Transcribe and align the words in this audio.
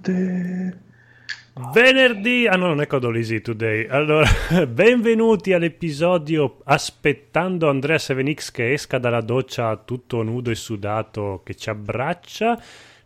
Codolante. 0.00 0.80
Venerdì, 1.74 2.46
ah 2.46 2.56
no, 2.56 2.68
non 2.68 2.80
è 2.80 2.86
Codolisi 2.86 3.42
Today. 3.42 3.86
Allora, 3.86 4.26
benvenuti 4.66 5.52
all'episodio 5.52 6.58
aspettando 6.64 7.68
Andrea 7.68 7.96
7X 7.96 8.52
che 8.52 8.72
esca 8.72 8.98
dalla 8.98 9.20
doccia 9.20 9.76
tutto 9.76 10.22
nudo 10.22 10.50
e 10.50 10.54
sudato 10.54 11.42
che 11.44 11.54
ci 11.54 11.68
abbraccia. 11.68 12.58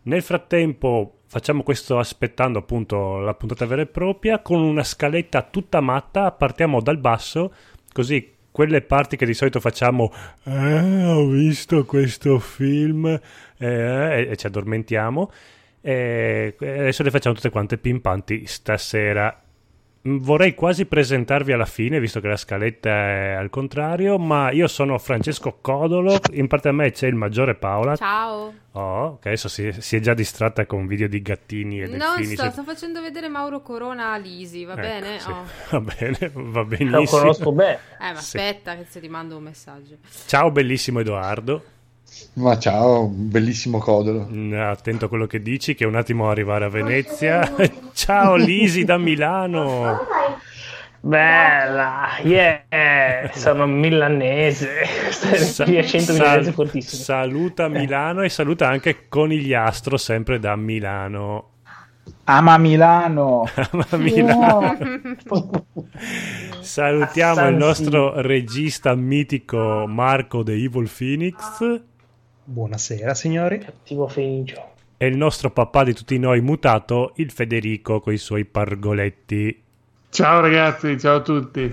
Nel 0.03 0.21
frattempo 0.21 1.19
facciamo 1.27 1.63
questo 1.63 1.99
aspettando 1.99 2.59
appunto 2.59 3.17
la 3.17 3.33
puntata 3.33 3.65
vera 3.65 3.81
e 3.81 3.87
propria 3.87 4.39
con 4.39 4.61
una 4.61 4.83
scaletta 4.83 5.41
tutta 5.41 5.81
matta, 5.81 6.31
partiamo 6.31 6.81
dal 6.81 6.97
basso, 6.97 7.53
così 7.91 8.35
quelle 8.49 8.81
parti 8.81 9.17
che 9.17 9.25
di 9.25 9.33
solito 9.33 9.59
facciamo, 9.59 10.11
eh, 10.45 11.03
ho 11.03 11.27
visto 11.27 11.83
questo 11.83 12.39
film 12.39 13.05
eh, 13.57 14.27
e 14.29 14.35
ci 14.37 14.47
addormentiamo 14.47 15.29
e 15.87 16.53
adesso 16.59 17.01
le 17.01 17.11
facciamo 17.11 17.33
tutte 17.33 17.49
quante 17.49 17.77
pimpanti 17.77 18.45
stasera. 18.45 19.41
Mm, 20.05 20.17
vorrei 20.17 20.53
quasi 20.53 20.85
presentarvi 20.85 21.53
alla 21.53 21.65
fine, 21.65 22.01
visto 22.01 22.19
che 22.19 22.27
la 22.27 22.35
scaletta 22.35 22.89
è 22.89 23.31
al 23.31 23.49
contrario, 23.49 24.19
ma 24.19 24.51
io 24.51 24.67
sono 24.67 24.97
Francesco 24.97 25.59
Codolo, 25.61 26.19
in 26.33 26.47
parte 26.47 26.67
a 26.67 26.73
me 26.73 26.91
c'è 26.91 27.07
il 27.07 27.15
maggiore 27.15 27.55
Paola. 27.55 27.95
Ciao. 27.95 28.53
Oh, 28.73 29.17
che 29.19 29.29
adesso 29.29 29.47
si, 29.47 29.71
si, 29.77 29.95
è 29.95 29.99
già 30.01 30.13
distratta 30.13 30.65
con 30.65 30.87
video 30.87 31.07
di 31.07 31.21
gattini 31.21 31.79
e 31.79 31.87
non 31.87 31.99
delfini. 31.99 32.35
No, 32.35 32.41
sto, 32.43 32.51
sto, 32.51 32.63
facendo 32.63 33.01
vedere 33.01 33.29
Mauro 33.29 33.61
Corona 33.61 34.11
a 34.11 34.17
Lisi, 34.17 34.65
va 34.65 34.73
ecco, 34.73 34.81
bene? 34.81 35.19
Sì. 35.19 35.29
Oh. 35.29 35.45
Va 35.71 35.79
bene, 35.79 36.31
va 36.33 36.63
benissimo. 36.65 36.99
Lo 36.99 37.05
conosco 37.05 37.51
bene. 37.53 37.79
Eh, 37.99 38.11
ma 38.11 38.19
sì. 38.19 38.37
aspetta 38.37 38.75
che 38.75 38.85
se 38.89 38.99
ti 38.99 39.07
mando 39.07 39.37
un 39.37 39.43
messaggio. 39.43 39.95
Ciao 40.25 40.51
bellissimo 40.51 40.99
Edoardo. 40.99 41.75
Ma 42.33 42.57
ciao, 42.59 43.07
bellissimo 43.07 43.79
Codolo. 43.79 44.27
Mm, 44.31 44.53
attento 44.53 45.05
a 45.05 45.07
quello 45.09 45.25
che 45.25 45.41
dici, 45.41 45.73
che 45.73 45.85
un 45.85 45.95
attimo 45.95 46.29
arrivare 46.29 46.65
a 46.65 46.69
Venezia. 46.69 47.51
ciao 47.93 48.35
Lisi 48.35 48.83
da 48.83 48.97
Milano. 48.97 49.99
Bella, 50.99 52.09
yeah, 52.23 53.29
sono 53.31 53.65
milanese, 53.65 54.83
Sa- 55.09 55.35
sal- 55.37 56.53
fortissimo. 56.53 57.01
Saluta 57.01 57.67
Milano 57.69 58.23
e 58.23 58.29
saluta 58.29 58.67
anche 58.67 59.07
Conigliastro, 59.07 59.95
sempre 59.95 60.39
da 60.39 60.55
Milano. 60.55 61.51
Ama 62.25 62.57
Milano. 62.57 63.47
Ama 63.71 63.87
Milano. 63.91 64.77
Salutiamo 66.59 67.47
il 67.47 67.55
nostro 67.55 68.19
regista 68.21 68.93
mitico 68.95 69.85
Marco 69.87 70.43
The 70.43 70.53
Evil 70.53 70.89
Phoenix. 70.89 71.81
Buonasera 72.49 73.13
signori. 73.13 73.57
Cattivo 73.59 74.07
Fenicio. 74.07 74.75
E 74.95 75.05
il 75.05 75.17
nostro 75.17 75.51
papà 75.51 75.83
di 75.83 75.93
tutti 75.93 76.17
noi 76.17 76.39
mutato, 76.39 77.11
il 77.15 77.29
Federico, 77.29 77.99
con 77.99 78.13
i 78.13 78.17
suoi 78.17 78.45
pargoletti. 78.45 79.63
Ciao 80.09 80.39
ragazzi, 80.39 80.97
ciao 80.97 81.17
a 81.17 81.19
tutti. 81.19 81.69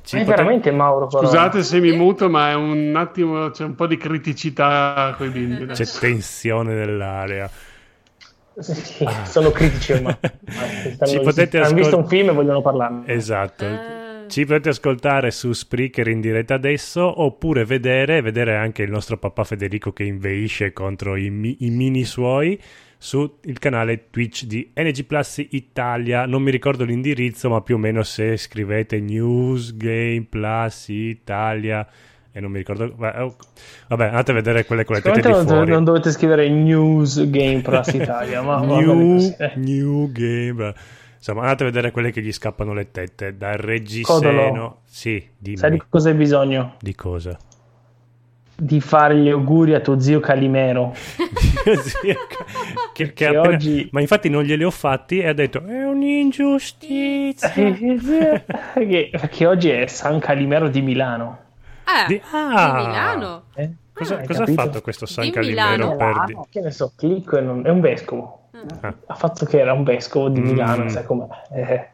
Ci 0.00 0.16
è 0.16 0.20
pote... 0.20 0.36
veramente 0.36 0.70
Mauro. 0.70 1.06
Però. 1.06 1.20
Scusate 1.20 1.62
se 1.62 1.80
mi 1.80 1.94
muto, 1.94 2.30
ma 2.30 2.48
è 2.48 2.54
un 2.54 2.94
attimo, 2.96 3.50
c'è 3.50 3.64
un 3.64 3.74
po' 3.74 3.86
di 3.86 3.98
criticità 3.98 5.12
con 5.18 5.26
i 5.26 5.30
bimbi. 5.30 5.66
C'è 5.66 5.84
tensione 5.84 6.72
nell'area. 6.72 7.50
Sì, 8.58 9.06
sono 9.24 9.50
critici 9.50 9.92
ormai. 9.92 10.16
Ci 11.04 11.20
potete 11.20 11.58
ascol... 11.58 11.72
Hanno 11.72 11.82
visto 11.82 11.98
un 11.98 12.08
film 12.08 12.30
e 12.30 12.32
vogliono 12.32 12.62
parlarne. 12.62 13.06
Esatto. 13.12 13.66
Ci 14.28 14.44
potete 14.44 14.68
ascoltare 14.70 15.30
su 15.30 15.52
Spreaker 15.52 16.08
in 16.08 16.20
diretta 16.20 16.54
adesso 16.54 17.22
oppure 17.22 17.64
vedere, 17.64 18.20
vedere 18.20 18.56
anche 18.56 18.82
il 18.82 18.90
nostro 18.90 19.18
papà 19.18 19.44
Federico 19.44 19.92
che 19.92 20.04
inveisce 20.04 20.72
contro 20.72 21.16
i, 21.16 21.30
mi, 21.30 21.56
i 21.60 21.70
mini 21.70 22.04
suoi 22.04 22.60
sul 22.96 23.32
canale 23.58 24.08
Twitch 24.10 24.44
di 24.44 24.70
NG 24.74 25.04
Plus 25.04 25.44
Italia. 25.50 26.26
Non 26.26 26.42
mi 26.42 26.50
ricordo 26.50 26.84
l'indirizzo, 26.84 27.50
ma 27.50 27.60
più 27.60 27.74
o 27.74 27.78
meno 27.78 28.02
se 28.02 28.36
scrivete 28.36 29.00
News 29.00 29.76
Game 29.76 30.26
Plus 30.28 30.88
Italia 30.88 31.86
e 32.36 32.40
non 32.40 32.50
mi 32.50 32.58
ricordo. 32.58 32.92
Oh, 32.98 33.36
vabbè, 33.88 34.06
andate 34.06 34.32
a 34.32 34.34
vedere 34.34 34.64
quelle 34.64 34.84
con 34.84 34.96
le 34.96 35.02
tette 35.02 35.20
di 35.20 35.46
fuori. 35.46 35.70
Non 35.70 35.84
dovete 35.84 36.10
scrivere 36.10 36.48
News 36.48 37.30
Game 37.30 37.60
Plus 37.60 37.86
Italia, 37.92 38.42
ma 38.42 38.58
New, 38.66 39.36
New 39.54 40.10
Game. 40.10 40.74
Insomma, 41.26 41.40
andate 41.46 41.62
a 41.62 41.66
vedere 41.66 41.90
quelle 41.90 42.10
che 42.10 42.20
gli 42.20 42.32
scappano 42.32 42.74
le 42.74 42.90
tette 42.90 43.34
dal 43.38 43.56
reggiseno. 43.56 44.18
Codolo. 44.20 44.80
Sì, 44.84 45.26
dimmi. 45.38 45.56
Sai 45.56 45.70
di 45.70 45.82
cosa 45.88 46.10
hai 46.10 46.14
bisogno? 46.16 46.74
Di 46.78 46.94
cosa? 46.94 47.34
Di 48.54 48.78
fare 48.82 49.16
gli 49.16 49.30
auguri 49.30 49.72
a 49.72 49.80
tuo 49.80 49.98
zio 49.98 50.20
Calimero. 50.20 50.92
che, 51.64 52.18
che, 52.92 53.12
che 53.14 53.26
appena... 53.26 53.40
oggi... 53.40 53.88
Ma 53.92 54.02
infatti 54.02 54.28
non 54.28 54.42
glieli 54.42 54.64
ho 54.64 54.70
fatti 54.70 55.20
e 55.20 55.28
ha 55.28 55.32
detto 55.32 55.64
è 55.64 55.86
un'ingiustizia. 55.86 57.48
che, 58.74 59.10
che 59.30 59.46
oggi 59.46 59.70
è 59.70 59.86
San 59.86 60.18
Calimero 60.18 60.68
di 60.68 60.82
Milano. 60.82 61.38
Ah, 61.84 62.04
di, 62.06 62.20
ah. 62.32 62.80
di 62.82 62.86
Milano? 62.86 63.44
Eh? 63.54 63.70
Cosa, 63.94 64.18
ah, 64.18 64.26
cosa 64.26 64.42
ha 64.42 64.46
fatto 64.46 64.82
questo 64.82 65.06
San 65.06 65.24
di 65.24 65.30
Calimero? 65.30 65.92
Milano. 65.92 65.96
Per... 65.96 66.36
Ah, 66.36 66.46
che 66.50 66.60
ne 66.60 66.70
so, 66.70 66.92
clicco 66.94 67.38
e 67.38 67.40
non... 67.40 67.66
è 67.66 67.70
un 67.70 67.80
vescovo 67.80 68.40
ah. 68.80 68.94
ha 69.06 69.14
fatto 69.14 69.44
che 69.44 69.58
era 69.58 69.72
un 69.72 69.84
vescovo 69.84 70.28
di 70.28 70.40
Milano, 70.40 70.84
mm. 70.84 70.88
sai 70.88 71.04
com'è. 71.04 71.26
Eh. 71.52 71.88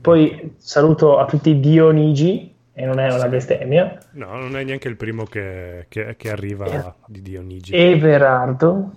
Poi 0.00 0.54
saluto 0.58 1.18
a 1.18 1.26
tutti 1.26 1.50
i 1.50 1.60
Dionigi, 1.60 2.54
e 2.74 2.86
non 2.86 2.98
è 2.98 3.12
una 3.12 3.28
bestemmia. 3.28 3.98
No, 4.12 4.36
non 4.36 4.56
è 4.56 4.64
neanche 4.64 4.88
il 4.88 4.96
primo 4.96 5.24
che, 5.24 5.86
che, 5.88 6.16
che 6.16 6.30
arriva 6.30 6.66
eh. 6.66 6.92
di 7.06 7.22
Dionigi. 7.22 7.74
Everardo. 7.74 8.92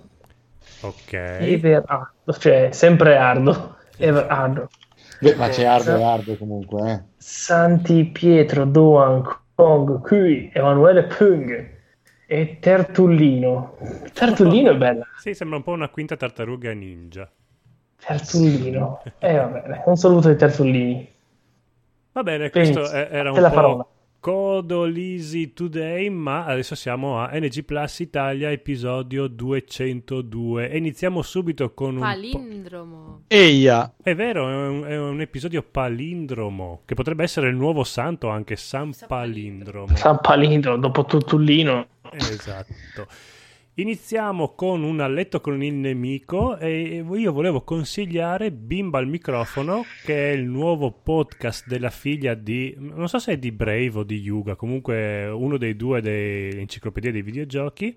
Ok. 0.80 1.12
Everardo, 1.12 2.32
cioè 2.38 2.70
sempre 2.72 3.16
Ardo. 3.16 3.76
Everardo. 3.96 4.68
Beh, 5.20 5.34
ma 5.36 5.48
c'è 5.48 5.64
Ardo 5.64 5.96
e 5.96 6.02
Ardo 6.02 6.36
comunque, 6.36 6.90
eh. 6.90 7.02
Santi 7.16 8.04
Pietro, 8.04 8.64
Doan, 8.64 9.22
Kong, 9.54 10.00
Kui, 10.02 10.50
Emanuele 10.52 11.04
Pung 11.04 11.74
e 12.26 12.58
Tertullino. 12.58 13.76
Tertullino 14.12 14.72
è 14.72 14.76
bella. 14.76 15.06
Sì, 15.16 15.32
sembra 15.32 15.58
un 15.58 15.62
po' 15.62 15.72
una 15.72 15.88
quinta 15.88 16.16
tartaruga 16.16 16.72
ninja. 16.72 17.30
Tertullino. 18.04 19.02
Eh, 19.18 19.36
va 19.36 19.46
bene. 19.46 19.82
Un 19.86 19.96
saluto 19.96 20.28
ai 20.28 20.36
Tertullini. 20.36 21.14
Va 22.12 22.22
bene, 22.22 22.50
questo 22.50 22.80
Benissimo. 22.80 23.00
era 23.00 23.30
un 23.30 23.36
po' 23.36 23.50
parola. 23.50 23.86
Codolisi 24.18 25.52
Today, 25.52 26.08
ma 26.08 26.46
adesso 26.46 26.74
siamo 26.74 27.18
a 27.20 27.30
NG 27.32 27.62
Plus 27.62 28.00
Italia, 28.00 28.50
episodio 28.50 29.28
202. 29.28 30.68
E 30.68 30.78
iniziamo 30.78 31.22
subito 31.22 31.72
con 31.74 31.94
un... 31.94 32.00
Palindromo. 32.00 33.22
Eia! 33.28 33.92
È 34.02 34.16
vero, 34.16 34.48
è 34.48 34.66
un, 34.66 34.84
è 34.84 34.98
un, 34.98 35.20
episodio 35.20 35.62
palindromo, 35.62 36.80
che 36.86 36.94
potrebbe 36.94 37.22
essere 37.22 37.50
il 37.50 37.54
nuovo 37.54 37.84
santo 37.84 38.28
anche, 38.28 38.56
San 38.56 38.92
Palindromo. 39.06 39.94
San 39.94 40.18
Palindromo, 40.20 40.78
dopo 40.78 41.04
Tuttulino. 41.04 41.86
Esatto. 42.16 43.06
Iniziamo 43.78 44.54
con 44.54 44.82
un 44.82 45.00
a 45.00 45.06
letto 45.06 45.42
con 45.42 45.62
il 45.62 45.74
nemico 45.74 46.56
e 46.56 47.04
io 47.06 47.32
volevo 47.32 47.60
consigliare 47.60 48.50
Bimba 48.50 48.98
al 48.98 49.06
microfono, 49.06 49.84
che 50.02 50.30
è 50.30 50.34
il 50.34 50.44
nuovo 50.44 50.92
podcast 50.92 51.66
della 51.66 51.90
figlia 51.90 52.32
di, 52.32 52.74
non 52.78 53.06
so 53.06 53.18
se 53.18 53.32
è 53.32 53.36
di 53.36 53.52
Brave 53.52 53.98
o 53.98 54.02
di 54.02 54.18
Yuga, 54.18 54.56
comunque 54.56 55.26
uno 55.26 55.58
dei 55.58 55.76
due 55.76 56.00
dell'enciclopedia 56.00 57.12
dei 57.12 57.20
videogiochi, 57.20 57.94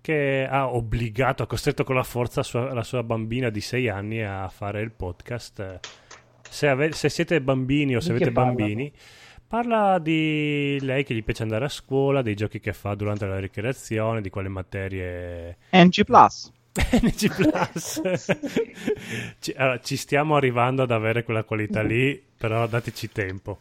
che 0.00 0.46
ha 0.48 0.72
obbligato, 0.72 1.42
ha 1.42 1.46
costretto 1.46 1.84
con 1.84 1.96
la 1.96 2.02
forza 2.02 2.42
sua, 2.42 2.72
la 2.72 2.82
sua 2.82 3.02
bambina 3.02 3.50
di 3.50 3.60
6 3.60 3.88
anni 3.90 4.22
a 4.22 4.48
fare 4.48 4.80
il 4.80 4.90
podcast. 4.90 5.80
Se, 6.48 6.66
ave- 6.66 6.92
se 6.92 7.10
siete 7.10 7.42
bambini 7.42 7.94
o 7.94 8.00
se 8.00 8.12
avete 8.12 8.32
bambini... 8.32 8.90
Parla 9.50 9.98
di 9.98 10.78
lei 10.80 11.02
che 11.02 11.12
gli 11.12 11.24
piace 11.24 11.42
andare 11.42 11.64
a 11.64 11.68
scuola, 11.68 12.22
dei 12.22 12.36
giochi 12.36 12.60
che 12.60 12.72
fa 12.72 12.94
durante 12.94 13.26
la 13.26 13.40
ricreazione, 13.40 14.20
di 14.20 14.30
quale 14.30 14.46
materie... 14.46 15.56
NG 15.72 16.04
Plus. 16.04 16.52
NG 17.02 17.34
Plus. 17.34 18.00
ci, 19.40 19.52
allora, 19.56 19.80
ci 19.80 19.96
stiamo 19.96 20.36
arrivando 20.36 20.84
ad 20.84 20.92
avere 20.92 21.24
quella 21.24 21.42
qualità 21.42 21.82
lì, 21.82 22.22
però 22.36 22.64
dateci 22.68 23.10
tempo. 23.10 23.58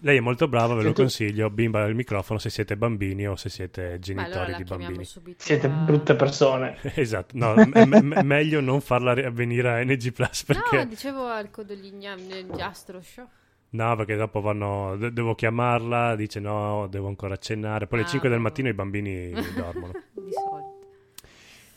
Lei 0.00 0.16
è 0.16 0.20
molto 0.20 0.48
brava, 0.48 0.74
ve 0.74 0.82
lo 0.82 0.92
consiglio. 0.92 1.50
Bimba 1.50 1.84
al 1.84 1.94
microfono 1.94 2.40
se 2.40 2.50
siete 2.50 2.76
bambini 2.76 3.28
o 3.28 3.36
se 3.36 3.48
siete 3.48 4.00
genitori 4.00 4.34
allora 4.34 4.56
di 4.56 4.64
bambini. 4.64 5.08
Siete 5.36 5.68
brutte 5.68 6.16
persone. 6.16 6.78
esatto, 6.96 7.38
no, 7.38 7.54
m- 7.54 7.70
m- 7.74 8.20
meglio 8.24 8.60
non 8.60 8.80
farla 8.80 9.12
avvenire 9.12 9.70
a 9.70 9.84
NG 9.84 10.10
Plus 10.10 10.42
perché... 10.42 10.78
No, 10.78 10.84
dicevo 10.86 11.28
al 11.28 11.48
Codoligna 11.50 12.16
nel 12.16 12.50
Giastro 12.50 13.00
Show. 13.00 13.28
No, 13.70 13.96
perché 13.96 14.16
dopo 14.16 14.40
vanno. 14.40 14.96
De- 14.96 15.12
devo 15.12 15.34
chiamarla, 15.34 16.14
dice 16.16 16.40
no, 16.40 16.86
devo 16.88 17.08
ancora 17.08 17.36
cenare. 17.36 17.86
Poi 17.86 18.00
alle 18.00 18.08
5 18.08 18.28
del 18.28 18.40
mattino 18.40 18.68
i 18.68 18.74
bambini 18.74 19.32
dormono. 19.54 19.92
Di 20.12 20.32
solito. 20.32 20.74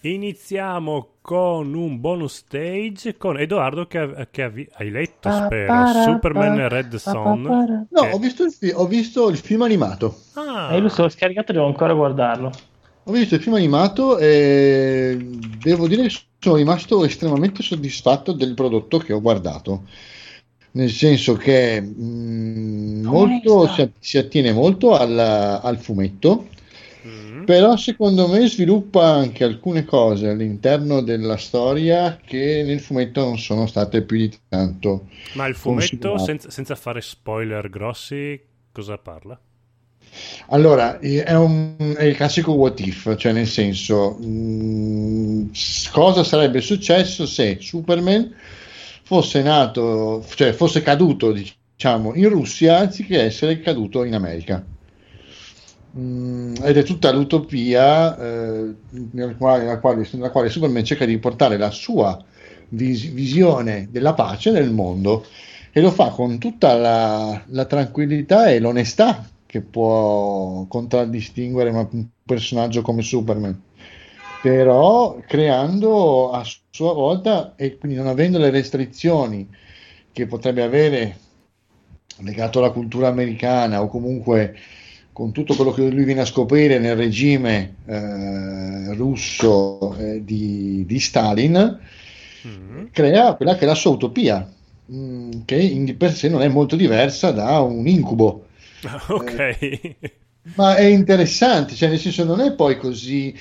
Iniziamo 0.01 1.15
con 1.19 1.73
un 1.73 1.99
bonus 1.99 2.35
stage 2.35 3.17
con 3.17 3.37
Edoardo 3.37 3.85
che, 3.85 4.27
che 4.31 4.43
avvi- 4.43 4.69
hai 4.75 4.89
letto, 4.91 5.29
spero, 5.29 5.85
Superman 6.03 6.69
Red 6.69 6.95
Son. 6.95 7.41
No, 7.41 8.01
che... 8.01 8.09
ho, 8.11 8.17
visto 8.17 8.45
il 8.45 8.51
fi- 8.53 8.71
ho 8.73 8.87
visto 8.87 9.29
il 9.29 9.35
film 9.35 9.63
animato. 9.63 10.15
Ah. 10.35 10.73
io 10.73 10.79
lo 10.79 10.87
sto 10.87 11.09
scaricato, 11.09 11.51
devo 11.51 11.65
ancora 11.65 11.91
guardarlo. 11.91 12.49
Ho 13.03 13.11
visto 13.11 13.35
il 13.35 13.41
film 13.41 13.55
animato 13.55 14.17
e 14.17 15.17
devo 15.57 15.85
dire 15.87 16.03
che 16.03 16.15
sono 16.39 16.55
rimasto 16.55 17.03
estremamente 17.03 17.61
soddisfatto 17.61 18.31
del 18.31 18.53
prodotto 18.53 18.99
che 18.99 19.11
ho 19.11 19.19
guardato. 19.19 19.83
Nel 20.71 20.89
senso 20.91 21.35
che 21.35 21.81
mh, 21.81 23.01
molto, 23.05 23.67
si, 23.67 23.91
si 23.99 24.17
attiene 24.17 24.51
molto 24.53 24.95
al, 24.95 25.17
al 25.17 25.77
fumetto, 25.79 26.47
Mm. 27.05 27.45
però 27.45 27.75
secondo 27.77 28.27
me 28.27 28.47
sviluppa 28.47 29.05
anche 29.05 29.43
alcune 29.43 29.83
cose 29.85 30.29
all'interno 30.29 31.01
della 31.01 31.37
storia 31.37 32.19
che 32.23 32.63
nel 32.65 32.79
fumetto 32.79 33.23
non 33.23 33.39
sono 33.39 33.65
state 33.65 34.03
più 34.03 34.17
di 34.17 34.37
tanto. 34.47 35.07
Ma 35.31 35.47
il 35.47 35.55
fumetto, 35.55 36.17
senza, 36.19 36.49
senza 36.51 36.75
fare 36.75 37.01
spoiler 37.01 37.69
grossi, 37.69 38.39
cosa 38.71 38.97
parla? 38.99 39.39
Allora, 40.47 40.99
è, 40.99 41.35
un- 41.35 41.95
è 41.97 42.03
il 42.03 42.15
classico 42.15 42.53
what 42.53 42.79
if, 42.79 43.15
cioè 43.17 43.31
nel 43.31 43.47
senso, 43.47 44.13
mh, 44.19 45.51
s- 45.53 45.89
cosa 45.91 46.23
sarebbe 46.23 46.61
successo 46.61 47.25
se 47.25 47.57
Superman 47.61 48.33
fosse 49.09 49.41
nato, 49.41 50.23
cioè 50.35 50.53
fosse 50.53 50.83
caduto, 50.83 51.31
diciamo, 51.31 52.13
in 52.13 52.29
Russia 52.29 52.77
anziché 52.77 53.23
essere 53.23 53.59
caduto 53.59 54.03
in 54.03 54.13
America. 54.13 54.63
Mm, 55.97 56.53
ed 56.61 56.77
è 56.77 56.83
tutta 56.83 57.11
l'utopia 57.11 58.15
eh, 58.19 58.75
nella 59.11 59.35
quale, 59.35 59.63
nella 59.63 59.79
quale- 59.79 60.07
nella 60.11 60.29
quale 60.29 60.49
Superman 60.51 60.83
cerca 60.83 61.05
di 61.05 61.17
portare 61.17 61.57
la 61.57 61.71
sua 61.71 62.23
vis- 62.69 63.09
visione 63.09 63.87
della 63.89 64.13
pace 64.13 64.51
nel 64.51 64.71
mondo 64.71 65.25
e 65.71 65.81
lo 65.81 65.89
fa 65.89 66.09
con 66.09 66.37
tutta 66.37 66.75
la, 66.75 67.43
la 67.47 67.65
tranquillità 67.65 68.51
e 68.51 68.59
l'onestà 68.59 69.27
che 69.47 69.61
può 69.61 70.65
contraddistinguere 70.67 71.71
un 71.71 72.05
personaggio 72.23 72.83
come 72.83 73.01
Superman, 73.01 73.59
però 74.41 75.19
creando 75.27 76.31
a 76.31 76.45
sua 76.69 76.93
volta 76.93 77.55
e 77.55 77.77
quindi 77.77 77.97
non 77.97 78.07
avendo 78.07 78.37
le 78.37 78.49
restrizioni 78.49 79.47
che 80.11 80.25
potrebbe 80.25 80.63
avere 80.63 81.17
legato 82.17 82.59
alla 82.59 82.71
cultura 82.71 83.07
americana 83.07 83.81
o 83.81 83.87
comunque 83.87 84.55
con 85.11 85.31
tutto 85.31 85.55
quello 85.55 85.71
che 85.71 85.89
lui 85.89 86.03
viene 86.03 86.21
a 86.21 86.25
scoprire 86.25 86.79
nel 86.79 86.95
regime 86.95 87.75
eh, 87.85 88.93
russo 88.93 89.95
eh, 89.97 90.23
di, 90.23 90.85
di 90.85 90.99
Stalin, 90.99 91.79
Mm. 92.47 92.85
crea 92.91 93.35
quella 93.35 93.55
che 93.55 93.65
è 93.65 93.67
la 93.67 93.75
sua 93.75 93.91
utopia, 93.91 94.49
mm, 94.91 95.31
che 95.45 95.55
in 95.55 95.97
per 95.97 96.13
sé 96.13 96.29
non 96.29 96.41
è 96.41 96.47
molto 96.47 96.75
diversa 96.75 97.31
da 97.31 97.59
un 97.59 97.85
incubo. 97.87 98.47
ok. 99.09 99.95
Ma 100.55 100.75
è 100.75 100.85
interessante, 100.85 101.75
cioè 101.75 101.89
nel 101.89 101.99
senso 101.99 102.23
non 102.23 102.39
è 102.39 102.53
poi 102.53 102.77
così... 102.77 103.35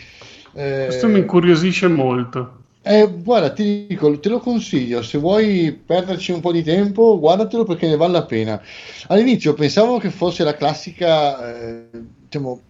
eh, 0.52 0.84
Questo 0.86 1.08
mi 1.08 1.18
incuriosisce 1.20 1.88
molto. 1.88 2.64
eh, 2.82 3.06
guarda, 3.22 3.52
ti 3.52 3.86
dico, 3.86 4.18
te 4.18 4.28
lo 4.30 4.38
consiglio, 4.40 5.02
se 5.02 5.18
vuoi 5.18 5.72
perderci 5.72 6.32
un 6.32 6.40
po' 6.40 6.52
di 6.52 6.62
tempo, 6.62 7.18
guardatelo 7.18 7.64
perché 7.64 7.86
ne 7.86 7.96
vale 7.96 8.12
la 8.12 8.24
pena. 8.24 8.62
All'inizio 9.08 9.52
pensavo 9.52 9.98
che 9.98 10.10
fosse 10.10 10.42
la 10.42 10.54
classica, 10.54 11.54
eh, 11.54 11.88
diciamo, 12.22 12.62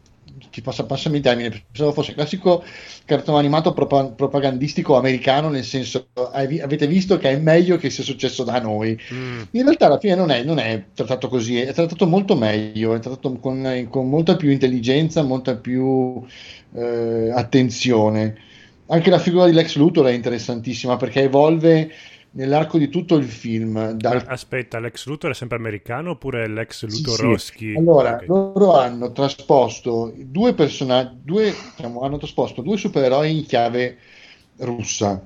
ti 0.50 0.60
passa, 0.60 0.84
passami 0.86 1.16
il 1.18 1.22
termine, 1.22 1.50
pensavo 1.70 1.92
fosse 1.92 2.10
il 2.10 2.16
classico 2.16 2.64
cartone 3.04 3.38
animato 3.38 3.72
propa- 3.72 4.10
propagandistico 4.10 4.96
americano, 4.96 5.50
nel 5.50 5.64
senso, 5.64 6.08
avete 6.32 6.86
visto 6.88 7.16
che 7.18 7.30
è 7.30 7.36
meglio 7.38 7.76
che 7.76 7.90
sia 7.90 8.02
successo 8.04 8.42
da 8.44 8.60
noi. 8.60 8.98
Mm. 9.12 9.42
In 9.52 9.62
realtà 9.62 9.86
alla 9.86 9.98
fine 9.98 10.14
non 10.16 10.30
è, 10.30 10.42
non 10.42 10.58
è 10.58 10.86
trattato 10.94 11.28
così, 11.28 11.60
è 11.60 11.72
trattato 11.72 12.06
molto 12.08 12.34
meglio, 12.36 12.94
è 12.94 12.98
trattato 12.98 13.32
con, 13.38 13.86
con 13.88 14.08
molta 14.08 14.36
più 14.36 14.50
intelligenza, 14.50 15.22
molta 15.22 15.56
più 15.56 16.24
eh, 16.74 17.30
attenzione. 17.34 18.36
Anche 18.86 19.10
la 19.10 19.18
figura 19.18 19.46
di 19.46 19.52
Lex 19.52 19.76
Luthor 19.76 20.06
è 20.06 20.12
interessantissima 20.12 20.96
perché 20.96 21.22
evolve 21.22 21.90
nell'arco 22.32 22.78
di 22.78 22.88
tutto 22.88 23.16
il 23.16 23.24
film. 23.26 23.92
Dal... 23.92 24.26
Aspetta, 24.26 24.78
l'ex 24.78 25.06
Luthor 25.06 25.30
è 25.30 25.34
sempre 25.34 25.56
americano 25.58 26.10
oppure 26.10 26.44
è 26.44 26.46
l'ex 26.46 26.84
Sì, 26.84 26.86
Luthorowski? 26.86 27.72
sì. 27.72 27.78
Allora, 27.78 28.16
Ok. 28.16 28.24
loro 28.26 28.72
hanno 28.78 29.12
trasposto 29.12 30.12
due 30.16 30.54
personaggi, 30.54 31.18
due, 31.22 31.54
diciamo, 31.76 32.00
hanno 32.00 32.16
trasposto 32.18 32.62
due 32.62 32.76
supereroi 32.76 33.38
in 33.38 33.46
chiave 33.46 33.98
russa. 34.56 35.24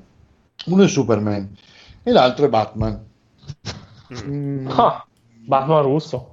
Uno 0.67 0.83
è 0.83 0.89
Superman 0.89 1.57
e 2.03 2.11
l'altro 2.13 2.47
è 2.47 2.49
Batman. 2.49 3.05
Mm, 4.11 4.67
Ah, 4.69 5.05
Batman 5.47 5.83
russo. 5.83 6.29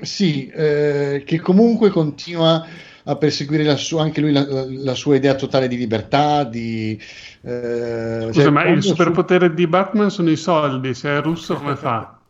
Sì, 0.00 0.46
eh, 0.46 1.22
che 1.26 1.40
comunque 1.40 1.90
continua 1.90 2.64
a 3.10 3.16
perseguire 3.16 3.64
la 3.64 3.76
sua, 3.76 4.02
anche 4.02 4.20
lui 4.20 4.32
la, 4.32 4.44
la- 4.48 4.94
sua 4.94 5.16
idea 5.16 5.34
totale 5.34 5.66
di 5.68 5.76
libertà, 5.76 6.44
di... 6.44 7.00
eh, 7.42 8.28
Scusa, 8.30 8.32
cioè, 8.32 8.50
ma 8.50 8.64
il 8.64 8.66
quando 8.66 8.80
su- 8.80 8.88
superpotere 8.88 9.54
di 9.54 9.66
Batman 9.66 10.10
sono 10.10 10.30
i 10.30 10.36
soldi. 10.36 10.94
Se 10.94 11.08
è 11.08 11.20
russo, 11.22 11.56
come 11.56 11.76
fa? 11.76 12.20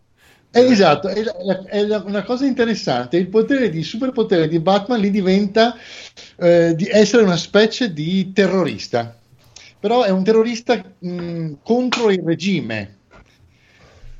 Eh, 0.51 0.61
esatto, 0.71 1.09
è, 1.09 1.23
la- 1.23 1.65
è 1.65 1.85
la- 1.85 2.03
una 2.07 2.23
cosa 2.23 2.47
interessante. 2.47 3.17
Il 3.17 3.29
potere 3.29 3.71
di 3.71 3.83
superpotere 3.83 4.49
di 4.49 4.59
Batman 4.61 5.01
lì 5.01 5.11
diventa 5.11 5.75
eh, 6.37 6.75
di 6.75 6.87
essere 6.89 7.23
una 7.23 7.37
specie 7.37 7.93
di 7.93 8.33
terrorista, 8.33 9.19
però 9.79 10.03
è 10.05 10.11
un 10.11 10.23
terrorista 10.25 10.81
mh, 10.99 11.55
contro 11.63 12.11
il 12.11 12.23
regime. 12.25 12.97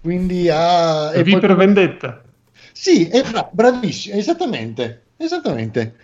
Quindi 0.01 0.49
ha. 0.49 1.11
È 1.13 1.19
e 1.19 1.23
V 1.23 1.31
poi- 1.31 1.41
per 1.41 1.57
vendetta. 1.57 2.23
Sì, 2.73 3.09
è 3.09 3.23
bra- 3.29 3.49
bravissimo, 3.51 4.17
esattamente, 4.17 5.07
esattamente. 5.17 5.95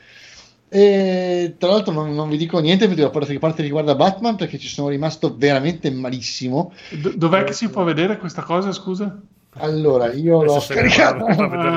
E, 0.75 1.55
tra 1.56 1.69
l'altro 1.69 1.93
non, 1.93 2.12
non 2.17 2.29
vi 2.29 2.37
dico 2.37 2.59
niente 2.59 2.88
per 2.88 2.97
che 3.32 3.38
parte 3.38 3.62
riguarda 3.62 3.94
Batman 3.94 4.35
perché 4.35 4.59
ci 4.59 4.67
sono 4.67 4.88
rimasto 4.88 5.37
veramente 5.37 5.88
malissimo. 5.88 6.73
D- 6.91 7.15
dov'è 7.15 7.44
che 7.44 7.53
si 7.53 7.71
può 7.71 7.85
vedere 7.85 8.19
questa 8.19 8.43
cosa, 8.43 8.73
scusa? 8.73 9.21
Allora, 9.59 10.12
io 10.12 10.43
l'ho 10.43 10.59
vederlo 10.59 11.26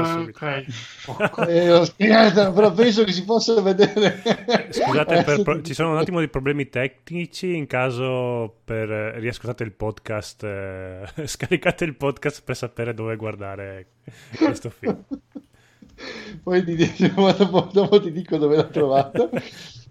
Ah, 0.02 0.06
subito. 0.06 0.40
ok. 0.42 1.48
Eh, 1.48 1.68
l'ho 1.68 1.86
scaricato, 1.86 2.52
però 2.54 2.72
penso 2.74 3.04
che 3.04 3.12
si 3.12 3.24
possa 3.24 3.62
vedere. 3.62 4.24
Scusate, 4.72 5.24
per 5.24 5.44
pro- 5.44 5.62
ci 5.62 5.76
sono 5.76 5.92
un 5.92 5.98
attimo 6.00 6.20
di 6.20 6.28
problemi 6.28 6.68
tecnici. 6.68 7.56
In 7.56 7.68
caso 7.68 8.62
per 8.66 8.92
eh, 8.92 9.20
riascoltate 9.20 9.64
il 9.64 9.74
podcast, 9.74 10.44
eh, 10.44 11.04
scaricate 11.26 11.84
il 11.86 11.96
podcast 11.96 12.42
per 12.44 12.56
sapere 12.56 12.96
dove 12.96 13.16
guardare 13.16 13.90
questo 14.36 14.72
film. 14.72 14.98
Poi 16.44 16.64
ti 16.64 16.76
dico, 16.76 17.32
dopo, 17.32 17.70
dopo 17.72 18.02
ti 18.02 18.12
dico 18.12 18.38
dove 18.38 18.56
l'ho 18.56 18.70
trovato. 18.70 19.30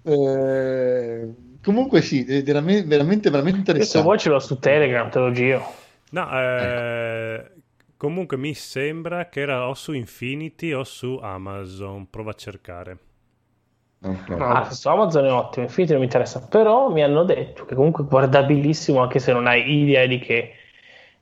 Eh, 0.08 1.34
comunque 1.60 2.00
sì, 2.00 2.24
è 2.24 2.40
veramente, 2.44 2.86
veramente, 2.86 3.28
veramente 3.28 3.58
Io 3.74 3.84
se 3.84 3.98
interessante. 3.98 4.00
vuoi 4.00 4.18
ce 4.18 4.28
l'ho 4.28 4.40
su 4.40 4.58
Telegram, 4.58 5.08
te 5.08 5.18
lo 5.20 5.30
giro. 5.30 5.64
No, 6.10 6.28
eh, 6.32 7.50
comunque 7.96 8.36
mi 8.36 8.54
sembra 8.54 9.28
che 9.28 9.40
era 9.40 9.68
o 9.68 9.74
su 9.74 9.92
Infinity 9.92 10.72
o 10.72 10.84
su 10.84 11.18
Amazon. 11.22 12.08
Prova 12.10 12.30
a 12.30 12.34
cercare. 12.34 12.98
Ok. 14.02 14.30
Ah, 14.38 14.70
su 14.70 14.88
Amazon 14.88 15.24
è 15.24 15.32
ottimo, 15.32 15.64
Infinity 15.64 15.92
non 15.92 16.00
mi 16.00 16.06
interessa, 16.06 16.46
però 16.46 16.90
mi 16.90 17.02
hanno 17.02 17.24
detto 17.24 17.64
che 17.64 17.74
comunque 17.74 18.04
è 18.04 18.06
guardabilissimo 18.06 19.00
anche 19.00 19.18
se 19.18 19.32
non 19.32 19.46
hai 19.46 19.82
idea 19.82 20.06
di 20.06 20.18
che, 20.18 20.52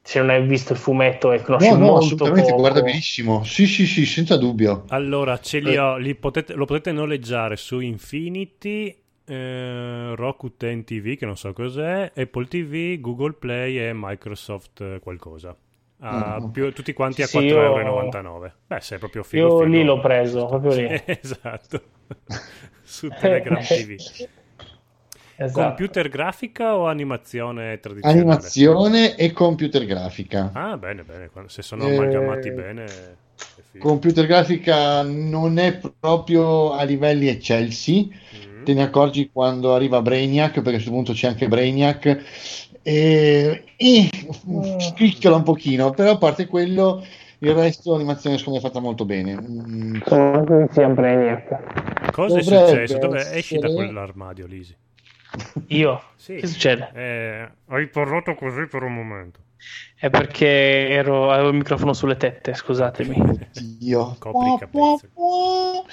se 0.07 0.19
non 0.21 0.29
hai 0.29 0.47
visto 0.47 0.75
il 0.75 0.79
fumetto 0.79 1.33
e 1.33 1.41
conosci 1.41 1.71
No, 1.71 1.77
no, 1.77 1.85
molto 1.87 2.05
assolutamente 2.05 2.51
poco. 2.51 2.61
guardabilissimo. 2.61 3.43
Sì, 3.43 3.67
sì, 3.67 3.87
sì, 3.87 4.05
senza 4.05 4.37
dubbio. 4.37 4.85
Allora, 4.89 5.39
ce 5.41 5.61
li 5.61 5.73
Eh. 5.73 5.79
ho, 5.79 5.97
li 5.97 6.15
potete- 6.15 6.53
lo 6.53 6.67
potete 6.67 6.93
noleggiare 6.93 7.57
su 7.57 7.81
Infinity, 7.81 8.95
eh, 9.27 10.15
Rakuten 10.15 10.85
TV, 10.85 11.17
che 11.17 11.25
non 11.25 11.39
so 11.39 11.55
cos'è, 11.55 12.13
Apple 12.15 12.47
TV, 12.47 13.01
Google 13.01 13.33
Play 13.33 13.79
e 13.79 13.93
Microsoft 13.95 14.83
eh, 14.83 14.99
qualcosa. 15.01 15.57
A 16.01 16.39
Mm. 16.39 16.51
più- 16.51 16.71
tutti 16.75 16.93
quanti 16.93 17.23
a 17.23 17.27
Sì, 17.27 17.39
4,99€. 17.39 18.53
Beh, 18.67 18.81
sei 18.81 18.99
proprio 18.99 19.23
figo. 19.23 19.43
Io 19.47 19.59
figo. 19.61 19.71
lì 19.71 19.85
l'ho 19.85 20.01
preso, 20.01 20.45
proprio 20.45 20.75
lì. 20.75 20.87
esatto. 21.07 21.81
su 22.83 23.09
Telegram 23.09 23.63
TV. 23.63 23.97
Esatto. 25.37 25.69
Computer 25.69 26.09
grafica 26.09 26.77
o 26.77 26.87
animazione 26.87 27.81
tradizionale? 27.81 28.21
Animazione 28.21 29.17
e 29.17 29.33
computer 29.33 29.85
grafica. 29.85 30.51
Ah, 30.53 30.77
bene, 30.77 31.03
bene. 31.03 31.31
Se 31.47 31.63
sono 31.63 31.87
Eh, 31.87 31.97
amalgamati 31.97 32.51
bene. 32.53 32.87
Computer 33.79 34.27
grafica 34.27 35.03
non 35.03 35.59
è 35.59 35.81
proprio 35.99 36.73
a 36.73 36.85
livelli 36.85 37.27
eccelsi. 37.29 38.09
Mm. 38.13 38.63
Te 38.63 38.73
ne 38.75 38.83
accorgi 38.83 39.31
quando 39.33 39.75
arriva 39.75 40.01
Brainiac, 40.01 40.53
perché 40.55 40.69
a 40.69 40.73
questo 40.73 40.91
punto 40.91 41.13
c'è 41.13 41.27
anche 41.29 41.49
Brainiac. 41.49 42.23
E, 42.83 43.65
e 43.77 44.09
scricchiola 44.79 45.37
un 45.37 45.43
pochino, 45.43 45.91
però 45.91 46.13
a 46.13 46.19
parte 46.19 46.47
quello, 46.47 47.05
il 47.39 47.53
resto 47.53 47.93
l'animazione 47.93 48.39
secondo 48.39 48.61
me 48.61 48.65
è 48.65 48.69
fatta 48.69 48.81
molto 48.81 49.05
bene. 49.05 49.35
Mm, 49.41 49.97
Sono 50.07 50.69
sia 50.71 50.89
Brainiac. 50.89 52.13
Cosa 52.13 52.39
è 52.39 52.43
successo? 52.43 52.99
Dove 52.99 53.33
esci 53.33 53.59
da 53.59 53.69
quell'armadio, 53.73 54.47
Lisi? 54.47 54.77
Io? 55.69 56.03
Sì. 56.17 56.37
Che 56.37 56.47
succede? 56.47 56.91
Eh, 56.95 57.49
hai 57.69 57.89
parlato 57.89 58.35
così 58.35 58.67
per 58.67 58.83
un 58.83 58.95
momento. 58.95 59.41
È 59.97 60.11
perché 60.11 60.89
ero, 60.91 61.31
avevo 61.31 61.49
il 61.49 61.55
microfono 61.57 61.93
sulle 61.95 62.17
tette, 62.17 62.55
scusatemi. 62.55 63.49
Dio. 63.79 64.17
Copri 64.19 64.47
i 64.47 64.59
Qua, 64.59 64.59
qua, 64.59 64.59
capezzoli. 64.59 65.13
qua. 65.13 65.85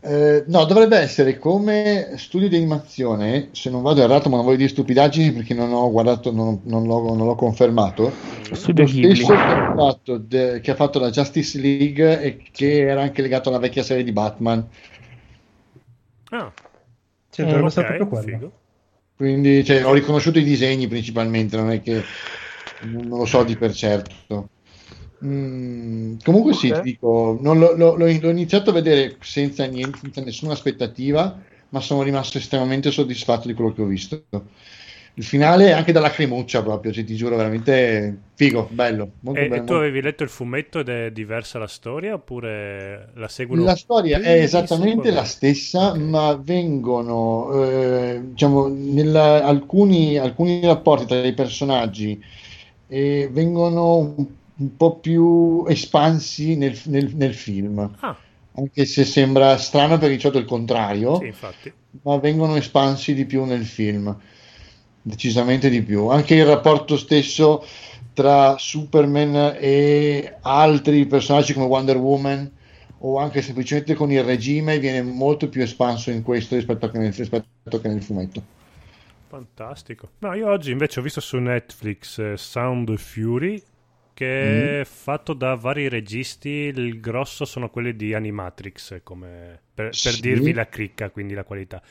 Eh, 0.00 0.44
no, 0.46 0.64
dovrebbe 0.64 0.96
essere 0.96 1.38
come 1.38 2.12
studio 2.16 2.48
di 2.48 2.56
animazione, 2.56 3.48
se 3.52 3.68
non 3.70 3.82
vado 3.82 4.02
errato, 4.02 4.28
ma 4.28 4.36
non 4.36 4.44
voglio 4.44 4.58
dire 4.58 4.68
stupidaggini 4.68 5.32
perché 5.32 5.54
non 5.54 5.72
ho 5.72 5.90
guardato, 5.90 6.30
non, 6.30 6.60
non 6.64 6.86
l'ho, 6.86 7.14
non 7.14 7.26
l'ho 7.26 7.34
confermato. 7.34 8.12
Studio 8.52 8.84
Lo 8.84 8.90
Ghibli. 8.90 9.14
stesso 9.16 9.32
che 9.32 9.40
ha, 9.40 9.74
fatto 9.74 10.18
de- 10.18 10.60
che 10.60 10.70
ha 10.70 10.74
fatto 10.76 10.98
la 11.00 11.10
Justice 11.10 11.58
League 11.58 12.20
e 12.20 12.42
che 12.52 12.80
era 12.82 13.02
anche 13.02 13.22
legato 13.22 13.48
alla 13.48 13.58
vecchia 13.58 13.82
serie 13.82 14.04
di 14.04 14.12
Batman. 14.12 14.66
Ah, 16.30 16.52
Sì, 17.32 17.42
dovrebbe 17.42 17.66
ok, 17.66 17.68
essere 17.68 17.84
proprio 17.86 18.06
quello. 18.06 18.16
figo. 18.16 18.52
Quindi 19.14 19.64
cioè, 19.64 19.84
ho 19.86 19.92
riconosciuto 19.92 20.38
i 20.38 20.44
disegni 20.44 20.88
principalmente, 20.88 21.56
non 21.56 21.70
è 21.70 21.80
che 21.82 22.06
non 22.80 23.08
lo 23.08 23.24
so 23.26 23.44
di 23.44 23.56
per 23.56 23.72
certo. 23.74 24.48
Mm, 25.24 26.16
comunque 26.24 26.52
sì, 26.52 26.72
Ok. 26.72 26.72
ti 26.72 26.80
dico, 26.82 27.38
non 27.40 27.58
lo- 27.58 27.76
lo- 27.76 27.94
l'ho, 27.96 28.06
l'ho 28.06 28.30
iniziato 28.30 28.70
a 28.70 28.72
vedere 28.72 29.18
senza, 29.20 29.64
niente, 29.66 29.98
senza 29.98 30.20
nessuna 30.22 30.52
aspettativa, 30.54 31.40
ma 31.70 31.80
sono 31.80 32.02
rimasto 32.02 32.38
estremamente 32.38 32.90
soddisfatto 32.90 33.46
di 33.48 33.54
quello 33.54 33.72
che 33.72 33.82
ho 33.82 33.86
visto. 33.86 34.24
Il 35.14 35.24
finale 35.24 35.66
è 35.68 35.70
anche 35.72 35.92
da 35.92 36.00
lacrimuccia 36.00 36.62
proprio, 36.62 36.92
cioè, 36.92 37.04
ti 37.04 37.14
giuro, 37.16 37.36
veramente 37.36 38.16
figo, 38.34 38.68
bello. 38.70 39.10
Molto 39.20 39.40
E, 39.40 39.48
bello, 39.48 39.64
tu 39.64 39.72
avevi 39.74 40.00
letto 40.00 40.22
il 40.22 40.28
fumetto 40.30 40.78
ed 40.78 40.88
è 40.88 41.10
diversa 41.10 41.58
la 41.58 41.66
storia 41.66 42.14
oppure 42.14 43.10
la 43.14 43.28
seguono? 43.28 43.64
La 43.64 43.76
storia 43.76 44.18
è 44.20 44.40
esattamente 44.40 45.10
la 45.10 45.24
stessa, 45.24 45.94
ma 45.94 46.34
vengono, 46.36 47.52
eh, 47.62 48.20
diciamo, 48.30 48.68
nella- 48.68 49.44
alcuni, 49.44 50.16
alcuni 50.16 50.60
rapporti 50.64 51.06
tra 51.06 51.22
i 51.26 51.34
personaggi 51.34 52.18
eh, 52.88 53.28
vengono 53.30 53.96
un, 53.98 54.76
po' 54.76 54.98
più 55.00 55.64
espansi 55.66 56.56
nel, 56.56 56.78
nel- 56.86 57.14
nel 57.14 57.34
film, 57.34 57.90
Ah, 58.00 58.16
anche 58.54 58.84
se 58.86 59.04
sembra 59.04 59.56
strano 59.58 59.98
perché 59.98 60.14
di 60.14 60.20
solito 60.20 60.38
è 60.38 60.42
il 60.42 60.46
contrario, 60.48 61.18
sì, 61.18 61.72
ma 62.02 62.16
vengono 62.18 62.56
espansi 62.56 63.14
di 63.14 63.24
più 63.26 63.44
nel 63.44 63.64
film, 63.66 64.16
decisamente 65.02 65.68
di 65.68 65.82
più. 65.82 66.06
Anche 66.08 66.34
il 66.34 66.46
rapporto 66.46 66.96
stesso 66.96 67.64
tra 68.12 68.56
Superman 68.58 69.56
e 69.58 70.38
altri 70.42 71.06
personaggi 71.06 71.52
come 71.54 71.66
Wonder 71.66 71.96
Woman 71.96 72.50
o 72.98 73.18
anche 73.18 73.42
semplicemente 73.42 73.94
con 73.94 74.10
il 74.12 74.22
regime 74.22 74.78
viene 74.78 75.02
molto 75.02 75.48
più 75.48 75.62
espanso 75.62 76.10
in 76.10 76.22
questo 76.22 76.54
rispetto 76.56 76.90
che 76.90 76.98
nel, 76.98 77.12
rispetto 77.12 77.80
che 77.80 77.88
nel 77.88 78.02
fumetto. 78.02 78.46
Fantastico. 79.26 80.10
No, 80.18 80.34
io 80.34 80.48
oggi 80.48 80.70
invece 80.70 81.00
ho 81.00 81.02
visto 81.02 81.20
su 81.20 81.38
Netflix 81.38 82.18
eh, 82.18 82.36
Sound 82.36 82.94
Fury 82.96 83.62
che 84.12 84.82
è 84.82 84.84
fatto 84.84 85.32
da 85.32 85.54
vari 85.54 85.88
registi, 85.88 86.48
il 86.48 87.00
grosso 87.00 87.44
sono 87.46 87.70
quelli 87.70 87.96
di 87.96 88.12
Animatrix, 88.14 89.00
come 89.02 89.62
per, 89.72 89.98
per 90.00 90.14
Sì. 90.14 90.20
dirvi 90.20 90.52
la 90.52 90.68
cricca, 90.68 91.10
quindi 91.10 91.32
la 91.34 91.44
qualità. 91.44 91.82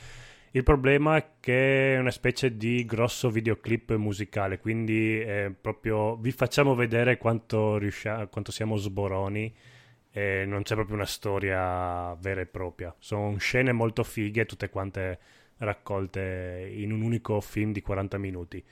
Il 0.54 0.62
problema 0.64 1.16
è 1.16 1.26
che 1.40 1.94
è 1.94 1.98
una 1.98 2.10
specie 2.10 2.56
di 2.56 2.84
grosso 2.84 3.30
videoclip 3.30 3.94
musicale, 3.96 4.58
quindi 4.58 5.18
è 5.18 5.50
proprio 5.58 6.16
vi 6.16 6.30
facciamo 6.30 6.74
vedere 6.74 7.16
quanto, 7.16 7.78
riuscia- 7.78 8.26
quanto 8.26 8.52
siamo 8.52 8.76
sboroni 8.76 9.54
e 10.10 10.44
non 10.46 10.62
c'è 10.62 10.74
proprio 10.74 10.96
una 10.96 11.06
storia 11.06 12.12
vera 12.20 12.42
e 12.42 12.46
propria. 12.46 12.94
Sono 12.98 13.36
scene 13.38 13.72
molto 13.72 14.04
fighe, 14.04 14.44
tutte 14.44 14.68
quante 14.68 15.18
raccolte 15.56 16.70
in 16.74 16.92
un 16.92 17.00
unico 17.00 17.40
film 17.40 17.72
di 17.72 17.80
40 17.80 18.18
minuti. 18.18 18.62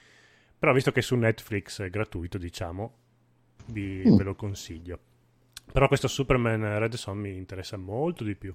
Però 0.59 0.75
visto 0.75 0.93
che 0.93 1.01
su 1.01 1.17
Netflix 1.17 1.81
è 1.81 1.89
gratuito, 1.89 2.37
diciamo, 2.37 2.95
vi, 3.69 4.03
Mm. 4.07 4.17
ve 4.17 4.23
lo 4.25 4.35
consiglio. 4.35 4.99
Però 5.73 5.89
questo 5.89 6.09
Superman 6.09 6.79
Red 6.79 6.95
Son 6.95 7.17
mi 7.17 7.35
interessa 7.35 7.79
molto 7.79 8.23
di 8.23 8.35
più. 8.35 8.55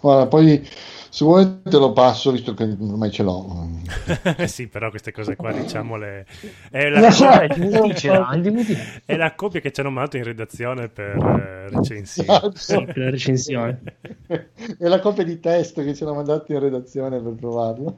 Guarda, 0.00 0.26
poi 0.26 0.66
se 1.08 1.24
vuoi 1.24 1.62
te 1.62 1.78
lo 1.78 1.92
passo 1.92 2.30
visto 2.30 2.52
che 2.54 2.64
ormai 2.64 3.10
ce 3.10 3.22
l'ho. 3.22 3.68
sì, 4.46 4.68
però 4.68 4.90
queste 4.90 5.12
cose 5.12 5.34
qua, 5.36 5.52
diciamole... 5.52 6.26
È 6.70 6.88
la, 6.88 7.08
è 9.04 9.16
la 9.16 9.34
copia 9.34 9.60
che 9.60 9.72
ci 9.72 9.80
hanno 9.80 9.90
mandato 9.90 10.16
in 10.18 10.24
redazione 10.24 10.88
per 10.88 11.16
eh, 11.16 11.68
recensire. 11.70 12.50
Sì, 12.54 12.84
per 12.84 12.98
la 12.98 13.10
recensione. 13.10 13.82
È 14.78 14.86
la 14.86 15.00
copia 15.00 15.24
di 15.24 15.40
testo 15.40 15.82
che 15.82 15.94
ce 15.94 16.04
l'ha 16.04 16.12
mandato 16.12 16.52
in 16.52 16.58
redazione 16.58 17.20
per 17.20 17.32
provarlo. 17.32 17.96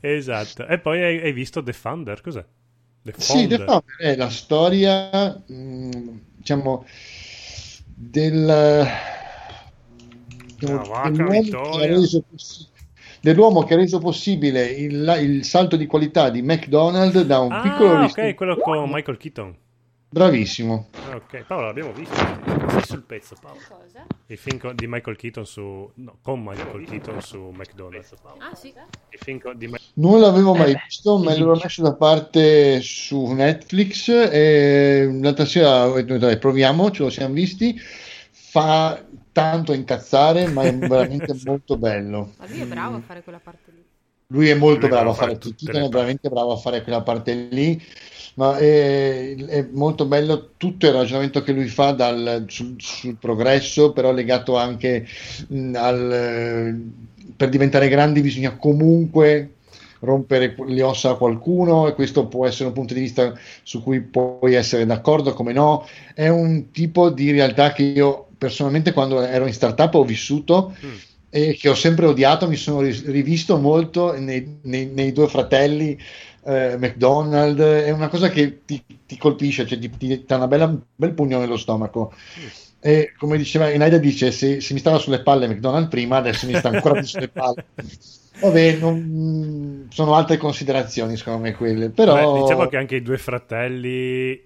esatto. 0.00 0.66
E 0.66 0.78
poi 0.78 1.02
hai, 1.02 1.20
hai 1.20 1.32
visto 1.32 1.62
The 1.62 1.72
Thunder, 1.72 2.20
cos'è? 2.20 2.44
The 3.02 3.12
Sì, 3.16 3.46
The 3.46 3.58
Founder. 3.58 3.64
Founder 3.64 3.96
è 3.98 4.16
la 4.16 4.30
storia, 4.30 5.42
mh, 5.46 6.20
diciamo, 6.36 6.84
del, 7.94 8.86
vacca 10.58 11.10
dell'uomo, 11.10 11.40
che 11.70 11.82
ha 11.82 11.86
reso 11.86 12.22
possi- 12.28 12.66
dell'uomo 13.20 13.62
che 13.64 13.74
ha 13.74 13.76
reso 13.76 13.98
possibile 13.98 14.64
il, 14.66 15.16
il 15.20 15.44
salto 15.44 15.76
di 15.76 15.86
qualità 15.86 16.30
di 16.30 16.42
McDonald's 16.42 17.20
da 17.22 17.40
un 17.40 17.60
piccolo 17.60 17.90
Ah, 17.90 17.94
ok, 17.94 18.02
ristorante. 18.02 18.34
quello 18.34 18.56
con 18.56 18.90
Michael 18.90 19.16
Keaton. 19.16 19.56
Bravissimo. 20.08 20.88
Ok, 21.12 21.42
Paolo, 21.46 21.66
l'abbiamo 21.66 21.92
visto. 21.92 22.14
Sei 22.70 22.82
sul 22.84 23.02
pezzo, 23.02 23.34
Paolo. 23.40 23.58
Cosa? 23.68 24.06
Il 24.28 24.38
film 24.38 24.72
di 24.72 24.86
Michael 24.86 25.16
Keaton 25.16 25.44
su... 25.44 25.90
No, 25.94 26.18
con 26.22 26.42
Michael 26.42 26.84
Keaton 26.86 27.20
su 27.20 27.52
McDonald's. 27.54 28.14
Ah, 28.38 28.54
sì. 28.54 28.68
Il 29.10 29.18
film 29.20 29.40
di 29.54 29.66
Ma- 29.66 29.76
Non 29.94 30.20
l'avevo 30.20 30.54
mai 30.54 30.72
Eh, 30.72 30.80
visto, 30.86 31.18
me 31.18 31.36
l'ero 31.36 31.58
messo 31.60 31.82
da 31.82 31.94
parte 31.94 32.80
su 32.80 33.26
Netflix 33.26 34.08
e 34.08 35.10
l'altra 35.20 35.44
sera 35.44 35.88
ho 35.88 35.94
detto, 35.94 36.16
dai, 36.18 36.38
proviamo, 36.38 36.90
ce 36.92 37.02
lo 37.02 37.10
siamo 37.10 37.34
visti. 37.34 37.78
Fa 38.50 39.04
tanto 39.32 39.72
incazzare, 39.72 40.46
ma 40.46 40.64
è 40.64 40.74
veramente 40.74 41.34
molto 41.44 41.76
bello. 41.76 42.32
Ma 42.36 42.46
lui 42.46 42.60
è 42.60 42.66
bravo 42.66 42.96
a 42.96 43.00
fare 43.00 43.22
quella 43.22 43.40
parte 43.40 43.70
lì. 43.72 43.84
Lui 44.28 44.48
è 44.48 44.54
molto 44.54 44.88
Lui 44.88 44.88
bravo 44.88 45.10
a 45.10 45.12
bravo 45.12 45.12
a 45.12 45.14
fare 45.14 45.38
Keaton 45.38 45.82
è 45.82 45.88
veramente 45.88 46.28
bravo 46.28 46.52
a 46.52 46.56
fare 46.56 46.82
quella 46.82 47.02
parte 47.02 47.32
lì, 47.50 47.80
ma 48.34 48.56
è, 48.56 49.36
è 49.36 49.68
molto 49.70 50.06
bello 50.06 50.50
tutto 50.56 50.86
il 50.86 50.92
ragionamento 50.92 51.42
che 51.42 51.52
lui 51.52 51.68
fa 51.68 51.92
dal- 51.92 52.44
sul, 52.48 52.74
sul 52.78 53.16
progresso, 53.18 53.92
però 53.92 54.12
legato 54.12 54.56
anche 54.56 55.06
mh, 55.48 55.74
al 55.76 56.12
eh, 56.12 56.76
per 57.36 57.48
diventare 57.48 57.88
grandi 57.88 58.20
bisogna 58.20 58.56
comunque 58.56 59.52
rompere 60.00 60.54
le 60.66 60.82
ossa 60.82 61.10
a 61.10 61.16
qualcuno 61.16 61.86
e 61.88 61.94
questo 61.94 62.26
può 62.26 62.46
essere 62.46 62.68
un 62.68 62.74
punto 62.74 62.94
di 62.94 63.00
vista 63.00 63.32
su 63.62 63.82
cui 63.82 64.00
puoi 64.02 64.54
essere 64.54 64.86
d'accordo, 64.86 65.34
come 65.34 65.52
no. 65.52 65.86
È 66.14 66.28
un 66.28 66.70
tipo 66.70 67.10
di 67.10 67.30
realtà 67.30 67.72
che 67.72 67.82
io 67.82 68.25
personalmente 68.38 68.92
quando 68.92 69.20
ero 69.22 69.46
in 69.46 69.52
startup 69.54 69.94
ho 69.94 70.04
vissuto 70.04 70.74
Mm. 70.84 70.94
e 71.28 71.56
che 71.58 71.68
ho 71.68 71.74
sempre 71.74 72.06
odiato, 72.06 72.48
mi 72.48 72.56
sono 72.56 72.80
ri- 72.80 73.02
rivisto 73.06 73.58
molto 73.58 74.18
nei, 74.18 74.58
nei- 74.62 74.86
nei 74.86 75.12
due 75.12 75.28
fratelli 75.28 75.98
eh, 76.44 76.76
McDonald, 76.78 77.60
è 77.60 77.90
una 77.90 78.08
cosa 78.08 78.28
che 78.30 78.64
ti, 78.64 78.82
ti 79.04 79.16
colpisce, 79.18 79.66
cioè 79.66 79.78
ti, 79.78 79.90
ti 79.90 80.24
dà 80.26 80.36
un 80.36 80.80
bel 80.94 81.12
pugno 81.14 81.38
nello 81.40 81.56
stomaco. 81.56 82.12
E 82.78 83.12
come 83.18 83.36
diceva 83.36 83.70
Inaida 83.70 83.98
dice, 83.98 84.30
se, 84.30 84.60
se 84.60 84.72
mi 84.72 84.78
stava 84.78 84.98
sulle 84.98 85.22
palle 85.22 85.48
McDonald 85.48 85.88
prima, 85.88 86.18
adesso 86.18 86.46
mi 86.46 86.54
sta 86.54 86.68
ancora 86.68 86.94
più 86.94 87.04
sulle 87.04 87.28
palle. 87.28 87.64
Vabbè, 88.38 88.76
non- 88.76 89.88
sono 89.90 90.14
altre 90.14 90.36
considerazioni 90.36 91.16
secondo 91.16 91.40
me 91.40 91.54
quelle, 91.54 91.90
però... 91.90 92.34
Beh, 92.34 92.40
diciamo 92.42 92.66
che 92.68 92.76
anche 92.76 92.96
i 92.96 93.02
due 93.02 93.18
fratelli 93.18 94.45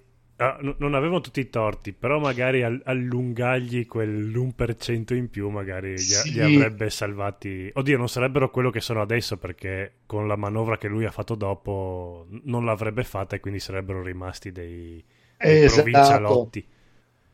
n- 0.62 0.74
non 0.78 0.94
avevano 0.94 1.20
tutti 1.20 1.40
i 1.40 1.50
torti, 1.50 1.92
però 1.92 2.18
magari 2.18 2.62
al- 2.62 2.80
allungargli 2.84 3.86
quell'1% 3.86 5.14
in 5.14 5.28
più 5.30 5.48
magari 5.50 5.92
gli, 5.92 5.98
Sì. 5.98 6.30
gli 6.32 6.40
avrebbe 6.40 6.88
salvati. 6.90 7.70
Oddio, 7.74 7.96
non 7.98 8.08
sarebbero 8.08 8.50
quello 8.50 8.70
che 8.70 8.80
sono 8.80 9.00
adesso 9.02 9.36
perché 9.36 9.92
con 10.06 10.26
la 10.26 10.36
manovra 10.36 10.78
che 10.78 10.88
lui 10.88 11.04
ha 11.04 11.10
fatto 11.10 11.34
dopo 11.34 12.26
non 12.44 12.64
l'avrebbe 12.64 13.04
fatta 13.04 13.36
e 13.36 13.40
quindi 13.40 13.60
sarebbero 13.60 14.02
rimasti 14.02 14.50
dei, 14.52 15.02
dei 15.42 15.62
Esatto. 15.64 15.82
provincialotti. 15.82 16.66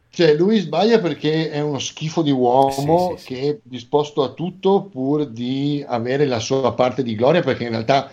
Cioè, 0.08 0.34
lui 0.34 0.58
sbaglia 0.60 0.98
perché 0.98 1.50
è 1.50 1.60
uno 1.60 1.78
schifo 1.78 2.22
di 2.22 2.30
uomo 2.30 3.14
sì, 3.18 3.22
sì. 3.22 3.34
che 3.34 3.48
è 3.50 3.58
disposto 3.62 4.22
a 4.22 4.32
tutto 4.32 4.84
pur 4.84 5.26
di 5.28 5.84
avere 5.86 6.24
la 6.24 6.38
sua 6.38 6.72
parte 6.74 7.02
di 7.02 7.14
gloria, 7.14 7.42
perché 7.42 7.64
in 7.64 7.70
realtà 7.70 8.10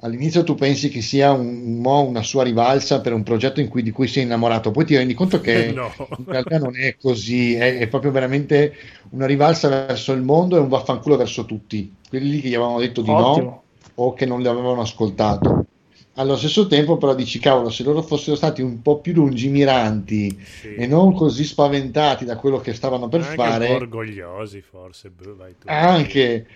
all'inizio 0.00 0.44
tu 0.44 0.54
pensi 0.54 0.88
che 0.88 1.00
sia 1.02 1.32
un, 1.32 1.78
mo 1.80 2.02
una 2.06 2.22
sua 2.22 2.42
rivalsa 2.44 3.00
per 3.00 3.12
un 3.12 3.22
progetto 3.22 3.60
in 3.60 3.68
cui- 3.68 3.82
di 3.82 3.90
cui 3.90 4.10
è 4.12 4.20
innamorato, 4.20 4.70
poi 4.70 4.84
ti 4.84 4.96
rendi 4.96 5.14
conto 5.14 5.40
che 5.40 5.72
No. 5.74 5.92
in 6.16 6.24
realtà 6.26 6.58
non 6.58 6.76
è 6.78 6.96
così, 6.96 7.54
è, 7.54 7.78
è 7.78 7.88
proprio 7.88 8.10
veramente 8.10 8.74
una 9.10 9.26
rivalsa 9.26 9.68
verso 9.68 10.12
il 10.12 10.22
mondo 10.22 10.56
e 10.56 10.60
un 10.60 10.68
vaffanculo 10.68 11.16
verso 11.16 11.44
tutti, 11.44 11.92
quelli 12.08 12.40
che 12.40 12.48
gli 12.48 12.54
avevano 12.54 12.78
detto 12.80 13.02
di 13.02 13.14
no 13.14 13.30
Ottimo. 13.30 13.62
o 13.94 14.12
che 14.14 14.26
non 14.26 14.40
li 14.40 14.48
avevano 14.48 14.80
ascoltato. 14.80 15.66
Allo 16.14 16.36
stesso 16.36 16.66
tempo, 16.66 16.96
però, 16.96 17.14
dici, 17.14 17.38
cavolo, 17.38 17.70
se 17.70 17.84
loro 17.84 18.02
fossero 18.02 18.34
stati 18.36 18.60
un 18.60 18.82
po' 18.82 19.00
più 19.00 19.12
lungimiranti 19.14 20.36
Sì. 20.44 20.74
e 20.74 20.86
non 20.86 21.14
così 21.14 21.44
spaventati 21.44 22.24
da 22.24 22.36
quello 22.36 22.58
che 22.58 22.74
stavano 22.74 23.08
per 23.08 23.20
anche 23.20 23.30
un 23.30 23.36
po' 23.36 23.42
fare, 23.42 23.68
orgogliosi 23.74 24.60
forse. 24.62 25.10
boh, 25.10 25.36
vai 25.36 25.56
tu. 25.56 25.68
anche 25.68 26.46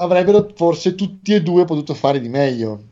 avrebbero 0.00 0.52
forse 0.54 0.94
tutti 0.94 1.34
e 1.34 1.42
due 1.42 1.64
potuto 1.64 1.94
fare 1.94 2.20
di 2.20 2.28
meglio. 2.28 2.84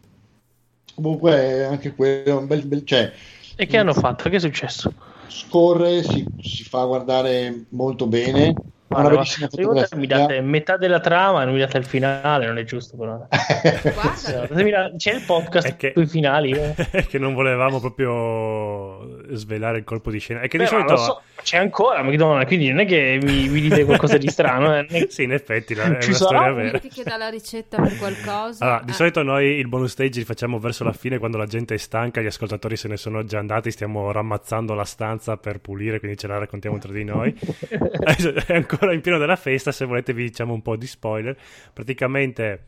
Comunque, 0.95 1.65
anche 1.65 1.95
quello 1.95 2.25
è 2.25 2.35
un 2.35 2.47
bel, 2.47 2.67
bel 2.67 2.85
cioè, 2.85 3.13
E 3.57 3.67
che 3.67 3.77
hanno 3.79 3.95
fatto? 3.95 4.29
Che 4.29 4.37
è 4.37 4.41
successo? 4.41 4.93
scorre, 5.29 6.03
si, 6.03 6.25
si 6.41 6.65
fa 6.65 6.85
guardare 6.85 7.67
molto 7.71 8.07
bene. 8.07 8.55
Una 8.89 9.09
bellissima 9.09 9.49
fotografia. 9.49 9.97
mi 9.99 10.07
date 10.07 10.41
metà 10.41 10.77
della 10.77 11.01
trama 11.01 11.43
e 11.43 11.45
non 11.45 11.55
mi 11.55 11.61
date 11.61 11.77
il 11.79 11.85
finale, 11.85 12.47
non 12.47 12.57
è 12.59 12.65
giusto 12.65 12.97
però. 12.97 13.27
Guarda, 13.29 14.93
C'è 14.97 15.15
il 15.15 15.23
podcast 15.27 15.67
È 15.69 15.77
che- 15.77 15.93
sui 15.95 16.07
finali. 16.07 16.53
eh. 16.53 16.75
È 16.91 17.07
che 17.07 17.19
non 17.19 17.35
volevamo 17.35 17.81
proprio 17.81 19.35
svelare 19.35 19.79
il 19.79 19.85
colpo 19.85 20.11
di 20.11 20.19
scena. 20.19 20.41
È 20.41 20.49
che 20.49 20.59
di 20.59 20.65
Beh, 20.65 20.71
ma 20.71 20.77
solito... 20.79 20.97
so, 20.97 21.23
c'è 21.43 21.59
ancora 21.59 22.03
McDonald's, 22.03 22.47
quindi 22.47 22.69
non 22.71 22.81
è 22.81 22.87
che 22.87 23.19
mi, 23.23 23.49
mi 23.49 23.61
dite 23.61 23.85
qualcosa 23.85 24.17
di 24.17 24.29
strano. 24.29 24.75
eh. 24.77 24.87
È- 24.87 25.07
Sì, 25.19 25.23
in 25.25 25.33
effetti 25.33 25.75
la- 25.75 25.85
è 25.85 26.01
Ci 26.01 26.09
una 26.09 26.17
sarà 26.19 26.39
storia 26.39 26.53
vera. 26.53 26.71
metti 26.73 26.89
che 26.89 27.03
dà 27.03 27.17
la 27.17 27.29
ricetta 27.29 27.81
per 27.83 27.97
qualcosa. 27.99 28.65
Allora, 28.65 28.81
di 28.85 28.91
eh. 28.91 28.95
solito 28.95 29.23
noi 29.23 29.47
il 29.59 29.69
bonus 29.69 29.91
stage 29.93 30.19
li 30.21 30.25
facciamo 30.25 30.59
verso 30.59 30.85
la 30.85 30.93
fine 30.93 31.19
quando 31.19 31.37
la 31.37 31.47
gente 31.47 31.75
è 31.75 31.79
stanca, 31.79 32.21
gli 32.21 32.27
ascoltatori 32.27 32.77
se 32.77 32.89
ne 32.89 32.97
sono 32.97 33.25
già 33.25 33.39
andati, 33.39 33.71
stiamo 33.71 34.11
rammazzando 34.13 34.73
la 34.75 34.85
stanza 34.85 35.37
per 35.37 35.61
pulire, 35.61 35.99
quindi 35.99 36.17
ce 36.17 36.27
la 36.27 36.39
raccontiamo 36.39 36.79
tra 36.79 36.93
di 36.93 37.05
noi. 37.05 37.35
È 37.69 38.55
ancora 38.55 38.78
in 38.93 39.01
pieno 39.01 39.19
della 39.19 39.37
festa, 39.37 39.73
se 39.73 39.85
volete 39.85 40.13
vi 40.13 40.25
diciamo 40.25 40.53
un 40.55 40.63
po' 40.63 40.77
di 40.77 40.87
spoiler. 40.87 41.37
Praticamente 41.73 42.65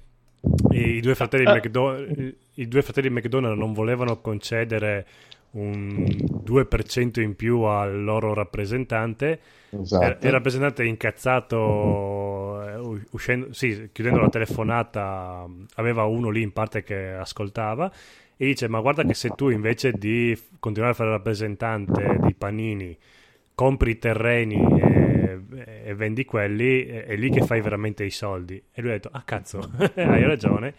i, 0.70 1.00
due 1.00 1.14
fratelli 1.14 1.44
Ah. 1.44 1.54
McDo- 1.54 1.96
i 2.54 2.68
due 2.68 2.82
fratelli 2.82 3.10
McDonald 3.10 3.58
non 3.58 3.72
volevano 3.72 4.20
concedere 4.20 5.06
un 5.52 6.04
2% 6.44 7.20
in 7.20 7.34
più 7.34 7.62
al 7.62 8.04
loro 8.04 8.34
rappresentante 8.34 9.40
Esatto. 9.70 10.04
eh, 10.24 10.26
il 10.26 10.32
rappresentante 10.32 10.84
incazzato, 10.84 12.62
eh, 12.96 13.00
uscendo, 13.10 13.52
sì, 13.52 13.88
chiudendo 13.92 14.20
la 14.20 14.28
telefonata, 14.28 15.46
aveva 15.74 16.04
uno 16.04 16.30
lì 16.30 16.42
in 16.42 16.52
parte 16.52 16.82
che 16.82 17.10
ascoltava 17.12 17.90
e 18.36 18.46
dice: 18.46 18.68
Ma 18.68 18.80
guarda 18.80 19.04
che 19.04 19.14
se 19.14 19.30
tu 19.30 19.48
invece 19.48 19.92
di 19.92 20.36
continuare 20.58 20.92
a 20.94 20.96
fare 20.96 21.10
il 21.10 21.16
rappresentante 21.16 22.18
di 22.22 22.34
panini, 22.34 22.96
compri 23.54 23.92
i 23.92 23.98
terreni 23.98 24.56
e, 24.80 24.99
e 25.30 25.94
vendi 25.94 26.24
quelli, 26.24 26.84
è, 26.86 27.04
è 27.04 27.16
lì 27.16 27.30
che 27.30 27.42
fai 27.42 27.60
veramente 27.60 28.04
i 28.04 28.10
soldi. 28.10 28.62
E 28.72 28.80
lui 28.80 28.90
ha 28.90 28.94
detto: 28.94 29.10
Ah, 29.12 29.22
cazzo, 29.22 29.58
hai 29.96 30.24
ragione. 30.24 30.74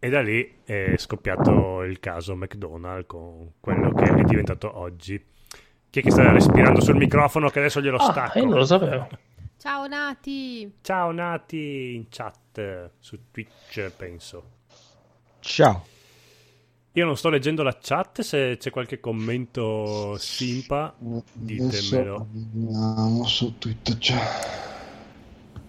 E 0.00 0.08
da 0.10 0.20
lì 0.20 0.58
è 0.64 0.94
scoppiato 0.96 1.82
il 1.82 1.98
caso 1.98 2.36
McDonald's 2.36 3.06
con 3.06 3.52
quello 3.58 3.92
che 3.92 4.04
è 4.04 4.22
diventato 4.22 4.78
oggi. 4.78 5.22
Chi 5.90 6.00
è 6.00 6.02
che 6.02 6.10
sta 6.10 6.30
respirando 6.30 6.80
sul 6.80 6.96
microfono 6.96 7.48
che 7.48 7.58
adesso 7.58 7.80
glielo 7.80 7.96
Ah, 7.96 8.10
stacco? 8.12 8.38
io 8.38 8.44
non 8.44 8.58
lo 8.58 8.64
sapevo. 8.64 9.08
Ciao 9.58 9.88
Nati. 9.88 10.72
Ciao 10.82 11.10
Nati 11.10 11.94
in 11.96 12.06
chat 12.08 12.90
su 13.00 13.18
Twitch, 13.32 13.90
penso. 13.96 14.50
Ciao. 15.40 15.84
Io 16.92 17.04
non 17.04 17.16
sto 17.16 17.28
leggendo 17.28 17.62
la 17.62 17.76
chat, 17.80 18.22
se 18.22 18.56
c'è 18.58 18.70
qualche 18.70 18.98
commento 18.98 20.16
simpa, 20.18 20.94
ditemelo. 21.32 22.14
Adesso 22.14 22.26
vediamo 22.32 23.24
su 23.26 23.58
Twitter. 23.58 23.98
C'è. 23.98 24.16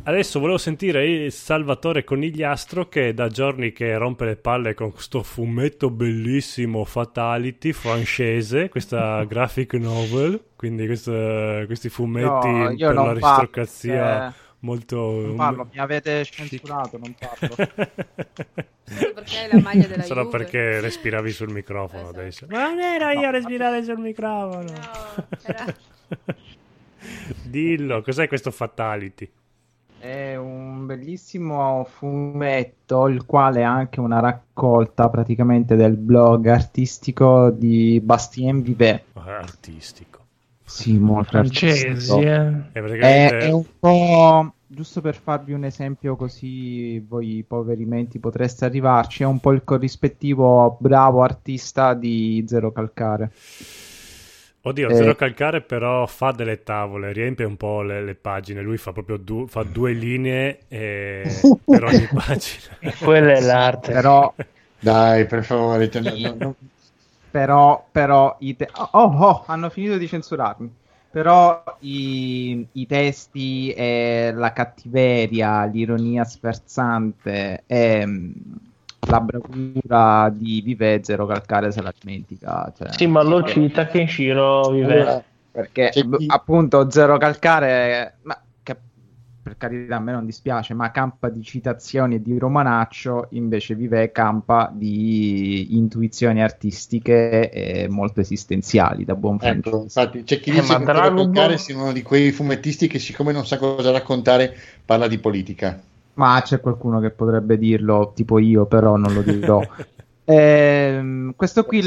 Adesso 0.02 0.40
volevo 0.40 0.58
sentire 0.58 1.06
il 1.08 1.32
Salvatore 1.32 2.04
Conigliastro 2.04 2.88
che 2.88 3.14
da 3.14 3.28
giorni 3.28 3.74
che 3.74 3.96
rompe 3.96 4.26
le 4.26 4.38
palle 4.38 4.74
con 4.74 4.92
questo 4.92 5.22
fumetto 5.22 5.92
bellissimo 5.92 6.84
Fatality 6.84 7.74
francese, 7.74 8.70
questa 8.70 9.24
graphic 9.30 9.74
novel, 9.74 10.42
quindi 10.56 10.86
questa- 10.88 11.64
questi 11.68 11.90
fumetti 11.90 12.48
No, 12.48 12.76
per 12.76 12.94
l'aristocrazia 12.96 14.02
parlo, 14.02 14.34
molto... 14.60 14.96
Non 15.26 15.36
parlo, 15.36 15.70
mi 15.72 15.80
avete 15.80 16.24
censurato, 16.26 16.98
non 16.98 17.16
parlo. 17.18 17.56
Solo 18.90 19.14
perché 19.14 19.38
hai 19.38 19.50
la 19.52 19.62
maglia 19.62 19.86
della 19.88 20.04
Solo 20.04 20.24
Juve. 20.24 20.38
perché 20.38 20.80
respiravi 20.82 21.32
sul 21.32 21.52
microfono 21.52 22.04
Esatto. 22.04 22.20
adesso. 22.20 22.46
Ma 22.50 22.70
non 22.70 22.80
ero 22.80 23.10
io 23.20 23.28
a 23.28 23.32
respirare 23.32 23.84
sul 23.84 24.00
microfono. 24.00 24.64
No, 24.64 25.28
era- 25.44 25.76
Dillo, 27.44 28.02
cos'è 28.02 28.28
questo 28.28 28.52
Fatality? 28.52 29.30
È 30.00 30.36
un 30.36 30.86
bellissimo 30.86 31.86
fumetto, 31.90 33.08
il 33.08 33.26
quale 33.26 33.60
è 33.60 33.64
anche 33.64 34.00
una 34.00 34.20
raccolta 34.20 35.10
praticamente 35.10 35.76
del 35.76 35.98
blog 35.98 36.48
artistico 36.48 37.50
di 37.50 38.00
Bastien 38.02 38.62
Vivet. 38.62 39.04
Ah, 39.14 39.38
Artistico. 39.40 40.19
Sì, 40.70 40.98
molto 41.00 41.32
Francesi, 41.32 41.86
artistico. 41.88 42.20
eh. 42.20 42.72
È 42.72 42.80
È, 42.82 42.82
praticamente... 42.82 43.38
è 43.40 43.52
un 43.52 43.66
po', 43.80 44.54
giusto 44.68 45.02
per 45.02 45.16
farvi 45.16 45.54
un 45.54 45.64
esempio 45.64 46.16
così 46.16 47.00
voi 47.00 47.44
poveri 47.48 47.86
menti 47.86 48.20
potreste 48.20 48.66
arrivarci, 48.66 49.24
è 49.24 49.26
un 49.26 49.40
po' 49.40 49.52
il 49.52 49.64
corrispettivo 49.64 50.78
bravo 50.80 51.24
artista 51.24 51.94
di 51.94 52.44
Zero 52.48 52.72
Calcare. 52.72 53.32
Oddio, 54.62 54.90
Eh. 54.90 54.94
Zero 54.94 55.16
Calcare 55.16 55.62
però 55.62 56.06
fa 56.06 56.32
delle 56.32 56.64
tavole, 56.64 57.14
riempie 57.14 57.46
un 57.46 57.56
po' 57.56 57.82
le, 57.82 58.04
le 58.04 58.16
pagine. 58.16 58.62
Lui 58.62 58.78
fa 58.78 58.92
proprio 58.92 59.18
du- 59.18 59.48
fa 59.48 59.64
due 59.64 59.94
linee 59.94 60.60
eh, 60.68 61.56
per 61.68 61.84
ogni 61.86 62.08
pagina. 62.14 62.78
E 62.80 62.94
quella 62.98 63.34
è 63.34 63.40
l'arte. 63.42 63.92
Però 63.94 64.34
Dai, 64.80 65.26
per 65.26 65.44
favore. 65.44 65.90
te- 65.90 66.02
no, 66.02 66.16
no, 66.16 66.36
no. 66.38 66.56
Però, 67.32 67.88
però 67.92 68.38
i 68.40 68.56
te- 68.56 68.72
oh, 68.74 68.90
oh, 68.94 69.18
oh, 69.26 69.44
hanno 69.46 69.70
finito 69.70 69.98
di 69.98 70.08
censurarmi. 70.08 70.76
Però 71.12 71.64
i, 71.80 72.68
i 72.74 72.86
testi 72.86 73.72
e 73.72 74.32
la 74.34 74.52
cattiveria, 74.54 75.66
l'ironia 75.66 76.24
sferzante 76.24 77.64
e 77.68 78.06
mm, 78.06 78.32
la 79.06 79.20
bravura 79.22 80.30
di 80.30 80.62
Vive 80.62 81.04
Zero 81.04 81.26
Calcare 81.26 81.72
se 81.72 81.82
la 81.82 81.94
dimentica. 82.00 82.72
Cioè, 82.76 82.88
Sì, 82.98 83.08
ma 83.08 83.22
lo 83.24 83.44
cita 83.44 83.86
Kenshiro 83.88 84.70
vive. 84.72 85.04
Allora, 85.04 85.24
perché 85.52 85.90
C'è 85.90 86.04
b- 86.04 86.16
chi- 86.18 86.28
appunto 86.28 86.90
Zero 86.90 87.18
Calcare, 87.18 88.20
ma 88.24 88.36
che 88.36 88.49
per 89.50 89.58
carità 89.58 89.96
a 89.98 90.00
me 90.00 90.12
non 90.12 90.26
dispiace, 90.26 90.74
ma 90.76 90.92
campa 90.92 91.30
di 91.30 91.42
citazioni 91.44 92.16
e 92.16 92.22
di 92.22 92.38
romanaccio, 92.38 93.28
invece 93.32 93.74
Vive 93.76 94.12
campa 94.12 94.72
di 94.74 95.76
intuizioni 95.76 96.42
artistiche 96.44 97.50
e 97.50 97.88
molto 97.90 98.20
esistenziali 98.22 99.06
da 99.06 99.16
buon 99.16 99.40
Ecco, 99.42 99.44
francese. 99.44 99.82
infatti, 99.82 100.24
c'è 100.24 100.40
chi 100.40 100.50
Eh, 100.50 100.62
dice 100.62 100.62
ma 100.62 100.78
che 100.78 100.88
Dragon 100.92 100.92
Dragon 100.92 101.34
Ball 101.34 101.34
Ball- 101.34 101.56
sia 101.56 101.76
uno 101.76 101.92
di 101.92 102.02
quei 102.04 102.32
fumettisti 102.32 102.88
che 102.88 103.00
siccome 103.00 103.32
non 103.34 103.46
sa 103.46 103.58
cosa 103.58 103.92
raccontare 103.92 104.56
parla 104.86 105.08
di 105.08 105.18
politica. 105.20 105.82
Ma 106.14 106.40
c'è 106.44 106.60
qualcuno 106.60 107.00
che 107.00 107.12
potrebbe 107.12 107.58
dirlo, 107.58 108.12
tipo 108.14 108.38
io, 108.40 108.66
però 108.68 108.96
non 108.98 109.14
lo 109.14 109.22
dirò. 109.24 109.66
Ehm, 110.26 111.34
questo 111.36 111.66
qui 111.66 111.82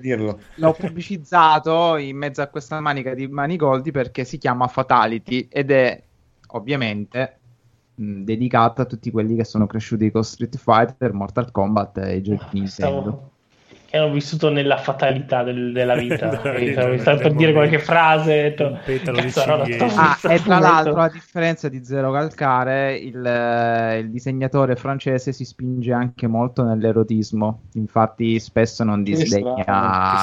dirlo. 0.00 0.40
l'ho 0.54 0.76
pubblicizzato 0.76 1.96
in 1.96 2.16
mezzo 2.16 2.40
a 2.42 2.48
questa 2.48 2.80
manica 2.80 3.14
di 3.14 3.28
manigoldi 3.28 3.90
perché 3.90 4.24
si 4.24 4.38
chiama 4.38 4.68
Fatality 4.68 5.48
ed 5.50 5.70
è 5.70 6.07
ovviamente 6.48 7.40
mh, 7.94 8.22
dedicato 8.22 8.82
a 8.82 8.86
tutti 8.86 9.10
quelli 9.10 9.36
che 9.36 9.44
sono 9.44 9.66
cresciuti 9.66 10.10
con 10.10 10.24
Street 10.24 10.56
Fighter, 10.56 11.12
Mortal 11.12 11.50
Kombat 11.50 11.98
e 11.98 12.16
i 12.16 12.22
giochi 12.22 12.46
di 12.50 12.60
Nintendo. 12.60 13.32
Che 13.90 13.96
hanno 13.96 14.12
vissuto 14.12 14.50
nella 14.50 14.76
fatalità 14.76 15.42
del- 15.42 15.72
della 15.72 15.94
vita. 15.94 16.26
Dai, 16.44 16.66
E 16.66 16.72
stavo- 16.72 16.88
dai, 16.88 16.98
stavo 16.98 17.18
per 17.20 17.32
dire 17.32 17.52
qualche 17.52 17.78
frase. 17.78 18.54
di 18.54 19.00
"Cazzo, 19.00 19.42
allora, 19.42 19.64
ciliegi". 19.64 19.88
sto- 19.88 20.28
Ah, 20.28 20.34
e 20.34 20.42
tra 20.42 20.58
l'altro, 20.58 21.00
a 21.00 21.08
differenza 21.08 21.68
di 21.70 21.82
Zero 21.82 22.12
Calcare, 22.12 22.96
il, 22.96 23.24
eh, 23.24 23.98
il 24.00 24.10
disegnatore 24.10 24.76
francese 24.76 25.32
si 25.32 25.46
spinge 25.46 25.92
anche 25.94 26.26
molto 26.26 26.64
nell'erotismo. 26.64 27.62
Infatti, 27.74 28.38
spesso 28.40 28.84
non 28.84 29.02
disdegna 29.02 29.62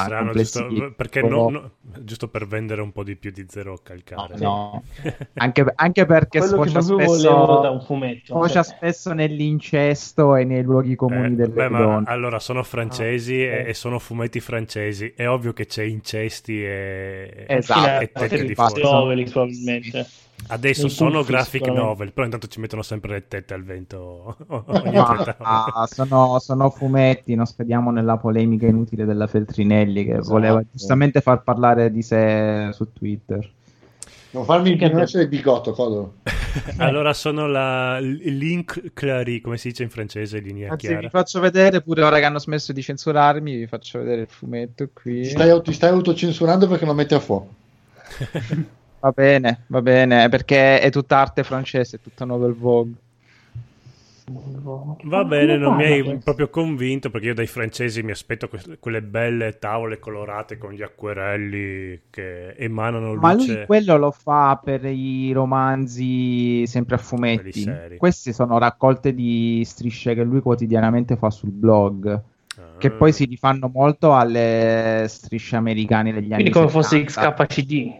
strano, 0.04 0.32
giusto, 0.32 0.92
perché 0.96 1.22
no- 1.22 1.48
no- 1.48 1.70
giusto 2.04 2.28
per 2.28 2.46
vendere 2.46 2.82
un 2.82 2.92
po' 2.92 3.02
di 3.02 3.16
più 3.16 3.32
di 3.32 3.46
Zero 3.48 3.80
Calcare. 3.82 4.34
No, 4.38 4.80
anche, 5.34 5.64
anche 5.74 6.06
perché 6.06 6.40
sfocia 6.40 6.80
spesso, 6.80 7.58
da 7.62 7.70
un 7.70 7.80
fumetto. 7.80 8.26
sfocia 8.26 8.62
Cioè, 8.62 8.74
spesso 8.76 9.12
nell'incesto 9.12 10.36
e 10.36 10.44
nei 10.44 10.62
luoghi 10.62 10.94
comuni 10.94 11.32
Eh, 11.32 11.34
delle 11.34 11.52
beh, 11.52 11.68
ma 11.68 11.78
donne. 11.80 12.04
allora 12.06 12.38
sono 12.38 12.62
francesi 12.62 13.42
Ah, 13.42 13.54
e, 13.58 13.60
ok. 13.62 13.68
e 13.68 13.74
sono 13.74 13.98
fumetti 13.98 14.40
francesi. 14.40 15.12
È 15.16 15.28
ovvio 15.28 15.52
che 15.52 15.66
c'è 15.66 15.82
incesti 15.82 16.62
e, 16.64 17.44
Esatto, 17.48 18.02
e 18.04 18.10
tette 18.12 18.44
di 18.44 18.54
fuori. 18.54 18.80
probabilmente. 19.30 20.06
Adesso 20.48 20.82
Nei 20.82 20.90
sono 20.90 21.22
graphic 21.24 21.66
novel, 21.68 22.12
però 22.12 22.24
intanto 22.24 22.46
ci 22.46 22.60
mettono 22.60 22.82
sempre 22.82 23.12
le 23.12 23.26
tette 23.26 23.54
al 23.54 23.64
vento. 23.64 24.36
ah, 25.38 25.86
sono, 25.90 26.38
sono 26.38 26.70
fumetti, 26.70 27.34
non 27.34 27.46
spediamo 27.46 27.90
nella 27.90 28.16
polemica 28.18 28.66
inutile 28.66 29.04
della 29.06 29.26
Feltrinelli 29.26 30.04
che 30.04 30.12
Esatto. 30.12 30.28
voleva 30.28 30.62
giustamente 30.70 31.20
far 31.20 31.42
parlare 31.42 31.90
di 31.90 32.02
sé 32.02 32.68
su 32.72 32.92
Twitter. 32.92 33.50
Non 34.30 34.44
farmi 34.44 34.76
Che- 34.76 34.88
non 34.88 35.00
essere 35.00 35.26
bigotto. 35.26 35.72
allora 36.78 37.12
sono 37.12 37.46
la 37.46 37.98
link 38.00 38.92
clari, 38.92 39.40
come 39.40 39.56
si 39.58 39.68
dice 39.68 39.82
in 39.82 39.90
francese, 39.90 40.38
linea 40.38 40.72
Anzi, 40.72 40.86
chiara. 40.86 41.02
vi 41.02 41.08
faccio 41.08 41.40
vedere 41.40 41.82
pure 41.82 42.02
ora 42.02 42.18
che 42.18 42.24
hanno 42.24 42.38
smesso 42.38 42.72
di 42.72 42.82
censurarmi, 42.82 43.56
vi 43.56 43.66
faccio 43.66 43.98
vedere 43.98 44.22
il 44.22 44.28
fumetto 44.28 44.88
qui. 44.92 45.22
Ti 45.22 45.30
stai, 45.30 45.62
ti 45.62 45.72
stai 45.72 45.90
autocensurando 45.90 46.66
perché 46.68 46.84
lo 46.84 46.94
metti 46.94 47.14
a 47.14 47.20
fuoco. 47.20 47.54
Va 49.00 49.12
bene, 49.12 49.64
va 49.68 49.82
bene, 49.82 50.28
perché 50.28 50.80
è 50.80 50.90
tutta 50.90 51.18
arte 51.18 51.44
francese, 51.44 51.96
è 51.96 52.00
tutta 52.00 52.24
novel 52.24 52.54
vogue. 52.54 52.92
Va 54.28 55.24
bene, 55.24 55.56
non 55.56 55.76
mi 55.76 55.84
hai 55.84 56.18
proprio 56.18 56.48
convinto 56.48 57.10
perché 57.10 57.28
io 57.28 57.34
dai 57.34 57.46
francesi 57.46 58.02
mi 58.02 58.10
aspetto 58.10 58.48
que- 58.48 58.78
quelle 58.80 59.00
belle 59.00 59.58
tavole 59.58 60.00
colorate 60.00 60.58
con 60.58 60.72
gli 60.72 60.82
acquerelli 60.82 62.02
che 62.10 62.54
emanano 62.56 63.14
luce. 63.14 63.20
Ma 63.20 63.32
lui 63.34 63.64
quello 63.66 63.96
lo 63.96 64.10
fa 64.10 64.60
per 64.62 64.84
i 64.84 65.30
romanzi 65.30 66.66
sempre 66.66 66.96
a 66.96 66.98
fumetti. 66.98 67.64
Queste 67.96 68.32
sono 68.32 68.58
raccolte 68.58 69.14
di 69.14 69.62
strisce 69.64 70.14
che 70.14 70.24
lui 70.24 70.40
quotidianamente 70.40 71.16
fa 71.16 71.30
sul 71.30 71.50
blog. 71.50 72.08
Ah. 72.58 72.76
Che 72.78 72.90
poi 72.90 73.12
si 73.12 73.26
rifanno 73.26 73.70
molto 73.72 74.12
alle 74.12 75.04
strisce 75.08 75.54
americane 75.54 76.12
degli 76.12 76.32
anni 76.32 76.42
Quindi 76.42 76.50
come 76.50 76.68
fosse 76.68 77.06
70, 77.06 77.46
XKCD. 77.46 77.92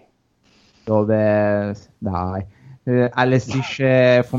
dove 0.83 1.77
dai, 1.99 2.45
eh, 2.83 3.11
alle 3.13 3.39
strisce 3.39 4.27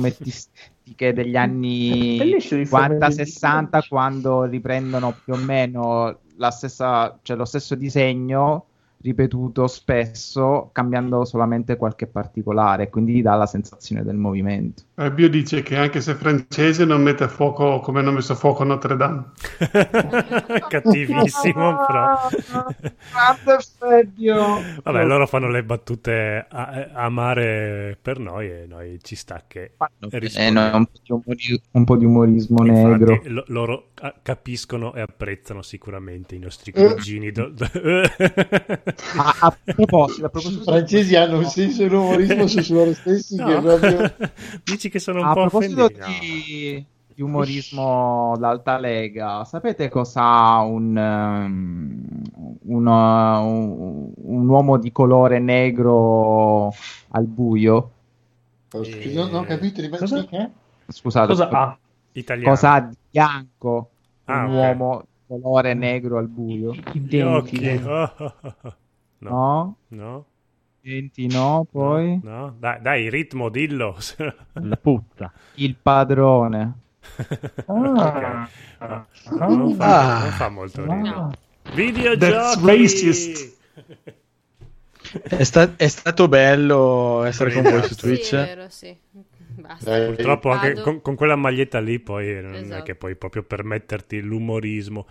fumettistiche 0.87 1.13
degli 1.13 1.35
anni 1.35 2.17
Bellissimo 2.17 2.61
i 2.61 2.65
fumetti. 2.65 3.21
50-60 3.21 3.87
quando 3.87 4.43
riprendono 4.43 5.19
più 5.23 5.33
o 5.33 5.37
meno 5.37 6.19
la 6.37 6.51
stessa, 6.51 7.17
cioè 7.21 7.35
lo 7.35 7.45
stesso 7.45 7.75
disegno 7.75 8.65
ripetuto 8.99 9.67
spesso 9.67 10.69
cambiando 10.71 11.23
solamente 11.25 11.75
qualche 11.77 12.07
particolare 12.07 12.89
quindi 12.89 13.21
dà 13.21 13.35
la 13.35 13.45
sensazione 13.45 14.03
del 14.03 14.15
movimento 14.15 14.83
Bio 15.13 15.29
dice 15.29 15.61
che 15.61 15.75
anche 15.77 16.01
se 16.01 16.15
francese 16.15 16.83
non 16.83 17.03
mette 17.03 17.25
a 17.25 17.27
fuoco 17.27 17.79
come 17.81 17.99
hanno 17.99 18.11
messo 18.11 18.33
a 18.33 18.35
fuoco 18.35 18.63
Notre 18.63 18.97
Dame. 18.97 19.25
Cattivissimo, 20.67 21.85
però. 21.85 22.17
grande 22.27 23.57
Fabio 23.77 24.59
Vabbè, 24.83 25.05
loro 25.05 25.27
fanno 25.27 25.49
le 25.51 25.63
battute 25.63 26.45
a- 26.49 26.89
amare 26.93 27.95
per 28.01 28.17
noi 28.17 28.49
e 28.49 28.65
noi 28.67 28.97
ci 29.03 29.15
sta 29.15 29.43
che 29.47 29.73
eh, 30.33 30.49
no, 30.49 30.71
un, 30.75 31.21
po 31.21 31.33
di 31.35 31.61
un 31.71 31.83
po' 31.83 31.95
di 31.95 32.05
umorismo 32.05 32.65
Infatti, 32.65 32.87
negro 32.89 33.21
lo- 33.25 33.43
loro 33.49 33.89
capiscono 34.23 34.95
e 34.95 35.01
apprezzano 35.01 35.61
sicuramente 35.61 36.33
i 36.33 36.39
nostri 36.39 36.71
Eh. 36.73 36.93
cugini. 36.95 37.31
do- 37.31 37.49
do- 37.49 37.69
Ah, 39.17 39.35
a 39.41 39.57
proposito, 39.63 40.25
a 40.25 40.29
proposito 40.29 40.61
I 40.61 40.63
francesi 40.63 41.15
hanno 41.15 41.37
un 41.37 41.45
senso 41.45 41.87
di 41.87 41.93
umorismo 41.93 42.47
su 42.47 42.73
loro 42.73 42.93
stessi 42.93 43.35
che 43.37 43.43
No. 43.43 43.61
proprio... 43.61 44.15
Dici 44.63 44.86
che 44.89 44.99
sono 44.99 45.21
un 45.21 45.29
A 45.29 45.31
po' 45.31 45.41
proposito 45.41 45.85
offenditi? 45.85 46.11
di, 46.19 46.85
di 47.13 47.21
umorismo 47.21 48.35
d'alta 48.37 48.77
lega, 48.77 49.43
sapete 49.45 49.89
cosa 49.89 50.21
ha 50.21 50.61
un, 50.61 50.95
um, 50.95 52.21
uno- 52.63 53.41
un, 53.45 54.11
un 54.15 54.47
uomo 54.47 54.77
di 54.77 54.91
colore 54.91 55.39
negro 55.39 56.67
al 57.09 57.25
buio? 57.25 57.91
Oh, 58.73 58.83
scusa, 58.83 59.25
non 59.25 59.41
ho 59.41 59.45
capito, 59.45 59.81
ripeti 59.81 60.03
Cosa? 60.03 60.25
che? 60.25 60.51
Scusate, 60.87 61.33
Cosa 61.33 61.49
ha? 61.49 61.65
No. 61.67 61.77
Italiano. 62.13 62.53
cosa 62.53 62.73
ha 62.73 62.81
di 62.81 62.95
bianco 63.09 63.89
Ah, 64.27 64.45
un 64.45 64.45
ok. 64.45 64.53
uomo 64.53 65.01
di 65.01 65.39
colore 65.41 65.73
negro 65.73 66.17
al 66.19 66.27
buio? 66.27 66.71
I 66.93 66.99
denti. 66.99 67.55
occhi. 67.55 67.59
denti. 67.59 67.87
Oh, 67.87 68.13
oh, 68.19 68.33
oh, 68.43 68.55
oh. 68.63 68.75
No. 69.19 69.31
No? 69.31 69.75
No? 69.89 70.25
Denti 70.87 71.27
no, 71.27 71.67
poi? 71.69 72.17
No? 72.23 72.55
Dai, 72.57 72.81
dai, 72.81 73.09
ritmo, 73.09 73.49
dillo. 73.49 73.97
La 74.53 74.77
puzza. 74.77 75.33
Il 75.55 75.75
padrone. 75.81 76.73
Ah. 78.79 79.05
No, 79.31 79.55
non, 79.55 79.73
fa, 79.73 80.19
non 80.19 80.31
fa 80.31 80.49
molto 80.49 80.81
ridere. 80.81 81.01
No. 81.09 81.31
Videogiochi! 81.73 82.19
That's 82.19 82.61
racist. 82.63 83.57
È, 85.23 85.43
sta- 85.43 85.73
è 85.75 85.87
stato 85.87 86.27
bello 86.27 87.23
essere 87.23 87.51
con 87.51 87.63
voi 87.63 87.81
su 87.83 87.93
Sì, 87.95 87.99
Twitch. 87.99 88.33
è 88.35 88.45
vero, 88.45 88.69
sì. 88.69 88.95
Basta. 89.55 89.89
Dai, 89.97 90.05
Purtroppo 90.13 90.49
anche 90.51 90.79
con, 90.81 91.01
con 91.01 91.15
quella 91.15 91.35
maglietta 91.35 91.79
lì 91.79 91.99
poi 91.99 92.39
non 92.41 92.53
è 92.53 92.59
Esatto. 92.59 92.83
che 92.83 92.95
puoi 92.95 93.15
proprio 93.15 93.41
permetterti 93.43 94.21
l'umorismo. 94.21 95.07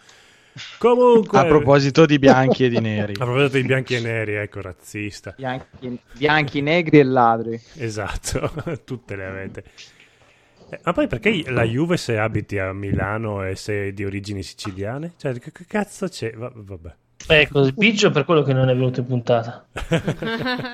Comunque, 0.79 1.39
A 1.39 1.45
proposito 1.45 2.07
di 2.07 2.19
bianchi 2.19 2.65
e 2.65 2.69
di 2.69 2.81
neri. 2.81 3.13
a 3.19 3.25
proposito 3.25 3.57
di 3.59 3.65
bianchi 3.65 3.95
e 3.95 4.01
neri, 4.01 4.35
ecco, 4.35 4.61
razzista. 4.61 5.35
Bianchi, 5.37 5.99
bianchi, 6.13 6.61
negri 6.63 6.99
e 6.99 7.05
ladri. 7.05 7.61
Esatto, 7.75 8.53
tutte 8.85 9.17
le 9.17 9.25
avete. 9.27 9.65
Eh, 10.69 10.81
ma 10.85 10.93
poi 10.93 11.07
perché 11.07 11.45
la 11.51 11.63
Juve 11.63 11.97
se 11.97 12.19
abiti 12.19 12.59
a 12.59 12.73
Milano 12.73 13.45
e 13.45 13.55
sei 13.57 13.93
di 13.93 14.05
origini 14.05 14.43
siciliane? 14.43 15.15
Cioè, 15.17 15.39
che, 15.39 15.53
che 15.53 15.65
cazzo 15.67 16.09
c'è? 16.09 16.33
Va- 16.33 16.51
vabbè. 16.55 16.95
Ecco, 17.29 17.63
sbiggio 17.63 18.11
per 18.11 18.25
quello 18.25 18.43
che 18.43 18.53
non 18.53 18.69
è 18.69 18.75
venuto 18.75 19.01
in 19.01 19.07
puntata. 19.07 19.67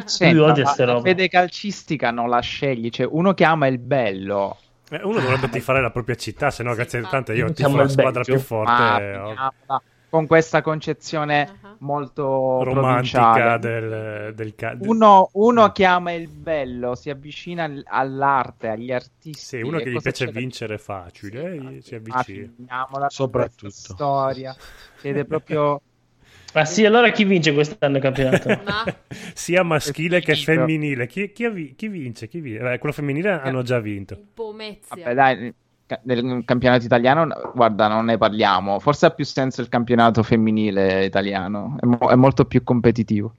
Senta, 0.05 0.43
odia 0.45 0.65
ste 0.67 0.85
la 0.85 0.93
robe. 0.95 1.11
fede 1.11 1.29
calcistica 1.29 2.11
non 2.11 2.29
la 2.29 2.41
scegli, 2.41 2.91
cioè 2.91 3.07
uno 3.11 3.33
che 3.35 3.45
ama 3.45 3.67
il 3.69 3.79
bello, 3.79 4.59
Eh, 4.59 4.72
uno 5.03 5.21
dovrebbe 5.21 5.49
tifare 5.49 5.81
la 5.81 5.91
propria 5.91 6.15
città, 6.17 6.51
se 6.51 6.63
no, 6.63 6.75
Sì, 6.75 6.75
grazie 6.75 7.07
infatti. 7.07 7.07
tante, 7.07 7.35
io 7.35 7.53
Io 7.53 7.53
tifo 7.53 7.77
la 7.77 7.89
squadra 7.89 8.25
Belgio. 8.25 8.25
più 8.25 8.39
forte, 8.39 8.85
ma 8.85 9.01
oh, 9.17 9.45
finiamola 9.47 9.83
con 10.09 10.27
questa 10.27 10.61
concezione 10.63 11.51
Uh-huh. 11.63 11.79
molto 11.79 12.63
romantica 12.65 13.59
del, 13.59 14.33
del 14.35 14.55
ca- 14.55 14.75
Uno, 14.79 15.31
uno 15.35 15.71
che 15.73 15.85
ama 15.85 16.13
il 16.13 16.29
bello 16.29 16.95
si 16.95 17.09
avvicina 17.11 17.65
al- 17.65 17.83
all'arte, 17.87 18.69
agli 18.69 18.93
artisti. 18.93 19.57
Sì, 19.57 19.61
uno 19.63 19.81
che 19.81 19.91
gli 19.91 20.01
piace 20.01 20.31
da- 20.31 20.31
vincere 20.31 20.79
facile, 20.79 21.55
Sì, 21.57 21.77
e 21.77 21.83
si 21.83 21.95
Ah, 22.09 22.25
avvicina. 22.25 22.53
Soprattutto. 23.07 24.01
storia. 24.05 24.57
Siete 24.95 25.25
proprio 25.27 25.83
Ah 26.55 26.65
sì, 26.67 26.85
allora 26.85 27.11
chi 27.11 27.25
vince 27.25 27.53
quest'anno 27.55 27.97
il 27.97 28.03
campionato? 28.03 28.49
Ma 28.65 28.85
Sia 29.35 29.63
maschile 29.63 30.21
che 30.21 30.35
femminile. 30.37 31.07
Chi, 31.07 31.33
chi 31.33 31.75
chi 31.75 31.89
vince? 31.89 32.29
Chi 32.29 32.41
vince? 32.41 32.73
Eh, 32.73 32.79
quello 32.79 32.95
femminile 32.95 33.41
hanno 33.41 33.63
già 33.63 33.81
vinto. 33.81 34.15
un 34.15 34.25
po' 34.35 34.53
mezia. 34.53 34.85
Vabbè, 34.89 35.15
dai, 35.15 35.55
del 36.03 36.43
campionato 36.45 36.85
italiano, 36.85 37.27
guarda, 37.55 37.89
non 37.89 38.05
ne 38.07 38.19
parliamo. 38.19 38.79
Forse 38.81 39.07
ha 39.07 39.11
più 39.11 39.25
senso 39.25 39.61
il 39.63 39.69
campionato 39.69 40.23
femminile 40.23 41.05
italiano, 41.05 41.77
è, 41.81 41.87
mo- 41.87 42.11
è 42.11 42.15
molto 42.17 42.45
più 42.45 42.63
competitivo. 42.63 43.35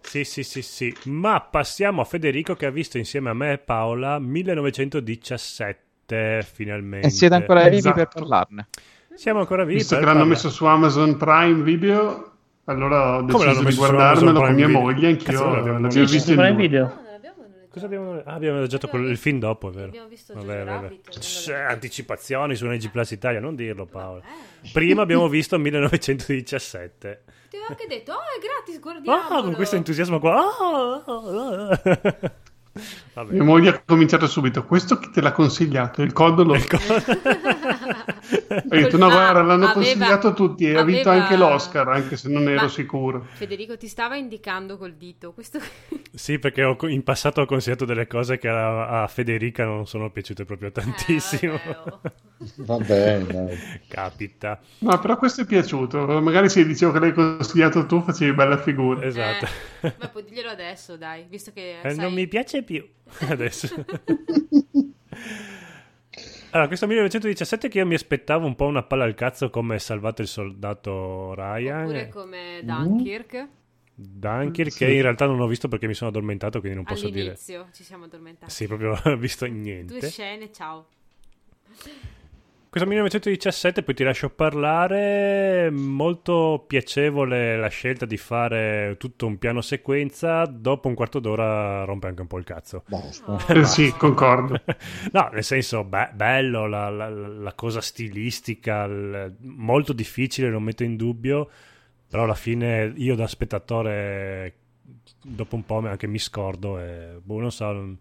Sì, 0.00 0.24
sì, 0.24 0.42
sì, 0.42 0.62
sì. 0.62 0.92
Ma 1.04 1.40
passiamo 1.40 2.00
a 2.00 2.04
Federico 2.04 2.54
che 2.54 2.66
ha 2.66 2.70
visto 2.70 2.98
insieme 2.98 3.30
a 3.30 3.34
me 3.34 3.52
e 3.52 3.58
Paola 3.58 4.18
1917, 4.18 6.46
finalmente. 6.52 7.06
E 7.06 7.10
siete 7.10 7.34
ancora 7.34 7.62
vivi 7.64 7.76
Esatto. 7.76 7.94
per 7.96 8.08
parlarne. 8.08 8.68
Siamo 9.14 9.40
ancora 9.40 9.64
vivi. 9.64 9.78
Visto 9.78 9.94
che 9.96 10.00
l'hanno 10.00 10.12
parlare. 10.20 10.34
messo 10.34 10.50
su 10.50 10.64
Amazon 10.64 11.16
Prime 11.16 11.62
Video, 11.62 12.29
allora 12.70 13.16
ho 13.16 13.22
deciso 13.22 13.62
di 13.64 13.74
guardarmelo 13.74 14.40
con 14.40 14.54
mia 14.54 14.66
Video? 14.66 14.80
moglie, 14.80 15.08
anch'io 15.08 15.54
l'abbiamo 15.54 15.88
visto. 15.88 16.32
in 16.32 16.56
video? 16.56 17.08
Cosa 17.70 17.86
abbiamo... 17.86 18.20
Ah, 18.24 18.32
abbiamo 18.34 18.56
noleggiato 18.56 18.88
quel- 18.88 19.08
il 19.10 19.16
film 19.16 19.38
dopo, 19.38 19.68
è 19.68 19.72
vero? 19.72 19.86
Abbiamo 19.86 20.08
visto 20.08 20.34
Vabbè, 20.34 20.64
vabbè. 20.64 20.64
L'abbiamo- 20.64 21.68
anticipazioni 21.68 22.56
su 22.56 22.66
NG 22.66 22.90
Plus 22.90 23.12
Italia, 23.12 23.38
non 23.38 23.54
dirlo 23.54 23.86
Paolo. 23.86 24.22
Prima 24.72 25.02
abbiamo 25.02 25.28
visto 25.28 25.56
1917. 25.56 27.22
Ti 27.48 27.56
ho 27.56 27.60
anche 27.68 27.86
detto, 27.88 28.12
oh, 28.12 28.16
è 28.16 28.40
gratis, 28.42 28.80
guardiamolo. 28.80 29.38
Ah, 29.38 29.42
con 29.42 29.54
questo 29.54 29.76
entusiasmo 29.76 30.18
qua. 30.18 30.34
Ah, 30.40 31.04
ah. 31.06 31.80
Vabbè. 33.14 33.32
Mia 33.32 33.42
moglie 33.44 33.68
ha 33.70 33.82
cominciato 33.84 34.26
subito. 34.26 34.64
Questo 34.64 34.98
chi 34.98 35.10
te 35.10 35.20
l'ha 35.20 35.32
consigliato? 35.32 36.02
Il 36.02 36.12
codo 36.12 36.42
lo... 36.44 36.54
Il 36.54 36.66
co- 36.66 36.78
Ho 38.30 38.62
detto, 38.68 38.96
no, 38.96 39.06
Ah, 39.06 39.10
guarda, 39.10 39.42
l'hanno 39.42 39.52
aveva- 39.66 39.72
consigliato 39.72 40.32
tutti 40.32 40.64
e 40.64 40.76
ha 40.76 40.82
vinto 40.84 41.08
aveva- 41.08 41.24
anche 41.24 41.36
l'Oscar, 41.36 41.88
anche 41.88 42.16
se 42.16 42.28
non 42.28 42.48
ero 42.48 42.62
Ma- 42.62 42.68
sicuro. 42.68 43.26
Federico 43.32 43.76
ti 43.76 43.88
stava 43.88 44.16
indicando 44.16 44.76
col 44.76 44.94
dito. 44.94 45.32
Questo... 45.32 45.58
Sì, 46.12 46.40
perché 46.40 46.64
ho- 46.64 46.76
in 46.88 47.04
passato 47.04 47.40
ho 47.40 47.46
consigliato 47.46 47.84
delle 47.84 48.08
cose 48.08 48.36
che 48.38 48.48
a, 48.48 49.02
a 49.02 49.06
Federica 49.06 49.64
non 49.64 49.86
sono 49.86 50.10
piaciute 50.10 50.44
proprio 50.44 50.72
tantissimo. 50.72 51.54
Eh, 51.54 51.60
vabbè, 51.64 51.78
oh. 51.92 52.00
Va 52.64 52.76
bene, 52.78 53.24
dai. 53.26 53.58
Capita. 53.86 54.58
No, 54.78 54.98
però 54.98 55.16
questo 55.16 55.42
è 55.42 55.46
piaciuto. 55.46 56.20
Magari 56.20 56.48
se 56.48 56.66
dicevo 56.66 56.90
che 56.92 56.98
l'hai 56.98 57.12
consigliato 57.12 57.86
tu 57.86 58.02
facevi 58.02 58.32
bella 58.32 58.56
figura. 58.58 59.04
Esatto. 59.06 59.46
Eh, 59.82 59.94
ma 60.00 60.08
puoi 60.10 60.24
dirglielo 60.24 60.48
adesso, 60.48 60.96
dai, 60.96 61.26
visto 61.28 61.52
che 61.54 61.76
Eh, 61.82 61.90
sai- 61.90 61.96
Non 61.98 62.12
mi 62.12 62.26
piace 62.26 62.62
più 62.64 62.84
adesso. 63.28 63.68
Allora, 66.52 66.66
questo 66.66 66.86
1917 66.86 67.68
che 67.68 67.78
io 67.78 67.86
mi 67.86 67.94
aspettavo 67.94 68.44
un 68.44 68.56
po' 68.56 68.66
una 68.66 68.82
palla 68.82 69.04
al 69.04 69.14
cazzo 69.14 69.50
come 69.50 69.78
salvato 69.78 70.20
il 70.22 70.28
soldato 70.28 71.32
Ryan. 71.34 71.84
Oppure 71.84 72.08
come 72.08 72.60
Dunkirk. 72.64 73.48
Dunkirk, 73.94 74.74
che 74.74 74.92
in 74.92 75.02
realtà 75.02 75.26
non 75.26 75.40
ho 75.40 75.46
visto 75.46 75.68
perché 75.68 75.86
mi 75.86 75.94
sono 75.94 76.10
addormentato, 76.10 76.58
quindi 76.58 76.76
non 76.76 76.86
posso 76.86 77.08
dire. 77.08 77.20
All'inizio 77.20 77.68
ci 77.72 77.84
siamo 77.84 78.06
addormentati. 78.06 78.50
Sì, 78.50 78.66
proprio 78.66 78.98
non 79.04 79.14
ho 79.14 79.16
visto 79.16 79.46
Due 79.46 79.54
niente. 79.54 80.08
scene, 80.08 80.50
ciao. 80.50 80.86
Questo 82.70 82.88
1917, 82.88 83.82
poi 83.82 83.94
ti 83.94 84.04
lascio 84.04 84.30
parlare. 84.30 85.70
Molto 85.72 86.64
piacevole 86.68 87.56
la 87.56 87.66
scelta 87.66 88.06
di 88.06 88.16
fare 88.16 88.94
tutto 88.96 89.26
un 89.26 89.38
piano 89.38 89.60
sequenza. 89.60 90.44
Dopo 90.46 90.86
un 90.86 90.94
quarto 90.94 91.18
d'ora 91.18 91.82
rompe 91.82 92.06
anche 92.06 92.20
un 92.20 92.28
po' 92.28 92.38
il 92.38 92.44
cazzo. 92.44 92.84
Basta. 92.86 93.44
Eh, 93.48 93.64
sì, 93.64 93.90
concordo. 93.90 94.62
No, 95.10 95.28
nel 95.32 95.42
senso, 95.42 95.82
be- 95.82 96.10
bello 96.14 96.68
la, 96.68 96.88
la- 96.90 97.08
la 97.08 97.52
cosa 97.54 97.80
stilistica, 97.80 98.84
il- 98.84 99.34
molto 99.40 99.92
difficile, 99.92 100.48
non 100.48 100.62
metto 100.62 100.84
in 100.84 100.94
dubbio. 100.94 101.50
Però 102.08 102.22
alla 102.22 102.34
fine 102.34 102.92
io 102.94 103.16
da 103.16 103.26
spettatore, 103.26 104.54
dopo 105.24 105.56
un 105.56 105.64
po' 105.66 105.78
anche 105.78 106.06
mi 106.06 106.18
scordo 106.20 106.78
e 106.78 107.18
boh, 107.20 107.40
non 107.40 107.50
so. 107.50 107.96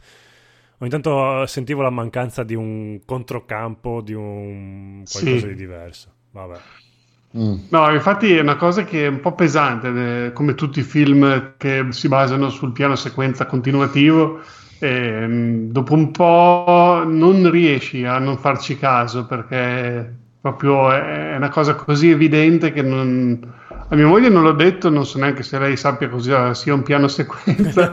Ogni 0.79 0.89
tanto 0.89 1.45
sentivo 1.45 1.81
la 1.81 1.89
mancanza 1.89 2.43
di 2.43 2.55
un 2.55 2.99
controcampo, 3.05 4.01
di 4.01 4.13
un 4.13 5.05
qualcosa 5.09 5.47
Sì. 5.47 5.47
di 5.47 5.55
diverso. 5.55 6.13
Vabbè. 6.31 6.61
Mm. 7.37 7.55
No, 7.71 7.91
infatti 7.91 8.33
è 8.35 8.39
una 8.41 8.55
cosa 8.55 8.83
che 8.83 9.05
è 9.05 9.07
un 9.07 9.19
po' 9.19 9.35
pesante, 9.35 10.25
eh, 10.27 10.33
come 10.33 10.55
tutti 10.55 10.79
i 10.79 10.83
film 10.83 11.53
che 11.57 11.85
si 11.91 12.07
basano 12.07 12.49
sul 12.49 12.71
piano 12.71 12.95
sequenza 12.95 13.45
continuativo. 13.45 14.41
ehm, 14.81 15.69
dopo 15.71 15.93
un 15.93 16.09
po' 16.11 17.03
non 17.05 17.51
riesci 17.51 18.05
a 18.05 18.17
non 18.17 18.37
farci 18.37 18.77
caso 18.77 19.25
perché 19.25 20.09
proprio 20.39 20.89
è 20.91 21.35
una 21.35 21.49
cosa 21.49 21.75
così 21.75 22.09
evidente 22.11 22.71
che 22.71 22.81
non... 22.81 23.39
A 23.91 23.95
mia 23.95 24.05
moglie 24.05 24.29
non 24.29 24.43
l'ho 24.43 24.51
detto, 24.51 24.89
non 24.89 25.03
so 25.05 25.17
neanche 25.17 25.41
se 25.41 25.57
lei 25.57 25.75
sappia 25.75 26.09
cosa 26.09 26.53
sia 26.53 26.73
un 26.75 26.83
piano 26.83 27.07
sequenza, 27.09 27.91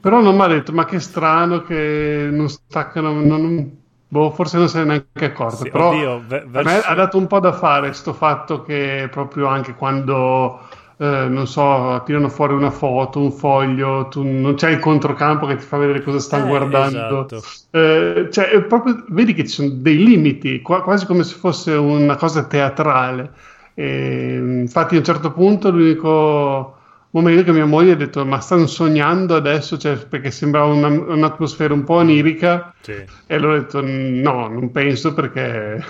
però 0.00 0.20
non 0.20 0.36
mi 0.36 0.42
ha 0.42 0.46
detto, 0.46 0.72
ma 0.72 0.84
che 0.84 1.00
strano 1.00 1.62
che 1.62 2.28
non 2.30 2.48
staccano, 2.48 3.12
non- 3.20 3.76
boh, 4.06 4.30
forse 4.30 4.56
non 4.58 4.68
se 4.68 4.78
ne 4.78 4.82
è 4.82 4.86
neanche 4.86 5.24
accorto, 5.24 5.56
Sì, 5.56 5.70
però 5.70 5.88
oddio, 5.88 6.24
ve- 6.26 6.36
a 6.42 6.44
me 6.44 6.50
verso- 6.50 6.86
ha 6.86 6.94
dato 6.94 7.18
un 7.18 7.26
po' 7.26 7.40
da 7.40 7.52
fare 7.52 7.92
sto 7.92 8.12
fatto 8.12 8.62
che 8.62 9.08
proprio 9.10 9.46
anche 9.48 9.74
quando, 9.74 10.60
eh, 10.98 11.26
non 11.28 11.46
so, 11.48 12.00
tirano 12.04 12.28
fuori 12.28 12.54
una 12.54 12.70
foto, 12.70 13.18
un 13.20 13.32
foglio, 13.32 14.06
tu 14.08 14.22
non 14.22 14.54
c'è 14.54 14.70
il 14.70 14.78
controcampo 14.78 15.46
che 15.46 15.56
ti 15.56 15.64
fa 15.64 15.76
vedere 15.76 16.02
cosa 16.02 16.20
stanno 16.20 16.44
Eh, 16.44 16.46
guardando. 16.46 17.26
esatto. 17.26 17.42
Eh, 17.70 18.28
cioè, 18.30 18.50
è 18.50 18.62
proprio, 18.64 19.04
vedi 19.08 19.34
che 19.34 19.42
ci 19.44 19.54
sono 19.54 19.70
dei 19.70 19.96
limiti, 20.04 20.60
qua- 20.60 20.82
quasi 20.82 21.04
come 21.06 21.24
se 21.24 21.34
fosse 21.34 21.72
una 21.72 22.14
cosa 22.16 22.44
teatrale. 22.46 23.32
E, 23.74 24.34
infatti, 24.36 24.94
a 24.96 24.98
un 24.98 25.04
certo 25.04 25.32
punto, 25.32 25.70
l'unico 25.70 26.76
momento 27.10 27.42
che 27.44 27.52
mia 27.52 27.66
moglie 27.66 27.92
ha 27.92 27.96
detto: 27.96 28.24
Ma 28.24 28.40
stanno 28.40 28.66
sognando 28.66 29.34
adesso? 29.36 29.78
Cioè, 29.78 29.96
perché 30.06 30.30
sembrava 30.30 30.72
una- 30.72 30.88
un'atmosfera 30.88 31.72
un 31.74 31.84
po' 31.84 31.94
onirica. 31.94 32.74
Sì. 32.80 32.92
E 33.26 33.34
allora 33.34 33.54
ho 33.56 33.58
detto: 33.60 33.80
No, 33.82 34.48
non 34.48 34.70
penso 34.70 35.14
perché, 35.14 35.82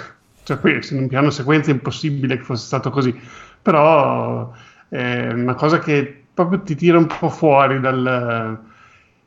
cioè, 0.44 0.58
qui, 0.60 0.78
in 0.90 0.98
un 0.98 1.08
piano 1.08 1.30
sequenza 1.30 1.70
è 1.70 1.74
impossibile 1.74 2.36
che 2.36 2.42
fosse 2.44 2.66
stato 2.66 2.90
così. 2.90 3.14
Però 3.60 4.50
è 4.88 5.28
una 5.32 5.54
cosa 5.54 5.78
che 5.78 6.24
proprio 6.34 6.60
ti 6.62 6.74
tira 6.74 6.98
un 6.98 7.06
po' 7.06 7.28
fuori 7.28 7.80
dal. 7.80 8.58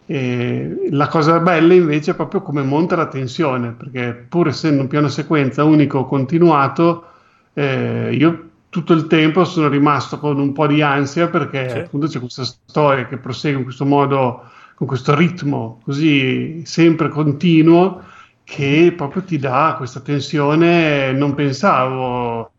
E 0.08 0.88
la 0.92 1.08
cosa 1.08 1.40
bella 1.40 1.74
invece 1.74 2.12
è 2.12 2.16
proprio 2.16 2.42
come 2.42 2.62
monta 2.62 2.96
la 2.96 3.08
tensione, 3.08 3.72
perché 3.72 4.14
pur 4.14 4.48
essendo 4.50 4.82
un 4.82 4.88
piano 4.88 5.08
sequenza 5.08 5.64
unico 5.64 6.06
continuato, 6.06 7.06
eh, 7.54 8.10
io 8.14 8.45
tutto 8.76 8.92
il 8.92 9.08
tempo 9.08 9.46
sono 9.46 9.70
rimasto 9.70 10.20
con 10.20 10.38
un 10.38 10.52
po' 10.52 10.68
di 10.68 10.82
ansia 10.82 11.30
perché 11.30 11.70
Sì. 11.70 11.78
appunto 11.78 12.08
c'è 12.08 12.20
questa 12.20 12.44
storia 12.44 13.08
che 13.08 13.16
prosegue 13.16 13.60
in 13.60 13.64
questo 13.64 13.86
modo, 13.86 14.44
con 14.76 14.86
questo 14.86 15.16
ritmo 15.16 15.80
così 15.86 16.62
sempre 16.66 17.08
continuo, 17.08 18.02
che 18.44 18.94
proprio 18.96 19.24
ti 19.24 19.38
dà 19.38 19.76
questa 19.78 20.02
tensione. 20.02 21.14
Non 21.14 21.34
pensavo, 21.36 22.52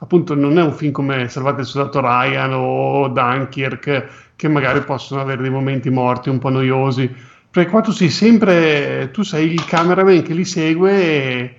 appunto, 0.00 0.34
non 0.34 0.58
è 0.58 0.62
un 0.62 0.74
film 0.74 0.92
come 0.92 1.28
Salvate 1.28 1.62
il 1.62 1.66
soldato 1.66 2.00
Ryan 2.00 2.52
o 2.52 3.08
Dunkirk 3.08 4.08
che 4.36 4.48
magari 4.48 4.82
possono 4.82 5.22
avere 5.22 5.40
dei 5.40 5.50
momenti 5.50 5.88
morti 5.88 6.28
un 6.28 6.38
po' 6.38 6.50
noiosi. 6.50 7.10
Perché 7.50 7.70
qua 7.70 7.80
tu 7.80 7.92
sei 7.92 8.10
sempre, 8.10 9.08
tu 9.10 9.22
sei 9.22 9.52
il 9.52 9.64
cameraman 9.64 10.20
che 10.22 10.34
li 10.34 10.44
segue 10.44 10.92
e, 10.92 11.56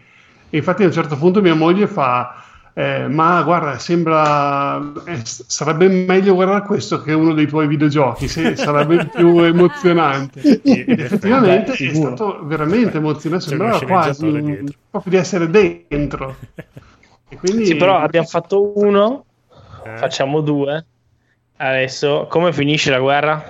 e 0.52 0.58
infatti 0.58 0.84
a 0.84 0.86
un 0.86 0.92
certo 0.92 1.18
punto 1.18 1.42
mia 1.42 1.56
moglie 1.56 1.88
fa, 1.88 2.43
eh, 2.76 3.08
ma 3.08 3.42
guarda, 3.44 3.78
sembra, 3.78 4.80
eh, 5.06 5.22
sarebbe 5.24 5.88
meglio 5.88 6.34
guardare 6.34 6.66
questo 6.66 7.02
che 7.02 7.14
uno 7.14 7.34
dei 7.34 7.48
tuoi 7.48 7.68
videogiochi, 7.68 8.28
se- 8.28 8.56
sarebbe 8.58 9.10
più 9.10 9.40
emozionante. 9.42 10.42
Ed 10.42 11.00
effettivamente 11.00 11.76
Beh, 11.78 11.90
è 11.90 11.94
stato 11.94 12.40
veramente 12.46 12.98
emozionante, 12.98 13.46
sembrava 13.46 13.86
quasi 13.86 14.26
un- 14.26 14.72
proprio 14.90 15.14
di 15.14 15.20
essere 15.20 15.50
dentro. 15.50 16.36
E 17.34 17.36
quindi, 17.38 17.66
Sì, 17.66 17.76
però 17.76 17.98
abbiamo 17.98 18.28
fatto 18.28 18.78
uno, 18.80 19.26
Eh? 19.84 19.98
facciamo 19.98 20.42
due. 20.42 20.86
Adesso, 21.58 22.28
come 22.30 22.54
finisce 22.54 22.92
la 22.92 23.00
guerra? 23.00 23.44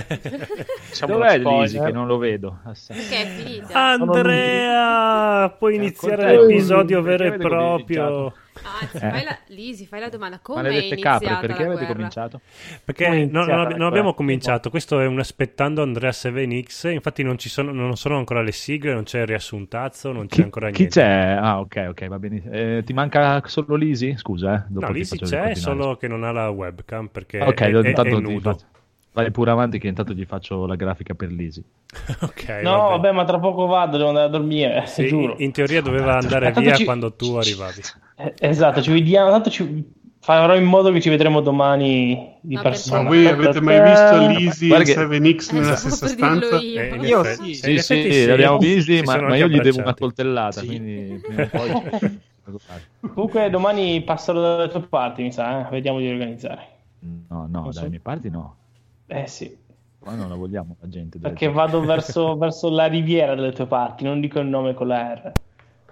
Facciamo 0.00 1.12
Dov'è 1.14 1.38
Lisi 1.38 1.78
che 1.78 1.90
non 1.92 2.06
lo 2.06 2.18
vedo? 2.18 2.58
Assai. 2.64 2.96
Perché 2.96 3.22
è 3.22 3.26
finita? 3.26 3.74
Ah, 3.74 3.90
Andrea, 3.92 5.50
puoi 5.50 5.74
iniziare 5.76 6.40
l'episodio 6.40 7.02
vero 7.02 7.24
e 7.24 7.32
proprio. 7.38 7.76
cominciato? 8.06 8.34
Anzi, 8.80 8.96
Eh. 8.96 9.10
fai 9.10 9.24
la... 9.24 9.36
Lisi, 9.48 9.84
fai 9.86 9.98
la 10.00 10.08
domanda. 10.08 10.38
Come 10.40 10.60
è 10.60 10.62
Maledette 10.62 10.86
iniziata 10.94 11.18
capre, 11.18 11.46
perché 11.46 11.62
la 11.62 11.68
avete 11.68 11.78
guerra? 11.80 11.92
cominciato? 11.94 12.40
Perché 12.84 13.06
è 13.06 13.24
non, 13.26 13.46
non 13.46 13.68
non 13.76 13.82
abbiamo 13.88 14.14
cominciato, 14.14 14.70
questo 14.70 15.00
è 15.00 15.06
un 15.06 15.18
aspettando 15.18 15.82
Andrea 15.82 16.10
7X, 16.10 16.90
infatti 16.92 17.22
non, 17.24 17.36
ci 17.36 17.48
sono, 17.48 17.72
non 17.72 17.96
sono 17.96 18.16
ancora 18.16 18.42
le 18.42 18.52
sigle, 18.52 18.92
non 18.94 19.02
c'è 19.02 19.20
il 19.22 19.26
riassuntazzo, 19.26 20.12
non 20.12 20.26
c'è 20.28 20.36
Chi, 20.36 20.42
ancora 20.42 20.70
chi 20.70 20.78
niente. 20.82 21.00
c'è? 21.00 21.36
Ah, 21.40 21.58
ok, 21.58 21.86
ok, 21.90 22.06
va 22.06 22.18
bene. 22.20 22.42
Eh, 22.50 22.82
ti 22.84 22.92
manca 22.92 23.42
solo 23.46 23.74
Lisi? 23.74 24.14
Scusa, 24.16 24.54
eh. 24.54 24.62
Dopo 24.68 24.86
No, 24.92 25.04
faccio 25.04 25.24
c'è, 25.26 25.54
solo 25.56 25.96
che 25.96 26.06
non 26.06 26.22
ha 26.22 26.30
la 26.30 26.48
webcam 26.48 27.08
perché 27.08 27.40
Ok, 27.40 27.60
è, 27.60 27.70
è- 27.72 27.92
è 27.92 28.10
nudo. 28.20 28.40
faccio- 28.52 28.66
Vai 29.14 29.30
pure 29.30 29.50
avanti 29.52 29.78
che 29.78 29.86
intanto 29.86 30.12
gli 30.12 30.24
faccio 30.24 30.66
la 30.66 30.74
grafica 30.74 31.14
per 31.14 31.30
Lisi. 31.30 31.62
ok, 32.20 32.48
No, 32.62 32.70
vabbè. 32.76 32.90
vabbè, 32.90 33.12
ma 33.12 33.24
tra 33.24 33.38
poco 33.38 33.66
vado, 33.66 33.96
devo 33.96 34.08
andare 34.08 34.26
a 34.26 34.28
dormire, 34.30 34.82
Sì, 34.86 35.06
giuro. 35.06 35.36
in 35.38 35.52
teoria 35.52 35.80
doveva 35.80 36.14
andare 36.18 36.46
Tanto 36.46 36.60
via 36.60 36.74
ci- 36.74 36.84
quando 36.84 37.12
tu 37.12 37.34
arrivavi. 37.36 37.80
Eh, 38.16 38.34
Esatto, 38.40 38.82
ci 38.82 38.90
vediamo, 38.90 39.30
tanto 39.30 39.50
ci 39.50 39.84
farò 40.18 40.56
in 40.56 40.64
modo 40.64 40.90
che 40.90 41.00
ci 41.00 41.10
vedremo 41.10 41.40
domani 41.40 42.38
di 42.40 42.54
Ma 42.56 42.62
persona. 42.62 43.02
Ma 43.02 43.08
voi 43.08 43.26
avete 43.26 43.60
mai 43.60 43.82
visto 43.82 44.26
Lisi 44.40 44.66
Guarda 44.66 44.84
e 44.90 44.94
che- 44.94 45.00
7X 45.00 45.50
Eh, 45.50 45.54
nella 45.60 45.76
stessa 45.76 46.06
stanza? 46.08 46.56
io. 46.58 46.80
Eh, 46.80 46.96
Io 47.06 47.20
effetti- 47.24 47.54
sì. 47.54 47.54
Sì, 47.54 47.78
sì, 47.78 47.94
effetti 47.94 48.24
li 48.24 48.30
abbiamo 48.32 48.58
visti, 48.58 49.02
ma, 49.04 49.20
ma 49.20 49.36
io 49.36 49.46
gli 49.46 49.60
devo 49.60 49.78
una 49.80 49.94
coltellata, 49.94 50.58
Sì. 50.60 50.66
quindi 50.66 51.20
poi... 51.52 52.20
Comunque 53.14 53.48
domani 53.48 54.02
passano 54.02 54.40
dalle 54.40 54.68
tue 54.68 54.80
parti, 54.80 55.22
mi 55.22 55.30
sa, 55.32 55.66
eh? 55.66 55.70
vediamo 55.70 55.98
di 55.98 56.08
organizzare. 56.08 56.66
No, 57.28 57.46
no, 57.48 57.70
so. 57.70 57.78
dalle 57.78 57.90
mie 57.90 58.00
parti 58.00 58.28
no. 58.30 58.56
Eh 59.16 59.26
sì, 59.26 59.56
Qua 59.98 60.14
non 60.14 60.28
la 60.28 60.34
vogliamo 60.34 60.76
la 60.80 60.88
gente. 60.88 61.18
perché 61.18 61.48
vado 61.50 61.80
verso, 61.80 62.36
verso 62.38 62.68
la 62.70 62.86
riviera 62.86 63.34
delle 63.34 63.52
tue 63.52 63.66
parti, 63.66 64.04
non 64.04 64.20
dico 64.20 64.40
il 64.40 64.46
nome 64.46 64.74
con 64.74 64.88
la 64.88 65.14
R. 65.14 65.32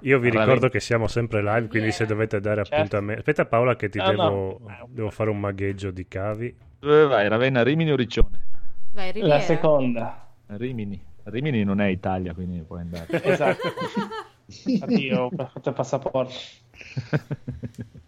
Io 0.01 0.19
vi 0.19 0.29
Ravenna. 0.31 0.45
ricordo 0.45 0.69
che 0.69 0.81
siamo 0.81 1.07
sempre 1.07 1.43
live, 1.43 1.69
quindi 1.69 1.93
se 1.93 2.05
dovete 2.07 2.41
dare 2.41 2.65
Certo. 2.65 2.75
appuntamento... 2.75 3.21
Aspetta 3.21 3.47
Paola 3.47 3.77
che 3.77 3.89
ti 3.89 3.99
No, 3.99 4.09
devo, 4.11 4.59
no. 4.67 4.89
devo 4.89 5.11
fare 5.11 5.31
un 5.31 5.39
magheggio 5.39 5.93
di 5.93 6.09
cavi. 6.09 6.53
Dove 6.81 7.07
vai? 7.07 7.29
Ravenna, 7.29 7.63
Rimini 7.63 7.93
o 7.93 7.97
Riccione? 7.97 8.47
Vai, 8.93 9.13
Riviera. 9.13 9.37
La 9.37 9.41
seconda. 9.41 10.27
Rimini. 10.47 11.01
Rimini 11.25 11.63
non 11.63 11.81
è 11.81 11.87
Italia, 11.87 12.35
quindi 12.35 12.61
puoi 12.63 12.81
andare. 12.81 13.07
Esatto. 13.23 13.69
Infatti 14.67 15.05
io 15.05 15.21
ho 15.23 15.31
fatto 15.31 15.69
il 15.69 15.75
passaporto. 15.77 16.33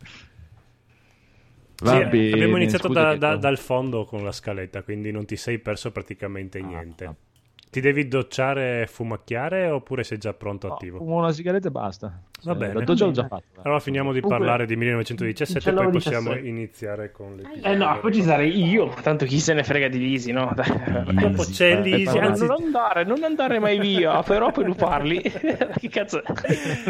Va 1.83 1.99
Sì, 2.01 2.05
bene, 2.09 2.33
abbiamo 2.35 2.57
iniziato 2.57 2.89
da- 2.89 3.17
da- 3.17 3.37
dal 3.37 3.59
fondo 3.59 4.05
con 4.05 4.25
la 4.25 4.33
scaletta, 4.33 4.83
quindi 4.83 5.11
non 5.11 5.25
ti 5.27 5.37
sei 5.37 5.59
perso 5.59 5.91
praticamente 5.93 6.59
Ah, 6.59 6.67
niente. 6.67 7.05
ah. 7.05 7.15
Ti 7.75 7.81
devi 7.81 8.07
docciare 8.07 8.83
e 8.83 8.87
fumacchiare 8.87 9.67
oppure 9.69 10.05
sei 10.05 10.19
già 10.19 10.33
pronto 10.33 10.69
No, 10.69 10.75
attivo? 10.75 10.99
fumo 10.99 11.17
una 11.17 11.33
sigaretta 11.33 11.67
e 11.67 11.71
basta. 11.73 12.21
Va 12.45 12.53
Eh, 12.53 12.57
bene. 12.57 12.73
La 12.75 12.81
doccia 12.85 13.05
l'ho 13.07 13.11
già 13.11 13.27
fatta. 13.27 13.63
Allora 13.63 13.81
finiamo 13.81 14.13
di 14.13 14.21
Comunque, 14.21 14.45
parlare 14.47 14.67
di 14.67 14.77
1917 14.77 15.71
e 15.71 15.73
poi 15.73 15.87
1917. 15.87 16.31
possiamo 16.31 16.47
iniziare 16.49 17.11
con 17.11 17.35
l'episodio. 17.37 17.63
Eh 17.65 17.75
no, 17.75 17.99
poi 18.01 18.13
ci 18.13 18.23
sarei 18.23 18.65
io, 18.69 18.95
tanto 19.03 19.25
chi 19.25 19.41
se 19.41 19.55
ne 19.55 19.65
frega 19.65 19.89
di 19.89 19.99
Lisi, 19.99 20.31
no? 20.31 20.53
Dai. 20.55 21.15
Dopo 21.15 21.43
c'è 21.45 21.81
Lisi, 21.81 22.17
anzi 22.19 22.47
non 22.47 22.63
andare, 22.63 23.05
non 23.05 23.25
andare 23.25 23.59
mai 23.59 23.79
via, 23.81 24.23
però 24.23 24.53
poi 24.53 24.67
tu 24.67 24.75
parli. 24.75 25.21
che 25.81 25.89
cazzo? 25.89 26.23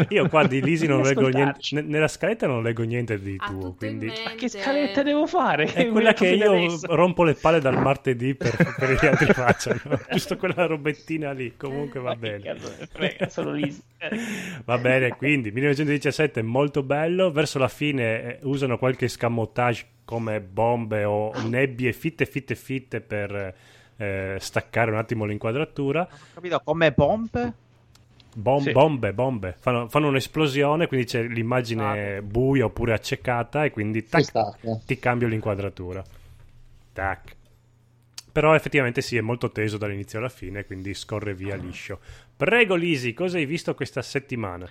io 0.09 0.27
qua 0.29 0.45
di 0.45 0.61
Lisi 0.61 0.85
non 0.85 1.01
leggo 1.01 1.29
niente, 1.29 1.81
nella 1.81 2.07
scaletta 2.09 2.45
non 2.47 2.61
leggo 2.61 2.83
niente 2.83 3.19
di 3.19 3.35
Ha 3.39 3.47
tuo, 3.49 3.73
quindi... 3.73 4.07
Ma 4.07 4.31
che 4.35 4.49
scaletta 4.49 5.01
devo 5.03 5.25
fare? 5.25 5.65
È 5.73 5.87
quella 5.89 6.13
che 6.13 6.27
io 6.27 6.51
adesso. 6.51 6.93
rompo 6.93 7.23
le 7.23 7.33
palle 7.33 7.59
dal 7.59 7.81
martedì 7.81 8.35
per, 8.35 8.53
per 8.77 8.91
gli 9.01 9.05
altri 9.05 9.33
facciano. 9.33 9.79
Giusto 10.11 10.35
quella 10.35 10.65
robettina 10.75 11.31
lì, 11.31 11.55
comunque 11.57 11.99
va 11.99 12.15
bene. 12.15 12.55
frega, 12.91 13.29
solo 13.29 13.51
Lisi. 13.51 13.81
Va 14.65 14.77
bene, 14.77 15.15
quindi 15.15 15.51
1917 15.51 16.39
è 16.41 16.43
molto 16.43 16.83
bello, 16.83 17.31
verso 17.31 17.57
la 17.57 17.67
fine 17.67 18.37
eh, 18.37 18.39
usano 18.43 18.77
qualche 18.77 19.07
scamottage 19.07 19.85
come 20.05 20.39
bombe 20.39 21.03
o 21.03 21.31
nebbie 21.49 21.91
fitte 21.91 22.25
fitte 22.27 22.53
fitte 22.55 23.01
per 23.01 23.55
eh, 23.97 24.35
staccare 24.39 24.91
un 24.91 24.97
attimo 24.97 25.25
l'inquadratura. 25.25 26.01
Ho 26.01 26.17
capito, 26.35 26.61
come 26.63 26.91
pompe? 26.91 27.53
Bom- 28.35 28.61
Sì. 28.61 28.71
Bombe, 28.71 29.13
bombe, 29.13 29.55
fanno, 29.57 29.87
fanno 29.87 30.09
un'esplosione, 30.09 30.87
quindi 30.87 31.05
c'è 31.05 31.23
l'immagine 31.23 32.21
buia 32.21 32.65
oppure 32.65 32.93
accecata 32.93 33.63
e 33.63 33.71
quindi 33.71 34.05
tac, 34.05 34.85
ti 34.85 34.99
cambio 34.99 35.27
l'inquadratura. 35.29 36.03
Tac. 36.93 37.34
Però 38.35 38.53
effettivamente 38.53 38.99
sì, 38.99 39.15
è 39.15 39.21
molto 39.21 39.49
teso 39.49 39.77
dall'inizio 39.77 40.19
alla 40.19 40.27
fine, 40.27 40.65
quindi 40.65 40.93
scorre 40.93 41.33
via 41.33 41.55
liscio. 41.55 42.01
Prego 42.35 42.75
Lisi, 42.75 43.13
cosa 43.13 43.37
hai 43.37 43.45
visto 43.45 43.73
questa 43.75 44.01
settimana? 44.01 44.67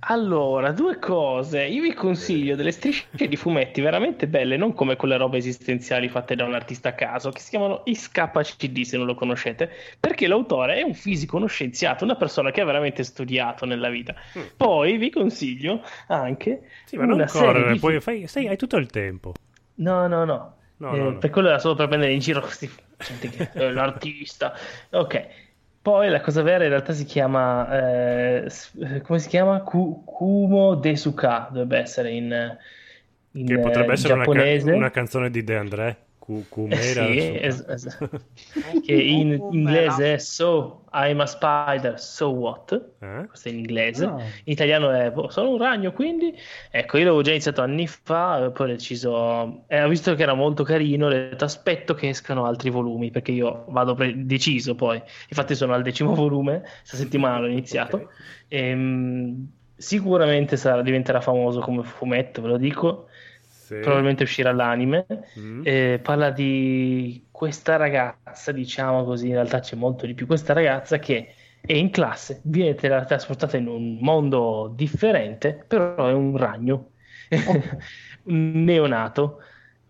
Allora, 0.00 0.72
due 0.72 0.98
cose. 0.98 1.62
Io 1.62 1.82
vi 1.82 1.94
consiglio 1.94 2.56
delle 2.56 2.72
strisce 2.72 3.06
di 3.28 3.36
fumetti 3.36 3.80
veramente 3.80 4.26
belle, 4.26 4.56
non 4.56 4.74
come 4.74 4.96
quelle 4.96 5.16
robe 5.16 5.36
esistenziali 5.36 6.08
fatte 6.08 6.34
da 6.34 6.44
un 6.44 6.54
artista 6.54 6.88
a 6.88 6.94
caso, 6.94 7.30
che 7.30 7.38
si 7.38 7.50
chiamano 7.50 7.82
ISKCD, 7.84 8.80
se 8.80 8.96
non 8.96 9.06
lo 9.06 9.14
conoscete, 9.14 9.70
perché 10.00 10.26
l'autore 10.26 10.80
è 10.80 10.82
un 10.82 10.94
fisico, 10.94 11.36
uno 11.36 11.46
scienziato, 11.46 12.02
una 12.02 12.16
persona 12.16 12.50
che 12.50 12.62
ha 12.62 12.64
veramente 12.64 13.04
studiato 13.04 13.64
nella 13.64 13.90
vita. 13.90 14.16
Poi 14.56 14.96
vi 14.96 15.10
consiglio 15.10 15.84
anche 16.08 16.62
Mm. 16.62 16.66
Sì, 16.84 16.96
ma 16.96 17.04
non 17.04 17.24
correre, 17.28 17.74
di 17.74 17.78
poi 17.78 18.00
fai, 18.00 18.26
sai, 18.26 18.48
hai 18.48 18.56
tutto 18.56 18.76
il 18.76 18.88
tempo. 18.88 19.34
No, 19.76 20.08
no, 20.08 20.24
no. 20.24 20.57
No, 20.78 20.94
Eh, 20.94 20.96
no, 20.96 21.12
no. 21.12 21.18
Per 21.18 21.30
quello 21.30 21.48
era 21.48 21.58
solo 21.58 21.74
per 21.74 21.88
prendere 21.88 22.12
in 22.12 22.20
giro 22.20 22.40
questi 22.40 22.70
l'artista. 23.54 24.54
Ok. 24.90 25.26
Poi 25.80 26.08
la 26.10 26.20
cosa 26.20 26.42
vera 26.42 26.64
in 26.64 26.70
realtà 26.70 26.92
si 26.92 27.04
chiama 27.04 27.68
eh, 28.42 28.46
eh, 28.80 29.00
come 29.02 29.18
si 29.18 29.28
chiama? 29.28 29.62
Ku- 29.62 30.04
Kumo 30.04 30.74
Desuka, 30.74 31.48
dovrebbe 31.50 31.78
essere 31.78 32.10
in, 32.12 32.58
in, 33.32 33.50
Che 33.50 33.58
potrebbe 33.58 33.94
eh, 33.94 33.94
essere 33.94 34.12
una, 34.12 34.28
ca- 34.28 34.46
giapponese. 34.46 34.70
una 34.70 34.90
canzone 34.90 35.28
di 35.28 35.42
De 35.42 35.56
André. 35.56 36.07
Ku- 36.28 36.66
Eh, 36.68 36.76
sì, 36.76 37.38
es- 37.40 37.64
es- 37.66 37.98
che 38.84 38.92
in 38.92 39.32
inglese 39.50 40.14
è 40.14 40.18
So 40.18 40.84
I'm 40.92 41.20
a 41.20 41.26
Spider, 41.26 41.98
So 41.98 42.28
What? 42.28 42.72
Eh? 43.00 43.24
Questo 43.28 43.48
è 43.48 43.52
in 43.52 43.58
inglese. 43.60 44.04
Ah. 44.04 44.18
In 44.20 44.52
italiano 44.52 44.90
è 44.90 45.10
boh, 45.10 45.30
sono 45.30 45.48
un 45.52 45.56
ragno, 45.58 45.90
quindi 45.92 46.34
ecco, 46.70 46.98
io 46.98 47.04
l'avevo 47.04 47.22
già 47.22 47.30
iniziato 47.30 47.62
anni 47.62 47.86
fa, 47.86 48.44
e 48.44 48.50
poi 48.50 48.66
ho 48.68 48.72
deciso, 48.74 49.64
eh, 49.68 49.82
ho 49.82 49.88
visto 49.88 50.14
che 50.14 50.22
era 50.22 50.34
molto 50.34 50.64
carino, 50.64 51.06
ho 51.06 51.08
detto 51.08 51.46
aspetto 51.46 51.94
che 51.94 52.10
escano 52.10 52.44
altri 52.44 52.68
volumi, 52.68 53.10
perché 53.10 53.32
io 53.32 53.64
vado 53.68 53.94
pre- 53.94 54.26
deciso 54.26 54.74
poi, 54.74 55.00
infatti 55.30 55.54
sono 55.54 55.72
al 55.72 55.82
decimo 55.82 56.14
volume, 56.14 56.60
questa 56.60 56.98
settimana 56.98 57.38
l'ho 57.40 57.46
iniziato, 57.48 57.96
Ok. 57.96 58.08
Ehm, 58.48 59.50
sicuramente 59.76 60.56
sarà- 60.56 60.82
diventerà 60.82 61.20
famoso 61.20 61.60
come 61.60 61.82
fumetto, 61.84 62.42
ve 62.42 62.48
lo 62.48 62.56
dico, 62.58 63.07
Sì. 63.68 63.74
probabilmente 63.78 64.22
uscirà 64.24 64.52
l'anime, 64.52 65.06
Mm. 65.36 65.62
eh, 65.62 66.00
parla 66.02 66.30
di 66.30 67.28
questa 67.30 67.76
ragazza, 67.76 68.52
diciamo 68.52 69.04
così, 69.04 69.26
in 69.28 69.34
realtà 69.34 69.60
c'è 69.60 69.76
molto 69.76 70.06
di 70.06 70.14
più, 70.14 70.26
questa 70.26 70.52
ragazza 70.52 70.98
che 70.98 71.34
è 71.60 71.72
in 71.74 71.90
classe, 71.90 72.40
viene 72.44 72.74
tra- 72.74 73.04
trasportata 73.04 73.56
in 73.56 73.66
un 73.68 73.98
mondo 74.00 74.72
differente, 74.74 75.64
però 75.66 76.06
è 76.08 76.12
un 76.12 76.36
ragno, 76.36 76.92
un 78.24 78.64
neonato, 78.64 79.40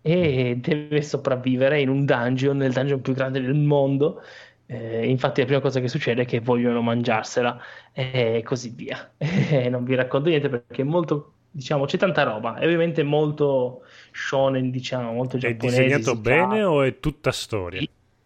e 0.01 0.55
deve 0.59 1.01
sopravvivere 1.01 1.81
in 1.81 1.89
un 1.89 2.05
dungeon, 2.05 2.57
nel 2.57 2.71
dungeon 2.73 3.01
più 3.01 3.13
grande 3.13 3.41
del 3.41 3.53
mondo. 3.55 4.21
Eh, 4.65 5.09
infatti 5.09 5.39
la 5.41 5.45
prima 5.47 5.61
cosa 5.61 5.79
che 5.79 5.87
succede 5.87 6.21
è 6.23 6.25
che 6.25 6.39
vogliono 6.41 6.81
mangiarsela 6.81 7.59
e 7.91 8.41
così 8.45 8.69
via. 8.69 9.13
Non 9.69 9.83
vi 9.83 9.95
racconto 9.95 10.29
niente 10.29 10.49
perché 10.49 10.81
è 10.83 10.85
molto, 10.85 11.38
diciamo, 11.51 11.85
c'è 11.85 11.97
tanta 11.97 12.23
roba, 12.23 12.55
è 12.55 12.65
ovviamente 12.65 13.03
molto 13.03 13.83
shonen, 14.11 14.69
diciamo, 14.71 15.11
molto 15.13 15.37
È 15.37 15.39
giapponese. 15.39 15.83
disegnato 15.83 16.15
si 16.15 16.21
bene 16.21 16.63
o 16.63 16.81
è 16.83 16.99
tutta 16.99 17.31
storia? 17.31 17.81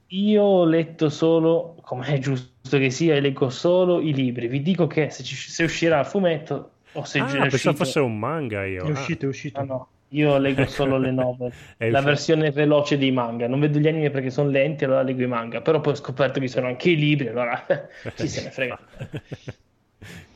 Io 0.07 0.43
ho 0.43 0.65
letto 0.65 1.09
solo, 1.09 1.75
come 1.81 2.05
è 2.07 2.19
giusto 2.19 2.77
che 2.77 2.89
sia, 2.91 3.19
leggo 3.19 3.49
solo 3.49 3.99
i 3.99 4.13
libri. 4.13 4.47
Vi 4.47 4.61
dico 4.61 4.85
che 4.85 5.09
se, 5.09 5.23
ci- 5.23 5.35
se 5.35 5.63
uscirà 5.63 5.99
il 6.01 6.05
fumetto 6.05 6.71
o 6.93 7.03
se 7.03 7.19
Ah, 7.19 7.25
già 7.25 7.31
è 7.37 7.49
pensavo 7.49 7.55
uscito- 7.55 7.73
fosse 7.83 7.99
un 7.99 8.19
manga 8.19 8.63
io. 8.65 8.83
È 8.85 8.89
Ah. 8.89 8.91
uscito, 8.91 9.25
è 9.25 9.27
uscito. 9.29 9.59
No, 9.61 9.65
no, 9.65 9.87
io 10.09 10.37
leggo 10.37 10.65
solo 10.67 10.97
le 10.99 11.09
novel, 11.09 11.51
È 11.77 11.89
la 11.89 11.99
uscito- 11.99 12.03
versione 12.05 12.51
veloce 12.51 12.99
dei 12.99 13.09
manga. 13.11 13.47
Non 13.47 13.59
vedo 13.59 13.79
gli 13.79 13.87
anime 13.87 14.11
perché 14.11 14.29
sono 14.29 14.49
lenti, 14.51 14.83
allora 14.83 15.01
leggo 15.01 15.23
i 15.23 15.27
manga. 15.27 15.61
Però 15.61 15.81
poi 15.81 15.93
ho 15.93 15.95
scoperto 15.95 16.39
che 16.39 16.45
ci 16.45 16.51
sono 16.53 16.67
anche 16.67 16.91
i 16.91 16.95
libri, 16.95 17.29
allora 17.29 17.63
chi 18.15 18.27
se 18.27 18.43
ne 18.43 18.51
frega. 18.51 18.79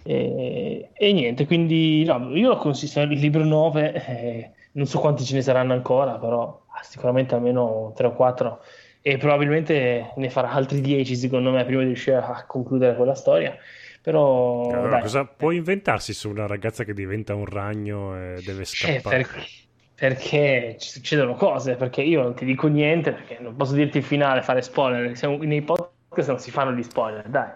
E, 0.08 0.92
e 0.94 1.12
niente, 1.12 1.46
quindi 1.46 2.06
no, 2.06 2.34
io 2.34 2.48
lo 2.48 2.56
considero 2.56 3.12
il 3.12 3.20
libro 3.20 3.44
9, 3.44 4.06
eh, 4.08 4.52
non 4.72 4.86
so 4.86 5.00
quanti 5.00 5.26
ce 5.26 5.36
ne 5.36 5.42
saranno 5.42 5.74
ancora, 5.74 6.14
però 6.14 6.62
sicuramente 6.82 7.36
almeno 7.36 7.92
3 7.94 8.08
o 8.08 8.14
4 8.14 8.62
e 9.02 9.18
probabilmente 9.18 10.14
ne 10.16 10.30
farà 10.30 10.52
altri 10.52 10.80
10 10.80 11.14
secondo 11.14 11.52
me 11.52 11.66
prima 11.66 11.82
di 11.82 11.88
riuscire 11.88 12.16
a 12.16 12.46
concludere 12.48 12.96
quella 12.96 13.16
storia. 13.16 13.58
Però 14.02 14.70
Allora, 14.70 15.02
cosa 15.02 15.26
può 15.26 15.52
inventarsi 15.52 16.14
su 16.14 16.30
una 16.30 16.48
ragazza 16.48 16.86
che 16.86 16.94
diventa 16.94 17.36
un 17.36 17.46
ragno 17.46 18.16
e 18.16 18.42
deve 18.46 18.62
eh, 18.62 18.66
scappare? 18.66 19.18
perché, 19.18 19.46
perché 19.94 20.76
ci 20.80 20.88
succedono 20.88 21.34
cose, 21.34 21.76
perché 21.76 22.02
io 22.02 22.22
non 22.22 22.34
ti 22.34 22.46
dico 22.46 22.68
niente, 22.68 23.12
perché 23.12 23.40
non 23.42 23.58
posso 23.58 23.74
dirti 23.74 23.98
il 23.98 24.06
finale, 24.06 24.42
fare 24.42 24.62
spoiler, 24.62 25.18
siamo 25.18 25.36
nei 25.40 25.62
podcast 25.62 25.97
non 26.26 26.40
si 26.40 26.52
fanno 26.52 26.72
gli 26.74 26.84
spoiler, 26.84 27.28
dai. 27.30 27.52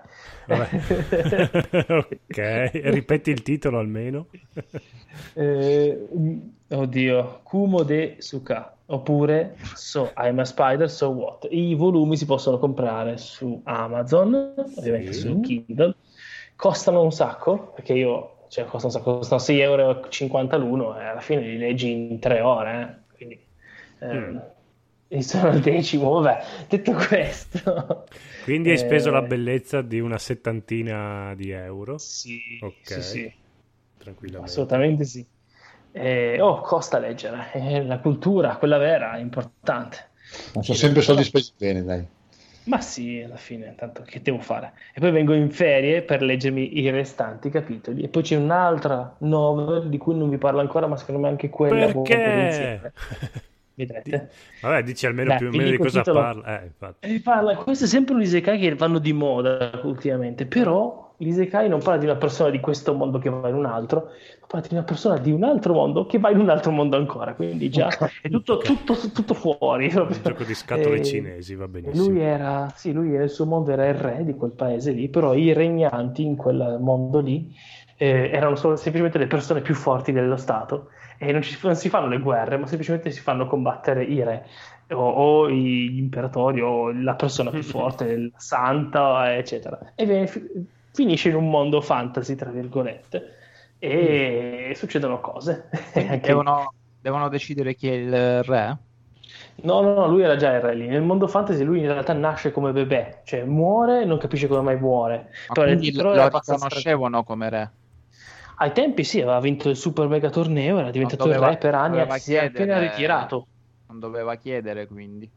Vabbè. 0.47 0.69
ok, 1.87 2.71
ripeti 2.85 3.29
il 3.31 3.41
titolo 3.41 3.79
almeno. 3.79 4.27
Eh, 5.33 6.07
oddio, 6.69 7.39
Kumo 7.43 7.83
de 7.83 8.15
Suka 8.19 8.75
oppure 8.87 9.55
So 9.73 10.11
I'm 10.17 10.39
a 10.39 10.45
Spider, 10.45 10.89
So 10.89 11.09
What. 11.09 11.47
I 11.49 11.75
volumi 11.75 12.17
si 12.17 12.25
possono 12.25 12.57
comprare 12.57 13.17
su 13.17 13.61
Amazon, 13.63 14.53
ovviamente 14.75 15.13
Sì. 15.13 15.21
su 15.21 15.39
Kindle. 15.41 15.95
Costano 16.55 17.01
un 17.01 17.11
sacco 17.11 17.71
perché 17.73 17.93
io, 17.93 18.45
cioè, 18.49 18.65
costano 18.65 18.93
un 18.93 18.99
sacco, 18.99 19.17
costano 19.17 19.39
6,50 19.41 20.53
euro 20.55 20.57
l'uno 20.57 20.99
e 20.99 21.03
alla 21.05 21.21
fine 21.21 21.41
li 21.41 21.57
leggi 21.57 21.91
in 21.91 22.19
tre 22.19 22.41
ore. 22.41 22.81
eh. 22.81 23.15
Quindi, 23.15 23.45
eh, 23.99 24.13
Mm. 24.13 24.37
e 25.07 25.21
sono 25.23 25.49
al 25.49 25.59
decimo. 25.59 26.09
Vabbè, 26.19 26.43
detto 26.67 26.93
questo, 26.93 28.05
Quindi 28.43 28.69
hai 28.71 28.77
speso 28.77 29.09
eh, 29.09 29.11
la 29.11 29.21
bellezza 29.21 29.81
di 29.81 29.99
una 29.99 30.17
settantina 30.17 31.33
di 31.35 31.49
euro. 31.51 31.97
Sì, 31.97 32.39
Ok. 32.59 32.91
sì, 32.91 33.01
sì. 33.01 33.33
Tranquillamente. 33.97 34.43
Assolutamente 34.43 35.05
sì. 35.05 35.27
Eh, 35.91 36.39
oh, 36.41 36.61
costa 36.61 36.97
leggere, 36.99 37.51
eh, 37.53 37.83
la 37.85 37.99
cultura, 37.99 38.57
quella 38.57 38.77
vera, 38.77 39.15
è 39.17 39.19
importante. 39.19 40.11
Non 40.53 40.63
sono 40.63 40.77
sempre 40.77 41.01
soldi 41.01 41.23
spesi 41.23 41.51
bene, 41.57 41.83
dai. 41.83 42.07
Ma 42.63 42.79
sì, 42.79 43.19
alla 43.21 43.37
fine, 43.37 43.73
tanto 43.75 44.03
che 44.03 44.21
devo 44.21 44.39
fare? 44.39 44.73
E 44.93 44.99
poi 44.99 45.11
vengo 45.11 45.33
in 45.33 45.49
ferie 45.51 46.03
per 46.03 46.21
leggermi 46.21 46.77
i 46.79 46.89
restanti 46.91 47.49
capitoli. 47.49 48.03
E 48.03 48.09
poi 48.09 48.21
c'è 48.21 48.35
un'altra 48.35 49.15
novel 49.21 49.89
di 49.89 49.97
cui 49.97 50.15
non 50.15 50.29
vi 50.29 50.37
parlo 50.37 50.59
ancora, 50.59 50.85
ma 50.87 50.95
secondo 50.95 51.21
me 51.21 51.27
anche 51.29 51.49
quella 51.49 51.85
è 51.85 51.89
buona 51.89 52.19
per 52.19 52.33
Perché? 52.35 52.93
Vedrete. 53.85 54.29
Vabbè, 54.61 54.83
dici 54.83 55.05
almeno 55.05 55.29
Dai, 55.29 55.37
più 55.37 55.47
o 55.47 55.51
meno 55.51 55.69
di 55.69 55.77
cosa 55.77 55.99
titolo. 56.01 56.19
parla. 56.19 56.61
Eh, 56.61 56.65
infatti. 56.65 57.07
E 57.13 57.19
parla, 57.21 57.55
questo 57.55 57.85
è 57.85 57.87
sempre 57.87 58.13
un 58.13 58.21
isekai 58.21 58.59
che 58.59 58.75
vanno 58.75 58.99
di 58.99 59.13
moda 59.13 59.79
ultimamente, 59.83 60.45
però 60.45 61.13
l'isekai 61.17 61.69
non 61.69 61.79
parla 61.79 61.99
di 61.99 62.05
una 62.05 62.15
persona 62.15 62.49
di 62.49 62.59
questo 62.59 62.93
mondo 62.93 63.19
che 63.19 63.29
va 63.29 63.47
in 63.47 63.55
un 63.55 63.65
altro, 63.65 64.09
ma 64.41 64.47
parla 64.47 64.67
di 64.67 64.73
una 64.73 64.83
persona 64.83 65.17
di 65.17 65.31
un 65.31 65.43
altro 65.43 65.73
mondo 65.73 66.05
che 66.05 66.17
va 66.19 66.31
in 66.31 66.39
un 66.39 66.49
altro 66.49 66.71
mondo 66.71 66.97
ancora, 66.97 67.33
quindi 67.33 67.69
già 67.69 67.89
è 68.21 68.29
tutto, 68.29 68.57
tutto, 68.57 68.95
tutto 69.13 69.33
fuori. 69.33 69.91
Un 69.95 70.17
gioco 70.23 70.43
di 70.43 70.53
scatole 70.55 70.97
E- 70.97 71.03
cinesi, 71.03 71.55
va 71.55 71.67
benissimo. 71.67 72.07
Lui 72.07 72.21
era, 72.21 72.71
sì, 72.75 72.91
lui 72.91 73.13
era 73.13 73.23
il 73.23 73.29
suo 73.29 73.45
mondo 73.45 73.71
era 73.71 73.87
il 73.87 73.95
re 73.95 74.23
di 74.23 74.33
quel 74.35 74.51
paese 74.51 74.91
lì, 74.91 75.09
però 75.09 75.33
i 75.33 75.53
regnanti 75.53 76.23
in 76.23 76.35
quel 76.35 76.77
mondo 76.79 77.19
lì 77.19 77.53
eh, 77.97 78.29
erano 78.33 78.55
solo, 78.55 78.75
semplicemente 78.75 79.19
le 79.19 79.27
persone 79.27 79.61
più 79.61 79.75
forti 79.75 80.11
dello 80.11 80.37
Stato 80.37 80.89
e 81.23 81.31
non, 81.31 81.41
ci- 81.43 81.57
non 81.61 81.75
si 81.75 81.89
fanno 81.89 82.07
le 82.07 82.19
guerre, 82.19 82.57
ma 82.57 82.65
semplicemente 82.65 83.11
si 83.11 83.19
fanno 83.21 83.45
combattere 83.45 84.03
i 84.03 84.23
re 84.23 84.47
o, 84.89 85.07
o 85.07 85.49
gli 85.49 85.97
imperatori 85.97 86.61
o 86.61 86.91
la 86.91 87.13
persona 87.13 87.51
più 87.51 87.61
forte, 87.63 88.17
la 88.17 88.29
santa, 88.39 89.35
eccetera. 89.35 89.93
E 89.95 90.05
viene- 90.05 90.25
fi- 90.27 90.41
finisce 90.91 91.29
in 91.29 91.35
un 91.35 91.49
mondo 91.49 91.79
fantasy, 91.79 92.35
tra 92.35 92.49
virgolette, 92.49 93.35
e 93.77 94.73
succedono 94.75 95.19
cose. 95.21 95.69
Devono, 96.21 96.73
devono 96.99 97.29
decidere 97.29 97.75
chi 97.75 97.87
è 97.89 97.93
il 97.93 98.43
re. 98.43 98.77
No, 99.63 99.81
no, 99.81 99.93
no, 99.93 100.07
lui 100.07 100.23
era 100.23 100.35
già 100.35 100.53
il 100.55 100.61
re 100.61 100.73
lì. 100.73 100.87
Nel 100.87 101.03
mondo 101.03 101.27
fantasy 101.27 101.63
lui 101.63 101.79
in 101.81 101.87
realtà 101.87 102.13
nasce 102.13 102.51
come 102.51 102.71
bebè, 102.71 103.21
cioè 103.25 103.43
muore, 103.43 104.05
non 104.05 104.17
capisce 104.17 104.47
come 104.47 104.61
mai 104.61 104.79
muore. 104.79 105.29
Ma 105.47 105.53
Però- 105.53 105.67
quindi 105.67 105.91
però 105.91 106.15
lo 106.15 106.27
riconoscevano 106.29 107.23
come 107.23 107.49
re. 107.49 107.71
Ai 108.61 108.73
tempi 108.73 109.03
sì, 109.03 109.21
aveva 109.21 109.39
vinto 109.39 109.69
il 109.69 109.75
super 109.75 110.07
mega 110.07 110.29
torneo, 110.29 110.77
era 110.77 110.91
diventato 110.91 111.23
doveva- 111.23 111.47
il 111.47 111.53
re 111.53 111.57
per 111.57 111.73
anni 111.73 111.97
doveva 111.97 112.15
e 112.15 112.19
si 112.19 112.35
è 112.35 112.45
appena 112.45 112.77
ritirato. 112.77 113.47
Non 113.87 113.99
doveva 113.99 114.35
chiedere 114.35 114.85
quindi. 114.85 115.27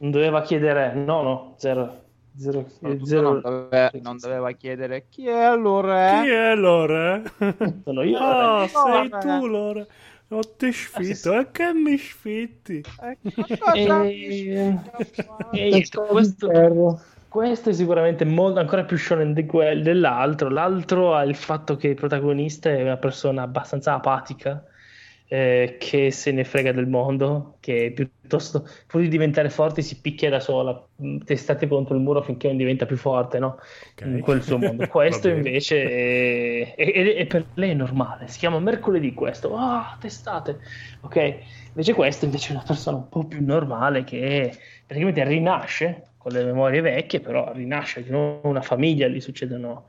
Non 0.00 0.10
doveva 0.10 0.42
chiedere, 0.42 0.92
no, 0.92 1.22
no, 1.22 1.54
zero. 1.56 2.04
Zero, 2.36 2.66
zero- 3.02 3.30
non, 3.32 3.40
dove- 3.40 3.90
non 4.02 4.16
doveva 4.18 4.52
chiedere 4.52 5.06
chi 5.08 5.26
è 5.26 5.52
il 5.52 5.62
re. 5.80 6.20
Chi 6.22 6.28
è 6.28 6.54
Lore? 6.54 7.22
Sono 7.82 8.02
io. 8.02 8.18
Ah, 8.18 8.60
re. 8.60 8.68
sei 8.68 9.08
Lore. 9.08 9.18
tu, 9.20 9.46
Lore. 9.46 9.86
Ho 10.28 10.40
te 10.56 10.70
sfitto, 10.70 11.32
e 11.32 11.50
che 11.50 11.72
mi 11.72 11.96
sfitti? 11.96 12.82
E, 13.00 13.18
e 13.74 14.20
niente, 15.52 15.98
questo, 16.06 16.50
questo 17.38 17.70
è 17.70 17.72
sicuramente 17.72 18.24
molto, 18.24 18.58
ancora 18.58 18.82
più 18.84 18.96
shonen 18.96 19.32
di 19.32 19.46
quel, 19.46 19.80
dell'altro. 19.84 20.48
L'altro 20.48 21.14
ha 21.14 21.22
il 21.22 21.36
fatto 21.36 21.76
che 21.76 21.86
il 21.86 21.94
protagonista 21.94 22.68
è 22.68 22.82
una 22.82 22.96
persona 22.96 23.42
abbastanza 23.42 23.94
apatica, 23.94 24.64
eh, 25.28 25.76
che 25.78 26.10
se 26.10 26.32
ne 26.32 26.42
frega 26.42 26.72
del 26.72 26.88
mondo, 26.88 27.58
che 27.60 27.92
piuttosto 27.94 28.66
pur 28.88 29.02
di 29.02 29.08
diventare 29.08 29.50
forti 29.50 29.82
si 29.82 30.00
picchia 30.00 30.30
da 30.30 30.40
sola, 30.40 30.84
mh, 30.96 31.18
testate 31.18 31.68
contro 31.68 31.94
il 31.94 32.00
muro 32.00 32.22
finché 32.22 32.48
non 32.48 32.56
diventa 32.56 32.86
più 32.86 32.96
forte, 32.96 33.38
no? 33.38 33.58
Ok. 33.92 34.00
In 34.06 34.20
quel 34.20 34.42
suo 34.42 34.58
mondo. 34.58 34.84
Questo 34.90 35.28
invece 35.28 35.84
è, 35.84 36.74
è- 36.74 36.92
è- 36.92 37.14
è 37.18 37.26
per 37.26 37.44
lei 37.54 37.76
normale, 37.76 38.26
si 38.26 38.40
chiama 38.40 38.58
mercoledì 38.58 39.14
questo, 39.14 39.54
ah, 39.54 39.96
testate, 40.00 40.58
ok? 41.02 41.36
Invece 41.68 41.94
questo 41.94 42.24
invece 42.24 42.48
è 42.48 42.56
una 42.56 42.64
persona 42.66 42.96
un 42.96 43.08
po' 43.08 43.24
più 43.24 43.44
normale 43.44 44.02
che 44.02 44.52
praticamente 44.84 45.22
rinasce 45.22 46.07
con 46.18 46.32
le 46.32 46.44
memorie 46.44 46.80
vecchie, 46.80 47.20
però 47.20 47.52
rinasce 47.52 48.02
di 48.02 48.10
nuovo 48.10 48.48
una 48.48 48.62
famiglia, 48.62 49.08
gli 49.08 49.20
succedono 49.20 49.86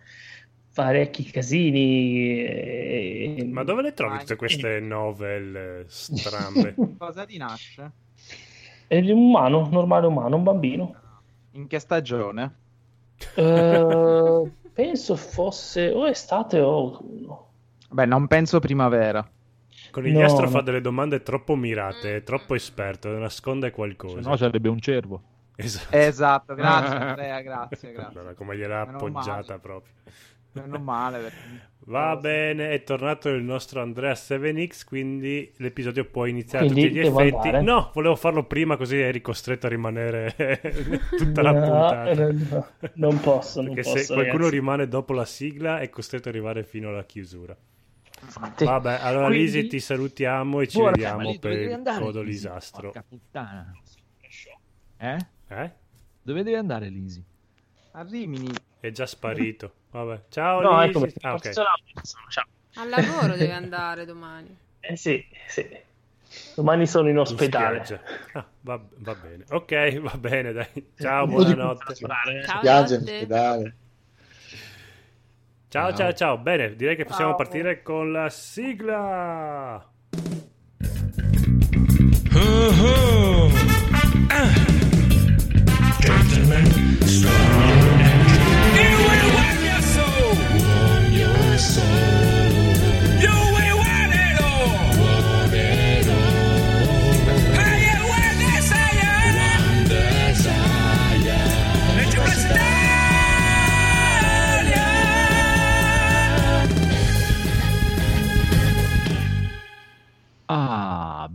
parecchi 0.74 1.24
casini. 1.26 2.40
e- 2.46 3.44
Ma 3.52 3.64
dove 3.64 3.82
le 3.82 3.94
trovi 3.94 4.18
tutte 4.20 4.36
queste 4.36 4.80
novel 4.80 5.56
eh, 5.56 5.86
strambe? 5.88 6.76
Cosa 6.98 7.24
rinasce? 7.24 7.92
È 8.88 8.98
un 8.98 9.10
umano, 9.10 9.68
normale 9.70 10.08
umano, 10.08 10.36
un 10.36 10.44
bambino. 10.44 10.96
In 11.52 11.68
che 11.68 11.80
stagione? 11.80 12.56
Eh, 13.36 14.52
penso 14.74 15.16
fosse 15.16 15.90
o 15.92 16.08
estate 16.08 16.60
o 16.60 16.70
autunno. 16.78 17.48
Beh, 17.92 18.06
non 18.06 18.28
penso 18.28 18.60
primavera. 18.60 19.22
Conigliastro 19.92 20.46
No, 20.46 20.50
fa 20.50 20.62
no. 20.62 20.64
delle 20.64 20.82
domande 20.82 21.22
troppo 21.24 21.56
mirate, 21.56 22.16
è 22.18 22.24
troppo 22.24 22.56
esperto, 22.56 23.10
nasconde 23.18 23.70
Se 23.70 23.74
qualcosa. 23.76 24.20
no 24.22 24.36
sarebbe 24.36 24.68
un 24.68 24.80
cervo. 24.82 25.24
Esatto. 25.62 25.96
Esatto, 25.96 26.54
grazie 26.56 26.96
Andrea, 26.98 27.42
grazie, 27.42 27.92
grazie. 27.92 28.14
Guarda 28.14 28.34
come 28.34 28.56
gliel'ha 28.58 28.86
Meno 28.86 28.98
appoggiata 28.98 29.46
male. 29.48 29.60
proprio. 29.60 29.94
Meno 30.54 30.80
male. 30.80 31.20
perché- 31.22 31.68
Va 31.90 32.16
bene, 32.18 32.70
è 32.70 32.84
tornato 32.84 33.30
il 33.30 33.42
nostro 33.44 33.82
Andrea 33.82 34.12
7X, 34.14 34.86
quindi 34.86 35.52
l'episodio 35.58 36.06
può 36.06 36.26
iniziare 36.28 36.66
a 36.66 36.68
tutti 36.68 36.92
gli 36.92 37.00
effetti. 37.00 37.48
andare? 37.48 37.62
No, 37.62 37.90
volevo 37.96 38.16
farlo 38.16 38.44
prima 38.44 38.78
così 38.78 38.98
eri 39.00 39.22
costretto 39.22 39.66
a 39.66 39.70
rimanere 39.70 40.36
tutta 41.18 41.42
la 41.42 41.52
No, 41.52 41.60
puntata. 41.60 42.14
no, 42.14 42.32
no, 42.50 42.68
non 42.96 43.20
posso, 43.20 43.62
non 43.62 43.74
Perché 43.74 43.90
posso, 43.90 44.04
se 44.04 44.14
qualcuno 44.14 44.38
ragazzi. 44.38 44.56
rimane 44.56 44.88
dopo 44.88 45.14
la 45.14 45.26
sigla 45.26 45.80
è 45.80 45.90
costretto 45.90 46.30
ad 46.30 46.36
arrivare 46.36 46.64
fino 46.64 46.90
alla 46.90 47.04
chiusura. 47.06 47.58
Sì. 48.56 48.66
Vabbè, 48.66 49.00
allora 49.02 49.26
Quindi- 49.28 49.44
Lisi 49.46 49.68
ti 49.68 49.80
salutiamo 49.80 50.62
e 50.62 50.68
ci 50.68 50.78
Buona- 50.78 50.92
vediamo 50.92 51.38
per 51.40 51.52
il 51.54 51.82
codo 52.00 52.22
lisastro. 52.22 52.92
Porca 52.92 53.04
puttana. 53.08 53.72
Eh? 54.98 55.18
Eh? 55.50 55.72
Dove 56.22 56.44
devi 56.44 56.56
andare, 56.56 56.88
Lisi? 56.90 57.24
A 57.92 58.04
Rimini. 58.04 58.52
È 58.80 58.92
già 58.92 59.06
sparito. 59.06 59.74
Vabbè. 59.92 60.24
Ciao 60.30 60.62
No, 60.62 60.78
Lisi. 60.80 60.90
eccomi. 60.90 61.14
Ah, 61.22 61.34
ok. 61.34 61.50
Ciao. 61.50 61.66
Al 62.76 62.90
lavoro 62.90 63.36
deve 63.36 63.52
andare 63.54 64.06
domani. 64.06 64.56
Eh 64.82 64.96
sì, 64.96 65.24
sì. 65.48 65.68
Domani 66.56 66.88
sono 66.88 67.10
in 67.10 67.16
In 67.16 67.20
ospedale. 67.20 67.84
spiaggia. 67.84 68.02
Ah, 68.34 68.46
va, 68.62 68.82
va 68.98 69.16
bene. 69.16 69.44
Ok, 69.50 70.00
va 70.00 70.16
bene, 70.18 70.54
dai. 70.54 70.92
Ciao, 70.98 71.28
buonanotte. 71.28 71.96
Ciao 71.96 72.18
Spiaggia 72.44 72.96
in 72.96 73.02
ospedale. 73.02 73.76
Ciao, 75.68 75.94
ciao, 75.94 76.14
ciao. 76.14 76.38
Bene, 76.38 76.76
direi 76.76 76.96
che 76.96 77.04
possiamo 77.04 77.32
Ciao. 77.32 77.38
partire 77.38 77.82
con 77.84 78.12
la 78.14 78.30
sigla. 78.30 79.86
Ah, 84.30 84.66
Thanks. 86.66 87.19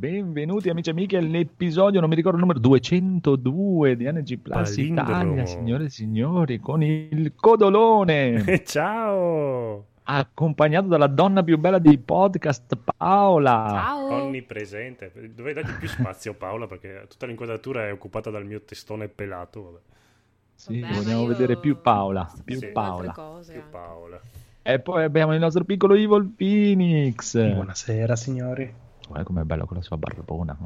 Benvenuti 0.05 0.69
amici 0.69 0.91
e 0.91 0.93
amiche 0.93 1.17
all'episodio, 1.17 1.99
non 1.99 2.11
mi 2.11 2.15
ricordo 2.15 2.37
il 2.37 2.43
numero 2.43 2.61
202 2.61 3.97
di 3.97 4.05
NG 4.05 4.37
Plus 4.37 4.75
Palindromo. 4.75 5.11
Italia, 5.11 5.47
signore 5.47 5.85
e 5.85 5.89
signori, 5.89 6.61
con 6.61 6.83
il 6.83 7.33
codolone, 7.35 8.63
ciao. 8.67 9.87
accompagnato 10.03 10.89
dalla 10.89 11.07
donna 11.07 11.43
più 11.43 11.57
bella 11.57 11.79
dei 11.79 11.97
podcast, 11.97 12.77
Paola. 12.99 13.67
Ciao. 13.71 14.25
Onnipresente. 14.25 15.11
Dovrei 15.35 15.55
dargli 15.55 15.73
più 15.79 15.89
spazio, 15.89 16.35
Paola, 16.37 16.67
perché 16.67 17.07
tutta 17.09 17.25
l'inquadratura 17.25 17.87
è 17.87 17.93
occupata 17.93 18.29
dal 18.29 18.45
mio 18.45 18.61
testone 18.61 19.09
pelato. 19.09 19.63
Vabbè. 19.63 19.79
Sì, 20.55 20.81
Vabbè, 20.81 20.95
vogliamo 20.97 21.23
io 21.23 21.29
vedere 21.29 21.57
più 21.57 21.81
Paola, 21.81 22.31
più 22.45 22.57
altre 22.57 22.69
Paola. 22.73 23.13
cose 23.13 23.53
Più 23.53 23.61
anche. 23.63 23.73
Paola. 23.73 24.21
E 24.61 24.79
poi 24.81 25.03
abbiamo 25.03 25.33
il 25.33 25.41
nostro 25.41 25.65
piccolo 25.65 25.95
Evil 25.95 26.31
Phoenix. 26.37 27.39
Buonasera 27.55 28.15
signori. 28.17 28.83
Guarda 29.07 29.25
com'è 29.25 29.43
bello 29.43 29.67
con 29.67 29.77
la 29.77 29.83
sua 29.83 29.97
barbona. 29.97 30.57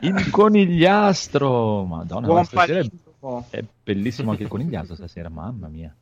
Il 0.00 0.30
conigliastro, 0.30 1.84
madonna, 1.84 2.26
Buon 2.26 2.38
ma 2.38 2.44
stasera 2.44 2.80
è, 2.80 2.88
palindromo. 2.88 3.46
è 3.50 3.64
bellissimo 3.84 4.30
anche 4.30 4.42
il 4.44 4.48
conigliastro 4.48 4.94
stasera, 4.94 5.28
mamma 5.28 5.68
mia. 5.68 5.94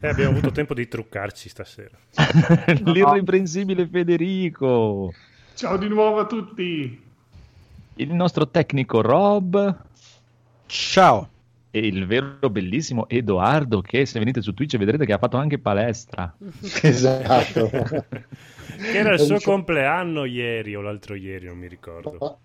Eh, 0.00 0.08
abbiamo 0.08 0.30
avuto 0.32 0.52
tempo 0.52 0.74
di 0.74 0.86
truccarci 0.86 1.48
stasera. 1.48 1.96
L'irreprensibile 2.84 3.86
Federico, 3.86 5.12
Ciao 5.54 5.76
di 5.76 5.88
nuovo 5.88 6.20
a 6.20 6.26
tutti. 6.26 7.02
il 7.94 8.12
nostro 8.14 8.48
tecnico 8.48 9.00
Rob 9.00 9.86
Ciao. 10.66 11.28
E 11.78 11.86
il 11.86 12.06
vero 12.06 12.50
bellissimo 12.50 13.08
Edoardo 13.08 13.80
che 13.80 14.04
se 14.06 14.18
venite 14.18 14.42
su 14.42 14.52
Twitch 14.54 14.76
vedrete 14.76 15.04
che 15.06 15.12
ha 15.12 15.18
fatto 15.18 15.36
anche 15.36 15.58
palestra. 15.58 16.34
Esatto. 16.82 17.68
Che 17.70 18.96
era 18.96 19.14
il 19.14 19.20
suo 19.20 19.38
compleanno 19.40 20.24
ieri 20.24 20.76
o 20.76 20.80
l'altro 20.80 21.14
ieri, 21.14 21.46
non 21.46 21.58
mi 21.58 21.66
ricordo. 21.68 22.38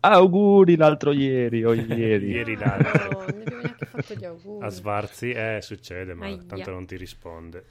Auguri 0.00 0.76
l'altro 0.76 1.12
ieri 1.12 1.64
o 1.64 1.72
ieri. 1.72 2.28
Ieri 2.36 2.54
No, 2.54 2.60
l'altro. 2.60 3.08
non 3.10 3.22
abbiamo 3.28 3.60
neanche 3.62 3.86
fatto 3.86 4.14
gli 4.14 4.24
auguri. 4.26 4.66
A 4.66 4.68
Svarzi, 4.68 5.30
eh, 5.30 5.58
succede, 5.62 6.12
ma 6.14 6.26
Aia. 6.26 6.42
tanto 6.46 6.70
non 6.70 6.84
ti 6.86 6.96
risponde. 6.96 7.64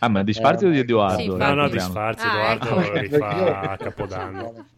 Ah, 0.00 0.08
ma 0.08 0.24
di 0.24 0.32
Sparzi 0.32 0.64
o 0.66 0.70
di 0.70 0.78
Edoardo? 0.80 1.20
Sì, 1.22 1.28
No, 1.28 1.54
no, 1.54 1.68
di? 1.68 1.78
Sfarzi, 1.78 2.26
Ah, 2.26 2.52
Edoardo 2.54 2.80
ecco. 2.80 2.98
rifà 2.98 3.60
a 3.70 3.76
Capodanno. 3.76 4.66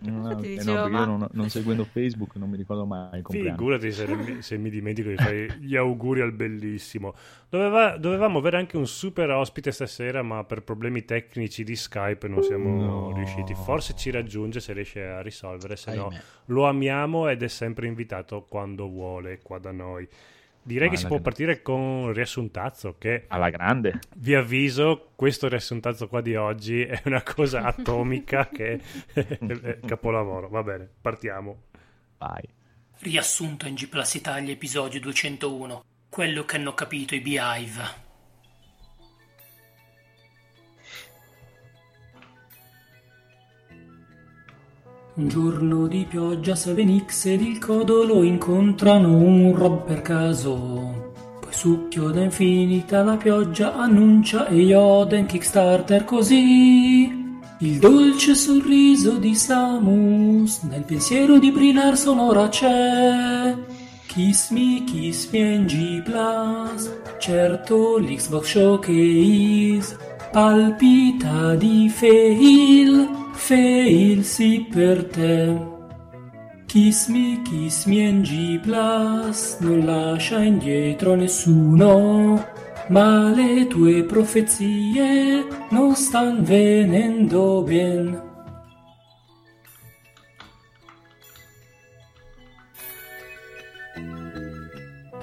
No, 0.00 0.30
eh, 0.30 0.34
dicevo, 0.36 0.72
no, 0.72 0.88
ma- 0.88 0.98
io 1.00 1.04
non, 1.04 1.28
non 1.32 1.48
seguendo 1.50 1.84
Facebook 1.84 2.36
non 2.36 2.50
mi 2.50 2.56
ricordo 2.56 2.84
mai 2.86 3.18
il 3.18 3.22
compleanno. 3.22 3.56
Figurati 3.56 3.92
se, 3.92 4.06
mi- 4.14 4.42
se 4.42 4.56
mi 4.58 4.70
dimentico 4.70 5.08
di 5.10 5.16
fare 5.16 5.56
gli 5.60 5.76
auguri 5.76 6.20
al 6.20 6.32
bellissimo. 6.32 7.14
Doveva- 7.48 7.96
dovevamo 7.96 8.38
avere 8.38 8.56
anche 8.58 8.76
un 8.76 8.86
super 8.86 9.30
ospite 9.30 9.70
stasera, 9.72 10.22
ma 10.22 10.44
per 10.44 10.62
problemi 10.62 11.04
tecnici 11.04 11.64
di 11.64 11.76
Skype 11.76 12.26
non 12.28 12.42
siamo 12.42 12.80
No. 12.80 13.12
riusciti. 13.14 13.54
Forse 13.54 13.94
ci 13.96 14.10
raggiunge 14.10 14.60
se 14.60 14.72
riesce 14.72 15.04
a 15.04 15.20
risolvere, 15.22 15.76
se 15.76 15.94
no 15.94 16.08
Ahimè. 16.08 16.22
lo 16.46 16.66
amiamo 16.66 17.28
ed 17.28 17.42
è 17.42 17.48
sempre 17.48 17.86
invitato 17.86 18.44
quando 18.48 18.88
vuole 18.88 19.38
qua 19.42 19.58
da 19.58 19.70
noi. 19.72 20.06
Direi 20.66 20.90
che 20.90 20.96
si 20.96 21.06
può 21.06 21.20
partire 21.20 21.62
con 21.62 21.78
un 21.78 22.12
riassuntazzo 22.12 22.96
che 22.98 23.26
Alla 23.28 23.50
grande. 23.50 24.00
vi 24.16 24.34
avviso, 24.34 25.12
questo 25.14 25.46
riassuntazzo 25.46 26.08
qua 26.08 26.20
di 26.20 26.34
oggi 26.34 26.82
è 26.82 27.02
una 27.04 27.22
cosa 27.22 27.62
atomica 27.66 28.48
che 28.48 28.80
è 29.12 29.78
capolavoro. 29.86 30.48
Va 30.48 30.64
bene, 30.64 30.90
partiamo. 31.00 31.66
Vai. 32.18 32.42
Riassunto 32.98 33.68
in 33.68 33.74
G 33.74 33.86
Plus 33.88 34.14
Italia 34.14 34.52
episodio 34.52 34.98
201. 34.98 35.84
Quello 36.08 36.44
che 36.44 36.56
hanno 36.56 36.74
capito 36.74 37.14
i 37.14 37.20
Beehive. 37.20 38.04
Un 45.18 45.28
giorno 45.28 45.86
di 45.86 46.04
pioggia 46.06 46.54
Sevenix 46.54 47.24
ed 47.24 47.40
il 47.40 47.58
codolo 47.58 48.22
incontrano 48.22 49.16
un 49.16 49.54
Rob 49.56 49.86
per 49.86 50.02
caso. 50.02 51.14
Poi 51.40 51.52
succhio 51.52 52.10
da 52.10 52.20
infinita 52.20 53.02
la 53.02 53.16
pioggia 53.16 53.74
annuncia 53.76 54.46
e 54.46 54.56
Yoden 54.56 55.24
Kickstarter 55.24 56.04
così. 56.04 57.40
Il 57.60 57.78
dolce 57.78 58.34
sorriso 58.34 59.16
di 59.16 59.34
Samus 59.34 60.64
nel 60.64 60.82
pensiero 60.82 61.38
di 61.38 61.50
Brilar 61.50 61.96
sonora 61.96 62.50
c'è. 62.50 63.56
Kiss 64.04 64.50
me, 64.50 64.84
kiss 64.84 65.30
me 65.30 65.60
NG 65.60 66.02
Plus. 66.02 66.92
Certo 67.18 67.96
l'Xbox 67.96 68.44
Showcase 68.44 69.96
palpita 70.30 71.54
di 71.54 71.88
fail, 71.88 73.08
fail 73.36 74.24
sì 74.24 74.66
per 74.70 75.04
te. 75.04 75.56
Kiss 76.66 77.06
me, 77.08 77.40
kiss 77.42 77.84
me 77.84 78.10
NG 78.10 78.60
Plus, 78.60 79.58
non 79.60 79.84
lascia 79.84 80.42
indietro 80.42 81.14
nessuno. 81.14 82.54
ma 82.88 83.32
le 83.34 83.66
tue 83.66 84.04
profezie 84.04 85.44
non 85.70 85.94
stan 85.94 86.42
venendo 86.42 87.62
bien. 87.62 88.22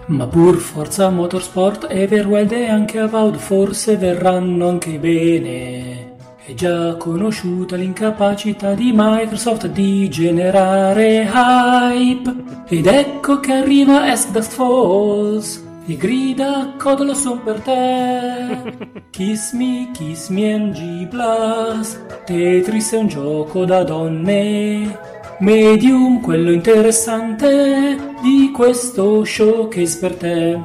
Ma 0.06 0.28
pur 0.28 0.58
Forza 0.58 1.10
Motorsport, 1.10 1.88
Everwild 1.90 2.52
e 2.52 2.68
anche 2.68 3.00
Avowed 3.00 3.38
forse 3.38 3.96
verranno 3.96 4.68
anche 4.68 5.00
bene. 5.00 6.13
È 6.46 6.54
già 6.56 6.98
conosciuta 6.98 7.78
l'incapacità 7.78 8.74
di 8.74 8.92
Microsoft 8.94 9.68
di 9.68 10.10
generare 10.10 11.26
hype. 11.34 12.36
Ed 12.68 12.86
ecco 12.86 13.40
che 13.40 13.54
arriva 13.54 14.12
Ask 14.12 14.32
Dust 14.32 14.52
Falls. 14.52 15.64
E 15.86 15.96
grida 15.96 16.74
codolo 16.78 17.14
son 17.14 17.42
per 17.44 17.62
te. 17.62 19.02
Kiss 19.12 19.54
me, 19.54 19.90
kiss 19.94 20.28
me 20.28 20.58
NG 20.58 21.08
Plus. 21.08 21.98
Tetris 22.26 22.92
è 22.92 22.98
un 22.98 23.08
gioco 23.08 23.64
da 23.64 23.84
donne. 23.84 25.00
Medium, 25.40 26.20
quello 26.20 26.52
interessante 26.52 27.98
di 28.22 28.52
questo 28.52 29.24
showcase 29.24 29.98
per 29.98 30.16
te. 30.16 30.60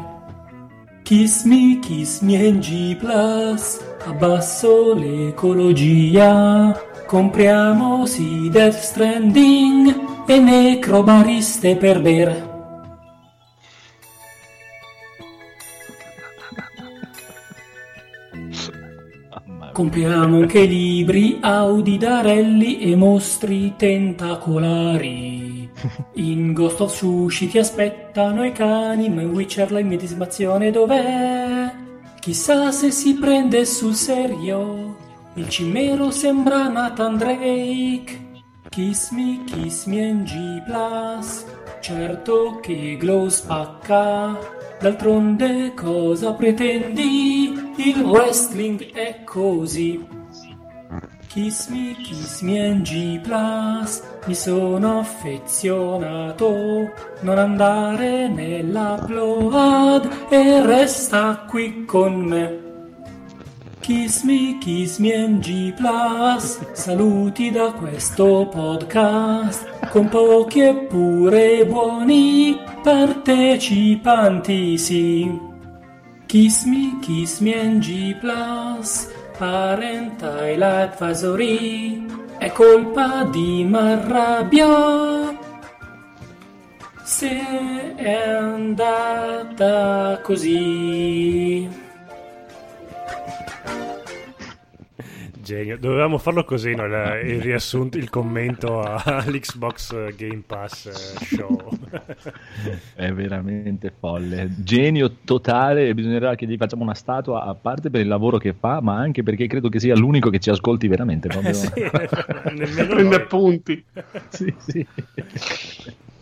Kiss 1.04 1.44
me, 1.44 1.78
kiss 1.80 2.20
me 2.22 2.50
NG 2.50 2.96
Plus. 2.96 3.87
Abbasso 4.08 4.94
l'ecologia. 4.94 6.74
Compriamo 7.06 8.06
sì 8.06 8.48
Death 8.50 8.78
Stranding 8.78 10.24
e 10.26 10.38
necrobariste 10.38 11.76
per 11.76 12.00
bere. 12.00 12.46
Compriamo 19.74 20.38
anche 20.38 20.62
libri, 20.62 21.36
audidarelli 21.42 22.80
e 22.80 22.96
mostri 22.96 23.74
tentacolari. 23.76 25.70
In 26.14 26.54
Ghost 26.54 26.80
of 26.80 26.94
Sushi 26.94 27.48
ti 27.48 27.58
aspettano 27.58 28.42
i 28.42 28.52
cani, 28.52 29.10
ma 29.10 29.20
in 29.20 29.28
Witcher 29.28 29.70
la 29.70 29.80
immedesimazione 29.80 30.70
dov'è? 30.70 31.57
Chissà 32.28 32.70
se 32.72 32.90
si 32.90 33.14
prende 33.14 33.64
sul 33.64 33.94
serio. 33.94 34.96
Il 35.36 35.48
cimmero 35.48 36.10
sembra 36.10 36.68
Nathan 36.68 37.16
Drake. 37.16 38.42
Kiss 38.68 39.12
me, 39.12 39.44
kiss 39.46 39.86
me 39.86 40.12
NG 40.12 40.62
Plus. 40.62 41.46
Certo 41.80 42.60
che 42.60 42.98
Glow 42.98 43.28
spacca. 43.28 44.38
D'altronde 44.78 45.72
cosa 45.72 46.34
pretendi? 46.34 47.72
Il 47.76 48.02
wrestling 48.02 48.92
è 48.92 49.24
così. 49.24 50.17
Kiss 51.38 51.70
me, 51.70 51.94
kiss 52.02 52.42
me 52.42 52.58
NG 52.74 53.20
Plus. 53.20 54.02
Mi 54.26 54.34
sono 54.34 54.98
affezionato. 54.98 56.90
Non 57.20 57.38
andare 57.38 58.26
nell'upload 58.26 60.10
e 60.30 60.66
resta 60.66 61.44
qui 61.48 61.84
con 61.84 62.14
me. 62.22 62.58
Kiss 63.78 64.24
me, 64.24 64.58
kiss 64.58 64.98
me 64.98 65.28
NG 65.28 65.74
Plus. 65.74 66.58
Saluti 66.72 67.52
da 67.52 67.70
questo 67.70 68.48
podcast. 68.50 69.90
Con 69.90 70.08
pochi 70.08 70.62
eppure 70.62 71.64
buoni 71.66 72.58
partecipanti, 72.82 74.76
sì. 74.76 75.38
Kiss 76.26 76.64
me, 76.64 76.98
kiss 77.00 77.38
me 77.38 77.62
NG 77.62 78.16
Plus. 78.18 79.17
Parental 79.38 80.60
advisory. 80.60 82.04
È 82.38 82.50
colpa 82.50 83.22
di 83.22 83.62
Marrabbia. 83.62 85.38
Se 87.04 87.94
è 87.94 88.30
andata 88.34 90.18
così. 90.24 91.87
Genio, 95.48 95.78
dovevamo 95.78 96.18
farlo 96.18 96.44
così, 96.44 96.74
no? 96.74 96.84
il, 96.84 97.20
il 97.24 97.40
riassunto, 97.40 97.96
il 97.96 98.10
commento 98.10 98.82
a- 98.82 99.02
all'Xbox 99.24 100.14
Game 100.14 100.42
Pass 100.46 100.84
eh, 100.86 101.24
Show. 101.24 101.70
È 102.94 103.10
veramente 103.12 103.90
folle. 103.98 104.50
Genio 104.58 105.10
totale. 105.24 105.88
e 105.88 105.94
Bisognerà 105.94 106.34
che 106.34 106.44
gli 106.46 106.58
facciamo 106.58 106.82
una 106.82 106.92
statua 106.92 107.44
a 107.44 107.54
parte 107.54 107.88
per 107.88 108.02
il 108.02 108.08
lavoro 108.08 108.36
che 108.36 108.52
fa, 108.52 108.82
ma 108.82 108.96
anche 108.98 109.22
perché 109.22 109.46
credo 109.46 109.70
che 109.70 109.80
sia 109.80 109.96
l'unico 109.96 110.28
che 110.28 110.38
ci 110.38 110.50
ascolti 110.50 110.86
veramente. 110.86 111.28
proprio. 111.32 111.54
Sì, 111.54 111.70
nemmeno 112.52 112.94
Prende 112.94 113.02
noi. 113.04 113.14
appunti. 113.14 113.84
Sì, 114.28 114.54
sì. 114.58 114.86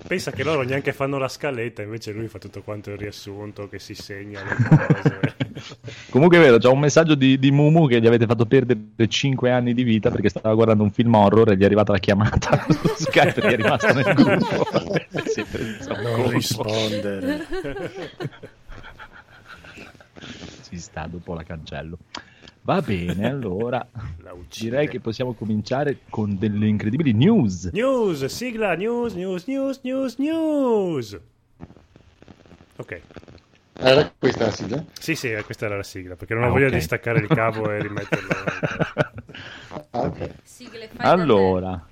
Pensa 0.07 0.31
che 0.31 0.45
loro 0.45 0.63
neanche 0.63 0.93
fanno 0.93 1.19
la 1.19 1.27
scaletta, 1.29 1.83
invece 1.83 2.13
lui 2.13 2.29
fa 2.29 2.39
tutto 2.39 2.63
quanto 2.63 2.91
il 2.91 2.99
riassunto, 2.99 3.69
che 3.69 3.79
si 3.81 3.95
segna 3.95 4.41
le 4.45 4.55
cose. 4.55 5.35
Comunque 6.11 6.39
è 6.39 6.41
vero, 6.41 6.59
c'è 6.59 6.69
un 6.69 6.79
messaggio 6.79 7.15
di, 7.15 7.39
di 7.39 7.51
Mumu 7.51 7.89
che 7.89 8.01
gli 8.01 8.07
avete 8.07 8.27
fatto 8.27 8.47
perdere 8.47 9.09
5 9.09 9.51
anni 9.51 9.75
di 9.75 9.83
vita 9.83 10.11
perché 10.11 10.29
stava 10.29 10.55
guardando 10.55 10.85
un 10.85 10.91
film 10.93 11.15
horror 11.15 11.51
e 11.51 11.57
gli 11.57 11.63
è 11.63 11.65
arrivata 11.65 11.93
la 11.93 11.99
chiamata 11.99 12.65
su 12.71 13.05
Skype 13.05 13.41
e 13.41 13.49
è 13.49 13.57
rimasto 13.57 13.93
nel 13.93 14.15
gruppo. 14.15 14.55
Un 15.89 16.03
Non 16.03 16.13
colpo. 16.15 16.31
rispondere. 16.31 17.47
Ci 20.69 20.79
sta, 20.79 21.07
dopo 21.07 21.35
la 21.35 21.43
cancello. 21.43 21.99
Va 22.67 22.81
bene, 22.83 23.29
allora 23.29 23.87
direi 24.59 24.89
che 24.89 24.99
possiamo 24.99 25.35
cominciare 25.35 25.99
con 26.11 26.37
delle 26.37 26.67
incredibili 26.67 27.13
news. 27.13 27.71
News, 27.73 28.25
sigla, 28.25 28.75
news, 28.75 29.15
news, 29.15 29.45
news, 29.47 29.79
news, 29.85 30.17
news. 30.17 31.17
Ok, 32.79 33.01
Era 33.79 34.13
questa 34.19 34.47
la 34.47 34.51
sigla? 34.51 34.85
sì, 34.99 35.15
sì, 35.15 35.33
questa 35.45 35.67
era 35.67 35.77
la 35.77 35.85
sigla, 35.85 36.17
perché 36.17 36.35
non 36.35 36.43
ho 36.43 36.47
Ah, 36.47 36.51
voglia 36.51 36.67
ok. 36.67 36.73
di 36.73 36.81
staccare 36.81 37.21
il 37.21 37.29
cavo 37.29 37.71
e 37.71 37.81
rimetterlo. 37.81 38.35
Ah, 39.91 40.01
ok. 40.03 40.31
Sigle. 40.43 40.89
Allora, 40.99 41.87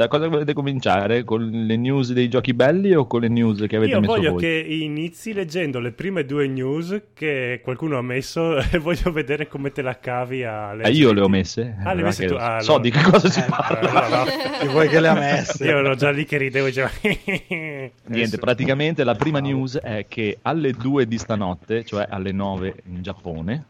da 0.00 0.08
cosa 0.08 0.28
volete 0.28 0.54
cominciare? 0.54 1.24
Con 1.24 1.46
le 1.50 1.76
news 1.76 2.12
dei 2.14 2.28
giochi 2.30 2.54
belli 2.54 2.94
o 2.94 3.06
con 3.06 3.20
le 3.20 3.28
news 3.28 3.66
che 3.68 3.76
avete 3.76 3.92
Io 3.92 4.00
messo 4.00 4.12
voglio 4.14 4.30
voi? 4.30 4.40
che 4.40 4.66
inizi 4.66 5.34
leggendo 5.34 5.78
le 5.78 5.92
prime 5.92 6.24
due 6.24 6.46
news 6.48 7.00
che 7.12 7.60
qualcuno 7.62 7.98
ha 7.98 8.02
messo 8.02 8.56
e 8.72 8.78
voglio 8.78 9.12
vedere 9.12 9.46
come 9.46 9.72
te 9.72 9.82
la 9.82 9.98
cavi 9.98 10.42
a 10.42 10.72
leggere. 10.72 10.94
io 10.94 11.12
le 11.12 11.20
ho 11.20 11.28
messe. 11.28 11.76
Ah, 11.84 11.92
le 11.92 12.02
messe 12.02 12.24
tu? 12.26 12.34
Ah, 12.34 12.60
so 12.60 12.76
allora. 12.76 12.82
di 12.82 12.90
che 12.90 13.02
cosa 13.02 13.28
si 13.28 13.40
Eh, 13.40 13.44
parla. 13.46 13.78
allora, 13.90 14.08
va. 14.08 14.24
Che 14.58 14.68
vuoi 14.68 14.88
che 14.88 15.00
le 15.00 15.08
ha 15.08 15.14
messe? 15.14 15.64
Io 15.66 15.76
ero 15.78 15.94
già 15.94 16.10
lì 16.10 16.24
che 16.24 16.38
ridevo 16.38 16.66
e 16.66 16.70
dicevo... 16.70 16.88
Niente, 18.06 18.38
praticamente 18.38 19.04
la 19.04 19.14
prima 19.14 19.38
news 19.40 19.78
è 19.78 20.06
che 20.08 20.38
alle 20.42 20.72
2 20.72 21.06
di 21.06 21.18
stanotte, 21.18 21.84
cioè 21.84 22.06
alle 22.08 22.32
9 22.32 22.74
in 22.86 23.02
Giappone, 23.02 23.64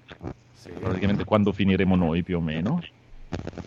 Sì. 0.55 0.71
praticamente 0.79 1.25
quando 1.25 1.51
finiremo 1.53 1.97
noi 1.97 2.23
più 2.23 2.37
o 2.37 2.41
meno, 2.41 2.81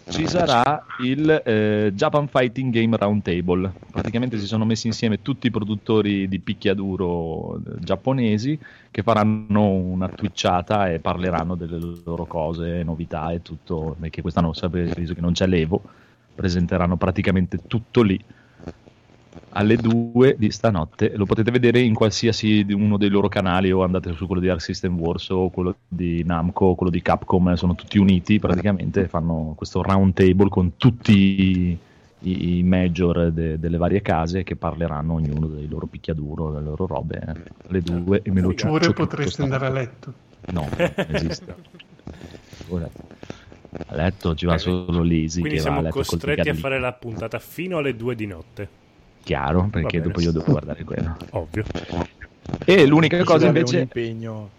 ci 0.10 0.28
sarà 0.28 0.86
il 1.00 1.42
eh, 1.44 1.92
Japan 1.94 2.28
Fighting 2.28 2.72
Game 2.72 2.96
Roundtable. 2.96 3.72
Praticamente 3.92 4.38
si 4.38 4.46
sono 4.46 4.66
messi 4.66 4.88
insieme 4.88 5.22
tutti 5.22 5.48
i 5.48 5.52
produttori 5.52 6.28
di 6.28 6.40
picchiaduro 6.40 7.56
eh, 7.56 7.60
giapponesi 7.80 8.60
che 8.92 9.02
faranno 9.02 9.70
una 9.70 10.10
twitchata 10.10 10.92
e 10.92 11.00
parleranno 11.00 11.56
delle 11.56 11.80
loro 12.04 12.26
cose, 12.26 12.84
novità 12.84 13.32
e 13.32 13.42
tutto, 13.42 13.96
perché 14.00 14.22
quest'anno 14.22 14.54
sapete 14.54 15.04
che 15.04 15.22
non 15.22 15.34
c'è 15.34 15.48
l'Evo, 15.48 15.82
presenteranno 16.36 16.96
praticamente 16.98 17.60
tutto 17.66 18.02
lì 18.02 18.24
alle 19.54 19.76
2 19.76 20.36
di 20.38 20.52
stanotte. 20.52 21.14
Lo 21.16 21.26
potete 21.26 21.52
vedere 21.52 21.80
in 21.80 21.94
qualsiasi 21.94 22.66
uno 22.70 22.98
dei 22.98 23.10
loro 23.10 23.28
canali 23.28 23.72
o 23.72 23.84
andate 23.84 24.14
su 24.14 24.26
quello 24.26 24.42
di 24.42 24.50
Arc 24.50 24.62
System 24.62 25.00
Wars 25.00 25.30
o 25.30 25.50
quello 25.50 25.76
di 25.88 26.24
Namco 26.24 26.66
o 26.66 26.76
quello 26.76 26.92
di 26.92 27.02
Capcom, 27.02 27.54
sono 27.54 27.76
tutti 27.76 27.98
uniti 27.98 28.40
praticamente, 28.40 29.08
fanno 29.08 29.54
questo 29.56 29.82
round 29.82 30.14
table 30.14 30.50
con 30.50 30.78
tutti 30.78 31.78
i, 32.22 32.58
i 32.58 32.64
major 32.64 33.32
de- 33.32 33.60
delle 33.60 33.78
varie 33.78 34.02
case 34.02 34.44
che 34.44 34.56
parleranno 34.56 35.14
ognuno 35.14 35.48
dei 35.48 35.68
loro 35.68 35.86
picchiaduro, 35.86 36.52
delle 36.52 36.66
loro 36.66 36.88
robe 36.88 37.20
eh, 37.20 37.52
alle 37.68 37.82
2 37.82 38.22
e 38.24 38.32
me 38.32 38.42
lo 38.42 38.54
ciuccio 38.54 38.76
Oppure 38.76 38.94
potresti 38.94 39.42
andare 39.42 39.66
a 39.66 39.70
letto. 39.70 40.14
No, 40.52 40.68
non 40.76 41.06
esiste. 41.10 41.56
Ora, 42.70 42.90
a 43.88 43.96
letto 43.96 44.36
ci 44.36 44.46
va 44.46 44.58
solo 44.58 45.02
Lisi 45.02 45.42
Quindi 45.42 45.60
che 45.60 45.64
va 45.64 45.76
a 45.76 45.80
siamo 45.80 45.90
costretti 45.90 46.50
a 46.50 46.54
fare 46.54 46.80
la 46.80 46.92
puntata 46.94 47.40
fino 47.40 47.78
alle 47.78 47.96
due 47.96 48.16
di 48.16 48.26
notte. 48.26 48.82
Chiaro, 49.24 49.68
perché 49.72 50.02
dopo 50.02 50.20
io 50.22 50.32
devo 50.32 50.46
guardare 50.46 50.84
quello. 50.84 51.16
Ovvio. 51.32 51.64
E 52.66 52.86
l'unica 52.86 53.18
Così 53.18 53.30
cosa 53.30 53.48
invece 53.48 53.76
un 53.76 53.82
impegno 53.84 54.50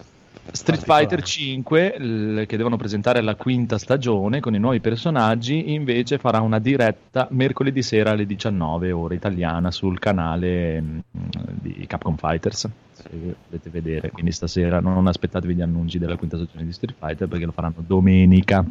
Street. 0.51 0.83
Fighter 0.83 1.21
5, 1.21 1.99
l- 1.99 2.45
che 2.45 2.55
devono 2.57 2.77
presentare 2.77 3.21
la 3.21 3.35
quinta 3.35 3.77
stagione 3.77 4.39
con 4.39 4.55
i 4.55 4.59
nuovi 4.59 4.79
personaggi, 4.79 5.73
invece 5.73 6.17
farà 6.17 6.39
una 6.39 6.59
diretta 6.59 7.27
mercoledì 7.31 7.81
sera 7.81 8.11
alle 8.11 8.25
19 8.25 8.91
ore 8.91 9.15
italiana 9.15 9.69
sul 9.71 9.99
canale 9.99 10.81
mm, 10.81 10.99
di 11.61 11.85
Capcom 11.87 12.15
Fighters. 12.15 12.69
se 12.93 13.09
volete 13.11 13.69
vedere. 13.69 14.11
Quindi 14.11 14.31
stasera 14.31 14.79
non 14.79 15.05
aspettatevi 15.07 15.55
gli 15.55 15.61
annunci 15.61 15.99
della 15.99 16.15
quinta 16.15 16.37
stagione 16.37 16.63
di 16.65 16.71
Street 16.71 16.95
Fighter 16.97 17.27
perché 17.27 17.45
lo 17.45 17.51
faranno 17.51 17.83
domenica. 17.85 18.63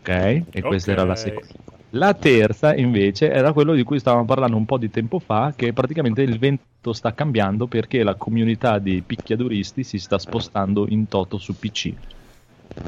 Ok? 0.00 0.08
E 0.50 0.60
questa 0.62 0.90
Ok. 0.90 0.98
era 0.98 1.06
la 1.06 1.16
seconda. 1.16 1.52
La 1.94 2.12
terza 2.12 2.74
invece 2.74 3.30
era 3.30 3.52
quello 3.52 3.72
di 3.72 3.84
cui 3.84 4.00
stavamo 4.00 4.24
parlando 4.24 4.56
un 4.56 4.64
po' 4.64 4.78
di 4.78 4.90
tempo 4.90 5.20
fa, 5.20 5.52
che 5.54 5.72
praticamente 5.72 6.22
il 6.22 6.40
vento 6.40 6.92
sta 6.92 7.14
cambiando 7.14 7.68
perché 7.68 8.02
la 8.02 8.16
comunità 8.16 8.80
di 8.80 9.00
picchiaduristi 9.00 9.84
si 9.84 9.98
sta 9.98 10.18
spostando 10.18 10.86
in 10.88 11.06
toto 11.06 11.38
su 11.38 11.56
PC. 11.56 11.92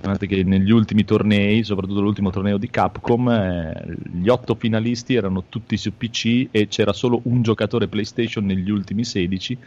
Guardate 0.00 0.26
che 0.26 0.42
negli 0.42 0.72
ultimi 0.72 1.04
tornei, 1.04 1.62
soprattutto 1.62 2.00
l'ultimo 2.00 2.30
torneo 2.30 2.57
di 2.57 2.68
Capcom, 2.68 3.28
eh, 3.28 3.96
gli 4.12 4.26
otto 4.26 4.57
finalisti 4.57 5.14
erano 5.14 5.44
tutti 5.48 5.76
su 5.76 5.96
PC 5.96 6.48
e 6.50 6.66
c'era 6.66 6.92
solo 6.92 7.20
un 7.24 7.42
giocatore 7.42 7.86
PlayStation 7.86 8.44
negli 8.44 8.70
ultimi 8.70 9.04
16 9.04 9.59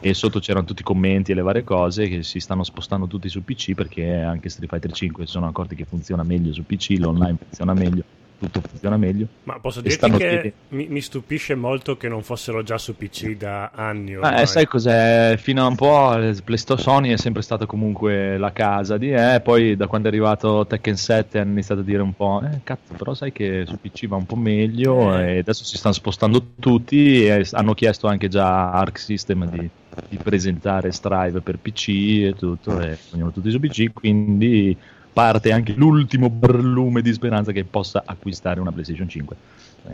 e 0.00 0.12
sotto 0.12 0.38
c'erano 0.38 0.66
tutti 0.66 0.82
i 0.82 0.84
commenti 0.84 1.32
e 1.32 1.34
le 1.34 1.40
varie 1.40 1.64
cose 1.64 2.08
che 2.08 2.22
si 2.22 2.40
stanno 2.40 2.62
spostando 2.62 3.06
tutti 3.06 3.30
su 3.30 3.42
PC 3.42 3.72
perché 3.72 4.20
anche 4.20 4.50
Street 4.50 4.70
Fighter 4.70 4.92
5 4.92 5.24
si 5.24 5.32
sono 5.32 5.46
accorti 5.46 5.76
che 5.76 5.86
funziona 5.86 6.22
meglio 6.22 6.52
su 6.52 6.66
PC, 6.66 6.96
l'online 6.98 7.38
funziona 7.38 7.72
meglio, 7.72 8.04
tutto 8.42 8.60
funziona 8.68 8.96
meglio. 8.96 9.26
Ma 9.44 9.58
posso 9.60 9.80
E 9.80 9.82
dirti 9.82 10.10
che 10.10 10.52
mi, 10.68 10.86
mi 10.88 11.00
stupisce 11.00 11.54
molto 11.54 11.96
che 11.96 12.08
non 12.08 12.22
fossero 12.22 12.62
già 12.62 12.78
su 12.78 12.96
PC 12.96 13.36
da 13.36 13.70
anni 13.74 14.16
ormai. 14.16 14.32
Ma 14.32 14.40
eh, 14.40 14.46
sai 14.46 14.66
cos'è? 14.66 15.36
Fino 15.38 15.62
a 15.64 15.66
un 15.68 15.76
po' 15.76 16.16
eh, 16.18 16.36
PlayStation 16.44 16.78
Sony 16.78 17.12
è 17.12 17.16
sempre 17.16 17.42
stata 17.42 17.66
comunque 17.66 18.36
la 18.38 18.52
casa 18.52 18.98
di 18.98 19.12
eh, 19.12 19.40
poi 19.42 19.76
da 19.76 19.86
quando 19.86 20.08
è 20.08 20.10
arrivato 20.10 20.66
Tekken 20.66 20.96
7 20.96 21.38
hanno 21.38 21.52
iniziato 21.52 21.80
a 21.82 21.84
dire 21.84 22.02
un 22.02 22.14
po' 22.14 22.42
eh 22.42 22.60
cazzo, 22.64 22.94
però 22.96 23.14
sai 23.14 23.32
che 23.32 23.64
su 23.66 23.78
PC 23.80 24.06
va 24.06 24.16
un 24.16 24.26
po' 24.26 24.36
meglio 24.36 25.16
Eh. 25.16 25.36
e 25.36 25.38
adesso 25.38 25.64
si 25.64 25.76
stanno 25.76 25.94
spostando 25.94 26.44
tutti 26.58 27.26
e 27.26 27.46
hanno 27.52 27.74
chiesto 27.74 28.08
anche 28.08 28.28
già 28.28 28.70
a 28.70 28.72
Arc 28.72 28.98
System 28.98 29.48
di, 29.48 29.68
di 30.08 30.16
presentare 30.16 30.90
Strive 30.92 31.40
per 31.40 31.58
PC 31.58 31.88
e 31.88 32.34
tutto 32.36 32.80
e 32.80 32.98
vogliono 33.10 33.30
tutti 33.30 33.50
su 33.50 33.60
PC, 33.60 33.92
quindi 33.92 34.76
parte 35.12 35.52
anche 35.52 35.72
l'ultimo 35.74 36.30
barlume 36.30 37.02
di 37.02 37.12
speranza 37.12 37.52
che 37.52 37.64
possa 37.64 38.02
acquistare 38.04 38.60
una 38.60 38.72
PlayStation 38.72 39.08
5. 39.08 39.36
Eh. 39.84 39.92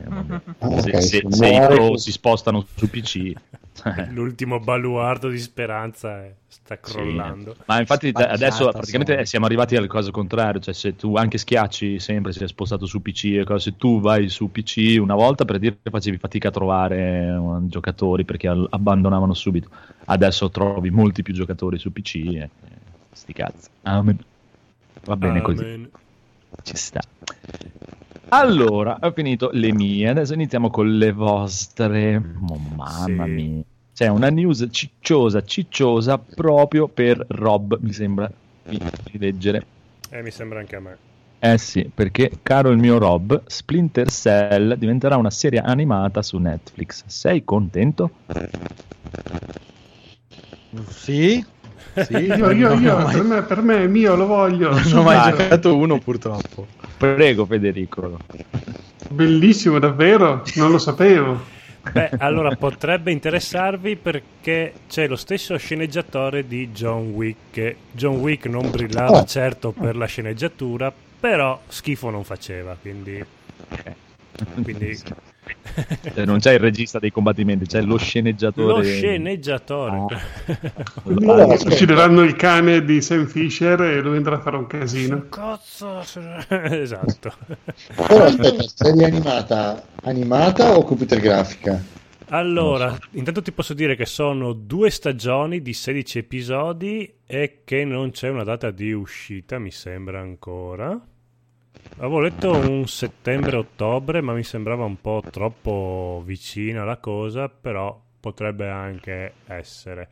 Ah, 0.58 0.80
se, 0.80 0.90
ok, 0.90 1.02
se- 1.02 1.24
se 1.28 1.48
i 1.48 1.60
pro 1.66 1.96
si 1.96 2.12
spostano 2.12 2.66
su 2.74 2.88
PC 2.90 3.32
L'ultimo 4.10 4.58
baluardo 4.58 5.28
di 5.28 5.38
speranza 5.38 6.24
eh, 6.24 6.34
sta 6.48 6.78
Sì. 6.82 6.92
crollando. 6.92 7.56
Ma 7.66 7.78
infatti 7.78 8.08
Spacciata, 8.08 8.32
adesso 8.34 8.68
praticamente 8.70 9.12
sono. 9.14 9.24
siamo 9.24 9.46
arrivati 9.46 9.76
al 9.76 9.86
caso 9.86 10.10
contrario, 10.10 10.60
cioè 10.60 10.74
se 10.74 10.96
tu 10.96 11.14
anche 11.16 11.38
schiacci 11.38 11.98
sempre 12.00 12.32
si 12.32 12.42
è 12.42 12.48
spostato 12.48 12.86
su 12.86 13.00
PC 13.00 13.24
e 13.48 13.58
se 13.58 13.76
tu 13.76 14.00
vai 14.00 14.28
su 14.28 14.50
PC 14.50 14.98
una 15.00 15.14
volta 15.14 15.44
per 15.44 15.58
dire 15.58 15.78
che 15.80 15.90
facevi 15.90 16.18
fatica 16.18 16.48
a 16.48 16.50
trovare 16.50 16.98
eh, 17.28 17.66
giocatori 17.68 18.24
perché 18.24 18.48
abbandonavano 18.48 19.32
subito, 19.32 19.68
adesso 20.06 20.50
trovi 20.50 20.90
molti 20.90 21.22
più 21.22 21.32
giocatori 21.32 21.78
su 21.78 21.92
PC 21.92 22.14
e 22.16 22.36
e 22.36 22.50
sti 23.12 23.32
cazzi. 23.32 23.68
Amen. 23.82 24.18
Va 25.04 25.16
bene 25.16 25.42
così. 25.42 25.62
Amen. 25.62 25.90
Ci 26.62 26.76
sta. 26.76 27.00
Allora, 28.30 28.98
ho 29.00 29.10
finito 29.12 29.50
le 29.52 29.72
mie, 29.72 30.08
adesso 30.08 30.34
iniziamo 30.34 30.70
con 30.70 30.98
le 30.98 31.12
vostre. 31.12 32.16
Oh, 32.16 32.56
mamma 32.76 33.24
Sì. 33.24 33.30
mia. 33.30 33.62
C'è 33.94 34.06
una 34.08 34.28
news 34.28 34.68
cicciosa, 34.70 35.42
cicciosa 35.42 36.18
proprio 36.18 36.88
per 36.88 37.24
Rob, 37.28 37.78
mi 37.80 37.92
sembra 37.92 38.30
di 38.68 38.78
di 39.10 39.18
leggere. 39.18 39.66
Eh, 40.10 40.22
mi 40.22 40.30
sembra 40.30 40.60
anche 40.60 40.76
a 40.76 40.80
me. 40.80 40.96
Eh 41.40 41.58
sì, 41.58 41.90
perché 41.92 42.30
caro 42.42 42.70
il 42.70 42.78
mio 42.78 42.98
Rob, 42.98 43.42
Splinter 43.46 44.08
Cell 44.10 44.74
diventerà 44.74 45.16
una 45.16 45.30
serie 45.30 45.60
animata 45.60 46.20
su 46.22 46.36
Netflix. 46.38 47.04
Sei 47.06 47.44
contento? 47.44 48.10
Sì? 50.88 51.44
Sì, 51.94 52.16
Io, 52.16 52.50
io, 52.50 52.72
io, 52.74 52.98
mai, 52.98 53.14
per, 53.14 53.22
me, 53.22 53.42
per 53.42 53.62
me 53.62 53.82
è 53.82 53.86
mio, 53.86 54.14
lo 54.14 54.26
voglio. 54.26 54.70
non 54.70 54.98
ho 54.98 55.02
mai 55.02 55.30
giocato 55.30 55.76
uno 55.76 55.98
purtroppo. 55.98 56.66
Prego 56.96 57.44
Federico. 57.44 58.18
Bellissimo, 59.08 59.78
davvero, 59.78 60.42
non 60.56 60.70
lo 60.70 60.78
sapevo. 60.78 61.56
Beh, 61.90 62.10
allora 62.18 62.54
potrebbe 62.56 63.10
interessarvi 63.12 63.96
perché 63.96 64.74
c'è 64.88 65.06
lo 65.08 65.16
stesso 65.16 65.56
sceneggiatore 65.56 66.46
di 66.46 66.70
John 66.70 67.10
Wick. 67.10 67.76
John 67.92 68.16
Wick 68.16 68.46
non 68.46 68.70
brillava 68.70 69.24
certo 69.24 69.72
per 69.72 69.96
la 69.96 70.06
sceneggiatura, 70.06 70.92
però 71.20 71.60
schifo 71.66 72.10
non 72.10 72.24
faceva, 72.24 72.76
quindi... 72.80 73.24
quindi... 74.62 74.98
Cioè, 76.14 76.24
non 76.24 76.38
c'è 76.38 76.54
il 76.54 76.58
regista 76.58 76.98
dei 76.98 77.10
combattimenti, 77.10 77.66
c'è 77.66 77.82
lo 77.82 77.96
sceneggiatore. 77.96 78.76
lo 78.76 78.82
sceneggiatore. 78.82 80.06
Allora, 81.04 81.44
aspetta. 81.44 81.74
Uccideranno 81.74 82.22
il 82.22 82.34
cane 82.36 82.84
di 82.84 83.00
Sam 83.00 83.26
Fisher 83.26 83.80
e 83.80 84.00
lui 84.00 84.16
andrà 84.16 84.36
a 84.36 84.40
fare 84.40 84.56
un 84.56 84.66
casino. 84.66 85.28
Cazzo! 85.28 86.00
esatto. 86.48 87.32
Però 87.94 88.24
aspetta, 88.24 88.64
serie 88.74 89.04
animata, 89.04 89.84
animata 90.02 90.76
o 90.76 90.82
computer 90.82 91.20
grafica? 91.20 91.96
Allora, 92.30 92.94
intanto 93.12 93.40
ti 93.40 93.52
posso 93.52 93.72
dire 93.72 93.96
che 93.96 94.04
sono 94.04 94.52
due 94.52 94.90
stagioni 94.90 95.62
di 95.62 95.72
16 95.72 96.18
episodi 96.18 97.10
e 97.24 97.62
che 97.64 97.84
non 97.84 98.10
c'è 98.10 98.28
una 98.28 98.44
data 98.44 98.70
di 98.70 98.92
uscita, 98.92 99.58
mi 99.58 99.70
sembra 99.70 100.20
ancora. 100.20 101.00
Avevo 101.96 102.20
letto 102.20 102.52
un 102.52 102.86
settembre-ottobre, 102.86 104.20
ma 104.20 104.32
mi 104.32 104.44
sembrava 104.44 104.84
un 104.84 105.00
po' 105.00 105.22
troppo 105.30 106.22
vicina 106.24 106.84
la 106.84 106.98
cosa, 106.98 107.48
però 107.48 107.98
potrebbe 108.20 108.68
anche 108.68 109.32
essere. 109.46 110.08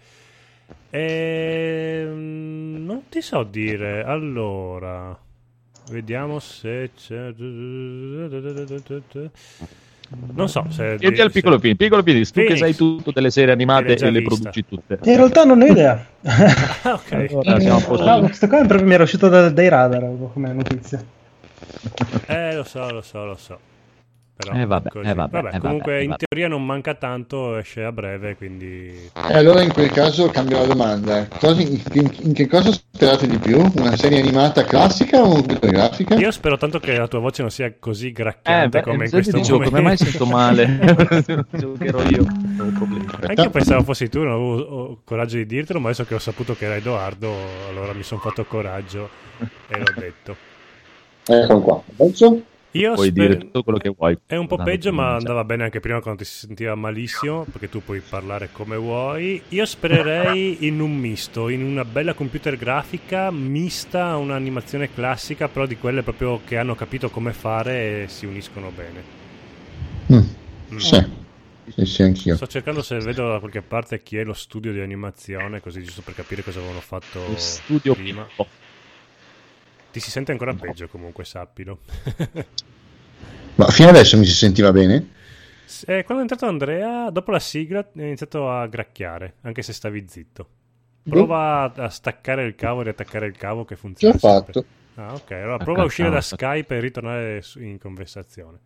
Ehm, 0.90 2.84
non 2.84 3.02
ti 3.08 3.20
so 3.20 3.44
dire. 3.44 4.02
Allora, 4.02 5.16
vediamo 5.90 6.40
se 6.40 6.90
c'è. 6.96 7.32
Non 10.34 10.48
so 10.48 10.64
se. 10.70 10.96
Chiedi 10.98 11.20
al 11.20 11.30
piccolo 11.30 11.54
se- 11.54 11.60
Phoenix, 11.60 11.76
piccolo 11.78 12.02
Phoenix, 12.02 12.30
tu 12.30 12.42
che 12.44 12.56
sai 12.56 12.74
tutto 12.74 13.10
delle 13.12 13.30
serie 13.30 13.52
animate 13.52 13.94
e 13.94 14.10
le 14.10 14.22
produci 14.22 14.64
tutte. 14.64 14.98
In 15.02 15.16
realtà 15.16 15.44
non 15.44 15.60
ho 15.62 15.66
idea. 15.66 16.04
Ah, 16.82 16.94
ok. 16.94 17.12
Allora, 17.46 18.18
no, 18.18 18.20
questo 18.26 18.46
qua 18.48 18.58
proprio 18.64 18.86
mi 18.86 18.94
era 18.94 19.02
uscito 19.04 19.28
da- 19.28 19.50
dai 19.50 19.68
radar 19.68 20.08
come 20.32 20.52
notizia. 20.52 21.02
Eh, 22.28 22.54
lo 22.54 22.64
so, 22.64 22.90
lo 22.90 23.02
so, 23.02 23.24
lo 23.24 23.36
so. 23.36 23.58
Però 24.36 24.52
Eh, 24.52 24.66
vabbè, 24.66 24.90
eh, 25.02 25.14
vabbè, 25.14 25.54
eh, 25.54 25.58
comunque 25.58 25.92
vabbè, 25.92 26.02
in 26.02 26.08
vabbè. 26.10 26.24
teoria 26.28 26.48
non 26.48 26.64
manca 26.66 26.94
tanto, 26.94 27.56
esce 27.56 27.84
a 27.84 27.90
breve, 27.90 28.36
quindi... 28.36 29.10
E 29.14 29.32
allora 29.34 29.62
in 29.62 29.72
quel 29.72 29.90
caso 29.90 30.28
cambio 30.28 30.58
la 30.58 30.66
domanda. 30.66 31.26
Cosa- 31.38 31.62
in, 31.62 31.80
in- 31.94 32.12
in 32.20 32.32
che 32.34 32.46
cosa 32.46 32.70
sperate 32.70 33.26
di 33.26 33.38
più? 33.38 33.58
Una 33.76 33.96
serie 33.96 34.20
animata 34.20 34.62
classica 34.64 35.22
o 35.22 35.40
grafica? 35.40 36.16
Io 36.16 36.30
spero 36.30 36.58
tanto 36.58 36.78
che 36.80 36.98
la 36.98 37.08
tua 37.08 37.20
voce 37.20 37.40
non 37.40 37.50
sia 37.50 37.72
così 37.78 38.08
Eh, 38.08 38.12
gracchiante 38.12 38.68
beh, 38.68 38.82
come 38.82 39.04
in 39.06 39.10
questo 39.10 39.38
dicevo, 39.38 39.54
momento. 39.56 39.74
come 39.74 39.88
mai 39.88 39.96
sento 39.96 40.26
male? 40.26 40.66
Giocherò 41.52 42.02
io, 42.02 42.24
non 42.56 42.68
ho 42.74 42.78
problemi. 42.78 43.06
Anche 43.06 43.40
io 43.40 43.50
pensavo 43.50 43.82
fossi 43.84 44.08
tu, 44.10 44.22
non 44.22 44.32
avevo 44.32 44.60
ho 44.60 45.00
coraggio 45.02 45.36
di 45.36 45.46
dirtelo, 45.46 45.80
ma 45.80 45.86
adesso 45.88 46.04
che 46.04 46.14
ho 46.14 46.18
saputo 46.18 46.54
che 46.54 46.66
era 46.66 46.76
Edoardo, 46.76 47.32
allora 47.70 47.94
mi 47.94 48.02
sono 48.02 48.20
fatto 48.20 48.44
coraggio 48.44 49.08
e 49.68 49.78
l'ho 49.78 49.92
detto. 49.98 50.36
Ecco 51.28 51.60
qua. 51.60 51.82
Adesso? 51.98 52.42
Io 52.72 52.94
Puoi 52.94 53.08
sper- 53.08 53.26
dire 53.28 53.38
tutto 53.38 53.62
quello 53.62 53.78
che 53.78 53.88
vuoi. 53.96 54.16
È 54.26 54.36
un 54.36 54.46
po' 54.46 54.58
peggio, 54.58 54.92
ma 54.92 55.14
andava 55.14 55.44
bene 55.44 55.64
anche 55.64 55.80
prima 55.80 56.00
quando 56.00 56.22
ti 56.22 56.28
si 56.28 56.46
sentiva 56.46 56.74
malissimo, 56.74 57.44
perché 57.44 57.68
tu 57.68 57.82
puoi 57.82 58.00
parlare 58.00 58.50
come 58.52 58.76
vuoi. 58.76 59.40
Io 59.48 59.64
spererei 59.64 60.58
in 60.66 60.80
un 60.80 60.94
misto, 60.96 61.48
in 61.48 61.62
una 61.62 61.84
bella 61.84 62.12
computer 62.12 62.56
grafica 62.56 63.30
mista 63.30 64.06
a 64.06 64.16
un'animazione 64.16 64.92
classica, 64.92 65.48
però 65.48 65.64
di 65.66 65.76
quelle 65.76 66.02
proprio 66.02 66.40
che 66.44 66.58
hanno 66.58 66.74
capito 66.74 67.08
come 67.08 67.32
fare 67.32 68.02
e 68.02 68.08
si 68.08 68.26
uniscono 68.26 68.70
bene. 68.70 69.14
Mm, 70.12 70.18
Mm. 70.72 70.78
Sì. 70.78 71.04
Sì, 71.68 71.84
sì, 71.84 72.02
anch'io. 72.02 72.36
Sto 72.36 72.46
cercando 72.46 72.82
se 72.82 72.98
vedo 72.98 73.28
da 73.28 73.38
qualche 73.38 73.62
parte 73.62 74.02
chi 74.02 74.16
è 74.16 74.24
lo 74.24 74.34
studio 74.34 74.72
di 74.72 74.80
animazione, 74.80 75.60
così 75.60 75.82
giusto 75.82 76.02
per 76.02 76.14
capire 76.14 76.42
cosa 76.42 76.58
avevano 76.58 76.80
fatto 76.80 77.20
Lo 77.26 77.36
studio 77.36 77.94
prima. 77.94 78.24
Pippo. 78.24 78.46
Ti 79.96 80.02
si 80.02 80.10
sente 80.10 80.30
ancora 80.30 80.52
peggio 80.52 80.88
comunque, 80.88 81.24
sappilo. 81.24 81.78
Ma 83.54 83.66
fino 83.68 83.88
adesso 83.88 84.18
mi 84.18 84.26
si 84.26 84.32
sentiva 84.34 84.70
bene? 84.70 85.08
Eh, 85.86 86.04
quando 86.04 86.18
è 86.18 86.20
entrato 86.20 86.44
Andrea, 86.44 87.08
dopo 87.10 87.30
la 87.30 87.38
sigla, 87.38 87.80
è 87.80 88.02
iniziato 88.02 88.50
a 88.50 88.66
gracchiare, 88.66 89.36
anche 89.40 89.62
se 89.62 89.72
stavi 89.72 90.04
zitto. 90.06 90.48
Prova 91.08 91.62
a- 91.62 91.84
a 91.84 91.88
staccare 91.88 92.44
il 92.44 92.54
cavo 92.56 92.80
e 92.80 92.84
riattaccare 92.84 93.26
il 93.26 93.36
cavo 93.38 93.64
che 93.64 93.74
L'ho 93.74 93.80
funziona. 93.80 94.18
sempre. 94.18 94.52
fatto. 94.52 94.64
Ah, 94.96 95.14
ok. 95.14 95.30
Allora 95.30 95.56
prova 95.58 95.80
a 95.80 95.84
Ok, 95.84 95.86
uscire 95.86 96.10
da 96.10 96.18
ah, 96.18 96.20
Skype 96.20 96.76
e 96.76 96.80
ritornare 96.80 97.42
in 97.56 97.78
conversazione. 97.78 98.58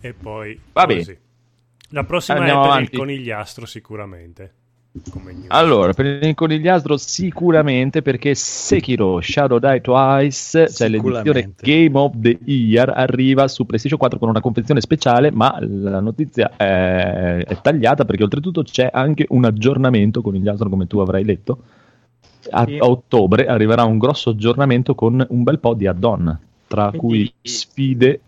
E 0.00 0.12
poi 0.14 0.58
Va 0.72 0.86
così. 0.86 1.12
bene. 1.12 1.20
La 1.90 2.04
prossima 2.04 2.38
Andiamo 2.38 2.60
è 2.60 2.62
per 2.62 2.70
avanti. 2.70 2.92
il 2.92 2.98
conigliastro, 2.98 3.66
sicuramente. 3.66 4.54
Come 5.10 5.32
news. 5.32 5.46
Allora, 5.48 5.92
per 5.92 6.06
il 6.22 6.34
conigliastro 6.34 6.96
sicuramente 6.96 8.02
perché 8.02 8.34
Sekiro 8.34 9.20
Shadow 9.20 9.58
Die 9.58 9.80
Twice, 9.80 10.68
cioè 10.70 10.88
l'edizione. 10.88 11.52
Game 11.60 11.98
of 11.98 12.12
the 12.16 12.38
Year, 12.44 12.90
arriva 12.94 13.48
su 13.48 13.66
PlayStation 13.66 13.98
4 13.98 14.18
con 14.18 14.28
una 14.28 14.40
confezione 14.40 14.80
speciale, 14.80 15.30
ma 15.30 15.58
la 15.60 16.00
notizia 16.00 16.52
è, 16.56 17.44
è 17.46 17.60
tagliata 17.60 18.04
perché 18.04 18.22
oltretutto 18.22 18.62
c'è 18.62 18.88
anche 18.92 19.26
un 19.30 19.44
aggiornamento 19.44 20.22
conigliastro 20.22 20.68
come 20.68 20.86
tu 20.86 20.98
avrai 20.98 21.24
letto. 21.24 21.58
A, 22.50 22.62
a 22.62 22.86
ottobre 22.86 23.46
arriverà 23.46 23.84
un 23.84 23.98
grosso 23.98 24.30
aggiornamento 24.30 24.94
con 24.94 25.24
un 25.28 25.42
bel 25.42 25.58
po' 25.58 25.74
di 25.74 25.86
add-on, 25.86 26.38
tra 26.66 26.90
Quindi- 26.90 26.98
cui 26.98 27.32
sfide 27.42 28.20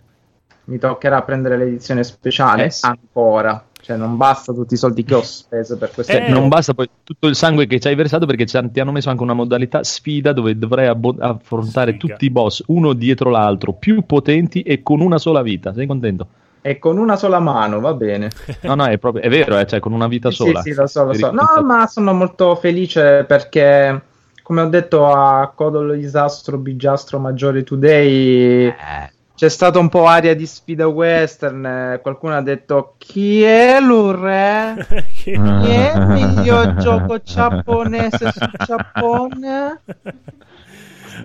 Mi 0.64 0.78
toccherà 0.78 1.22
prendere 1.22 1.56
l'edizione 1.56 2.04
speciale 2.04 2.64
Eh 2.66 2.70
sì. 2.70 2.86
ancora. 2.86 3.64
Cioè, 3.82 3.96
non 3.96 4.16
basta 4.16 4.52
tutti 4.52 4.74
i 4.74 4.76
soldi 4.76 5.04
che 5.04 5.14
ho 5.14 5.22
speso 5.22 5.76
per 5.78 5.90
questa 5.92 6.18
Eh, 6.18 6.28
non 6.30 6.48
basta 6.48 6.74
poi 6.74 6.88
tutto 7.02 7.26
il 7.28 7.34
sangue 7.34 7.66
che 7.66 7.80
ci 7.80 7.88
hai 7.88 7.94
versato 7.94 8.26
perché 8.26 8.44
ti 8.44 8.56
hanno 8.80 8.92
messo 8.92 9.10
anche 9.10 9.22
una 9.22 9.32
modalità 9.32 9.82
sfida 9.82 10.32
dove 10.32 10.56
dovrai 10.58 10.86
abbo- 10.86 11.16
affrontare 11.18 11.92
Sfiga. 11.92 12.06
tutti 12.12 12.24
i 12.26 12.30
boss 12.30 12.62
uno 12.66 12.92
dietro 12.92 13.30
l'altro, 13.30 13.72
più 13.72 14.04
potenti 14.04 14.62
e 14.62 14.82
con 14.82 15.00
una 15.00 15.18
sola 15.18 15.42
vita. 15.42 15.72
Sei 15.72 15.86
contento? 15.86 16.26
E 16.62 16.78
con 16.78 16.98
una 16.98 17.16
sola 17.16 17.38
mano, 17.40 17.80
va 17.80 17.94
bene. 17.94 18.28
No, 18.62 18.74
no, 18.74 18.84
è, 18.84 18.98
proprio, 18.98 19.22
è 19.22 19.30
vero, 19.30 19.58
eh, 19.58 19.66
cioè 19.66 19.80
con 19.80 19.92
una 19.92 20.08
vita 20.08 20.28
Sì, 20.30 20.36
sola. 20.36 20.60
sì, 20.60 20.74
lo 20.74 20.86
so, 20.86 21.04
lo 21.04 21.14
so. 21.14 21.30
No, 21.32 21.46
ma 21.64 21.86
sono 21.86 22.12
molto 22.12 22.54
felice 22.56 23.24
perché, 23.26 24.02
come 24.42 24.60
ho 24.60 24.68
detto 24.68 25.06
a 25.06 25.50
Codolo 25.54 25.94
Isastro 25.94 26.58
Bigiastro 26.58 27.18
Maggiore 27.18 27.62
Today, 27.64 28.66
Eh, 28.66 29.12
c'è 29.40 29.48
stata 29.48 29.78
un 29.78 29.88
po' 29.88 30.04
aria 30.06 30.34
di 30.36 30.44
sfida 30.46 30.86
western. 30.86 31.64
eh, 31.64 32.00
Qualcuno 32.02 32.36
ha 32.36 32.42
detto: 32.42 32.96
Chi 32.98 33.40
è 33.42 33.80
l'Ure? 33.80 34.86
Che- 34.86 35.32
Chi 35.40 35.70
è 35.70 35.92
il 35.96 36.06
miglior 36.08 36.74
gioco 36.74 37.22
giapponese 37.22 38.30
su 38.32 38.50
Giappone? 38.66 39.80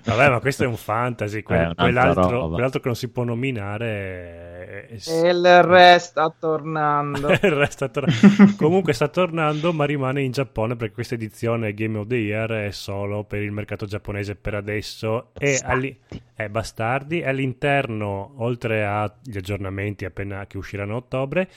Vabbè, 0.04 0.30
ma 0.30 0.40
questo 0.40 0.64
è 0.64 0.66
un 0.66 0.76
fantasy. 0.76 1.42
que- 1.42 1.54
Eh, 1.56 1.58
un'altra 1.60 1.84
quell'altro, 1.84 2.48
quell'altro 2.48 2.80
che 2.80 2.86
non 2.86 2.96
si 2.96 3.08
può 3.10 3.24
nominare 3.24 3.86
è- 3.88 4.86
è- 4.88 5.24
E 5.26 5.28
il 5.30 5.62
re 5.62 5.98
sta 5.98 6.34
tornando. 6.38 7.28
Il 7.42 7.50
resto 7.52 7.84
è 7.86 7.90
tor- 7.90 8.06
Comunque 8.56 8.92
sta 8.92 9.08
tornando, 9.08 9.72
ma 9.72 9.84
rimane 9.84 10.22
in 10.22 10.32
Giappone 10.32 10.76
perché 10.76 10.94
questa 10.94 11.14
edizione 11.14 11.74
Game 11.74 11.98
of 11.98 12.06
the 12.06 12.16
Year 12.16 12.50
è 12.50 12.70
solo 12.70 13.24
per 13.24 13.42
il 13.42 13.52
mercato 13.52 13.86
giapponese 13.86 14.34
per 14.36 14.54
adesso. 14.54 15.30
E 15.38 15.58
alli- 15.64 15.98
eh, 16.34 16.48
bastardi. 16.50 17.22
All'interno, 17.22 18.34
oltre 18.38 18.84
agli 18.84 19.36
aggiornamenti 19.36 20.04
appena 20.04 20.46
che 20.46 20.56
usciranno 20.58 20.94
a 20.94 20.96
ottobre, 20.96 21.48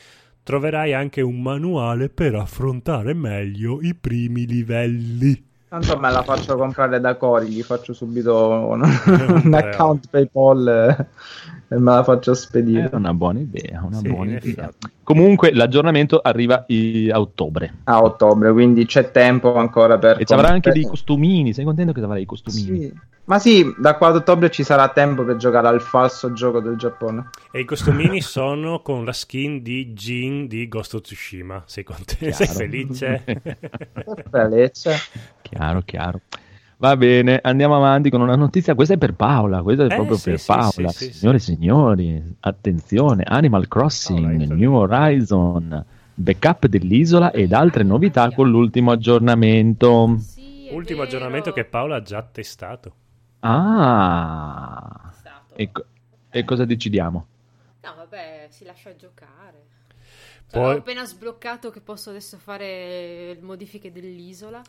troverai 0.44 0.94
anche 0.94 1.22
un 1.22 1.42
manuale 1.42 2.10
per 2.10 2.36
affrontare 2.36 3.14
meglio 3.14 3.80
i 3.82 3.94
primi 3.96 4.46
livelli. 4.48 5.48
Tanto 5.70 6.00
me 6.00 6.10
la 6.12 6.24
faccio 6.24 6.58
comprare 6.58 7.00
da 7.00 7.16
Cori, 7.16 7.48
gli 7.48 7.62
faccio 7.62 7.94
subito 7.94 8.50
un, 8.50 8.82
un 9.46 9.54
account 9.54 10.08
PayPal 10.10 11.08
e 11.68 11.78
me 11.78 11.92
la 11.94 12.04
faccio 12.04 12.32
È 12.32 12.36
spedire. 12.36 12.90
una 12.94 13.14
buona 13.14 13.40
idea, 13.40 13.84
una 13.84 13.98
Sì, 13.98 14.08
buona 14.10 14.32
idea. 14.32 14.40
effetti. 14.42 14.88
Comunque 15.04 15.54
l'aggiornamento 15.54 16.20
arriva 16.20 16.66
a 16.66 17.20
ottobre 17.20 17.74
A 17.84 18.02
ottobre, 18.02 18.52
quindi 18.52 18.86
c'è 18.86 19.12
tempo 19.12 19.54
ancora 19.56 20.00
per... 20.00 20.20
e 20.20 20.26
ci 20.26 20.34
avrà 20.34 20.50
anche 20.50 20.72
dei 20.72 20.84
costumini. 20.86 21.54
Sei 21.54 21.66
contento 21.66 21.92
che 21.94 22.02
avrai 22.02 22.24
i 22.24 22.26
costumini? 22.26 22.80
Sì. 22.80 22.94
Ma 23.26 23.38
sì, 23.38 23.76
da 23.78 23.96
qua 23.96 24.08
ad 24.08 24.16
ottobre 24.16 24.50
ci 24.50 24.64
sarà 24.64 24.90
tempo 24.90 25.24
per 25.24 25.36
giocare 25.36 25.68
al 25.68 25.82
falso 25.82 26.34
gioco 26.34 26.62
del 26.62 26.78
Giappone. 26.78 27.30
E 27.52 27.60
i 27.60 27.66
costumini 27.66 28.22
sono 28.26 28.82
con 28.82 29.06
la 29.06 29.14
skin 29.14 29.62
di 29.62 29.94
Jin 29.94 30.48
di 30.48 30.68
Ghost 30.68 30.96
of 30.96 31.02
Tsushima. 31.02 31.62
Sei 31.68 31.84
contento? 31.84 32.32
Sei 32.34 32.48
felice? 32.48 33.24
Felice. 34.32 34.96
Chiaro, 35.50 35.82
chiaro. 35.82 36.22
Va 36.78 36.96
bene, 36.96 37.40
andiamo 37.44 37.76
avanti 37.76 38.10
con 38.10 38.22
una 38.22 38.36
notizia. 38.36 38.74
Questa 38.76 38.94
è 38.94 38.98
per 38.98 39.14
Paola, 39.14 39.62
questa 39.62 39.86
è 39.86 39.88
Eh, 39.88 39.96
proprio 39.96 40.16
sì, 40.16 40.24
per 40.32 40.38
sì, 40.38 40.46
Paola. 40.46 40.92
sì, 40.92 41.12
sì, 41.12 41.12
Signore 41.12 41.38
e 41.38 41.40
signori, 41.42 42.36
attenzione, 42.42 43.24
Animal 43.24 43.68
Crossing, 43.68 44.44
Alright. 44.44 44.52
New 44.54 44.74
Horizon, 44.76 45.86
backup 46.14 46.68
dell'isola 46.68 47.32
ed 47.32 47.52
altre 47.52 47.84
novità 47.84 48.32
con 48.32 48.50
l'ultimo 48.50 48.92
aggiornamento. 48.92 50.18
Sì, 50.18 50.68
Ultimo 50.72 51.02
vero. 51.02 51.08
aggiornamento 51.08 51.52
che 51.52 51.66
Paola 51.66 51.96
ha 51.96 52.02
già 52.04 52.22
testato. 52.22 52.96
Ah, 53.42 55.12
e, 55.56 55.72
co- 55.72 55.86
e 56.30 56.44
cosa 56.46 56.66
decidiamo? 56.66 57.28
No, 57.84 57.96
vabbè, 57.96 58.48
si 58.52 58.66
lascia 58.66 58.96
giocare. 58.96 59.68
Cioè, 60.48 60.62
Poi- 60.62 60.74
Ho 60.76 60.78
appena 60.80 61.06
sbloccato 61.06 61.70
che 61.70 61.82
posso 61.82 62.10
adesso 62.10 62.38
fare 62.38 63.36
le 63.36 63.42
modifiche 63.42 63.92
dell'isola. 63.92 64.62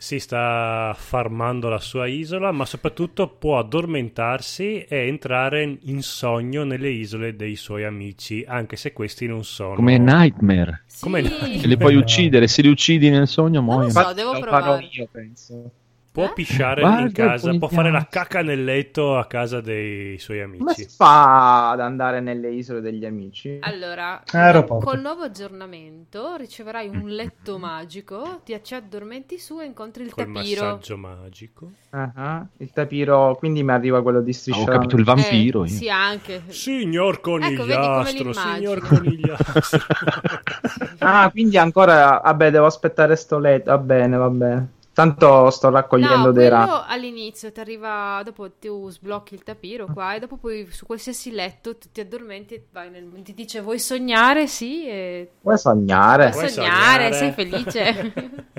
Si 0.00 0.20
sta 0.20 0.94
farmando 0.96 1.68
la 1.68 1.80
sua 1.80 2.06
isola, 2.06 2.52
ma 2.52 2.64
soprattutto 2.64 3.26
può 3.28 3.58
addormentarsi 3.58 4.84
e 4.88 5.08
entrare 5.08 5.76
in 5.82 6.02
sogno 6.02 6.62
nelle 6.62 6.88
isole 6.90 7.34
dei 7.34 7.56
suoi 7.56 7.82
amici, 7.84 8.44
anche 8.46 8.76
se 8.76 8.92
questi 8.92 9.26
non 9.26 9.42
sono. 9.42 9.74
Come 9.74 9.98
Nightmare. 9.98 10.82
Sì. 10.86 11.02
Come 11.02 11.20
no? 11.22 11.28
Che 11.30 11.66
li 11.66 11.76
puoi 11.76 11.96
uccidere, 11.96 12.46
se 12.46 12.62
li 12.62 12.68
uccidi 12.68 13.10
nel 13.10 13.26
sogno 13.26 13.60
Non 13.60 13.68
lo 13.68 13.72
muoiono. 13.88 13.90
so, 14.02 14.12
devo 14.12 14.32
lo 14.34 14.40
provare. 14.40 14.62
farò 14.62 14.78
io, 14.88 15.08
penso. 15.10 15.70
Può 16.18 16.26
Eh? 16.26 16.32
pisciare 16.32 16.80
Guarda 16.80 16.98
in 16.98 17.06
il 17.06 17.12
casa, 17.12 17.54
può 17.58 17.68
fare 17.68 17.92
la 17.92 18.08
cacca 18.10 18.42
nel 18.42 18.64
letto 18.64 19.16
a 19.16 19.26
casa 19.26 19.60
dei 19.60 20.18
suoi 20.18 20.40
Come 20.56 20.74
si 20.74 20.82
amici. 20.82 20.96
fa 20.96 21.70
ad 21.70 21.78
andare 21.78 22.18
nelle 22.18 22.50
isole 22.50 22.80
degli 22.80 23.04
amici? 23.04 23.58
Allora, 23.60 24.24
Aeroporto. 24.26 24.84
col 24.84 24.98
nuovo 25.00 25.22
aggiornamento 25.22 26.34
riceverai 26.34 26.88
un 26.88 27.06
letto 27.08 27.58
magico, 27.58 28.40
ti 28.44 28.58
ci 28.64 28.74
addormenti 28.74 29.38
su 29.38 29.60
e 29.60 29.66
incontri 29.66 30.02
il 30.02 30.12
Col 30.12 30.24
tapiro. 30.32 30.62
massaggio 30.64 30.96
magico. 30.96 31.70
Ah, 31.90 32.44
Il 32.56 32.72
tapiro, 32.72 33.36
quindi 33.36 33.62
mi 33.62 33.70
arriva 33.70 34.02
quello 34.02 34.20
di 34.20 34.30
Ho 34.30 34.34
striscia. 34.34 34.64
capito 34.64 34.96
il 34.96 35.04
vampiro. 35.04 35.62
Eh, 35.62 35.68
sì, 35.68 35.88
anche. 35.88 36.42
Signor 36.48 37.14
Ecco, 37.14 37.38
vedi 37.38 37.54
come 37.56 37.74
conigliastro, 37.74 38.28
l'immagino. 38.30 38.54
signor 38.56 38.78
conigliastro. 38.80 39.78
Ah, 41.00 41.30
quindi 41.30 41.56
ancora. 41.56 42.20
Vabbè, 42.24 42.50
devo 42.50 42.66
aspettare 42.66 43.14
sto 43.14 43.38
letto. 43.38 43.70
Va 43.70 43.78
bene, 43.78 44.16
va 44.16 44.28
bene. 44.30 44.68
Tanto 44.98 45.50
sto 45.50 45.70
raccogliendo 45.70 46.30
No, 46.30 46.32
dei 46.32 46.48
quello 46.48 46.50
rami. 46.50 46.82
all'inizio 46.86 47.50
ti 47.50 47.58
arriva, 47.60 48.22
dopo 48.24 48.52
tu 48.52 48.88
sblocchi 48.88 49.34
il 49.34 49.42
tapiro 49.42 49.88
qua 49.90 50.14
e 50.14 50.20
dopo 50.20 50.36
poi 50.36 50.70
su 50.70 50.86
qualsiasi 50.86 51.32
letto 51.32 51.76
tu 51.76 51.88
ti 51.90 52.00
addormenti 52.00 52.54
e 52.54 52.66
vai 52.70 52.88
nel, 52.90 53.10
ti 53.22 53.34
dice 53.34 53.60
vuoi 53.60 53.80
sognare? 53.80 54.46
Sì, 54.46 54.86
e 54.86 55.32
Vuoi 55.42 55.58
sognare? 55.58 56.30
vuoi 56.30 56.48
sognare, 56.48 56.48
sognare? 56.48 57.12
sei 57.12 57.32
felice. 57.32 58.12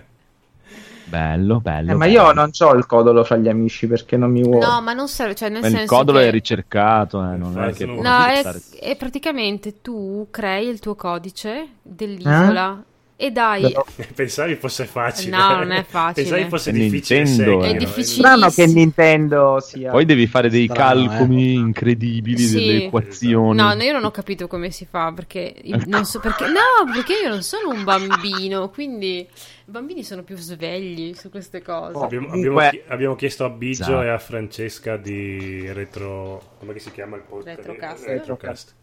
Bello, 1.04 1.60
bello. 1.60 1.92
Eh, 1.92 1.96
ma 1.96 2.06
bello. 2.06 2.14
io 2.22 2.32
non 2.32 2.52
ho 2.58 2.74
il 2.76 2.86
codolo 2.86 3.24
fra 3.24 3.36
gli 3.38 3.48
amici 3.50 3.88
perché 3.88 4.16
non 4.18 4.32
mi 4.32 4.44
vuole. 4.44 4.66
no, 4.66 4.82
ma 4.82 4.94
non 4.94 5.08
serve, 5.08 5.36
cioè 5.36 5.50
nel 5.50 5.62
Ma 5.62 5.68
il 5.68 5.76
senso 5.76 5.86
codolo 5.86 6.20
che... 6.20 6.20
è 6.20 6.32
ricercato, 6.32 7.20
eh, 7.22 7.36
non 7.38 7.60
è 7.60 7.74
che 7.74 7.86
No, 7.86 8.26
è, 8.26 8.36
stare- 8.36 8.62
è 8.80 8.96
praticamente 8.96 9.82
tu 9.82 10.28
crei 10.32 10.68
il 10.68 10.80
tuo 10.80 10.96
codice 10.96 11.78
dell'isola 11.82 12.84
e 13.22 13.32
dai... 13.32 13.64
Però- 13.64 13.86
Pensavi 14.16 14.56
fosse 14.56 14.86
facile. 14.86 15.36
No, 15.36 15.56
non 15.58 15.72
è 15.72 15.84
facile. 15.84 16.26
Pensavi 16.26 16.50
fosse 16.50 16.70
È 16.70 16.74
difficile. 16.74 17.24
Nintendo, 17.24 17.64
eh. 17.64 17.68
È 17.68 17.70
eh. 17.72 17.78
difficile. 17.78 18.52
Che 18.56 18.66
Nintendo 18.66 19.60
sia. 19.60 19.92
Poi 19.92 20.06
devi 20.06 20.26
fare 20.26 20.50
dei 20.50 20.70
Strano, 20.70 21.06
calcoli 21.08 21.54
incredibili 21.56 22.38
Sì. 22.38 22.56
delle 22.56 22.84
equazioni. 22.86 23.58
No, 23.58 23.74
no, 23.74 23.84
io 23.84 23.92
non 23.92 24.06
ho 24.06 24.12
capito 24.12 24.48
come 24.48 24.72
si 24.72 24.88
fa 24.90 25.12
perché 25.12 25.54
non 25.88 26.06
so 26.06 26.20
perché 26.22 26.46
no, 26.46 26.90
perché 26.94 27.16
io 27.22 27.28
non 27.28 27.44
sono 27.44 27.72
un 27.72 27.84
bambino, 27.84 28.70
quindi 28.70 29.18
i 29.18 29.28
bambini 29.66 30.02
sono 30.02 30.24
più 30.24 30.38
svegli 30.38 31.14
su 31.14 31.30
queste 31.30 31.62
cose. 31.62 31.98
Oh. 31.98 32.04
Abbiamo, 32.04 32.30
abbiamo 32.32 32.62
abbiamo 32.88 33.16
chiesto 33.16 33.44
a 33.44 33.50
Biggio 33.50 33.82
Esatto. 33.82 34.02
e 34.02 34.10
a 34.10 34.18
Francesca 34.18 34.96
di 34.96 35.70
retro. 35.74 36.56
come 36.58 36.80
si 36.80 36.90
chiama 36.94 37.18
il 37.18 37.24
podcast? 37.24 37.58
Retrocast. 37.58 38.06
Retrocast. 38.06 38.76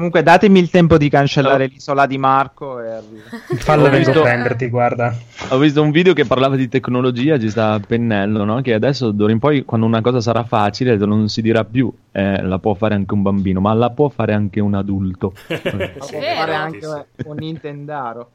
Comunque 0.00 0.22
datemi 0.22 0.60
il 0.60 0.70
tempo 0.70 0.96
di 0.96 1.10
cancellare 1.10 1.66
l'isola 1.66 2.06
di 2.06 2.16
Marco 2.16 2.80
e 2.80 2.88
arrivo. 2.88 3.20
Fallo 3.60 3.90
visto- 3.90 4.20
a 4.20 4.22
prenderti, 4.22 4.70
guarda. 4.70 5.14
Ho 5.50 5.58
visto 5.58 5.82
un 5.82 5.90
video 5.90 6.14
che 6.14 6.24
parlava 6.24 6.56
di 6.56 6.70
tecnologia, 6.70 7.38
ci 7.38 7.50
sta 7.50 7.78
pennello, 7.86 8.44
no? 8.44 8.62
che 8.62 8.72
adesso 8.72 9.10
d'ora 9.10 9.30
in 9.30 9.38
poi 9.38 9.62
quando 9.66 9.84
una 9.84 10.00
cosa 10.00 10.22
sarà 10.22 10.42
facile 10.44 10.96
non 10.96 11.28
si 11.28 11.42
dirà 11.42 11.64
più 11.64 11.92
eh, 12.12 12.40
la 12.40 12.58
può 12.58 12.72
fare 12.72 12.94
anche 12.94 13.12
un 13.12 13.20
bambino, 13.20 13.60
ma 13.60 13.74
la 13.74 13.90
può 13.90 14.08
fare 14.08 14.32
anche 14.32 14.58
un 14.58 14.72
adulto. 14.72 15.34
Ma 15.48 15.58
Sì, 16.00 16.16
può 16.16 16.20
fare 16.34 16.54
anche 16.54 16.86
un 17.26 17.36
Nintendaro. 17.36 18.30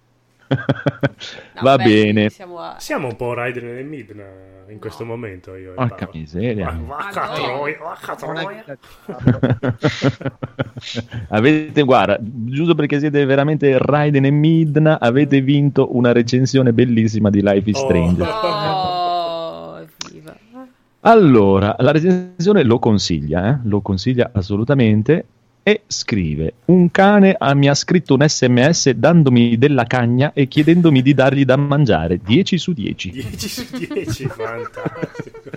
No, 1.55 1.61
Va 1.61 1.77
beh, 1.77 1.83
bene. 1.83 2.29
Siamo 2.29 2.59
a... 2.59 2.75
Siamo 2.79 3.07
un 3.07 3.15
po' 3.15 3.33
Rider 3.33 3.63
nel 3.63 3.85
Midna 3.85 4.23
in 4.67 4.77
questo 4.79 5.05
momento. 5.05 5.55
Io 5.55 5.73
Porca 5.73 6.09
miseria. 6.13 6.65
Va- 6.65 6.95
Vacca 6.97 7.21
Ah, 7.21 7.27
no. 7.37 7.43
troia, 7.43 7.77
vacca 7.81 8.15
troia. 8.15 8.65
avete, 11.29 11.81
guarda, 11.83 12.17
giusto 12.21 12.75
perché 12.75 12.99
siete 12.99 13.23
veramente 13.25 13.77
Raiden 13.77 14.25
e 14.25 14.31
Midna, 14.31 14.99
avete 14.99 15.41
vinto 15.41 15.95
una 15.95 16.11
recensione 16.11 16.73
bellissima 16.73 17.29
di 17.29 17.41
Life 17.41 17.69
is 17.69 17.77
Oh. 17.77 17.85
Strange. 17.85 18.23
Oh, 18.35 19.79
evviva. 19.79 20.35
Allora, 21.01 21.75
la 21.79 21.91
recensione 21.91 22.63
lo 22.63 22.79
consiglia, 22.79 23.49
eh? 23.49 23.59
lo 23.63 23.81
consiglia 23.81 24.31
assolutamente. 24.33 25.25
E 25.67 25.81
scrive: 25.87 26.53
Un 26.65 26.91
cane 26.91 27.35
ah, 27.35 27.55
mi 27.55 27.67
ha 27.67 27.73
scritto 27.73 28.13
un 28.13 28.23
sms 28.23 28.91
dandomi 28.91 29.57
della 29.57 29.85
cagna 29.85 30.31
e 30.31 30.47
chiedendomi 30.47 31.01
di 31.01 31.15
dargli 31.15 31.43
da 31.43 31.55
mangiare 31.55 32.19
10 32.23 32.57
su 32.59 32.71
10. 32.71 33.09
10 33.09 33.47
su 33.47 33.65
10, 33.75 34.27
fantastico. 34.29 35.49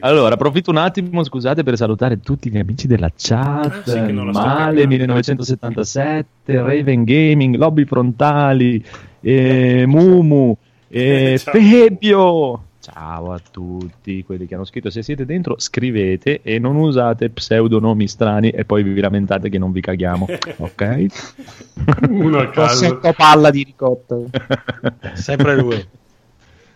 Allora, 0.00 0.34
approfitto 0.34 0.70
un 0.70 0.76
attimo, 0.76 1.24
scusate, 1.24 1.62
per 1.62 1.78
salutare 1.78 2.20
tutti 2.20 2.50
gli 2.50 2.58
amici 2.58 2.86
della 2.86 3.10
chat. 3.16 3.64
Ah, 3.66 3.82
sì, 3.82 4.12
Male 4.12 4.82
capendo. 4.82 4.88
1977, 4.88 6.60
Raven 6.60 7.04
Gaming, 7.04 7.56
Lobby 7.56 7.86
Frontali, 7.86 8.84
eh, 9.22 9.84
Mumu, 9.86 10.54
eh. 10.88 11.38
Febio. 11.42 12.62
Ciao 12.94 13.32
a 13.32 13.40
tutti 13.50 14.22
quelli 14.22 14.46
che 14.46 14.54
hanno 14.54 14.64
scritto. 14.64 14.88
Se 14.88 15.02
siete 15.02 15.26
dentro, 15.26 15.56
scrivete 15.58 16.42
e 16.42 16.60
non 16.60 16.76
usate 16.76 17.28
pseudonomi 17.28 18.06
strani 18.06 18.50
e 18.50 18.64
poi 18.64 18.84
vi 18.84 19.00
lamentate 19.00 19.48
che 19.48 19.58
non 19.58 19.72
vi 19.72 19.80
caghiamo. 19.80 20.26
Ok? 20.58 21.06
Uno 22.08 22.38
a 22.38 22.50
caso. 22.50 23.00
Palla 23.16 23.50
di 23.50 23.64
ricotta. 23.64 24.16
Sempre 25.14 25.56
lui. 25.56 25.84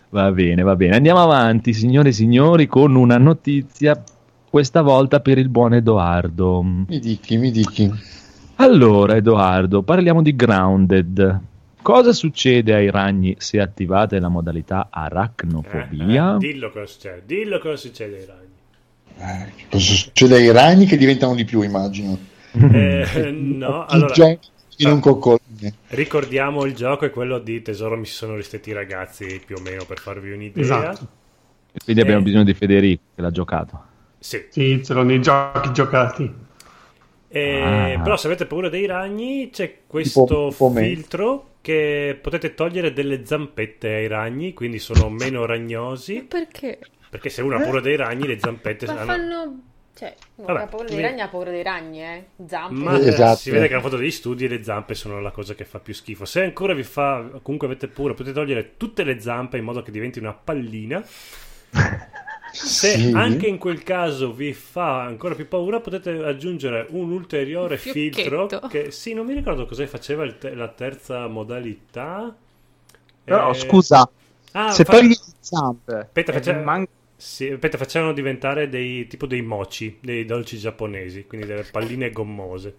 Va 0.09 0.29
bene, 0.33 0.61
va 0.61 0.75
bene. 0.75 0.97
Andiamo 0.97 1.21
avanti, 1.21 1.71
signore 1.71 2.09
e 2.09 2.11
signori, 2.11 2.67
con 2.67 2.95
una 2.95 3.17
notizia, 3.17 4.03
questa 4.49 4.81
volta 4.81 5.21
per 5.21 5.37
il 5.37 5.47
buon 5.47 5.75
Edoardo. 5.75 6.61
Mi 6.61 6.99
dichi, 6.99 7.37
mi 7.37 7.49
dichi. 7.49 7.89
Allora, 8.55 9.15
Edoardo, 9.15 9.83
parliamo 9.83 10.21
di 10.21 10.35
Grounded. 10.35 11.39
Cosa 11.81 12.11
succede 12.13 12.73
ai 12.73 12.91
ragni 12.91 13.35
se 13.39 13.59
attivate 13.59 14.19
la 14.19 14.27
modalità 14.27 14.89
aracnofobia? 14.91 16.35
Eh, 16.35 16.37
dillo 16.37 16.69
cosa 16.71 16.85
succede, 16.85 17.23
dillo 17.25 17.59
cosa 17.59 17.75
succede 17.77 18.17
ai 18.17 18.25
ragni. 18.25 18.47
Eh, 19.17 19.51
cosa 19.69 19.93
succede 19.93 20.35
ai 20.35 20.51
ragni 20.51 20.85
che 20.85 20.97
diventano 20.97 21.35
di 21.35 21.45
più, 21.45 21.61
immagino? 21.61 22.17
Eh, 22.51 23.31
no, 23.31 23.85
allora, 23.85 24.37
ricordiamo 25.87 26.65
il 26.65 26.73
gioco 26.75 27.05
è 27.05 27.09
quello 27.11 27.39
di 27.39 27.61
Tesoro 27.61 27.97
mi 27.97 28.05
si 28.05 28.13
sono 28.13 28.35
ristretti 28.35 28.69
i 28.69 28.73
ragazzi 28.73 29.41
più 29.45 29.55
o 29.57 29.61
meno 29.61 29.85
per 29.85 29.99
farvi 29.99 30.31
un'idea. 30.31 30.61
Esatto. 30.63 31.07
Quindi 31.83 32.01
abbiamo 32.01 32.19
Eh. 32.19 32.23
bisogno 32.23 32.43
di 32.43 32.53
Federico 32.53 33.03
che 33.15 33.21
l'ha 33.21 33.31
giocato. 33.31 33.83
Sì. 34.19 34.45
Sì, 34.49 34.81
ce 34.83 34.93
l'ho 34.93 35.03
nei 35.03 35.21
giochi 35.21 35.71
giocati. 35.71 36.33
Eh, 37.29 37.61
Ah. 37.95 38.01
Però 38.01 38.17
se 38.17 38.27
avete 38.27 38.45
paura 38.45 38.69
dei 38.69 38.85
ragni 38.85 39.49
c'è 39.51 39.79
questo 39.87 40.25
Tipo- 40.25 40.47
tipo 40.49 40.69
me. 40.69 40.81
filtro 40.83 41.48
che 41.61 42.17
potete 42.21 42.53
togliere 42.53 42.93
delle 42.93 43.25
zampette 43.25 43.87
ai 43.89 44.07
ragni, 44.07 44.53
quindi 44.53 44.79
sono 44.79 45.09
meno 45.09 45.45
ragnosi. 45.45 46.23
Perché? 46.23 46.79
Perché 47.09 47.29
se 47.29 47.41
uno 47.41 47.55
ha 47.55 47.59
paura 47.59 47.81
dei 47.81 47.95
ragni, 47.95 48.27
le 48.27 48.39
zampette 48.39 48.85
Ma 48.85 48.93
hanno- 48.93 49.05
fanno... 49.05 49.61
Cioè, 49.99 50.15
uno 50.35 50.47
Vabbè, 50.47 50.61
ha 50.61 50.67
paura 50.67 50.87
dei 50.87 50.95
mi- 50.95 51.01
ragni 51.01 51.19
ha 51.21 51.27
paura 51.27 51.51
dei 51.51 51.63
ragni, 51.63 52.01
eh. 52.01 52.25
Zampe. 52.47 52.73
Ma 52.83 52.97
Esatto. 52.99 53.35
si 53.39 53.51
vede 53.51 53.67
che 53.67 53.73
hanno 53.73 53.81
fatto 53.81 53.97
degli 53.97 54.11
studi 54.11 54.45
e 54.45 54.47
le 54.47 54.63
zampe 54.63 54.93
sono 54.93 55.19
la 55.19 55.31
cosa 55.31 55.55
che 55.55 55.65
fa 55.65 55.79
più 55.79 55.93
schifo. 55.93 56.23
Se 56.23 56.41
ancora 56.41 56.73
vi 56.73 56.83
fa, 56.83 57.29
comunque 57.41 57.67
avete 57.67 57.87
paura, 57.89 58.13
potete 58.13 58.33
togliere 58.33 58.77
tutte 58.77 59.03
le 59.03 59.19
zampe 59.19 59.57
in 59.57 59.65
modo 59.65 59.81
che 59.81 59.91
diventi 59.91 60.19
una 60.19 60.31
pallina. 60.33 61.03
Se 62.51 62.97
Sì. 62.97 63.11
anche 63.13 63.47
in 63.47 63.57
quel 63.57 63.83
caso 63.83 64.33
vi 64.33 64.53
fa 64.53 65.01
ancora 65.03 65.35
più 65.35 65.47
paura, 65.47 65.79
potete 65.79 66.09
aggiungere 66.23 66.87
un 66.91 67.11
ulteriore 67.11 67.75
Un 67.75 67.79
filtro. 67.79 68.47
Che 68.47 68.91
sì, 68.91 69.13
non 69.13 69.25
mi 69.25 69.33
ricordo 69.33 69.65
cosa 69.65 69.85
faceva 69.87 70.23
il 70.23 70.37
te- 70.37 70.53
la 70.55 70.67
terza 70.69 71.27
modalità. 71.27 72.35
Però 73.23 73.51
Eh, 73.51 73.53
scusa, 73.53 74.09
ah, 74.53 74.71
se 74.71 74.83
fa- 74.83 74.93
togli 74.93 75.09
le 75.09 75.17
zampe, 75.39 75.93
Aspetta, 75.95 76.31
e 76.31 76.33
faccia- 76.33 76.53
man- 76.63 76.87
sì, 77.15 77.47
aspetta, 77.49 77.77
facevano 77.77 78.13
diventare 78.13 78.69
dei 78.69 79.05
tipo 79.07 79.27
dei 79.27 79.41
mochi, 79.41 79.97
dei 80.01 80.25
dolci 80.25 80.57
giapponesi, 80.57 81.25
quindi 81.27 81.45
delle 81.45 81.63
palline 81.63 82.11
gommose. 82.11 82.75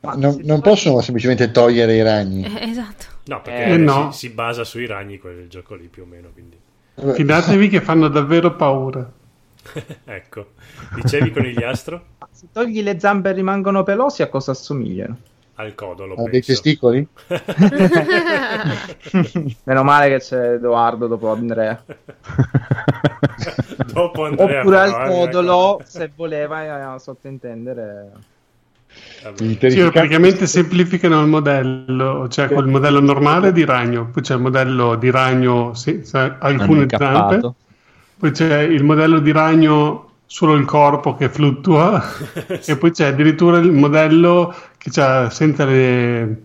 Ma 0.00 0.14
non, 0.14 0.40
non 0.44 0.60
possono 0.62 1.00
semplicemente 1.00 1.50
togliere 1.50 1.96
i 1.96 2.02
ragni. 2.02 2.44
Eh, 2.44 2.70
esatto. 2.70 3.06
No, 3.24 3.42
perché 3.42 3.64
Eh, 3.72 3.76
no. 3.76 4.12
Si, 4.12 4.28
si 4.28 4.34
basa 4.34 4.64
sui 4.64 4.86
ragni 4.86 5.18
quel 5.18 5.46
gioco 5.48 5.74
lì 5.74 5.88
più 5.88 6.02
o 6.04 6.06
meno, 6.06 6.30
quindi 6.32 6.56
Fidatevi 7.14 7.68
che 7.68 7.80
fanno 7.80 8.08
davvero 8.08 8.54
paura. 8.56 9.10
ecco. 10.04 10.46
Dicevi 10.94 11.30
conigliastro? 11.30 12.04
se 12.40 12.46
togli 12.52 12.82
le 12.82 12.98
zampe 12.98 13.28
e 13.28 13.32
rimangono 13.32 13.82
pelosi, 13.82 14.22
a 14.22 14.28
cosa 14.28 14.52
assomigliano? 14.52 15.16
Al 15.56 15.74
codolo, 15.74 16.14
Ha 16.14 16.28
dei 16.30 16.40
testicoli? 16.40 17.06
Meno 19.64 19.82
male 19.82 20.08
che 20.08 20.18
c'è 20.20 20.52
Edoardo 20.52 21.06
dopo 21.06 21.30
Andrea. 21.30 21.84
Dopo 23.92 24.24
Andrea 24.24 24.60
Oppure 24.60 24.76
però, 24.76 25.00
al 25.00 25.06
eh, 25.06 25.08
codolo, 25.10 25.80
se 25.84 26.10
voleva 26.14 26.94
eh, 26.94 26.98
sottintendere. 26.98 28.12
Sì, 29.58 29.80
praticamente 29.92 30.46
semplificano 30.46 31.20
il 31.20 31.26
modello, 31.26 32.26
c'è 32.28 32.48
quel 32.48 32.66
modello 32.66 33.00
normale 33.00 33.52
di 33.52 33.66
ragno, 33.66 34.08
poi 34.10 34.22
c'è 34.22 34.34
il 34.34 34.40
modello 34.40 34.96
di 34.96 35.10
ragno 35.10 35.74
senza 35.74 36.38
alcune 36.38 36.86
zampe, 36.88 37.52
poi 38.18 38.30
c'è 38.30 38.60
il 38.60 38.82
modello 38.82 39.18
di 39.18 39.30
ragno 39.30 40.08
solo 40.24 40.54
il 40.54 40.64
corpo 40.64 41.16
che 41.16 41.28
fluttua 41.28 42.02
e 42.64 42.76
poi 42.76 42.92
c'è 42.92 43.06
addirittura 43.06 43.58
il 43.58 43.72
modello 43.72 44.54
che 44.78 44.90
c'ha 44.90 45.28
senza 45.28 45.66
le, 45.66 46.42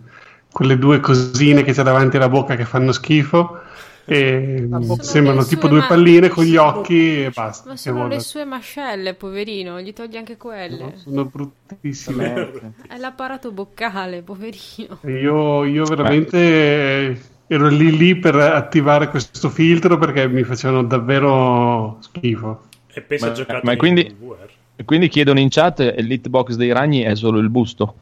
quelle 0.52 0.78
due 0.78 1.00
cosine 1.00 1.64
che 1.64 1.72
c'ha 1.72 1.84
davanti 1.84 2.18
alla 2.18 2.30
bocca 2.30 2.56
che 2.56 2.66
fanno 2.66 2.92
schifo 2.92 3.62
e 4.08 4.68
sembrano 5.00 5.44
tipo 5.44 5.68
due 5.68 5.80
ma- 5.80 5.88
palline 5.88 6.30
con 6.30 6.44
gli 6.44 6.56
occhi 6.58 7.24
e 7.24 7.32
basta. 7.34 7.70
Ma 7.70 7.76
sono 7.76 8.08
le 8.08 8.20
sue 8.20 8.46
mascelle, 8.46 9.14
poverino. 9.16 9.82
Gli 9.82 9.94
togli 9.94 10.16
anche 10.16 10.38
quelle. 10.38 10.94
Sono 10.98 11.26
bruttissime. 11.26 12.52
È 12.88 12.98
l'apparato 12.98 13.52
boccale, 13.52 14.22
poverino. 14.22 15.00
Io, 15.06 15.64
io 15.66 15.84
veramente 15.86 16.38
eh, 16.38 17.22
ero 17.48 17.68
lì 17.68 17.96
lì 17.98 18.16
per 18.16 18.36
attivare 18.36 19.10
questo 19.10 19.50
filtro 19.50 19.98
perché 19.98 20.28
mi 20.28 20.44
facevano 20.44 20.84
davvero 20.84 21.98
schifo. 22.02 22.64
E 22.94 23.02
penso 23.02 23.26
Ma- 23.26 23.32
ha 23.32 23.34
giocato 23.36 23.62
ma 23.64 23.72
in 23.72 23.78
quindi- 23.78 24.16
VR. 24.20 24.50
E 24.78 24.84
quindi 24.84 25.08
chiedono 25.08 25.40
in 25.40 25.48
chat, 25.50 25.80
l'hitbox 25.98 26.56
dei 26.56 26.74
ragni 26.74 27.00
è 27.02 27.16
solo 27.16 27.40
il 27.40 27.50
busto? 27.50 27.96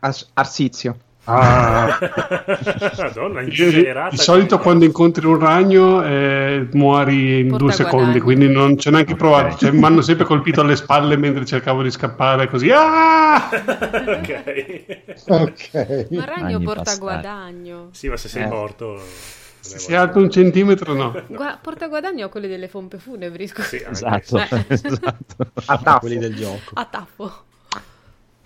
Ars- 0.00 0.28
Arsizio. 0.34 0.98
Ah, 1.28 1.98
Madonna, 2.98 3.40
incenerata. 3.42 4.10
di 4.10 4.16
solito 4.16 4.58
quando 4.58 4.84
incontri 4.84 5.26
un 5.26 5.38
ragno 5.38 6.04
eh, 6.04 6.68
muori 6.72 7.40
in 7.40 7.48
Porta 7.48 7.64
due 7.64 7.72
secondi, 7.72 7.96
guadagni. 7.96 8.20
quindi 8.20 8.48
non 8.48 8.78
ci 8.78 8.88
ho 8.88 8.90
neanche 8.92 9.16
provato. 9.16 9.56
Cioè, 9.56 9.72
mi 9.72 9.84
hanno 9.84 10.02
sempre 10.02 10.24
colpito 10.24 10.60
alle 10.60 10.76
spalle 10.76 11.16
mentre 11.16 11.44
cercavo 11.44 11.82
di 11.82 11.90
scappare 11.90 12.48
così. 12.48 12.70
Ah! 12.72 13.48
ok. 13.50 14.84
Ok. 15.26 16.06
Ma 16.10 16.24
ragno 16.24 16.58
porta 16.60 16.82
passati. 16.82 17.00
guadagno. 17.00 17.88
Sì, 17.92 18.08
ma 18.08 18.16
se 18.16 18.28
sei 18.28 18.42
Eh. 18.44 18.46
morto... 18.46 19.00
Se 19.66 19.80
si 19.80 19.94
alza 19.96 20.18
un 20.20 20.30
centimetro, 20.30 20.92
no. 20.94 21.22
Gua- 21.26 21.58
porta 21.60 21.88
guadagno 21.88 22.26
a 22.26 22.28
quelli 22.28 22.46
delle 22.46 22.68
pompe 22.68 22.98
funebri, 22.98 23.48
scusa. 23.48 23.66
Sì, 23.66 23.84
Esatto. 23.90 24.38
Eh. 24.38 24.64
esatto. 24.68 25.36
A 25.64 25.76
taffo. 25.78 25.98
quelli 25.98 26.18
del 26.18 26.36
gioco. 26.36 26.70
A 26.74 26.84
taffo. 26.84 27.32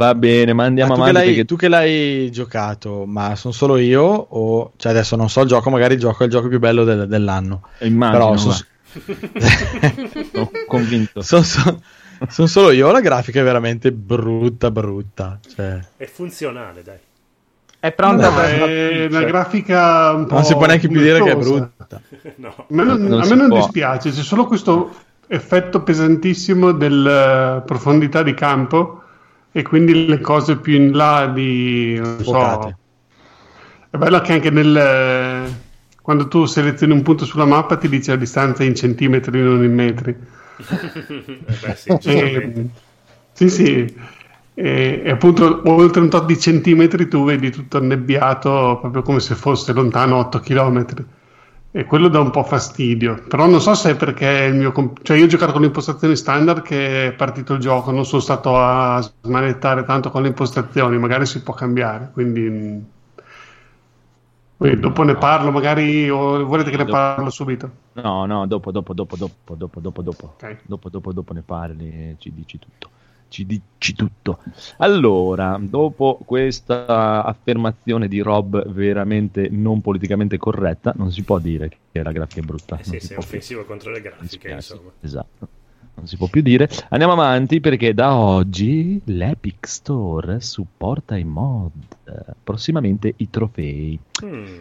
Va 0.01 0.15
bene, 0.15 0.55
ma 0.55 0.65
andiamo 0.65 0.95
tu, 0.95 1.03
che 1.03 1.09
avanti. 1.11 1.19
l'hai, 1.19 1.35
perché- 1.35 1.45
tu 1.45 1.57
che 1.57 1.69
l'hai 1.69 2.31
giocato, 2.31 3.05
ma 3.07 3.37
sono 3.37 3.53
solo 3.53 3.77
io? 3.77 4.03
O 4.03 4.73
cioè 4.79 4.93
adesso 4.93 5.15
non 5.15 5.29
so 5.29 5.43
il 5.43 5.49
gioco, 5.49 5.69
magari 5.69 5.93
il 5.93 6.01
gioco 6.01 6.23
è 6.23 6.25
il 6.25 6.33
gioco 6.33 6.49
più 6.49 6.59
bello 6.59 6.85
del- 6.85 7.07
dell'anno. 7.07 7.65
Immagino, 7.81 8.19
Però 8.19 8.37
sono, 8.39 8.55
Sono 10.33 10.51
convinto. 10.67 11.21
son- 11.21 11.45
son- 11.45 11.79
son 12.31 12.49
solo 12.49 12.71
io. 12.71 12.91
La 12.91 13.01
grafica 13.01 13.41
è 13.41 13.43
veramente 13.43 13.93
brutta, 13.93 14.71
brutta. 14.71 15.39
Cioè, 15.55 15.79
È 15.99 16.07
funzionale, 16.07 16.83
dai. 16.83 16.97
È 17.79 17.93
pronta 17.93 18.29
No, 18.31 18.35
per 18.37 18.45
è 18.45 19.07
una 19.07 19.23
grafica 19.25 20.13
un 20.13 20.27
po' 20.27 20.35
non 20.35 20.45
si 20.45 20.55
può 20.55 20.65
neanche 20.67 20.89
più 20.89 21.01
dire 21.01 21.23
che 21.23 21.31
è 21.31 21.37
brutta. 21.37 22.01
No. 22.37 22.55
A 22.57 22.65
me 22.69 22.85
non, 22.85 23.03
Non 23.03 23.21
a 23.21 23.27
me 23.27 23.35
non 23.35 23.49
può. 23.49 23.59
dispiace, 23.59 24.11
c'è 24.11 24.23
solo 24.23 24.47
questo 24.47 24.95
effetto 25.27 25.83
pesantissimo 25.83 26.73
della 26.73 27.63
profondità 27.67 28.23
di 28.23 28.33
campo 28.35 29.03
e 29.53 29.63
quindi 29.63 30.07
le 30.07 30.21
cose 30.21 30.57
più 30.59 30.75
in 30.75 30.93
là 30.93 31.27
di... 31.27 31.99
non 31.99 32.23
so, 32.23 32.75
è 33.91 33.97
bello 33.97 34.21
che 34.21 34.33
anche 34.33 34.51
nel... 34.51 35.53
quando 36.01 36.29
tu 36.29 36.47
selezioni 36.47 36.93
un 36.93 37.03
punto 37.03 37.25
sulla 37.25 37.45
mappa 37.45 37.77
ti 37.77 37.89
dice 37.89 38.13
la 38.13 38.17
distanza 38.17 38.63
in 38.63 38.75
centimetri, 38.75 39.43
non 39.43 39.65
in 39.65 39.75
metri. 39.75 40.17
Eh 40.61 41.57
beh, 41.61 41.75
sì. 41.75 41.91
E, 42.09 42.67
sì, 43.33 43.49
sì. 43.49 43.95
E, 44.55 45.03
e 45.05 45.11
appunto 45.11 45.63
oltre 45.65 46.01
un 46.03 46.11
tot 46.11 46.27
di 46.27 46.39
centimetri 46.39 47.09
tu 47.09 47.25
vedi 47.25 47.51
tutto 47.51 47.79
annebbiato 47.79 48.79
proprio 48.81 49.03
come 49.03 49.21
se 49.21 49.35
fosse 49.35 49.73
lontano 49.73 50.17
8 50.17 50.41
km 50.41 50.85
e 51.73 51.85
quello 51.85 52.09
dà 52.09 52.19
un 52.21 52.31
po' 52.31 52.43
fastidio 52.43 53.23
però 53.29 53.47
non 53.47 53.61
so 53.61 53.75
se 53.75 53.91
è 53.93 53.97
perché 53.97 54.27
il 54.51 54.55
mio 54.57 54.73
comp- 54.73 55.03
cioè 55.03 55.17
io 55.17 55.25
ho 55.25 55.29
giocato 55.29 55.53
con 55.53 55.61
le 55.61 55.69
impostazioni 55.69 56.17
standard 56.17 56.63
che 56.63 57.09
è 57.09 57.13
partito 57.13 57.55
il 57.55 57.61
gioco 57.61 57.93
non 57.93 58.05
sono 58.05 58.21
stato 58.21 58.57
a 58.59 59.01
smanettare 59.23 59.85
tanto 59.85 60.11
con 60.11 60.23
le 60.23 60.29
impostazioni 60.29 60.99
magari 60.99 61.27
si 61.27 61.43
può 61.43 61.55
cambiare 61.55 62.11
quindi 62.13 62.41
mh. 62.41 62.85
Poi 64.57 64.79
dopo 64.79 65.03
ne 65.05 65.17
parlo 65.17 65.51
magari 65.51 66.09
o 66.11 66.45
volete 66.45 66.71
che 66.71 66.77
ne 66.77 66.85
Dopo. 66.85 66.93
parlo 66.93 67.31
subito 67.31 67.71
No, 67.93 68.25
no, 68.27 68.47
dopo, 68.47 68.71
dopo, 68.71 68.95
dopo, 68.95 69.17
dopo, 69.17 69.55
dopo, 69.55 69.81
dopo, 69.81 70.03
dopo. 70.03 70.27
Ok. 70.35 70.57
Dopo, 70.67 70.89
dopo, 70.91 71.13
dopo 71.13 71.33
ne 71.33 71.43
parli 71.43 71.89
e 71.89 72.17
ci 72.19 72.33
dici 72.33 72.59
tutto. 72.59 72.91
Ci 73.31 73.47
dici 73.47 73.95
tutto. 73.95 74.41
Allora, 74.79 75.59
dopo 75.59 76.21
questa 76.27 77.25
affermazione 77.25 78.09
di 78.09 78.21
Rob 78.21 78.69
veramente 78.69 79.49
non 79.51 79.81
politicamente 79.81 80.37
corretta, 80.37 80.93
non 80.97 81.11
si 81.11 81.23
può 81.23 81.39
dire 81.39 81.71
che 81.91 82.03
la 82.03 82.13
grafica 82.13 82.41
è 82.41 82.45
brutta. 82.45 82.79
Eh 82.79 82.85
sì, 82.85 82.91
sei 82.91 83.01
può 83.01 83.09
più. 83.09 83.17
offensivo 83.19 83.65
contro 83.65 83.91
le 83.91 84.03
grafiche, 84.03 84.51
insomma. 84.51 84.91
Esatto. 85.01 85.49
Non 85.95 86.07
si 86.07 86.17
può 86.17 86.29
più 86.29 86.43
dire. 86.43 86.69
Andiamo 86.91 87.13
avanti 87.13 87.61
perché 87.61 87.95
da 87.95 88.15
oggi 88.15 89.01
l'Epic 89.05 89.67
Store 89.67 90.41
supporta 90.41 91.17
i 91.17 91.25
mod, 91.25 91.73
prossimamente 92.43 93.15
i 93.17 93.29
trofei. 93.31 93.99
Mm. 94.25 94.59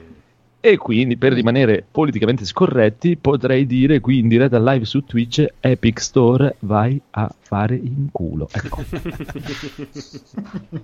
E 0.61 0.75
quindi 0.75 1.15
per 1.15 1.31
rimanere 1.31 1.85
politicamente 1.89 2.43
scorretti 2.43 3.15
potrei 3.15 3.65
dire 3.65 4.01
qui 4.01 4.19
in 4.19 4.27
diretta 4.27 4.59
live 4.59 4.83
su 4.83 5.05
Twitch 5.05 5.45
Epic 5.61 6.01
Store 6.01 6.57
vai 6.59 6.99
a 7.11 7.33
fare 7.39 7.75
in 7.75 8.09
culo. 8.11 8.49
Ecco. 8.51 8.83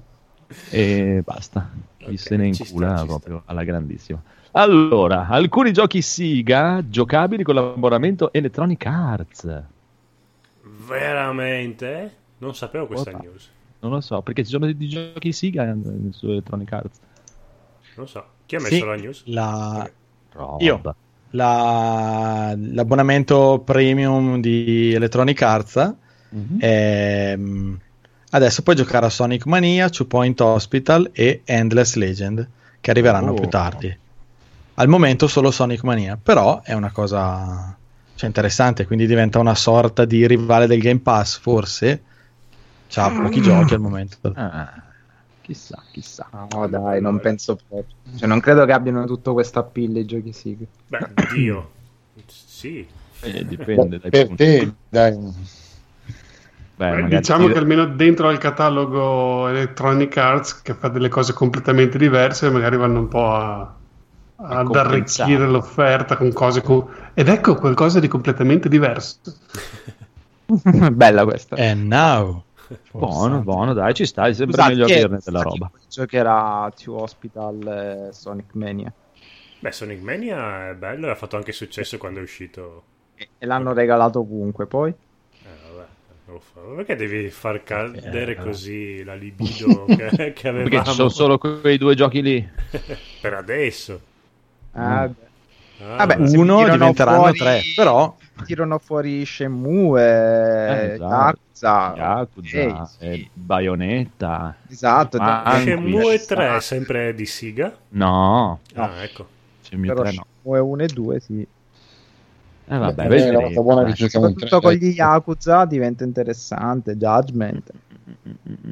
e 0.72 1.22
basta. 1.26 1.70
Chi 1.98 2.06
Ok, 2.06 2.20
se 2.20 2.38
ne 2.38 2.54
sta, 2.54 2.64
incula 2.64 2.98
ci 3.00 3.06
proprio 3.06 3.42
alla 3.46 3.64
grandissima. 3.66 4.22
Allora, 4.52 5.28
alcuni 5.28 5.74
giochi 5.74 6.02
Siga 6.02 6.82
giocabili 6.88 7.44
con 7.44 7.56
l'abbonamento 7.56 8.32
Electronic 8.32 8.86
Arts. 8.86 9.64
Veramente? 10.88 12.16
Non 12.38 12.56
sapevo 12.56 12.88
questa 12.88 13.10
Ora. 13.10 13.20
news. 13.20 13.50
Non 13.80 13.92
lo 13.92 14.00
so, 14.00 14.22
perché 14.22 14.46
ci 14.46 14.52
sono 14.52 14.72
dei 14.72 14.88
giochi 14.88 15.34
Siga 15.34 15.76
su 16.12 16.28
Electronic 16.28 16.72
Arts. 16.72 17.00
Non 17.98 18.08
so. 18.08 18.26
Chi 18.46 18.56
ha 18.56 18.60
messo 18.60 18.76
Sì, 18.76 18.84
la 18.84 18.96
news? 18.96 19.22
la- 19.26 19.90
Roba. 20.34 20.64
Io. 20.64 20.82
la- 21.32 22.56
l'abbonamento 22.58 23.62
premium 23.66 24.40
di 24.40 24.94
Electronic 24.94 25.42
Arts 25.42 25.94
Mhm. 26.30 26.58
ehm, 26.60 27.80
adesso 28.32 28.62
puoi 28.62 28.76
giocare 28.76 29.06
a 29.06 29.10
Sonic 29.10 29.46
Mania, 29.46 29.90
Two 29.90 30.06
Point 30.06 30.40
Hospital 30.42 31.10
e 31.14 31.42
Endless 31.46 31.96
Legend 31.96 32.48
che 32.80 32.90
arriveranno 32.92 33.32
Oh. 33.32 33.34
più 33.36 33.48
tardi 33.50 33.98
al 34.76 34.88
momento 34.88 35.28
solo 35.28 35.52
Sonic 35.52 35.84
Mania 35.84 36.18
però 36.22 36.62
è 36.62 36.74
una 36.74 36.92
cosa 36.92 37.76
cioè, 38.16 38.28
interessante 38.28 38.86
quindi 38.86 39.06
diventa 39.08 39.40
una 39.40 39.56
sorta 39.56 40.06
di 40.06 40.26
rivale 40.28 40.68
del 40.68 40.80
Game 40.80 41.00
Pass 41.00 41.38
forse 41.40 42.02
c'ha 42.88 43.10
pochi 43.10 43.42
giochi 43.42 43.74
al 43.74 43.80
momento 43.82 44.32
Ah, 44.36 44.72
chissà, 45.46 45.82
chissà. 45.92 46.28
No, 46.52 46.68
dai, 46.68 47.00
non 47.02 47.20
penso 47.20 47.56
proprio. 47.56 47.96
Cioè, 48.18 48.28
non 48.28 48.40
credo 48.40 48.66
che 48.66 48.72
abbiano 48.72 49.06
tutto 49.06 49.34
questo 49.34 49.60
appeal 49.60 49.96
i 49.98 50.06
giochi 50.06 50.34
Sig. 50.34 50.66
Beh, 50.88 51.08
Dio. 51.34 51.70
Sì. 52.26 52.88
Eh, 53.22 53.46
dipende 53.46 54.00
dai 54.00 54.10
per 54.10 54.28
punti. 54.28 54.44
te, 54.44 54.74
dai. 54.90 55.12
Beh, 56.78 56.88
Eh, 56.88 56.92
magari 57.02 57.16
diciamo 57.18 57.42
dire- 57.42 57.54
che 57.54 57.60
almeno 57.60 57.86
dentro 57.86 58.28
al 58.28 58.38
catalogo 58.38 59.48
Electronic 59.48 60.18
Arts, 60.18 60.62
che 60.62 60.74
fa 60.74 60.88
delle 60.90 61.10
cose 61.10 61.34
completamente 61.34 61.98
diverse, 61.98 62.50
magari 62.50 62.76
vanno 62.78 63.00
un 63.00 63.08
po' 63.08 63.32
a, 63.34 63.74
ad 64.38 64.76
arricchire 64.76 65.48
l'offerta 65.48 66.18
con 66.18 66.34
cose. 66.34 66.62
co- 66.62 66.90
Ed 67.14 67.30
ecco 67.30 67.56
qualcosa 67.56 68.00
di 68.00 68.08
completamente 68.08 68.68
diverso. 68.68 69.20
Bella 70.92 71.24
questa. 71.24 71.56
and 71.58 71.88
now 71.88 72.44
Buono, 72.92 73.42
buono, 73.42 73.74
dai, 73.74 73.94
ci 73.94 74.06
sta, 74.06 74.28
è 74.28 74.34
sempre 74.34 74.56
Scusate, 74.56 74.76
meglio 74.76 74.86
averne 74.86 75.20
della 75.24 75.42
roba. 75.42 75.72
Giocherà 75.90 76.72
Two 76.76 77.02
Hospital 77.02 78.08
e 78.10 78.14
Sonic 78.14 78.54
Mania. 78.54 78.92
Beh, 79.60 79.72
Sonic 79.72 80.02
Mania 80.02 80.70
è 80.70 80.74
bello 80.76 81.08
e 81.08 81.12
ha 81.12 81.16
fatto 81.16 81.36
anche 81.38 81.52
successo 81.52 81.98
quando 81.98 82.20
è 82.20 82.24
uscito. 82.24 82.84
E 83.16 83.30
e 83.38 83.46
l'hanno 83.46 83.74
regalato 83.74 84.20
ovunque 84.20 84.66
poi. 84.66 84.90
Eh, 84.92 85.48
vabbè. 85.76 86.76
Perché 86.76 86.96
devi 86.96 87.30
far 87.30 87.64
cadere 87.64 88.36
così 88.36 89.04
la 89.04 89.14
libido 89.16 89.86
che, 89.88 89.96
che 89.96 90.16
Perché 90.16 90.48
avevamo? 90.50 90.84
ci 90.86 90.92
sono 90.94 91.10
solo 91.10 91.38
quei 91.38 91.78
due 91.78 91.96
giochi 91.96 92.22
lì. 92.22 92.50
Per 93.22 93.34
adesso. 93.34 94.00
Ah, 94.74 95.08
Mm. 95.08 95.12
Ah, 95.92 96.06
Vabbè, 96.06 96.16
uno 96.38 96.64
diventeranno 96.70 97.18
fuori- 97.24 97.38
tre 97.38 97.62
però 97.76 98.16
Tirano 98.44 98.78
fuori 98.80 99.24
Shenmue, 99.26 100.02
Eh, 100.02 100.88
eh, 100.90 100.94
esatto. 100.94 101.40
Yakuza. 101.56 101.94
Yakuza, 101.96 102.58
Eh, 102.60 102.86
sì. 102.86 103.06
eh, 103.06 103.30
Bayonetta. 103.34 104.56
Esatto. 104.70 105.18
Ah, 105.20 105.58
Shenmue 105.62 106.02
Anguissa. 106.02 106.36
3 106.36 106.56
è 106.58 106.60
sempre 106.62 107.14
di 107.16 107.26
Siga? 107.26 107.74
No, 107.90 108.60
Ah, 108.76 109.02
ecco. 109.04 109.28
Shenmue 109.62 109.88
però 109.88 110.02
3 110.02 110.14
no. 110.14 110.26
Shenmue 110.42 110.60
1 110.60 110.84
e 110.84 110.88
2 110.88 111.20
sì. 111.20 111.48
Eh 112.68 112.78
vabbè, 112.78 113.06
Eh, 113.06 113.08
vedremo. 113.08 113.40
volta 113.42 113.62
buona 113.62 113.80
che 113.82 113.86
Dai. 113.90 113.94
giochiamo 113.96 114.26
in 114.28 114.32
Soprattutto 114.34 114.62
con 114.62 114.74
gli 114.74 114.86
Yakuza 114.94 115.66
diventa 115.66 116.04
interessante. 116.04 116.96
Judgment. 116.98 117.72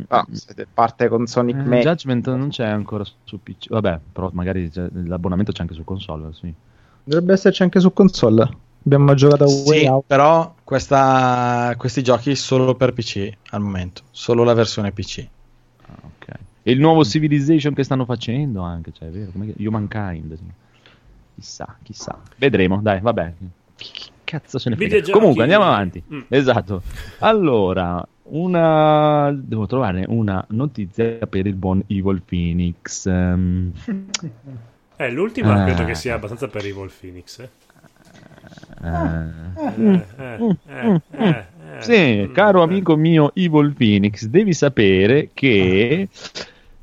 Ah, 0.10 0.26
se 0.32 0.68
parte 0.72 1.08
con 1.08 1.26
Sonic 1.26 1.56
Eh, 1.56 1.62
Mania. 1.64 1.82
Judgment 1.82 2.28
non 2.36 2.50
c'è 2.50 2.66
ancora 2.66 3.04
su 3.24 3.40
PC. 3.42 3.70
Vabbè, 3.70 4.00
però 4.12 4.30
magari 4.34 4.70
l'abbonamento 4.74 5.52
c'è 5.52 5.62
anche 5.62 5.74
su 5.74 5.84
console. 5.84 6.34
Sì. 6.34 6.54
Dovrebbe 7.04 7.34
esserci 7.34 7.64
anche 7.64 7.80
su 7.80 7.94
console. 7.94 8.50
Abbiamo 8.86 9.14
giocato 9.14 9.46
a 9.46 9.48
Way 9.48 9.80
Sì, 9.80 9.86
Out. 9.86 10.04
però 10.08 10.56
questa- 10.64 11.74
questi 11.78 12.04
giochi 12.04 12.36
solo 12.36 12.76
per 12.76 12.92
PC 12.94 13.32
al 13.52 13.62
momento, 13.62 14.02
solo 14.12 14.44
la 14.44 14.54
versione 14.54 14.92
PC. 14.92 15.26
Ah, 15.86 15.94
ok. 16.02 16.28
E 16.64 16.72
il 16.72 16.80
nuovo 16.80 17.04
Civilization 17.06 17.74
che 17.74 17.84
stanno 17.84 18.04
facendo 18.06 18.62
anche, 18.62 18.92
cioè, 18.92 19.08
è 19.08 19.12
vero? 19.12 19.32
Come 19.32 19.54
che- 19.54 19.66
Humankind. 19.68 20.38
Chissà, 21.36 21.76
chissà. 21.82 22.20
Vedremo, 22.38 22.80
dai, 22.82 23.00
vabbè. 23.00 23.34
Chi 23.76 24.10
cazzo 24.24 24.60
se 24.60 24.70
ne 24.70 24.76
frega? 24.76 24.92
Videogiochi. 24.96 25.18
Comunque, 25.20 25.44
andiamo 25.44 25.66
avanti. 25.66 26.04
Mm. 26.14 26.22
Esatto. 26.28 26.82
Allora, 27.20 28.06
una... 28.24 29.32
devo 29.34 29.66
trovare 29.66 30.04
una 30.08 30.44
notizia 30.50 31.26
per 31.28 31.48
il 31.48 31.56
buon 31.56 31.84
Evil 31.88 32.22
Phoenix. 32.22 33.06
Ehm, 33.06 33.72
Eh, 34.98 35.10
l'ultima 35.12 35.62
Ah. 35.62 35.66
credo 35.66 35.86
che 35.86 35.96
sia 35.96 36.16
abbastanza 36.16 36.48
per 36.48 36.66
Evil 36.66 36.92
Phoenix. 36.98 37.40
Eh. 37.40 37.44
eh, 37.44 37.48
Eh, 37.48 37.50
eh, 37.50 38.42
eh, 38.44 38.72
eh, 38.72 38.73
eh. 38.73 38.73
Sì, 41.80 42.30
caro 42.34 42.60
eh. 42.62 42.64
amico 42.64 42.96
mio 42.96 43.32
Evil 43.36 43.74
Phoenix, 43.74 44.26
devi 44.26 44.54
sapere 44.54 45.30
che 45.34 46.08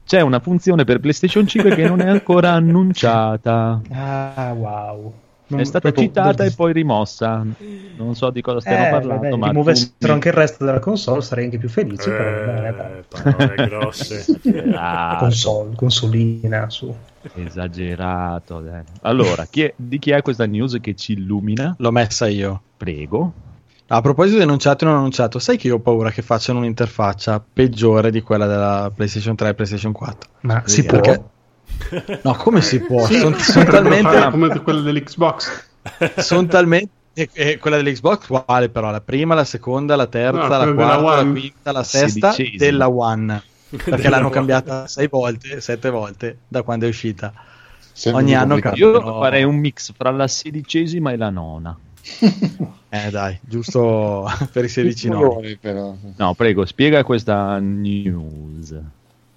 c'è 0.05 0.21
una 0.21 0.41
funzione 0.41 0.85
per 0.85 1.01
PlayStation 1.01 1.47
5 1.47 1.75
che 1.75 1.87
non 1.87 2.01
è 2.01 2.09
ancora 2.09 2.53
annunciata. 2.55 3.81
Ah, 3.93 4.53
wow. 4.57 5.13
Non- 5.49 5.61
È 5.61 5.65
stata 5.65 5.91
proprio 5.91 6.07
citata 6.07 6.43
del- 6.45 6.53
e 6.53 6.55
poi 6.55 6.73
rimossa. 6.73 7.45
Non 7.97 8.15
so 8.15 8.31
di 8.31 8.41
cosa 8.41 8.61
stiamo 8.61 8.85
Eh, 8.87 8.91
parlando, 8.91 9.23
vabbè, 9.25 9.37
ma 9.37 9.47
rimuovessero 9.49 9.93
tu- 9.99 10.11
anche 10.13 10.29
il 10.29 10.35
resto 10.35 10.65
della 10.65 10.79
console 10.79 11.23
sarei 11.23 11.45
anche 11.45 11.59
più 11.59 11.69
felice. 11.69 12.11
però 12.11 12.31
Eh, 12.31 12.73
dai. 12.73 13.03
parole 13.09 13.69
grosse. 13.69 14.15
Esagerato, 14.21 15.17
console, 15.25 15.75
consolina 15.75 16.71
su. 16.71 16.95
Esagerato. 17.35 18.61
dai. 18.61 18.83
Allora, 19.03 19.47
chi 19.49 19.63
è- 19.63 19.75
di 19.77 19.99
chi 19.99 20.11
è 20.11 20.23
questa 20.23 20.47
news 20.47 20.79
che 20.81 20.95
ci 20.95 21.13
illumina? 21.13 21.75
L'ho 21.79 21.91
messa 21.91 22.27
io. 22.29 22.63
Prego. 22.77 23.33
A 23.89 24.01
proposito 24.01 24.37
di 24.37 24.43
annunciato 24.45 24.85
e 24.85 24.89
non 24.89 24.97
annunciato, 24.99 25.39
sai 25.41 25.57
che 25.57 25.67
io 25.67 25.77
ho 25.77 25.81
paura 25.81 26.11
che 26.11 26.23
facciano 26.23 26.61
un'interfaccia 26.61 27.43
peggiore 27.53 28.11
di 28.13 28.21
quella 28.23 28.47
della 28.47 28.91
PlayStation 28.95 29.35
3 29.35 29.49
e 29.49 29.55
PlayStation 29.55 29.93
4? 29.93 30.31
Ma 30.43 30.63
si 30.65 30.85
può? 30.85 31.01
Perché- 31.01 31.25
No, 32.23 32.35
come 32.35 32.61
si 32.61 32.81
può? 32.81 33.05
Sì, 33.07 33.19
Sono 33.19 33.31
potrebbero 33.37 33.71
talmente, 34.03 34.31
come 34.31 34.61
quella 34.63 34.81
dell'Xbox. 34.81 35.69
son 36.19 36.47
talmente 36.47 36.91
e, 37.15 37.29
e 37.33 37.59
quella 37.59 37.77
dell'Xbox 37.77 38.27
quale 38.27 38.69
però? 38.69 38.91
La 38.91 39.01
prima, 39.01 39.35
la 39.35 39.45
seconda, 39.45 39.97
la 39.97 40.07
terza, 40.07 40.39
No, 40.41 40.47
la 40.49 40.73
quarta, 40.73 41.23
la 41.23 41.31
quinta, 41.31 41.73
la 41.73 41.83
sesta 41.83 42.35
della 42.57 42.89
One. 42.89 43.43
Perché 43.71 44.09
l'hanno 44.09 44.31
cambiata 44.31 44.87
sei 44.87 45.09
volte, 45.09 45.61
sette 45.61 45.91
volte 45.91 46.39
da 46.49 46.63
quando 46.63 46.87
è 46.87 46.89
uscita. 46.89 47.33
Sempre 47.93 48.23
Ogni 48.23 48.35
anno 48.35 48.59
complicato. 48.59 48.79
Io 48.79 49.03
farei 49.21 49.45
un 49.45 49.57
mix 49.57 49.93
fra 49.97 50.11
la 50.11 50.27
sedicesima 50.27 51.13
e 51.13 51.17
la 51.17 51.31
nona. 51.31 51.77
Eh 52.93 53.09
dai, 53.11 53.39
giusto 53.41 54.27
per 54.51 54.65
i 54.65 54.69
16 54.69 54.97
Ci 54.99 55.09
noni. 55.11 55.23
vuole, 55.25 55.59
però. 55.61 55.95
No, 56.17 56.35
prego, 56.35 56.67
spiega 56.67 57.05
questa 57.05 57.61
news. 57.61 58.77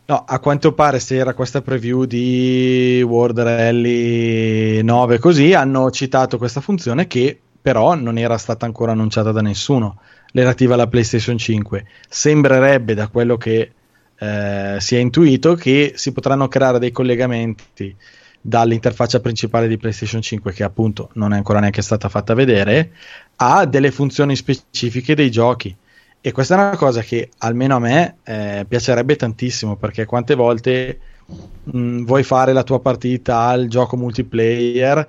No, 0.05 0.23
a 0.27 0.39
quanto 0.39 0.73
pare 0.73 0.99
se 0.99 1.17
era 1.17 1.35
questa 1.35 1.61
preview 1.61 2.05
di 2.05 3.03
World 3.07 3.39
Rally 3.39 4.81
9 4.81 5.19
così, 5.19 5.53
hanno 5.53 5.91
citato 5.91 6.39
questa 6.39 6.61
funzione 6.61 7.05
che 7.05 7.39
però 7.61 7.93
non 7.93 8.17
era 8.17 8.37
stata 8.37 8.65
ancora 8.65 8.91
annunciata 8.91 9.31
da 9.31 9.41
nessuno, 9.41 9.99
relativa 10.33 10.73
alla 10.73 10.87
PlayStation 10.87 11.37
5. 11.37 11.85
Sembrerebbe 12.09 12.95
da 12.95 13.07
quello 13.07 13.37
che 13.37 13.71
eh, 14.23 14.77
si 14.79 14.95
è 14.95 14.99
intuito 14.99 15.55
che 15.55 15.93
si 15.95 16.13
potranno 16.13 16.47
creare 16.47 16.79
dei 16.79 16.91
collegamenti 16.91 17.93
dall'interfaccia 18.39 19.19
principale 19.19 19.67
di 19.67 19.77
PlayStation 19.77 20.21
5 20.21 20.53
che 20.53 20.63
appunto 20.63 21.09
non 21.13 21.33
è 21.33 21.35
ancora 21.35 21.59
neanche 21.59 21.81
stata 21.81 22.07
fatta 22.07 22.33
vedere 22.33 22.91
a 23.37 23.65
delle 23.65 23.91
funzioni 23.91 24.35
specifiche 24.35 25.13
dei 25.13 25.29
giochi. 25.29 25.75
E 26.21 26.31
questa 26.31 26.55
è 26.55 26.57
una 26.57 26.77
cosa 26.77 27.01
che 27.01 27.31
almeno 27.39 27.75
a 27.75 27.79
me 27.79 28.17
eh, 28.23 28.65
piacerebbe 28.65 29.17
tantissimo 29.17 29.75
perché 29.75 30.05
quante 30.05 30.35
volte 30.35 30.99
mh, 31.63 32.03
vuoi 32.03 32.23
fare 32.23 32.53
la 32.53 32.63
tua 32.63 32.79
partita 32.79 33.39
al 33.39 33.67
gioco 33.67 33.97
multiplayer 33.97 35.05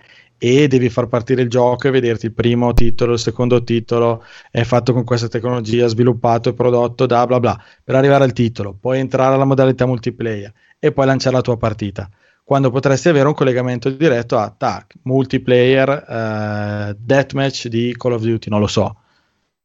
e 0.47 0.69
devi 0.69 0.91
far 0.91 1.07
partire 1.07 1.41
il 1.41 1.49
gioco 1.49 1.89
e 1.89 1.91
vederti 1.91 2.27
il 2.27 2.35
primo 2.35 2.75
titolo, 2.75 3.15
il 3.15 3.19
secondo 3.19 3.65
titolo 3.65 4.23
è 4.51 4.63
fatto 4.65 4.93
con 4.93 5.03
questa 5.03 5.27
tecnologia, 5.27 5.87
sviluppato 5.87 6.51
e 6.51 6.53
prodotto 6.53 7.07
da 7.07 7.25
bla 7.25 7.41
bla, 7.41 7.59
per 7.83 7.95
arrivare 7.95 8.25
al 8.25 8.35
titolo, 8.35 8.77
poi 8.79 8.99
entrare 8.99 9.37
alla 9.37 9.47
modalità 9.47 9.87
multiplayer 9.87 10.53
e 10.79 10.93
poi 10.93 11.07
lanciare 11.07 11.37
la 11.37 11.41
tua 11.41 11.57
partita. 11.57 12.11
Quando 12.45 12.71
potresti 12.71 13.09
avere 13.09 13.27
un 13.27 13.33
collegamento 13.33 13.89
diretto 13.89 14.37
a 14.37 14.55
tac, 14.55 14.97
multiplayer, 15.05 15.89
eh, 15.89 16.97
deathmatch 16.99 17.69
di 17.69 17.95
Call 17.97 18.13
of 18.13 18.23
Duty, 18.23 18.51
non 18.51 18.61
lo 18.61 18.67
so, 18.67 18.97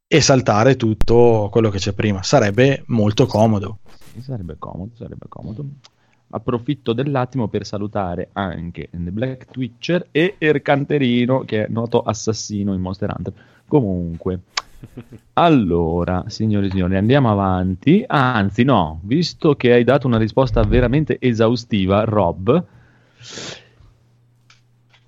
e 0.08 0.22
saltare 0.22 0.78
tutto 0.78 1.50
quello 1.52 1.70
che 1.70 1.80
c'è 1.80 1.92
prima. 1.92 2.24
Sarebbe 2.24 2.84
molto 2.88 3.26
comodo. 3.26 3.80
Sarebbe 4.22 4.56
comodo, 4.58 4.92
sarebbe 4.96 5.26
comodo. 5.28 5.66
Approfitto 6.32 6.94
dell'attimo 6.94 7.48
per 7.48 7.66
salutare 7.66 8.30
anche 8.34 8.90
The 8.92 9.12
Black 9.12 9.46
Twitcher 9.52 10.08
e 10.12 10.36
Ercanterino, 10.38 11.42
che 11.42 11.66
è 11.66 11.68
noto 11.70 12.02
assassino 12.02 12.74
in 12.74 12.82
Monster 12.82 13.14
Hunter. 13.16 13.34
Comunque, 13.68 14.42
allora, 15.34 16.26
signori 16.28 16.68
e 16.68 16.70
signori, 16.70 16.96
andiamo 16.96 17.32
avanti. 17.32 18.04
Anzi, 18.06 18.64
no, 18.64 19.00
visto 19.04 19.56
che 19.56 19.74
hai 19.74 19.84
dato 19.84 20.08
una 20.08 20.18
risposta 20.18 20.62
veramente 20.64 21.18
esaustiva, 21.20 22.04
Rob, 22.04 22.66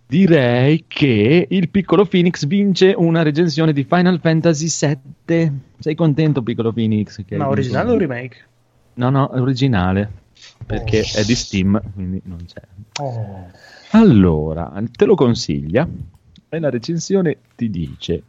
direi 0.07 0.83
che 0.87 1.47
il 1.49 1.69
piccolo 1.69 2.05
Phoenix 2.05 2.45
vince 2.45 2.93
una 2.97 3.21
recensione 3.21 3.73
di 3.73 3.83
Final 3.83 4.19
Fantasy 4.19 4.67
VII. 5.25 5.51
Sei 5.79 5.95
contento, 5.95 6.41
piccolo 6.41 6.73
Phoenix? 6.73 7.23
Che 7.23 7.37
Ma 7.37 7.47
originale 7.47 7.91
o 7.91 7.97
remake? 7.97 8.37
No, 8.95 9.09
no, 9.09 9.31
è 9.31 9.39
originale. 9.39 10.20
Perché 10.65 11.01
è 11.01 11.23
di 11.23 11.35
Steam, 11.35 11.81
quindi 11.93 12.21
non 12.25 12.45
c'è. 12.45 12.61
Oh. 12.99 13.49
Allora, 13.91 14.71
te 14.91 15.05
lo 15.05 15.15
consiglia 15.15 15.87
e 16.49 16.59
la 16.59 16.69
recensione 16.69 17.37
ti 17.55 17.69
dice 17.69 18.23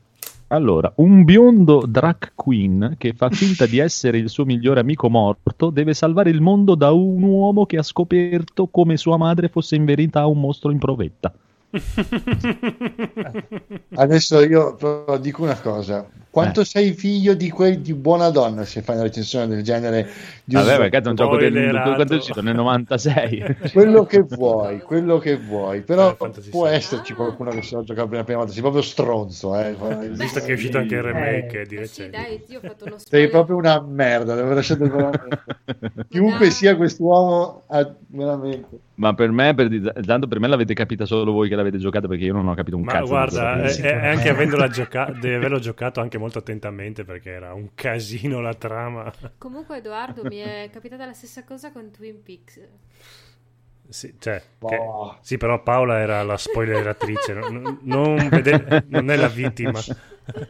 allora, 0.53 0.93
un 0.97 1.25
biondo 1.25 1.85
drag 1.89 2.33
queen 2.35 2.97
che 2.99 3.15
fa 3.15 3.31
finta 3.33 3.65
di 3.65 3.79
essere 3.79 4.19
il 4.19 4.29
suo 4.29 4.45
migliore 4.45 4.81
amico 4.81 5.09
morto 5.09 5.71
deve 5.71 5.95
salvare 5.95 6.29
il 6.29 6.43
mondo 6.43 6.75
da 6.75 6.93
un 6.93 7.23
uomo 7.23 7.65
che 7.65 7.79
ha 7.79 7.83
scoperto 7.83 8.67
come 8.67 8.99
sua 8.99 9.17
madre 9.17 9.49
fosse 9.49 9.77
in 9.77 9.87
verità 9.87 10.27
un 10.27 10.39
mostro 10.39 10.71
in 10.71 10.79
provetta. 10.79 11.33
Adesso 13.95 14.43
io 14.45 14.75
però 14.77 15.16
dico 15.18 15.43
una 15.43 15.59
cosa: 15.61 16.07
quanto 16.31 16.61
Eh. 16.61 16.64
sei 16.64 16.93
figlio 16.93 17.35
di 17.35 17.51
quei 17.51 17.81
di 17.81 17.95
buona 17.95 18.29
donna 18.31 18.64
se 18.64 18.83
fai 18.83 18.97
una 18.97 19.05
recensione 19.05 19.47
del 19.47 19.62
genere? 19.62 20.09
Di 20.45 20.55
Vabbè, 20.57 20.77
perché 20.79 20.99
è 20.99 21.07
un 21.09 21.14
gioco 21.14 21.37
del 21.39 21.51
Spoilerato. 21.51 21.95
quando 21.95 22.14
è 22.14 22.16
uscito 22.16 22.43
nel 22.43 22.55
96. 22.55 23.57
quello 23.70 24.05
che 24.05 24.20
vuoi, 24.23 24.81
quello 24.83 25.18
che 25.18 25.37
vuoi, 25.39 25.81
però 25.83 26.16
Eh, 26.20 26.31
può 26.51 26.66
esserci 26.66 27.14
qualcuno 27.14 27.51
che 27.53 27.62
se 27.62 27.75
lo 27.77 27.85
gioca 27.85 28.07
per 28.07 28.18
la 28.18 28.25
prima 28.25 28.39
volta. 28.41 28.53
Sei 28.53 28.62
proprio 28.62 28.83
stronzo, 28.83 29.57
eh. 29.59 29.75
Visto 30.11 30.41
che 30.41 30.47
è 30.53 30.55
uscito 30.55 30.77
anche 30.79 30.95
il 30.97 31.03
remake 31.03 31.61
Eh. 31.62 31.66
di 31.66 31.75
Ma 31.75 31.85
sì, 31.87 32.03
recente. 32.05 32.11
dai, 32.11 32.45
io 32.49 32.59
ho 32.59 32.62
fatto 32.62 32.85
uno 32.87 32.97
Sei 32.99 33.29
proprio 33.29 33.57
una 33.57 33.81
merda. 33.81 34.35
Devo 34.35 34.53
lasciare 34.55 34.81
chiunque 36.09 36.51
sia 36.51 36.77
quest'uomo, 36.77 37.62
veramente. 38.09 38.79
Ma 38.95 39.14
per 39.14 39.30
me, 39.30 39.55
per, 39.55 39.68
di- 39.68 39.80
tanto 40.05 40.26
per 40.28 40.38
me 40.38 40.49
l'avete 40.49 40.74
capita 40.74 41.07
solo 41.07 41.32
voi 41.32 41.49
che 41.49 41.55
l'avete 41.57 41.78
giocata 41.78 42.07
perché 42.09 42.24
io 42.24 42.34
non 42.34 42.47
ho 42.47 42.55
capito 42.55 42.76
un 42.76 42.82
Ma 42.82 42.93
cazzo. 42.93 43.05
di 43.05 43.09
guarda, 43.09 43.62
è, 43.62 43.74
che- 43.74 43.82
è- 43.90 44.01
è 44.01 44.07
anche 44.09 44.28
avendola 44.28 44.68
gioca- 44.68 45.11
deve 45.18 45.36
averlo 45.36 45.59
giocato 45.59 46.01
anche 46.01 46.18
molto 46.18 46.38
attentamente 46.38 47.03
perché 47.05 47.30
era 47.30 47.55
un 47.55 47.70
casino 47.74 48.40
la 48.40 48.55
trama. 48.55 49.11
Comunque, 49.38 49.78
Edoardo, 49.78 50.22
mi 50.24 50.36
è 50.36 50.68
capitata 50.70 51.07
la 51.07 51.14
stessa 51.14 51.43
cosa 51.45 51.72
con 51.72 51.90
Twin 51.90 52.22
Peaks. 52.22 52.61
Sì, 53.88 54.14
cioè, 54.18 54.40
che- 54.40 54.76
Boh. 54.76 55.16
sì, 55.20 55.36
però 55.36 55.62
Paola 55.62 55.99
era 55.99 56.22
la 56.22 56.36
spoileratrice, 56.36 57.34
non, 57.34 57.78
non 57.82 58.28
vede- 58.30 58.84
non 58.88 59.11
è 59.11 59.16
la 59.16 59.28
vittima. 59.28 59.80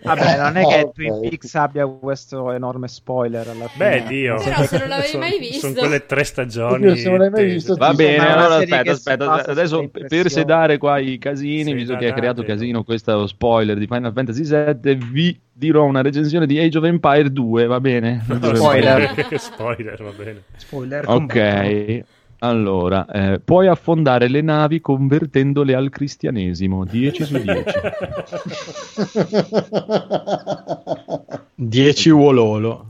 Vabbè, 0.03 0.37
non 0.43 0.57
è 0.57 0.66
che. 0.66 0.91
Twin 0.95 1.20
Peaks 1.20 1.55
abbia 1.55 1.87
questo 1.87 2.53
enorme 2.53 2.89
spoiler 2.89 3.49
alla 3.49 3.68
fine. 3.68 4.03
Beh, 4.03 4.07
Dio. 4.07 4.37
Però 4.43 4.64
se 4.64 4.79
non 4.79 4.89
l'avevi 4.89 5.16
mai 5.18 5.39
visto. 5.39 5.68
Sono 5.68 5.75
quelle 5.75 6.07
tre 6.07 6.25
stagioni. 6.25 6.75
Oddio, 6.75 6.97
se 6.97 7.09
non 7.09 7.18
l'hai 7.18 7.31
mai 7.31 7.45
visto, 7.45 7.75
Va 7.75 7.93
bene, 7.95 8.29
allora 8.29 8.57
aspetta, 8.57 8.93
aspetta. 8.93 9.45
Adesso 9.47 9.89
per 9.89 10.31
sedare 10.31 10.79
qua 10.79 10.99
i 10.99 11.18
casini, 11.18 11.64
Sì, 11.64 11.73
visto 11.73 11.97
che 11.97 12.09
ha 12.09 12.12
creato 12.12 12.43
casino 12.43 12.85
questo 12.85 13.27
spoiler 13.27 13.79
di 13.79 13.87
Final 13.87 14.12
Fantasy 14.12 14.43
VII, 14.43 14.95
vi 15.11 15.41
dirò 15.53 15.85
una 15.85 16.03
recensione 16.03 16.47
di 16.47 16.59
Age 16.59 16.79
of 16.79 16.85
Empire 16.85 17.31
2, 17.31 17.66
va 17.66 17.81
bene? 17.81 18.25
Spoiler. 18.29 19.27
Spoiler, 19.39 20.03
va 20.03 20.11
bene. 20.11 20.43
Spoiler. 20.57 21.05
Ok, 21.07 22.05
allora, 22.45 23.07
eh, 23.07 23.38
puoi 23.38 23.68
affondare 23.68 24.26
le 24.28 24.40
navi 24.40 24.80
convertendole 24.80 25.74
al 25.74 25.90
cristianesimo, 25.90 26.84
10 26.84 27.24
su 27.24 27.38
10. 27.38 27.64
10 31.55 32.11
Wololo. 32.11 32.86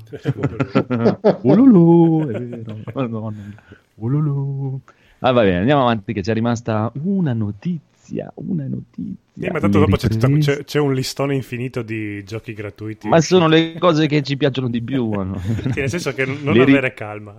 Ululu, 1.42 2.28
è 2.28 2.40
vero, 2.40 2.78
madonna. 2.94 3.52
Ululu. 3.96 4.80
Ah, 5.20 5.32
va 5.32 5.42
bene, 5.42 5.58
andiamo 5.58 5.82
avanti 5.82 6.12
che 6.12 6.20
c'è 6.22 6.32
rimasta 6.32 6.90
una 7.02 7.32
notizia, 7.32 8.32
una 8.36 8.64
notizia. 8.66 9.14
Sì, 9.34 9.48
ma 9.50 9.60
tanto 9.60 9.78
dopo 9.78 9.96
c'è, 9.96 10.08
tutta- 10.08 10.28
c'è- 10.28 10.64
c'è 10.64 10.78
un 10.78 10.92
listone 10.94 11.34
infinito 11.34 11.82
di 11.82 12.22
giochi 12.24 12.52
gratuiti. 12.54 13.08
Ma 13.08 13.20
sono 13.20 13.46
le 13.48 13.76
cose 13.78 14.06
che 14.06 14.22
ci 14.22 14.36
piacciono 14.36 14.68
di 14.68 14.82
più. 14.82 15.10
no? 15.10 15.38
Sì, 15.72 15.80
nel 15.80 15.88
senso 15.90 16.12
che 16.12 16.24
non 16.24 16.52
Le 16.54 16.64
ri- 16.64 16.72
avere 16.72 16.94
calma. 16.94 17.34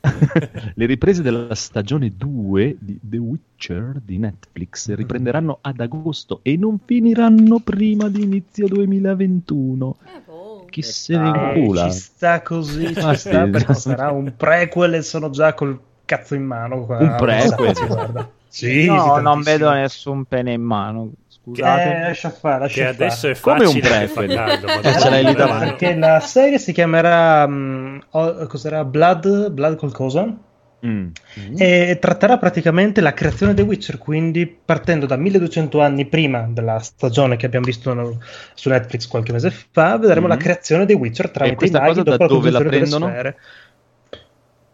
Le 0.74 0.86
riprese 0.86 1.22
della 1.22 1.54
stagione 1.54 2.12
2 2.16 2.76
di 2.78 2.98
The 3.02 3.16
Witcher 3.18 4.00
di 4.04 4.18
Netflix 4.18 4.92
riprenderanno 4.94 5.58
ad 5.60 5.80
agosto 5.80 6.40
e 6.42 6.56
non 6.56 6.78
finiranno 6.84 7.58
prima 7.60 8.08
di 8.08 8.22
inizio 8.22 8.68
2021. 8.68 9.96
Eh, 10.04 10.20
boh. 10.24 10.66
Chi 10.70 10.82
se 10.82 11.16
ne 11.16 11.52
Eh, 11.52 11.58
incula? 11.58 11.90
ci 11.90 11.98
sta 11.98 12.42
così, 12.42 12.92
ci 12.94 12.98
Ah, 13.00 13.14
sta 13.14 13.44
sì. 13.44 13.50
perché 13.50 13.74
sarà 13.74 14.10
un 14.10 14.32
prequel 14.36 14.94
e 14.94 15.02
sono 15.02 15.30
già 15.30 15.54
col 15.54 15.78
cazzo 16.04 16.34
in 16.34 16.44
mano. 16.44 16.84
qua. 16.84 16.98
Un 16.98 17.14
prequel? 17.16 18.28
Sì, 18.50 18.86
No, 18.86 19.18
non 19.18 19.42
vedo 19.42 19.70
nessun 19.72 20.24
pene 20.24 20.52
in 20.52 20.62
mano. 20.62 21.10
Scusate. 21.54 21.82
Eh, 21.96 22.00
lascia 22.00 22.30
fare, 22.30 22.58
lascia 22.60 22.74
Che 22.74 22.92
fare. 22.92 23.04
adesso 23.04 23.28
è 23.28 23.38
Come 23.40 23.58
un 23.64 23.72
facile 23.72 23.98
che 24.00 24.06
fa 24.08 24.20
prequel. 24.22 24.60
dopo 24.60 24.98
ce 25.00 25.10
l'hai 25.10 25.22
lì 25.22 25.28
un 25.30 25.34
davanti. 25.36 25.66
Perché 25.66 25.94
la 25.96 26.20
serie 26.20 26.58
si 26.58 26.72
chiamerà 26.72 27.46
mm, 27.46 27.98
oh, 28.10 28.46
cos'era? 28.46 28.84
Blood, 28.84 29.50
Blood 29.50 29.76
qualcosa 29.76 30.34
Mm. 30.86 31.08
e 31.58 31.98
tratterà 32.00 32.38
praticamente 32.38 33.00
la 33.00 33.12
creazione 33.12 33.52
dei 33.52 33.64
Witcher, 33.64 33.98
quindi 33.98 34.46
partendo 34.46 35.06
da 35.06 35.16
1200 35.16 35.80
anni 35.80 36.06
prima 36.06 36.46
della 36.48 36.78
stagione 36.78 37.34
che 37.34 37.46
abbiamo 37.46 37.64
visto 37.66 37.92
no- 37.94 38.20
su 38.54 38.68
Netflix 38.68 39.08
qualche 39.08 39.32
mese 39.32 39.50
fa, 39.50 39.98
vedremo 39.98 40.26
Mhm. 40.28 40.32
la 40.32 40.36
creazione 40.38 40.86
dei 40.86 40.94
Witcher 40.94 41.30
tramite 41.30 41.66
i 41.66 41.70
maghi 41.72 42.02
dopo 42.04 42.22
la 42.22 42.26
dove 42.28 42.50
la 42.52 42.60
prendono? 42.60 43.12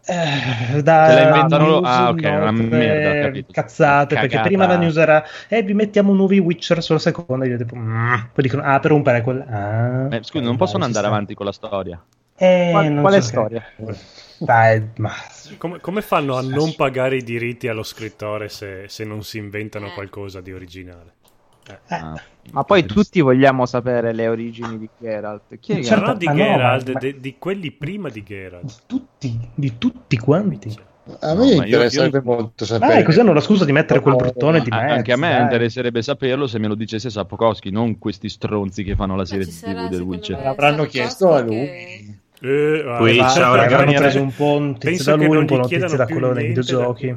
Eh, 0.07 0.81
da 0.83 1.07
Se 1.07 1.13
la 1.15 1.21
inventano 1.23 1.65
lo- 1.67 1.79
news, 1.79 1.89
ah, 1.89 2.09
ok, 2.09 2.21
una 2.23 2.51
merda, 2.51 3.19
capito. 3.25 3.51
cazzate 3.51 4.15
perché 4.19 4.39
prima 4.41 4.67
la 4.67 4.77
news 4.77 4.97
era 4.97 5.23
eh 5.47 5.63
vi 5.63 5.73
mettiamo 5.73 6.13
nuovi 6.13 6.37
Witcher 6.39 6.83
sulla 6.83 6.99
seconda 6.99 7.45
e 7.45 7.49
io 7.49 7.57
tipo 7.57 7.75
"Mm". 7.75 8.13
poi 8.33 8.43
dicono 8.43 8.61
ah 8.63 8.79
per 8.79 8.91
un 8.91 9.01
prequel 9.01 9.41
ah, 9.49 10.15
Eh, 10.15 10.23
scusa, 10.23 10.43
non 10.43 10.57
possono 10.57 10.83
dai, 10.83 10.91
ci 10.91 10.97
andare 10.97 11.07
sta. 11.07 11.15
avanti 11.15 11.33
con 11.33 11.45
la 11.47 11.51
storia. 11.51 12.03
Eh, 12.37 12.67
Qual- 12.71 12.99
quale 12.99 13.21
so 13.21 13.27
storia? 13.27 13.63
che- 13.75 13.95
Dai, 14.37 14.89
ma 14.97 15.11
Come, 15.57 15.79
come 15.79 16.01
fanno 16.01 16.35
a 16.37 16.41
non 16.41 16.75
pagare 16.75 17.17
i 17.17 17.23
diritti 17.23 17.67
allo 17.67 17.83
scrittore 17.83 18.49
se, 18.49 18.85
se 18.87 19.05
non 19.05 19.23
si 19.23 19.37
inventano 19.37 19.91
qualcosa 19.91 20.41
di 20.41 20.51
originale? 20.53 21.13
Ah. 21.87 22.13
Ma 22.51 22.63
poi 22.63 22.85
tutti 22.85 23.21
vogliamo 23.21 23.65
sapere 23.65 24.13
le 24.13 24.27
origini 24.27 24.77
di 24.77 24.89
Geralt. 24.99 25.57
Chi 25.59 25.79
è 25.79 25.83
Certo, 25.83 26.05
non 26.05 26.17
di 26.17 26.25
no, 26.27 26.33
Geralt, 26.35 26.91
ma- 26.91 26.99
de- 26.99 27.19
di 27.19 27.35
quelli 27.39 27.71
prima 27.71 28.09
di 28.09 28.23
Geralt. 28.23 28.63
di 28.65 28.73
tutti, 28.85 29.39
di 29.55 29.77
tutti 29.77 30.17
quanti. 30.17 30.75
A 31.21 31.33
No, 31.33 31.39
me 31.43 31.45
io- 31.53 31.63
interesserebbe 31.63 32.17
io- 32.17 32.23
molto 32.23 32.65
sapere. 32.65 32.93
Dai, 32.95 33.03
così 33.03 33.19
hanno 33.19 33.33
la 33.33 33.39
scusa 33.41 33.63
di 33.65 33.71
mettere 33.71 33.99
quel 33.99 34.15
bruttone 34.15 34.59
di 34.61 34.69
Ah, 34.71 34.81
mezzo. 34.81 34.93
anche 34.95 35.11
a 35.11 35.17
me 35.17 35.29
dai. 35.29 35.41
interesserebbe 35.41 36.01
saperlo 36.01 36.47
se 36.47 36.57
me 36.59 36.67
lo 36.67 36.75
dicesse 36.75 37.09
Sapkowski, 37.11 37.69
non 37.69 37.97
questi 37.99 38.27
stronzi 38.29 38.83
che 38.83 38.95
fanno 38.95 39.15
la 39.15 39.25
serie 39.25 39.45
TV 39.45 39.87
del 39.89 40.01
Witcher. 40.01 40.41
L'avranno 40.43 40.85
chiesto 40.85 41.31
a 41.31 41.41
lui. 41.41 41.55
che- 41.65 42.19
Eh, 42.41 42.83
ah, 42.87 42.99
va- 42.99 43.29
ciao, 43.29 43.55
va- 43.55 43.65
preso 43.93 44.21
un 44.21 44.33
po' 44.35 44.59
notizie 44.59 44.89
penso 44.89 45.09
da 45.11 45.15
lui, 45.15 45.37
un 45.37 45.45
po' 45.45 45.55
notizie 45.57 45.77
chiedano 45.77 45.95
da 45.97 46.05
quello 46.05 46.33
dei 46.33 46.47
videogiochi. 46.47 47.15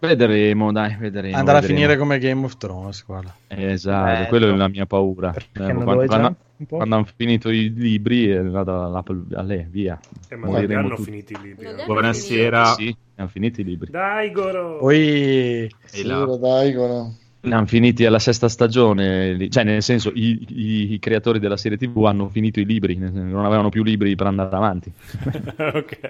Vedremo, 0.00 0.70
dai, 0.72 0.96
vedremo. 0.98 1.36
Andrà 1.36 1.56
a 1.56 1.60
vedremo. 1.60 1.78
finire 1.80 1.98
come 1.98 2.18
Game 2.18 2.44
of 2.44 2.56
Thrones. 2.56 3.04
Guarda. 3.04 3.34
Esatto, 3.48 4.22
Eh, 4.22 4.26
quella 4.28 4.46
è 4.46 4.56
la 4.56 4.68
mia 4.68 4.86
paura. 4.86 5.34
Eh, 5.34 5.44
quando, 5.52 5.84
quando- 6.06 6.36
quando 6.68 6.94
hanno 6.96 7.06
finito 7.16 7.50
i 7.50 7.72
libri, 7.72 8.28
è 8.28 8.36
andata 8.38 8.86
là, 8.88 9.04
a 9.34 9.42
lei, 9.42 9.66
via. 9.70 9.98
Eh, 10.28 10.36
ma 10.36 10.46
non 10.60 10.70
hanno 10.72 10.88
tutti. 10.90 11.02
finito 11.04 11.32
i 11.32 11.40
libri. 11.42 11.64
No? 11.66 11.70
hanno 11.72 11.84
Buonasera. 11.86 12.64
Sì, 12.74 12.96
hanno 13.16 13.28
finito 13.28 13.60
i 13.60 13.64
libri. 13.64 13.90
Dai, 13.90 14.30
Goro! 14.32 14.78
Poi 14.78 15.72
Sì, 15.84 16.02
dai, 16.04 16.72
Gono. 16.72 17.16
Ne 17.40 17.54
hanno 17.54 17.66
finiti 17.66 18.04
alla 18.04 18.18
sesta 18.18 18.48
stagione, 18.48 19.48
cioè 19.48 19.62
nel 19.62 19.80
senso 19.80 20.10
i, 20.12 20.44
i- 20.48 20.92
i 20.94 20.98
creatori 20.98 21.38
della 21.38 21.56
serie 21.56 21.78
TV 21.78 22.04
hanno 22.04 22.28
finito 22.28 22.58
i 22.58 22.64
libri, 22.66 22.96
non 22.96 23.44
avevano 23.44 23.68
più 23.68 23.84
libri 23.84 24.16
per 24.16 24.26
andare 24.26 24.54
avanti. 24.56 24.92
ok. 25.56 26.00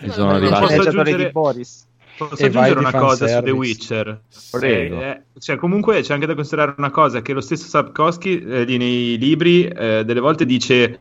E 0.00 0.08
sono 0.08 0.30
arrivati. 0.30 0.74
Posso 0.74 0.88
aggiungere- 0.88 1.24
di 1.26 1.30
Boris. 1.30 1.86
Posso 2.16 2.42
E 2.42 2.46
aggiungere 2.46 2.78
una 2.78 2.92
cosa 2.92 3.26
su 3.26 3.42
The. 3.42 3.50
Witcher? 3.50 4.20
Prego. 4.50 5.00
Eh, 5.00 5.22
cioè, 5.38 5.56
comunque 5.56 6.00
c'è 6.02 6.14
anche 6.14 6.26
da 6.26 6.34
considerare 6.34 6.74
una 6.78 6.90
cosa, 6.90 7.22
che 7.22 7.32
lo 7.32 7.40
stesso 7.40 7.66
Sapkowski 7.66 8.40
eh, 8.40 8.64
nei 8.64 9.18
libri 9.18 9.66
eh, 9.66 10.04
delle 10.04 10.20
volte 10.20 10.46
dice 10.46 11.00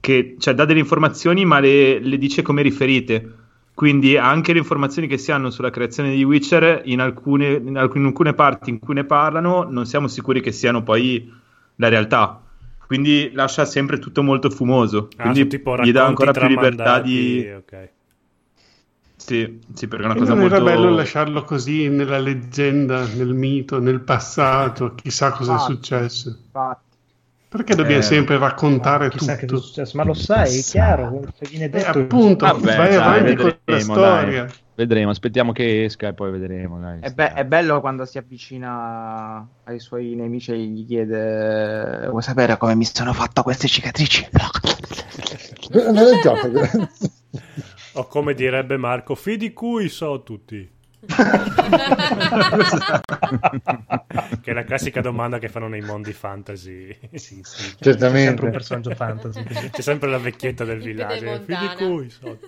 che 0.00 0.36
cioè, 0.38 0.54
dà 0.54 0.64
delle 0.64 0.80
informazioni 0.80 1.44
ma 1.44 1.60
le, 1.60 1.98
le 1.98 2.18
dice 2.18 2.42
come 2.42 2.62
riferite. 2.62 3.34
Quindi 3.72 4.18
anche 4.18 4.52
le 4.52 4.58
informazioni 4.58 5.08
che 5.08 5.16
si 5.16 5.32
hanno 5.32 5.48
sulla 5.48 5.70
creazione 5.70 6.14
di 6.14 6.22
Witcher 6.22 6.82
in 6.84 7.00
alcune, 7.00 7.52
in 7.52 7.78
alc- 7.78 7.94
in 7.94 8.04
alcune 8.04 8.34
parti 8.34 8.68
in 8.68 8.78
cui 8.78 8.92
ne 8.92 9.04
parlano 9.04 9.62
non 9.62 9.86
siamo 9.86 10.06
sicuri 10.06 10.42
che 10.42 10.52
siano 10.52 10.82
poi 10.82 11.32
la 11.76 11.88
realtà. 11.88 12.42
Quindi 12.86 13.30
lascia 13.32 13.64
sempre 13.64 13.98
tutto 13.98 14.22
molto 14.22 14.50
fumoso. 14.50 15.08
Ah, 15.16 15.22
Quindi 15.22 15.46
tipo 15.46 15.76
gli 15.78 15.92
dà 15.92 16.04
ancora 16.04 16.32
più 16.32 16.46
libertà 16.48 17.00
di... 17.00 17.48
ok. 17.56 17.88
Sì, 19.30 19.60
sì, 19.74 19.86
perché 19.86 20.02
è 20.02 20.06
una 20.06 20.14
E 20.14 20.18
cosa 20.18 20.34
non 20.34 20.40
molto... 20.40 20.54
era 20.56 20.60
bello 20.60 20.90
lasciarlo 20.90 21.44
così 21.44 21.88
nella 21.88 22.18
leggenda, 22.18 23.06
nel 23.06 23.32
mito, 23.32 23.78
nel 23.78 24.00
passato, 24.00 24.94
chissà 24.96 25.30
cosa 25.30 25.54
è 25.54 25.58
successo. 25.58 26.28
Infatti. 26.30 26.98
Perché 27.48 27.74
dobbiamo 27.74 28.00
Eh, 28.00 28.06
sempre 28.06 28.38
raccontare 28.38 29.08
Chissà 29.08 29.36
che 29.36 29.46
tutto? 29.46 29.54
è 29.54 29.58
successo, 29.58 29.96
ma 29.96 30.04
lo 30.04 30.14
sai, 30.14 30.58
è 30.58 30.64
chiaro, 30.64 31.28
se 31.34 31.46
viene 31.46 31.68
Eh, 31.72 31.78
detto. 31.78 31.98
appunto, 31.98 32.46
Vabbè, 32.46 32.74
vai 32.74 32.94
dai, 32.94 33.22
avanti 33.22 33.34
con 33.34 33.46
la 33.64 33.78
vedremo, 33.78 33.94
storia. 33.94 34.44
dai. 34.44 34.52
Vedremo, 34.74 35.10
aspettiamo 35.10 35.52
che 35.52 35.84
esca 35.84 36.08
e 36.08 36.14
poi 36.14 36.30
vedremo. 36.30 36.80
Dai. 36.80 36.98
È, 36.98 37.10
be- 37.10 37.32
è 37.32 37.44
bello 37.46 37.80
quando 37.80 38.04
si 38.04 38.18
avvicina 38.18 39.46
ai 39.64 39.80
suoi 39.80 40.14
nemici 40.14 40.52
e 40.52 40.58
gli 40.58 40.86
chiede: 40.86 42.08
Vuoi 42.08 42.22
sapere 42.22 42.56
come 42.58 42.74
mi 42.74 42.84
sono 42.84 43.12
fatto 43.14 43.42
queste 43.42 43.68
cicatrici? 43.68 44.28
Non 45.72 45.96
è 45.98 46.18
gioco. 46.18 46.48
O 47.92 48.06
come 48.06 48.34
direbbe 48.34 48.76
Marco, 48.76 49.14
fidi 49.14 49.52
cui 49.52 49.88
so 49.88 50.22
tutti. 50.22 50.78
che 54.42 54.50
è 54.50 54.52
la 54.52 54.64
classica 54.64 55.00
domanda 55.00 55.38
che 55.38 55.48
fanno 55.48 55.68
nei 55.68 55.80
mondi 55.80 56.12
fantasy. 56.12 56.94
Sì, 57.14 57.40
sì, 57.42 57.74
Certamente. 57.80 58.20
È 58.20 58.26
sempre 58.26 58.44
un 58.46 58.52
personaggio 58.52 58.94
fantasy. 58.94 59.42
C'è 59.70 59.82
sempre 59.82 60.10
la 60.10 60.18
vecchietta 60.18 60.64
del 60.64 60.80
villaggio. 60.80 61.42
Fidi 61.44 61.68
cui 61.76 62.10
so. 62.10 62.38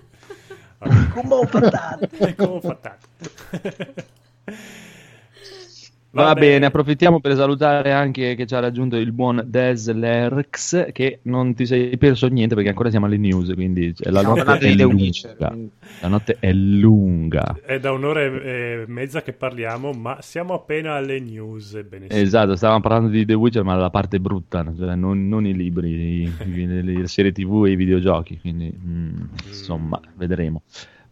Come 0.79 1.35
ho 1.35 1.47
fatto? 1.47 2.09
Come 2.37 2.51
ho 2.51 2.61
fatto? 2.61 2.91
Va, 6.15 6.35
bene. 6.35 6.67
approfittiamo 6.67 7.21
per 7.21 7.35
salutare 7.35 7.91
anche 7.93 8.35
che 8.35 8.47
ci 8.47 8.55
ha 8.55 8.59
raggiunto 8.61 8.97
il 8.97 9.13
buon 9.13 9.43
Des 9.47 9.91
Lerx, 9.91 10.93
che 10.93 11.21
non 11.23 11.55
ti 11.55 11.65
sei 11.65 11.97
perso 11.97 12.29
niente 12.29 12.55
perché 12.55 12.69
ancora 12.69 12.91
siamo 12.91 13.07
alle 13.07 13.17
news, 13.17 13.53
quindi 13.55 13.95
cioè, 13.95 14.11
la, 14.13 14.21
notte 14.21 14.43
quindi. 14.59 15.11
la 16.01 16.09
notte 16.09 16.37
è 16.39 16.53
lunga. 16.53 17.59
È 17.65 17.79
da 17.81 17.93
un'ora 17.93 18.21
e 18.23 18.85
mezza 18.89 19.23
che 19.23 19.33
parliamo, 19.33 19.93
ma 19.93 20.19
siamo 20.21 20.53
appena 20.53 20.95
alle 20.95 21.19
news. 21.19 21.71
Sì. 21.89 22.07
Esatto, 22.09 22.57
stavamo 22.57 22.81
parlando 22.81 23.09
di 23.09 23.25
The 23.25 23.35
Witcher, 23.35 23.65
ma 23.65 23.75
la 23.75 23.91
parte 23.91 24.21
brutta, 24.21 24.71
cioè 24.77 24.95
non, 24.95 25.29
non 25.29 25.47
i 25.47 25.55
libri, 25.55 26.23
i- 26.25 26.33
i- 26.45 26.83
le 26.83 27.07
serie 27.09 27.33
tv 27.33 27.65
e 27.67 27.71
i 27.71 27.77
videogiochi, 27.77 28.39
quindi 28.39 28.71
mm, 28.71 29.21
insomma, 29.47 29.99
vedremo. 30.17 30.63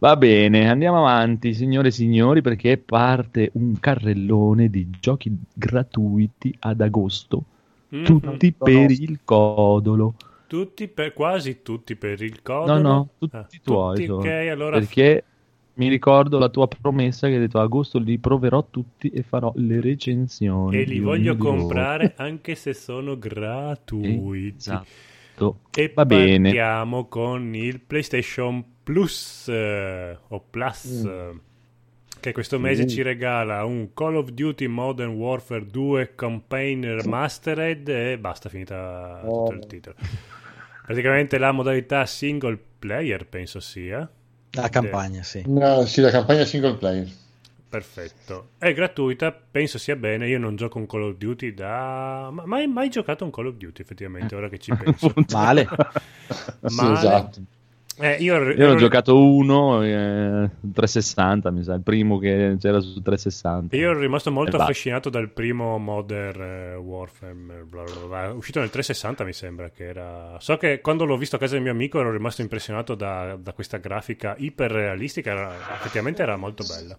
Va 0.01 0.17
bene, 0.17 0.69
andiamo 0.69 0.97
avanti, 0.97 1.53
signore 1.53 1.87
e 1.87 1.91
signori, 1.91 2.41
perché 2.41 2.77
parte 2.77 3.51
un 3.53 3.79
carrellone 3.79 4.69
di 4.69 4.89
giochi 4.99 5.31
gratuiti 5.53 6.53
ad 6.59 6.81
agosto, 6.81 7.45
Mm. 7.91 8.15
tutti 8.19 8.51
per 8.53 8.91
il 8.91 9.21
codolo. 9.23 10.15
Tutti 10.45 10.87
per, 10.87 11.13
quasi 11.13 11.63
tutti 11.63 11.95
per 11.95 12.21
il 12.21 12.43
No, 12.63 12.77
codolo. 12.77 12.79
no, 12.79 13.13
tutti 13.17 13.37
Ah, 13.37 13.49
tuoi. 13.63 14.01
tutti, 14.01 14.03
sono. 14.03 14.35
ok, 14.35 14.47
allora 14.51 14.79
Perché 14.79 15.25
mi 15.73 15.87
ricordo 15.89 16.37
la 16.37 16.49
tua 16.49 16.67
promessa 16.67 17.27
che 17.27 17.33
hai 17.33 17.39
detto 17.39 17.59
a 17.59 17.63
agosto 17.63 17.97
li 17.99 18.19
proverò 18.19 18.67
tutti 18.69 19.09
e 19.09 19.23
farò 19.23 19.51
le 19.55 19.79
recensioni. 19.81 20.83
e 20.83 20.85
li 20.85 20.99
voglio 20.99 21.37
comprare 21.37 22.13
anche 22.17 22.55
se 22.55 22.73
sono 22.73 23.15
gratuiti. 23.17 24.81
Esatto. 24.81 25.10
E 25.73 25.91
Va 25.95 26.05
bene. 26.05 26.49
partiamo 26.49 27.07
con 27.07 27.55
il 27.55 27.79
PlayStation 27.79 28.63
Plus 28.83 29.47
eh, 29.47 30.17
o 30.27 30.43
Plus 30.49 31.03
eh, 31.05 31.39
che 32.19 32.31
questo 32.33 32.59
mese 32.59 32.83
Mm. 32.83 32.87
ci 32.87 33.01
regala 33.01 33.63
un 33.65 33.93
Call 33.93 34.15
of 34.17 34.29
Duty 34.29 34.67
Modern 34.67 35.11
Warfare 35.13 35.65
2 35.65 36.13
Campaign 36.15 36.83
Remastered 36.83 37.87
e 37.87 38.17
basta, 38.19 38.49
finita 38.49 39.21
tutto 39.23 39.53
il 39.53 39.65
titolo. 39.67 39.95
Praticamente 40.85 41.37
la 41.37 41.51
modalità 41.51 42.05
single 42.05 42.59
player 42.79 43.25
penso 43.27 43.59
sia. 43.59 44.07
La 44.51 44.69
campagna, 44.69 45.23
sì. 45.23 45.43
No, 45.47 45.85
sì, 45.85 46.01
la 46.01 46.11
campagna 46.11 46.43
single 46.45 46.75
player. 46.75 47.07
Perfetto. 47.71 48.49
È 48.57 48.73
gratuita, 48.73 49.31
penso 49.31 49.77
sia 49.77 49.95
bene. 49.95 50.27
Io 50.27 50.37
non 50.37 50.57
gioco 50.57 50.77
un 50.77 50.85
Call 50.85 51.03
of 51.03 51.15
Duty 51.15 51.53
da... 51.53 52.27
Ma 52.29 52.45
mai, 52.45 52.67
mai 52.67 52.89
giocato 52.89 53.23
un 53.23 53.31
Call 53.31 53.45
of 53.47 53.55
Duty 53.55 53.81
effettivamente, 53.81 54.35
ora 54.35 54.49
che 54.49 54.57
ci 54.59 54.73
penso. 54.75 55.13
Male. 55.31 55.67
Sì, 56.65 56.75
Male. 56.75 56.93
esatto. 56.97 57.41
Eh, 57.97 58.15
io 58.15 58.33
Io 58.35 58.39
ho 58.39 58.51
ero- 58.71 58.75
giocato 58.75 59.15
uno, 59.23 59.83
eh, 59.83 60.49
360 60.73 61.51
mi 61.51 61.63
sa, 61.63 61.75
il 61.75 61.81
primo 61.81 62.17
che 62.17 62.55
c'era 62.59 62.79
su 62.79 63.01
360. 63.01 63.75
Io 63.75 63.91
ero 63.91 63.99
rimasto 63.99 64.31
molto 64.31 64.57
E 64.57 64.59
affascinato 64.59 65.09
dal 65.09 65.29
primo 65.29 65.77
Modern 65.77 66.41
eh, 66.41 66.75
Warfare, 66.75 67.33
bla 67.33 67.83
bla 67.83 68.05
bla. 68.07 68.23
È 68.25 68.31
uscito 68.31 68.59
nel 68.59 68.69
360 68.69 69.23
mi 69.23 69.33
sembra 69.33 69.69
che 69.69 69.85
era... 69.85 70.35
So 70.39 70.57
che 70.57 70.81
quando 70.81 71.05
l'ho 71.05 71.15
visto 71.17 71.35
a 71.35 71.39
casa 71.39 71.53
del 71.53 71.61
mio 71.63 71.71
amico 71.71 71.99
ero 71.99 72.11
rimasto 72.11 72.41
impressionato 72.41 72.95
da, 72.95 73.37
da 73.39 73.53
questa 73.53 73.77
grafica 73.77 74.35
iperrealistica, 74.37 75.31
era- 75.31 75.53
effettivamente 75.75 76.21
era 76.23 76.35
molto 76.37 76.63
bella. 76.63 76.97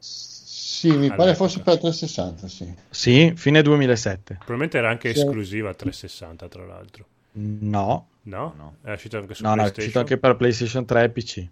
Sì, 0.83 0.97
mi 0.97 1.09
pare 1.11 1.23
All'epoca. 1.23 1.35
fosse 1.35 1.61
per 1.61 1.79
360, 1.79 2.49
sì. 2.49 2.75
Sì, 2.91 3.33
fine 3.37 3.63
2007. 3.63 4.35
Probabilmente 4.35 4.79
era 4.79 4.89
anche 4.91 5.15
Sì. 5.15 5.21
esclusiva 5.21 5.73
360 5.75 6.49
tra 6.49 6.65
l'altro. 6.67 7.05
No, 7.35 8.07
No? 8.25 8.55
No. 8.57 8.75
È 8.83 8.91
uscito 8.93 9.17
anche 9.17 9.35
su 9.35 9.43
no, 9.45 9.51
no, 9.51 9.55
è 9.55 9.57
PlayStation? 9.59 9.83
uscito 9.85 9.99
anche 10.01 10.19
per 10.19 10.37
PlayStation 10.37 10.85
3 10.85 11.05
e 11.05 11.09
PC. 11.11 11.47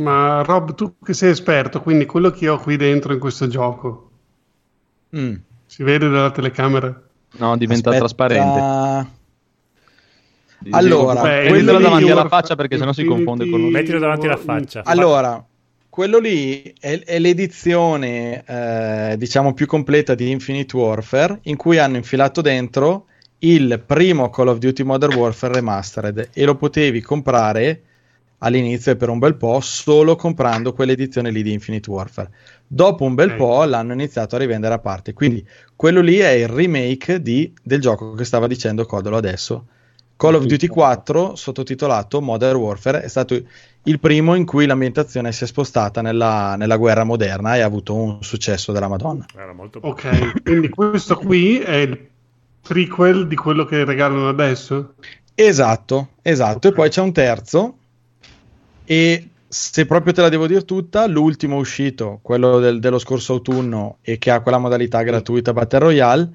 Ma 0.00 0.42
Rob, 0.42 0.74
tu 0.74 0.94
che 1.00 1.14
sei 1.14 1.30
esperto, 1.30 1.80
quindi 1.80 2.06
quello 2.06 2.30
che 2.30 2.48
ho 2.48 2.58
qui 2.58 2.76
dentro 2.76 3.12
in 3.12 3.20
questo 3.20 3.46
gioco, 3.46 4.10
Mm. 5.16 5.34
si 5.66 5.82
vede 5.84 6.08
dalla 6.08 6.30
telecamera? 6.32 6.88
No, 7.38 7.56
diventa 7.56 7.90
Aspetta. 7.90 7.98
trasparente. 7.98 9.18
Allora, 10.70 11.22
Beh, 11.22 11.50
mettilo 11.50 11.76
il 11.76 11.82
davanti 11.82 12.10
alla 12.10 12.28
faccia 12.28 12.54
perché 12.56 12.76
sennò 12.78 12.92
si 12.92 13.04
confonde 13.04 13.48
con 13.48 13.60
lo 13.60 13.68
Mettilo 13.68 13.98
davanti 13.98 14.26
alla 14.26 14.36
faccia. 14.36 14.82
Allora, 14.84 15.44
quello 15.90 16.18
lì 16.18 16.72
è, 16.78 17.00
è 17.00 17.18
l'edizione, 17.18 18.44
eh, 18.46 19.16
diciamo, 19.18 19.52
più 19.52 19.66
completa 19.66 20.14
di 20.14 20.30
Infinite 20.30 20.76
Warfare, 20.76 21.40
in 21.42 21.56
cui 21.56 21.78
hanno 21.78 21.96
infilato 21.96 22.40
dentro 22.40 23.06
il 23.38 23.82
primo 23.84 24.30
Call 24.30 24.48
of 24.48 24.58
Duty 24.58 24.82
Modern 24.84 25.14
Warfare 25.16 25.54
Remastered 25.54 26.30
e 26.32 26.44
lo 26.44 26.56
potevi 26.56 27.00
comprare 27.00 27.82
all'inizio 28.38 28.92
e 28.92 28.96
per 28.96 29.08
un 29.08 29.18
bel 29.18 29.36
po' 29.36 29.60
solo 29.60 30.16
comprando 30.16 30.72
quell'edizione 30.72 31.30
lì 31.30 31.42
di 31.42 31.52
Infinite 31.52 31.90
Warfare. 31.90 32.30
Dopo 32.66 33.04
un 33.04 33.14
bel 33.14 33.34
po' 33.34 33.64
l'hanno 33.64 33.92
iniziato 33.92 34.36
a 34.36 34.38
rivendere 34.38 34.74
a 34.74 34.78
parte. 34.78 35.12
Quindi 35.12 35.46
quello 35.76 36.00
lì 36.00 36.18
è 36.18 36.30
il 36.30 36.48
remake 36.48 37.20
di- 37.20 37.52
del 37.62 37.80
gioco 37.80 38.14
che 38.14 38.24
stava 38.24 38.46
dicendo 38.46 38.86
Codolo 38.86 39.16
adesso. 39.16 39.66
Call 40.20 40.34
of 40.34 40.44
Duty 40.44 40.66
4, 40.66 41.34
sottotitolato 41.34 42.20
Modern 42.20 42.58
Warfare, 42.58 43.00
è 43.00 43.08
stato 43.08 43.42
il 43.84 43.98
primo 43.98 44.34
in 44.34 44.44
cui 44.44 44.66
l'ambientazione 44.66 45.32
si 45.32 45.44
è 45.44 45.46
spostata 45.46 46.02
nella, 46.02 46.56
nella 46.56 46.76
guerra 46.76 47.04
moderna 47.04 47.56
e 47.56 47.60
ha 47.60 47.64
avuto 47.64 47.94
un 47.94 48.22
successo 48.22 48.70
della 48.70 48.86
Madonna. 48.86 49.24
Era 49.34 49.54
molto 49.54 49.80
bello. 49.80 49.94
Ok, 49.94 50.42
quindi 50.42 50.68
questo 50.68 51.16
qui 51.16 51.60
è 51.60 51.76
il 51.76 52.06
prequel 52.60 53.28
di 53.28 53.34
quello 53.34 53.64
che 53.64 53.82
regalano 53.82 54.28
adesso? 54.28 54.92
Esatto, 55.34 56.08
esatto. 56.20 56.68
E 56.68 56.72
poi 56.72 56.90
c'è 56.90 57.00
un 57.00 57.12
terzo. 57.14 57.78
E 58.84 59.26
se 59.48 59.86
proprio 59.86 60.12
te 60.12 60.20
la 60.20 60.28
devo 60.28 60.46
dire 60.46 60.66
tutta, 60.66 61.06
l'ultimo 61.06 61.56
uscito, 61.56 62.18
quello 62.20 62.58
del- 62.58 62.78
dello 62.78 62.98
scorso 62.98 63.32
autunno 63.32 63.96
e 64.02 64.18
che 64.18 64.30
ha 64.30 64.40
quella 64.40 64.58
modalità 64.58 65.02
gratuita 65.02 65.54
Battle 65.54 65.78
Royale, 65.78 66.30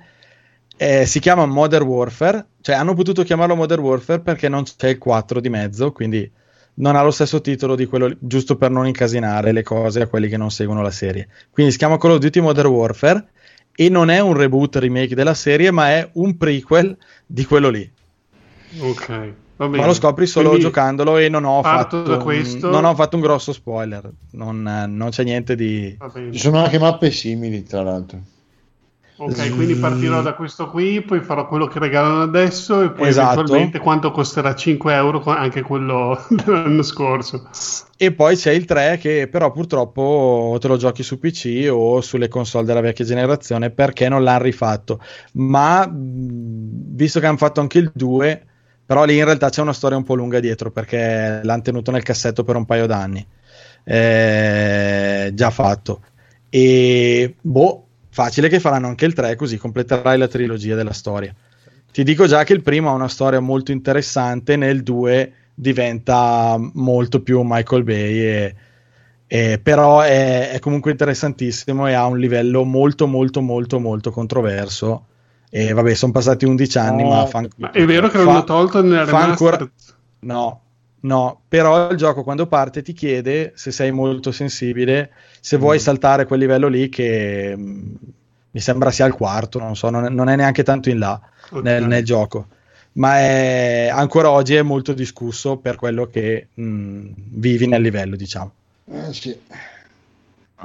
eh, 0.77 1.05
si 1.05 1.19
chiama 1.19 1.45
Modern 1.45 1.85
Warfare. 1.85 2.45
Cioè, 2.61 2.75
hanno 2.75 2.93
potuto 2.93 3.23
chiamarlo 3.23 3.55
Modern 3.55 3.81
Warfare 3.81 4.21
perché 4.21 4.49
non 4.49 4.63
c'è 4.63 4.89
il 4.89 4.97
4 4.97 5.39
di 5.39 5.49
mezzo, 5.49 5.91
quindi 5.91 6.29
non 6.75 6.95
ha 6.95 7.03
lo 7.03 7.11
stesso 7.11 7.41
titolo 7.41 7.75
di 7.75 7.85
quello, 7.85 8.07
lì, 8.07 8.17
giusto 8.19 8.57
per 8.57 8.71
non 8.71 8.87
incasinare 8.87 9.51
le 9.51 9.63
cose 9.63 10.01
a 10.01 10.07
quelli 10.07 10.27
che 10.27 10.37
non 10.37 10.51
seguono 10.51 10.81
la 10.81 10.91
serie. 10.91 11.27
Quindi 11.51 11.71
si 11.71 11.77
chiama 11.77 11.97
Call 11.97 12.11
of 12.11 12.19
Duty 12.19 12.39
Modern 12.41 12.67
Warfare 12.67 13.27
e 13.73 13.89
non 13.89 14.09
è 14.09 14.19
un 14.19 14.33
reboot 14.33 14.75
remake 14.77 15.15
della 15.15 15.33
serie, 15.33 15.71
ma 15.71 15.89
è 15.89 16.09
un 16.13 16.37
prequel 16.37 16.97
di 17.25 17.45
quello 17.45 17.69
lì. 17.69 17.89
Ok, 18.79 19.07
va 19.55 19.67
bene. 19.67 19.81
Ma 19.81 19.85
lo 19.85 19.93
scopri 19.93 20.25
solo 20.27 20.49
Quindi 20.49 20.65
giocandolo 20.65 21.17
e 21.17 21.29
non 21.29 21.45
ho, 21.45 21.61
fatto 21.61 21.97
un, 21.97 22.59
non 22.61 22.83
ho 22.83 22.95
fatto 22.95 23.15
un 23.15 23.21
grosso 23.21 23.53
spoiler. 23.53 24.09
Non, 24.31 24.61
non 24.61 25.09
c'è 25.09 25.23
niente 25.23 25.55
di. 25.55 25.97
Ci 26.31 26.39
sono 26.39 26.61
anche 26.61 26.79
mappe 26.79 27.11
simili, 27.11 27.63
tra 27.63 27.83
l'altro. 27.83 28.19
Ok, 29.17 29.55
quindi 29.55 29.75
partirò 29.75 30.21
da 30.21 30.33
questo 30.33 30.69
qui, 30.69 31.01
poi 31.01 31.21
farò 31.21 31.47
quello 31.47 31.67
che 31.67 31.79
regalano 31.79 32.21
adesso 32.21 32.81
e 32.81 32.91
poi 32.91 33.07
Esatto. 33.07 33.33
eventualmente 33.39 33.79
quanto 33.79 34.11
costerà 34.11 34.53
5 34.53 34.93
euro 34.93 35.23
anche 35.23 35.61
quello 35.61 36.21
dell'anno 36.27 36.83
scorso. 36.83 37.47
E 37.95 38.11
poi 38.11 38.35
c'è 38.35 38.51
il 38.51 38.65
3 38.65 38.97
che 38.97 39.29
però 39.31 39.51
purtroppo 39.51 40.57
te 40.59 40.67
lo 40.67 40.75
giochi 40.75 41.01
su 41.01 41.17
PC 41.17 41.69
o 41.71 42.01
sulle 42.01 42.27
console 42.27 42.65
della 42.65 42.81
vecchia 42.81 43.05
generazione 43.05 43.69
perché 43.69 44.09
non 44.09 44.21
l'hanno 44.21 44.43
rifatto. 44.43 44.99
Ma 45.33 45.89
visto 45.89 47.21
che 47.21 47.25
hanno 47.25 47.37
fatto 47.37 47.61
anche 47.61 47.77
il 47.77 47.89
2, 47.93 48.45
però 48.85 49.05
lì 49.05 49.15
in 49.17 49.23
realtà 49.23 49.49
c'è 49.49 49.61
una 49.61 49.71
storia 49.71 49.95
un 49.95 50.03
po' 50.03 50.15
lunga 50.15 50.41
dietro 50.41 50.71
perché 50.71 51.39
l'hanno 51.41 51.61
tenuto 51.61 51.89
nel 51.91 52.03
cassetto 52.03 52.43
per 52.43 52.57
un 52.57 52.65
paio 52.65 52.85
d'anni. 52.85 53.25
Eh, 53.85 55.31
già 55.33 55.49
fatto. 55.51 56.01
E 56.49 57.35
boh, 57.39 57.84
facile 58.15 58.47
che 58.47 58.61
faranno 58.61 58.87
anche 58.87 59.03
il 59.03 59.11
3 59.11 59.35
così 59.35 59.57
completerai 59.57 60.17
la 60.17 60.29
trilogia 60.29 60.73
della 60.73 60.93
storia. 60.93 61.35
Ti 61.91 62.01
dico 62.03 62.27
già 62.27 62.45
che 62.45 62.53
il 62.53 62.61
primo 62.61 62.89
ha 62.89 62.93
una 62.93 63.09
storia 63.09 63.41
molto 63.41 63.73
interessante, 63.73 64.55
nel 64.55 64.83
2 64.83 65.33
diventa 65.53 66.57
molto 66.75 67.21
più 67.21 67.41
Michael 67.43 67.83
Bay, 67.83 68.17
e, 68.17 68.55
e- 69.27 69.59
però 69.61 69.99
è, 69.99 70.51
è 70.51 70.59
comunque 70.59 70.91
interessantissimo 70.91 71.87
e 71.87 71.93
ha 71.93 72.05
un 72.05 72.17
livello 72.17 72.63
molto 72.63 73.05
molto 73.05 73.41
molto 73.41 73.79
molto 73.79 74.11
controverso. 74.11 75.07
E 75.49 75.73
vabbè, 75.73 75.93
sono 75.93 76.13
passati 76.13 76.45
11 76.45 76.77
anni, 76.77 77.03
No, 77.03 77.09
ma, 77.09 77.25
fa, 77.25 77.45
Ma 77.57 77.71
è 77.71 77.83
vero 77.85 78.07
che 78.07 78.17
fa- 78.17 78.23
l'hanno 78.23 78.43
tolto 78.45 78.81
nella 78.81 79.05
fa 79.05 79.23
ancora- 79.23 79.57
remastered? 79.57 79.71
No, 80.19 80.61
no, 81.05 81.41
però 81.47 81.89
il 81.91 81.97
gioco 81.97 82.23
quando 82.23 82.47
parte 82.47 82.81
ti 82.81 82.93
chiede 82.93 83.53
se 83.55 83.71
sei 83.71 83.91
molto 83.91 84.31
sensibile, 84.31 85.11
se 85.39 85.57
vuoi 85.57 85.79
saltare 85.79 86.25
quel 86.25 86.39
livello 86.39 86.67
lì 86.67 86.89
che 86.89 87.55
mh, 87.55 87.95
mi 88.51 88.59
sembra 88.59 88.91
sia 88.91 89.05
il 89.05 89.13
quarto, 89.13 89.59
non 89.59 89.75
so, 89.75 89.89
non 89.89 90.05
è, 90.05 90.09
non 90.09 90.29
è 90.29 90.35
neanche 90.35 90.63
tanto 90.63 90.89
in 90.89 90.99
là 90.99 91.19
Ok. 91.51 91.61
nel, 91.63 91.85
nel 91.85 92.03
gioco, 92.03 92.47
ma 92.93 93.17
è, 93.19 93.87
ancora 93.91 94.31
oggi 94.31 94.55
è 94.55 94.61
molto 94.61 94.93
discusso 94.93 95.57
per 95.57 95.75
quello 95.75 96.07
che 96.07 96.47
mh, 96.53 97.07
vivi 97.15 97.67
nel 97.67 97.81
livello, 97.81 98.15
diciamo. 98.15 98.51
Eh, 98.91 99.13
sì. 99.13 99.37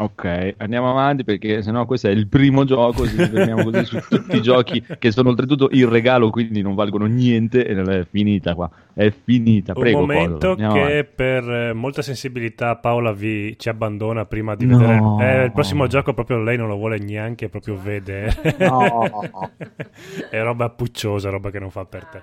Ok, 0.03 0.55
andiamo 0.57 0.89
avanti 0.89 1.25
perché 1.25 1.61
sennò 1.61 1.85
questo 1.85 2.09
è 2.09 2.11
il 2.11 2.27
primo 2.27 2.65
gioco, 2.65 3.07
ci 3.07 3.17
fermiamo 3.17 3.65
così 3.65 3.85
su 3.85 3.99
tutti 4.09 4.37
i 4.37 4.41
giochi 4.41 4.83
che 4.99 5.11
sono 5.13 5.29
oltretutto 5.29 5.69
in 5.73 5.91
regalo, 5.91 6.31
quindi 6.31 6.63
non 6.63 6.75
valgono 6.75 7.05
niente 7.05 7.67
e 7.67 7.75
è 7.75 8.07
finita 8.11 8.55
qua. 8.55 8.71
È 8.95 9.11
finita, 9.11 9.73
Un 9.75 9.81
prego. 9.83 9.99
momento 10.01 10.33
Codolo, 10.33 10.51
andiamo 10.53 10.73
che 10.75 10.81
avanti. 10.81 11.09
per 11.15 11.51
eh, 11.51 11.73
molta 11.75 12.01
sensibilità 12.01 12.77
Paola 12.77 13.13
vi, 13.13 13.59
ci 13.59 13.69
abbandona 13.69 14.25
prima 14.25 14.55
di 14.55 14.65
No. 14.65 14.79
vedere 14.79 15.43
eh, 15.43 15.45
il 15.45 15.53
prossimo 15.53 15.87
gioco 15.87 16.15
proprio 16.15 16.39
lei 16.43 16.57
non 16.57 16.69
lo 16.69 16.77
vuole 16.77 16.99
neanche 16.99 17.49
proprio 17.51 17.77
vedere 17.77 18.35
No. 18.59 19.09
è 20.31 20.43
roba 20.43 20.71
pucciosa 20.71 21.29
roba 21.29 21.51
che 21.51 21.59
non 21.59 21.71
fa 21.71 21.85
per 21.85 22.05
te 22.07 22.21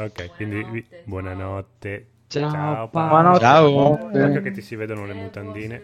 ok 0.00 0.36
quindi 0.36 0.84
buonanotte 1.04 2.06
Ciao, 2.26 2.50
ciao 2.50 2.88
Paola. 2.88 3.38
Ciao. 3.38 4.08
Occhio 4.10 4.40
che 4.40 4.50
ti 4.50 4.60
si 4.60 4.74
vedono 4.74 5.06
le 5.06 5.14
mutandine. 5.14 5.82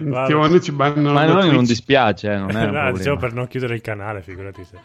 Attenzione, 0.00 0.60
ci 0.60 0.72
bannano 0.72 1.12
Ma 1.12 1.22
a 1.22 1.26
noi 1.26 1.50
non 1.50 1.64
dispiace, 1.64 2.32
eh, 2.32 2.36
non 2.36 2.56
è 2.56 2.64
un 2.64 2.70
No, 2.70 2.92
dicevo 2.92 3.16
per 3.16 3.32
non 3.32 3.48
chiudere 3.48 3.74
il 3.74 3.80
canale, 3.80 4.22
figurati 4.22 4.64
se. 4.64 4.76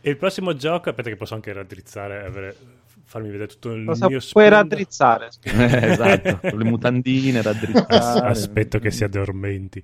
E 0.00 0.10
il 0.10 0.16
prossimo 0.16 0.54
gioco, 0.56 0.88
aspetta 0.90 1.08
che 1.08 1.16
posso 1.16 1.34
anche 1.34 1.52
raddrizzare, 1.52 2.24
avere- 2.24 2.56
farmi 3.04 3.30
vedere 3.30 3.48
tutto 3.48 3.72
il 3.72 3.84
Cosa 3.84 4.08
mio 4.08 4.18
puoi 4.18 4.46
splendore. 4.46 4.62
raddrizzare? 4.62 5.28
Eh, 5.44 5.90
esatto, 5.92 6.38
con 6.50 6.58
le 6.58 6.64
mutandine 6.64 7.40
raddrizzate. 7.42 8.26
Aspetto 8.26 8.78
che 8.80 8.90
si 8.90 9.04
addormenti. 9.04 9.82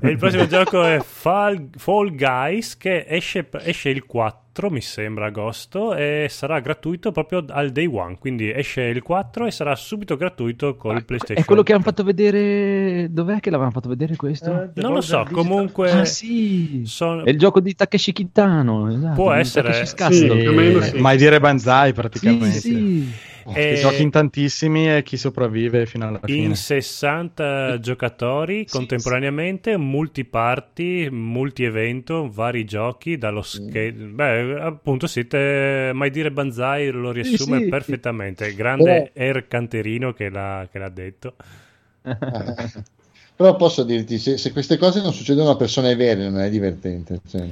E 0.00 0.08
il 0.10 0.18
prossimo 0.18 0.46
gioco 0.48 0.82
è 0.84 1.00
Fall, 1.02 1.68
Fall 1.76 2.14
Guys 2.14 2.76
che 2.76 3.06
esce, 3.08 3.48
esce 3.62 3.88
il 3.88 4.04
4, 4.04 4.68
mi 4.70 4.80
sembra, 4.82 5.26
agosto 5.26 5.94
e 5.94 6.26
sarà 6.28 6.60
gratuito 6.60 7.10
proprio 7.10 7.42
al 7.48 7.70
day 7.70 7.86
one. 7.86 8.18
Quindi 8.18 8.52
esce 8.52 8.82
il 8.82 9.02
4 9.02 9.46
e 9.46 9.50
sarà 9.50 9.74
subito 9.76 10.16
gratuito 10.16 10.76
col 10.76 11.04
PlayStation. 11.04 11.42
È 11.42 11.46
quello 11.46 11.62
che 11.62 11.72
hanno 11.72 11.82
fatto 11.82 12.04
vedere. 12.04 13.08
Dov'è 13.10 13.40
che 13.40 13.48
l'avevano 13.48 13.72
fatto 13.72 13.88
vedere 13.88 14.14
questo? 14.16 14.62
Eh, 14.64 14.70
Non 14.74 14.92
lo 14.92 15.00
so, 15.00 15.24
comunque 15.32 15.90
ah, 15.90 16.04
sì. 16.04 16.82
sono- 16.84 17.24
È 17.24 17.30
il 17.30 17.38
gioco 17.38 17.60
di 17.60 17.74
Takeshi 17.74 18.12
Kitano. 18.12 18.90
Esatto, 18.92 19.14
Può 19.14 19.32
essere- 19.32 19.86
Sì, 19.86 19.94
Castle. 19.94 20.36
più 20.36 20.50
o 20.50 20.52
meno 20.52 20.80
sì. 20.82 20.98
Mai 20.98 21.16
dire 21.16 21.40
Banzai 21.40 21.88
Sì, 21.88 21.94
praticamente. 21.94 22.50
sì. 22.58 23.10
Che 23.52 23.72
E- 23.72 23.76
giochi 23.76 24.02
in 24.02 24.10
tantissimi 24.10 24.94
e 24.94 25.02
chi 25.02 25.16
sopravvive 25.16 25.86
fino 25.86 26.06
alla 26.06 26.20
fine. 26.22 26.48
in 26.48 26.54
60 26.54 27.78
giocatori 27.80 28.64
Sì, 28.66 28.76
contemporaneamente, 28.76 29.76
multiparty, 29.76 31.08
multi-evento, 31.10 32.30
vari 32.30 32.64
giochi 32.64 33.16
dallo 33.16 33.42
skate. 33.42 33.92
Beh, 33.92 34.60
appunto, 34.60 35.06
siete 35.06 35.90
mai 35.94 36.10
dire 36.10 36.30
Banzai 36.30 36.90
lo 36.90 37.10
riassume 37.10 37.60
sì. 37.60 37.68
perfettamente. 37.68 38.54
Grande 38.54 39.12
Air 39.16 39.46
Canterino 39.48 40.12
che 40.12 40.28
l'ha, 40.28 40.68
che 40.70 40.78
l'ha 40.78 40.88
detto. 40.88 41.34
Però 43.36 43.54
posso 43.54 43.84
dirti, 43.84 44.18
se, 44.18 44.36
se 44.36 44.50
queste 44.52 44.76
cose 44.76 45.00
non 45.00 45.12
succedono 45.12 45.50
a 45.50 45.56
persone 45.56 45.94
vere 45.94 46.28
non 46.28 46.40
è 46.40 46.50
divertente. 46.50 47.20
cioè. 47.28 47.48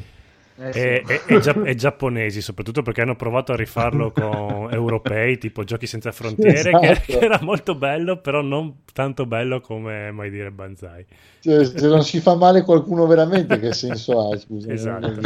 Eh, 0.59 0.73
sì. 0.73 0.79
E, 0.79 1.05
e- 1.07 1.23
e 1.35 1.41
gia- 1.41 1.63
e 1.65 1.75
giapponesi, 1.75 2.41
soprattutto 2.41 2.83
perché 2.83 3.03
hanno 3.03 3.15
provato 3.17 3.53
a 3.53 3.57
rifarlo 3.57 4.11
con 4.13 4.69
europei, 4.73 5.37
tipo 5.39 5.65
Giochi 5.65 5.87
senza 5.87 6.13
frontiere, 6.13 6.71
che, 6.71 6.91
Esatto. 6.91 7.19
che 7.19 7.19
era 7.19 7.39
molto 7.43 7.75
bello, 7.75 8.17
però 8.21 8.41
non 8.41 8.83
tanto 8.93 9.27
bello 9.27 9.61
come 9.61 10.11
mai 10.13 10.31
dire 10.31 10.51
Banzai. 10.51 11.05
Cioè, 11.41 11.65
se 11.65 11.87
non 11.89 12.03
si 12.03 12.21
fa 12.21 12.35
male 12.37 12.63
qualcuno 12.63 13.07
veramente, 13.07 13.59
che 13.61 13.73
senso 13.73 14.31
ha? 14.33 14.37
Scusa, 14.39 14.73
Esatto. 14.73 15.21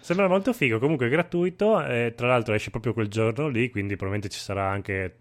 Sembra 0.00 0.28
molto 0.28 0.52
figo, 0.52 0.78
comunque 0.78 1.06
è 1.06 1.10
gratuito 1.10 1.82
tra 2.14 2.26
l'altro 2.28 2.54
esce 2.54 2.70
proprio 2.70 2.92
quel 2.92 3.08
giorno 3.08 3.48
lì, 3.48 3.70
quindi 3.70 3.96
probabilmente 3.96 4.28
ci 4.34 4.40
sarà 4.40 4.68
anche 4.70 5.14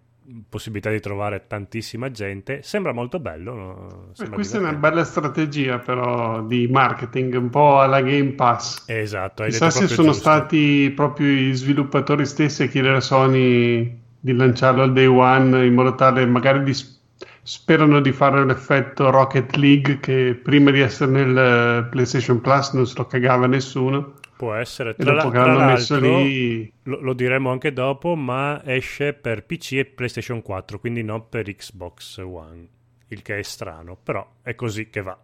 possibilità 0.50 0.90
di 0.90 1.00
trovare 1.00 1.46
tantissima 1.48 2.10
gente. 2.12 2.62
Sembra 2.64 2.92
molto 2.94 3.20
bello. 3.20 3.54
no? 3.54 3.88
Eh, 4.12 4.16
Sembra 4.16 4.36
Questa 4.36 4.58
è 4.58 4.62
una 4.62 4.74
bella 4.74 5.04
strategia 5.04 5.80
però 5.80 6.42
di 6.44 6.68
marketing, 6.68 7.36
un 7.36 7.50
po' 7.50 7.80
alla 7.80 8.02
Game 8.02 8.32
Pass. 8.32 8.84
Esatto, 8.88 9.44
Chissà 9.44 9.70
se 9.70 9.88
sono 9.88 10.08
giusto. 10.10 10.22
stati 10.22 10.92
proprio 10.96 11.28
i 11.28 11.54
sviluppatori 11.54 12.26
stessi 12.26 12.64
a 12.64 12.68
chiedere 12.68 12.98
a 12.98 13.02
Sony 13.02 14.04
di 14.20 14.34
lanciarlo 14.34 14.82
al 14.84 14.94
day 14.94 15.06
one 15.06 15.66
in 15.66 15.74
modo 15.74 15.94
tale 15.96 16.26
magari 16.26 16.64
di 16.64 16.74
s- 16.74 17.00
sperano 17.44 18.00
di 18.02 18.12
fare 18.12 18.44
l'effetto 18.44 19.12
Rocket 19.12 19.56
League 19.56 20.00
che 20.00 20.40
prima 20.42 20.72
di 20.72 20.80
essere 20.80 21.12
nel 21.12 21.38
eh, 21.38 21.88
PlayStation 21.92 22.42
Plus 22.42 22.72
non 22.74 22.88
se 22.88 22.96
lo 22.98 23.06
cagava 23.06 23.46
nessuno 23.46 24.14
Può 24.38 24.54
essere. 24.54 24.96
Tra, 24.98 25.14
dopo 25.14 25.28
la- 25.28 25.32
che 25.32 25.38
tra 25.40 25.54
l'hanno 25.54 25.62
messo 25.62 25.96
l'altro, 25.96 26.00
lì 26.00 26.72
lo, 26.84 27.00
lo 27.02 27.14
diremo 27.14 27.52
anche 27.52 27.72
dopo, 27.74 28.16
ma 28.16 28.62
esce 28.66 29.14
per 29.14 29.46
PC 29.46 29.74
e 29.74 29.86
PlayStation 29.86 30.42
4, 30.42 30.80
quindi 30.80 31.04
non 31.04 31.30
per 31.30 31.54
Xbox 31.56 32.18
One. 32.18 32.68
Il 33.08 33.22
che 33.22 33.38
è 33.40 33.42
strano, 33.44 33.96
però 34.02 34.28
è 34.42 34.56
così 34.56 34.90
che 34.90 35.02
va. 35.02 35.18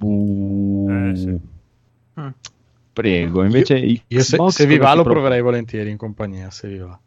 Uh, 0.00 0.88
Eh, 0.90 1.14
sì. 1.14 1.40
Prego, 2.92 3.44
invece 3.44 3.76
Io 4.08 4.22
se, 4.22 4.36
Xbox 4.36 4.52
se 4.52 4.66
vi 4.66 4.76
va 4.78 4.94
lo 4.94 5.02
pro- 5.02 5.12
proverei 5.12 5.40
volentieri 5.40 5.90
in 5.90 5.96
compagnia, 5.96 6.50
se 6.50 6.68
vi 6.68 6.78
va. 6.78 6.98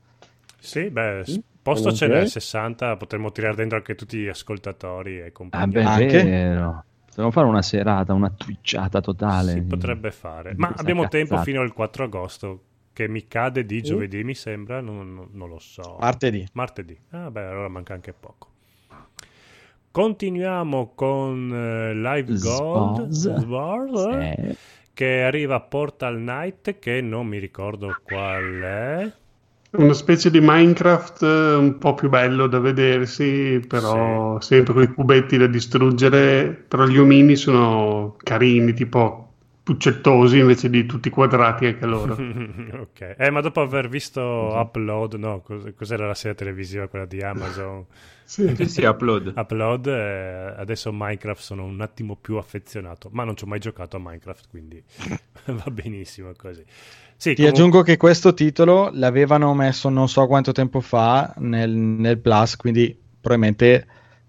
Sì, 0.60 0.90
beh, 0.90 1.23
s- 1.26 1.40
posto 1.61 1.91
ce 1.91 2.07
n'è 2.07 2.26
60, 2.26 2.95
potremmo 2.98 3.32
tirare 3.32 3.56
dentro 3.56 3.78
anche 3.78 3.95
tutti 3.95 4.18
gli 4.18 4.28
ascoltatori 4.28 5.19
e 5.19 5.32
Ah, 5.52 5.68
compagnia. 5.68 5.68
beh, 5.68 5.84
Anche? 5.84 6.23
vero. 6.23 6.86
Potremmo 7.11 7.31
fare 7.31 7.47
una 7.47 7.61
serata, 7.61 8.13
una 8.13 8.29
twitchata 8.29 9.01
totale. 9.01 9.51
Si 9.51 9.61
potrebbe 9.63 10.11
fare, 10.11 10.53
ma 10.55 10.73
abbiamo 10.75 11.07
tempo 11.09 11.31
cazzata. 11.35 11.43
fino 11.43 11.59
al 11.61 11.73
4 11.73 12.05
agosto, 12.05 12.61
che 12.93 13.07
mi 13.09 13.27
cade 13.27 13.65
di 13.65 13.81
giovedì, 13.81 14.23
mi 14.23 14.33
sembra, 14.33 14.79
non, 14.79 15.13
non- 15.13 15.27
non 15.33 15.49
lo 15.49 15.59
so. 15.59 15.97
Martedì. 15.99 16.47
Martedì. 16.53 16.97
Ah, 17.09 17.29
beh, 17.29 17.43
allora 17.45 17.67
manca 17.67 17.93
anche 17.93 18.13
poco. 18.13 18.47
Continuiamo 19.91 20.93
con 20.95 21.51
eh, 21.53 21.93
Live 21.93 22.38
Gold. 22.39 23.09
Sbaz, 23.09 24.05
eh, 24.05 24.35
Eh, 24.38 24.55
che 24.93 25.23
arriva 25.23 25.55
a 25.55 25.59
Portal 25.61 26.15
Knight, 26.15 26.79
che 26.79 27.01
non 27.01 27.27
mi 27.27 27.39
ricordo 27.39 27.93
qual 28.01 28.59
è. 28.61 29.11
Una 29.72 29.93
specie 29.93 30.30
di 30.30 30.39
Minecraft 30.41 31.23
eh, 31.23 31.53
un 31.56 31.77
po' 31.77 31.93
più 31.93 32.10
bello 32.10 32.48
da 32.48 32.60
vedersi 32.60 33.64
però 33.65 34.39
sempre 34.41 34.73
con 34.73 34.84
i 34.84 34.93
cubetti 34.93 35.38
da 35.38 35.48
distruggere 35.48 36.52
però 36.52 36.85
gli 36.85 36.98
omini 36.98 37.35
sono 37.35 38.15
carini 38.22 38.73
tipo 38.73 39.27
puccettosi 39.64 40.39
invece 40.39 40.69
di 40.69 40.85
tutti 40.85 41.10
quadrati 41.10 41.68
anche 41.68 41.85
loro 41.85 42.15
ok, 42.81 43.15
eh, 43.18 43.30
ma 43.30 43.41
dopo 43.41 43.61
aver 43.61 43.88
visto 43.88 44.22
Upload, 44.22 45.14
no, 45.14 45.41
cos- 45.41 45.72
cos'era 45.76 46.07
la 46.07 46.15
serie 46.15 46.35
televisiva, 46.35 46.88
quella 46.88 47.06
di 47.06 47.22
Amazon? 47.22 47.85
Sì. 48.31 48.56
Sì, 48.56 48.65
sì, 48.69 48.84
upload. 48.85 49.34
Upload, 49.35 49.88
eh, 49.88 50.53
adesso 50.56 50.89
Minecraft 50.93 51.41
sono 51.41 51.65
un 51.65 51.81
attimo 51.81 52.15
più 52.15 52.38
affezionato, 52.38 53.10
ma 53.11 53.26
non 53.26 53.35
ci 53.35 53.43
ho 53.43 53.48
mai 53.48 53.60
giocato 53.60 53.98
a 53.98 53.99
Minecraft, 54.02 54.48
quindi 54.49 54.81
va 55.48 55.69
benissimo 55.69 56.31
così. 56.38 56.64
Sì, 57.22 57.35
Ti 57.35 57.43
comunque- 57.43 57.48
aggiungo 57.48 57.81
che 57.84 57.98
questo 57.98 58.34
titolo 58.34 58.89
l'avevano 58.93 59.53
messo 59.53 59.89
non 59.89 60.10
so 60.10 60.26
quanto 60.26 60.52
tempo 60.53 60.81
fa 60.81 61.31
nel, 61.38 61.69
nel 61.69 62.18
Plus, 62.19 62.56
quindi 62.56 62.98
probabilmente 63.19 63.88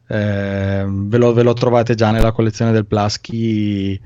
Eh, 0.08 0.84
ve, 0.86 1.16
lo, 1.16 1.32
ve 1.32 1.42
lo 1.42 1.54
trovate 1.54 1.94
già 1.94 2.10
nella 2.10 2.32
collezione 2.32 2.70
del 2.70 2.84
Plus 2.84 3.18
chi, 3.18 3.98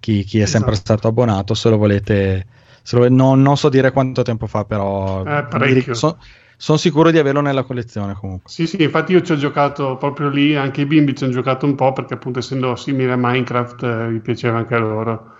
chi, 0.00 0.24
chi 0.24 0.40
è 0.40 0.46
sempre 0.46 0.72
Esatto. 0.72 0.74
stato 0.74 1.06
abbonato, 1.08 1.54
se 1.54 1.68
lo 1.68 1.76
volete... 1.76 2.46
se 2.82 2.96
lo- 2.96 3.08
non, 3.08 3.40
non 3.42 3.56
so 3.56 3.68
dire 3.68 3.92
quanto 3.92 4.22
tempo 4.22 4.48
fa, 4.48 4.64
però 4.64 5.22
Eh, 5.24 5.44
parecchio. 5.44 5.94
sono 5.94 6.78
sicuro 6.78 7.12
di 7.12 7.18
averlo 7.18 7.40
nella 7.42 7.62
collezione 7.62 8.14
comunque. 8.14 8.50
Sì, 8.50 8.66
sì, 8.66 8.82
infatti 8.82 9.12
io 9.12 9.20
ci 9.22 9.30
ho 9.32 9.36
giocato 9.36 9.96
proprio 9.98 10.28
lì, 10.30 10.56
anche 10.56 10.80
i 10.80 10.86
bimbi 10.86 11.14
ci 11.14 11.22
hanno 11.22 11.32
giocato 11.32 11.64
un 11.64 11.76
po' 11.76 11.92
perché 11.92 12.14
appunto 12.14 12.40
essendo 12.40 12.74
simile 12.74 13.12
a 13.12 13.16
Minecraft 13.16 13.82
eh, 13.84 14.08
vi 14.08 14.18
piaceva 14.18 14.58
anche 14.58 14.74
a 14.74 14.78
loro. 14.78 15.30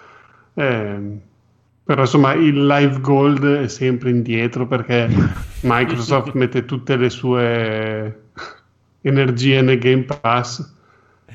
Ehm, 0.54 1.20
però 1.92 2.04
insomma 2.04 2.32
il 2.32 2.64
Live 2.64 3.00
Gold 3.00 3.44
è 3.44 3.68
sempre 3.68 4.08
indietro 4.08 4.66
perché 4.66 5.08
Microsoft 5.60 6.32
mette 6.32 6.64
tutte 6.64 6.96
le 6.96 7.10
sue 7.10 8.22
energie 9.02 9.60
nel 9.60 9.78
Game 9.78 10.04
Pass 10.04 10.72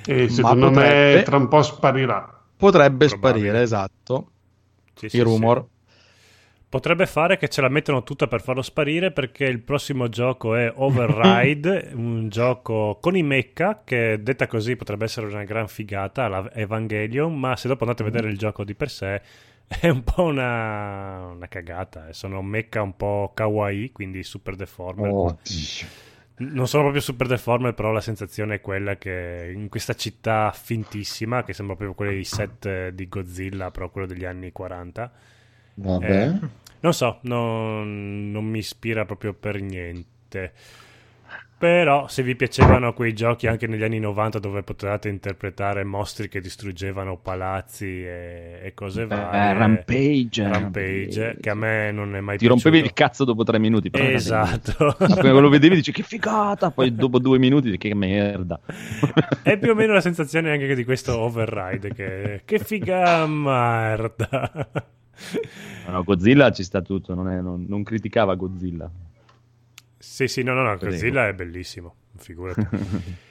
e 0.03 0.27
secondo 0.29 0.71
potrebbe- 0.71 1.15
me 1.17 1.21
tra 1.21 1.37
un 1.37 1.47
po' 1.47 1.61
sparirà. 1.61 2.41
Potrebbe 2.57 3.05
Probabile. 3.05 3.37
sparire, 3.37 3.61
esatto. 3.61 4.31
Sì, 4.95 5.09
sì, 5.09 5.17
I 5.17 5.19
rumor. 5.19 5.59
sì. 5.59 5.75
Potrebbe 6.69 7.05
fare 7.05 7.37
che 7.37 7.49
ce 7.49 7.61
la 7.61 7.69
mettono 7.69 8.01
tutta 8.01 8.25
per 8.25 8.41
farlo 8.41 8.63
sparire 8.63 9.11
perché 9.11 9.45
il 9.45 9.61
prossimo 9.61 10.09
gioco 10.09 10.55
è 10.55 10.73
Override, 10.75 11.91
un 11.95 12.29
gioco 12.29 12.97
con 12.99 13.15
i 13.15 13.21
mecha 13.21 13.83
che 13.85 14.19
detta 14.23 14.47
così 14.47 14.75
potrebbe 14.75 15.05
essere 15.05 15.27
una 15.27 15.43
gran 15.43 15.67
figata, 15.67 16.27
la 16.27 16.51
Evangelion, 16.51 17.39
ma 17.39 17.55
se 17.55 17.67
dopo 17.67 17.83
andate 17.83 18.01
a 18.01 18.05
vedere 18.05 18.27
il 18.29 18.39
gioco 18.39 18.63
di 18.63 18.73
per 18.73 18.89
sé 18.89 19.21
è 19.81 19.89
un 19.89 20.03
po' 20.03 20.23
una, 20.23 21.27
una 21.27 21.47
cagata, 21.47 22.07
eh. 22.07 22.13
sono 22.13 22.41
mecha 22.41 22.81
un 22.81 22.95
po' 22.95 23.31
kawaii, 23.33 23.91
quindi 23.91 24.23
super 24.23 24.55
deformer. 24.55 25.11
Oddio. 25.11 26.05
Non 26.39 26.67
sono 26.67 26.83
proprio 26.83 27.01
super 27.01 27.27
deformer, 27.27 27.73
però 27.73 27.91
la 27.91 27.99
sensazione 27.99 28.55
è 28.55 28.61
quella 28.61 28.95
che 28.97 29.51
in 29.53 29.69
questa 29.69 29.95
città 29.95 30.51
fintissima, 30.51 31.43
che 31.43 31.53
sembra 31.53 31.75
proprio 31.75 31.95
quelli 31.95 32.23
set 32.23 32.65
eh, 32.65 32.91
di 32.93 33.07
Godzilla, 33.07 33.71
però 33.71 33.89
quello 33.89 34.07
degli 34.07 34.23
anni 34.23 34.51
40, 34.51 35.11
Vabbè. 35.73 36.05
eh, 36.05 36.39
non 36.79 36.93
so, 36.93 37.19
non, 37.23 38.31
non 38.31 38.45
mi 38.45 38.59
ispira 38.59 39.03
proprio 39.05 39.33
per 39.33 39.61
niente. 39.61 40.53
Però 41.59 42.07
se 42.07 42.21
vi 42.21 42.35
piacevano 42.35 42.93
quei 42.93 43.13
giochi 43.13 43.47
anche 43.47 43.65
negli 43.65 43.81
anni 43.83 43.97
90 43.99 44.37
dove 44.37 44.61
potevate 44.61 45.09
interpretare 45.09 45.83
mostri 45.83 46.29
che 46.29 46.39
distruggevano 46.39 47.17
palazzi 47.17 47.85
e, 48.05 48.59
e 48.61 48.73
cose 48.75 49.07
varie. 49.07 49.39
Eh, 49.49 49.53
Rampage. 49.53 50.47
Rampage, 50.47 51.37
che 51.41 51.49
a 51.49 51.55
me 51.55 51.91
non 51.91 52.15
è 52.15 52.19
mai 52.19 52.37
Ti 52.37 52.45
rompevi 52.45 52.75
il 52.77 52.81
piaciuto. 52.83 53.03
cazzo 53.03 53.23
dopo 53.25 53.43
tre 53.43 53.57
minuti. 53.57 53.89
però 53.89 54.03
Esatto. 54.03 54.87
Appena 54.99 55.31
lo 55.39 55.49
vedevi 55.49 55.73
dici 55.75 55.91
che 55.91 56.03
figata, 56.03 56.69
poi 56.69 56.93
dopo 56.93 57.17
due 57.17 57.39
minuti 57.39 57.71
dici 57.71 57.77
che 57.89 57.95
merda. 57.95 58.59
È 59.41 59.57
più 59.57 59.71
o 59.71 59.73
meno 59.73 59.93
la 59.93 60.01
sensazione 60.01 60.51
anche 60.51 60.75
di 60.75 60.83
questo 60.83 61.17
override 61.17 61.91
che, 61.91 62.41
che 62.45 62.59
figa 62.59 63.25
merda. 63.25 64.69
No, 65.89 66.03
Godzilla 66.03 66.51
ci 66.51 66.63
sta 66.63 66.81
tutto, 66.83 67.15
non, 67.15 67.29
è- 67.29 67.41
non- 67.41 67.65
non 67.67 67.81
criticava 67.81 68.35
Godzilla. 68.35 68.87
Sì, 69.97 70.27
sì, 70.27 70.43
no, 70.43 70.53
no, 70.53 70.63
no. 70.63 70.77
Godzilla 70.77 71.27
è 71.27 71.33
bellissimo, 71.33 71.95
figurati. 72.17 72.67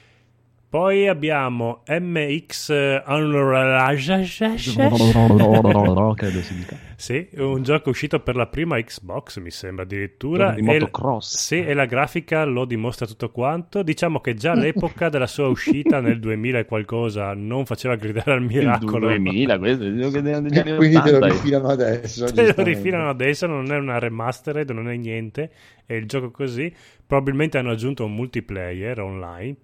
Poi 0.69 1.07
abbiamo 1.07 1.83
MX 1.87 3.01
Unreal 3.07 3.95
Credo 6.15 6.41
si 6.41 6.55
dica. 6.55 6.77
Sì, 6.97 7.25
un 7.37 7.63
gioco 7.63 7.91
uscito 7.91 8.19
per 8.19 8.35
la 8.35 8.47
prima 8.47 8.77
Xbox, 8.81 9.39
mi 9.39 9.49
sembra 9.49 9.85
addirittura. 9.85 10.51
Di 10.51 10.59
E- 10.59 10.63
motocross. 10.63 11.37
Sì, 11.37 11.63
e 11.63 11.73
la 11.73 11.85
grafica 11.85 12.43
lo 12.43 12.65
dimostra 12.65 13.05
tutto 13.05 13.31
quanto. 13.31 13.81
Diciamo 13.81 14.19
che 14.19 14.33
già 14.33 14.51
all'epoca 14.51 15.07
della 15.11 15.27
sua 15.27 15.47
uscita 15.47 16.01
nel 16.01 16.19
2000 16.19 16.59
e 16.59 16.65
qualcosa 16.65 17.33
non 17.33 17.65
faceva 17.65 17.95
gridare 17.95 18.33
al 18.33 18.41
Il 18.41 18.47
miracolo. 18.47 19.07
2000, 19.07 19.57
questo 19.59 19.83
è 19.85 19.87
il 19.87 20.01
gioco 20.01 20.19
degli 20.19 20.33
anni 20.33 20.49
E 20.49 20.63
quindi 20.75 21.01
te 21.01 21.11
lo 21.11 21.17
80. 21.17 21.27
rifilano 21.27 21.67
adesso. 21.69 22.25
Te 22.25 22.53
lo 22.53 22.63
rifilano 22.63 23.09
adesso, 23.09 23.47
non 23.47 23.71
è 23.71 23.77
una 23.77 23.99
remastered, 23.99 24.69
non 24.71 24.89
è 24.89 24.97
niente, 24.97 25.49
è 25.85 25.93
il 25.93 26.07
gioco 26.07 26.29
così. 26.29 26.73
Probabilmente 27.05 27.57
hanno 27.57 27.71
aggiunto 27.71 28.03
un 28.03 28.13
multiplayer 28.13 28.99
online 28.99 29.55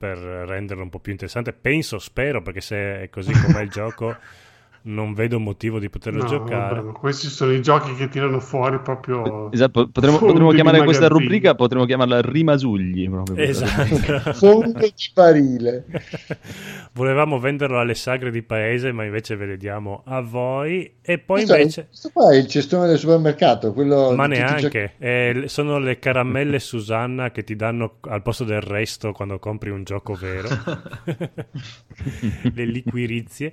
per 0.00 0.16
renderlo 0.16 0.82
un 0.82 0.88
po' 0.88 0.98
più 0.98 1.12
interessante. 1.12 1.52
Penso, 1.52 1.98
spero, 1.98 2.40
perché 2.40 2.62
se 2.62 3.02
è 3.02 3.10
così 3.10 3.32
com'è 3.32 3.60
il 3.60 3.68
gioco 3.68 4.16
non 4.82 5.12
vedo 5.14 5.38
motivo 5.38 5.78
di 5.78 5.90
poterlo 5.90 6.22
No, 6.22 6.28
giocare. 6.28 6.80
vabbè, 6.80 6.98
questi 6.98 7.28
sono 7.28 7.52
i 7.52 7.60
giochi 7.60 7.94
che 7.94 8.08
tirano 8.08 8.40
fuori 8.40 8.80
proprio 8.80 9.50
Esatto, 9.52 9.88
potremmo, 9.88 10.18
potremmo 10.18 10.50
chiamare 10.52 10.82
questa 10.84 11.08
rubrica, 11.08 11.54
potremmo 11.54 11.84
chiamarla 11.84 12.20
Rimasugli. 12.22 13.08
Esatto. 13.36 14.32
Fondo 14.38 14.78
di 14.78 14.92
barile. 15.14 15.84
Volevamo 16.92 17.38
venderlo 17.38 17.78
alle 17.78 17.94
sagre 17.94 18.30
di 18.30 18.42
paese, 18.42 18.92
ma 18.92 19.04
invece 19.04 19.36
ve 19.36 19.46
le 19.46 19.56
diamo 19.56 20.02
a 20.06 20.20
voi. 20.20 20.94
E 21.02 21.18
poi 21.18 21.44
Questo, 21.44 21.56
invece... 21.56 21.86
questo 21.88 22.10
qua 22.12 22.32
è 22.32 22.36
il 22.36 22.46
cestone 22.46 22.86
del 22.86 22.98
supermercato, 22.98 23.72
quello 23.72 24.14
Ma 24.14 24.26
neanche, 24.26 24.94
Eh, 24.98 25.44
sono 25.46 25.78
le 25.78 25.98
caramelle 25.98 26.58
Susanna 26.58 27.30
che 27.30 27.44
ti 27.44 27.56
danno 27.56 27.96
al 28.02 28.22
posto 28.22 28.44
del 28.44 28.60
resto 28.60 29.12
quando 29.12 29.38
compri 29.38 29.70
un 29.70 29.84
gioco 29.84 30.14
vero, 30.14 30.48
le 32.54 32.64
liquirizie. 32.64 33.52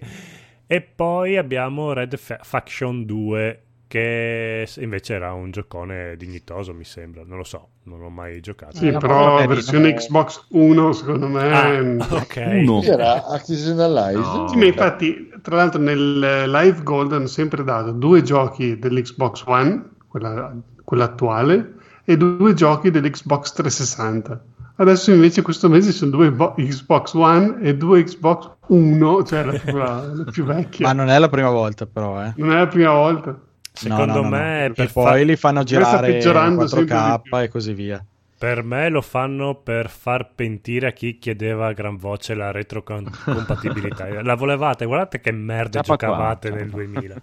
E 0.67 0.81
poi 0.81 1.37
abbiamo 1.37 1.93
Red 1.93 2.17
Fa- 2.17 2.39
Faction 2.41 3.05
2, 3.05 3.61
che 3.87 4.67
invece 4.79 5.13
era 5.13 5.31
un 5.31 5.49
giocone 5.51 6.15
dignitoso, 6.17 6.73
mi 6.73 6.83
sembra. 6.83 7.23
Non 7.25 7.37
lo 7.37 7.45
so, 7.45 7.69
non 7.83 8.01
ho 8.01 8.09
mai 8.09 8.41
giocato. 8.41 8.75
Sì, 8.75 8.89
Eh, 8.89 8.97
però 8.97 9.29
magari, 9.29 9.47
versione? 9.47 9.93
Xbox 9.93 10.47
1 10.49 10.91
secondo 10.91 11.27
me 11.27 11.53
Ah, 11.53 11.79
ok. 12.15 12.43
Uno. 12.63 12.81
C'era 12.81 13.25
Activision 13.27 13.79
Allies. 13.79 14.25
No. 14.25 14.47
Sì, 14.49 14.57
ma 14.57 14.65
infatti, 14.65 15.31
tra 15.41 15.55
l'altro, 15.55 15.81
nel 15.81 16.49
Live 16.51 16.83
Gold 16.83 17.13
hanno 17.13 17.27
sempre 17.27 17.63
dato 17.63 17.91
due 17.91 18.21
giochi 18.21 18.77
dell'Xbox 18.77 19.43
One, 19.45 19.89
quella, 20.09 20.53
quella 20.83 21.05
attuale, 21.05 21.75
e 22.03 22.17
due 22.17 22.53
giochi 22.53 22.91
dell'Xbox 22.91 23.53
360. 23.53 24.43
Adesso 24.79 25.11
invece 25.11 25.41
questo 25.41 25.69
mese 25.69 25.91
sono 25.91 26.11
due 26.11 26.31
bo- 26.31 26.53
Xbox 26.55 27.13
One 27.13 27.57
e 27.61 27.75
due 27.75 28.03
Xbox 28.03 28.49
1, 28.67 29.23
cioè 29.23 29.43
la, 29.43 29.59
la- 29.73 30.11
la 30.13 30.31
più 30.31 30.43
vecchia. 30.43 30.85
Ma 30.87 30.93
non 30.93 31.09
è 31.09 31.17
la 31.17 31.29
prima 31.29 31.49
volta, 31.49 31.85
però, 31.87 32.23
eh. 32.23 32.33
Non 32.37 32.51
è 32.51 32.57
la 32.57 32.67
prima 32.67 32.91
volta. 32.93 33.39
Secondo 33.73 34.05
No, 34.13 34.21
no, 34.21 34.29
me, 34.29 34.67
no, 34.67 34.73
per, 34.73 34.91
poi 34.91 35.05
fa- 35.05 35.15
li 35.25 35.35
fanno 35.35 35.63
girare 35.63 36.07
in 36.07 36.13
peggiorando 36.13 36.67
sempre 36.67 36.95
4K 36.95 37.13
di 37.15 37.21
più. 37.29 37.37
e 37.37 37.47
così 37.49 37.73
via. 37.73 38.05
per 38.37 38.63
me 38.63 38.89
lo 38.89 39.01
fanno 39.01 39.55
per 39.55 39.89
far 39.89 40.29
pentire 40.35 40.87
a 40.87 40.91
chi 40.91 41.17
chiedeva 41.17 41.67
a 41.67 41.73
gran 41.73 41.97
voce 41.97 42.33
la 42.35 42.51
retrocompatibilità. 42.51 44.07
la 44.21 44.35
volevate? 44.35 44.85
Guardate 44.85 45.19
che 45.21 45.31
merda 45.31 45.81
Ciapa 45.81 45.95
qua, 45.97 46.07
giocavate 46.07 46.47
ciapa 46.49 46.59
nel 46.61 46.69
qua. 46.71 46.83
2000. 46.83 47.15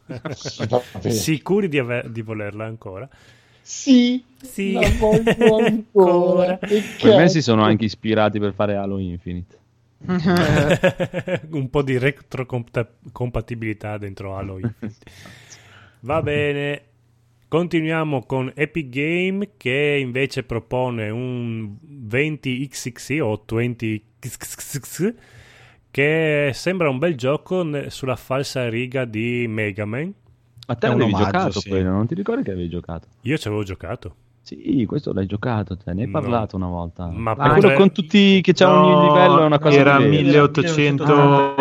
Vabbè. 0.69 1.11
Sicuri 1.11 1.69
di, 1.69 1.79
ave- 1.79 2.07
di 2.11 2.23
volerla 2.23 2.65
ancora? 2.65 3.09
Sì, 3.67 4.23
Sì, 4.43 4.73
la 4.73 4.87
voglio 4.99 5.57
ancora. 5.57 6.59
Che 6.59 6.83
Per 7.01 7.11
me 7.13 7.17
cazzo. 7.17 7.33
si 7.33 7.41
sono 7.43 7.63
anche 7.63 7.87
ispirati 7.87 8.39
per 8.39 8.53
fare 8.53 8.77
Halo 8.77 8.99
Infinite. 8.99 9.57
un 11.51 11.71
po' 11.71 11.81
di 11.81 11.97
retrocompatibilità 11.97 13.97
dentro 13.97 14.37
Halo 14.37 14.59
Infinite. 14.59 15.11
Va 16.01 16.21
bene. 16.21 16.83
Continuiamo 17.49 18.27
con 18.27 18.53
Epic 18.55 18.89
Game 18.91 19.53
che 19.57 19.97
invece 19.99 20.43
propone 20.43 21.09
un 21.09 21.75
20xx 22.11 23.21
o 23.21 23.45
20xx 23.49 25.15
che 25.91 26.51
sembra 26.53 26.91
un 26.91 26.99
bel 26.99 27.15
gioco 27.15 27.89
sulla 27.89 28.17
falsa 28.17 28.69
riga 28.69 29.07
di 29.07 29.47
Mega 29.49 29.87
Man. 29.87 30.13
Ma 30.67 30.75
te 30.77 30.87
È 30.87 30.91
l'avevi 30.91 31.13
omaggio, 31.13 31.25
giocato 31.25 31.61
sì. 31.61 31.69
quello, 31.69 31.91
non 31.91 32.07
ti 32.07 32.15
ricordi 32.15 32.43
che 32.43 32.51
avevi 32.53 32.69
giocato? 32.69 33.07
Io 33.23 33.37
ci 33.37 33.49
avevo 33.49 33.63
giocato. 33.65 34.15
Sì, 34.45 34.85
questo 34.87 35.15
l'hai 35.15 35.25
giocato, 35.25 35.75
te 35.75 35.95
ne 35.95 36.03
hai 36.03 36.07
No. 36.11 36.21
parlato 36.21 36.57
una 36.57 36.67
volta. 36.67 37.07
Ma 37.07 37.35
Ma 37.35 37.49
quello 37.53 37.69
per- 37.69 37.77
con 37.79 37.93
tutti 37.93 38.43
che 38.43 38.53
c'ha 38.53 38.71
ogni 38.79 38.91
No, 38.93 39.07
livello 39.07 39.41
è 39.41 39.45
una 39.47 39.59
cosa 39.59 39.79
era 39.79 39.97
diversa. 39.99 40.21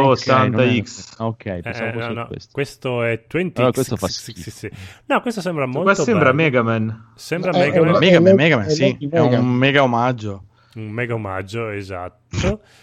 1880X. 0.02 1.14
Ah, 1.18 1.26
ok, 1.28 1.46
Eh, 1.46 1.60
pensavo 1.62 1.86
no, 1.86 1.94
fosse 2.00 2.14
no, 2.14 2.28
questo. 2.28 2.50
questo 2.52 3.04
è 3.04 3.24
20 3.30 3.58
Allora, 3.60 3.74
questo 3.74 3.96
fa 3.96 4.08
schifo. 4.08 4.68
No, 5.06 5.22
questo 5.22 5.42
sembra 5.42 5.66
molto 5.66 5.82
Qua 5.82 5.94
sembra 5.96 6.26
bello. 6.32 6.36
Mega 6.36 6.62
Man. 6.62 7.06
Sembra 7.16 7.52
Eh, 7.52 7.58
Mega 7.60 7.78
eh, 7.78 7.82
Man. 7.84 7.98
Mega 8.00 8.20
Man, 8.20 8.32
è 8.32 8.36
Mega 8.36 8.58
Man, 8.58 8.66
è 8.66 8.70
sì, 8.70 9.08
è 9.12 9.20
un 9.20 9.46
mega 9.56 9.84
omaggio. 9.84 10.44
Un 10.76 10.90
mega 10.90 11.14
omaggio, 11.14 11.70
esatto. 11.70 12.20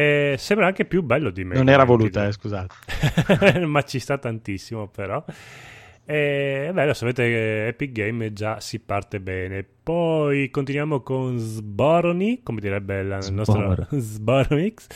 E 0.00 0.36
sembra 0.38 0.66
anche 0.66 0.86
più 0.86 1.02
bello 1.02 1.30
di 1.30 1.44
Mega 1.44 1.58
Non 1.58 1.68
era 1.68 1.84
voluta, 1.84 2.26
eh, 2.26 2.32
scusate. 2.32 2.74
Ma 3.66 3.82
ci 3.82 3.98
sta 3.98 4.16
tantissimo, 4.16 4.88
però. 4.88 5.22
E 6.06 6.70
beh, 6.72 6.86
lo 6.86 6.94
sapete 6.94 7.24
che 7.24 7.66
Epic 7.68 7.92
Game 7.92 8.32
già 8.32 8.60
si 8.60 8.80
parte 8.80 9.20
bene. 9.20 9.62
Poi 9.82 10.48
continuiamo 10.48 11.02
con 11.02 11.36
Sboroni, 11.36 12.42
come 12.42 12.60
direbbe 12.60 13.02
la 13.02 13.18
nostra 13.30 13.74
Sbor. 13.74 13.88
Sboronix. 14.00 14.86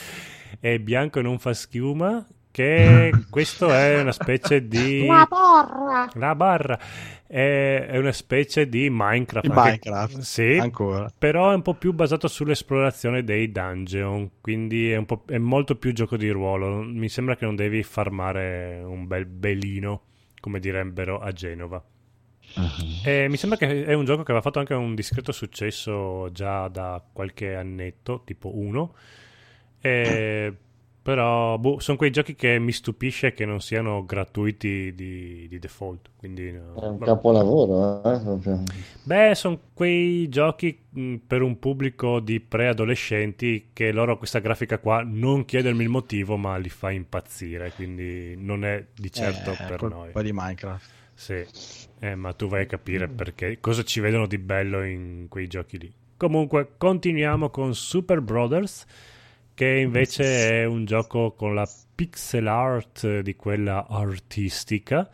E 0.59 0.79
Bianco 0.79 1.21
non 1.21 1.37
fa 1.37 1.53
schiuma, 1.53 2.25
che 2.55 3.11
questo 3.29 3.69
è 3.69 3.99
una 3.99 4.13
specie 4.13 4.65
di... 4.65 5.05
La 5.05 5.27
porra! 5.27 6.09
La 6.13 6.35
barra 6.35 6.79
è, 7.27 7.87
è 7.89 7.97
una 7.97 8.13
specie 8.13 8.69
di 8.69 8.87
Minecraft. 8.89 9.49
Anche- 9.49 9.61
Minecraft, 9.61 10.19
sì, 10.19 10.57
ancora. 10.57 11.11
però 11.17 11.51
è 11.51 11.55
un 11.55 11.61
po' 11.61 11.73
più 11.73 11.91
basato 11.91 12.29
sull'esplorazione 12.29 13.25
dei 13.25 13.51
dungeon, 13.51 14.39
quindi 14.39 14.89
è, 14.89 14.95
un 14.95 15.05
po', 15.05 15.23
è 15.27 15.37
molto 15.37 15.75
più 15.75 15.91
gioco 15.91 16.15
di 16.15 16.29
ruolo. 16.29 16.81
Mi 16.81 17.09
sembra 17.09 17.35
che 17.35 17.43
non 17.43 17.57
devi 17.57 17.83
farmare 17.83 18.81
un 18.85 19.05
bel 19.05 19.25
belino, 19.25 20.03
come 20.39 20.61
direbbero 20.61 21.19
a 21.19 21.33
Genova. 21.33 21.83
E 23.03 23.27
mi 23.27 23.35
sembra 23.35 23.57
che 23.57 23.83
è 23.83 23.91
un 23.91 24.05
gioco 24.05 24.23
che 24.23 24.31
aveva 24.31 24.41
fatto 24.41 24.59
anche 24.59 24.73
un 24.73 24.95
discreto 24.95 25.33
successo 25.33 26.31
già 26.31 26.69
da 26.69 27.03
qualche 27.11 27.53
annetto, 27.53 28.21
tipo 28.23 28.57
uno. 28.57 28.93
E- 29.81 30.55
però 31.05 31.57
boh, 31.59 31.79
sono 31.79 31.97
quei 31.97 32.09
giochi 32.11 32.33
che 32.35 32.57
mi 32.59 32.71
stupisce 32.71 33.33
che 33.33 33.45
non 33.45 33.61
siano 33.61 34.05
gratuiti 34.05 34.93
di, 34.95 35.47
di 35.47 35.59
default. 35.59 36.09
Quindi, 36.17 36.51
no, 36.51 36.73
È 36.79 36.85
un 36.85 36.97
vabbè. 36.97 37.05
capolavoro, 37.05 38.01
eh, 38.03 38.19
proprio. 38.19 38.63
Beh, 39.03 39.35
sono 39.35 39.59
quei 39.73 40.27
giochi 40.29 40.77
mh, 40.89 41.15
per 41.27 41.41
un 41.43 41.59
pubblico 41.59 42.19
di 42.19 42.39
preadolescenti 42.39 43.69
che 43.71 43.91
loro 43.91 44.17
questa 44.17 44.39
grafica 44.39 44.79
qua 44.79 45.03
non 45.05 45.45
chiedermi 45.45 45.83
il 45.83 45.89
motivo, 45.89 46.37
ma 46.37 46.57
li 46.57 46.69
fa 46.69 46.89
impazzire, 46.91 47.71
quindi 47.73 48.35
non 48.37 48.65
è 48.65 48.83
di 48.95 49.11
certo 49.11 49.51
Eh, 49.51 49.63
per 49.65 49.83
noi. 49.83 50.11
di 50.23 50.31
Minecraft. 50.33 50.89
Sì, 51.13 51.45
Eh, 51.99 52.15
ma 52.15 52.33
tu 52.33 52.47
vai 52.47 52.63
a 52.63 52.65
capire 52.65 53.07
perché 53.07 53.59
cosa 53.59 53.83
ci 53.83 53.99
vedono 53.99 54.27
di 54.27 54.37
bello 54.37 54.83
in 54.83 55.27
quei 55.29 55.47
giochi 55.47 55.77
lì. 55.79 55.91
Comunque, 56.17 56.73
continuiamo 56.77 57.49
con 57.49 57.73
Super 57.75 58.21
Brothers, 58.21 58.85
che 59.55 59.65
invece 59.67 60.61
è 60.61 60.65
un 60.65 60.85
gioco 60.85 61.33
con 61.33 61.55
la 61.55 61.67
pixel 61.95 62.47
art 62.47 63.21
di 63.21 63.35
quella 63.35 63.87
artistica, 63.87 65.09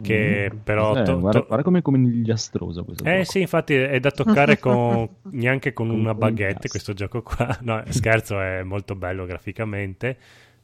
che 0.00 0.50
però... 0.62 0.96
Eh, 0.96 1.02
to- 1.04 1.18
guarda, 1.20 1.40
to- 1.40 1.46
guarda 1.46 1.64
come 1.64 1.78
è 1.78 1.82
conigliastroso 1.82 2.84
questo 2.84 3.04
eh 3.04 3.24
gioco. 3.24 3.24
sì, 3.24 3.40
infatti 3.40 3.74
è 3.74 4.00
da 4.00 4.10
toccare 4.10 4.58
con, 4.58 5.08
neanche 5.30 5.72
con 5.72 5.88
Con 5.88 5.98
una 5.98 6.12
un 6.12 6.18
baguette 6.18 6.68
questo 6.68 6.92
gioco 6.92 7.22
qua. 7.22 7.56
No, 7.62 7.82
scherzo, 7.88 8.40
è 8.40 8.62
molto 8.62 8.94
bello 8.96 9.24
graficamente. 9.26 10.18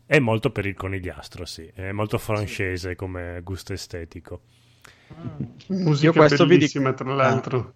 È 0.07 0.19
molto 0.19 0.51
per 0.51 0.67
il 0.67 0.75
conigliastro, 0.75 1.45
sì. 1.45 1.71
È 1.73 1.93
molto 1.93 2.19
francese 2.19 2.97
come 2.97 3.41
gusto 3.45 3.73
estetico. 3.75 4.41
Musica 5.69 6.07
Io 6.07 6.13
questo 6.13 6.47
vi 6.47 6.59
bellissima, 6.59 6.91
dico- 6.91 7.05
tra 7.05 7.15
l'altro. 7.15 7.75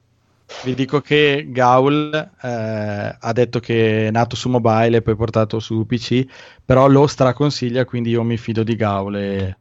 Vi 0.61 0.75
dico 0.75 1.01
che 1.01 1.47
Gaul 1.49 2.13
eh, 2.15 3.17
ha 3.19 3.33
detto 3.33 3.59
che 3.59 4.07
è 4.09 4.11
nato 4.13 4.37
su 4.37 4.49
mobile 4.49 4.99
e 4.99 5.03
poi 5.03 5.17
portato 5.17 5.59
su 5.59 5.85
PC, 5.87 6.25
però 6.65 6.87
lo 6.87 7.07
straconsiglia, 7.09 7.85
quindi 7.85 8.11
io 8.11 8.23
mi 8.23 8.37
fido 8.37 8.63
di 8.63 8.77
Gaul 8.77 9.17
e 9.17 9.57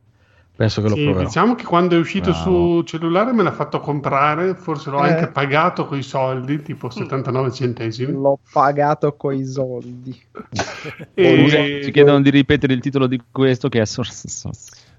penso 0.56 0.82
che 0.84 0.90
lo 0.90 0.96
Sì, 0.96 1.04
proverò. 1.04 1.26
diciamo 1.26 1.56
che 1.56 1.64
quando 1.64 1.96
è 1.96 1.98
uscito 2.00 2.30
Bravo. 2.30 2.82
su 2.82 2.84
cellulare 2.84 3.32
me 3.34 3.42
l'ha 3.42 3.52
fatto 3.52 3.80
comprare, 3.80 4.54
forse 4.54 4.92
l'ho 4.92 5.04
Eh. 5.04 5.10
anche 5.10 5.28
pagato 5.32 5.88
coi 5.88 6.04
soldi, 6.04 6.62
tipo 6.62 6.90
79 6.92 7.52
centesimi. 7.52 8.12
L'ho 8.12 8.38
pagato 8.52 9.16
coi 9.16 9.44
soldi. 9.44 10.20
E- 11.16 11.82
ci 11.84 11.92
chiedono 11.92 12.22
di 12.22 12.30
ripetere 12.30 12.74
il 12.74 12.80
titolo 12.80 13.08
di 13.08 13.20
questo 13.32 13.70
che 13.70 13.82
è 13.82 13.86
Source 13.86 14.28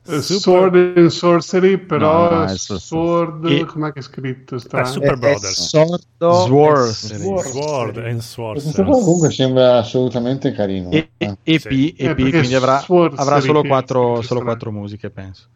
Eh, 0.05 0.21
Sword 0.21 0.75
and 0.97 1.07
Sorcery, 1.11 1.79
però 1.79 2.29
No, 2.29 2.37
no, 2.39 2.45
è 2.45 2.57
Sword- 2.57 2.81
Sword, 2.83 3.45
E- 3.47 3.65
com'è 3.65 3.93
che 3.93 4.01
è 4.01 4.03
scritto? 4.03 4.57
Ah, 4.57 4.59
Strano. 4.59 4.87
Super 4.87 5.17
Brothers. 5.17 5.69
sordo. 5.69 6.33
Sword. 6.33 6.91
Sword 6.91 7.97
and 7.99 8.19
Sorcerer. 8.19 8.63
Questo 8.63 8.83
comunque 8.83 9.31
sembra 9.31 9.79
assolutamente 9.79 10.51
carino. 10.53 10.91
E, 10.91 11.11
eh. 11.17 11.37
e- 11.45 11.59
Sì. 11.61 11.95
EP, 11.97 12.19
Eh, 12.19 12.23
EP, 12.25 12.31
quindi 12.31 12.55
avrà, 12.55 12.79
Sword 12.81 13.17
avrà 13.17 13.39
solo 13.41 13.63
quattro, 13.63 14.23
solo 14.23 14.43
quattro 14.43 14.73
musiche, 14.73 15.09
penso. 15.11 15.47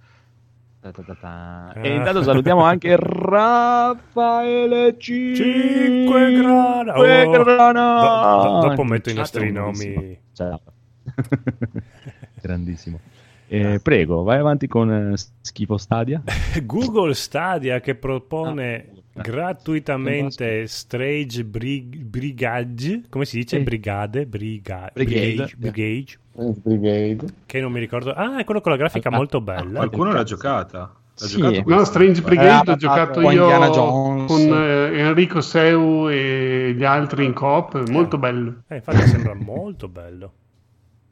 Ah. 1.22 1.72
E 1.82 1.96
intanto 1.96 2.22
salutiamo 2.22 2.62
anche 2.62 2.94
Raffaele 2.96 4.96
C. 4.96 5.32
Cinque 5.34 6.32
grana. 6.34 6.92
Cinque 6.94 7.24
Oh. 7.24 7.42
grana. 7.42 8.00
Do- 8.00 8.60
do- 8.60 8.68
dopo 8.68 8.84
metto 8.84 9.10
i 9.10 9.14
nostri 9.14 9.50
nomi. 9.50 10.16
Ciao. 10.32 10.60
Grandissimo. 12.40 13.00
Eh, 13.48 13.78
prego, 13.80 14.22
vai 14.22 14.38
avanti 14.38 14.66
con 14.66 14.90
eh, 14.90 15.14
Schifo 15.40 15.76
Stadia. 15.76 16.22
Google 16.64 17.14
Stadia 17.14 17.80
che 17.80 17.94
propone 17.94 18.88
Ah, 19.18 19.22
gratuitamente 19.22 20.66
Strange 20.66 21.42
Brig- 21.44 21.96
Brigade, 22.02 23.04
come 23.08 23.24
si 23.24 23.38
dice? 23.38 23.56
Sì. 23.56 23.62
Brigade, 23.62 24.26
Briga- 24.26 24.90
Brigade. 24.92 25.20
Brigade, 25.24 25.54
Brigade, 25.56 26.04
French 26.34 26.58
Brigade. 26.62 27.26
che 27.46 27.60
non 27.60 27.72
mi 27.72 27.80
ricordo. 27.80 28.12
Ah, 28.12 28.38
è 28.38 28.44
quello 28.44 28.60
con 28.60 28.72
la 28.72 28.76
grafica 28.78 29.08
Ah, 29.08 29.16
molto 29.16 29.38
ah, 29.38 29.40
bella. 29.40 29.78
Qualcuno 29.78 30.12
l'ha 30.12 30.22
giocata? 30.22 30.78
L'ha 31.18 31.26
Sì. 31.26 31.38
giocato 31.40 31.62
No? 31.66 31.84
Strange 31.84 32.20
Brigade 32.20 32.60
Eh, 32.60 32.72
l'ho 32.72 32.76
giocato 32.76 33.20
io 33.22 33.30
Indiana 33.30 33.70
Jones. 33.70 34.26
con 34.30 34.40
eh, 34.52 34.98
Enrico 34.98 35.40
Seu 35.40 36.10
e 36.10 36.74
gli 36.76 36.84
altri 36.84 37.24
in 37.24 37.32
coop, 37.32 37.88
molto 37.88 38.18
bello. 38.18 38.64
Eh, 38.68 38.76
infatti 38.76 39.06
sembra 39.08 39.32
molto 39.34 39.88
bello. 39.88 40.32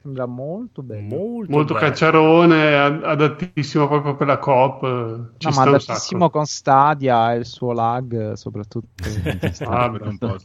Sembra 0.05 0.27
molto 0.27 0.83
bello. 0.83 1.15
Molto, 1.15 1.51
Molto 1.51 1.73
bello. 1.73 1.85
cacciarone, 1.87 2.75
ad- 2.77 3.03
adattissimo 3.03 3.87
proprio 3.87 4.15
per 4.15 4.27
la 4.27 4.37
coop. 4.37 4.83
eh, 4.83 5.37
Ci 5.39 5.47
No, 5.47 5.51
sta 5.51 5.63
ma 5.63 5.69
un 5.69 5.75
adattissimo 5.75 6.19
sacco. 6.25 6.29
con 6.29 6.45
Stadia 6.45 7.33
e 7.33 7.37
il 7.37 7.45
suo 7.47 7.71
lag, 7.73 8.33
soprattutto. 8.33 8.87
Ah, 9.67 9.89
Quello 9.89 10.09
un 10.09 10.17
po'. 10.19 10.37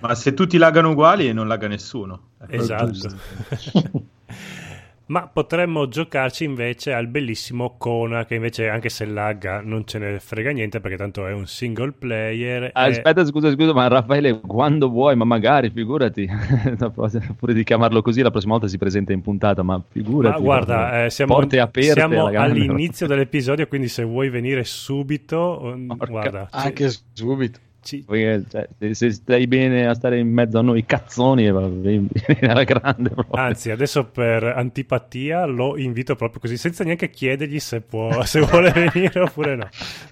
Ma 0.00 0.12
se 0.16 0.34
tutti 0.34 0.58
laggano 0.58 0.90
uguali 0.90 1.32
non 1.32 1.46
lagga 1.46 1.68
nessuno. 1.68 2.30
Quello 2.36 2.62
Esatto. 2.62 3.08
Ma 5.08 5.26
potremmo 5.26 5.88
giocarci 5.88 6.44
invece 6.44 6.92
al 6.92 7.06
bellissimo 7.06 7.76
Kona, 7.78 8.26
che 8.26 8.34
invece 8.34 8.68
anche 8.68 8.90
se 8.90 9.06
lagga 9.06 9.62
non 9.62 9.86
ce 9.86 9.98
ne 9.98 10.20
frega 10.20 10.50
niente 10.50 10.80
perché 10.80 10.98
tanto 10.98 11.26
è 11.26 11.32
un 11.32 11.46
single 11.46 11.92
player. 11.92 12.70
Ah, 12.74 12.88
e- 12.88 12.90
Aspetta, 12.90 13.24
scusa, 13.24 13.50
scusa, 13.50 13.72
ma 13.72 13.88
Raffaele, 13.88 14.38
quando 14.40 14.90
vuoi, 14.90 15.16
ma 15.16 15.24
magari, 15.24 15.70
figurati, 15.70 16.28
pure 17.38 17.54
di 17.54 17.64
chiamarlo 17.64 18.02
così, 18.02 18.20
la 18.20 18.30
prossima 18.30 18.52
volta 18.52 18.68
si 18.68 18.76
presenta 18.76 19.14
in 19.14 19.22
puntata, 19.22 19.62
ma 19.62 19.82
figurati. 19.88 20.34
Ma 20.34 20.40
guarda, 20.42 21.04
eh, 21.06 21.10
siamo, 21.10 21.34
porte 21.34 21.58
aperte 21.58 21.92
siamo 21.92 22.26
all'inizio 22.26 23.06
dell'episodio, 23.06 23.66
quindi 23.66 23.88
se 23.88 24.02
vuoi 24.04 24.28
venire 24.28 24.64
subito, 24.64 25.72
eh, 25.74 25.86
Porca- 25.86 26.06
guarda, 26.06 26.48
Anche 26.50 26.90
subito. 27.14 27.60
Ci- 27.88 28.04
Perché, 28.06 28.44
cioè, 28.50 28.68
se, 28.78 28.94
se 28.94 29.10
stai 29.12 29.46
bene 29.46 29.86
a 29.86 29.94
stare 29.94 30.18
in 30.18 30.28
mezzo 30.28 30.58
a 30.58 30.62
noi 30.62 30.84
cazzoni, 30.84 31.46
eh, 31.46 31.50
va- 31.50 31.62
alla 32.50 32.64
grande. 32.64 33.08
proprio. 33.10 33.40
anzi, 33.42 33.70
adesso 33.70 34.04
per 34.04 34.44
antipatia 34.44 35.46
lo 35.46 35.78
invito 35.78 36.14
proprio 36.16 36.40
così, 36.40 36.56
senza 36.58 36.84
neanche 36.84 37.08
chiedergli 37.08 37.58
se 37.58 37.80
può, 37.80 38.22
se 38.24 38.40
vuole 38.40 38.70
venire 38.72 39.20
oppure 39.20 39.56
no. 39.56 39.68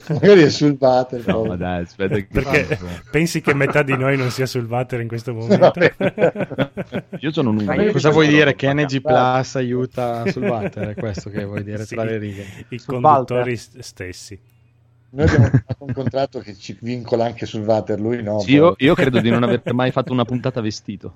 Magari 0.08 0.42
è 0.42 0.48
sul 0.50 0.76
Vater. 0.78 1.26
No, 1.26 1.44
ma 1.44 1.56
dai, 1.56 1.82
aspetta. 1.82 2.14
che- 2.14 2.26
Perché 2.32 2.78
pensi 3.10 3.40
che 3.42 3.52
metà 3.54 3.82
di 3.82 3.96
noi 3.96 4.16
non 4.16 4.30
sia 4.30 4.46
sul 4.46 4.64
water 4.64 5.00
in 5.00 5.08
questo 5.08 5.34
momento? 5.34 5.72
Io 7.20 7.32
sono 7.32 7.50
un 7.50 7.60
io- 7.60 7.92
Cosa 7.92 8.10
vuoi 8.10 8.28
dire? 8.28 8.54
Che. 8.54 8.72
NG 8.72 9.00
Plus 9.02 9.54
aiuta 9.56 10.26
sul 10.30 10.44
Water? 10.44 10.88
È 10.90 10.94
questo 10.94 11.30
che 11.30 11.44
vuoi 11.44 11.62
dire 11.62 11.84
Sì, 11.84 11.94
tra 11.94 12.04
le 12.04 12.18
righe. 12.18 12.44
I 12.68 12.78
Sul 12.78 12.94
conduttori 13.00 13.40
Walter. 13.50 13.58
st- 13.58 13.78
stessi. 13.80 14.38
Noi 15.16 15.24
abbiamo 15.26 15.48
fatto 15.48 15.84
un 15.84 15.92
contratto 15.94 16.40
che 16.40 16.54
ci 16.54 16.76
vincola 16.82 17.24
anche 17.24 17.46
sul 17.46 17.62
Vater, 17.62 17.98
lui 17.98 18.22
no. 18.22 18.38
Sì, 18.40 18.52
io, 18.52 18.74
io 18.76 18.94
credo 18.94 19.18
di 19.20 19.30
non 19.30 19.42
aver 19.42 19.62
mai 19.72 19.90
fatto 19.90 20.12
una 20.12 20.26
puntata 20.26 20.60
vestito. 20.60 21.14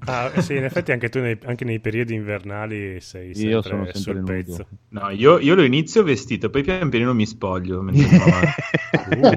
Ah, 0.00 0.38
sì, 0.42 0.54
in 0.56 0.64
effetti 0.64 0.92
anche 0.92 1.08
tu 1.08 1.20
nei, 1.20 1.38
anche 1.44 1.64
nei 1.64 1.80
periodi 1.80 2.12
invernali 2.12 3.00
sei 3.00 3.32
sempre, 3.32 3.50
Io 3.50 3.62
sono 3.62 3.84
sempre 3.84 4.00
sul 4.00 4.14
nudo. 4.16 4.32
pezzo. 4.32 4.66
No, 4.88 5.08
io, 5.08 5.38
io 5.38 5.54
lo 5.54 5.62
inizio 5.62 6.02
vestito, 6.02 6.50
poi 6.50 6.62
pian 6.62 6.90
pianino 6.90 7.14
mi 7.14 7.24
spoglio. 7.24 7.80
Uh. 7.80 7.90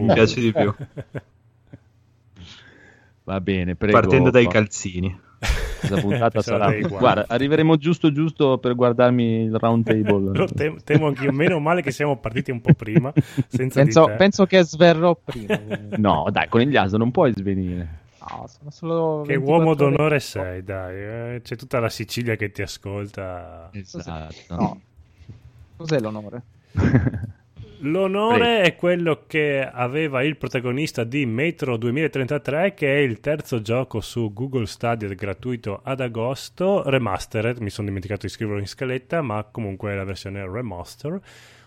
Mi 0.01 0.13
piace 0.13 0.41
di 0.41 0.51
più. 0.51 0.73
Va 3.23 3.39
bene, 3.39 3.75
prego. 3.75 3.97
Partendo 3.97 4.29
dai 4.29 4.47
calzini. 4.47 5.17
Questa 5.81 5.99
puntata 5.99 6.41
Sarà. 6.41 6.71
Guarda, 6.87 7.25
arriveremo 7.27 7.75
giusto 7.77 8.11
giusto 8.11 8.57
per 8.59 8.75
guardarmi 8.75 9.43
il 9.45 9.55
round 9.57 9.83
table. 9.83 10.45
Temo 10.83 11.07
anch'io, 11.07 11.31
meno 11.31 11.59
male 11.59 11.81
che 11.81 11.91
siamo 11.91 12.17
partiti 12.17 12.51
un 12.51 12.61
po' 12.61 12.73
prima, 12.73 13.11
senza 13.47 13.81
penso, 13.81 14.13
penso 14.17 14.45
che 14.45 14.61
sverrò 14.63 15.15
prima. 15.23 15.59
No, 15.97 16.27
dai, 16.31 16.47
con 16.47 16.61
il 16.61 16.69
Yaso 16.69 16.97
non 16.97 17.11
puoi 17.11 17.33
svenire. 17.35 17.99
No, 18.21 18.45
sono 18.47 18.69
solo 18.69 19.21
Che 19.25 19.33
24 19.37 19.51
uomo 19.51 19.69
ore. 19.71 19.75
d'onore 19.77 20.19
sei, 20.19 20.63
dai. 20.63 20.95
eh, 21.35 21.41
C'è 21.43 21.55
tutta 21.55 21.79
la 21.79 21.89
Sicilia 21.89 22.35
che 22.35 22.51
ti 22.51 22.61
ascolta. 22.61 23.69
Esatto. 23.73 24.33
No. 24.55 24.81
Cos'è 25.77 25.99
l'onore? 25.99 26.41
L'onore 27.83 28.61
è 28.61 28.75
quello 28.75 29.23
che 29.25 29.67
aveva 29.67 30.21
il 30.23 30.37
protagonista 30.37 31.03
di 31.03 31.25
Metro 31.25 31.77
2033, 31.77 32.75
che 32.75 32.93
è 32.93 32.99
il 32.99 33.19
terzo 33.19 33.61
gioco 33.61 34.01
su 34.01 34.31
Google 34.33 34.67
Stadia 34.67 35.07
gratuito 35.13 35.81
ad 35.83 35.99
agosto, 35.99 36.87
remastered. 36.87 37.57
Mi 37.57 37.71
sono 37.71 37.87
dimenticato 37.87 38.27
di 38.27 38.31
scriverlo 38.31 38.59
in 38.59 38.67
scaletta, 38.67 39.21
ma 39.23 39.43
comunque 39.49 39.91
è 39.93 39.95
la 39.95 40.03
versione 40.03 40.47
remaster. 40.47 41.19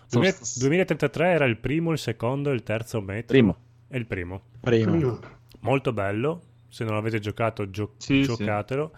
2000 0.09 0.35
2033 0.59 1.27
era 1.27 1.45
il 1.45 1.57
primo, 1.57 1.91
il 1.91 1.97
secondo, 1.97 2.51
il 2.51 2.63
terzo 2.63 3.01
Metro. 3.01 3.27
Primo. 3.27 3.57
È 3.89 3.97
il 3.97 4.05
primo. 4.05 4.41
Prima. 4.61 5.19
Molto 5.59 5.91
bello. 5.91 6.41
Se 6.69 6.85
non 6.85 6.93
l'avete 6.95 7.19
giocato, 7.19 7.69
gio- 7.69 7.93
Sì, 7.97 8.23
sì. 8.23 8.35
giocatelo. 8.35 8.91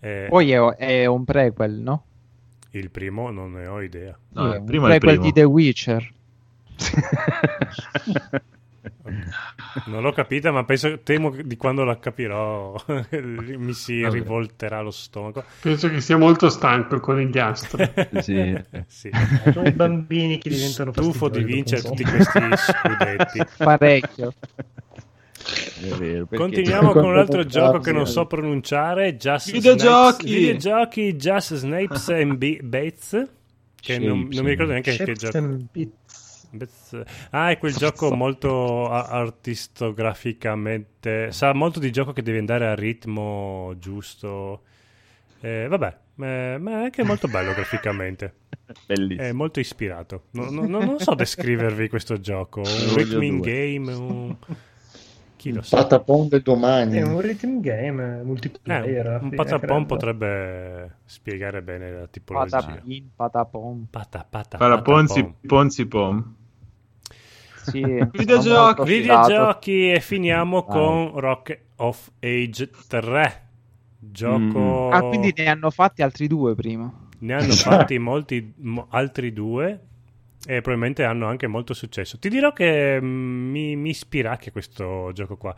Eh, 0.00 0.26
Poi 0.30 0.50
è, 0.50 0.58
è 0.76 1.06
un 1.06 1.24
prequel, 1.24 1.72
no? 1.74 2.04
Il 2.70 2.90
primo 2.90 3.30
non 3.30 3.52
ne 3.52 3.66
ho 3.66 3.82
idea. 3.82 4.18
No, 4.30 4.50
Sì, 4.50 4.56
il 4.56 4.64
primo 4.64 4.86
è 4.88 4.94
il 4.94 4.98
prequel 4.98 5.18
primo. 5.18 5.24
di 5.24 5.32
The 5.32 5.44
Witcher. 5.44 6.12
Non 9.86 10.02
l'ho 10.02 10.12
capita, 10.12 10.50
ma 10.50 10.64
penso, 10.64 11.00
temo 11.02 11.30
che 11.30 11.44
di 11.44 11.56
quando 11.56 11.84
la 11.84 11.98
capirò 11.98 12.74
mi 13.10 13.72
si 13.72 14.00
Vabbè. 14.00 14.14
rivolterà 14.14 14.80
lo 14.80 14.90
stomaco. 14.90 15.44
Penso 15.60 15.88
che 15.88 16.00
sia 16.00 16.16
molto 16.16 16.48
stanco 16.48 16.94
il 16.94 17.00
conigliastro. 17.00 17.90
Sì. 18.20 18.62
Sì. 18.86 19.10
Sono 19.52 19.66
i 19.66 19.72
bambini 19.72 20.38
che 20.38 20.48
diventano 20.50 20.92
Stufo 20.92 21.28
di 21.28 21.42
vincere 21.42 21.82
tutti 21.82 22.04
questi 22.04 22.40
scudetti. 22.56 23.40
Parecchio. 23.56 24.32
È 25.80 25.88
vero, 25.98 26.26
Continuiamo 26.26 26.92
con 26.92 27.04
un 27.04 27.18
altro 27.18 27.44
gioco 27.44 27.78
che 27.80 27.92
non 27.92 28.06
so 28.06 28.26
pronunciare. 28.26 29.16
Just 29.16 29.50
Videogiochi! 29.50 30.26
Snipes- 30.26 30.38
videogiochi 30.38 31.16
Just 31.16 31.54
Snipes 31.54 32.08
and 32.10 32.62
Bates. 32.62 33.28
Che 33.80 33.98
non, 33.98 34.28
non 34.30 34.44
mi 34.44 34.50
ricordo 34.50 34.72
neanche 34.72 34.92
che 34.92 34.96
Shapes 34.96 35.18
gioco. 35.18 35.56
Ah, 37.30 37.50
è 37.50 37.58
quel 37.58 37.74
gioco 37.74 38.14
molto 38.14 38.88
artistograficamente. 38.88 41.32
Sa 41.32 41.52
molto 41.52 41.80
di 41.80 41.90
gioco 41.90 42.12
che 42.12 42.22
devi 42.22 42.38
andare 42.38 42.66
a 42.66 42.74
ritmo 42.74 43.74
giusto. 43.78 44.62
Eh, 45.40 45.66
vabbè, 45.68 45.96
eh, 46.20 46.56
ma 46.58 46.70
è 46.70 46.74
anche 46.84 47.02
molto 47.04 47.28
bello 47.28 47.52
graficamente. 47.54 48.34
Bellissimo. 48.86 49.28
È 49.28 49.32
molto 49.32 49.60
ispirato. 49.60 50.24
No- 50.30 50.48
no- 50.50 50.66
no- 50.66 50.82
non 50.84 50.98
so 50.98 51.14
descrivervi 51.14 51.88
questo 51.88 52.18
gioco. 52.18 52.60
Un 52.60 53.04
due. 53.08 53.40
game. 53.40 53.92
Un... 53.92 54.36
Chi 55.36 55.52
lo 55.52 55.60
sa? 55.60 55.76
Patapon 55.82 56.28
del 56.28 56.40
domani. 56.40 56.96
È 56.96 57.02
un 57.02 57.20
rhythm 57.20 57.60
game 57.60 58.20
Eh, 58.20 58.24
multiplayer. 58.24 59.06
alla 59.06 59.18
un 59.20 59.34
patapon 59.34 59.84
potrebbe 59.84 61.00
spiegare 61.04 61.60
bene 61.60 61.92
la 61.92 62.06
tipologia. 62.06 62.62
Patapin, 62.62 63.10
patapom. 63.14 63.86
Pata, 63.90 64.26
pata, 64.28 64.56
patapon. 64.56 65.34
Ponzi 65.46 65.86
Pom. 65.86 66.36
Sì, 67.64 67.80
Videogiochi. 68.12 68.84
Videogiochi 68.84 69.90
e 69.92 70.00
finiamo 70.00 70.64
Vai. 70.66 70.76
con 70.76 71.18
Rock 71.18 71.58
of 71.76 72.10
Age 72.20 72.70
3. 72.88 73.42
Gioco. 73.98 74.90
Ah, 74.90 75.02
quindi 75.02 75.32
ne 75.36 75.46
hanno 75.46 75.70
fatti 75.70 76.02
altri 76.02 76.26
due 76.26 76.54
prima. 76.54 76.92
Ne 77.18 77.34
hanno 77.34 77.54
fatti 77.54 77.98
molti 77.98 78.52
mo- 78.58 78.86
altri 78.90 79.32
due 79.32 79.80
e 80.46 80.60
probabilmente 80.60 81.04
hanno 81.04 81.26
anche 81.26 81.46
molto 81.46 81.72
successo. 81.72 82.18
Ti 82.18 82.28
dirò 82.28 82.52
che 82.52 83.00
mm, 83.00 83.50
mi, 83.50 83.76
mi 83.76 83.90
ispira 83.90 84.30
anche 84.30 84.52
questo 84.52 85.10
gioco 85.14 85.36
qua. 85.36 85.54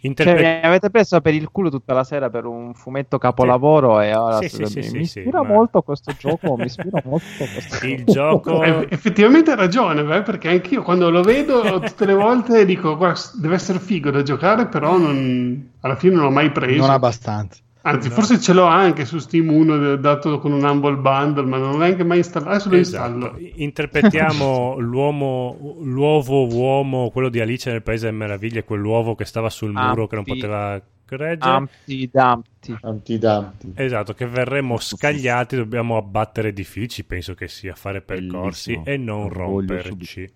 Cioè, 0.00 0.08
Interpre- 0.08 0.60
mi 0.62 0.66
avete 0.66 0.88
preso 0.88 1.20
per 1.20 1.34
il 1.34 1.50
culo 1.50 1.68
tutta 1.68 1.92
la 1.92 2.04
sera 2.04 2.30
per 2.30 2.46
un 2.46 2.72
fumetto 2.72 3.18
capolavoro 3.18 4.00
e 4.00 4.14
ora 4.14 4.40
Sì, 4.40 4.56
mi, 4.56 4.66
sì, 4.66 4.82
sì, 4.82 4.96
mi 4.96 5.04
sì, 5.04 5.20
ispira 5.20 5.40
sì, 5.40 5.46
ma- 5.46 5.52
molto 5.52 5.82
questo 5.82 6.12
gioco, 6.14 6.56
mi 6.56 6.64
ispira 6.64 7.02
molto 7.04 7.26
questo 7.52 7.86
Il 7.86 8.04
gioco. 8.06 8.62
Eh, 8.64 8.86
effettivamente 8.90 9.50
hai 9.50 9.56
ragione, 9.56 10.02
beh, 10.02 10.22
perché 10.22 10.48
anch'io 10.48 10.82
quando 10.82 11.10
lo 11.10 11.22
vedo 11.22 11.80
tutte 11.80 12.06
le 12.06 12.14
volte 12.14 12.64
dico 12.64 12.96
guarda, 12.96 13.20
deve 13.34 13.54
essere 13.56 13.78
figo 13.78 14.10
da 14.10 14.22
giocare, 14.22 14.66
però 14.68 14.96
non- 14.96 15.72
alla 15.80 15.96
fine 15.96 16.14
non 16.14 16.24
l'ho 16.24 16.30
mai 16.30 16.50
preso. 16.50 16.80
Non 16.80 16.90
abbastanza. 16.90 17.60
Anzi, 17.82 18.08
No. 18.08 18.14
forse 18.14 18.38
ce 18.40 18.52
l'ho 18.52 18.64
anche 18.64 19.04
su 19.06 19.18
Steam 19.18 19.50
1 19.50 19.96
dato 19.96 20.38
con 20.38 20.52
un 20.52 20.62
Humble 20.62 20.96
Bundle, 20.96 21.44
ma 21.46 21.56
non 21.56 21.72
l'ho 21.72 21.78
neanche 21.78 22.04
mai 22.04 22.18
installato. 22.18 22.50
Adesso 22.52 22.68
lo 22.70 22.76
Esatto. 22.76 23.14
installo. 23.14 23.38
Interpretiamo 23.54 24.78
l'uomo, 24.78 25.76
l'uovo 25.80 26.46
uomo, 26.46 27.10
quello 27.10 27.28
di 27.30 27.40
Alice 27.40 27.70
nel 27.70 27.82
Paese 27.82 28.06
delle 28.06 28.18
Meraviglie, 28.18 28.64
quell'uovo 28.64 29.14
che 29.14 29.24
stava 29.24 29.48
sul 29.48 29.72
muro 29.72 30.06
che 30.06 30.14
non 30.16 30.24
Ampi- 30.26 30.40
poteva 30.40 30.82
reggere. 31.06 31.50
Amti 31.52 32.10
Dumpty. 32.12 32.76
Antidanti. 32.82 33.72
Esatto, 33.74 34.12
che 34.14 34.26
verremo 34.26 34.78
scagliati, 34.78 35.56
dobbiamo 35.56 35.96
abbattere 35.96 36.48
edifici, 36.48 37.04
penso 37.04 37.34
che 37.34 37.48
sia 37.48 37.74
fare 37.74 38.00
percorsi 38.02 38.72
Bellissimo. 38.72 38.84
e 38.84 38.96
non 38.96 39.22
Lo 39.22 39.44
voglio 39.46 39.72
romperci. 39.72 40.32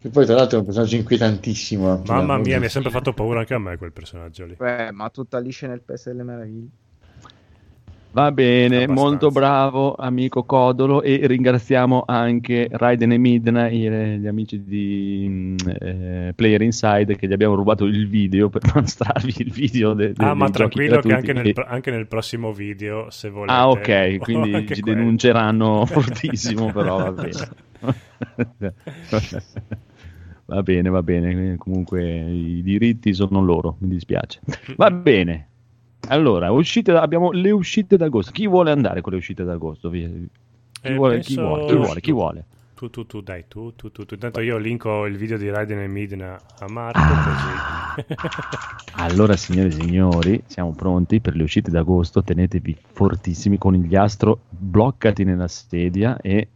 Che 0.00 0.10
poi 0.10 0.24
tra 0.26 0.36
l'altro 0.36 0.56
è 0.56 0.60
un 0.60 0.66
personaggio 0.66 0.94
inquietantissimo. 0.96 2.02
Mamma 2.06 2.38
mia, 2.38 2.60
mi 2.60 2.66
ha 2.66 2.68
sempre 2.68 2.90
fatto 2.92 3.12
paura 3.12 3.40
anche 3.40 3.54
a 3.54 3.58
me 3.58 3.76
quel 3.76 3.92
personaggio 3.92 4.44
lì. 4.46 4.54
Beh, 4.56 4.92
ma 4.92 5.10
tutta 5.10 5.38
Alice 5.38 5.66
nel 5.66 5.80
Paese 5.80 6.10
delle 6.10 6.22
Meraviglie. 6.22 6.68
Va 8.10 8.32
bene, 8.32 8.76
Abbastanza. 8.84 9.02
molto 9.02 9.30
bravo 9.30 9.94
amico 9.94 10.42
Codolo 10.44 11.02
e 11.02 11.20
ringraziamo 11.24 12.04
anche 12.06 12.66
Raiden 12.70 13.12
e 13.12 13.18
Midnight, 13.18 13.72
eh, 13.92 14.16
gli 14.18 14.26
amici 14.26 14.64
di 14.64 15.26
mm, 15.28 15.56
eh, 15.78 16.32
Player 16.34 16.62
Inside 16.62 17.16
che 17.16 17.26
gli 17.28 17.32
abbiamo 17.34 17.54
rubato 17.54 17.84
il 17.84 18.08
video 18.08 18.48
per 18.48 18.62
mostrarvi 18.74 19.34
il 19.38 19.52
video 19.52 19.92
de- 19.92 20.14
de- 20.14 20.24
Ah, 20.24 20.32
ma 20.34 20.48
tranquillo 20.48 21.00
che 21.00 21.12
anche 21.12 21.32
nel, 21.34 21.52
anche 21.66 21.90
nel 21.90 22.06
prossimo 22.06 22.52
video, 22.52 23.10
se 23.10 23.28
volete. 23.28 23.52
Ah 23.52 23.68
ok, 23.68 24.16
quindi 24.24 24.66
ci 24.74 24.80
quello. 24.80 24.98
denunceranno 24.98 25.84
fortissimo 25.86 26.72
però 26.72 27.12
va 27.12 27.12
bene. 27.12 27.48
Va 30.48 30.62
bene, 30.62 30.88
va 30.88 31.02
bene, 31.02 31.56
comunque 31.56 32.02
i 32.04 32.62
diritti 32.62 33.12
sono 33.14 33.42
loro, 33.42 33.76
mi 33.80 33.88
dispiace. 33.88 34.40
Va 34.76 34.90
bene. 34.92 35.46
Allora, 36.08 36.50
uscite 36.50 36.92
abbiamo 36.92 37.32
le 37.32 37.50
uscite 37.50 37.96
d'agosto. 37.96 38.32
Chi 38.32 38.46
vuole 38.46 38.70
andare 38.70 39.00
con 39.02 39.12
le 39.12 39.18
uscite 39.18 39.44
d'agosto? 39.44 39.90
Chi, 39.90 40.28
Eh, 40.82 40.94
vuole, 40.94 41.20
chi 41.20 41.34
penso- 41.34 41.48
vuole? 41.48 41.66
Chi 41.66 41.74
vuole? 41.76 42.00
Chi 42.00 42.12
vuole? 42.12 42.44
Tu, 42.78 42.90
tu, 42.90 43.06
tu, 43.06 43.20
dai, 43.20 43.44
tu, 43.48 43.74
tu, 43.74 43.90
tu, 43.90 44.06
tu. 44.06 44.14
Intanto 44.14 44.40
io 44.40 44.56
linko 44.56 45.04
il 45.06 45.16
video 45.16 45.36
di 45.36 45.50
Raiden 45.50 45.80
e 45.80 45.88
Midna 45.88 46.40
a 46.60 46.68
Marco, 46.70 46.98
Ah. 47.00 47.94
così. 47.96 48.14
Allora, 49.00 49.36
signore 49.36 49.68
e 49.68 49.72
signori, 49.72 50.42
siamo 50.46 50.72
pronti 50.72 51.20
per 51.20 51.34
le 51.36 51.42
uscite 51.42 51.70
d'agosto. 51.70 52.22
Tenetevi 52.22 52.76
fortissimi 52.92 53.58
con 53.58 53.74
il 53.74 53.86
ghiastro, 53.86 54.40
bloccati 54.48 55.24
nella 55.24 55.48
sedia 55.48 56.16
e 56.20 56.48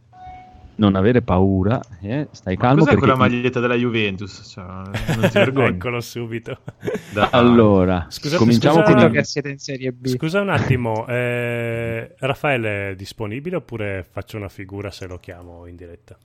non 0.75 0.95
avere 0.95 1.21
paura. 1.21 1.79
eh, 2.01 2.27
Stai 2.31 2.55
Ma 2.55 2.61
calmo 2.61 2.83
cos'è 2.85 2.97
quella 2.97 3.15
maglietta 3.15 3.59
della 3.59 3.75
Juventus? 3.75 4.41
Cioè, 4.45 4.63
non 4.63 5.29
ti. 5.31 5.37
Eccolo 5.61 5.99
subito. 6.01 6.59
Dai. 7.13 7.27
Allora, 7.31 8.07
Scusate, 8.09 8.37
cominciamo 8.37 8.81
scusa- 8.81 8.93
con 8.95 9.05
il... 9.05 9.11
che 9.11 9.23
siete 9.23 9.49
in 9.49 9.59
Serie 9.59 9.91
B. 9.91 10.07
Scusa 10.07 10.41
un 10.41 10.49
attimo, 10.49 11.05
eh, 11.07 12.15
Raffaele 12.17 12.89
è 12.91 12.95
disponibile 12.95 13.57
oppure 13.57 14.05
faccio 14.09 14.37
una 14.37 14.49
figura 14.49 14.89
se 14.91 15.05
lo 15.07 15.19
chiamo 15.19 15.65
in 15.67 15.75
diretta? 15.75 16.17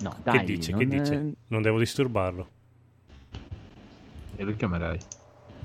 No, 0.00 0.10
che 0.10 0.16
dai, 0.22 0.44
dice? 0.44 0.70
non 0.72 0.80
Che 0.80 0.84
è- 0.96 1.00
dice? 1.00 1.32
Non 1.48 1.62
devo 1.62 1.78
disturbarlo? 1.78 2.48
E 4.36 4.44
lo 4.44 4.54
chiamerai. 4.54 4.98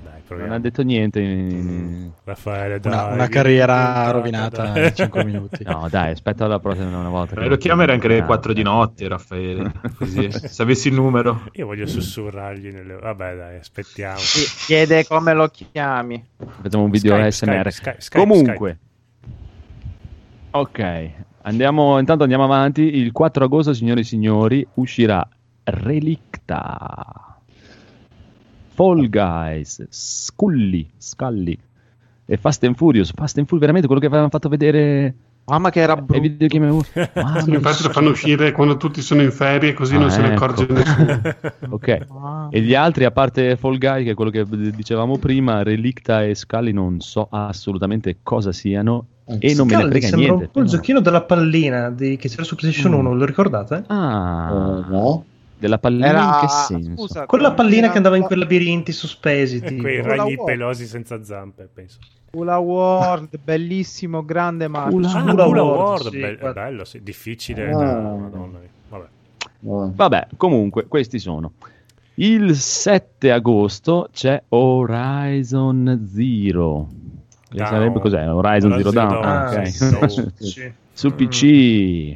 Dai, 0.04 0.38
Non 0.38 0.52
ha 0.52 0.58
detto 0.58 0.82
niente. 0.82 1.20
in- 1.20 2.10
Raffaele, 2.24 2.78
dai. 2.80 2.92
Una, 2.92 3.06
una 3.06 3.28
carriera 3.28 4.10
rovinata 4.10 4.70
dai. 4.72 4.86
in 4.88 4.92
5 4.96 5.24
minuti. 5.24 5.64
No, 5.64 5.86
dai, 5.90 6.12
aspetta 6.12 6.46
la 6.46 6.58
prossima 6.58 6.96
una 6.98 7.08
volta. 7.08 7.40
Eh, 7.40 7.48
lo 7.48 7.56
chiamerai 7.56 7.94
anche 7.94 8.06
alle 8.06 8.22
4 8.24 8.52
di 8.52 8.62
notte, 8.62 9.08
Raffaele. 9.08 9.72
Così, 9.96 10.30
se 10.32 10.62
avessi 10.62 10.88
il 10.88 10.94
numero. 10.94 11.48
Io 11.52 11.66
voglio 11.66 11.86
sussurrargli 11.86 12.70
nelle... 12.70 12.96
Vabbè, 12.96 13.36
dai, 13.36 13.56
aspettiamo. 13.58 14.18
Sì, 14.18 14.66
Chiede 14.66 15.04
come 15.06 15.32
lo 15.34 15.48
chiami. 15.48 16.22
Facciamo 16.62 16.84
un 16.84 16.90
video 16.90 17.12
Skype, 17.14 17.26
ASMR. 17.28 17.72
Skype, 17.72 17.72
Skype, 17.72 18.00
Skype, 18.00 18.18
Comunque, 18.26 18.78
ok, 20.50 21.10
andiamo, 21.42 21.98
intanto 21.98 22.22
andiamo 22.22 22.44
avanti. 22.44 22.82
Il 22.96 23.12
4 23.12 23.44
agosto, 23.44 23.72
signore 23.74 24.00
e 24.00 24.04
signori, 24.04 24.66
uscirà 24.74 25.26
Relicta, 25.64 27.33
Fall 28.74 29.08
Guys, 29.08 29.86
Scully, 29.88 30.88
Scully 30.96 31.58
e 32.26 32.36
Fast 32.36 32.64
and 32.64 32.74
Furious. 32.76 33.12
Fast 33.14 33.38
and 33.38 33.46
Furious, 33.46 33.60
veramente 33.60 33.86
quello 33.86 34.00
che 34.00 34.06
avevano 34.08 34.30
fatto 34.30 34.48
vedere 34.48 35.14
Mamma 35.46 35.68
che 35.70 35.80
era 35.80 35.94
brutto. 35.96 36.20
videogame. 36.20 36.70
Mamma 37.14 37.40
Sì, 37.42 37.50
infatti 37.50 37.82
lo 37.82 37.90
fanno 37.90 38.08
uscire 38.10 38.50
quando 38.52 38.76
tutti 38.78 39.02
sono 39.02 39.20
in 39.22 39.30
ferie, 39.30 39.74
così 39.74 39.94
Ah, 39.96 39.98
non 39.98 40.10
se 40.10 40.22
ne 40.22 40.32
ecco. 40.32 40.44
accorge 40.44 40.72
nessuno. 40.72 41.20
Ok. 41.74 42.06
Ah. 42.10 42.48
E 42.50 42.60
gli 42.62 42.74
altri, 42.74 43.04
a 43.04 43.10
parte 43.10 43.56
Fall 43.56 43.76
Guy, 43.78 44.04
che 44.04 44.10
è 44.12 44.14
quello 44.14 44.30
che 44.30 44.44
dicevamo 44.48 45.18
prima, 45.18 45.62
Relicta 45.62 46.24
e 46.24 46.34
Scully, 46.34 46.72
non 46.72 47.00
so 47.00 47.28
assolutamente 47.30 48.16
cosa 48.22 48.52
siano 48.52 49.06
e 49.38 49.54
non 49.54 49.66
me 49.66 49.76
ne 49.76 49.88
frega 49.88 50.06
sembra 50.06 50.26
niente. 50.28 50.44
un 50.44 50.50
po' 50.50 50.60
il 50.60 50.66
giochino 50.66 51.00
della 51.00 51.22
pallina 51.22 51.90
di- 51.90 52.16
che 52.16 52.28
c'era 52.28 52.42
su 52.42 52.56
PlayStation 52.56 52.92
Mm. 52.92 52.98
1, 53.06 53.14
lo 53.14 53.24
ricordate? 53.26 53.84
Ah, 53.86 54.82
Eh, 54.86 54.90
no? 54.90 55.24
Della 55.58 55.78
pallina 55.78 56.06
Era... 56.06 56.22
in 56.24 56.40
che 56.40 56.48
senso? 56.48 56.90
Scusa, 57.06 57.26
Quella 57.26 57.52
pallina 57.52 57.90
che 57.90 57.96
andava 57.96 58.16
in 58.16 58.22
quei 58.22 58.38
labirinti 58.38 58.92
sospesi. 58.92 59.60
tipo. 59.60 59.82
Quei 59.82 60.02
ragni 60.02 60.36
pelosi 60.42 60.86
senza 60.86 61.22
zampe, 61.24 61.68
penso. 61.72 61.98
Ula 62.32 62.58
World, 62.58 63.38
bellissimo, 63.42 64.24
grande 64.24 64.66
ma 64.66 64.88
Ula- 64.90 65.12
Ah, 65.12 65.22
Ula 65.22 65.32
Ula 65.46 65.62
World, 65.62 65.80
World, 65.80 66.08
sì, 66.10 66.18
be- 66.20 66.36
guarda. 66.36 66.62
bello, 66.64 66.84
sì, 66.84 67.02
difficile. 67.02 67.70
Ah. 67.70 68.00
no, 68.00 68.16
madonna. 68.18 68.58
Vabbè. 68.88 69.06
No. 69.60 69.92
Vabbè, 69.94 70.26
comunque, 70.36 70.86
questi 70.88 71.18
sono. 71.18 71.52
Il 72.16 72.54
7 72.56 73.30
agosto 73.32 74.08
c'è 74.12 74.42
Horizon 74.48 76.06
Zero. 76.12 76.88
Down. 77.50 77.66
sarebbe 77.68 78.00
cos'è? 78.00 78.28
Horizon 78.28 78.72
Horizon 78.72 78.78
Zero 78.78 78.90
Dawn. 78.90 79.08
Zero 79.10 79.20
ah, 79.20 79.50
Dawn, 79.50 79.56
ok. 79.58 79.68
sì. 79.68 80.32
Sì. 80.50 80.72
Sul 80.94 81.14
PC. 81.14 81.42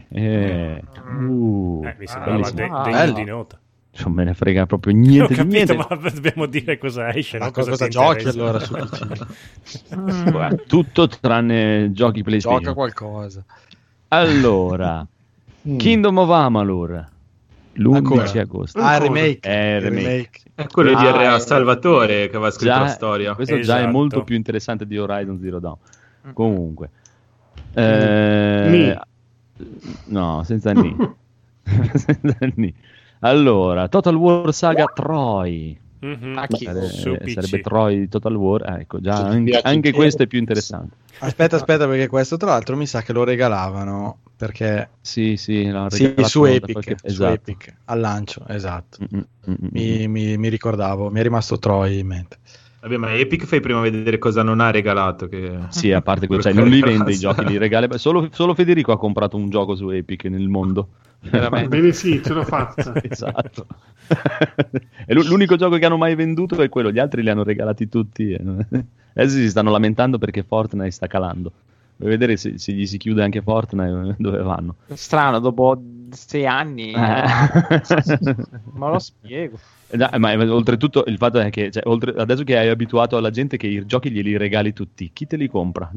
Eh. 0.09 0.83
Uh, 1.21 1.83
Eh, 1.85 1.97
mi 1.99 2.07
sembrava 2.07 2.39
bellissimo. 2.39 2.57
de- 2.57 2.83
degno 2.85 2.97
bello. 2.97 3.13
di 3.13 3.25
nota. 3.25 3.59
Non 4.05 4.13
me 4.13 4.23
ne 4.23 4.35
frega 4.35 4.65
proprio 4.67 4.93
Ho 4.95 4.97
niente 4.97 5.27
di 5.29 5.35
capito, 5.35 5.75
niente. 5.75 5.77
ma 5.77 6.11
dobbiamo 6.11 6.47
dire 6.47 6.79
cosa 6.79 7.13
esce. 7.13 7.39
Ma 7.39 7.47
no? 7.47 7.51
cosa, 7.51 7.77
ti 7.77 7.89
giochi 7.89 8.19
interessa. 8.29 8.39
allora 8.39 8.59
su 8.61 8.75
PC? 8.75 10.31
Guarda, 10.31 10.63
tutto 10.69 11.09
tranne 11.09 11.91
giochi 11.93 12.23
PlayStation. 12.23 12.63
Gioca 12.63 12.75
qualcosa. 12.75 13.45
Allora, 14.09 15.07
Mm. 15.69 15.77
Kingdom 15.77 16.17
of 16.19 16.31
Amalur, 16.31 17.05
l'11 17.75 17.95
Ancora? 17.97 18.41
agosto. 18.41 18.79
Ah, 18.81 18.97
remake. 18.99 19.41
Eh, 19.43 19.77
Il 19.77 19.81
remake. 19.83 20.07
remake. 20.09 20.41
È 20.55 20.67
quello 20.69 20.91
di 20.91 21.05
Ah, 21.05 21.11
R.A. 21.11 21.35
eh, 21.35 21.41
Salvatore 21.41 22.29
che 22.31 22.37
aveva 22.37 22.51
scritto 22.53 22.73
Già- 22.73 22.81
la 22.81 22.87
storia. 22.87 23.35
Questo 23.35 23.55
già 23.57 23.61
Esatto. 23.61 23.83
è 23.83 23.87
molto 23.91 24.23
più 24.23 24.37
interessante 24.37 24.87
di 24.87 24.97
Horizon 24.97 25.39
Zero 25.41 25.59
Dawn. 25.59 25.77
Comunque, 26.33 26.91
eh, 27.75 28.99
no, 30.07 30.43
senza 30.45 30.73
ni. 30.73 30.95
senza 31.95 32.37
ni. 32.55 32.73
Allora, 33.21 33.89
Total 33.89 34.15
War 34.15 34.53
Saga 34.53 34.87
Troy. 34.95 35.77
Mhm. 36.01 36.39
Ah, 36.39 36.47
chi- 36.47 36.65
Sare- 36.65 36.87
Su 36.87 37.17
PC. 37.17 37.33
sarebbe 37.33 37.61
Troy 37.61 37.99
di 37.99 38.09
Total 38.09 38.35
War. 38.35 38.63
Eh, 38.71 38.81
ecco, 38.83 39.01
già 39.01 39.17
anche, 39.17 39.61
anche 39.63 39.93
questo 39.93 40.23
è 40.23 40.27
più 40.27 40.39
interessante. 40.39 40.97
Aspetta, 41.21 41.57
aspetta, 41.57 41.89
perché 41.89 42.07
questo 42.07 42.37
tra 42.37 42.51
l'altro 42.51 42.77
mi 42.77 42.87
sa 42.87 43.03
che 43.03 43.13
lo 43.13 43.25
regalavano 43.25 44.19
perché 44.37 44.89
Sì, 45.01 45.37
sì, 45.37 45.69
sì, 45.89 46.15
su 46.23 46.45
Epic, 46.45 46.71
qualche- 46.73 46.97
su 46.99 47.07
esatto. 47.09 47.33
Epic, 47.33 47.75
al 47.87 47.99
lancio, 47.99 48.47
esatto. 48.47 48.99
Mm, 49.03 49.19
mm, 49.19 49.23
mm, 49.51 49.55
mm. 49.65 49.69
Mi, 49.73 50.07
mi- 50.07 50.37
mi 50.37 50.49
ricordavo, 50.49 51.11
mi 51.11 51.19
è 51.19 51.23
rimasto 51.25 51.59
Troy 51.59 51.99
in 51.99 52.07
mente. 52.07 52.39
Vabbè, 52.81 52.97
ma 52.97 53.13
Epic 53.13 53.45
fai 53.45 53.61
prima 53.61 53.81
vedere 53.81 54.19
cosa 54.19 54.43
non 54.43 54.61
ha 54.61 54.71
regalato. 54.71 55.29
Che... 55.29 55.59
Sì, 55.69 55.93
a 55.93 56.01
parte 56.01 56.27
quello, 56.27 56.43
cioè, 56.43 56.53
non 56.55 56.69
li 56.69 56.81
vende 56.81 57.13
i 57.13 57.19
giochi, 57.19 57.45
li 57.45 57.59
regala. 57.59 57.99
Solo, 57.99 58.29
solo 58.31 58.55
Federico 58.55 58.93
ha 58.93 58.99
comprato 58.99 59.37
un 59.37 59.51
gioco 59.51 59.75
su 59.75 59.91
Epic 59.91 60.25
nel 60.25 60.49
mondo. 60.49 60.89
Veramente. 61.21 61.69
Bene, 61.69 61.93
sì, 61.93 62.23
ce 62.23 62.33
l'ho 62.33 62.45
fatta. 62.45 62.93
esatto. 63.03 63.67
e 65.07 65.13
l'u- 65.15 65.25
l'unico 65.25 65.57
gioco 65.57 65.77
che 65.77 65.85
hanno 65.87 65.97
mai 65.97 66.15
venduto 66.15 66.63
è 66.63 66.69
quello, 66.69 66.93
gli 66.93 67.01
altri 67.01 67.23
li 67.23 67.31
hanno 67.31 67.43
regalati 67.43 67.89
tutti. 67.89 68.33
e 68.33 68.39
non- 68.41 68.67
Adesso 69.15 69.37
si 69.37 69.51
stanno 69.51 69.71
lamentando 69.73 70.19
perché 70.19 70.45
Fortnite 70.45 70.91
sta 70.93 71.09
calando. 71.09 71.53
Vuoi 71.97 72.11
vedere 72.11 72.37
se, 72.37 72.59
se 72.59 72.73
gli 72.73 72.87
si 72.87 72.97
chiude 72.97 73.25
anche 73.25 73.43
Fortnite 73.43 74.15
dove 74.19 74.39
vanno? 74.41 74.77
Strano, 74.95 75.41
dopo 75.41 75.77
sei 76.13 76.47
anni. 76.47 76.93
Eh. 76.93 76.95
Ma 78.75 78.89
lo 78.91 78.99
spiego. 78.99 79.59
No, 79.91 80.09
ma 80.19 80.37
ma 80.37 80.53
oltretutto 80.53 81.05
il 81.07 81.17
fatto 81.17 81.39
è 81.39 81.49
che 81.51 81.71
cioè, 81.71 81.83
oltre- 81.87 82.15
adesso 82.17 82.45
che 82.45 82.59
hai 82.59 82.69
abituato 82.69 83.17
alla 83.17 83.31
gente 83.31 83.57
che 83.57 83.67
i 83.67 83.87
giochi 83.87 84.11
glieli 84.11 84.37
regali 84.37 84.73
tutti, 84.73 85.11
chi 85.13 85.27
te 85.27 85.37
li 85.37 85.49
compra? 85.49 85.91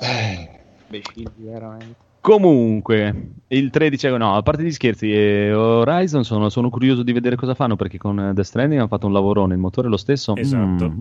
Eh, 0.00 0.48
Imbecilli, 0.86 1.32
veramente. 1.38 2.06
Comunque, 2.20 3.30
il 3.48 3.70
13, 3.70 4.16
no, 4.16 4.36
a 4.36 4.42
parte 4.42 4.62
gli 4.62 4.70
scherzi, 4.70 5.12
eh, 5.12 5.52
Horizon 5.52 6.24
sono, 6.24 6.48
sono 6.50 6.68
curioso 6.70 7.02
di 7.02 7.12
vedere 7.12 7.36
cosa 7.36 7.54
fanno 7.54 7.74
perché 7.74 7.98
con 7.98 8.18
eh, 8.18 8.32
Death 8.32 8.46
Stranding 8.46 8.78
hanno 8.78 8.88
fatto 8.88 9.06
un 9.06 9.12
lavorone, 9.12 9.54
il 9.54 9.60
motore 9.60 9.88
è 9.88 9.90
lo 9.90 9.96
stesso. 9.96 10.36
Esatto. 10.36 10.88
Mm, 10.88 10.98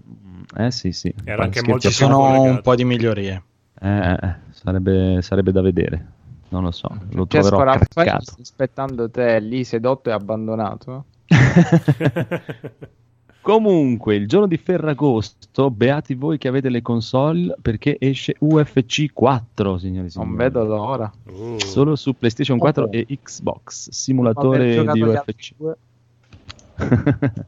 eh 0.57 0.71
sì, 0.71 0.91
sì. 0.91 1.13
Era 1.23 1.43
anche 1.43 1.59
Scherzi 1.59 1.69
molto 1.69 1.89
Ci 1.89 1.93
sono 1.93 2.41
un 2.41 2.61
po' 2.61 2.75
di 2.75 2.85
migliorie. 2.85 3.43
Eh, 3.79 4.11
eh, 4.11 4.35
sarebbe, 4.51 5.21
sarebbe 5.21 5.51
da 5.51 5.61
vedere. 5.61 6.05
Non 6.49 6.63
lo 6.63 6.71
so, 6.71 6.87
lo 6.89 7.25
Francesco 7.25 7.55
troverò 7.55 7.77
craccato. 7.77 8.35
aspettando 8.41 9.09
te 9.09 9.39
lì 9.39 9.63
sedotto 9.63 10.09
e 10.09 10.13
abbandonato. 10.13 11.05
Comunque, 13.41 14.15
il 14.15 14.27
giorno 14.27 14.45
di 14.47 14.57
Ferragosto, 14.57 15.71
beati 15.71 16.15
voi 16.15 16.37
che 16.37 16.49
avete 16.49 16.69
le 16.69 16.81
console 16.81 17.55
perché 17.61 17.95
esce 17.97 18.35
UFC 18.39 19.05
4, 19.13 19.77
signori 19.77 20.07
e 20.07 20.09
signori. 20.09 20.29
Non 20.31 20.37
vedo 20.37 20.65
l'ora. 20.65 21.09
Uh. 21.31 21.57
Solo 21.59 21.95
su 21.95 22.13
PlayStation 22.17 22.57
4 22.57 22.91
e 22.91 23.05
Xbox, 23.23 23.89
simulatore 23.89 24.83
di 24.91 25.01
UFC. 25.01 25.53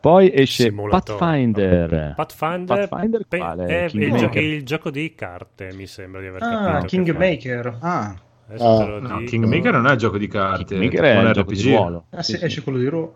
Poi 0.00 0.30
esce 0.32 0.64
Simulatore. 0.64 1.18
Pathfinder. 1.18 2.12
Pathfinder, 2.16 2.88
Pathfinder 2.88 3.26
pe- 3.26 3.38
quale? 3.38 3.66
è 3.66 3.88
il, 3.92 4.14
gio- 4.14 4.30
il 4.38 4.64
gioco 4.64 4.90
di 4.90 5.14
carte, 5.14 5.72
mi 5.74 5.86
sembra 5.86 6.20
di 6.22 6.28
aver 6.28 6.42
Ah, 6.44 6.62
capito. 6.80 6.86
Kingmaker. 6.86 7.76
Ah. 7.80 8.14
Adesso 8.48 8.76
te 8.78 8.86
lo 8.86 9.00
No. 9.00 9.24
Kingmaker 9.24 9.72
non 9.72 9.86
è 9.86 9.90
un 9.90 9.96
gioco 9.96 10.18
di 10.18 10.28
carte, 10.28 10.64
Kingmaker 10.64 11.02
è 11.04 11.14
è 11.14 11.18
un 11.18 11.32
RPG. 11.32 11.52
di 11.52 11.62
ruolo. 11.74 12.04
Ah, 12.10 12.22
Sì, 12.22 12.32
sì, 12.32 12.38
sì. 12.38 12.44
esce 12.44 12.62
quello 12.62 12.78
di 12.78 12.88
Raw. 12.88 13.14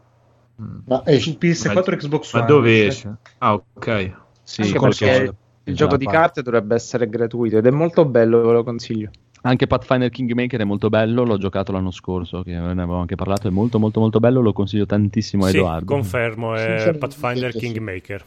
ma 0.86 1.02
esce- 1.06 1.30
Su 1.30 1.38
PS4 1.38 1.90
Ma- 1.90 1.96
e 1.96 1.96
Xbox 1.96 2.32
Ma 2.34 2.38
One. 2.40 2.48
dove 2.48 2.86
esce? 2.86 3.14
Ah, 3.38 3.54
ok. 3.54 4.12
Sì, 4.42 4.62
Anche 4.62 4.78
perché 4.80 5.34
il 5.64 5.74
gioco 5.76 5.96
di 5.96 6.04
parte. 6.04 6.18
carte 6.18 6.42
dovrebbe 6.42 6.74
essere 6.74 7.08
gratuito 7.08 7.58
ed 7.58 7.66
è 7.66 7.70
molto 7.70 8.04
bello, 8.04 8.42
ve 8.42 8.52
lo 8.52 8.64
consiglio. 8.64 9.10
Anche 9.42 9.66
Pathfinder 9.66 10.10
Kingmaker 10.10 10.60
è 10.60 10.64
molto 10.64 10.88
bello, 10.90 11.24
l'ho 11.24 11.38
giocato 11.38 11.72
l'anno 11.72 11.90
scorso, 11.92 12.42
che 12.42 12.50
ne 12.50 12.58
avevo 12.58 12.96
anche 12.96 13.14
parlato, 13.14 13.48
è 13.48 13.50
molto 13.50 13.78
molto 13.78 14.00
molto 14.00 14.18
bello, 14.18 14.40
lo 14.42 14.52
consiglio 14.52 14.84
tantissimo 14.84 15.44
a 15.46 15.48
Sì, 15.48 15.56
Edoardo. 15.56 15.86
confermo, 15.86 16.54
è 16.56 16.94
Pathfinder 16.98 17.52
sì. 17.52 17.58
Kingmaker. 17.58 18.24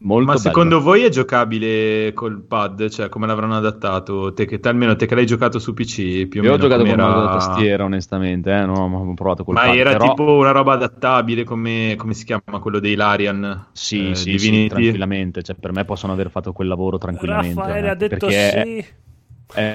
Molto 0.00 0.26
Ma 0.26 0.32
bello. 0.34 0.44
secondo 0.44 0.80
voi 0.80 1.02
è 1.02 1.08
giocabile 1.08 2.12
col 2.12 2.40
pad? 2.40 2.88
Cioè, 2.88 3.08
come 3.08 3.26
l'avranno 3.26 3.56
adattato? 3.56 4.32
Te 4.32 4.46
che, 4.46 4.60
te- 4.60 4.68
almeno 4.68 4.94
te 4.94 5.06
che 5.06 5.14
l'hai 5.16 5.26
giocato 5.26 5.58
su 5.58 5.74
PC, 5.74 6.26
più 6.28 6.40
o 6.40 6.44
Io 6.44 6.50
ho 6.50 6.56
meno 6.56 6.68
giocato 6.68 6.84
con 6.84 6.90
com'era- 6.96 7.18
una 7.18 7.30
tastiera, 7.32 7.82
onestamente, 7.84 8.52
eh, 8.52 8.64
non 8.64 8.92
ho 8.92 9.14
provato 9.14 9.42
col 9.42 9.54
Ma 9.54 9.62
pad, 9.64 9.74
era 9.74 9.90
però- 9.92 10.08
tipo 10.10 10.22
una 10.36 10.52
roba 10.52 10.74
adattabile 10.74 11.42
come, 11.42 11.94
come 11.98 12.14
si 12.14 12.24
chiama 12.24 12.60
quello 12.60 12.78
dei 12.78 12.94
Larian? 12.94 13.66
Sì, 13.72 14.10
eh, 14.10 14.14
sì, 14.14 14.38
sì, 14.38 14.66
tranquillamente. 14.68 15.42
Cioè, 15.42 15.56
per 15.58 15.72
me 15.72 15.84
possono 15.84 16.12
aver 16.12 16.30
fatto 16.30 16.52
quel 16.52 16.68
lavoro 16.68 16.96
tranquillamente. 16.98 17.60
Raffaele 17.60 17.86
eh, 17.86 17.90
ha 17.90 17.94
detto 17.94 18.16
perché 18.26 18.32
sì. 18.50 18.56
È, 18.78 18.84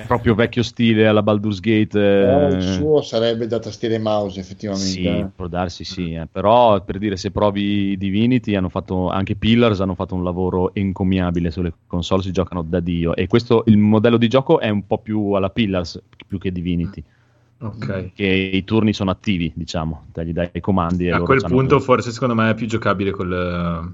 proprio 0.05 0.35
vecchio 0.35 0.61
stile 0.63 1.07
alla 1.07 1.23
Baldur's 1.23 1.59
Gate. 1.59 1.99
eh, 1.99 2.55
il 2.55 2.61
suo 2.61 3.01
sarebbe 3.01 3.47
da 3.47 3.59
tastiera 3.59 3.95
e 3.95 3.99
mouse 3.99 4.39
effettivamente. 4.39 4.87
Sì, 4.87 5.05
eh. 5.05 5.27
può 5.35 5.47
darsi 5.47 5.83
sì, 5.83 6.13
eh. 6.13 6.27
però 6.31 6.81
per 6.83 6.97
dire 6.99 7.17
se 7.17 7.31
provi 7.31 7.97
Divinity 7.97 8.55
hanno 8.55 8.69
fatto 8.69 9.09
anche 9.09 9.35
Pillars 9.35 9.81
hanno 9.81 9.95
fatto 9.95 10.15
un 10.15 10.23
lavoro 10.23 10.73
encomiabile 10.75 11.49
sulle 11.51 11.73
console, 11.87 12.21
si 12.21 12.31
giocano 12.31 12.61
da 12.61 12.79
Dio 12.79 13.15
e 13.15 13.27
questo 13.27 13.63
il 13.67 13.77
modello 13.77 14.17
di 14.17 14.27
gioco 14.27 14.59
è 14.59 14.69
un 14.69 14.85
po' 14.85 14.99
più 14.99 15.31
alla 15.31 15.49
Pillars 15.49 16.01
più 16.27 16.37
che 16.37 16.51
Divinity, 16.51 17.03
Ok. 17.59 18.11
che 18.13 18.25
i 18.25 18.63
turni 18.63 18.93
sono 18.93 19.11
attivi, 19.11 19.51
diciamo, 19.55 20.05
te 20.11 20.25
gli 20.25 20.33
dai 20.33 20.49
i 20.53 20.59
comandi 20.59 21.05
e 21.07 21.11
A 21.11 21.13
loro 21.13 21.25
quel 21.25 21.41
punto 21.41 21.75
tutto. 21.75 21.79
forse 21.79 22.11
secondo 22.11 22.35
me 22.35 22.49
è 22.49 22.53
più 22.55 22.67
giocabile 22.67 23.11
col, 23.11 23.93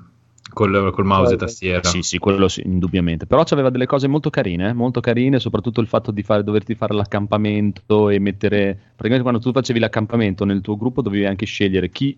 col, 0.51 0.91
col 0.91 1.05
mouse 1.05 1.33
e 1.33 1.37
tastiera. 1.37 1.83
Sì, 1.83 2.01
sì, 2.01 2.17
quello 2.17 2.47
sì, 2.47 2.61
indubbiamente. 2.65 3.25
Però 3.25 3.43
c'aveva 3.43 3.69
delle 3.69 3.85
cose 3.85 4.07
molto 4.07 4.29
carine, 4.29 4.69
eh, 4.69 4.73
molto 4.73 4.99
carine, 4.99 5.39
soprattutto 5.39 5.81
il 5.81 5.87
fatto 5.87 6.11
di 6.11 6.23
fare, 6.23 6.43
doverti 6.43 6.75
fare 6.75 6.93
l'accampamento 6.93 8.09
e 8.09 8.19
mettere... 8.19 8.73
Praticamente 8.99 9.21
quando 9.21 9.39
tu 9.39 9.51
facevi 9.51 9.79
l'accampamento 9.79 10.45
nel 10.45 10.61
tuo 10.61 10.77
gruppo 10.77 11.01
dovevi 11.01 11.25
anche 11.25 11.45
scegliere 11.45 11.89
chi 11.89 12.17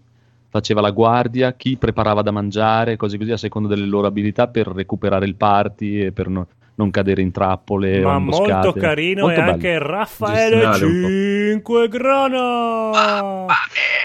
faceva 0.50 0.82
la 0.82 0.92
guardia, 0.92 1.54
chi 1.54 1.78
preparava 1.78 2.22
da 2.22 2.32
mangiare, 2.32 2.98
cose 2.98 3.18
così 3.18 3.32
a 3.32 3.38
seconda 3.38 3.70
delle 3.70 3.86
loro 3.86 4.08
abilità 4.08 4.48
per 4.48 4.68
recuperare 4.68 5.26
il 5.26 5.36
party 5.36 6.06
e 6.06 6.12
per 6.12 6.28
no- 6.28 6.48
non 6.76 6.90
cadere 6.90 7.22
in 7.22 7.32
trappole 7.32 8.00
Ma 8.02 8.18
molto 8.18 8.74
carino 8.74 9.26
Molto 9.26 9.40
e 9.40 9.42
bello. 9.44 9.54
anche 9.54 9.80
Raffaele 9.80 10.56
Gestionale 10.62 10.86
un 10.86 11.02
po'. 11.02 11.08
5 11.08 11.88
grano. 11.90 13.46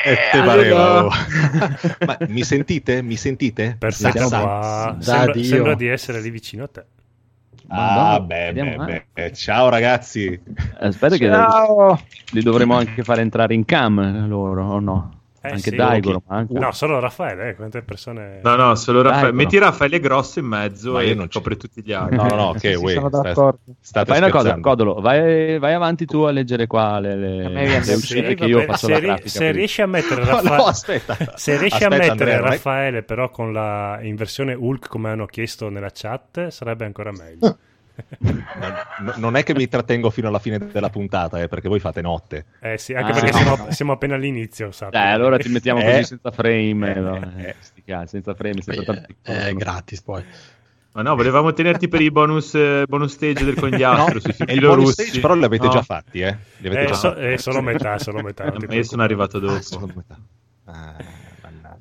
E 0.05 0.17
te 0.33 0.43
parevo. 0.43 1.11
Ma 2.07 2.17
mi 2.29 2.43
sentite? 2.43 3.03
Mi 3.03 3.17
sentite? 3.17 3.77
Perfetto, 3.79 4.29
qua. 4.29 4.95
Da 4.99 5.03
Sembra, 5.03 5.43
sembra 5.43 5.75
di 5.75 5.87
essere 5.87 6.21
lì 6.21 6.31
vicino 6.31 6.65
a 6.65 6.69
te. 6.69 6.85
Ah, 7.69 7.77
Madonna, 7.77 8.21
beh, 8.21 8.53
vediamo, 8.53 8.85
beh, 8.85 8.95
eh. 8.95 9.05
beh. 9.13 9.33
Ciao 9.33 9.69
ragazzi. 9.69 10.41
Aspetta 10.79 11.17
che 11.17 11.27
Ciao! 11.27 12.01
li 12.33 12.43
dovremo 12.43 12.77
anche 12.77 13.03
fare 13.03 13.23
entrare 13.23 13.55
in 13.55 13.65
cam 13.65 14.29
loro, 14.29 14.65
o 14.67 14.79
no? 14.79 15.15
Eh, 15.47 15.51
anche 15.53 15.71
sì. 15.71 15.77
Daigoro, 15.77 16.23
ma 16.27 16.37
anche... 16.37 16.59
No, 16.59 16.73
solo 16.73 16.99
Raffaele, 16.99 17.49
eh, 17.51 17.55
quante 17.55 17.83
persone... 17.83 18.41
No, 18.43 18.57
no, 18.57 18.75
solo 18.75 19.03
Raffaele. 19.03 19.21
Dai, 19.23 19.31
però. 19.33 19.43
Metti 19.45 19.59
Raffaele 19.59 20.01
grosso 20.01 20.39
in 20.39 20.47
mezzo 20.47 20.93
Ma 20.93 21.03
e 21.03 21.09
io 21.09 21.15
non 21.15 21.31
ci- 21.31 21.39
copre 21.39 21.57
tutti 21.57 21.83
gli 21.83 21.93
altri. 21.93 22.17
No, 22.17 22.25
no, 22.25 22.35
no, 22.35 22.43
ok, 22.49 22.59
sì, 22.59 22.75
uè, 22.75 22.93
sono 22.95 23.09
sta- 23.09 23.23
d'accordo. 23.23 23.59
state 23.81 24.07
Fai 24.11 24.19
una 24.19 24.31
cosa. 24.31 24.59
Codolo, 24.61 25.01
vai, 25.01 25.59
vai 25.59 25.73
avanti 25.75 26.07
tu 26.07 26.21
a 26.23 26.31
leggere 26.31 26.67
qua 26.67 26.99
le, 26.99 27.17
le- 27.17 27.49
le 27.49 27.83
sì, 27.83 27.93
uscite 27.93 28.29
Sì, 28.29 28.35
che 28.35 28.45
io 28.45 28.63
faccio 28.63 28.87
se, 28.87 28.93
la 28.93 28.99
grafica. 29.01 29.29
se 29.29 29.51
riesci 29.53 29.83
a 29.83 29.87
mettere 29.87 30.25
Raffaele, 30.25 30.57
no, 30.57 30.65
aspetta. 30.65 31.17
se 31.35 31.57
riesci 31.59 31.85
Aspetta, 31.85 31.95
a 31.95 31.99
mettere 31.99 32.35
Andrea, 32.35 32.41
Raffaele 32.41 33.03
però 33.03 33.31
con 33.31 33.53
la 33.53 33.99
in 34.03 34.15
versione 34.17 34.55
Hulk 34.55 34.89
come 34.89 35.11
hanno 35.11 35.27
chiesto 35.27 35.69
nella 35.69 35.91
chat 35.93 36.49
sarebbe 36.49 36.85
ancora 36.85 37.13
meglio. 37.13 37.59
No, 38.99 39.13
non 39.17 39.37
è 39.37 39.43
che 39.43 39.55
mi 39.55 39.69
trattengo 39.69 40.11
fino 40.11 40.29
alla 40.29 40.39
fine 40.39 40.59
della 40.59 40.91
puntata, 40.91 41.41
eh, 41.41 41.49
perché 41.49 41.69
voi 41.69 41.81
fate 41.81 42.01
notte. 42.01 42.47
Eh 42.61 42.79
sì, 42.79 42.95
anche 42.95 43.11
Ah, 43.13 43.15
perché 43.15 43.31
no. 43.33 43.37
siamo, 43.39 43.71
siamo 43.71 43.93
appena 43.93 44.15
all'inizio, 44.15 44.71
sappi. 44.73 44.93
Dai, 44.97 45.13
allora 45.13 45.37
ti 45.39 45.49
mettiamo 45.49 45.81
Eh. 45.81 45.85
così 45.85 46.05
senza 46.05 46.31
frame. 46.31 46.95
Eh, 46.95 47.01
no? 47.01 47.33
eh. 47.37 47.55
Eh, 47.85 48.07
senza 48.07 48.35
frame, 48.35 48.63
senza 48.63 48.81
Eh, 48.81 48.85
tanti- 48.85 49.17
è 49.23 49.53
gratis 49.55 50.03
poi. 50.03 50.25
Ma 50.93 51.03
no, 51.03 51.15
volevamo 51.15 51.53
tenerti 51.53 51.89
per 51.89 52.01
i 52.01 52.11
bonus, 52.11 52.55
eh, 52.55 52.85
bonus 52.89 53.13
stage 53.13 53.45
del 53.45 53.55
conigliastro 53.55 54.15
No, 54.15 54.21
sui 54.21 54.31
e 54.39 54.45
il 54.45 54.51
filo 54.59 54.69
bonus 54.71 54.85
russi. 54.87 55.03
stage 55.03 55.21
però 55.21 55.35
li 55.35 55.45
avete 55.45 55.67
No. 55.67 55.71
già 55.73 55.83
fatti, 55.83 56.21
eh? 56.21 56.37
Li 56.59 56.67
avete 56.69 56.83
Eh, 56.83 56.87
già 56.87 56.95
so- 56.95 57.09
fatti. 57.11 57.21
eh, 57.27 57.39
solo 57.39 57.61
metà, 57.61 57.99
solo 57.99 58.23
metà. 58.23 58.45
io 58.71 58.83
sono 58.83 59.03
arrivato 59.03 59.39
dopo. 59.39 59.55
Ah, 59.57 59.61
solo 59.61 59.91
metà. 59.95 60.19
Ah, 60.65 60.97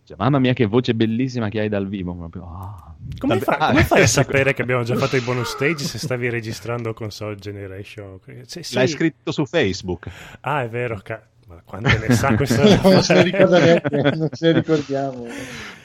mannaggia. 0.08 0.16
Mamma 0.18 0.40
mia, 0.40 0.54
che 0.54 0.66
voce 0.66 0.94
bellissima 0.96 1.50
che 1.50 1.60
hai 1.62 1.70
dal 1.70 1.88
vivo. 1.88 2.16
proprio. 2.16 2.44
Ah. 2.46 2.96
Come, 3.18 3.40
fa- 3.40 3.58
Ah, 3.58 3.68
come 3.70 3.84
fai 3.84 4.02
a 4.04 4.08
sapere 4.08 4.54
che 4.54 4.62
abbiamo 4.62 4.84
già 4.84 4.96
fatto 4.96 5.16
i 5.16 5.22
bonus 5.22 5.50
stage 5.52 5.84
se 5.84 5.98
stavi 5.98 6.30
registrando 6.30 6.94
console 6.94 7.36
generation? 7.36 8.20
Sì, 8.46 8.64
sì. 8.64 8.76
L'hai 8.76 8.88
scritto 8.88 9.32
su 9.32 9.46
Facebook. 9.46 10.08
Ah, 10.42 10.64
è 10.64 10.70
vero. 10.70 11.00
ca- 11.04 11.22
Ma 11.48 11.62
quante 11.64 12.08
ne 12.08 12.16
sa 12.16 12.36
questo? 12.36 12.64
non 12.90 13.04
se 13.04 13.14
ne 13.14 13.24
ricorda 13.24 13.60
neanche, 13.64 14.02
non 14.16 14.30
se 14.32 14.48
ne 14.48 14.54
ricordiamo. 14.54 15.28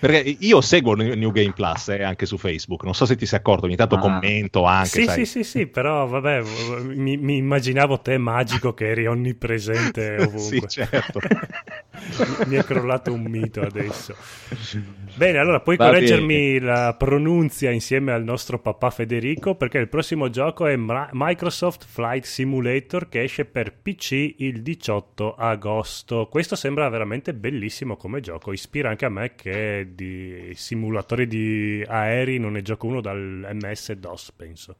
Perché 0.00 0.36
io 0.38 0.60
seguo 0.62 0.94
New 0.94 1.30
Game 1.30 1.52
Plus 1.52 1.88
eh, 1.90 2.02
anche 2.02 2.24
su 2.24 2.38
Facebook, 2.38 2.84
non 2.84 2.94
so 2.94 3.04
se 3.04 3.16
ti 3.16 3.26
sei 3.26 3.38
accorto, 3.40 3.66
ogni 3.66 3.76
tanto 3.76 3.96
Ah. 3.96 3.98
commento 3.98 4.64
anche. 4.64 4.88
Sì, 4.88 5.04
sai. 5.04 5.26
sì, 5.26 5.42
sì, 5.42 5.44
sì, 5.44 5.66
però 5.66 6.06
vabbè, 6.06 6.42
mi, 6.94 7.18
mi 7.18 7.36
immaginavo 7.36 8.00
te 8.00 8.16
magico 8.16 8.72
che 8.72 8.88
eri 8.88 9.06
onnipresente 9.06 10.16
ovunque. 10.24 10.40
Sì, 10.40 10.62
certo. 10.66 11.20
mi 12.46 12.56
è 12.56 12.64
crollato 12.64 13.12
un 13.12 13.22
mito 13.24 13.60
adesso. 13.60 14.14
Bene, 15.14 15.36
allora 15.38 15.60
puoi 15.60 15.76
Va 15.76 15.86
correggermi 15.86 16.58
la 16.60 16.94
pronunzia 16.96 17.70
insieme 17.70 18.12
al 18.12 18.24
nostro 18.24 18.58
papà 18.58 18.88
Federico 18.90 19.54
perché 19.54 19.76
il 19.76 19.88
prossimo 19.88 20.30
gioco 20.30 20.66
è 20.66 20.76
Microsoft 20.76 21.84
Flight 21.86 22.24
Simulator 22.24 23.08
che 23.10 23.22
esce 23.22 23.44
per 23.44 23.74
PC 23.82 24.36
il 24.38 24.62
18 24.62 25.34
agosto. 25.50 26.28
Questo 26.30 26.56
sembra 26.56 26.88
veramente 26.88 27.34
bellissimo 27.34 27.96
come 27.96 28.20
gioco, 28.20 28.52
ispira 28.52 28.88
anche 28.88 29.04
a 29.04 29.08
me 29.10 29.34
che 29.34 29.90
di 29.94 30.52
simulatori 30.54 31.26
di 31.26 31.84
aerei 31.86 32.38
non 32.38 32.52
ne 32.52 32.62
gioco 32.62 32.86
uno 32.86 33.00
dal 33.00 33.48
MS 33.52 33.92
DOS, 33.92 34.32
penso. 34.34 34.76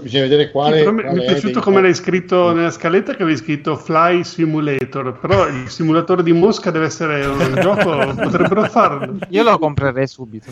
Bisogna 0.00 0.22
vedere 0.24 0.50
quale. 0.50 0.78
Sì, 0.78 0.82
quale 0.82 1.02
mi 1.12 1.20
è 1.20 1.22
è 1.22 1.26
piaciuto 1.26 1.60
come 1.60 1.80
l'hai 1.80 1.94
scritto 1.94 2.52
nella 2.52 2.70
scaletta 2.70 3.14
che 3.14 3.22
avevi 3.22 3.36
scritto 3.36 3.76
Fly 3.76 4.24
Simulator, 4.24 5.18
però 5.20 5.46
il 5.46 5.68
simulatore 5.68 6.22
di 6.24 6.32
Mosca 6.32 6.70
deve 6.72 6.86
essere 6.86 7.24
un 7.26 7.58
gioco, 7.60 8.12
potrebbero 8.14 8.64
farlo. 8.64 9.18
Io 9.28 9.42
lo 9.44 9.56
comprerei 9.58 10.06
subito. 10.08 10.50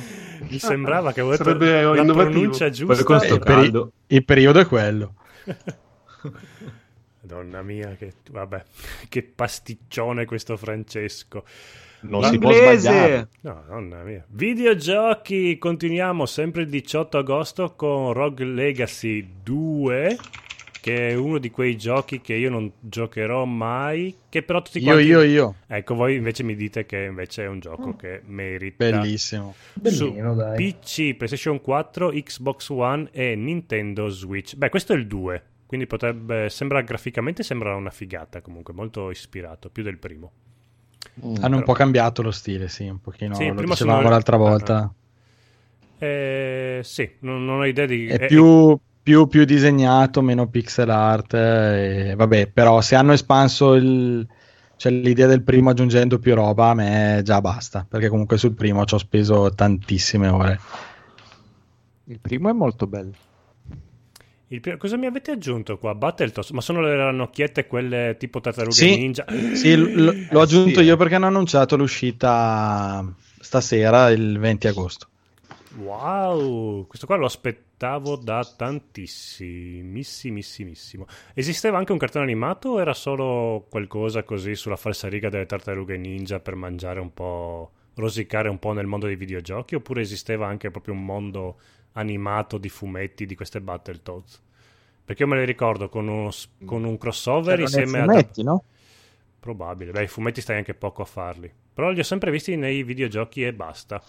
Mi 0.48 0.59
sembrava 0.59 1.12
che 1.12 1.23
detto 1.23 1.36
Sarebbe 1.43 1.82
la 1.82 2.01
innovativo. 2.01 2.31
pronuncia 2.31 2.70
giusta. 2.70 3.02
con 3.02 3.19
sto 3.20 3.35
il, 3.35 3.40
peri- 3.40 3.60
caldo. 3.62 3.93
il 4.06 4.24
periodo 4.24 4.60
è 4.60 4.66
quello. 4.66 5.14
Madonna 7.32 7.62
mia, 7.62 7.96
che, 7.96 8.12
vabbè, 8.30 8.62
che 9.09 9.22
pasticcione 9.22 10.26
questo 10.26 10.56
Francesco. 10.56 11.44
Non 12.02 12.24
si 12.24 12.38
può 12.38 12.52
sbagliare. 12.52 13.28
No, 13.42 13.62
nonna 13.68 14.02
mia. 14.02 14.24
Videogiochi, 14.28 15.56
continuiamo 15.56 16.26
sempre 16.26 16.62
il 16.62 16.68
18 16.68 17.18
agosto 17.18 17.74
con 17.76 18.12
Rogue 18.12 18.44
Legacy 18.44 19.24
2, 19.42 20.18
che 20.80 21.10
è 21.10 21.14
uno 21.14 21.38
di 21.38 21.50
quei 21.52 21.76
giochi 21.76 22.20
che 22.20 22.34
io 22.34 22.50
non 22.50 22.72
giocherò 22.80 23.44
mai, 23.44 24.16
che 24.28 24.42
però 24.42 24.60
tutti 24.62 24.80
Io, 24.80 24.84
quanti... 24.86 25.04
io, 25.04 25.22
io. 25.22 25.54
Ecco, 25.68 25.94
voi 25.94 26.16
invece 26.16 26.42
mi 26.42 26.56
dite 26.56 26.84
che 26.86 27.04
invece 27.04 27.44
è 27.44 27.46
un 27.46 27.60
gioco 27.60 27.94
che 27.94 28.20
merita... 28.26 28.90
Bellissimo. 28.90 29.54
Bellino, 29.74 30.32
Su 30.32 30.38
dai. 30.38 30.56
PC, 30.72 31.14
PlayStation 31.14 31.60
4, 31.60 32.10
Xbox 32.10 32.68
One 32.70 33.09
e 33.12 33.36
Nintendo 33.36 34.09
Switch. 34.09 34.56
Beh, 34.56 34.70
questo 34.70 34.92
è 34.92 34.96
il 34.96 35.06
2, 35.06 35.42
quindi 35.73 35.86
potrebbe... 35.86 36.51
Sembra 36.51 36.82
graficamente 36.82 37.43
sembra 37.43 37.74
una 37.74 37.89
figata 37.89 38.43
comunque, 38.43 38.74
molto 38.74 39.09
ispirato, 39.11 39.70
più 39.70 39.82
del 39.82 39.97
primo. 39.97 40.31
Mm. 41.24 41.35
Hanno 41.40 41.57
un 41.57 41.62
po' 41.62 41.73
cambiato 41.73 42.20
lo 42.20 42.31
stile, 42.31 42.69
sì, 42.69 42.86
un 42.89 43.01
pochino. 43.01 43.35
Sì, 43.36 43.49
lo 43.49 43.55
prima 43.55 43.73
dicevamo 43.73 44.03
sono- 44.03 44.11
l'altra 44.11 44.36
Ah, 44.36 44.40
volta. 44.51 44.94
Eh, 45.99 46.81
sì, 46.82 47.11
non, 47.20 47.43
non 47.47 47.61
ho 47.61 47.65
idea 47.65 47.86
di... 47.86 48.07
È 48.07 48.19
eh, 48.19 48.27
più, 48.27 48.78
più, 49.03 49.27
più 49.28 49.44
disegnato, 49.47 50.20
meno 50.20 50.47
pixel 50.49 50.90
art. 50.90 51.32
eh, 51.32 52.15
vabbè, 52.16 52.49
però 52.49 52.82
se 52.82 52.94
hanno 52.97 53.12
espanso 53.12 53.73
il, 53.74 54.27
cioè, 54.77 54.93
l'idea 54.93 55.27
del 55.27 55.43
primo 55.43 55.70
aggiungendo 55.70 56.19
più 56.19 56.35
roba, 56.35 56.69
a 56.70 56.74
me 56.74 57.20
già 57.24 57.40
basta. 57.40 57.86
Perché 57.89 58.09
comunque 58.09 58.36
sul 58.36 58.53
primo 58.55 58.85
ci 58.85 58.94
ho 58.94 58.99
speso 58.99 59.51
tantissime 59.55 60.28
ore. 60.28 60.61
Il 62.05 62.20
primo 62.20 62.49
è 62.49 62.53
molto 62.53 62.86
bello. 62.86 63.16
Il 64.55 64.77
cosa 64.79 64.97
mi 64.97 65.07
avete 65.07 65.31
aggiunto 65.31 65.79
qua? 65.79 65.95
Battletoads? 65.95 66.51
Ma 66.51 66.61
sono 66.61 66.81
le 66.81 66.97
ranocchiette 66.97 67.66
quelle 67.66 68.16
tipo 68.19 68.41
tartarughe 68.41 68.77
Sì, 68.77 68.87
ninja? 68.87 69.24
sì, 69.51 69.77
l- 69.77 69.91
l- 69.95 70.27
l'ho 70.29 70.41
Eh, 70.41 70.41
aggiunto 70.41 70.81
io 70.81 70.97
perché 70.97 71.15
hanno 71.16 71.27
annunciato 71.27 71.77
l'uscita 71.77 73.05
stasera, 73.39 74.11
il 74.11 74.39
20 74.39 74.69
agosto. 74.69 75.09
Wow, 75.74 76.87
questo 76.87 77.07
qua 77.07 77.16
lo 77.16 77.24
aspettavo 77.24 78.16
da 78.16 78.45
tantissimissimissimo. 78.45 81.07
Esisteva 81.35 81.79
anche 81.79 81.93
un 81.93 81.99
cartone 81.99 82.24
animato 82.24 82.69
o 82.70 82.81
era 82.81 82.93
solo 82.93 83.66
qualcosa 83.70 84.23
così 84.23 84.55
sulla 84.55 84.77
falsariga 84.77 85.31
delle 85.31 85.47
tartarughe 85.47 85.97
ninja 85.97 86.41
per 86.41 86.57
mangiare 86.57 87.01
un 87.01 87.15
po', 87.15 87.73
rosicare 87.95 88.51
un 88.51 88.59
po' 88.59 88.73
nel 88.73 88.87
mondo 88.87 89.07
dei 89.07 89.16
videogiochi? 89.16 89.74
Oppure 89.74 90.03
esisteva 90.03 90.47
anche 90.47 90.70
proprio 90.70 90.93
un 90.93 91.05
mondo 91.07 91.59
animato 91.93 92.59
di 92.59 92.69
fumetti 92.69 93.27
di 93.27 93.35
queste 93.35 93.60
Battletoads? 93.60 94.43
Perché 95.05 95.23
io 95.23 95.28
me 95.28 95.36
le 95.36 95.44
ricordo 95.44 95.89
con, 95.89 96.09
uno 96.09 96.31
con 96.64 96.85
un 96.85 96.97
crossover 96.98 97.59
Erano 97.59 97.69
nei 97.77 97.86
insieme 97.86 98.01
a... 98.01 98.06
fumetti, 98.09 98.43
no? 98.43 98.64
Probabile, 99.40 99.90
beh, 99.93 100.05
i 100.05 100.09
fumetti 100.09 100.40
stai 100.40 100.56
anche 100.59 100.74
poco 100.74 101.02
a 101.02 101.05
farli. 101.05 101.52
Però 101.74 101.90
li 101.90 101.98
ho 102.01 102.05
sempre 102.05 102.31
visti 102.31 102.56
nei 102.56 102.82
videogiochi 102.85 103.44
e 103.44 103.52
basta. 103.52 104.02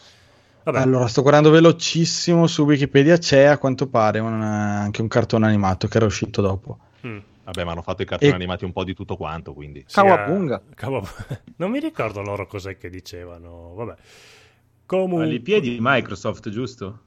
Vabbè, 0.63 0.79
Allora, 0.79 1.07
sto 1.07 1.21
guardando 1.21 1.49
velocissimo 1.51 2.47
su 2.47 2.63
Wikipedia, 2.63 3.17
c'è 3.17 3.43
a 3.43 3.57
quanto 3.57 3.87
pare 3.89 4.19
un- 4.19 4.41
anche 4.41 5.01
un 5.01 5.07
cartone 5.07 5.45
animato 5.47 5.87
che 5.87 5.97
era 5.97 6.05
uscito 6.05 6.41
dopo. 6.41 6.79
mm. 7.05 7.19
Vabbè, 7.43 7.63
ma 7.65 7.71
hanno 7.73 7.81
fatto 7.81 8.01
i 8.01 8.05
cartoni 8.05 8.35
E- 8.35 8.35
animati 8.35 8.65
un 8.65 8.71
po' 8.71 8.83
di 8.83 8.93
tutto 8.93 9.17
quanto, 9.17 9.53
quindi. 9.53 9.83
Sì, 9.87 9.99
Kawabunga. 9.99 10.61
eh, 10.69 10.75
Kawab- 10.75 11.07
non 11.57 11.71
mi 11.71 11.79
ricordo 11.79 12.21
loro 12.21 12.47
cos'è 12.47 12.77
che 12.77 12.89
dicevano. 12.89 13.73
Vabbè. 13.75 13.95
Ma 13.95 13.97
Comunque, 14.85 15.23
Alle 15.23 15.39
piedi 15.41 15.69
di 15.71 15.77
Microsoft, 15.81 16.49
giusto? 16.49 16.99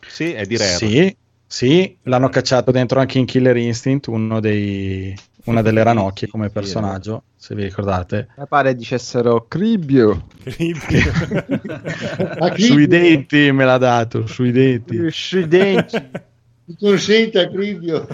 Sì, 0.00 0.32
è 0.32 0.44
di 0.44 0.56
Rare. 0.56 0.70
Sì, 0.70 1.16
sì, 1.46 1.96
l'hanno 2.02 2.28
cacciato 2.28 2.70
dentro 2.70 3.00
anche 3.00 3.18
in 3.18 3.24
Killer 3.24 3.56
Instinct, 3.56 4.08
uno 4.08 4.40
dei, 4.40 5.14
una 5.44 5.62
delle 5.62 5.82
ranocchie 5.82 6.28
come 6.28 6.50
personaggio, 6.50 7.24
se 7.36 7.54
vi 7.54 7.62
ricordate. 7.64 8.28
Mi 8.36 8.46
pare 8.48 8.74
dicessero 8.74 9.46
Cribio. 9.48 10.26
Ma 12.38 12.50
chi- 12.50 12.62
Sui 12.62 12.86
denti 12.86 13.50
me 13.52 13.64
l'ha 13.64 13.78
dato, 13.78 14.26
sui 14.26 14.50
denti. 14.50 15.10
Sui 15.10 15.46
denti. 15.46 15.96
Mi 16.68 16.76
consente 16.76 17.38
a 17.38 17.48
Cribio. 17.48 18.06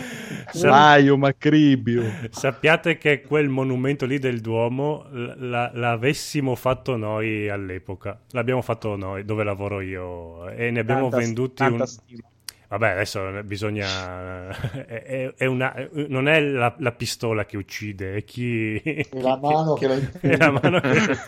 Maio, 0.65 1.16
Macribio. 1.16 2.03
sappiate 2.31 2.99
che 2.99 3.23
quel 3.23 3.49
monumento 3.49 4.05
lì 4.05 4.19
del 4.19 4.41
Duomo 4.41 5.07
l- 5.11 5.49
la- 5.49 5.70
l'avessimo 5.73 6.55
fatto 6.55 6.97
noi 6.97 7.49
all'epoca. 7.49 8.20
L'abbiamo 8.33 8.61
fatto 8.61 8.95
noi, 8.97 9.24
dove 9.24 9.43
lavoro 9.45 9.81
io, 9.81 10.49
e 10.51 10.70
ne 10.70 10.81
abbiamo 10.81 11.09
Tanta- 11.09 11.16
venduti 11.16 11.55
tanta 11.55 11.83
un... 11.83 11.87
stima. 11.87 12.29
Vabbè, 12.73 12.89
adesso 12.93 13.43
bisogna... 13.44 14.49
È, 14.86 15.03
è- 15.03 15.35
è 15.36 15.44
una... 15.44 15.74
non 16.09 16.27
è 16.27 16.40
la, 16.40 16.74
la 16.78 16.93
pistola 16.93 17.44
che 17.44 17.59
uccide, 17.59 18.16
è 18.16 18.24
chi... 18.24 18.81
La 19.12 19.36
mano 19.36 19.74
che 19.74 19.86
la 19.89 19.97
È 20.20 20.36
la 20.39 20.51
mano 20.51 20.81
che- 20.81 21.19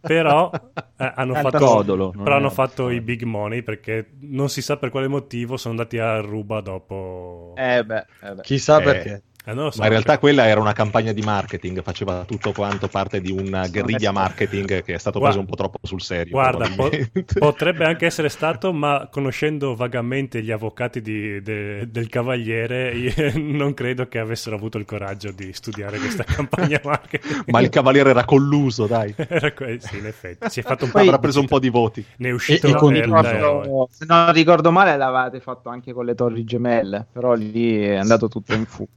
però 0.00 0.50
eh, 0.98 1.12
hanno 1.14 1.34
fatto, 1.34 1.58
codolo, 1.58 2.10
però 2.10 2.34
è- 2.34 2.38
hanno 2.38 2.50
fatto 2.50 2.90
i 2.90 3.00
big 3.00 3.22
money 3.22 3.62
perché 3.62 4.10
non 4.20 4.50
si 4.50 4.60
sa 4.60 4.76
per 4.76 4.90
quale 4.90 5.08
motivo 5.08 5.56
sono 5.56 5.72
andati 5.74 5.96
a 5.98 6.20
ruba 6.20 6.60
dopo 6.60 7.54
Eh 7.56 7.82
beh, 7.84 8.06
eh 8.20 8.34
beh. 8.34 8.42
Chissà 8.42 8.78
Eh, 8.78 8.82
perché. 8.82 9.22
Eh, 9.48 9.70
so, 9.72 9.78
Ma 9.78 9.84
in 9.84 9.90
realtà 9.90 10.18
quella 10.18 10.46
era 10.46 10.60
una 10.60 10.72
campagna 10.74 11.12
di 11.12 11.22
marketing, 11.22 11.82
faceva 11.82 12.24
tutto 12.26 12.52
quanto 12.52 12.88
parte 12.88 13.20
di 13.20 13.30
una 13.32 13.66
guerriglia 13.68 14.12
marketing 14.12 14.82
che 14.82 14.94
è 14.94 14.98
stato 14.98 15.18
Guarda- 15.18 15.36
preso 15.36 15.40
un 15.40 15.46
po' 15.46 15.56
troppo 15.56 15.78
sul 15.86 16.02
serio. 16.02 16.32
Guarda, 16.32 16.68
po- 16.76 16.90
potrebbe 17.38 17.84
anche 17.86 18.04
essere 18.06 18.28
stato, 18.28 18.72
ma 18.72 19.08
conoscendo 19.10 19.74
vagamente 19.74 20.42
gli 20.42 20.50
avvocati 20.50 21.00
di- 21.00 21.40
de- 21.40 21.90
del 21.90 22.08
Cavaliere, 22.08 22.92
non 23.36 23.72
credo 23.74 24.06
che 24.06 24.18
avessero 24.18 24.56
avuto 24.56 24.76
il 24.76 24.84
coraggio 24.84 25.30
di 25.32 25.50
studiare 25.52 25.98
questa 25.98 26.24
campagna 26.28 26.80
marketing. 26.84 27.44
Ma 27.46 27.60
il 27.60 27.70
cavaliere 27.70 28.10
era 28.10 28.24
colluso, 28.24 28.86
dai. 28.86 29.14
Era 29.16 29.52
que- 29.52 29.78
sì, 29.80 29.96
in 29.98 30.06
effetti, 30.06 30.50
si 30.50 30.60
è 30.60 30.62
fatto 30.62 30.84
un 30.84 30.90
po' 30.90 30.98
Avrà 30.98 31.18
preso 31.18 31.40
un 31.40 31.46
po' 31.46 31.58
di 31.58 31.70
voti. 31.70 32.04
Ne 32.18 32.28
è 32.28 32.32
uscito 32.32 32.66
E- 32.66 32.70
e 32.70 32.74
con- 32.74 32.94
il- 32.94 33.02
Ricordo- 33.02 33.88
se 33.90 34.04
non 34.06 34.32
ricordo 34.32 34.70
male 34.70 34.96
l'avevate 34.96 35.40
fatto 35.40 35.68
anche 35.70 35.92
con 35.94 36.04
le 36.04 36.14
torri 36.14 36.44
gemelle, 36.44 37.06
però 37.10 37.32
lì 37.34 37.78
è 37.80 37.94
andato 37.96 38.28
tutto 38.28 38.52
in 38.54 38.66
fumo. 38.66 38.88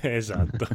esatto. 0.16 0.66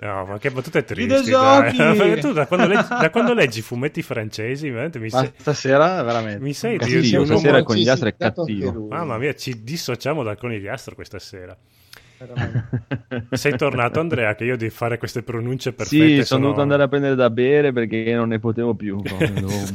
No, 0.00 0.24
ma 0.26 0.38
che 0.38 0.50
battute 0.50 0.82
tristi. 0.84 1.30
Tu 2.20 2.32
da 2.32 2.46
quando, 2.46 2.66
leggi, 2.66 2.88
da 2.88 3.10
quando 3.10 3.34
leggi 3.34 3.62
fumetti 3.62 4.02
francesi, 4.02 4.68
veramente 4.68 4.98
mi 4.98 5.08
Ma 5.10 5.20
sei, 5.20 5.32
stasera 5.36 6.02
veramente. 6.02 6.42
mi 6.42 6.52
sei 6.52 6.72
di, 6.72 6.78
Cattivo, 6.78 7.00
di 7.00 7.14
un 7.16 7.24
stasera 7.26 7.46
uomo- 7.46 7.58
il 7.58 7.64
conigliastro 7.64 8.08
è 8.08 8.16
cattivo. 8.16 8.86
Mamma 8.88 9.16
mia, 9.18 9.34
ci 9.34 9.62
dissociamo 9.62 10.22
dal 10.24 10.36
conigliastro 10.36 10.94
questa 10.96 11.20
sera. 11.20 11.56
Sei 13.30 13.56
tornato 13.56 14.00
Andrea 14.00 14.34
che 14.34 14.44
io 14.44 14.56
di 14.56 14.70
fare 14.70 14.98
queste 14.98 15.22
pronunce 15.22 15.72
perfette 15.72 16.16
Sì, 16.16 16.24
sono 16.24 16.42
dovuto 16.42 16.60
andare 16.62 16.82
a 16.84 16.88
prendere 16.88 17.14
da 17.14 17.30
bere 17.30 17.72
perché 17.72 18.14
non 18.14 18.28
ne 18.28 18.38
potevo 18.38 18.74
più. 18.74 19.00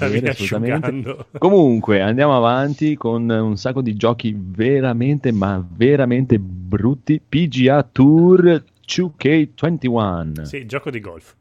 bere. 0.59 1.27
Comunque, 1.37 2.01
andiamo 2.01 2.35
avanti 2.35 2.95
con 2.95 3.29
un 3.29 3.57
sacco 3.57 3.81
di 3.81 3.95
giochi 3.95 4.35
veramente, 4.37 5.31
ma 5.31 5.63
veramente 5.67 6.39
brutti. 6.39 7.21
PGA 7.27 7.83
Tour 7.83 8.63
2K21. 8.87 10.41
Sì, 10.43 10.65
gioco 10.65 10.89
di 10.89 10.99
golf. 10.99 11.35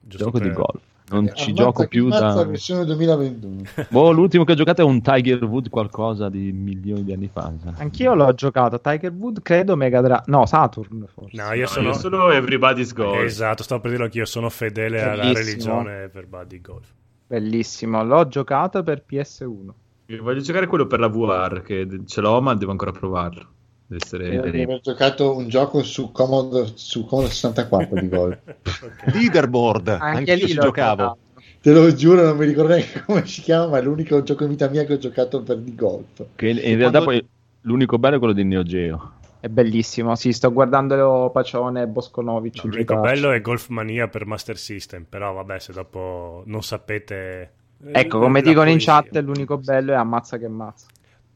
Gioco 0.00 0.38
di 0.38 0.48
per- 0.48 0.54
golf. 0.54 0.80
Non 1.10 1.26
ci 1.34 1.50
Ammazza 1.50 1.52
gioco 1.52 1.86
più 1.86 2.08
da... 2.08 2.44
versione 2.44 2.84
2021. 2.84 3.62
Boh, 3.90 4.10
l'ultimo 4.10 4.44
che 4.44 4.52
ho 4.52 4.54
giocato 4.54 4.82
è 4.82 4.84
un 4.84 5.00
Tiger 5.00 5.42
Wood 5.44 5.68
qualcosa 5.70 6.28
di 6.28 6.52
milioni 6.52 7.04
di 7.04 7.12
anni 7.12 7.28
fa. 7.32 7.52
Anch'io 7.76 8.14
l'ho 8.14 8.32
giocato. 8.34 8.80
Tiger 8.80 9.12
Wood, 9.12 9.42
credo 9.42 9.76
Mega 9.76 10.00
Drive. 10.00 10.22
No, 10.26 10.46
Saturn 10.46 11.06
forse. 11.12 11.36
No, 11.40 11.52
io 11.52 11.62
No, 11.62 11.66
sono... 11.66 11.88
io 11.88 11.94
solo 11.94 12.30
Everybody's 12.30 12.92
Golf. 12.92 13.22
Esatto, 13.22 13.62
stavo 13.62 13.80
per 13.80 13.90
dirlo 13.90 14.04
anch'io, 14.06 14.24
sono 14.24 14.48
fedele 14.50 15.02
alla 15.02 15.22
Bellissimo. 15.22 15.38
religione 15.44 16.08
per 16.08 16.26
Buddy 16.26 16.60
Golf. 16.60 16.92
Bellissimo. 17.26 18.02
L'ho 18.04 18.26
giocato 18.28 18.82
per 18.82 19.04
PS1. 19.08 19.68
Io 20.06 20.22
voglio 20.22 20.40
giocare 20.40 20.66
quello 20.66 20.86
per 20.86 21.00
la 21.00 21.08
VR, 21.08 21.60
che 21.62 21.86
ce 22.06 22.20
l'ho, 22.22 22.40
ma 22.40 22.54
devo 22.54 22.70
ancora 22.70 22.92
provarlo. 22.92 23.46
Deve 23.88 24.04
essere... 24.04 24.28
Credo 24.28 24.50
di 24.50 24.62
aver 24.62 24.80
giocato 24.80 25.34
un 25.34 25.48
gioco 25.48 25.82
su 25.82 26.12
Commodore, 26.12 26.70
su 26.74 27.06
Commodore 27.06 27.32
64 27.32 28.00
di 28.00 28.08
golf. 28.08 28.38
Leaderboard, 29.14 29.88
Anche 29.88 30.34
lì 30.34 30.46
ci 30.46 30.54
giocavo. 30.54 30.96
giocato. 31.02 31.18
Te 31.60 31.72
lo 31.72 31.92
giuro, 31.94 32.22
non 32.22 32.36
mi 32.36 32.44
ricordo 32.46 32.74
neanche 32.74 33.02
come 33.06 33.26
si 33.26 33.40
chiama, 33.40 33.66
ma 33.68 33.78
è 33.78 33.82
l'unico 33.82 34.22
gioco 34.22 34.44
in 34.44 34.50
vita 34.50 34.68
mia 34.68 34.84
che 34.84 34.92
ho 34.94 34.98
giocato 34.98 35.42
per 35.42 35.58
di 35.58 35.74
golf. 35.74 36.24
Che 36.36 36.48
in 36.48 36.76
realtà 36.76 37.02
Quando- 37.02 37.04
poi 37.22 37.28
l'unico 37.62 37.98
bello 37.98 38.16
è 38.16 38.18
quello 38.18 38.34
di 38.34 38.44
Neo 38.44 38.62
Geo. 38.62 39.12
È 39.40 39.48
bellissimo. 39.48 40.14
Sì, 40.16 40.32
sto 40.32 40.52
guardando 40.52 41.30
Pacione 41.32 41.82
e 41.82 41.86
Bosconovic. 41.86 42.62
L'unico 42.64 42.94
giocarci. 42.94 43.20
bello 43.20 43.32
è 43.32 43.40
Golf 43.40 43.68
Mania 43.68 44.08
per 44.08 44.26
Master 44.26 44.58
System, 44.58 45.06
però 45.08 45.32
vabbè, 45.32 45.58
se 45.60 45.72
dopo 45.72 46.42
non 46.46 46.62
sapete... 46.62 47.52
eh, 47.84 47.90
Ecco, 47.92 48.18
come 48.18 48.40
la 48.42 48.48
dicono 48.48 48.68
in 48.70 48.78
chat, 48.80 49.16
l'unico 49.18 49.56
bello 49.58 49.92
è 49.92 49.96
ammazza 49.96 50.38
che 50.38 50.48
mazza. 50.48 50.86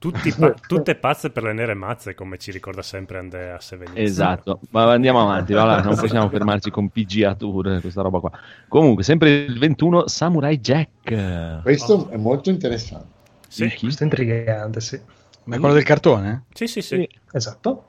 Tutti 0.03 0.33
pa- 0.33 0.53
tutte 0.67 0.97
pazze 0.97 1.31
per 1.31 1.45
le 1.45 1.53
nere 1.53 1.75
mazze, 1.75 2.17
come 2.17 2.37
ci 2.37 2.51
ricorda 2.51 2.83
sempre 2.83 3.19
Andrea 3.19 3.61
Sevenizzi. 3.61 4.01
Esatto, 4.01 4.59
ma 4.71 4.91
andiamo 4.91 5.23
avanti, 5.23 5.53
va 5.53 5.63
là, 5.63 5.81
non 5.81 5.95
possiamo 5.95 6.29
fermarci 6.29 6.71
con 6.71 6.89
PGA 6.89 7.37
Tour, 7.37 7.81
questa 7.81 8.03
roba 8.03 8.19
qua. 8.19 8.33
Comunque, 8.67 9.05
sempre 9.05 9.31
il 9.31 9.57
21, 9.57 10.09
Samurai 10.09 10.59
Jack. 10.59 11.63
Questo 11.63 12.09
è 12.09 12.17
molto 12.17 12.51
interessante. 12.51 13.07
Sì? 13.47 13.73
Questo 13.79 14.03
è 14.03 14.07
intrigante, 14.07 14.81
sì. 14.81 15.01
Ma 15.45 15.55
è 15.55 15.59
quello 15.61 15.75
del 15.75 15.85
cartone? 15.85 16.47
sì, 16.53 16.67
sì. 16.67 16.83
sì. 16.83 17.09
Esatto. 17.31 17.85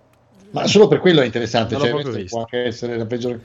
Ma 0.53 0.67
solo 0.67 0.87
per 0.87 0.99
quello 0.99 1.21
è 1.21 1.25
interessante. 1.25 1.75
Non 1.75 1.83
Cioè, 1.85 2.25
può 2.25 2.39
anche 2.39 2.63
essere 2.65 2.97
la 2.97 3.05
peggiore 3.05 3.41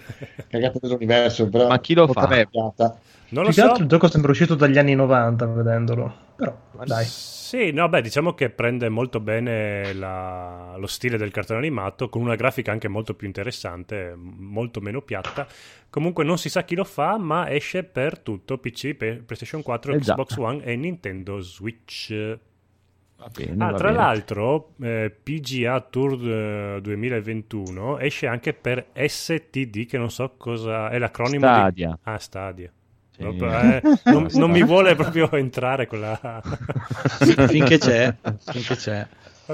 cagata 0.49 0.79
dell'universo. 0.81 1.49
Però 1.49 1.67
Ma 1.67 1.81
chi 1.81 1.95
lo 1.95 2.07
fa? 2.09 2.27
cagata. 2.27 3.01
Non 3.31 3.45
lo 3.45 3.49
Più 3.49 3.55
che 3.55 3.61
so. 3.61 3.67
altro 3.67 3.83
il 3.83 3.89
gioco 3.89 4.09
sembra 4.09 4.31
uscito 4.31 4.55
dagli 4.55 4.79
anni 4.79 4.95
90 4.95 5.47
vedendolo. 5.47 6.27
Però, 6.37 6.57
dai. 6.85 7.07
Sì, 7.49 7.71
no, 7.73 7.89
beh, 7.89 8.03
diciamo 8.03 8.35
che 8.35 8.51
prende 8.51 8.89
molto 8.91 9.21
bene 9.21 9.93
la- 9.95 10.75
lo 10.77 10.87
stile 10.87 11.17
del 11.17 11.31
cartone 11.31 11.59
animato, 11.59 12.09
con 12.11 12.21
una 12.23 12.35
grafica 12.35 12.73
anche 12.73 12.89
molto 12.89 13.15
più 13.15 13.27
interessante, 13.27 14.15
molto 14.17 14.81
meno 14.81 15.01
piatta. 15.03 15.47
Comunque 15.89 16.25
non 16.25 16.37
si 16.39 16.51
sa 16.51 16.65
chi 16.65 16.75
lo 16.75 16.85
fa, 16.85 17.17
ma 17.17 17.51
esce 17.51 17.85
per 17.85 18.19
tutto, 18.21 18.59
PC, 18.59 18.95
PlayStation 18.95 19.63
4, 19.63 19.93
Eh 19.93 20.01
già. 20.01 20.15
Xbox 20.15 20.37
One 20.37 20.63
e 20.65 20.77
Nintendo 20.77 21.41
Switch. 21.41 22.39
Va 23.19 23.29
bene, 23.31 23.65
Ah, 23.65 23.71
va 23.71 23.79
tra 23.79 23.91
bene. 23.91 23.99
l'altro, 23.99 24.75
eh, 24.81 25.11
PGA 25.23 25.81
Tour 25.81 26.77
eh, 26.77 26.81
2021 26.81 27.99
esce 27.99 28.27
anche 28.29 28.53
per 28.55 28.91
STD, 28.95 29.87
che 29.87 29.99
non 29.99 30.11
so 30.11 30.35
cosa 30.37 30.89
è 30.91 30.99
l'acronimo 30.99 31.49
Stadia. 31.49 31.89
di... 31.91 31.99
Ah, 32.03 32.19
Stadia. 32.19 32.73
Sì. 33.11 33.23
No, 33.25 33.35
eh, 33.51 33.83
non, 34.05 34.29
non 34.35 34.51
mi 34.51 34.63
vuole 34.63 34.95
proprio 34.95 35.31
entrare 35.33 35.87
quella... 35.89 36.41
finché 37.49 37.79
c'è, 37.79 38.15
finché 38.47 38.77
c'è. 38.77 39.07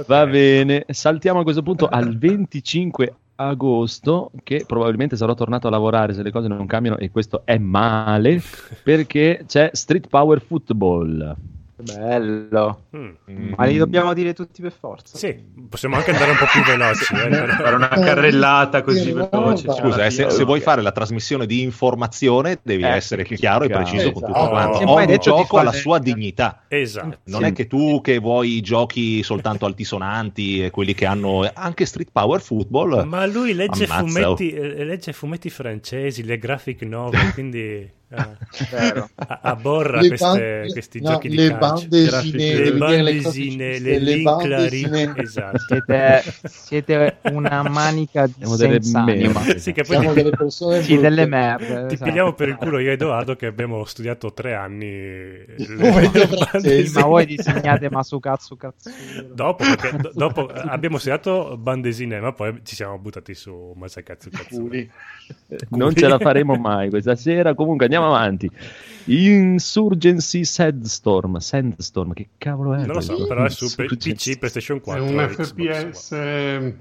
Va 0.07 0.27
bene, 0.27 0.85
saltiamo 0.89 1.41
a 1.41 1.43
questo 1.45 1.62
punto 1.62 1.89
al 1.89 2.19
25 2.19 3.15
agosto, 3.36 4.31
che 4.43 4.65
probabilmente 4.66 5.16
sarò 5.16 5.35
tornato 5.35 5.66
a 5.66 5.70
lavorare 5.70 6.12
se 6.15 6.23
le 6.23 6.31
cose 6.31 6.49
non 6.49 6.66
cambiano 6.66 6.99
e 6.99 7.11
questo 7.11 7.43
è 7.47 7.57
male, 7.59 8.41
perché 8.82 9.45
c'è 9.47 9.70
Street 9.73 10.09
Power 10.09 10.41
Football. 10.43 11.35
Bello. 11.76 12.84
Mm. 12.96 13.52
Ma 13.56 13.64
li 13.64 13.76
dobbiamo 13.76 14.12
dire 14.14 14.32
tutti 14.32 14.62
per 14.62 14.72
forza. 14.72 15.16
Sì, 15.18 15.34
possiamo 15.68 15.96
anche 15.96 16.12
andare 16.12 16.30
un 16.30 16.36
po' 16.36 16.44
più 16.51 16.62
veloci. 16.66 17.14
eh, 17.14 17.46
Fare 17.48 17.74
una 17.74 17.88
carrellata 17.88 18.82
così 18.82 19.12
veloce. 19.12 19.64
cioè, 19.66 19.76
Scusa, 19.76 20.05
eh, 20.06 20.10
se, 20.10 20.30
se 20.30 20.44
vuoi 20.44 20.60
fare 20.60 20.82
la 20.82 20.92
trasmissione 20.92 21.46
di 21.46 21.62
informazione, 21.62 22.59
devi 22.62 22.82
Eh, 22.84 22.88
essere 22.88 23.24
chiaro 23.24 23.64
e 23.64 23.68
preciso 23.68 24.12
con 24.12 24.22
tutto 24.22 24.34
Esatto. 24.36 24.48
quanto. 24.51 24.90
Ogni 24.90 25.06
detto 25.06 25.22
gioco 25.22 25.59
ha 25.59 25.62
la 25.62 25.72
sua 25.72 25.98
dignità. 25.98 26.62
Esatto. 26.68 27.18
Non 27.24 27.40
Sì. 27.42 27.46
è 27.48 27.52
che 27.52 27.66
tu 27.66 28.01
che 28.01 28.18
vuoi 28.18 28.60
giochi 28.60 29.22
soltanto 29.22 29.66
altisonanti 29.66 30.64
e 30.64 30.70
quelli 30.70 30.94
che 30.94 31.06
hanno 31.06 31.48
anche 31.52 31.84
Street 31.86 32.10
Power 32.12 32.40
Football. 32.40 33.05
Ma 33.06 33.26
lui 33.26 33.52
legge 33.55 33.84
Ammazza, 33.84 34.02
oh. 34.30 34.36
fumetti, 34.36 34.51
eh, 34.52 34.84
legge 34.84 35.12
fumetti 35.12 35.51
francesi, 35.51 36.24
le 36.24 36.38
graphic 36.38 36.82
novel, 36.82 37.32
quindi 37.32 37.90
eh, 38.09 39.05
a- 39.16 39.39
aborra 39.43 40.01
Le 40.01 40.09
queste- 40.09 40.26
bande- 40.26 40.68
questi 40.72 41.01
no, 41.01 41.10
giochi 41.10 41.28
di 41.28 41.36
le 41.36 41.48
calcio. 41.48 41.89
bandesine, 41.89 42.44
le 42.59 42.64
le 42.64 42.72
bandesine, 42.72 43.78
le 43.78 43.98
le 43.98 44.14
linclari, 44.14 45.12
esatto. 45.16 45.59
Siete, 45.66 46.22
siete 46.44 47.16
una 47.32 47.62
manica 47.68 48.26
di 48.26 48.35
Siamo 48.39 48.56
delle 48.56 48.82
senza 48.82 49.01
anima. 49.01 49.40
merde. 49.40 49.59
Sì, 49.59 49.72
che 49.72 49.82
poi 49.82 49.97
Siamo 49.97 50.12
delle 50.12 50.31
persone 50.31 50.82
Sì, 50.82 50.98
delle 50.98 51.26
merde. 51.26 51.86
ti 51.89 51.94
esatto. 51.94 52.10
pigliamo 52.10 52.32
per 52.35 52.48
il 52.48 52.56
culo 52.56 52.78
io 52.78 52.90
e 52.90 52.93
Edoardo 52.94 53.36
che 53.36 53.47
abbiamo 53.47 53.85
studiato 53.85 54.32
tre 54.32 54.55
anni 54.55 54.90
le- 54.90 55.55
le. 55.56 56.90
Ma 56.94 57.02
voi 57.02 57.26
disegnate 57.26 57.90
Masukatsu 57.90 58.56
Katsu. 58.56 58.90
Dopo, 59.32 59.64
perché 59.64 59.97
do- 59.97 60.10
dopo 60.14 60.47
abbiamo 60.48 60.98
studiato 60.98 61.56
bandesine, 61.59 62.20
ma 62.20 62.32
poi 62.32 62.60
ci 62.64 62.74
siamo 62.74 62.98
buttati 62.98 63.35
su 63.35 63.72
Masakatsu 63.76 64.31
Katsu. 64.31 64.68
Non 65.70 65.94
ce 65.94 66.06
la 66.09 66.18
faremo 66.18 66.55
mai 66.55 66.90
questa 66.90 67.14
sera. 67.16 67.55
Comunque 67.55 67.89
andiamo 67.95 68.07
avanti. 68.15 68.51
Insurgency 69.07 70.45
Sandstorm. 70.45 71.37
Sandstorm, 71.39 72.12
che 72.12 72.29
cavolo 72.39 72.75
è? 72.75 72.79
Non 72.85 72.95
lo 72.97 73.01
so, 73.01 73.27
però 73.27 73.45
è 73.45 73.51
su. 73.51 73.66
PC, 73.75 74.39
PlayStation 74.39 74.79
È 74.79 74.81
4. 74.81 75.05
un 75.05 75.21
e 75.21 75.27
Xbox 75.29 75.53
FPS 75.53 76.12
eh, 76.12 76.57
un 76.61 76.75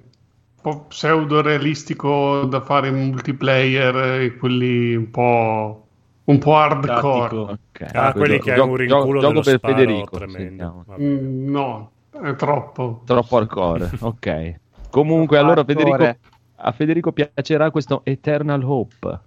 po' 0.62 0.86
pseudo 0.88 1.42
realistico 1.42 2.46
da 2.46 2.62
fare 2.62 2.88
in 2.88 2.96
multiplayer, 2.96 4.22
eh, 4.22 4.38
quelli 4.38 4.96
un 4.96 5.10
po', 5.12 5.88
un 6.26 6.38
po' 6.38 6.56
hardcore. 6.56 6.88
Tattico. 6.88 7.42
Ok, 7.42 7.82
Ah, 7.82 8.12
questo- 8.14 8.20
quelli 8.20 8.40
che 8.40 8.52
hai 8.52 8.58
gio- 8.58 8.66
un 8.68 8.76
rinculo 8.76 9.20
gioco 9.20 9.28
dello 9.32 9.42
per 9.42 9.58
sparo 9.58 9.76
Federico. 9.76 10.18
tremendo. 10.18 10.86
Mm, 11.02 11.50
no, 11.50 11.92
è 12.22 12.36
troppo. 12.36 13.02
Troppo 13.06 13.38
hardcore. 13.38 13.90
ok. 14.00 14.54
Comunque, 14.90 15.38
allora. 15.38 15.64
Federico, 15.66 16.16
a 16.56 16.72
Federico 16.72 17.12
piacerà 17.12 17.70
questo 17.72 18.02
Eternal 18.06 18.64
Hope. 18.64 19.20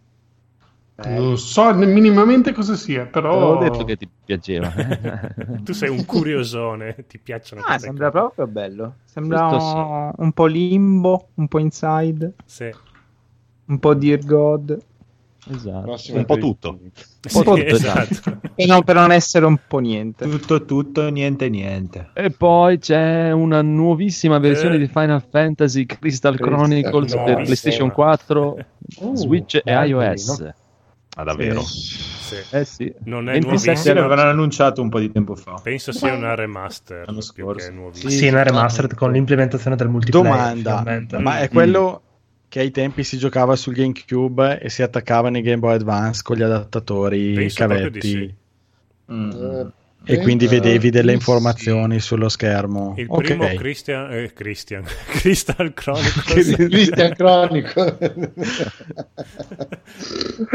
Non 1.05 1.36
so 1.36 1.74
minimamente 1.74 2.52
cosa 2.52 2.74
sia, 2.74 3.05
però... 3.05 3.59
Avevo 3.59 3.70
detto 3.70 3.85
che 3.85 3.97
ti 3.97 4.09
piaceva. 4.24 4.73
Tu 5.62 5.73
sei 5.74 5.90
un 5.90 6.06
curiosone, 6.06 7.05
ti 7.06 7.18
piacciono 7.18 7.60
Ah, 7.60 7.64
queste 7.66 7.86
sembra 7.86 8.10
cose. 8.10 8.23
proprio 8.35 8.47
bello. 8.47 8.94
Sembra 9.05 9.47
Questo 9.48 10.12
un 10.23 10.32
po' 10.32 10.47
limbo, 10.47 11.28
un 11.35 11.48
po' 11.48 11.59
inside, 11.59 12.32
Sì. 12.47 12.70
un 13.66 13.78
po' 13.78 13.93
Dear 13.94 14.20
God. 14.24 14.78
esatto. 15.51 15.97
Un 16.16 16.24
po' 16.24 16.39
tutto. 16.39 16.78
Sì, 17.20 17.39
tutto, 17.39 17.56
esatto. 17.56 18.39
Per 18.55 18.66
non, 18.66 18.82
per 18.82 18.94
non 18.94 19.12
essere 19.12 19.44
un 19.44 19.59
po' 19.68 19.78
niente. 19.81 20.27
Tutto, 20.28 20.64
tutto, 20.64 21.09
niente, 21.10 21.51
niente. 21.51 22.09
E 22.14 22.31
poi 22.31 22.78
c'è 22.78 23.31
una 23.32 23.60
nuovissima 23.60 24.39
versione 24.39 24.77
Eh. 24.77 24.78
di 24.78 24.86
Final 24.89 25.23
Fantasy 25.28 25.85
Crystal 25.85 26.35
Crystal, 26.36 26.36
Chronicles 26.39 27.12
no, 27.12 27.23
per 27.24 27.36
no. 27.36 27.43
PlayStation 27.44 27.90
4, 27.93 28.56
Uh, 29.01 29.14
Switch 29.14 29.60
e 29.62 29.73
iOS. 29.89 30.48
Ah, 31.18 31.24
davvero? 31.24 31.62
Sì. 31.62 32.36
Eh 32.51 32.64
sì. 32.66 32.93
Non 33.05 33.28
è 33.28 33.32
27 33.32 33.59
Sì, 33.59 33.66
nuovissimo. 33.68 33.94
l'avevano 33.94 34.30
annunciato 34.30 34.82
un 34.82 34.90
po' 34.90 34.98
di 34.98 35.10
tempo 35.10 35.34
fa. 35.34 35.59
Penso 35.62 35.93
sia 35.93 36.12
una 36.12 36.34
remaster 36.34 37.06
L'anno 37.06 37.22
scorso. 37.22 37.66
che 37.68 37.72
nuovissima. 37.74 38.10
Sì, 38.10 38.28
una 38.28 38.43
remastered 38.43 38.94
con 38.94 39.12
l'implementazione 39.12 39.76
del 39.76 39.88
multiplayer. 39.88 40.30
Domanda, 40.30 40.78
finalmente. 40.78 41.18
ma 41.18 41.38
è 41.40 41.48
quello 41.48 42.02
che 42.48 42.60
ai 42.60 42.70
tempi 42.70 43.02
si 43.02 43.16
giocava 43.16 43.56
sul 43.56 43.72
GameCube 43.74 44.60
e 44.60 44.68
si 44.68 44.82
attaccava 44.82 45.30
nei 45.30 45.40
Game 45.43 45.59
Boy 45.59 45.74
Advance 45.76 46.20
con 46.22 46.36
gli 46.36 46.43
adattatori 46.43 47.32
Penso 47.32 47.64
proprio 47.64 47.78
cavetti 47.88 47.98
di 47.98 48.09
sì. 48.09 48.34
Mm. 49.12 49.30
E 50.09 50.19
quindi 50.20 50.47
vedevi 50.47 50.91
delle 50.91 51.11
sì. 51.11 51.16
informazioni 51.16 51.99
sullo 51.99 52.28
schermo. 52.28 52.95
Il 52.97 53.07
Ok. 53.09 53.24
primo 53.24 53.47
Christian, 53.57 54.12
eh, 54.12 54.33
Christian 54.33 54.85
Crystal 55.11 55.74
Chronicles. 55.74 56.55
Cristian 56.69 57.12
Cronico. 57.15 57.99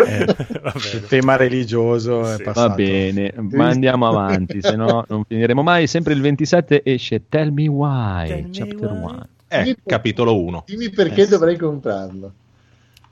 Eh, 0.05 0.25
Va 0.61 0.73
il 0.75 1.05
tema 1.07 1.35
religioso 1.35 2.31
è 2.31 2.37
Sì. 2.37 2.43
passato. 2.43 2.67
Va 2.69 2.73
bene, 2.75 3.33
ma 3.37 3.67
andiamo 3.67 4.07
avanti, 4.07 4.61
se 4.61 4.75
no 4.75 5.03
non 5.07 5.23
finiremo 5.27 5.61
mai. 5.61 5.87
Sempre 5.87 6.13
il 6.13 6.21
27 6.21 6.81
esce 6.83 7.23
Tell 7.27 7.51
Me 7.51 7.67
Why, 7.67 8.27
Tell 8.27 8.49
Chapter 8.51 8.89
why. 8.91 9.03
1. 9.03 9.27
Eh, 9.49 9.77
capitolo 9.85 10.39
1. 10.41 10.63
Dimmi 10.65 10.89
perché 10.91 11.21
Eh, 11.21 11.25
sì. 11.25 11.29
dovrei 11.31 11.57
comprarlo. 11.57 12.33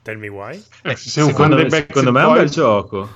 Tell 0.02 0.16
me 0.16 0.28
why. 0.28 0.62
Eh, 0.82 0.96
se 0.96 1.10
Secondo, 1.10 1.68
secondo 1.68 2.12
me 2.12 2.22
è 2.22 2.24
un 2.26 2.32
bel 2.32 2.48
gioco. 2.48 3.08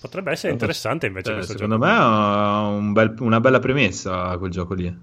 Potrebbe 0.00 0.30
essere 0.30 0.52
interessante 0.52 1.06
invece 1.06 1.32
questo 1.32 1.52
secondo 1.52 1.76
gioco. 1.78 1.86
me 1.86 1.96
è 1.96 2.76
un 2.78 2.92
bel- 2.92 3.14
una 3.20 3.40
bella 3.40 3.58
premessa 3.58 4.36
quel 4.38 4.50
gioco 4.50 4.74
lì. 4.74 4.94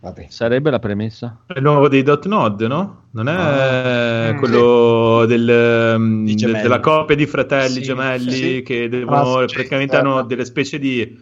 Vabbè. 0.00 0.26
Sarebbe 0.28 0.70
la 0.70 0.78
premessa. 0.78 1.44
È 1.46 1.54
il 1.56 1.62
nuovo 1.62 1.88
dei 1.88 2.02
Dot 2.02 2.26
Node, 2.26 2.66
no? 2.66 3.04
Non 3.12 3.26
è 3.28 4.32
Ah. 4.32 4.34
quello 4.34 5.24
del, 5.26 5.94
um, 5.96 6.24
Di 6.24 6.32
de- 6.32 6.36
gemelli. 6.36 6.62
della 6.62 6.80
coppia 6.80 7.16
di 7.16 7.26
fratelli 7.26 7.74
Sì, 7.76 7.82
gemelli 7.82 8.30
sì. 8.30 8.62
che 8.62 8.88
devono, 8.90 9.38
Ah, 9.38 9.48
sì, 9.48 9.54
praticamente 9.54 9.96
hanno 9.96 10.22
delle 10.24 10.44
specie 10.44 10.78
di 10.78 11.18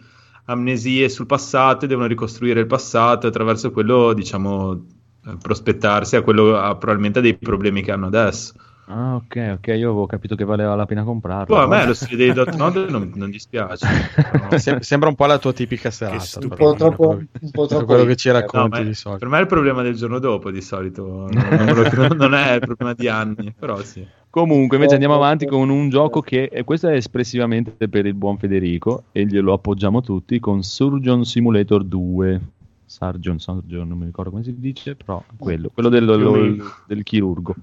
amnesie 0.46 1.08
sul 1.08 1.26
passato 1.26 1.84
e 1.84 1.88
devono 1.88 2.08
ricostruire 2.08 2.58
il 2.58 2.66
passato 2.66 3.28
attraverso 3.28 3.70
quello, 3.70 4.12
diciamo, 4.14 4.84
eh, 5.28 5.36
prospettarsi 5.40 6.16
a 6.16 6.22
quello, 6.22 6.56
a, 6.58 6.74
probabilmente 6.74 7.20
a 7.20 7.22
dei 7.22 7.38
problemi 7.38 7.82
che 7.82 7.92
hanno 7.92 8.06
adesso. 8.06 8.52
Ah, 8.94 9.14
ok, 9.14 9.54
ok, 9.54 9.66
io 9.68 9.88
avevo 9.88 10.04
capito 10.04 10.34
che 10.34 10.44
valeva 10.44 10.74
la 10.74 10.84
pena 10.84 11.02
comprarlo. 11.02 11.54
Poi 11.54 11.64
a 11.64 11.66
me 11.66 11.86
lo 11.86 11.94
stile 11.94 12.16
dei 12.16 12.32
Dot 12.34 12.54
Node 12.56 12.90
non, 12.90 13.10
non 13.14 13.30
dispiace. 13.30 13.86
Sem- 14.58 14.80
sembra 14.80 15.08
un 15.08 15.14
po' 15.14 15.24
la 15.24 15.38
tua 15.38 15.54
tipica 15.54 15.90
serata. 15.90 16.40
Un 16.42 16.48
po' 16.48 16.74
troppo- 16.74 17.06
quello 17.06 17.26
che- 17.32 17.38
un 17.40 17.50
po' 17.52 17.66
troppo 17.66 17.84
quello 17.86 18.04
che 18.04 18.16
ci 18.16 18.28
No, 18.28 18.34
racconti 18.34 18.80
ma 18.80 18.84
di 18.84 18.92
solito. 18.92 19.20
per 19.20 19.28
me 19.28 19.38
è 19.38 19.40
il 19.40 19.46
problema 19.46 19.80
del 19.80 19.94
giorno 19.94 20.18
dopo 20.18 20.50
di 20.50 20.60
solito, 20.60 21.26
non, 21.30 22.10
non 22.16 22.34
è 22.34 22.52
il 22.52 22.60
problema 22.60 22.92
di 22.92 23.08
anni, 23.08 23.54
però 23.58 23.78
sì. 23.82 24.06
Comunque, 24.28 24.76
invece 24.76 24.94
andiamo 24.94 25.14
avanti 25.14 25.46
con 25.46 25.70
un 25.70 25.88
gioco 25.88 26.20
che, 26.20 26.50
e 26.52 26.62
questo 26.64 26.88
è 26.88 26.94
espressivamente 26.94 27.88
per 27.88 28.04
il 28.04 28.14
buon 28.14 28.36
Federico, 28.36 29.04
e 29.12 29.24
glielo 29.24 29.54
appoggiamo 29.54 30.02
tutti, 30.02 30.38
con 30.38 30.62
Surgeon 30.62 31.24
Simulator 31.24 31.82
2. 31.82 32.40
Surgeon, 32.84 33.38
Surgeon, 33.38 33.88
non 33.88 33.96
mi 33.96 34.04
ricordo 34.04 34.30
come 34.30 34.42
si 34.42 34.54
dice, 34.58 34.96
però 34.96 35.22
quello, 35.38 35.70
quello 35.72 35.88
del, 35.88 36.62
del 36.86 37.02
chirurgo. 37.02 37.54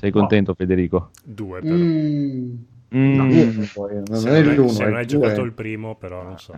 Sei 0.00 0.10
contento, 0.10 0.54
Federico? 0.54 1.10
Due 1.22 1.60
però. 1.60 1.74
Mm. 1.74 2.54
Mm. 2.94 3.62
Poi, 3.74 3.94
non 4.06 4.18
Se 4.18 4.28
è 4.30 4.40
non 4.40 4.48
hai- 4.50 4.56
l'uno, 4.56 4.68
se 4.70 4.84
non 4.84 4.96
hai 4.96 5.06
giocato 5.06 5.34
due. 5.34 5.44
il 5.44 5.52
primo, 5.52 5.94
però 5.94 6.22
non 6.22 6.38
so. 6.38 6.54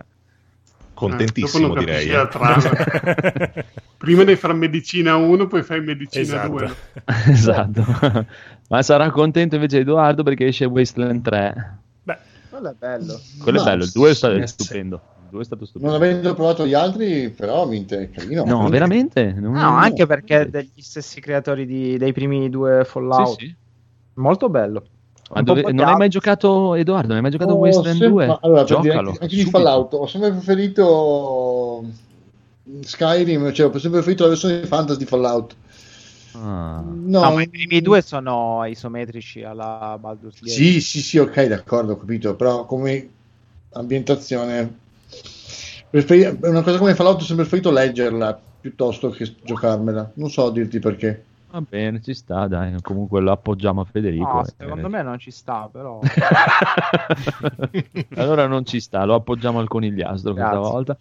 Contentissimo, 0.93 1.65
Eh, 1.65 1.67
dopo 1.67 1.75
non 1.75 1.85
direi. 1.85 2.07
capisci 2.07 2.15
la 2.15 2.27
trama. 2.27 3.65
Prima 3.97 4.23
devi 4.23 4.37
fare 4.39 4.53
medicina 4.53 5.15
1, 5.17 5.47
poi 5.47 5.61
fai 5.63 5.81
medicina 5.81 6.21
Esatto. 6.23 6.47
2. 6.49 6.71
esatto. 7.27 8.25
Ma 8.69 8.81
sarà 8.81 9.09
contento 9.11 9.55
invece 9.55 9.79
Edoardo 9.79 10.23
perché 10.23 10.45
esce 10.47 10.65
Wasteland 10.65 11.21
3. 11.21 11.77
Beh, 12.03 12.17
Quello 12.49 12.69
è 12.69 12.75
bello. 12.77 13.19
Quello 13.41 13.57
No, 13.57 13.63
è 13.63 13.67
bello, 13.69 13.83
il 13.83 13.91
2 13.91 14.09
è 14.09 14.13
stato 14.13 14.39
sì. 14.39 14.47
stupendo. 14.47 15.01
Il 15.33 15.39
2 15.39 15.41
è 15.41 15.45
stato 15.45 15.61
Non 15.61 15.67
stupendo. 15.67 15.95
avendo 15.95 16.33
provato 16.35 16.67
gli 16.67 16.73
altri, 16.75 17.29
però 17.31 17.65
mi 17.67 17.77
inter- 17.77 18.11
carino. 18.11 18.43
No, 18.45 18.69
veramente? 18.69 19.33
Non- 19.33 19.53
No, 19.53 19.75
anche 19.75 20.05
perché 20.05 20.41
è 20.41 20.45
degli 20.47 20.69
stessi 20.81 21.19
creatori 21.21 21.65
di- 21.65 21.97
dei 21.97 22.13
primi 22.13 22.49
due 22.51 22.83
Fallout. 22.85 23.39
Sì, 23.39 23.45
sì. 23.47 23.55
Molto 24.15 24.47
bello. 24.49 24.83
Dove- 25.41 25.71
non 25.71 25.87
hai 25.87 25.95
mai 25.95 26.09
giocato, 26.09 26.75
Edoardo? 26.75 27.07
Non 27.07 27.15
hai 27.15 27.21
mai 27.23 27.31
giocato 27.31 27.53
Ho 27.53 27.57
Wasteland 27.57 27.89
sempre- 27.97 28.09
2? 28.09 28.25
ma 28.27 28.39
allora, 28.43 28.63
dire, 28.63 28.75
Giocalo. 28.81 29.09
anche, 29.09 29.23
anche 29.23 29.35
di. 29.35 29.45
Fallout 29.45 29.93
ho 29.93 30.05
sempre 30.05 30.29
preferito 30.29 31.83
Skyrim, 32.81 33.51
cioè 33.53 33.65
ho 33.67 33.71
sempre 33.79 33.89
preferito 33.99 34.23
la 34.23 34.29
versione 34.29 34.59
di 34.61 34.67
Fantasy 34.67 34.99
di 34.99 35.05
Fallout. 35.05 35.55
Ah. 36.33 36.83
No, 36.85 37.21
No, 37.21 37.33
ma 37.33 37.41
i 37.41 37.49
primi 37.49 37.81
due 37.81 38.01
sono 38.03 38.63
isometrici 38.65 39.41
alla 39.43 39.97
Baldur's 39.99 40.39
Gate. 40.39 40.51
Sì, 40.51 40.79
sì, 40.81 41.01
sì, 41.01 41.17
ok, 41.17 41.45
d'accordo, 41.47 41.93
ho 41.93 41.97
capito, 41.97 42.35
però 42.35 42.65
come 42.65 43.09
ambientazione 43.71 44.81
preferi- 46.01 46.37
una 46.41 46.61
cosa 46.63 46.79
come 46.79 46.95
Fallout 46.95 47.21
ho 47.21 47.23
sempre 47.25 47.45
preferito 47.45 47.71
leggerla 47.71 48.39
piuttosto 48.59 49.09
che 49.11 49.35
giocarmela. 49.43 50.11
Non 50.15 50.29
so 50.31 50.49
dirti 50.49 50.79
perché. 50.79 51.23
Va 51.51 51.61
bene, 51.61 52.01
ci 52.01 52.15
sta, 52.15 52.47
dai. 52.47 52.75
Comunque 52.81 53.21
lo 53.21 53.31
appoggiamo 53.31 53.81
a 53.81 53.85
Federico. 53.85 54.23
No, 54.25 54.41
eh. 54.43 54.53
secondo 54.57 54.89
me 54.89 55.03
non 55.03 55.19
ci 55.19 55.29
sta, 55.29 55.69
però. 55.71 55.99
allora 58.15 58.47
non 58.47 58.65
ci 58.65 58.79
sta, 58.79 59.03
lo 59.05 59.15
appoggiamo 59.15 59.59
al 59.59 59.67
conigliastro 59.67 60.33
questa 60.33 60.51
Grazie. 60.51 60.71
volta. 60.71 60.97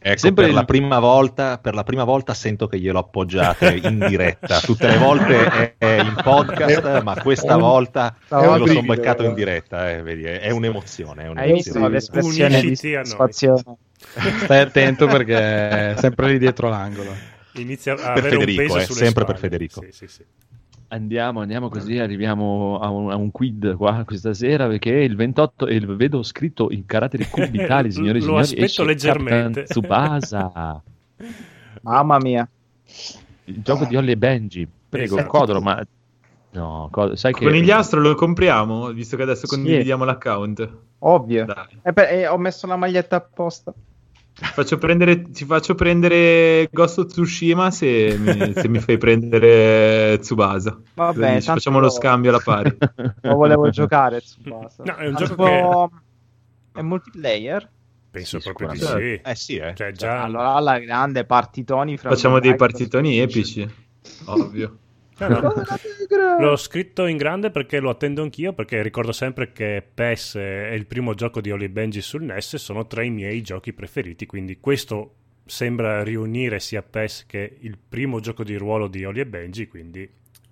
Ecco, 0.00 0.18
Sempre 0.18 0.42
per, 0.44 0.52
il- 0.52 0.56
la 0.58 0.64
prima 0.64 1.00
volta, 1.00 1.58
per 1.58 1.74
la 1.74 1.82
prima 1.82 2.04
volta 2.04 2.32
sento 2.32 2.68
che 2.68 2.78
glielo 2.78 3.00
appoggiate 3.00 3.80
in 3.82 3.98
diretta. 4.08 4.60
Tutte 4.60 4.86
le 4.86 4.96
volte 4.96 5.44
è, 5.46 5.74
è 5.76 6.00
in 6.00 6.14
podcast, 6.22 7.02
ma 7.02 7.20
questa 7.20 7.56
un- 7.56 7.62
volta 7.62 8.14
lo 8.28 8.64
sono 8.66 8.82
beccato 8.82 9.24
in 9.24 9.32
guarda. 9.32 9.34
diretta. 9.34 9.90
eh, 9.90 10.02
vedi, 10.02 10.22
è, 10.24 10.38
è 10.40 10.50
un'emozione. 10.50 11.24
È 11.24 11.26
Hai 11.34 11.52
visto 11.52 11.76
un'emozione. 11.78 11.88
l'espressione 11.88 12.60
di 12.60 12.66
Unisciti 12.66 12.92
soddisfazione? 12.94 13.62
Stai 14.14 14.60
attento 14.60 15.06
perché 15.06 15.36
è 15.90 15.94
sempre 15.98 16.28
lì 16.30 16.38
dietro 16.38 16.68
l'angolo. 16.68 17.10
inizia 17.54 17.92
a 17.92 17.96
Per 17.96 18.06
avere 18.06 18.30
Federico, 18.30 18.60
un 18.62 18.66
peso 18.66 18.78
eh, 18.78 18.84
sulle 18.84 18.98
sempre 18.98 19.24
per 19.24 19.36
spalle. 19.36 19.52
Federico. 19.52 19.82
Sì, 19.82 19.88
sì, 19.92 20.06
sì. 20.08 20.24
Andiamo, 20.90 21.40
andiamo 21.40 21.68
così, 21.68 21.98
arriviamo 21.98 22.78
a 22.80 22.88
un, 22.88 23.10
a 23.10 23.16
un 23.16 23.30
quid 23.30 23.76
qua 23.76 24.04
questa 24.06 24.32
sera 24.32 24.66
perché 24.66 24.90
il 24.90 25.16
28, 25.16 25.66
e 25.66 25.74
il- 25.74 25.86
vedo 25.96 26.22
scritto 26.22 26.68
in 26.70 26.86
caratteri 26.86 27.26
cubitali, 27.28 27.90
signori 27.92 28.18
e 28.18 28.20
Lo 28.22 28.26
signori, 28.26 28.42
aspetto 28.42 28.64
esce 28.64 28.84
leggermente. 28.84 29.62
Tsubasa, 29.64 30.82
Mamma 31.82 32.18
mia. 32.18 32.48
il 33.44 33.60
gioco 33.62 33.84
di 33.84 33.96
Holly 33.96 34.12
e 34.12 34.16
Benji. 34.16 34.68
Prego, 34.88 35.16
Esatto. 35.18 35.30
Codolo, 35.30 35.60
ma... 35.60 35.86
No, 36.52 36.88
Codolo, 36.90 37.16
sai 37.16 37.34
che... 37.34 37.44
Conigliastro 37.44 38.00
lo 38.00 38.14
compriamo, 38.14 38.90
visto 38.92 39.16
che 39.16 39.22
adesso 39.22 39.46
Sì. 39.46 39.54
condividiamo 39.56 40.04
l'account. 40.04 40.68
Ovvio. 41.00 41.44
Dai. 41.44 41.80
E 41.82 41.92
per- 41.92 42.10
e 42.10 42.26
ho 42.26 42.38
messo 42.38 42.66
la 42.66 42.76
maglietta 42.76 43.16
apposta. 43.16 43.74
Faccio 44.40 44.78
prendere, 44.78 45.30
ti 45.30 45.44
faccio 45.44 45.74
prendere 45.74 46.68
Ghost 46.70 46.98
of 46.98 47.06
Tsushima 47.06 47.70
se 47.72 48.16
mi, 48.18 48.52
se 48.54 48.68
mi 48.68 48.78
fai 48.78 48.96
prendere 48.96 50.18
Tsubasa. 50.20 50.80
Vabbè, 50.94 51.34
dici? 51.34 51.46
Facciamo 51.46 51.80
lo 51.80 51.86
io- 51.86 51.92
scambio 51.92 52.30
alla 52.30 52.40
pari. 52.44 52.76
Lo 53.22 53.34
volevo 53.34 53.68
giocare. 53.70 54.20
Tsubasa. 54.20 54.84
No, 54.84 54.94
è 54.94 55.08
un 55.08 55.14
gioco 55.16 55.34
tipo- 55.34 55.90
È 56.72 56.82
multiplayer? 56.82 57.68
Penso 58.10 58.38
Sì, 58.38 58.44
proprio 58.52 58.68
di 58.70 58.78
sì. 58.78 59.20
Eh 59.24 59.34
sì, 59.34 59.56
eh. 59.56 59.74
Cioè, 59.74 59.92
già... 59.92 60.22
Allora 60.22 60.54
alla 60.54 60.78
grande 60.78 61.24
partitoni 61.24 61.96
fra 61.96 62.10
Facciamo 62.10 62.38
dei 62.38 62.54
partitoni 62.54 63.18
epici, 63.18 63.68
ovvio. 64.26 64.78
No, 65.18 65.40
no. 65.40 66.38
L'ho 66.38 66.56
scritto 66.56 67.06
in 67.06 67.16
grande 67.16 67.50
perché 67.50 67.80
lo 67.80 67.90
attendo 67.90 68.22
anch'io, 68.22 68.52
perché 68.52 68.82
ricordo 68.82 69.12
sempre 69.12 69.52
che 69.52 69.84
PES 69.92 70.36
è 70.36 70.72
il 70.72 70.86
primo 70.86 71.14
gioco 71.14 71.40
di 71.40 71.50
Oli 71.50 71.68
Benji 71.68 72.00
sul 72.00 72.22
NES 72.22 72.56
sono 72.56 72.86
tra 72.86 73.02
i 73.02 73.10
miei 73.10 73.42
giochi 73.42 73.72
preferiti, 73.72 74.26
quindi 74.26 74.58
questo 74.60 75.14
sembra 75.44 76.02
riunire 76.02 76.60
sia 76.60 76.82
PES 76.82 77.26
che 77.26 77.56
il 77.60 77.78
primo 77.78 78.20
gioco 78.20 78.44
di 78.44 78.54
ruolo 78.56 78.86
di 78.86 79.04
Oli 79.04 79.20
e 79.20 79.26
Benji, 79.26 79.66
quindi 79.66 80.08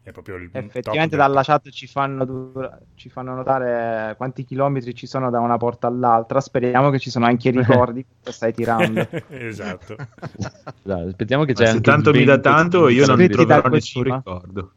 è 0.06 0.12
proprio 0.12 0.36
il 0.36 0.50
Effettivamente 0.52 1.16
top 1.16 1.26
dalla 1.26 1.42
chat 1.42 1.68
ci 1.70 1.88
fanno, 1.88 2.24
dura- 2.24 2.78
ci 2.94 3.08
fanno 3.08 3.34
notare 3.34 4.14
quanti 4.16 4.44
chilometri 4.44 4.94
ci 4.94 5.04
sono 5.08 5.30
da 5.30 5.40
una 5.40 5.56
porta 5.56 5.88
all'altra. 5.88 6.40
Speriamo 6.40 6.90
che 6.90 7.00
ci 7.00 7.10
sono 7.10 7.26
anche 7.26 7.48
i 7.48 7.50
ricordi 7.58 8.06
che 8.22 8.30
stai 8.30 8.54
tirando. 8.54 9.04
esatto. 9.30 9.96
Dai, 10.80 11.08
aspettiamo 11.08 11.42
che 11.42 11.54
c'è 11.54 11.64
se 11.64 11.70
anche 11.72 11.82
tanto 11.82 12.12
mi 12.12 12.22
dà 12.22 12.38
tanto, 12.38 12.86
io 12.86 13.04
non 13.04 13.16
Scritti 13.16 13.32
troverò 13.32 13.68
nessun 13.68 14.02
ricordo. 14.04 14.72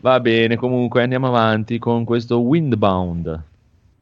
Va 0.00 0.20
bene, 0.20 0.56
comunque 0.56 1.02
andiamo 1.02 1.28
avanti 1.28 1.78
con 1.78 2.04
questo 2.04 2.40
Windbound. 2.40 3.42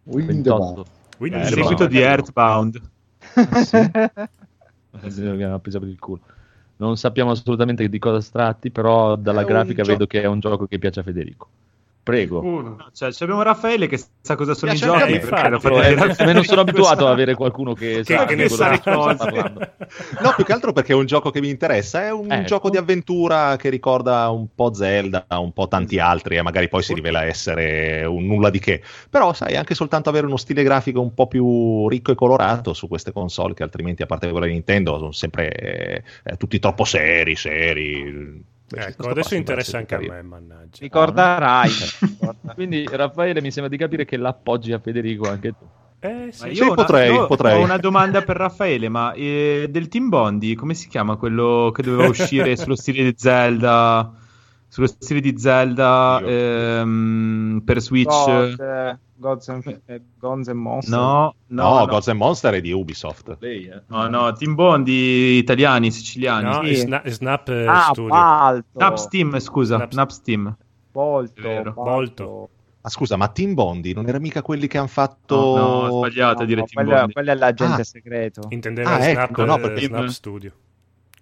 Windbound. 0.03 0.75
28. 0.75 0.85
Quindi 1.19 1.39
Il 1.39 1.45
Eh, 1.45 1.47
seguito 1.51 1.87
di 1.87 2.01
Earthbound. 2.01 2.83
Mi 4.91 5.45
ha 5.45 5.59
preso 5.61 5.79
per 5.79 5.89
il 5.89 5.99
culo. 6.01 6.21
Non 6.77 6.97
sappiamo 6.97 7.33
assolutamente 7.33 7.89
di 7.89 7.99
cosa 7.99 8.21
tratti, 8.31 8.71
però 8.71 9.17
dalla 9.17 9.43
È 9.43 9.45
grafica 9.45 9.83
gio- 9.83 9.85
vedo 9.85 10.07
che 10.07 10.23
è 10.23 10.27
un 10.27 10.39
gioco 10.41 10.67
che 10.67 10.79
piace 10.79 11.01
a 11.01 11.03
Federico. 11.03 11.51
Prego. 12.05 12.43
Uno. 12.43 12.77
Cioè, 12.93 13.11
abbiamo 13.21 13.41
Raffaele 13.41 13.87
che 13.87 13.99
sa 14.21 14.37
cosa 14.37 14.53
sono 14.53 14.73
i 14.73 14.77
giochi. 14.77 15.19
fatto 15.21 15.81
Eh, 15.81 16.33
non 16.35 16.45
sono 16.45 16.61
abituato 16.61 17.07
ad 17.07 17.13
avere 17.13 17.35
qualcuno 17.35 17.73
che, 17.73 18.03
Che- 18.05 18.15
sa 18.15 18.27
che 18.27 18.35
ne 18.35 18.47
cosa 18.47 18.77
sa 18.77 18.79
parlando. 18.83 19.71
No, 20.21 20.33
più 20.37 20.45
che 20.45 20.53
altro 20.53 20.73
perché 20.75 20.93
è 20.93 20.97
un 20.97 21.07
gioco 21.07 21.31
che 21.31 21.41
mi 21.41 21.49
interessa. 21.49 22.05
È 22.05 22.13
un 22.13 22.31
Ecco. 22.31 22.45
gioco 22.45 22.69
di 22.69 22.77
avventura 22.77 23.57
che 23.57 23.71
ricorda 23.71 24.29
un 24.29 24.49
po' 24.55 24.75
Zelda, 24.75 25.25
un 25.31 25.55
po' 25.55 25.67
tanti 25.67 25.99
altri, 25.99 26.37
e 26.37 26.43
magari 26.43 26.69
poi 26.69 26.83
si 26.83 26.93
rivela 26.93 27.25
essere 27.25 28.05
un 28.05 28.27
nulla 28.27 28.51
di 28.51 28.59
che. 28.59 28.83
Però, 29.09 29.33
sai, 29.33 29.57
anche 29.57 29.75
soltanto 29.75 30.11
avere 30.11 30.27
uno 30.27 30.37
stile 30.37 30.63
grafico 30.63 31.01
un 31.01 31.15
po' 31.15 31.27
più 31.27 31.89
ricco 31.89 32.13
e 32.13 32.15
colorato 32.15 32.75
su 32.75 32.87
queste 32.87 33.13
console, 33.13 33.55
che 33.55 33.63
altrimenti, 33.63 34.03
a 34.03 34.07
parte 34.07 34.29
quella 34.31 34.45
di 34.45 34.53
Nintendo, 34.53 34.99
sono 34.99 35.13
sempre 35.13 35.51
eh, 35.53 36.03
eh, 36.23 36.37
tutti 36.37 36.59
troppo 36.59 36.85
seri, 36.85 37.35
seri. 37.35 38.53
Questo 38.75 38.91
Ecco, 39.03 39.09
adesso 39.09 39.35
interessa 39.35 39.79
anche 39.79 39.95
a 39.95 39.99
me, 39.99 40.23
mannaggia. 40.23 40.79
Ricorda 40.81 41.39
Rai. 41.39 41.71
Quindi, 42.55 42.87
Raffaele, 42.91 43.41
mi 43.41 43.51
sembra 43.51 43.71
di 43.71 43.77
capire 43.79 44.05
che 44.05 44.17
l'appoggi 44.17 44.73
a 44.73 44.79
Federico 44.79 45.29
anche 45.29 45.53
tu. 45.53 45.65
Eh, 46.01 46.27
Ma 46.27 46.31
sì. 46.31 46.47
io 46.49 46.55
Sì, 46.55 46.61
ho 46.63 46.67
una- 46.67 46.75
potrei, 46.75 47.13
io 47.15 47.27
potrei. 47.27 47.61
Ho 47.61 47.65
una 47.65 47.79
domanda 47.79 48.23
per 48.23 48.37
Raffaele, 48.37 48.89
ma 48.89 49.13
eh, 49.15 49.69
del 49.71 49.89
Team 49.89 50.09
Bondi, 50.11 50.55
come 50.55 50.75
si 50.75 50.89
chiama 50.89 51.17
quello 51.17 51.71
che 51.75 51.83
doveva 51.83 52.09
uscire 52.09 52.57
sullo 52.59 52.77
stile 52.77 53.05
di 53.05 53.15
Zelda? 53.17 54.13
Sullo 54.69 54.87
stile 54.89 55.21
di 55.21 55.39
Zelda 55.39 56.21
ehm, 56.23 57.63
per 57.65 57.81
Switch? 57.81 58.09
God, 58.09 58.61
eh, 58.61 58.99
Gods 59.25 59.49
and, 59.49 59.81
eh, 59.87 60.03
Guns 60.19 60.49
and 60.49 60.59
Monsters. 60.59 60.95
No, 60.95 61.35
No, 61.47 61.63
no, 61.63 61.79
no, 61.79 61.87
Gods 61.87 62.09
and 62.09 62.19
Monster 62.19 62.53
è 62.55 62.61
di 62.61 62.73
Ubisoft. 62.73 63.39
no, 63.87 64.07
no, 64.09 64.33
Team 64.35 64.55
Bondi 64.55 65.39
italiani, 65.39 65.91
siciliani. 65.91 66.45
No, 66.45 66.63
sì. 66.65 66.75
Sna- 66.75 67.03
Snap 67.07 67.49
eh, 67.49 67.67
Ah, 67.67 67.89
Studio. 67.91 68.09
Balto. 68.11 68.79
Naps 68.79 69.09
Team, 69.09 69.39
scusa, 69.39 69.79
Naps- 69.79 69.97
Naps 69.97 70.21
Team. 70.21 70.55
Volto. 70.93 71.41
Vero. 71.41 71.73
Balto. 71.73 71.83
Volto. 71.91 72.49
Ma 72.83 72.91
scusa, 72.91 73.17
ma 73.17 73.29
Team 73.29 73.55
Bondi 73.55 73.95
non 73.95 74.07
era 74.07 74.19
mica 74.19 74.43
quelli 74.43 74.67
che 74.67 74.77
hanno 74.77 74.89
fatto. 74.89 75.37
No, 75.37 75.87
no, 75.87 75.91
sbagliato 75.99 76.43
a 76.43 76.45
dire 76.45 76.61
no, 76.61 76.67
Team 76.67 76.85
quello, 76.85 76.99
Bondi. 77.01 77.13
quello 77.15 77.31
è 77.31 77.35
l'agente 77.35 77.81
Ah. 77.81 77.85
segreto. 77.85 78.43
Intendeva 78.51 78.91
Ah, 78.97 79.01
Snap, 79.01 79.31
ecco, 79.31 79.45
no, 79.47 79.57
eh, 79.57 79.61
perché- 79.61 79.87
Snap 79.87 80.07
Studio. 80.09 80.53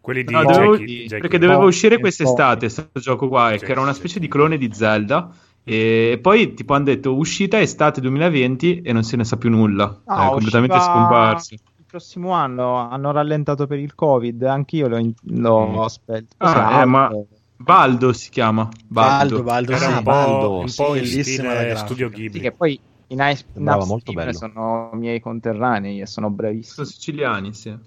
Quelli 0.00 0.24
di 0.24 0.32
No, 0.32 0.40
Jackie- 0.40 0.54
dovevo- 0.56 0.76
Jackie- 0.78 1.18
perché 1.20 1.38
doveva 1.38 1.64
uscire 1.64 1.98
quest'estate 2.00 2.58
questo 2.66 2.88
gioco 2.94 3.28
qua, 3.28 3.52
che 3.56 3.70
era 3.70 3.80
una 3.80 3.92
specie 3.92 4.18
di 4.18 4.26
clone 4.26 4.58
di 4.58 4.68
Zelda. 4.72 5.30
E 5.64 6.18
poi 6.20 6.54
tipo 6.54 6.74
hanno 6.74 6.84
detto 6.84 7.14
uscita 7.14 7.60
estate 7.60 8.00
2020 8.00 8.80
e 8.82 8.92
non 8.92 9.04
se 9.04 9.16
ne 9.16 9.24
sa 9.24 9.36
più 9.36 9.48
nulla. 9.50 9.84
No, 10.06 10.14
è 10.14 10.30
completamente 10.30 10.80
scomparso. 10.80 11.54
Il 11.54 11.84
prossimo 11.86 12.32
anno 12.32 12.76
hanno 12.76 13.12
rallentato 13.12 13.66
per 13.66 13.78
il 13.78 13.94
Covid, 13.94 14.42
anch'io 14.42 14.88
l'ho, 14.88 14.98
in- 14.98 15.12
l'ho 15.22 15.70
Mm. 15.70 15.84
aspetto. 15.84 16.36
Ah, 16.38 16.80
eh, 16.80 16.84
ma 16.84 17.10
Baldo 17.56 18.12
si 18.12 18.30
chiama. 18.30 18.68
Baldo, 18.88 19.42
Baldo, 19.44 19.72
Era 19.72 19.86
sì, 19.86 19.92
un 19.92 20.02
po', 20.02 20.12
Baldo, 20.12 20.58
un 20.58 20.68
sì, 20.68 20.82
po' 20.82 20.96
in 20.96 21.04
la 21.04 21.22
stile. 21.22 21.76
Studio 21.76 22.08
Sì, 22.08 22.14
Ghibli. 22.16 22.40
che 22.40 22.52
poi 22.52 22.80
in 23.08 23.18
Ice 23.20 23.44
in 23.44 23.52
Sembrava 23.52 23.78
Ice 23.78 23.86
molto 23.88 24.12
Team 24.12 24.24
bello. 24.26 24.38
sono 24.38 24.90
miei 24.94 25.20
conterranei 25.20 26.00
e 26.00 26.06
sono 26.06 26.30
bravissimi. 26.30 26.72
Sono 26.74 26.86
siciliani, 26.86 27.52
sì. 27.54 27.68
Eh, 27.68 27.78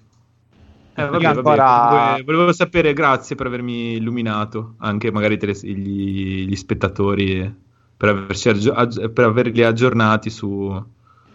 vabbè, 0.94 1.10
vabbè, 1.10 1.26
ancora- 1.36 1.64
comunque 1.64 2.22
volevo 2.24 2.52
sapere, 2.52 2.92
grazie 2.94 3.36
per 3.36 3.46
avermi 3.46 3.96
illuminato, 3.96 4.76
anche 4.78 5.10
magari 5.12 5.36
gli, 5.36 6.46
gli 6.46 6.56
spettatori, 6.56 7.64
per, 7.96 8.08
averci 8.10 8.48
aggio- 8.48 8.72
aggi- 8.72 9.08
per 9.10 9.24
averli 9.24 9.62
aggiornati 9.62 10.30
su, 10.30 10.84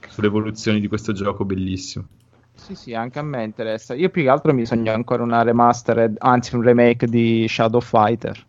sulle 0.07 0.27
evoluzioni 0.27 0.79
di 0.79 0.87
questo 0.87 1.11
gioco 1.13 1.45
bellissimo. 1.45 2.07
Sì, 2.53 2.75
sì, 2.75 2.93
anche 2.93 3.19
a 3.19 3.23
me 3.23 3.43
interessa. 3.43 3.95
Io 3.95 4.09
più 4.09 4.21
che 4.23 4.29
altro 4.29 4.53
mi 4.53 4.65
sogno 4.65 4.93
ancora 4.93 5.23
una 5.23 5.41
remastered, 5.41 6.17
anzi 6.19 6.55
un 6.55 6.61
remake 6.61 7.07
di 7.07 7.47
Shadow 7.47 7.81
Fighter. 7.81 8.45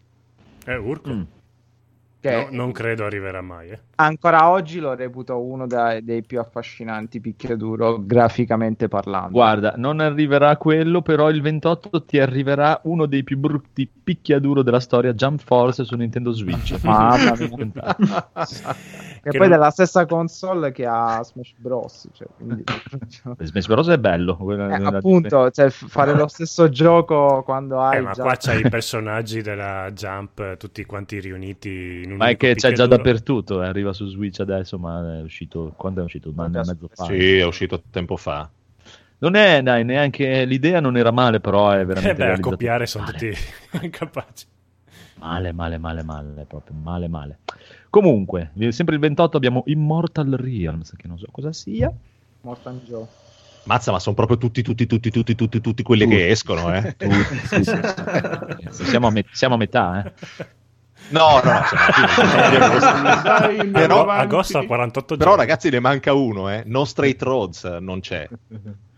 Eh, 0.66 0.76
Urco. 0.76 1.10
Mm. 1.10 1.22
Che 2.23 2.49
No, 2.51 2.57
non 2.57 2.70
credo 2.73 3.05
arriverà 3.05 3.40
mai. 3.40 3.70
Eh. 3.70 3.81
ancora 3.97 4.49
oggi 4.49 4.78
lo 4.78 4.94
reputo 4.94 5.40
uno 5.43 5.66
dai- 5.66 6.05
dei 6.05 6.23
più 6.23 6.39
affascinanti 6.39 7.20
picchiaduro 7.20 7.99
graficamente 8.01 8.86
parlando. 8.86 9.31
Guarda, 9.32 9.74
non 9.77 9.99
arriverà 9.99 10.57
quello, 10.57 11.03
però 11.03 11.28
il 11.31 11.40
28 11.43 12.05
ti 12.05 12.20
arriverà 12.20 12.81
uno 12.85 13.07
dei 13.07 13.24
più 13.24 13.39
brutti 13.39 13.89
picchiaduro 13.89 14.62
della 14.62 14.78
storia, 14.81 15.12
Jump 15.15 15.40
Force 15.43 15.85
su 15.85 15.97
Nintendo 15.97 16.31
Switch. 16.31 16.78
Mamma 16.85 17.32
mia. 17.36 17.97
che 17.97 19.31
Che 19.31 19.31
poi 19.31 19.39
non- 19.39 19.49
della 19.51 19.70
stessa 19.70 20.07
console 20.07 20.70
che 20.73 20.86
ha 20.86 21.20
Smash 21.24 21.55
Bros. 21.57 22.09
Cioè, 22.12 22.27
quindi... 22.36 22.62
Smash 23.43 23.66
Bros 23.66 23.89
è 23.89 23.99
bello. 23.99 24.39
Eh, 24.53 24.74
appunto, 24.85 25.51
cioè, 25.51 25.70
fare 25.70 26.15
lo 26.15 26.28
stesso 26.28 26.69
gioco 26.69 27.43
quando 27.44 27.81
hai 27.81 27.99
Eh, 27.99 28.01
ma 28.01 28.12
già... 28.12 28.23
qua 28.23 28.36
c'hai 28.36 28.61
i 28.65 28.69
personaggi 28.70 29.43
della 29.43 29.90
Jump, 29.93 30.39
eh, 30.40 30.57
tutti 30.57 30.85
quanti 30.85 31.19
riuniti 31.20 32.03
in 32.05 32.11
Ma 32.16 32.28
è 32.28 32.36
che 32.36 32.55
c'è 32.55 32.72
già 32.72 32.86
dappertutto, 32.86 33.62
eh, 33.62 33.66
arriva 33.66 33.93
su 33.93 34.06
Switch 34.06 34.40
adesso, 34.40 34.78
ma 34.78 35.18
è 35.18 35.22
uscito 35.22 35.72
quando 35.76 36.01
è 36.01 36.05
uscito? 36.05 36.30
Un 36.30 36.39
anno 36.40 36.60
e 36.60 36.64
mezzo 36.66 36.89
fa. 36.93 37.05
Sì, 37.05 37.36
è 37.36 37.44
uscito 37.44 37.82
tempo 37.90 38.16
fa. 38.16 38.48
Non 39.18 39.36
è, 39.36 39.62
dai, 39.62 39.84
neanche 39.84 40.44
l'idea 40.44 40.80
non 40.80 40.97
era 40.97 41.12
male, 41.12 41.40
però 41.40 41.70
è 41.70 41.84
veramente 41.84 42.22
Eh 42.22 42.26
beh, 42.26 42.32
a 42.32 42.40
copiare 42.40 42.86
sono 42.86 43.05
male. 43.05 43.18
tutti 43.18 43.36
incapaci. 43.84 44.47
Male, 45.14 45.52
male, 45.52 45.78
male, 45.78 46.02
male, 46.02 46.44
proprio 46.48 46.76
male, 46.76 47.06
male. 47.06 47.39
Comunque, 47.89 48.51
sempre 48.70 48.94
il 48.94 49.01
28 49.01 49.36
abbiamo 49.36 49.62
Immortal 49.66 50.30
Realms, 50.30 50.94
che 50.97 51.06
non 51.06 51.18
so 51.18 51.26
cosa 51.30 51.52
sia. 51.52 51.93
Mortal 52.40 52.80
Joe. 52.84 53.06
Mazza, 53.64 53.93
ma 53.93 54.01
sono 54.01 54.16
proprio 54.16 54.39
tutti, 54.39 54.62
tutti, 54.62 54.86
tutti, 54.86 55.10
tutti, 55.10 55.34
tutti, 55.36 55.60
tutti 55.60 55.82
quelli 55.84 56.09
che 56.09 56.30
escono, 56.30 56.74
eh. 56.74 56.94
Tutti, 56.98 57.36
sì, 57.47 57.62
sì, 57.62 57.80
sì. 58.70 58.84
Siamo, 58.86 59.06
a 59.06 59.10
met- 59.10 59.28
siamo 59.30 59.55
a 59.55 59.59
metà, 59.59 60.05
eh. 60.05 60.12
No, 61.09 61.41
no, 61.43 61.61
Però-. 63.70 64.07
Agosto 64.09 64.59
ha 64.59 64.65
48 64.66 65.16
Però 65.16 65.31
giorni. 65.31 65.45
ragazzi 65.47 65.69
ne 65.70 65.81
manca 65.81 66.12
uno, 66.15 66.49
eh. 66.51 66.62
No 66.66 66.85
Straight 66.85 67.20
Roads 67.23 67.65
eh, 67.65 67.79
non 67.81 68.01
c'è. 68.01 68.29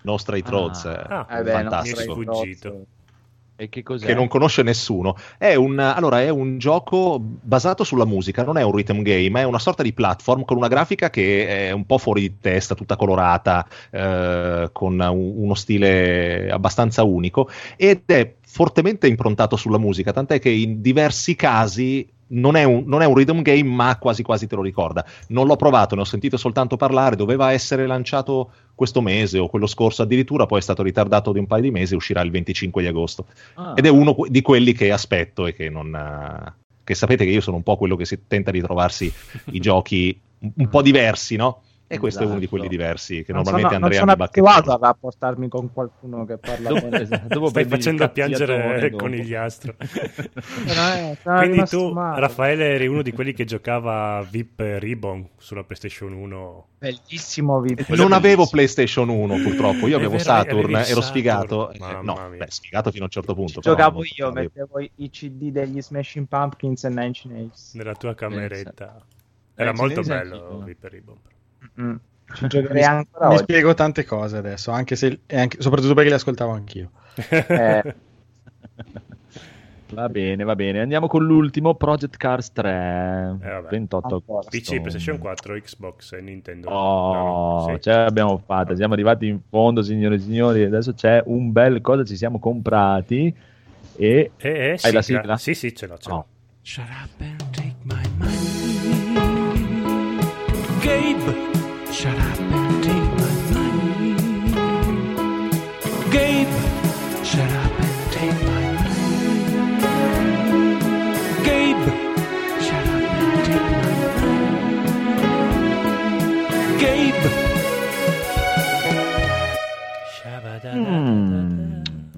No 0.02 0.16
Straight 0.16 0.46
Ah. 0.46 0.50
Roads, 0.50 0.84
eh, 0.84 1.02
Ah, 1.08 1.26
Eh 1.30 1.42
beh, 1.42 1.50
fantastico. 1.50 2.16
mi 2.16 2.24
è 2.24 2.32
sfuggito. 2.34 2.84
E 3.56 3.68
che 3.68 3.84
che 3.84 4.14
non 4.14 4.26
conosce 4.26 4.62
nessuno. 4.64 5.16
È 5.38 5.54
un, 5.54 5.78
allora, 5.78 6.20
è 6.20 6.28
un 6.28 6.58
gioco 6.58 7.18
basato 7.20 7.84
sulla 7.84 8.04
musica, 8.04 8.42
non 8.42 8.58
è 8.58 8.62
un 8.64 8.74
rhythm 8.74 9.00
game, 9.02 9.40
è 9.40 9.44
una 9.44 9.60
sorta 9.60 9.84
di 9.84 9.92
platform 9.92 10.44
con 10.44 10.56
una 10.56 10.66
grafica 10.66 11.08
che 11.08 11.68
è 11.68 11.70
un 11.70 11.86
po' 11.86 11.98
fuori 11.98 12.20
di 12.22 12.34
testa, 12.40 12.74
tutta 12.74 12.96
colorata, 12.96 13.64
eh, 13.90 14.70
con 14.72 14.98
un- 14.98 15.32
uno 15.36 15.54
stile 15.54 16.50
abbastanza 16.50 17.04
unico 17.04 17.48
ed 17.76 18.02
è 18.06 18.34
fortemente 18.54 19.08
improntato 19.08 19.56
sulla 19.56 19.78
musica, 19.78 20.12
tant'è 20.12 20.38
che 20.38 20.48
in 20.48 20.80
diversi 20.80 21.34
casi 21.34 22.08
non 22.28 22.54
è, 22.54 22.62
un, 22.62 22.84
non 22.86 23.02
è 23.02 23.04
un 23.04 23.16
rhythm 23.16 23.42
game, 23.42 23.68
ma 23.68 23.98
quasi 23.98 24.22
quasi 24.22 24.46
te 24.46 24.54
lo 24.54 24.62
ricorda. 24.62 25.04
Non 25.30 25.48
l'ho 25.48 25.56
provato, 25.56 25.96
ne 25.96 26.02
ho 26.02 26.04
sentito 26.04 26.36
soltanto 26.36 26.76
parlare, 26.76 27.16
doveva 27.16 27.50
essere 27.50 27.84
lanciato 27.84 28.52
questo 28.76 29.00
mese 29.00 29.40
o 29.40 29.48
quello 29.48 29.66
scorso 29.66 30.02
addirittura, 30.02 30.46
poi 30.46 30.60
è 30.60 30.62
stato 30.62 30.84
ritardato 30.84 31.32
di 31.32 31.40
un 31.40 31.48
paio 31.48 31.62
di 31.62 31.72
mesi 31.72 31.96
uscirà 31.96 32.20
il 32.20 32.30
25 32.30 32.80
di 32.80 32.86
agosto. 32.86 33.26
Ah. 33.54 33.72
Ed 33.74 33.86
è 33.86 33.88
uno 33.88 34.14
di 34.28 34.40
quelli 34.40 34.72
che 34.72 34.92
aspetto 34.92 35.48
e 35.48 35.52
che 35.52 35.68
non. 35.68 36.54
che 36.84 36.94
sapete 36.94 37.24
che 37.24 37.32
io 37.32 37.40
sono 37.40 37.56
un 37.56 37.64
po' 37.64 37.76
quello 37.76 37.96
che 37.96 38.04
si 38.04 38.20
tenta 38.28 38.52
di 38.52 38.60
trovarsi 38.60 39.12
i 39.46 39.58
giochi 39.58 40.16
un 40.38 40.68
po' 40.68 40.80
diversi, 40.80 41.34
no? 41.34 41.62
E 41.86 41.98
questo 41.98 42.22
è 42.22 42.24
uno 42.24 42.38
di 42.38 42.44
Esatto. 42.44 42.56
quelli 42.56 42.68
diversi 42.68 43.22
che 43.24 43.32
Non 43.32 43.42
normalmente 43.42 43.74
sono, 43.74 43.84
Andrea 43.84 44.00
non 44.04 44.08
mi 44.08 44.14
sono 44.14 44.16
bacchettava. 44.16 44.56
abituato 44.56 44.84
a 44.84 44.86
rapportarmi 44.88 45.48
con 45.48 45.72
qualcuno 45.72 46.24
che 46.24 46.38
parla 46.38 46.68
Dopo, 46.70 46.88
bene. 46.88 47.02
esatto, 47.02 47.28
dopo 47.28 47.48
Stai 47.50 47.64
facendo 47.66 48.08
piangere 48.10 48.56
cazziatore 48.56 48.90
dopo. 48.90 49.02
conigliastro. 49.04 49.74
Eh, 49.78 51.16
sono 51.22 51.36
Quindi 51.38 51.64
tu, 51.64 51.90
male. 51.92 52.20
Raffaele, 52.20 52.64
eri 52.74 52.86
uno 52.86 53.02
di 53.02 53.12
quelli 53.12 53.32
che 53.34 53.44
giocava 53.44 54.26
VIP 54.28 54.60
Ribbon 54.78 55.28
sulla 55.36 55.62
PlayStation 55.62 56.12
1. 56.14 56.66
Bellissimo 56.78 57.60
VIP. 57.60 57.88
Non 57.90 58.12
avevo 58.12 58.46
PlayStation 58.48 59.08
1 59.10 59.36
purtroppo, 59.42 59.86
io 59.86 59.96
avevo 59.96 60.18
Saturn, 60.18 60.74
ero 60.74 60.84
Saturn. 60.84 61.02
sfigato. 61.02 61.70
eh, 61.70 61.78
Mamma 61.78 62.00
no, 62.00 62.28
mia. 62.30 62.38
beh, 62.44 62.50
sfigato 62.50 62.90
fino 62.90 63.02
a 63.02 63.06
un 63.06 63.12
certo 63.12 63.34
punto. 63.34 63.60
Però 63.60 63.74
giocavo 63.74 63.98
non- 63.98 64.06
io, 64.16 64.24
non 64.26 64.36
avevo- 64.38 64.52
mettevo 64.54 64.90
i- 64.96 65.10
CD 65.10 65.50
degli 65.50 65.80
Smashing 65.82 66.26
Pumpkins 66.26 66.84
e 66.84 66.88
Nine 66.88 67.06
Inch 67.06 67.24
Nails. 67.26 67.74
Nella 67.74 67.94
tua 67.94 68.14
cameretta. 68.14 69.00
Era 69.54 69.72
molto 69.72 70.00
bello. 70.02 70.62
VIP 70.64 70.84
Ribbon. 70.84 71.16
Mm. 71.80 71.94
Ci 72.34 72.66
Mi, 72.70 72.82
ancora 72.82 73.28
mi 73.28 73.34
oggi. 73.34 73.42
spiego 73.44 73.74
tante 73.74 74.04
cose 74.04 74.36
adesso, 74.38 74.70
anche 74.70 74.96
se, 74.96 75.20
e 75.26 75.38
anche- 75.38 75.60
soprattutto 75.60 75.94
perché 75.94 76.08
le 76.08 76.16
ascoltavo 76.16 76.52
anch'io. 76.52 76.90
Eh, 77.30 77.94
Va 79.94 80.08
bene, 80.08 80.42
va 80.42 80.56
bene. 80.56 80.80
Andiamo 80.80 81.06
con 81.06 81.24
l'ultimo, 81.24 81.74
Project 81.74 82.16
Cars 82.16 82.50
3. 82.52 83.36
Eh, 83.40 83.48
vabbè. 83.48 83.68
28 83.68 84.14
Ancora. 84.14 84.38
agosto. 84.40 84.50
PC, 84.50 84.80
PlayStation 84.80 85.18
4, 85.18 85.54
Xbox 85.60 86.12
e 86.14 86.20
Nintendo. 86.20 86.68
Oh, 86.70 87.12
No, 87.12 87.66
no, 87.68 87.74
sì. 87.76 87.80
ce 87.82 87.90
l'abbiamo 87.92 88.38
fatta, 88.44 88.74
siamo 88.74 88.94
arrivati 88.94 89.28
in 89.28 89.38
fondo, 89.48 89.82
signore 89.82 90.16
e 90.16 90.18
signori. 90.18 90.64
Adesso 90.64 90.94
c'è 90.94 91.22
un 91.26 91.52
bel 91.52 91.80
cosa 91.80 92.02
ci 92.04 92.16
siamo 92.16 92.40
comprati. 92.40 93.32
E 93.96 94.30
Eh, 94.36 94.48
eh, 94.48 94.78
hai 94.82 94.92
la 94.92 95.02
sigla. 95.02 95.02
sigla? 95.02 95.36
Sì, 95.36 95.54
sì, 95.54 95.72
ce 95.76 95.86
l'ho. 95.86 95.98
Ce 95.98 96.08
l'ho. 96.08 96.14
Oh. 96.16 96.26
Shut 96.62 96.86
up 96.88 97.20
and 97.20 97.50
take 97.52 97.74
my 97.82 98.02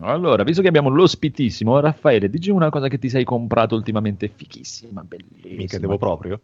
Allora, 0.07 0.43
visto 0.45 0.63
che 0.63 0.69
abbiamo 0.69 0.89
l'ospitissimo, 0.89 1.79
Raffaele, 1.81 2.31
dici 2.31 2.51
una 2.51 2.71
cosa 2.71 2.89
che 2.89 2.99
ti 2.99 3.09
sei 3.09 3.25
comprato 3.25 3.75
ultimamente, 3.75 4.31
fichissima, 4.35 5.03
bellissima. 5.03 5.55
Mica 5.57 5.79
devo 5.79 5.99
proprio. 5.99 6.41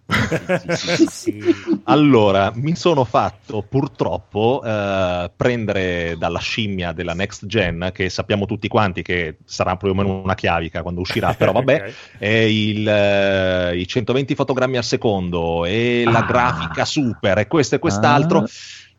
Sì, 0.75 1.07
sì. 1.09 1.43
Allora, 1.85 2.53
mi 2.55 2.75
sono 2.75 3.05
fatto 3.05 3.63
purtroppo 3.69 4.63
eh, 4.65 5.31
prendere 5.37 6.17
dalla 6.19 6.39
scimmia 6.41 6.93
della 6.93 7.15
next 7.15 7.47
gen, 7.47 7.91
che 7.93 8.09
sappiamo 8.09 8.47
tutti 8.47 8.69
quanti 8.69 9.03
che 9.03 9.39
sarà 9.45 9.77
più 9.77 9.89
o 9.91 9.95
meno 9.95 10.23
una 10.23 10.35
chiavica 10.35 10.83
quando 10.83 11.01
uscirà, 11.01 11.33
però 11.39 11.53
vabbè, 11.53 11.75
Ok. 11.87 12.19
è 12.19 12.29
il, 12.29 12.89
eh, 12.89 13.77
i 13.79 13.87
120 13.87 14.35
fotogrammi 14.35 14.77
al 14.77 14.85
secondo 14.85 15.65
e 15.65 16.03
la 16.05 16.19
Ah. 16.19 16.27
grafica 16.27 16.85
super 16.85 17.39
e 17.39 17.47
questo 17.47 17.77
e 17.77 17.79
quest'altro. 17.79 18.39
Ah. 18.41 18.47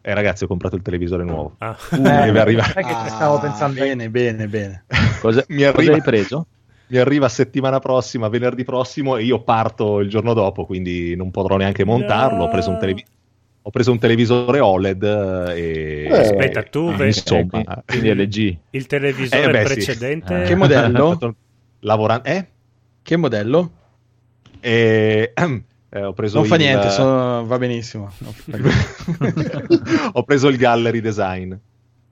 E 0.06 0.14
ragazzi, 0.14 0.44
ho 0.44 0.48
comprato 0.48 0.76
il 0.76 0.82
televisore 0.82 1.24
nuovo. 1.24 1.56
Ah. 1.60 1.78
eh, 1.92 1.98
deve 1.98 2.40
arrivare. 2.42 2.72
sai 2.74 2.84
che 2.84 2.94
ci 3.06 3.10
stavo 3.10 3.38
Ah, 3.38 3.40
pensando 3.40 3.80
Bene, 3.80 4.10
bene, 4.10 4.48
bene. 4.48 4.84
Cosa, 5.22 5.46
Mi 5.48 5.60
cosa 5.64 5.70
arriva- 5.78 5.94
hai 5.94 6.02
preso? 6.02 6.48
Mi 6.88 6.98
arriva 6.98 7.30
settimana 7.30 7.80
prossima, 7.80 8.28
venerdì 8.28 8.66
prossimo, 8.66 9.16
e 9.16 9.24
io 9.24 9.42
parto 9.44 10.00
il 10.00 10.10
giorno 10.10 10.34
dopo, 10.34 10.66
quindi 10.66 11.16
non 11.16 11.32
potrò 11.32 11.56
neanche 11.56 11.86
montarlo. 11.86 12.44
Ho 12.44 12.50
preso 12.50 12.70
un, 12.70 12.78
televi- 12.80 13.06
ho 13.62 13.70
preso 13.70 13.92
un 13.92 13.98
televisore 14.00 14.60
OLED 14.60 15.04
e... 15.56 16.08
Eh, 16.12 16.18
Aspetta, 16.18 16.64
tu 16.64 16.90
eh, 16.92 16.96
ve- 16.96 17.06
insomma, 17.08 17.64
Quindi 17.86 18.14
LG. 18.14 18.58
il 18.72 18.86
televisore 18.86 19.44
Eh, 19.44 19.50
beh, 19.52 19.66
sì. 19.68 19.74
precedente. 19.74 20.44
Eh. 20.44 20.46
Che 20.46 20.56
modello? 20.56 21.36
Lavorando... 21.80 22.28
Eh? 22.28 22.48
Che 23.02 23.16
modello? 23.18 23.72
E... 24.60 25.34
eh, 25.94 26.04
ho 26.04 26.14
preso 26.14 26.40
Non 26.40 26.48
fa 26.48 26.56
il- 26.56 26.62
niente, 26.62 26.90
so- 26.90 27.46
va 27.46 27.58
benissimo. 27.58 28.12
Ho 30.14 30.24
preso 30.24 30.48
il 30.48 30.58
gallery 30.58 31.02
design. 31.02 31.54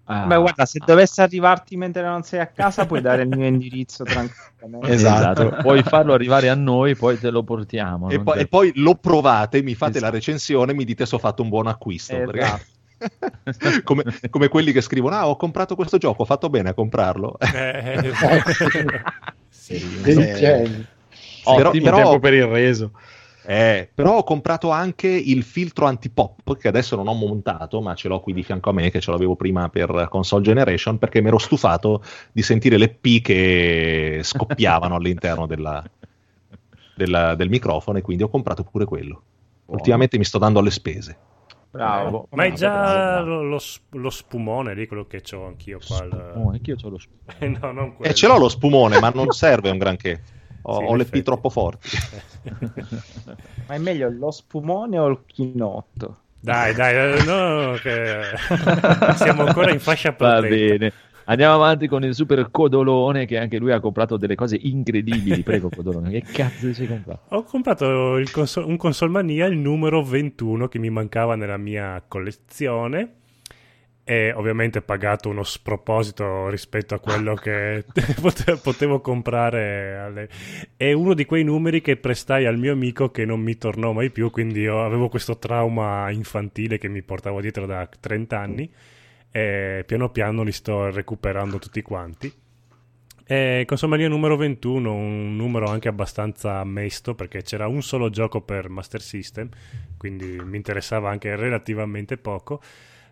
Ah. 0.05 0.25
Beh, 0.25 0.35
guarda, 0.37 0.65
se 0.65 0.79
dovesse 0.85 1.21
arrivarti 1.21 1.77
mentre 1.77 2.01
non 2.03 2.23
sei 2.23 2.39
a 2.41 2.47
casa, 2.47 2.85
puoi 2.85 3.01
dare 3.01 3.21
il 3.23 3.29
mio 3.29 3.45
indirizzo 3.45 4.03
tranquillamente. 4.03 4.49
Esatto. 4.93 5.57
puoi 5.61 5.81
farlo 5.83 6.13
arrivare 6.13 6.49
a 6.49 6.55
noi, 6.55 6.95
poi 6.95 7.17
te 7.19 7.29
lo 7.29 7.43
portiamo. 7.43 8.09
E, 8.09 8.19
poi, 8.19 8.35
te- 8.35 8.39
e 8.41 8.47
poi 8.47 8.71
lo 8.75 8.95
provate, 8.95 9.61
mi 9.63 9.73
fate 9.73 9.91
Esatto. 9.97 10.05
la 10.05 10.11
recensione 10.11 10.71
e 10.71 10.75
mi 10.75 10.83
dite 10.85 11.05
se 11.05 11.15
ho 11.15 11.19
fatto 11.19 11.41
un 11.43 11.49
buon 11.49 11.67
acquisto. 11.67 12.13
Esatto. 12.15 12.31
perché- 12.31 12.65
come, 13.83 14.03
come 14.29 14.47
quelli 14.49 14.71
che 14.73 14.81
scrivono: 14.81 15.15
Ah, 15.15 15.27
ho 15.29 15.35
comprato 15.37 15.75
questo 15.75 15.97
gioco, 15.97 16.21
ho 16.23 16.25
fatto 16.25 16.49
bene 16.49 16.69
a 16.69 16.73
comprarlo. 16.73 17.37
Eh, 17.39 18.11
Sì, 19.49 20.01
Dei 20.01 20.17
eh, 20.29 20.33
geni. 20.35 20.85
Però- 21.43 21.69
ottimo 21.69 21.83
però- 21.85 21.97
tempo 21.97 22.19
per 22.19 22.33
il 22.33 22.45
reso. 22.45 22.91
Eh, 23.43 23.89
però 23.93 24.17
ho 24.17 24.23
comprato 24.23 24.69
anche 24.69 25.07
il 25.07 25.43
filtro 25.43 25.85
antipop 25.85 26.57
che 26.57 26.67
adesso 26.67 26.95
non 26.95 27.07
ho 27.07 27.13
montato, 27.13 27.81
ma 27.81 27.95
ce 27.95 28.07
l'ho 28.07 28.19
qui 28.19 28.33
di 28.33 28.43
fianco 28.43 28.69
a 28.69 28.73
me, 28.73 28.91
che 28.91 28.99
ce 28.99 29.11
l'avevo 29.11 29.35
prima 29.35 29.69
per 29.69 30.07
console 30.09 30.43
generation, 30.43 30.97
perché 30.99 31.21
mi 31.21 31.27
ero 31.27 31.39
stufato 31.39 32.03
di 32.31 32.41
sentire 32.43 32.77
le 32.77 32.89
P 32.89 33.21
che 33.21 34.19
scoppiavano 34.23 34.95
all'interno 34.95 35.47
della- 35.47 35.83
della- 36.95 37.35
del 37.35 37.49
microfono 37.49 37.97
e 37.97 38.01
quindi 38.01 38.23
ho 38.23 38.29
comprato 38.29 38.63
pure 38.63 38.85
quello. 38.85 39.21
Ultimamente 39.67 40.17
mi 40.17 40.25
sto 40.25 40.37
dando 40.37 40.59
alle 40.59 40.71
spese. 40.71 41.17
Bravo. 41.71 42.27
Ma 42.31 42.43
è 42.43 42.51
già 42.51 42.69
bravo. 42.69 43.25
lo, 43.25 43.43
lo 43.43 43.59
lo 43.91 44.09
spumone 44.09 44.75
lì, 44.75 44.87
quello 44.87 45.05
che 45.05 45.23
ho 45.33 45.45
anch'io 45.45 45.79
qua. 45.85 46.05
Oh, 46.35 46.49
anch'io 46.49 46.75
c'ho 46.75 46.89
lo 46.89 46.97
spumone. 46.97 47.57
no, 47.61 47.71
non 47.71 47.95
quello. 47.95 48.11
E 48.11 48.13
ce 48.13 48.27
l'ho 48.27 48.37
lo 48.37 48.49
spumone, 48.49 48.99
ma 48.99 49.09
non 49.09 49.29
serve 49.31 49.69
un 49.69 49.77
granché. 49.77 50.21
Ho, 50.63 50.77
Sì, 50.77 50.83
ho 50.83 50.95
le. 50.95 51.05
P 51.05 51.21
troppo 51.23 51.49
forti. 51.49 51.89
Ma 53.67 53.75
è 53.75 53.77
meglio 53.79 54.09
lo 54.09 54.31
spumone 54.31 54.97
o 54.97 55.07
il 55.07 55.19
chinotto? 55.25 56.17
Dai, 56.39 56.73
dai, 56.73 57.19
eh, 57.19 57.23
no, 57.23 57.73
che 57.81 58.21
siamo 59.15 59.45
ancora 59.45 59.71
in 59.71 59.79
fascia 59.79 60.09
Va 60.17 60.39
protetta. 60.39 60.47
bene. 60.47 60.93
Andiamo 61.25 61.53
avanti 61.53 61.87
con 61.87 62.03
il 62.03 62.15
super 62.15 62.49
Codolone 62.49 63.25
che 63.25 63.37
anche 63.37 63.57
lui 63.59 63.71
ha 63.71 63.79
comprato 63.79 64.17
delle 64.17 64.35
cose 64.35 64.57
incredibili. 64.59 65.43
Prego 65.43 65.69
Codolone, 65.69 66.09
che 66.09 66.23
cazzo 66.23 66.65
ti 66.67 66.73
sei 66.73 66.87
comprato? 66.87 67.21
Ho 67.35 67.43
comprato 67.43 68.17
il 68.17 68.31
console- 68.31 68.65
un 68.65 68.75
Console 68.77 69.11
Mania, 69.11 69.45
il 69.45 69.57
numero 69.57 70.03
21 70.03 70.67
che 70.67 70.79
mi 70.79 70.89
mancava 70.89 71.35
nella 71.35 71.57
mia 71.57 72.03
collezione 72.07 73.17
e 74.03 74.33
ovviamente 74.33 74.81
pagato 74.81 75.29
uno 75.29 75.43
sproposito 75.43 76.49
rispetto 76.49 76.95
a 76.95 76.99
quello 76.99 77.35
che 77.35 77.85
pote- 78.19 78.57
potevo 78.57 78.99
comprare. 78.99 79.97
alle- 79.97 80.29
È 80.75 80.91
uno 80.91 81.13
di 81.13 81.25
quei 81.25 81.43
numeri 81.43 81.81
che 81.81 81.97
prestai 81.97 82.45
al 82.45 82.57
mio 82.57 82.71
amico 82.73 83.11
che 83.11 83.25
non 83.25 83.39
mi 83.39 83.57
tornò 83.57 83.91
mai 83.91 84.09
più, 84.09 84.29
quindi 84.31 84.61
io 84.61 84.83
avevo 84.83 85.07
questo 85.09 85.37
trauma 85.37 86.09
infantile 86.11 86.77
che 86.77 86.87
mi 86.87 87.01
portavo 87.03 87.41
dietro 87.41 87.65
da 87.65 87.87
30 87.99 88.39
anni 88.39 88.71
e 89.31 89.83
piano 89.85 90.09
piano 90.09 90.43
li 90.43 90.51
sto 90.51 90.89
recuperando 90.89 91.57
tutti 91.57 91.81
quanti. 91.81 92.33
E 93.23 93.65
Mania 93.87 94.09
numero 94.09 94.35
21, 94.35 94.93
un 94.93 95.37
numero 95.37 95.67
anche 95.67 95.87
abbastanza 95.87 96.61
mesto 96.65 97.15
perché 97.15 97.43
c'era 97.43 97.65
un 97.65 97.81
solo 97.81 98.09
gioco 98.09 98.41
per 98.41 98.67
Master 98.67 99.01
System, 99.01 99.47
quindi 99.95 100.37
mi 100.43 100.57
interessava 100.57 101.09
anche 101.09 101.33
relativamente 101.37 102.17
poco. 102.17 102.61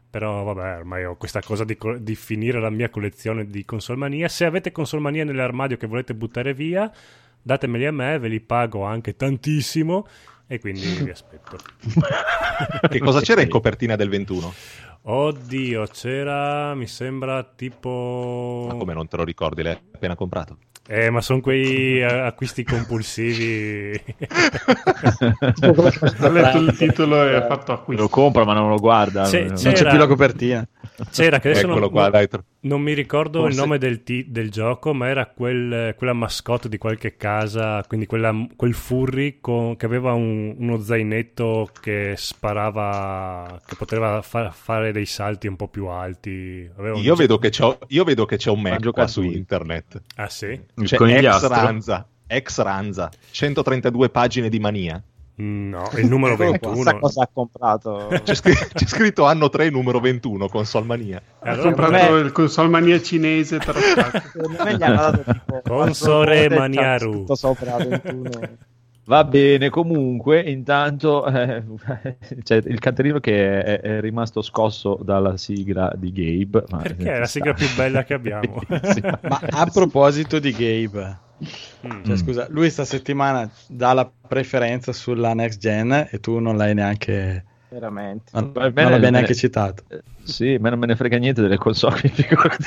Però 0.09 0.43
vabbè, 0.43 0.77
ormai 0.77 1.05
ho 1.05 1.15
questa 1.15 1.41
cosa 1.41 1.63
di, 1.63 1.77
co- 1.77 1.97
di 1.97 2.15
finire 2.15 2.59
la 2.59 2.71
mia 2.71 2.89
collezione 2.89 3.45
di 3.45 3.63
Console 3.63 3.99
Mania. 3.99 4.27
Se 4.27 4.45
avete 4.45 4.71
Console 4.71 5.03
Mania 5.03 5.23
nell'armadio 5.23 5.77
che 5.77 5.85
volete 5.85 6.15
buttare 6.15 6.53
via, 6.53 6.91
datemeli 7.41 7.85
a 7.85 7.91
me, 7.91 8.17
ve 8.17 8.27
li 8.27 8.39
pago 8.39 8.83
anche 8.83 9.15
tantissimo 9.15 10.07
e 10.47 10.59
quindi 10.59 10.81
vi 11.03 11.11
aspetto. 11.11 11.57
che 12.89 12.99
cosa 12.99 13.21
c'era 13.21 13.41
in 13.41 13.49
copertina 13.49 13.95
del 13.95 14.09
21? 14.09 14.53
Oddio, 15.01 15.85
c'era, 15.87 16.73
mi 16.73 16.87
sembra 16.87 17.43
tipo... 17.43 18.65
Ma 18.67 18.75
come 18.75 18.93
non 18.93 19.07
te 19.07 19.17
lo 19.17 19.23
ricordi? 19.23 19.61
L'hai 19.61 19.77
appena 19.91 20.15
comprato? 20.15 20.57
Eh, 20.91 21.11
ma 21.11 21.21
sono 21.21 21.39
quei 21.39 22.01
acquisti 22.03 22.63
compulsivi. 22.63 23.91
Ha 26.19 26.29
letto 26.29 26.57
il 26.57 26.75
titolo 26.75 27.27
e 27.27 27.35
ha 27.35 27.45
fatto 27.45 27.71
acquisto. 27.73 28.03
Lo 28.03 28.09
compra 28.09 28.43
ma 28.43 28.53
non 28.53 28.69
lo 28.69 28.77
guarda. 28.77 29.23
C'è- 29.25 29.39
Non- 29.41 29.47
Non 29.49 29.55
c'è 29.57 29.71
C'era- 29.73 29.89
più 29.91 29.99
la 29.99 30.07
copertina. 30.07 30.67
C'era, 31.11 31.39
che 31.39 31.49
adesso 31.49 31.65
Eccolo 31.65 31.79
non, 31.79 31.89
qua, 31.91 32.11
non 32.61 32.81
mi 32.81 32.93
ricordo 32.93 33.39
Forse- 33.41 33.55
il 33.55 33.61
nome 33.63 33.77
del, 33.77 34.03
ti- 34.03 34.25
del 34.29 34.51
gioco, 34.51 34.93
ma 34.93 35.07
era 35.07 35.27
quel- 35.27 35.93
quella 35.95 36.11
mascotte 36.13 36.67
di 36.67 36.77
qualche 36.77 37.15
casa, 37.15 37.83
quindi 37.87 38.05
quella- 38.05 38.35
quel 38.55 38.73
furry 38.73 39.37
con- 39.39 39.75
che 39.77 39.85
aveva 39.85 40.13
un- 40.13 40.55
uno 40.57 40.79
zainetto 40.81 41.69
che 41.79 42.15
sparava, 42.17 43.61
che 43.65 43.75
poteva 43.77 44.21
fa- 44.21 44.51
fare 44.51 44.91
dei 44.91 45.05
salti 45.05 45.47
un 45.47 45.55
po' 45.55 45.67
più 45.69 45.85
alti. 45.87 46.69
Io 46.95 47.15
vedo, 47.15 47.37
che 47.37 47.49
c'ho, 47.49 47.77
io 47.87 48.03
vedo 48.03 48.25
che 48.25 48.35
c'è 48.37 48.49
un 48.49 48.61
Mac 48.61 48.89
qua 48.91 49.07
su 49.07 49.21
internet. 49.21 50.01
Ah 50.15 50.27
sì? 50.29 50.59
Il 50.79 50.87
C'è 50.87 50.97
ex. 50.97 51.47
Ranza, 51.47 52.07
ex 52.27 52.59
Ranza, 52.61 53.09
132 53.31 54.09
pagine 54.09 54.49
di 54.49 54.59
mania. 54.59 55.01
No, 55.41 55.89
il 55.95 56.05
numero 56.07 56.35
Chissà 56.35 56.49
21. 56.51 56.99
cosa 56.99 57.23
ha 57.23 57.29
comprato. 57.31 58.07
C'è, 58.23 58.35
scr- 58.35 58.67
c'è 58.75 58.85
scritto 58.85 59.23
anno 59.25 59.47
3, 59.47 59.69
numero 59.69 60.01
21, 60.01 60.49
console 60.49 60.85
mania. 60.85 61.21
Ha 61.39 61.49
Allora, 61.51 61.61
comprato 61.73 61.91
vabbè. 62.11 62.19
il 62.25 62.31
console 62.33 62.67
mania 62.67 63.01
cinese 63.01 63.57
taroccato. 63.57 64.19
Secondo 64.33 64.63
me 64.63 64.75
gli 64.75 64.83
hanno 64.83 64.95
dato 64.97 65.23
tipo 65.23 65.61
Maniaru. 66.57 67.09
c'ha 67.11 67.15
scritto 67.15 67.35
sopra 67.35 67.77
21. 67.77 68.29
Va 69.09 69.23
bene, 69.23 69.69
comunque, 69.71 70.39
intanto 70.41 71.25
eh, 71.25 71.63
c'è 72.43 72.61
il 72.63 72.77
canterino 72.77 73.19
che 73.19 73.63
è, 73.63 73.79
è 73.81 73.99
rimasto 74.01 74.43
scosso 74.43 74.99
dalla 75.03 75.35
sigla 75.35 75.91
di 75.95 76.11
Gabe. 76.11 76.65
ma- 76.69 76.77
Perché 76.77 77.13
è 77.13 77.17
la 77.17 77.25
sigla 77.25 77.53
più 77.53 77.65
bella 77.75 78.03
che 78.03 78.13
abbiamo. 78.19 78.61
Ma 79.23 79.39
a 79.49 79.65
proposito 79.65 80.37
di 80.39 80.51
Gabe, 80.51 81.27
Mm. 81.87 82.03
cioè, 82.03 82.17
scusa, 82.17 82.47
lui 82.49 82.69
sta 82.69 82.83
settimana 82.83 83.49
dà 83.65 83.93
la 83.93 84.11
preferenza 84.27 84.91
sulla 84.91 85.33
next 85.33 85.57
gen 85.57 86.07
e 86.11 86.19
tu 86.19 86.37
non 86.39 86.57
l'hai 86.57 86.73
neanche, 86.73 87.45
Veramente. 87.69 88.31
non, 88.33 88.51
Va 88.51 88.63
non 88.63 88.73
bene. 88.73 89.09
neanche 89.11 89.35
citato. 89.35 89.83
Sì, 90.23 90.57
ma 90.57 90.69
non 90.69 90.79
me 90.79 90.87
ne 90.87 90.95
frega 90.95 91.17
niente 91.17 91.41
delle 91.41 91.57
console, 91.57 91.97
figurati. 92.09 92.63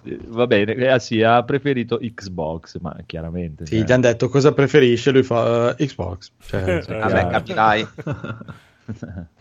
Va 0.28 0.46
bene, 0.46 0.74
eh, 0.74 0.98
sì, 0.98 1.22
ha 1.22 1.42
preferito 1.44 1.98
Xbox, 1.98 2.78
ma 2.80 2.96
chiaramente. 3.06 3.66
Sì, 3.66 3.76
cioè, 3.76 3.84
gli 3.86 3.92
hanno 3.92 4.02
detto 4.02 4.28
cosa 4.28 4.52
preferisce, 4.52 5.10
lui 5.10 5.22
fa 5.22 5.76
eh, 5.76 5.86
Xbox. 5.86 6.30
Cioè, 6.46 6.82
Eh, 6.88 6.98
Vabbè, 6.98 7.26
capirai. 7.28 7.86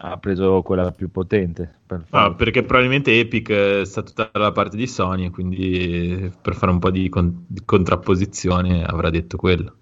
ha 0.00 0.16
preso 0.18 0.62
quella 0.62 0.90
più 0.92 1.10
potente. 1.10 1.80
Per 1.86 2.04
Ah, 2.10 2.32
perché 2.34 2.62
probabilmente 2.62 3.18
Epic 3.18 3.48
eh, 3.50 3.82
sta 3.84 4.02
tutta 4.02 4.30
dalla 4.32 4.52
parte 4.52 4.76
di 4.76 4.86
Sony, 4.86 5.26
e 5.26 5.30
quindi 5.30 6.32
per 6.40 6.54
fare 6.54 6.72
un 6.72 6.78
po' 6.78 6.90
di, 6.90 7.08
con- 7.08 7.44
di 7.46 7.62
contrapposizione 7.64 8.84
avrà 8.84 9.10
detto 9.10 9.36
quello. 9.36 9.76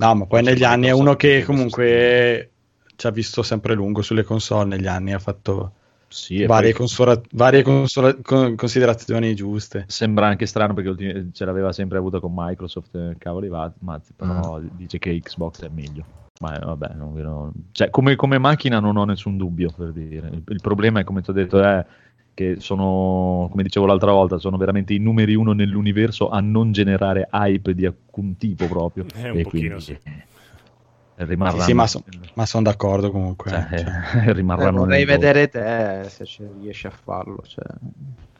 No, 0.00 0.14
ma 0.14 0.26
poi 0.26 0.42
negli 0.42 0.64
anni 0.64 0.86
è 0.86 0.92
uno 0.92 1.14
che 1.14 1.44
comunque 1.44 2.50
ci 2.96 3.06
ha 3.06 3.10
visto 3.10 3.42
sempre 3.42 3.74
lungo 3.74 4.00
sulle 4.02 4.22
console 4.22 4.64
negli 4.76 4.86
anni, 4.86 5.12
ha 5.12 5.18
fatto 5.18 5.72
Sì, 6.08 6.44
varie, 6.46 6.70
poi 6.70 6.78
consola- 6.78 7.20
varie 7.32 7.62
consola- 7.62 8.16
con- 8.22 8.54
considerazioni 8.56 9.34
giuste. 9.34 9.84
sembra 9.88 10.26
anche 10.26 10.46
strano 10.46 10.72
perché 10.74 11.28
ce 11.32 11.44
l'aveva 11.44 11.72
sempre 11.72 11.98
avuta 11.98 12.18
con 12.18 12.32
Microsoft, 12.34 12.94
eh, 12.94 13.14
cavoli 13.18 13.48
va- 13.48 13.72
mazzi, 13.80 14.12
però 14.16 14.58
Mm. 14.58 14.66
dice 14.72 14.98
che 14.98 15.20
Xbox 15.22 15.64
è 15.64 15.68
meglio. 15.68 16.04
Ma 16.40 16.56
eh, 16.56 16.64
vabbè, 16.64 16.94
non, 16.94 17.12
non- 17.14 17.52
cioè, 17.72 17.90
come, 17.90 18.16
come 18.16 18.38
macchina 18.38 18.80
non 18.80 18.96
ho 18.96 19.04
nessun 19.04 19.36
dubbio 19.36 19.70
per 19.76 19.92
dire. 19.92 20.28
Il, 20.28 20.42
il 20.46 20.60
problema 20.62 21.00
è, 21.00 21.04
come 21.04 21.20
ti 21.20 21.28
ho 21.28 21.34
detto, 21.34 21.62
è 21.62 21.84
che 22.40 22.56
sono, 22.60 23.48
come 23.50 23.62
dicevo 23.62 23.84
l'altra 23.84 24.12
volta, 24.12 24.38
sono 24.38 24.56
veramente 24.56 24.94
i 24.94 24.98
numeri 24.98 25.34
uno 25.34 25.52
nell'universo 25.52 26.30
a 26.30 26.40
non 26.40 26.72
generare 26.72 27.28
hype 27.30 27.74
di 27.74 27.84
alcun 27.84 28.38
tipo 28.38 28.66
proprio. 28.66 29.04
Eh, 29.14 29.28
un 29.28 29.38
e 29.38 29.42
pochino, 29.42 29.78
quindi 29.78 29.80
sì. 29.80 29.92
eh, 29.92 31.24
rimarranno, 31.26 31.60
Sì, 31.60 31.66
sì, 31.66 31.74
ma, 31.74 31.86
so- 31.86 32.02
ma 32.34 32.46
sono 32.46 32.62
d'accordo 32.64 33.10
comunque. 33.10 33.50
cioè, 33.50 33.66
cioè. 33.68 34.24
eh, 34.26 34.32
rimarranno 34.32 34.78
vorrei 34.78 35.04
nel- 35.04 35.18
vedere 35.18 35.48
te 35.48 36.06
se 36.08 36.24
ci 36.24 36.46
riesci 36.58 36.86
a 36.86 36.90
farlo. 36.90 37.42
Cioè. 37.42 37.64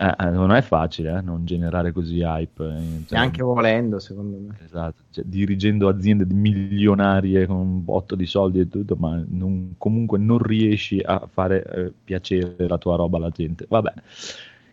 Eh, 0.02 0.14
eh, 0.18 0.31
non 0.31 0.51
è 0.51 0.62
facile 0.62 1.18
eh, 1.18 1.20
non 1.20 1.44
generare 1.44 1.93
così 1.93 2.20
hype. 2.20 2.64
cioè, 3.06 3.18
Neanche 3.18 3.43
volendo, 3.43 3.98
secondo 3.98 4.39
me. 4.39 4.56
Esatto, 4.64 5.02
cioè, 5.10 5.24
dirigendo 5.27 5.89
aziende 5.89 6.24
milionarie 6.24 7.44
con 7.44 7.56
un 7.56 7.85
botto 7.85 8.14
di 8.14 8.24
soldi 8.24 8.60
e 8.60 8.68
tutto, 8.68 8.97
ma 8.97 9.22
non- 9.28 9.74
comunque 9.77 10.16
non 10.18 10.39
riesci 10.39 11.01
a 11.01 11.28
fare 11.31 11.62
eh, 11.64 11.93
piacere 12.02 12.66
la 12.66 12.78
tua 12.78 12.97
roba 12.97 13.18
alla 13.18 13.28
gente. 13.28 13.66
Vabbè, 13.68 13.93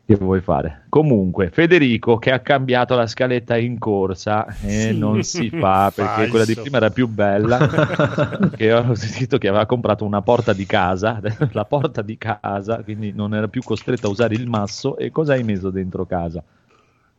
che 0.07 0.15
vuoi 0.15 0.39
fare? 0.39 0.85
Comunque, 0.87 1.49
Federico 1.49 2.17
che 2.17 2.31
ha 2.31 2.39
cambiato 2.39 2.95
la 2.95 3.05
scaletta 3.07 3.57
in 3.57 3.77
corsa 3.77 4.45
e 4.61 4.91
Sì. 4.93 4.97
non 4.97 5.21
si 5.21 5.49
fa 5.49 5.91
perché 5.93 6.11
Falso. 6.13 6.29
quella 6.29 6.45
di 6.45 6.55
prima 6.55 6.77
era 6.77 6.89
più 6.91 7.07
bella. 7.09 7.57
che 8.55 8.71
ho 8.73 8.95
sentito 8.95 9.37
che 9.37 9.49
aveva 9.49 9.65
comprato 9.65 10.05
una 10.05 10.21
porta 10.21 10.53
di 10.53 10.65
casa, 10.65 11.19
la 11.51 11.65
porta 11.65 12.01
di 12.01 12.17
casa, 12.17 12.81
quindi 12.83 13.11
non 13.11 13.35
era 13.35 13.49
più 13.49 13.61
costretto 13.63 14.07
a 14.07 14.09
usare 14.11 14.33
il 14.35 14.47
masso. 14.47 14.97
E 14.97 15.11
cosa 15.11 15.33
hai 15.33 15.43
messo 15.43 15.69
dentro 15.71 16.05
casa? 16.05 16.41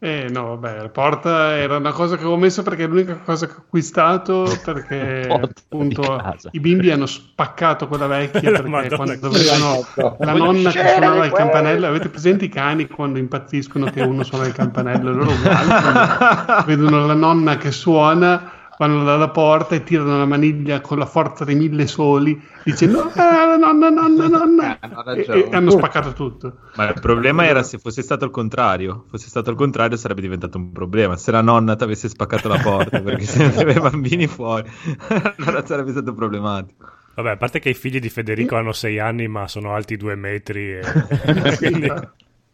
Eh 0.00 0.28
no, 0.30 0.56
vabbè, 0.56 0.82
la 0.82 0.88
porta 0.90 1.56
era 1.56 1.76
una 1.76 1.90
cosa 1.90 2.14
che 2.14 2.20
avevo 2.20 2.36
messo 2.36 2.62
perché 2.62 2.84
è 2.84 2.86
l'unica 2.86 3.16
cosa 3.16 3.46
che 3.46 3.54
ho 3.54 3.62
acquistato 3.66 4.46
perché 4.64 5.26
appunto 5.28 6.22
i 6.52 6.60
bimbi 6.60 6.92
hanno 6.92 7.06
spaccato 7.06 7.88
quella 7.88 8.06
vecchia 8.06 8.48
La 8.52 8.62
perché 8.62 8.68
Madonna. 8.70 8.96
quando 8.96 9.28
che- 9.28 9.28
vedevano 9.28 9.86
la 10.18 10.32
nonna 10.34 10.70
che 10.70 10.86
suonava 10.88 11.24
il 11.24 11.32
campanello, 11.32 11.86
avete 11.88 12.08
presente 12.10 12.44
i 12.44 12.48
cani 12.48 12.86
quando 12.86 13.18
impazziscono 13.18 13.90
che 13.90 14.02
uno 14.02 14.22
suona 14.22 14.46
il 14.46 14.52
campanello, 14.52 15.10
loro 15.10 15.32
uguali, 15.32 16.62
vedono 16.66 17.04
la 17.04 17.14
nonna 17.14 17.56
che 17.56 17.72
suona 17.72 18.52
vanno 18.78 19.04
dalla 19.04 19.28
porta 19.28 19.74
e 19.74 19.82
tirano 19.82 20.16
la 20.16 20.24
maniglia 20.24 20.80
con 20.80 20.98
la 20.98 21.06
forza 21.06 21.44
dei 21.44 21.56
mille 21.56 21.86
soli 21.86 22.40
dicendo 22.64 23.10
ah, 23.14 23.56
nonna, 23.56 23.90
nonna, 23.90 24.28
nonna 24.28 24.78
hanno 24.80 25.00
e, 25.00 25.04
ragione. 25.04 25.50
e 25.50 25.54
hanno 25.54 25.70
spaccato 25.70 26.12
tutto. 26.12 26.58
Ma 26.76 26.88
il 26.88 27.00
problema 27.00 27.44
era 27.46 27.62
se 27.62 27.78
fosse 27.78 28.02
stato 28.02 28.24
il 28.24 28.30
contrario. 28.30 29.04
Fosse 29.10 29.28
stato 29.28 29.50
il 29.50 29.56
contrario 29.56 29.96
sarebbe 29.96 30.20
diventato 30.20 30.58
un 30.58 30.72
problema. 30.72 31.16
Se 31.16 31.30
la 31.30 31.42
nonna 31.42 31.76
ti 31.76 31.82
avesse 31.82 32.08
spaccato 32.08 32.48
la 32.48 32.58
porta 32.58 33.00
perché 33.00 33.24
se 33.24 33.38
ne 33.38 33.46
aveva 33.46 33.72
i 33.72 33.80
bambini 33.90 34.26
fuori, 34.26 34.68
allora 35.38 35.66
sarebbe 35.66 35.90
stato 35.90 36.14
problematico. 36.14 36.86
Vabbè, 37.14 37.30
a 37.30 37.36
parte 37.36 37.58
che 37.58 37.70
i 37.70 37.74
figli 37.74 37.98
di 37.98 38.08
Federico 38.08 38.54
hanno 38.54 38.70
sei 38.70 39.00
anni, 39.00 39.26
ma 39.26 39.48
sono 39.48 39.74
alti 39.74 39.96
due 39.96 40.14
metri. 40.14 40.74
E... 40.74 40.82
quindi... 41.58 41.90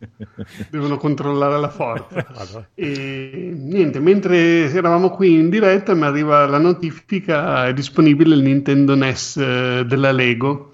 devono 0.71 0.97
controllare 0.97 1.59
la 1.59 1.69
forza. 1.69 2.67
E 2.75 3.53
niente, 3.57 4.01
mentre 4.01 4.71
eravamo 4.71 5.11
qui 5.11 5.35
in 5.35 5.49
diretta 5.51 5.95
mi 5.95 6.05
arriva 6.05 6.47
la 6.47 6.59
notifica, 6.59 7.67
è 7.67 7.73
disponibile 7.73 8.35
il 8.35 8.43
Nintendo 8.43 8.95
NES 8.95 9.37
eh, 9.37 9.85
della 9.87 10.13
Lego. 10.13 10.71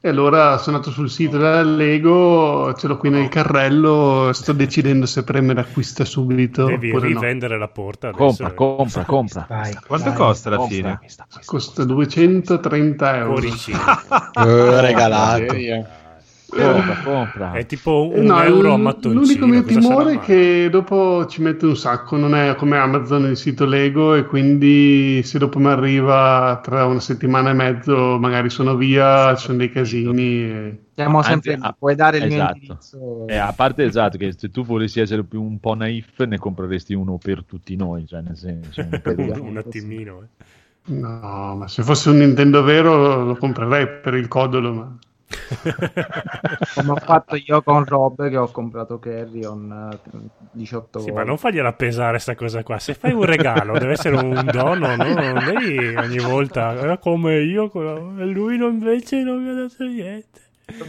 E 0.00 0.10
allora 0.10 0.58
sono 0.58 0.76
andato 0.76 0.92
sul 0.92 1.08
sito 1.08 1.38
della 1.38 1.62
Lego, 1.62 2.74
ce 2.76 2.88
l'ho 2.88 2.98
qui 2.98 3.08
nel 3.08 3.30
carrello, 3.30 4.32
sto 4.34 4.52
decidendo 4.52 5.06
se 5.06 5.24
premere 5.24 5.60
acquista 5.60 6.04
subito 6.04 6.66
Devi 6.66 6.90
oppure 6.90 7.08
no. 7.08 7.20
rivendere 7.20 7.56
la 7.56 7.68
porta. 7.68 8.08
Adesso. 8.08 8.22
Compra, 8.22 8.52
compra, 8.52 9.04
compra. 9.04 9.46
Vai, 9.48 9.74
Quanto 9.86 10.10
vai. 10.10 10.18
costa 10.18 10.48
alla 10.50 10.58
Compra. 10.58 10.76
fine? 10.76 11.00
Costa 11.46 11.84
230 11.84 13.16
euro. 13.16 13.32
Cuoricino. 13.32 13.78
Eh, 14.46 14.80
regalato. 14.82 15.54
Compra, 16.54 16.96
compra. 16.98 17.52
È 17.52 17.66
tipo 17.66 18.12
Eh, 18.12 18.20
un 18.20 18.26
no, 18.26 18.40
euro 18.42 18.72
a 18.72 18.76
mattoncino. 18.78 19.20
L'unico 19.20 19.46
mio 19.46 19.64
timore 19.64 20.14
è 20.14 20.18
che 20.20 20.68
dopo 20.70 21.26
ci 21.26 21.42
mette 21.42 21.66
un 21.66 21.76
sacco, 21.76 22.16
non 22.16 22.34
è 22.34 22.54
come 22.54 22.76
Amazon 22.78 23.24
il 23.26 23.36
sito 23.36 23.64
Lego 23.66 24.14
e 24.14 24.24
quindi 24.26 25.22
se 25.24 25.38
dopo 25.38 25.58
mi 25.58 25.66
arriva 25.68 26.60
tra 26.62 26.86
una 26.86 27.00
settimana 27.00 27.50
e 27.50 27.54
mezzo 27.54 28.18
magari 28.18 28.50
sono 28.50 28.76
via, 28.76 29.34
ci 29.36 29.46
sono 29.46 29.58
dei 29.58 29.70
casini. 29.70 30.22
e- 30.44 30.78
Siamo 30.94 31.20
Anzi, 31.20 31.50
sempre 31.50 31.56
ah, 31.60 31.72
puoi 31.72 31.94
dare 31.96 32.18
il 32.18 32.26
mio 32.26 32.36
esatto. 32.36 32.52
indirizzo. 32.52 33.26
Eh, 33.26 33.36
a 33.36 33.52
parte 33.52 33.84
esatto 33.84 34.16
che 34.16 34.32
se 34.36 34.50
tu 34.50 34.64
volessi 34.64 35.00
essere 35.00 35.24
più 35.24 35.42
un 35.42 35.58
po' 35.58 35.74
naif 35.74 36.22
ne 36.24 36.38
compreresti 36.38 36.94
uno 36.94 37.18
per 37.18 37.44
tutti 37.44 37.74
noi, 37.76 38.06
cioè 38.06 38.20
nel 38.22 38.36
senso 38.36 38.80
un 38.84 39.00
po' 39.00 39.14
un, 39.16 39.38
un 39.40 39.56
attimino. 39.56 40.22
eh. 40.22 40.28
No, 40.86 41.56
ma 41.56 41.66
se 41.68 41.82
fosse 41.82 42.10
un 42.10 42.18
Nintendo 42.18 42.62
vero 42.62 43.24
lo 43.24 43.36
comprerei 43.36 44.00
per 44.02 44.14
il 44.14 44.28
codolo, 44.28 44.72
ma... 44.74 44.98
Come 46.74 46.90
ho 46.90 46.96
fatto 46.96 47.36
io 47.36 47.62
con 47.62 47.84
Rob 47.84 48.28
che 48.28 48.36
ho 48.36 48.50
comprato 48.50 48.98
Carrion 48.98 49.90
eh, 49.92 49.98
18 50.52 50.98
Sì, 50.98 51.04
volte. 51.06 51.12
ma 51.20 51.24
non 51.26 51.38
fagliela 51.38 51.72
pesare 51.72 52.18
sta 52.18 52.34
cosa 52.34 52.62
qua. 52.62 52.78
Se 52.78 52.94
fai 52.94 53.12
un 53.12 53.24
regalo, 53.24 53.78
deve 53.78 53.92
essere 53.92 54.16
un 54.16 54.46
dono, 54.50 54.96
no? 54.96 55.14
Non 55.14 55.42
devi 55.44 55.94
ogni 55.96 56.18
volta 56.18 56.92
"Eh, 56.92 56.98
come 56.98 57.38
io, 57.40 57.70
e 58.18 58.24
lui 58.24 58.56
non- 58.58 58.72
invece 58.74 59.22
non 59.22 59.42
mi 59.42 59.50
ha 59.50 59.54
dato 59.54 59.84
niente. 59.84 60.40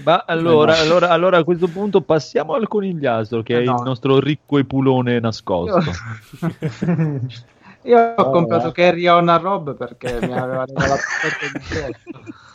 Ma 0.04 0.24
allora, 0.26 0.78
allora, 0.80 1.10
allora 1.10 1.38
a 1.38 1.44
questo 1.44 1.68
punto 1.68 2.02
passiamo 2.02 2.54
al 2.54 2.68
conigliastro 2.68 3.44
che 3.44 3.60
è 3.60 3.64
No. 3.66 3.76
il 3.76 3.82
nostro 3.84 4.20
ricco 4.20 4.58
epulone 4.58 5.20
nascosto. 5.20 5.82
Io 7.84 8.00
ho 8.00 8.14
Oh, 8.22 8.32
comprato 8.32 8.70
eh. 8.70 8.72
Carrion 8.72 9.28
a 9.30 9.36
Rob 9.38 9.76
perché 9.76 10.18
mi 10.26 10.36
aveva 10.36 10.64
regalato 10.66 11.02
il 11.44 11.52
di 11.52 11.60
gioco. 11.70 12.00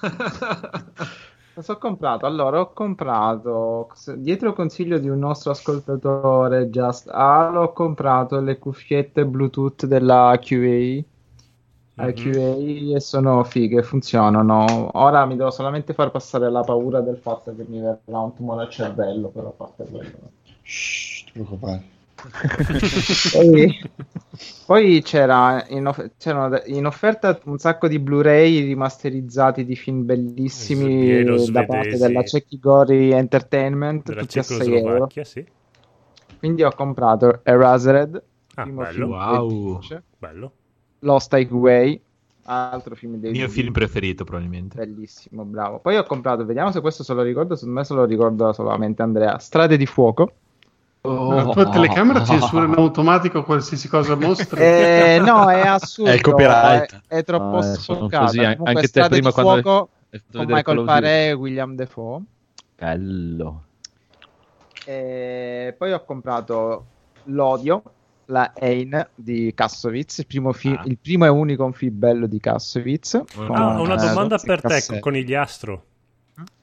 Cosa 1.60 1.74
ho 1.74 1.78
comprato? 1.78 2.24
Allora, 2.24 2.60
ho 2.60 2.72
comprato 2.72 3.90
dietro 4.16 4.54
consiglio 4.54 4.98
di 4.98 5.10
un 5.10 5.18
nostro 5.18 5.50
ascoltatore, 5.50 6.70
Just 6.70 7.06
Al, 7.12 7.54
ho 7.54 7.74
comprato 7.74 8.40
le 8.40 8.58
cuffiette 8.58 9.26
Bluetooth 9.26 9.84
della 9.84 10.38
QA. 10.40 11.04
Mhm. 11.96 12.14
QA 12.14 12.94
e 12.96 13.00
sono 13.00 13.44
fighe, 13.44 13.82
funzionano. 13.82 14.88
Ora 14.94 15.26
mi 15.26 15.36
devo 15.36 15.50
solamente 15.50 15.92
far 15.92 16.10
passare 16.10 16.50
la 16.50 16.62
paura 16.62 17.02
del 17.02 17.18
fatto 17.18 17.54
che 17.54 17.66
mi 17.68 17.78
verrà 17.78 18.20
un 18.20 18.34
tumore 18.34 18.62
al 18.62 18.70
cervello, 18.70 19.28
però 19.28 19.48
a 19.48 19.52
parte 19.52 19.84
quello. 19.84 20.30
Shh, 20.62 21.24
ti 21.24 21.32
preoccupare. 21.32 21.99
Poi, 23.32 23.80
poi 24.66 25.02
c'era 25.02 25.64
in, 25.68 25.86
off- 25.86 26.10
c'erano 26.18 26.60
in 26.66 26.86
offerta 26.86 27.38
un 27.44 27.58
sacco 27.58 27.88
di 27.88 27.98
Blu-ray 27.98 28.64
rimasterizzati 28.64 29.64
di 29.64 29.76
film 29.76 30.04
bellissimi 30.04 31.24
da 31.50 31.64
parte 31.64 31.96
della 31.96 32.22
Cecchigori 32.22 33.10
Entertainment, 33.12 34.06
Della 34.06 34.20
tutti 34.20 34.38
a 34.38 34.42
6 34.42 34.76
euro. 34.76 35.08
Sì. 35.22 35.44
Quindi 36.38 36.62
ho 36.62 36.72
comprato 36.74 37.40
Erasered, 37.42 38.22
Ah, 38.54 38.62
primo 38.62 38.82
bello. 38.82 38.92
film 38.92 39.10
Wow. 39.10 39.80
Bello. 40.18 40.52
Lost 41.00 41.32
Highway, 41.32 42.00
altro 42.44 42.94
film 42.94 43.16
dei 43.16 43.32
Mio 43.32 43.48
film 43.48 43.72
preferito 43.72 44.24
probabilmente. 44.24 44.76
Bellissimo, 44.76 45.44
bravo. 45.44 45.78
Poi 45.78 45.96
ho 45.96 46.04
comprato, 46.04 46.44
vediamo 46.44 46.70
se 46.72 46.80
questo 46.80 47.02
se 47.02 47.14
lo 47.14 47.22
ricordo, 47.22 47.54
secondo 47.54 47.80
me 47.80 47.84
se 47.84 47.94
lo 47.94 48.04
ricorda 48.04 48.52
solamente 48.52 49.02
Andrea, 49.02 49.38
Strade 49.38 49.76
di 49.76 49.86
fuoco. 49.86 50.32
La 51.02 51.44
tua 51.44 51.68
telecamera 51.70 52.22
censura 52.24 52.66
in 52.66 52.74
automatico 52.74 53.42
qualsiasi 53.42 53.88
cosa 53.88 54.16
mostri. 54.16 54.60
Eh, 54.60 55.18
no, 55.24 55.48
è 55.48 55.66
assurdo. 55.66 56.10
È 56.10 56.14
il 56.14 56.20
copyright. 56.20 57.00
È, 57.06 57.16
è 57.16 57.24
troppo 57.24 57.56
Ah, 57.56 57.66
eh, 57.72 57.78
Comunque, 57.86 58.16
anche 58.18 58.88
te 58.88 59.08
prima 59.08 59.28
di 59.28 59.32
quando 59.34 59.62
fuoco 59.62 59.88
con 60.32 60.44
Michael 60.46 60.84
Duty. 60.84 61.06
e 61.06 61.32
William 61.32 61.74
Defoe. 61.74 62.20
Bello. 62.76 63.62
E 64.84 65.74
poi 65.78 65.92
ho 65.92 66.04
comprato 66.04 66.84
L'Odio, 67.24 67.82
la 68.26 68.52
Ein 68.54 69.08
di 69.14 69.52
Kassovitz, 69.54 70.18
il 70.18 70.26
primo, 70.26 70.52
fi- 70.52 70.76
Ah. 70.76 70.82
il 70.84 70.98
primo 70.98 71.24
e 71.24 71.28
unico 71.28 71.70
film 71.72 71.98
bello 71.98 72.26
di 72.26 72.40
Kassovitz. 72.40 73.22
con, 73.34 73.54
Ah, 73.54 73.78
ho 73.78 73.82
una 73.82 73.94
eh, 74.02 74.06
domanda 74.06 74.38
per 74.38 74.60
te, 74.60 74.68
Cassè. 74.68 74.98
conigliastro. 74.98 75.84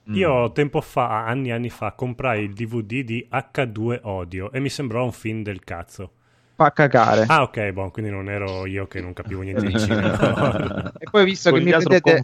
Mm. 0.10 0.16
Io 0.16 0.52
tempo 0.54 0.80
fa, 0.82 1.26
anni 1.26 1.50
e 1.50 1.52
anni 1.52 1.70
fa, 1.70 1.92
comprai 1.92 2.44
il 2.44 2.54
DVD 2.54 3.04
di 3.04 3.28
H2 3.30 4.00
Odio 4.04 4.52
e 4.52 4.60
mi 4.60 4.70
sembrò 4.70 5.04
un 5.04 5.12
film 5.12 5.44
del 5.44 5.64
cazzo. 5.64 6.12
Fa 6.56 6.72
cagare. 6.72 7.26
Ah, 7.28 7.44
ok, 7.44 7.72
boh, 7.72 7.92
quindi 7.92 8.10
non 8.10 8.30
ero 8.30 8.66
io 8.66 8.88
che 8.88 9.02
non 9.02 9.14
capivo 9.14 9.42
niente 9.42 9.66
di 9.66 9.78
cinema. 9.78 10.94
E 10.98 11.08
poi 11.12 11.26
visto 11.26 11.52
che, 11.52 11.62
prendete, 11.62 12.24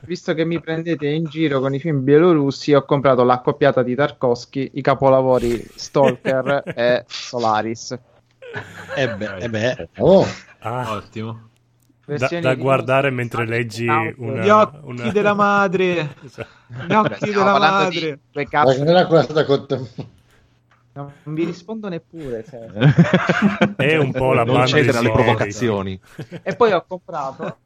visto 0.00 0.34
che 0.34 0.44
mi 0.44 0.60
prendete 0.60 1.06
in 1.08 1.24
giro 1.24 1.60
con 1.60 1.74
i 1.74 1.80
film 1.80 2.04
bielorussi, 2.04 2.74
ho 2.74 2.84
comprato 2.84 3.24
l'accoppiata 3.24 3.82
di 3.82 3.94
Tarkovsky, 3.94 4.72
i 4.74 4.82
capolavori 4.82 5.64
Stalker 5.74 6.64
e 6.76 7.04
Solaris. 7.08 7.98
Eh 8.96 9.08
beh, 9.08 9.36
eh 9.38 9.48
beh. 9.48 9.88
Oh, 9.98 10.24
Ah, 10.60 10.92
Ottimo. 10.92 11.50
Da, 12.06 12.28
da 12.40 12.54
di- 12.54 12.60
guardare 12.60 13.10
mentre 13.10 13.46
leggi 13.46 13.86
una... 13.86 14.42
Gli 14.42 14.48
occhi 14.48 14.78
una- 14.82 15.10
della 15.10 15.34
madre. 15.34 16.14
Esatto. 16.24 16.48
Gli 16.86 16.92
occhi 16.92 17.30
della 17.30 17.52
di 17.52 17.58
madre. 17.58 18.20
che 18.30 18.84
non 18.84 18.96
è 18.96 19.06
quella 19.06 19.22
stata 19.22 19.44
con 19.44 19.66
te. 19.66 19.80
Non 20.92 21.12
vi 21.24 21.44
rispondo 21.44 21.88
neppure. 21.88 22.44
cioè. 22.48 22.66
È 23.76 23.96
un 23.96 24.12
po' 24.12 24.32
la 24.32 24.44
non 24.44 24.54
banda 24.54 24.66
cedere 24.70 24.92
di 24.92 24.96
alle 24.98 25.12
provocazioni. 25.12 26.00
E 26.42 26.56
poi 26.56 26.72
ho 26.72 26.84
comprato 26.86 27.58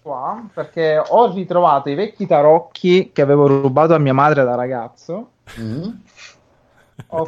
qua 0.00 0.44
perché 0.52 1.02
ho 1.04 1.32
ritrovato 1.32 1.88
i 1.90 1.94
vecchi 1.94 2.26
tarocchi 2.26 3.10
che 3.12 3.22
avevo 3.22 3.46
rubato 3.46 3.94
a 3.94 3.98
mia 3.98 4.14
madre 4.14 4.44
da 4.44 4.54
ragazzo. 4.54 5.30
Mm? 5.60 5.88
Ho 7.08 7.24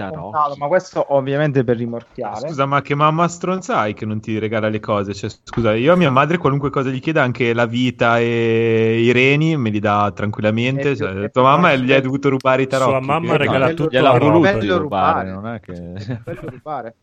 ma 0.57 0.67
questo 0.67 1.05
ovviamente 1.15 1.65
per 1.65 1.77
rimorchiare. 1.77 2.49
Scusa, 2.49 2.67
ma 2.67 2.81
che 2.83 2.95
mamma 2.95 3.29
stronzai 3.29 3.95
che 3.95 4.05
non 4.07 4.21
ti 4.21 4.39
regala 4.39 4.69
le 4.69 4.81
cose? 4.81 5.13
Cioè, 5.15 5.31
scusa, 5.43 5.75
io 5.75 5.93
a 5.93 5.97
mia 5.97 6.11
madre 6.11 6.39
qualunque 6.39 6.71
cosa 6.71 6.91
gli 6.91 7.01
chieda, 7.01 7.23
anche 7.23 7.53
la 7.53 7.67
vita 7.67 8.19
e 8.19 9.01
i 9.01 9.13
reni, 9.13 9.57
me 9.57 9.71
li 9.71 9.81
dà 9.81 10.11
tranquillamente. 10.15 10.91
E 10.91 10.95
più- 10.97 11.07
Cioè, 11.07 11.11
e 11.25 11.29
tua 11.31 11.31
più 11.31 11.43
mamma 11.43 11.75
gli 11.75 11.93
hai 11.93 12.01
dovuto 12.01 12.29
rubare 12.29 12.63
i 12.63 12.67
tarocchi. 12.67 12.91
Sua 12.91 13.01
mamma 13.01 13.37
regala 13.37 13.67
bello- 13.67 13.77
tutto 13.77 13.91
Gliel'ha 13.91 14.19
voluto 14.19 14.59
rubare, 14.59 14.79
rubare. 14.79 15.31
non 15.31 15.47
è 15.47 15.61
che... 15.61 15.73
Bello 16.25 16.41
rubare. 16.49 16.95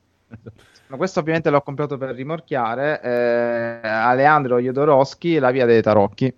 Ma 0.88 0.98
questo 0.98 1.20
ovviamente 1.20 1.50
l'ho 1.50 1.62
comprato 1.62 1.98
per 1.98 2.10
rimorchiare. 2.16 3.02
Eh, 3.02 3.88
Aleandro 3.88 4.60
Jodorowsky, 4.60 5.40
La 5.40 5.52
via 5.52 5.66
dei 5.66 5.82
tarocchi. 5.82 6.34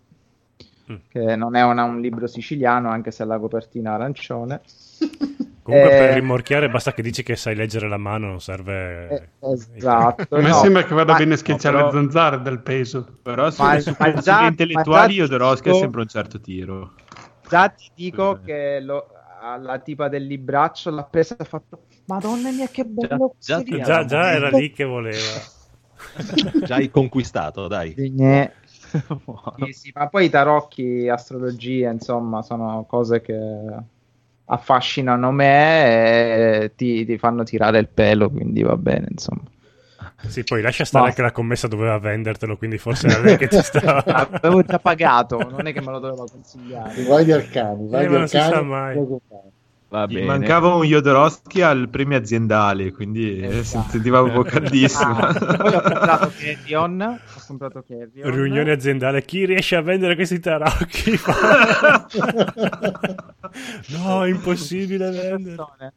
Mm. 0.92 0.96
Che 1.08 1.36
non 1.36 1.56
è 1.56 1.64
una- 1.64 1.86
un 1.86 2.02
libro 2.02 2.28
siciliano, 2.28 2.90
anche 2.90 3.10
se 3.12 3.24
ha 3.24 3.26
la 3.26 3.40
copertina 3.40 3.94
arancione. 3.94 4.62
Comunque 5.64 5.90
per 5.90 6.10
Eh, 6.10 6.14
rimorchiare 6.16 6.70
basta 6.70 6.94
che 6.94 7.02
dici 7.02 7.24
che 7.24 7.38
sai 7.38 7.56
leggere 7.56 7.88
la 7.88 7.98
mano, 7.98 8.28
non 8.28 8.42
serve... 8.42 9.30
Eh, 9.40 9.58
esatto. 9.78 10.28
A 10.36 10.42
me 10.42 10.50
no, 10.50 10.56
sembra 10.56 10.84
che 10.84 10.94
vada 10.94 11.14
ma- 11.14 11.18
bene 11.18 11.38
schiacciare 11.38 11.78
no, 11.78 11.84
le 11.86 11.90
però- 11.90 12.02
zanzare 12.02 12.42
del 12.42 12.60
peso. 12.60 13.18
Però 13.22 13.50
su, 13.50 13.62
Ma- 13.64 13.80
su 13.80 13.90
ma 13.98 14.12
questi 14.12 14.22
già- 14.22 14.46
intellettuali 14.46 15.16
già 15.16 15.22
Jodorowsky 15.24 15.62
è 15.62 15.72
dico- 15.72 15.78
sempre 15.80 16.02
un 16.02 16.08
certo 16.08 16.42
tiro. 16.42 16.94
Già 17.48 17.70
ti 17.70 17.90
dico 17.96 18.42
che 18.44 18.80
lo- 18.82 19.08
la, 19.42 19.58
la 19.58 19.80
tipa 19.80 20.10
del 20.10 20.26
libraccio 20.26 20.90
l'ha 20.90 21.04
presa 21.04 21.36
e 21.36 21.44
ha 21.44 21.46
fatto 21.46 21.84
Madonna 22.06 22.52
mia 22.52 22.68
che 22.68 22.84
bello 22.84 23.36
già- 23.40 23.58
Già, 23.64 23.64
libro." 23.64 24.06
già 24.06 24.32
era 24.34 24.50
lì 24.50 24.72
che 24.72 24.84
voleva. 24.84 25.18
Già 26.66 26.76
hai 26.76 26.90
conquistato, 26.92 27.68
dai. 27.68 27.96
Sì, 29.66 29.72
sì, 29.72 29.92
ma 29.96 30.08
poi 30.08 30.26
i 30.26 30.30
tarocchi, 30.30 31.08
astrologia, 31.10 31.90
insomma, 31.90 32.44
sono 32.44 32.86
cose 32.88 33.22
che 33.22 33.34
affascinano 34.46 35.32
me 35.32 36.64
e 36.64 36.76
ti, 36.76 37.06
ti 37.06 37.18
fanno 37.18 37.44
tirare 37.44 37.80
il 37.80 37.88
pelo, 37.90 38.30
quindi 38.30 38.62
va 38.64 38.78
bene, 38.78 39.08
insomma. 39.10 39.42
Sì, 40.28 40.44
poi 40.46 40.62
lascia 40.62 40.86
stare 40.86 41.06
Basta. 41.08 41.22
che 41.22 41.28
la 41.28 41.34
commessa 41.34 41.68
doveva 41.68 41.98
vendertelo, 42.00 42.56
quindi 42.58 42.78
forse 42.78 43.08
era 43.08 43.20
lei 43.20 43.38
che 43.38 43.48
ti 43.50 43.62
stava... 43.62 44.04
Avevo 44.42 44.62
già 44.64 44.80
pagato, 44.80 45.38
non 45.50 45.68
è 45.68 45.74
che 45.74 45.82
me 45.82 45.92
lo 45.92 46.00
doveva 46.00 46.24
consigliare. 46.30 47.04
Vai 47.04 47.26
di 47.26 47.32
arcani, 47.34 47.88
vai 47.90 48.04
Eh, 48.04 48.08
di 48.08 48.14
ma 48.14 48.18
non 48.20 48.28
si 48.28 48.38
arcani. 48.38 48.54
sa 48.56 48.62
mai. 48.62 48.96
Va 49.94 50.08
bene. 50.08 50.26
mancava 50.26 50.74
un 50.74 50.86
Jodorowsky 50.86 51.62
al 51.62 51.88
premio 51.88 52.18
aziendale, 52.18 52.92
quindi 52.92 53.40
Esatto. 53.44 53.84
si 53.84 53.90
sentiva 53.92 54.24
proprio 54.24 54.42
caldissimo. 54.52 55.16
Ah, 55.18 55.56
poi 55.56 55.76
ho 55.76 55.82
comprato 55.82 56.32
Carrion, 56.36 57.02
ho 57.02 57.20
comprato 57.46 57.84
Carrion. 57.88 58.32
Riunione 58.32 58.72
aziendale, 58.72 59.24
chi 59.24 59.46
riesce 59.46 59.76
a 59.76 59.82
vendere 59.82 60.16
questi 60.16 60.40
tarocchi? 60.40 61.12
no, 64.00 64.24
è 64.26 64.30
impossibile 64.30 65.12
vendere. 65.12 65.94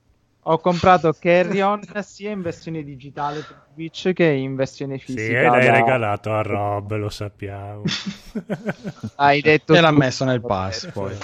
Ho 0.49 0.61
comprato 0.61 1.13
Carrion 1.19 1.81
sia 2.03 2.31
in 2.31 2.41
versione 2.41 2.83
digitale 2.83 3.45
per 3.45 3.59
Twitch 3.73 4.13
che 4.13 4.25
in 4.25 4.55
versione 4.55 4.99
Sì, 4.99 5.21
fisica. 5.21 5.47
e 5.47 5.49
l'hai 5.49 5.71
da- 5.71 5.71
regalato 5.71 6.33
a 6.35 6.43
Rob, 6.43 6.95
lo 6.97 7.09
sappiamo. 7.09 7.85
Hai 9.17 9.41
detto 9.43 9.75
E 9.75 9.81
l'ha 9.81 9.91
messo 9.93 10.25
nel 10.25 10.45
pass 10.45 10.89
poi. 10.93 11.17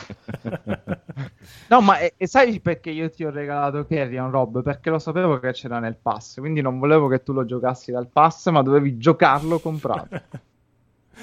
No, 1.69 1.81
ma 1.81 1.99
e, 1.99 2.15
e 2.16 2.27
sai 2.27 2.61
perché 2.61 2.90
io 2.90 3.11
ti 3.11 3.24
ho 3.24 3.31
regalato 3.31 3.86
Carrion 3.86 4.31
Rob? 4.31 4.62
Perché 4.62 4.90
lo 4.90 4.99
sapevo 4.99 5.39
che 5.40 5.53
c'era 5.53 5.78
nel 5.78 5.97
pass, 5.97 6.39
quindi 6.39 6.61
non 6.61 6.78
volevo 6.78 7.09
che 7.09 7.23
tu 7.23 7.32
lo 7.32 7.44
giocassi 7.44 7.90
dal 7.90 8.09
pass, 8.11 8.51
ma 8.51 8.62
dovevi 8.62 8.99
giocarlo 8.99 9.59
comprato. 9.61 10.11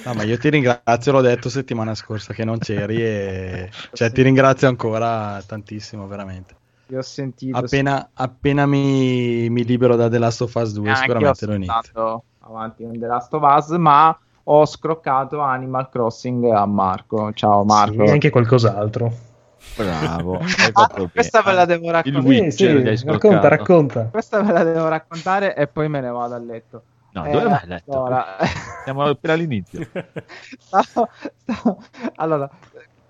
No, 0.02 0.14
ma 0.14 0.24
io 0.24 0.38
ti 0.38 0.50
ringrazio, 0.50 1.12
l'ho 1.12 1.22
detto 1.22 1.50
settimana 1.50 1.94
scorsa 1.96 2.34
che 2.34 2.44
non 2.46 2.58
c'eri 2.60 3.02
e 3.02 3.70
cioè, 3.94 4.12
ti 4.12 4.22
ringrazio 4.22 4.68
ancora 4.68 5.42
tantissimo, 5.46 6.08
veramente. 6.08 6.59
Io 6.92 6.98
ho 6.98 7.02
sentito 7.04 7.56
Appena, 7.58 8.10
appena 8.14 8.66
mi, 8.66 9.48
mi 9.50 9.64
libero 9.64 9.96
da 9.96 10.10
The 10.10 10.18
Last 10.18 10.42
of 10.42 10.54
Us 10.56 10.74
2 10.74 10.90
Anche 10.90 11.00
io 11.00 11.06
sicuramente 11.06 11.46
lo 11.46 11.54
inizio. 11.54 12.24
avanti 12.40 12.84
con 12.84 12.98
The 12.98 13.06
Last 13.06 13.34
of 13.36 13.44
Us, 13.44 13.70
ma 13.78 14.20
ho 14.44 14.66
scroccato 14.66 15.40
Animal 15.40 15.90
Crossing 15.90 16.46
a 16.46 16.66
Marco. 16.66 17.32
Ciao 17.34 17.64
Marco. 17.64 18.06
Sì, 18.06 18.12
anche 18.12 18.30
qualcos'altro. 18.32 19.12
Bravo. 19.76 20.40
Ah, 20.74 20.88
questa 21.12 21.42
ve 21.44 21.54
la 21.54 21.66
devo 21.66 21.92
raccontare. 21.92 22.26
Witcher 22.26 22.88
Sì, 22.90 22.98
sì, 22.98 23.06
racconta, 23.06 23.48
racconta. 23.50 24.04
Questa 24.06 24.42
ve 24.42 24.52
la 24.52 24.64
devo 24.64 24.88
raccontare 24.88 25.56
e 25.56 25.68
poi 25.68 25.90
me 25.90 26.02
ne 26.02 26.10
vado 26.10 26.34
a 26.36 26.40
letto. 26.40 26.84
No, 27.12 27.26
Eh, 27.26 27.32
dove 27.32 27.44
vai 27.46 27.54
a 27.54 27.66
letto? 27.66 27.92
allora- 27.92 28.38
Siamo 28.84 29.04
appena 29.04 29.34
all'inizio. 29.34 29.80
Stavo- 30.60 31.10
stavo- 31.36 31.78
allora, 32.16 32.50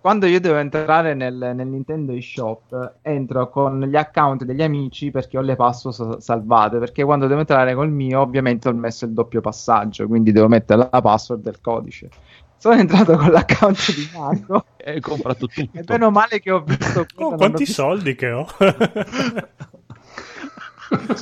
quando 0.02 0.26
io 0.26 0.40
devo 0.40 0.58
entrare 0.58 1.14
nel, 1.14 1.36
nel 1.36 1.68
Nintendo 1.68 2.14
eShop, 2.14 2.96
entro 3.02 3.50
con 3.50 3.82
gli 3.82 3.96
account 3.96 4.44
degli 4.44 4.62
amici 4.62 5.12
perché 5.12 5.38
ho 5.38 5.42
le 5.42 5.56
password 5.56 6.18
salvate. 6.18 6.78
Perché 6.78 7.04
quando 7.04 7.28
devo 7.28 7.40
entrare 7.42 7.76
col 7.76 7.92
mio, 7.92 8.22
ovviamente 8.22 8.70
ho 8.70 8.74
messo 8.74 9.06
il 9.06 9.12
doppio 9.12 9.42
passaggio, 9.42 10.08
quindi 10.08 10.32
devo 10.32 10.48
mettere 10.48 10.88
la 10.90 11.02
password 11.02 11.42
del 11.42 11.60
codice. 11.60 12.10
Sono 12.58 12.76
entrato 12.76 13.16
con 13.16 13.32
l'account 13.32 13.96
di 13.96 14.10
Marco 14.14 14.66
E 14.76 14.92
hai 14.92 15.00
comprato 15.00 15.48
tutto. 15.48 15.78
e 15.78 15.84
meno 15.88 16.12
male 16.12 16.40
che 16.40 16.52
ho 16.52 16.62
visto 16.62 17.06
Oh, 17.16 17.36
quanti 17.36 17.64
ho 17.64 17.66
soldi 17.66 18.16
che 18.16 18.32
ho? 18.32 18.46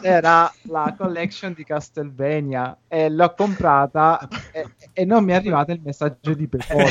c'era 0.01 0.51
la 0.63 0.93
collection 0.97 1.53
di 1.53 1.63
Castlevania 1.63 2.77
e 2.87 3.09
l'ho 3.09 3.33
comprata 3.35 4.27
e, 4.51 4.65
e 4.93 5.05
non 5.05 5.23
mi 5.23 5.31
è 5.31 5.35
arrivato 5.35 5.71
il 5.71 5.81
messaggio 5.83 6.33
di 6.33 6.47
PayPal. 6.47 6.85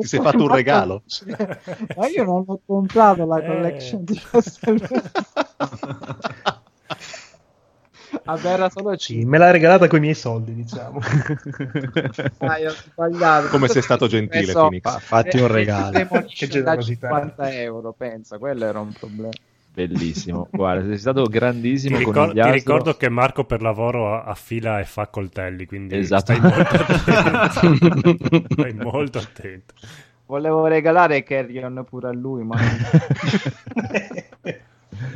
Ti 0.00 0.06
sei 0.06 0.20
fatto 0.20 0.42
un 0.44 0.54
regalo. 0.54 1.02
Ma 1.96 2.06
io 2.08 2.24
non 2.24 2.44
ho 2.46 2.60
comprato 2.64 3.26
la 3.26 3.38
Eh. 3.38 3.44
collection 3.44 4.04
di 4.04 4.20
Castlevania. 4.30 5.10
Vabbè, 8.24 8.48
era 8.48 8.70
solo 8.70 8.96
Sì, 8.98 9.24
me 9.24 9.38
l'ha 9.38 9.50
regalata 9.50 9.86
con 9.88 9.98
i 9.98 10.02
miei 10.02 10.14
soldi, 10.14 10.54
diciamo. 10.54 11.00
Dai, 12.38 12.66
ho 12.66 12.72
sbagliato. 12.72 13.48
Come 13.48 13.68
sei 13.68 13.82
stato 13.82 14.06
gentile, 14.06 14.52
Phoenix. 14.52 14.82
Fa- 14.82 14.98
fatti 14.98 15.38
un 15.38 15.44
eh, 15.44 15.48
regalo. 15.48 15.92
Che 15.92 16.46
da 16.46 16.76
generosità. 16.76 17.08
50 17.08 17.52
euro, 17.54 17.92
pensa, 17.92 18.38
quello 18.38 18.64
era 18.64 18.80
un 18.80 18.92
problema. 18.92 19.30
Bellissimo. 19.72 20.48
Guarda, 20.50 20.84
sei 20.86 20.98
stato 20.98 21.22
Ti, 21.24 21.30
grandissimo 21.30 21.98
ricor- 21.98 22.14
con 22.14 22.36
il 22.36 22.42
ti 22.42 22.50
ricordo 22.50 22.96
che 22.96 23.08
Marco 23.08 23.44
per 23.44 23.62
lavoro 23.62 24.20
affila 24.20 24.80
e 24.80 24.84
fa 24.84 25.06
coltelli, 25.06 25.66
quindi 25.66 25.96
Esatto. 25.96 26.34
stai 26.34 26.40
molto 26.40 26.74
attento. 26.74 28.44
stai 28.54 28.74
molto 28.74 29.18
attento. 29.18 29.74
Volevo 30.26 30.66
regalare 30.66 31.22
Carrion 31.22 31.86
pure 31.88 32.08
a 32.08 32.12
lui, 32.12 32.44
ma 32.44 32.56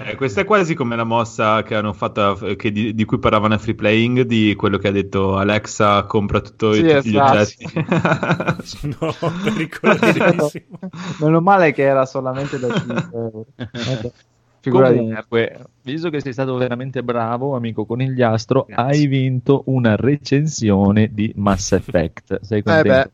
Eh, 0.05 0.17
questa 0.17 0.43
è 0.43 0.45
quasi 0.45 0.75
come 0.75 0.97
la 0.97 1.05
mossa 1.05 1.63
che 1.63 1.75
hanno 1.75 1.93
fatto, 1.93 2.39
eh, 2.47 2.57
che 2.57 2.71
di, 2.71 2.95
di 2.95 3.05
cui 3.05 3.19
parlavano 3.19 3.55
a 3.55 3.59
Free 3.59 3.75
Playing, 3.75 4.21
di 4.23 4.55
quello 4.55 4.77
che 4.79 4.89
ha 4.89 4.91
detto 4.91 5.37
Alexa 5.37 6.05
compra 6.05 6.41
tutto, 6.41 6.73
Sì, 6.73 6.87
tutti 6.87 7.11
gli 7.11 7.17
esatto. 7.17 7.17
oggetti. 7.17 7.65
No, 9.01 9.17
pericolosissimo. 9.43 10.79
meno 11.19 11.41
male 11.41 11.73
che 11.73 11.83
era 11.83 12.05
solamente 12.07 12.59
da 12.59 12.71
5 12.71 13.19
euro. 13.19 13.47
Vabbè, 13.57 14.13
Figura 14.61 14.91
di 14.91 15.01
merda. 15.01 15.27
Comunque, 15.29 15.67
visto 15.83 16.11
che 16.11 16.21
sei 16.21 16.33
stato 16.33 16.57
veramente 16.57 17.03
bravo, 17.03 17.57
amico 17.57 17.85
conigliastro, 17.85 18.65
Grazie. 18.67 18.85
hai 18.85 19.07
vinto 19.07 19.63
una 19.67 19.97
recensione 19.97 21.13
di 21.13 21.33
Mass 21.37 21.73
Effect. 21.73 22.41
Sei 22.41 22.63
Eh 22.63 22.63
contento? 22.63 22.85
beh, 22.85 23.11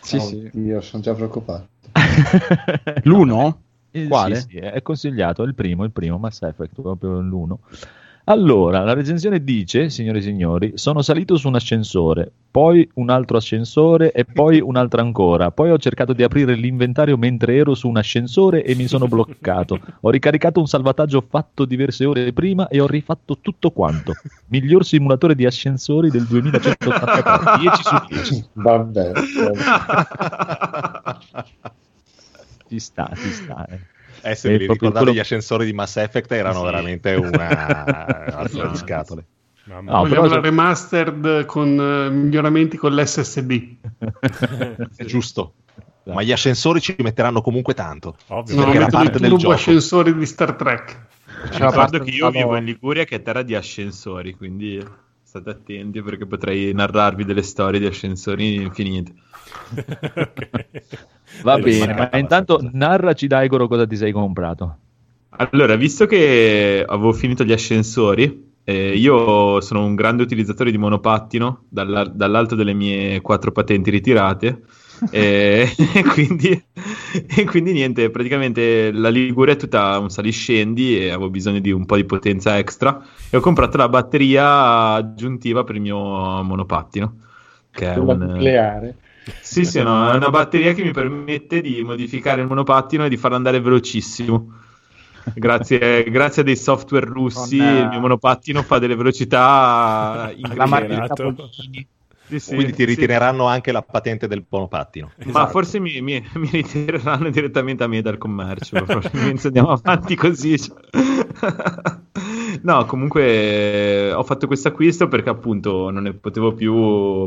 sì, 0.00 0.18
sì. 0.20 0.50
Io 0.54 0.80
sono 0.80 1.02
già 1.02 1.14
preoccupato. 1.14 1.68
L'uno? 3.04 3.62
Eh, 3.92 4.08
Quale? 4.08 4.36
sì, 4.36 4.46
sì, 4.48 4.56
è 4.56 4.82
consigliato, 4.82 5.42
è 5.42 5.46
il 5.46 5.54
primo, 5.54 5.84
il 5.84 5.92
primo 5.92 6.18
Mass 6.18 6.42
Effect, 6.42 6.80
proprio 6.80 7.20
l'uno. 7.20 7.60
Allora, 8.24 8.84
la 8.84 8.92
recensione 8.92 9.42
dice, 9.42 9.90
signore 9.90 10.18
e 10.18 10.22
signori, 10.22 10.72
sono 10.76 11.02
salito 11.02 11.36
su 11.36 11.48
un 11.48 11.56
ascensore, 11.56 12.30
poi 12.52 12.88
un 12.94 13.10
altro 13.10 13.36
ascensore 13.36 14.12
e 14.12 14.24
poi 14.24 14.60
un 14.60 14.76
altro 14.76 15.00
ancora. 15.00 15.50
Poi 15.50 15.70
ho 15.70 15.78
cercato 15.78 16.12
di 16.12 16.22
aprire 16.22 16.54
l'inventario 16.54 17.16
mentre 17.16 17.56
ero 17.56 17.74
su 17.74 17.88
un 17.88 17.96
ascensore 17.96 18.62
e 18.62 18.76
mi 18.76 18.86
sono 18.86 19.08
bloccato. 19.08 19.80
Ho 20.02 20.10
ricaricato 20.10 20.60
un 20.60 20.68
salvataggio 20.68 21.20
fatto 21.28 21.64
diverse 21.64 22.04
ore 22.04 22.32
prima 22.32 22.68
e 22.68 22.80
ho 22.80 22.86
rifatto 22.86 23.38
tutto 23.40 23.72
quanto. 23.72 24.12
Miglior 24.46 24.84
simulatore 24.84 25.34
di 25.34 25.44
ascensori 25.44 26.08
del 26.08 26.24
2183, 26.26 27.58
10 27.58 27.82
su 27.82 27.96
10. 28.08 28.44
Vabbè. 28.52 29.12
Ci 32.72 32.78
sta, 32.80 33.10
ci 33.14 33.30
sta. 33.30 33.66
eh. 33.66 33.78
Eh, 34.30 34.34
se 34.34 34.48
proprio 34.48 34.72
ricordate 34.72 34.98
quello- 35.04 35.12
gli 35.12 35.18
ascensori 35.20 35.66
di 35.66 35.72
Mass 35.74 35.96
Effect 35.96 36.32
erano 36.32 36.60
Sì. 36.60 36.64
veramente 36.64 37.14
una 37.20 38.24
altra 38.34 38.66
di 38.68 38.76
scatole. 38.76 39.24
Mamma 39.64 39.92
No, 39.92 39.98
Vogliamo 39.98 40.22
però 40.22 40.34
la 40.34 40.40
remastered 40.40 41.44
con 41.44 41.78
eh, 41.78 42.08
miglioramenti 42.10 42.76
con 42.78 42.94
l'SSD. 42.94 43.76
È 44.96 45.04
giusto. 45.04 45.54
Ma 46.04 46.22
gli 46.22 46.32
ascensori 46.32 46.80
ci 46.80 46.94
metteranno 46.98 47.42
comunque 47.42 47.74
tanto. 47.74 48.16
Ovvio, 48.28 48.54
No, 48.56 48.62
Perché 48.64 48.76
era 48.78 48.86
parte 48.86 49.18
del 49.20 49.36
gioco. 49.36 49.52
ascensori 49.54 50.14
di 50.16 50.26
Star 50.26 50.54
Trek. 50.54 51.06
Vi 51.52 51.58
la 51.58 51.66
ricordo 51.68 51.98
che 52.00 52.10
io 52.10 52.30
vivo 52.30 52.56
in 52.56 52.64
Liguria 52.64 53.04
che 53.04 53.16
è 53.16 53.22
terra 53.22 53.42
di 53.42 53.54
ascensori, 53.54 54.34
quindi 54.34 54.82
state 55.22 55.50
attenti 55.50 56.02
perché 56.02 56.26
potrei 56.26 56.72
narrarvi 56.72 57.24
delle 57.24 57.42
storie 57.42 57.78
di 57.80 57.86
ascensori 57.86 58.54
infinite. 58.54 59.12
Ok. 60.14 60.48
Va 61.40 61.58
Eh, 61.58 61.58
bene, 61.58 61.92
ma- 61.94 62.08
intanto 62.18 62.58
narraci 62.72 63.26
Daigoro 63.26 63.68
cosa 63.68 63.86
ti 63.86 63.96
sei 63.96 64.12
comprato. 64.12 64.78
Allora, 65.34 65.76
visto 65.76 66.04
che 66.06 66.84
avevo 66.86 67.12
finito 67.12 67.42
gli 67.44 67.52
ascensori, 67.52 68.50
eh, 68.64 68.94
io 68.96 69.60
sono 69.62 69.84
un 69.84 69.94
grande 69.94 70.22
utilizzatore 70.22 70.70
di 70.70 70.76
monopattino 70.78 71.64
dalla- 71.68 72.04
dall'alto 72.04 72.54
delle 72.54 72.74
mie 72.74 73.20
quattro 73.22 73.50
patenti 73.50 73.90
ritirate. 73.90 74.62
e, 75.08 75.66
e 75.94 76.02
quindi, 76.04 76.50
e 77.36 77.44
quindi 77.44 77.72
niente, 77.72 78.10
praticamente 78.10 78.92
la 78.92 79.08
Liguria 79.08 79.54
è 79.54 79.56
tutta 79.56 79.98
un 79.98 80.10
saliscendi 80.10 80.98
e 80.98 81.08
avevo 81.10 81.30
bisogno 81.30 81.60
di 81.60 81.70
un 81.72 81.86
po' 81.86 81.96
di 81.96 82.04
potenza 82.04 82.58
extra 82.58 83.02
e 83.30 83.36
ho 83.36 83.40
comprato 83.40 83.78
la 83.78 83.88
batteria 83.88 84.92
aggiuntiva 84.92 85.64
per 85.64 85.76
il 85.76 85.80
mio 85.80 85.96
monopattino. 86.42 87.16
Che 87.70 87.90
è 87.90 87.96
Quella 87.96 88.14
un, 88.14 88.18
nucleare. 88.18 88.96
Sì, 89.40 89.64
sì, 89.64 89.82
no, 89.82 90.10
è 90.10 90.16
una 90.16 90.30
batteria 90.30 90.72
che 90.72 90.82
mi 90.82 90.90
permette 90.90 91.60
di 91.60 91.82
modificare 91.82 92.42
il 92.42 92.48
monopattino 92.48 93.04
e 93.04 93.08
di 93.08 93.16
farlo 93.16 93.36
andare 93.36 93.60
velocissimo. 93.60 94.60
Grazie, 95.34 96.04
grazie 96.10 96.42
a 96.42 96.44
dei 96.44 96.56
software 96.56 97.06
russi, 97.06 97.56
Con, 97.56 97.66
il 97.66 97.88
mio 97.88 98.00
monopattino 98.00 98.62
fa 98.62 98.78
delle 98.78 98.96
velocità 98.96 100.32
incredibili. 100.34 101.86
Sì, 102.28 102.38
sì, 102.38 102.54
Quindi 102.54 102.72
ti 102.72 102.78
sì. 102.78 102.84
ritireranno 102.86 103.46
anche 103.46 103.72
la 103.72 103.82
patente 103.82 104.26
del 104.26 104.44
monopattino. 104.48 105.12
Ma 105.16 105.28
Esatto. 105.28 105.50
forse 105.50 105.78
mi, 105.80 106.00
mi, 106.00 106.24
mi 106.34 106.48
ritireranno 106.50 107.30
direttamente 107.30 107.84
a 107.84 107.86
me 107.88 108.00
dal 108.00 108.18
commercio. 108.18 108.84
probabilmente 108.84 109.48
andiamo 109.48 109.72
avanti 109.72 110.14
così. 110.16 110.56
No, 112.62 112.84
comunque 112.84 114.08
eh, 114.08 114.12
ho 114.12 114.22
fatto 114.22 114.46
questo 114.46 114.68
acquisto 114.68 115.08
perché 115.08 115.30
appunto 115.30 115.90
non 115.90 116.04
ne 116.04 116.12
potevo 116.12 116.52
più. 116.52 116.72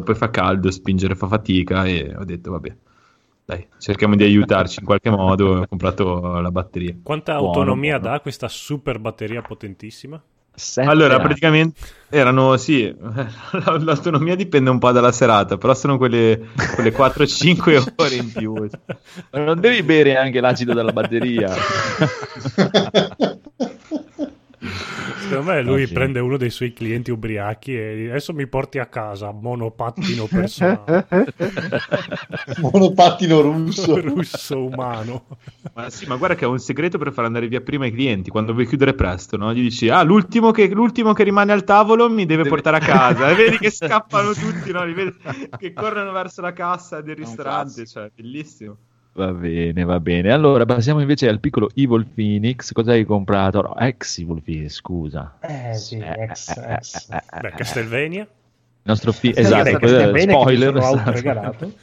Poi 0.03 0.15
fa 0.15 0.29
caldo, 0.29 0.71
spingere 0.71 1.15
fa 1.15 1.27
fatica 1.27 1.85
e 1.85 2.13
ho 2.15 2.23
detto 2.23 2.51
vabbè. 2.51 2.75
Dai, 3.45 3.67
cerchiamo 3.77 4.15
di 4.15 4.23
aiutarci 4.23 4.79
in 4.79 4.85
qualche 4.85 5.09
modo. 5.09 5.61
Ho 5.61 5.67
comprato 5.67 6.39
la 6.39 6.51
batteria. 6.51 6.95
Quanta 7.03 7.33
Buono, 7.33 7.47
autonomia 7.49 7.99
buono. 7.99 8.15
dà 8.15 8.21
questa 8.21 8.47
super 8.47 8.99
batteria 8.99 9.41
potpotentissima? 9.41 10.21
Allora, 10.85 11.19
praticamente 11.19 11.81
erano 12.09 12.55
sì, 12.55 12.93
l'autonomia 13.79 14.35
dipende 14.35 14.69
un 14.69 14.79
po' 14.79 14.91
dalla 14.91 15.11
serata, 15.11 15.57
però 15.57 15.73
sono 15.73 15.97
quelle, 15.97 16.47
quelle 16.75 16.93
4-5 16.93 17.91
ore 17.97 18.15
in 18.15 18.31
più. 18.31 18.53
Non 19.31 19.59
devi 19.59 19.83
bere 19.83 20.15
anche 20.15 20.39
l'acido 20.39 20.73
della 20.73 20.93
batteria. 20.93 21.53
Secondo 25.27 25.51
me 25.51 25.61
lui 25.61 25.83
Ah, 25.83 25.87
sì. 25.87 25.93
prende 25.93 26.19
uno 26.19 26.37
dei 26.37 26.49
suoi 26.49 26.73
clienti 26.73 27.11
ubriachi 27.11 27.75
e 27.75 28.09
adesso 28.09 28.33
mi 28.33 28.47
porti 28.47 28.79
a 28.79 28.85
casa, 28.87 29.31
monopattino 29.31 30.25
personale. 30.25 31.07
Monopattino 32.61 33.41
russo. 33.41 33.99
russo 34.01 34.63
umano. 34.65 35.25
Ma 35.73 35.89
sì, 35.89 36.05
ma 36.07 36.15
guarda 36.15 36.35
che 36.35 36.45
è 36.45 36.47
un 36.47 36.59
segreto 36.59 36.97
per 36.97 37.11
far 37.11 37.25
andare 37.25 37.47
via 37.47 37.61
prima 37.61 37.85
i 37.85 37.91
clienti. 37.91 38.29
Quando 38.29 38.53
vuoi 38.53 38.67
chiudere 38.67 38.93
presto, 38.93 39.37
no? 39.37 39.53
Gli 39.53 39.61
dici: 39.61 39.89
Ah, 39.89 40.01
l'ultimo 40.03 40.51
che, 40.51 40.67
l'ultimo 40.67 41.13
che 41.13 41.23
rimane 41.23 41.51
al 41.51 41.63
tavolo 41.63 42.09
mi 42.09 42.25
deve, 42.25 42.43
portare 42.43 42.77
a 42.77 42.79
casa. 42.79 43.29
e 43.31 43.35
vedi 43.35 43.57
che 43.57 43.69
scappano 43.71 44.33
tutti, 44.33 44.71
no? 44.71 44.83
Li 44.85 44.93
vedi 44.93 45.15
che 45.57 45.73
corrono 45.73 46.11
verso 46.11 46.41
la 46.41 46.53
cassa 46.53 47.01
del 47.01 47.15
ristorante. 47.15 47.85
Cioè, 47.85 48.11
bellissimo. 48.15 48.77
Va 49.15 49.31
bene, 49.31 49.83
va 49.85 49.99
bene. 50.01 50.31
Allora 50.31 50.65
passiamo 50.65 50.99
invece 50.99 51.29
al 51.29 51.39
piccolo 51.39 51.69
Evil 51.73 52.05
Phoenix. 52.05 52.73
Cosa 52.73 52.91
hai 52.91 53.05
comprato? 53.05 53.61
No, 53.61 53.77
ex 53.77 54.19
Evil 54.19 54.41
Phoenix, 54.43 54.73
scusa. 54.73 55.37
Eh 55.39 55.73
sì, 55.73 55.97
ex, 55.99 56.53
ex. 56.57 57.07
Beh, 57.39 57.51
Castlevania. 57.55 58.23
Il 58.23 58.91
nostro 58.91 59.13
fi- 59.13 59.33
esatto, 59.35 59.79
mi 59.79 60.19
spoiler. 60.19 60.73
sono 60.73 60.77
esatto. 60.83 60.99
autoregalato. 60.99 61.73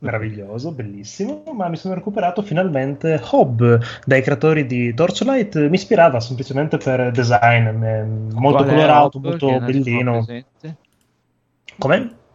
meraviglioso, 0.00 0.72
bellissimo, 0.72 1.44
ma 1.54 1.68
mi 1.68 1.76
sono 1.76 1.94
recuperato 1.94 2.42
finalmente 2.42 3.18
Hob 3.30 3.80
dai 4.04 4.20
creatori 4.20 4.66
di 4.66 4.92
Torchlight, 4.92 5.68
mi 5.68 5.76
ispirava 5.76 6.20
semplicemente 6.20 6.76
per 6.78 7.10
design, 7.12 7.82
eh, 7.82 8.04
molto 8.34 8.64
Qual 8.64 8.68
colorato, 8.68 9.18
molto 9.20 9.60
bellino. 9.60 10.24
presente? 10.24 10.76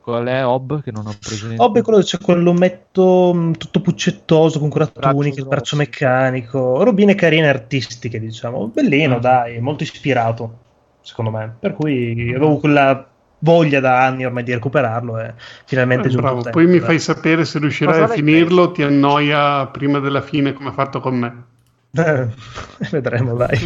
Qual 0.08 0.26
è 0.26 0.46
Hob 0.46 0.82
che 0.82 0.92
non 0.94 1.06
ho 1.06 1.14
presente? 1.20 1.62
Hob 1.62 1.80
è 1.80 1.82
quello 1.82 2.00
c'è 2.00 2.18
quell'ometto 2.18 3.34
mh, 3.34 3.58
tutto 3.58 3.82
puccettoso 3.82 4.58
con 4.58 4.70
curatuni, 4.70 5.04
Braccio 5.04 5.34
che 5.34 5.40
il 5.42 5.48
braccio 5.48 5.76
meccanico, 5.76 6.82
robine 6.82 7.14
carine 7.14 7.50
artistiche, 7.50 8.18
diciamo, 8.18 8.68
bellino, 8.68 9.20
dai, 9.20 9.60
molto 9.60 9.84
ispirato, 9.84 10.60
secondo 11.02 11.32
me. 11.32 11.58
Per 11.60 11.74
cui 11.74 12.34
avevo 12.34 12.56
quella 12.56 13.06
voglia 13.40 13.82
da 13.82 14.06
anni 14.06 14.26
ormai 14.26 14.44
di 14.44 14.54
recuperarlo 14.54 15.20
e 15.20 15.34
finalmente 15.66 16.08
Eh, 16.08 16.12
giunto 16.12 16.26
bravo. 16.26 16.38
il 16.38 16.44
tempo. 16.46 16.60
Poi 16.60 16.68
mi 16.70 16.80
fai 16.80 17.00
sapere 17.00 17.44
se 17.44 17.60
riuscirai 17.60 18.02
a 18.04 18.08
finirlo, 18.08 18.72
ti 18.72 18.84
annoia 18.84 19.68
prima 19.68 20.00
della 20.00 20.22
fine 20.22 20.54
come 20.54 20.70
ha 20.70 20.72
fatto 20.72 21.02
con 21.02 21.18
me. 21.18 21.44
Eh, 21.92 22.28
vedremo, 22.92 23.36
dai. 23.36 23.58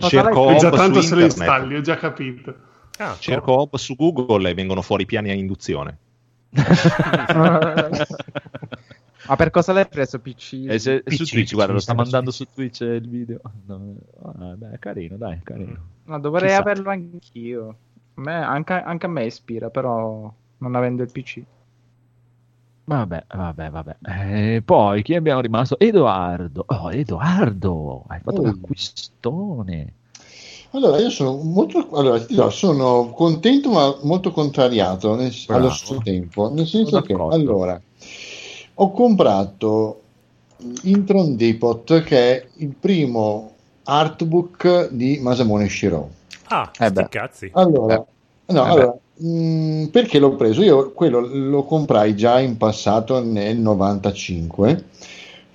Cerco 0.00 0.50
E 0.50 0.56
già 0.56 0.70
tanto 0.70 1.02
se 1.02 1.14
lo 1.14 1.20
installi, 1.20 1.76
ho 1.76 1.80
già 1.82 1.96
capito. 1.96 2.66
Ah, 2.98 3.16
Cerco 3.18 3.52
Hob 3.52 3.76
su 3.76 3.94
Google 3.94 4.50
e 4.50 4.54
vengono 4.54 4.82
fuori 4.82 5.06
piani 5.06 5.30
a 5.30 5.34
induzione. 5.34 5.98
Ma 9.28 9.36
per 9.36 9.50
cosa 9.50 9.72
l'hai 9.72 9.86
preso 9.86 10.18
PC? 10.20 10.64
E 10.68 10.78
se- 10.78 11.02
su 11.06 11.24
PC, 11.24 11.30
Twitch, 11.30 11.52
guarda, 11.54 11.72
lo 11.72 11.78
PC, 11.78 11.84
sta 11.84 11.94
mandando 11.94 12.30
su 12.30 12.46
Twitch 12.52 12.80
il 12.80 13.08
video. 13.08 13.40
No, 13.66 13.94
ah, 14.24 14.54
dai, 14.56 14.78
carino, 14.78 15.16
dai, 15.16 15.40
carino. 15.42 15.76
No, 16.04 16.18
dovrei 16.20 16.48
Chissà. 16.48 16.60
averlo 16.60 16.90
anch'io. 16.90 17.68
A 18.14 18.20
me- 18.20 18.32
anche, 18.42 18.72
anche 18.72 19.06
a 19.06 19.08
me 19.08 19.24
ispira, 19.26 19.68
però 19.70 20.32
non 20.58 20.74
avendo 20.74 21.02
il 21.02 21.12
PC. 21.12 21.42
Vabbè, 22.84 23.24
vabbè, 23.28 23.70
vabbè. 23.70 23.96
Eh, 24.02 24.62
poi 24.64 25.02
chi 25.02 25.14
abbiamo 25.14 25.40
rimasto? 25.42 25.78
Edoardo. 25.78 26.64
Oh, 26.66 26.90
Edoardo, 26.90 28.04
hai 28.08 28.20
fatto 28.20 28.40
Oh. 28.40 28.44
l'acquistone. 28.44 29.92
Allora, 30.72 30.98
io 30.98 31.08
sono 31.10 31.36
molto 31.42 31.88
allora, 31.92 32.18
dirò, 32.18 32.50
sono 32.50 33.10
contento 33.10 33.70
ma 33.70 33.96
molto 34.02 34.30
contrariato 34.32 35.14
nel- 35.14 35.32
allo 35.48 35.70
stesso 35.70 36.00
tempo, 36.02 36.50
nel 36.52 36.66
senso 36.66 36.90
Sono 36.90 37.02
che 37.02 37.12
d'accordo. 37.12 37.34
allora 37.36 37.80
ho 38.74 38.90
comprato 38.92 40.00
Intron 40.82 41.36
Depot 41.36 42.02
che 42.02 42.18
è 42.42 42.46
il 42.56 42.74
primo 42.78 43.52
artbook 43.84 44.90
di 44.90 45.18
Masamune 45.20 45.68
Shiro. 45.68 46.10
Ah, 46.50 46.70
Eh 46.78 46.86
sti 46.86 46.94
beh. 46.94 47.08
cazzi. 47.08 47.46
Allora, 47.52 47.94
no, 47.96 48.04
Eh 48.46 48.70
allora, 48.70 48.96
mh, 49.16 49.84
perché 49.86 50.18
l'ho 50.18 50.34
preso? 50.36 50.62
Io 50.62 50.92
quello 50.92 51.20
lo 51.20 51.64
comprai 51.64 52.14
già 52.14 52.40
in 52.40 52.56
passato 52.56 53.22
nel 53.22 53.56
95, 53.58 54.84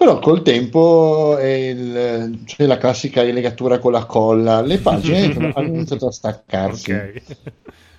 però 0.03 0.19
col 0.19 0.41
tempo 0.41 1.37
il- 1.39 2.41
c'è 2.45 2.65
la 2.65 2.77
classica 2.77 3.21
rilegatura 3.23 3.79
con 3.79 3.93
la 3.93 4.05
colla, 4.05 4.61
le 4.61 4.79
pagine 4.79 5.31
hanno 5.55 5.73
iniziato 5.75 6.07
a 6.07 6.11
staccarsi. 6.11 6.91
Ok. 6.91 7.21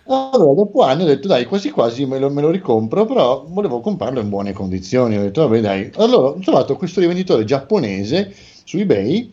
Allora, 0.07 0.53
dopo 0.53 0.83
anni 0.83 1.03
ho 1.03 1.07
detto, 1.07 1.29
dai, 1.29 1.47
quasi 1.47 1.71
quasi 1.71 2.05
me 2.05 2.19
lo, 2.19 2.29
me 2.29 2.43
lo 2.43 2.51
ricompro, 2.51 3.07
però 3.07 3.47
volevo 3.49 3.81
comprarlo 3.81 4.21
in 4.21 4.29
buone 4.29 4.53
condizioni. 4.53 5.17
Ho 5.17 5.23
detto, 5.23 5.49
vabbè, 5.49 5.61
dai. 5.63 5.91
Allora, 5.97 6.29
ho 6.29 6.39
trovato 6.41 6.77
questo 6.77 7.01
rivenditore 7.01 7.45
giapponese 7.45 8.35
su 8.65 8.77
eBay 8.77 9.33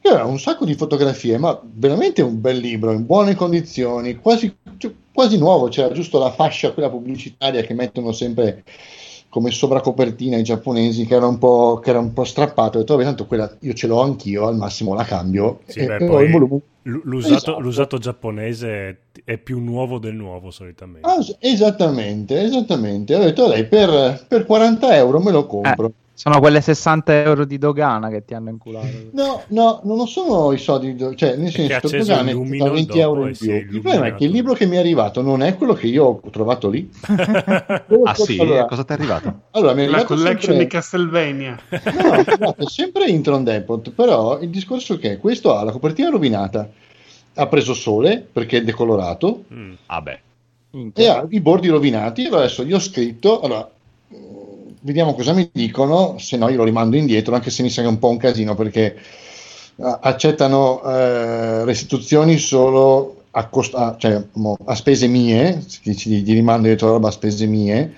che 0.00 0.08
aveva 0.08 0.24
un 0.24 0.38
sacco 0.38 0.64
di 0.64 0.74
fotografie, 0.74 1.38
ma 1.38 1.60
veramente 1.62 2.22
un 2.22 2.40
bel 2.40 2.58
libro, 2.58 2.92
in 2.92 3.04
buone 3.06 3.34
condizioni, 3.34 4.16
quasi, 4.16 4.52
cioè, 4.78 4.92
quasi 5.12 5.38
nuovo. 5.38 5.68
C'era 5.68 5.92
giusto 5.92 6.18
la 6.18 6.30
fascia, 6.32 6.72
quella 6.72 6.90
pubblicitaria 6.90 7.62
che 7.62 7.74
mettono 7.74 8.12
sempre 8.12 8.64
come 9.28 9.50
sovracopertina 9.50 10.36
i 10.36 10.42
giapponesi, 10.42 11.06
che 11.06 11.14
era 11.14 11.26
un 11.26 11.38
po', 11.38 11.80
che 11.82 11.90
era 11.90 11.98
un 11.98 12.12
po 12.12 12.24
strappato. 12.24 12.78
Ho 12.78 12.80
detto, 12.80 12.94
vabbè, 12.94 13.06
tanto 13.06 13.26
quella 13.26 13.50
io 13.60 13.72
ce 13.74 13.86
l'ho 13.86 14.00
anch'io, 14.00 14.46
al 14.46 14.56
massimo 14.56 14.94
la 14.94 15.04
cambio. 15.04 15.60
Sì, 15.66 15.80
e, 15.80 15.86
beh, 15.86 15.96
e 15.96 16.04
poi 16.06 16.24
il 16.24 16.30
volume. 16.30 16.60
l'usato, 16.82 17.34
Esatto. 17.34 17.60
l'usato 17.60 17.98
giapponese 17.98 18.98
è 19.24 19.36
più 19.36 19.60
nuovo 19.60 19.98
del 19.98 20.14
nuovo 20.14 20.50
solitamente. 20.50 21.06
Ah, 21.06 21.18
es- 21.18 21.36
esattamente, 21.40 22.40
esattamente. 22.40 23.14
Ho 23.14 23.20
detto, 23.20 23.46
dai, 23.48 23.66
per, 23.66 24.24
per 24.26 24.46
40 24.46 24.96
euro 24.96 25.20
me 25.20 25.30
lo 25.30 25.46
compro. 25.46 25.92
Sono 26.18 26.40
quelle 26.40 26.60
60 26.60 27.22
euro 27.22 27.44
di 27.44 27.58
dogana 27.58 28.08
che 28.08 28.24
ti 28.24 28.34
hanno 28.34 28.50
inculato. 28.50 28.88
No, 29.12 29.42
no, 29.50 29.80
non 29.84 30.08
sono 30.08 30.50
i 30.52 30.58
soldi, 30.58 30.96
do- 30.96 31.14
cioè 31.14 31.36
nel 31.36 31.52
che 31.52 31.68
senso, 31.68 31.86
acceso 31.86 31.96
Dogana 32.10 32.22
il 32.22 32.28
è 32.28 32.32
lumino 32.32 32.70
20 32.72 32.86
dopo 32.88 32.98
euro 32.98 33.26
in 33.28 33.36
più. 33.36 33.50
è 33.52 33.54
Il 33.58 33.66
problema 33.80 34.06
è 34.06 34.14
che 34.16 34.24
il 34.24 34.30
libro 34.32 34.54
che 34.54 34.66
mi 34.66 34.74
è 34.74 34.78
arrivato 34.80 35.22
non 35.22 35.42
è 35.42 35.54
quello 35.56 35.74
che 35.74 35.86
io 35.86 36.04
ho 36.04 36.30
trovato 36.30 36.68
lì. 36.70 36.90
Ah 38.04 38.14
sì? 38.14 38.36
Allora, 38.40 38.64
Cosa 38.64 38.82
ti 38.82 38.90
è 38.92 38.94
arrivato? 38.96 39.40
allora, 39.52 39.74
mi 39.74 39.82
è 39.82 39.86
La 39.86 39.98
arrivato 39.98 40.14
collection 40.14 40.40
sempre... 40.40 40.58
di 40.64 40.66
Castlevania. 40.66 41.58
No, 41.70 42.22
guardate, 42.24 42.64
sempre 42.66 43.08
Intron 43.08 43.44
Depot, 43.44 43.90
però 43.90 44.40
il 44.40 44.48
discorso 44.48 44.94
è 44.94 44.98
che 44.98 45.18
questo 45.18 45.54
ha 45.56 45.62
la 45.62 45.70
copertina 45.70 46.10
rovinata, 46.10 46.68
ha 47.34 47.46
preso 47.46 47.74
sole 47.74 48.26
perché 48.32 48.58
è 48.58 48.64
decolorato 48.64 49.44
Mm. 49.54 49.72
Ah 49.86 50.02
beh. 50.02 50.20
e 50.94 51.06
ha 51.08 51.24
i 51.30 51.40
bordi 51.40 51.68
rovinati. 51.68 52.24
Allora, 52.24 52.40
Adesso 52.42 52.64
gli 52.64 52.72
ho 52.72 52.80
scritto, 52.80 53.40
allora, 53.40 53.70
vediamo 54.80 55.14
cosa 55.14 55.32
mi 55.32 55.48
dicono, 55.52 56.18
se 56.18 56.36
no 56.36 56.48
io 56.48 56.56
lo 56.56 56.64
rimando 56.64 56.96
indietro, 56.96 57.34
anche 57.34 57.50
se 57.50 57.62
mi 57.62 57.70
è 57.72 57.86
un 57.86 57.98
po' 57.98 58.08
un 58.10 58.16
casino 58.18 58.54
perché 58.54 58.94
eh, 59.76 59.98
accettano 60.00 60.82
eh, 60.84 61.64
restituzioni 61.64 62.38
solo 62.38 63.22
a, 63.32 63.46
cost- 63.48 63.74
a- 63.74 63.96
cioè, 63.98 64.22
a 64.64 64.74
spese 64.74 65.06
mie, 65.06 65.62
di 65.82 66.32
rimando 66.32 66.66
indietro 66.66 66.86
la 66.88 66.92
roba 66.94 67.08
a 67.08 67.10
spese 67.12 67.46
mie 67.46 67.94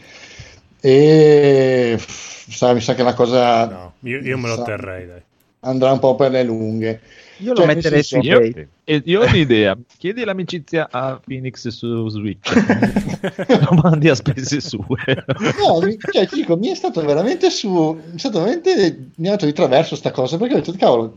e 0.80 1.98
sa, 1.98 2.72
mi 2.72 2.80
sa 2.80 2.94
che 2.94 3.02
la 3.02 3.14
cosa 3.14 3.64
No, 3.74 3.94
io, 4.00 4.18
io 4.20 4.38
me 4.38 4.48
lo 4.48 4.56
sa- 4.56 4.64
terrei, 4.70 5.06
dai. 5.06 5.22
andrà 5.60 5.92
un 5.92 5.98
po' 5.98 6.14
per 6.14 6.30
le 6.30 6.42
lunghe. 6.42 7.00
Io 7.40 7.54
Cioè, 7.54 7.66
lo 7.66 7.72
metterei 7.74 8.02
su 8.02 8.18
Io, 8.20 8.40
eBay. 8.40 8.66
e- 8.84 9.02
io 9.04 9.20
ho 9.22 9.26
un'idea. 9.26 9.76
Chiedi 9.98 10.24
l'amicizia 10.24 10.88
a 10.90 11.20
Phoenix 11.24 11.68
su 11.68 12.08
Switch. 12.08 12.52
lo 13.70 13.80
mandi 13.82 14.08
a 14.08 14.14
spese 14.14 14.60
sue. 14.60 14.78
No, 15.26 15.80
cioè, 16.12 16.26
ti 16.26 16.36
dico, 16.36 16.56
mi 16.56 16.68
è 16.68 16.74
stato 16.74 17.04
veramente 17.04 17.50
su. 17.50 17.68
Mi 17.92 18.14
è 18.16 18.18
stato 18.18 18.38
veramente. 18.40 19.08
Mi 19.16 19.28
ha 19.28 19.32
dato 19.32 19.46
di 19.46 19.52
traverso 19.52 19.96
sta 19.96 20.10
cosa 20.10 20.36
perché 20.36 20.54
ho 20.54 20.58
detto, 20.58 20.72
cavolo, 20.76 21.14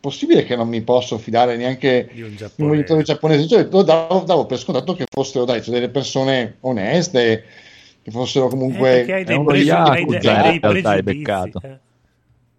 possibile 0.00 0.44
che 0.44 0.56
non 0.56 0.68
mi 0.68 0.80
posso 0.82 1.18
fidare 1.18 1.56
neanche 1.56 2.08
Di 2.12 2.22
un 2.22 2.34
giapponese. 2.36 2.74
editore 2.78 3.02
giapponese? 3.02 3.46
Cioè, 3.48 3.68
lo 3.70 3.82
davo, 3.82 4.20
davo 4.26 4.46
per 4.46 4.58
scontato 4.58 4.94
che 4.94 5.04
fossero, 5.10 5.44
dai, 5.44 5.62
cioè, 5.62 5.74
delle 5.74 5.88
persone 5.90 6.56
oneste, 6.60 7.44
che 8.02 8.10
fossero 8.10 8.46
Eh, 8.46 8.50
comunque. 8.50 8.88
perché 8.90 9.12
hai 9.12 9.22
è 9.22 9.24
dei, 9.24 9.44
pregi- 9.44 9.70
hai 9.70 9.88
hai 9.90 10.04
dei 10.06 10.20
realtà, 10.20 10.42
hai 10.48 10.58
pregiudizi. 10.60 11.02
beccato. 11.02 11.60
eh. 11.64 11.78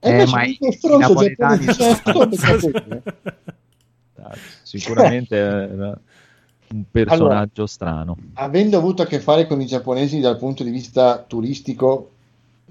Eh, 0.03 0.25
ma 0.27 0.43
i 0.45 0.57
stronzo 0.71 0.97
napoletani 0.97 1.65
giapponese, 1.65 2.59
cioè. 2.71 3.01
Sicuramente. 4.63 5.38
eh, 5.38 5.67
no. 5.75 5.97
un 6.73 6.83
personaggio 6.89 7.65
strano. 7.67 8.17
avendo 8.33 8.77
avuto 8.77 9.01
a 9.01 9.05
che 9.05 9.19
fare 9.19 9.45
con 9.45 9.61
i 9.61 9.65
giapponesi 9.65 10.19
dal 10.19 10.38
punto 10.38 10.63
di 10.63 10.69
vista 10.71 11.23
turistico, 11.27 12.09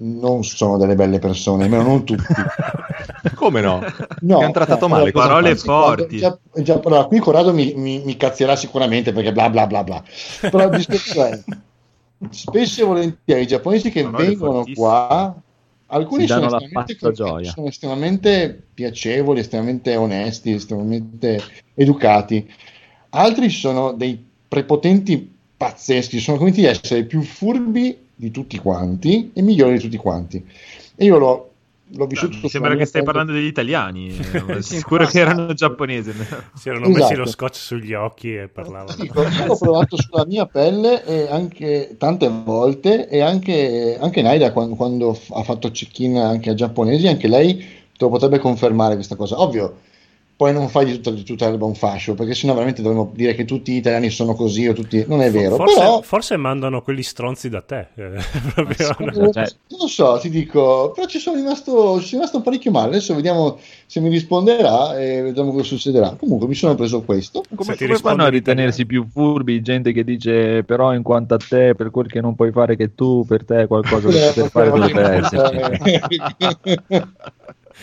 non 0.03 0.43
sono 0.43 0.77
delle 0.77 0.95
belle 0.95 1.19
persone, 1.19 1.65
almeno 1.65 1.83
non 1.83 2.03
tutti. 2.03 2.23
Come 3.35 3.61
no? 3.61 3.79
No, 4.21 4.37
Ti 4.37 4.43
hanno 4.43 4.51
trattato 4.51 4.87
no, 4.87 4.95
male. 4.95 5.09
allora, 5.11 5.27
parole 5.27 5.55
forti. 5.55 6.17
Già- 6.17 6.37
già- 6.55 6.79
allora, 6.83 7.05
qui 7.05 7.19
Corrado 7.19 7.53
mi, 7.53 7.73
mi, 7.75 8.01
mi 8.03 8.17
cazzierà 8.17 8.55
sicuramente 8.55 9.13
perché 9.13 9.31
bla 9.31 9.49
bla 9.49 9.67
bla 9.67 9.83
bla. 9.83 10.03
Però 10.49 10.63
il 10.63 10.75
discorso 10.75 11.23
è, 11.23 11.39
spesso 12.31 12.81
e 12.81 12.85
volentieri 12.85 13.41
i 13.43 13.47
giapponesi 13.47 13.91
che 13.91 14.03
Parole 14.03 14.25
vengono 14.25 14.51
fortissime. 14.63 14.87
qua, 14.87 15.35
alcuni 15.91 16.27
sono 16.27 16.45
estremamente, 16.45 17.49
sono 17.49 17.67
estremamente 17.67 18.63
piacevoli, 18.73 19.39
estremamente 19.39 19.95
onesti, 19.95 20.53
estremamente 20.53 21.41
educati. 21.73 22.49
Altri 23.09 23.49
sono 23.49 23.91
dei 23.91 24.21
prepotenti 24.47 25.29
pazzeschi, 25.57 26.19
sono 26.19 26.37
convinti 26.37 26.61
di 26.61 26.67
essere 26.67 27.03
più 27.03 27.21
furbi 27.21 27.97
di 28.15 28.31
tutti 28.31 28.57
quanti 28.57 29.31
e 29.33 29.41
migliori 29.41 29.73
di 29.73 29.79
tutti 29.79 29.97
quanti. 29.97 30.43
E 30.95 31.05
io 31.05 31.17
l'ho, 31.17 31.50
l'ho 31.93 32.05
vissuto. 32.07 32.37
Mi 32.41 32.49
sembra 32.49 32.75
che 32.75 32.85
stai 32.85 33.03
parlando 33.03 33.31
degli 33.31 33.45
italiani. 33.45 34.15
eh, 34.47 34.61
Sicuro 34.61 35.05
che 35.05 35.19
erano 35.19 35.53
giapponesi. 35.53 36.11
Si 36.55 36.69
erano 36.69 36.87
messi 36.87 37.01
Esatto. 37.01 37.17
lo 37.19 37.25
scotch 37.25 37.55
sugli 37.55 37.93
occhi 37.93 38.35
e 38.35 38.47
parlavano. 38.47 39.03
Io 39.03 39.11
l'ho 39.47 39.57
provato 39.57 39.97
sulla 39.97 40.25
mia 40.25 40.45
pelle 40.45 41.03
e 41.05 41.27
anche 41.29 41.95
tante 41.97 42.29
volte 42.29 43.07
e 43.07 43.21
anche, 43.21 43.97
anche 43.99 44.21
Naida 44.21 44.51
quando, 44.51 44.75
quando 44.75 45.17
ha 45.31 45.43
fatto 45.43 45.69
check-in 45.71 46.17
anche 46.17 46.49
a 46.49 46.53
giapponesi, 46.53 47.07
anche 47.07 47.27
lei 47.27 47.57
te 47.57 48.05
lo 48.05 48.09
potrebbe 48.09 48.39
confermare 48.39 48.95
questa 48.95 49.15
cosa. 49.15 49.39
Ovvio, 49.39 49.77
poi 50.41 50.53
non 50.53 50.69
fai 50.69 50.85
di 50.85 50.93
tutta, 50.93 51.11
di 51.11 51.21
tutta 51.21 51.47
l'erba 51.47 51.65
un 51.65 51.75
fascio, 51.75 52.15
perché 52.15 52.33
sennò 52.33 52.53
veramente 52.53 52.81
dovremmo 52.81 53.11
dire 53.13 53.35
che 53.35 53.45
tutti 53.45 53.73
gli 53.73 53.75
italiani 53.75 54.09
sono 54.09 54.33
così 54.33 54.67
o 54.67 54.73
tutti... 54.73 55.05
Non 55.07 55.21
è 55.21 55.29
vero, 55.29 55.55
Forse, 55.55 55.77
però... 55.77 56.01
forse 56.01 56.35
mandano 56.35 56.81
quelli 56.81 57.03
stronzi 57.03 57.47
da 57.47 57.61
te. 57.61 57.89
eh, 57.93 58.09
proprio- 58.55 59.31
Cioè- 59.33 59.53
Non 59.67 59.79
lo 59.81 59.87
so, 59.87 60.17
ti 60.19 60.31
dico, 60.31 60.93
però 60.95 61.05
ci 61.05 61.19
sono 61.19 61.35
rimasto, 61.35 61.99
ci 61.99 62.07
sono 62.07 62.21
rimasto 62.21 62.41
parecchio 62.41 62.71
male. 62.71 62.87
Adesso 62.87 63.13
vediamo 63.13 63.59
se 63.85 63.99
mi 63.99 64.09
risponderà 64.09 64.97
e 64.97 65.21
vediamo 65.21 65.51
cosa 65.51 65.63
succederà. 65.63 66.15
Comunque 66.17 66.47
mi 66.47 66.55
sono 66.55 66.73
preso 66.73 67.03
questo. 67.03 67.43
Come, 67.53 67.77
come 67.77 67.95
fanno 67.97 68.23
a 68.23 68.29
ritenersi 68.29 68.87
più 68.87 69.05
furbi 69.13 69.61
gente 69.61 69.91
che 69.91 70.03
dice 70.03 70.63
però 70.63 70.95
in 70.95 71.03
quanto 71.03 71.35
a 71.35 71.37
te 71.37 71.75
per 71.75 71.91
quel 71.91 72.07
che 72.07 72.19
non 72.19 72.33
puoi 72.33 72.51
fare 72.51 72.75
che 72.75 72.95
tu 72.95 73.23
per 73.27 73.45
te 73.45 73.67
qualcosa 73.67 74.09
che 74.09 74.31
per 74.41 74.49
fare 74.49 74.69
dovrebbe 74.71 75.01
esserci 75.01 75.59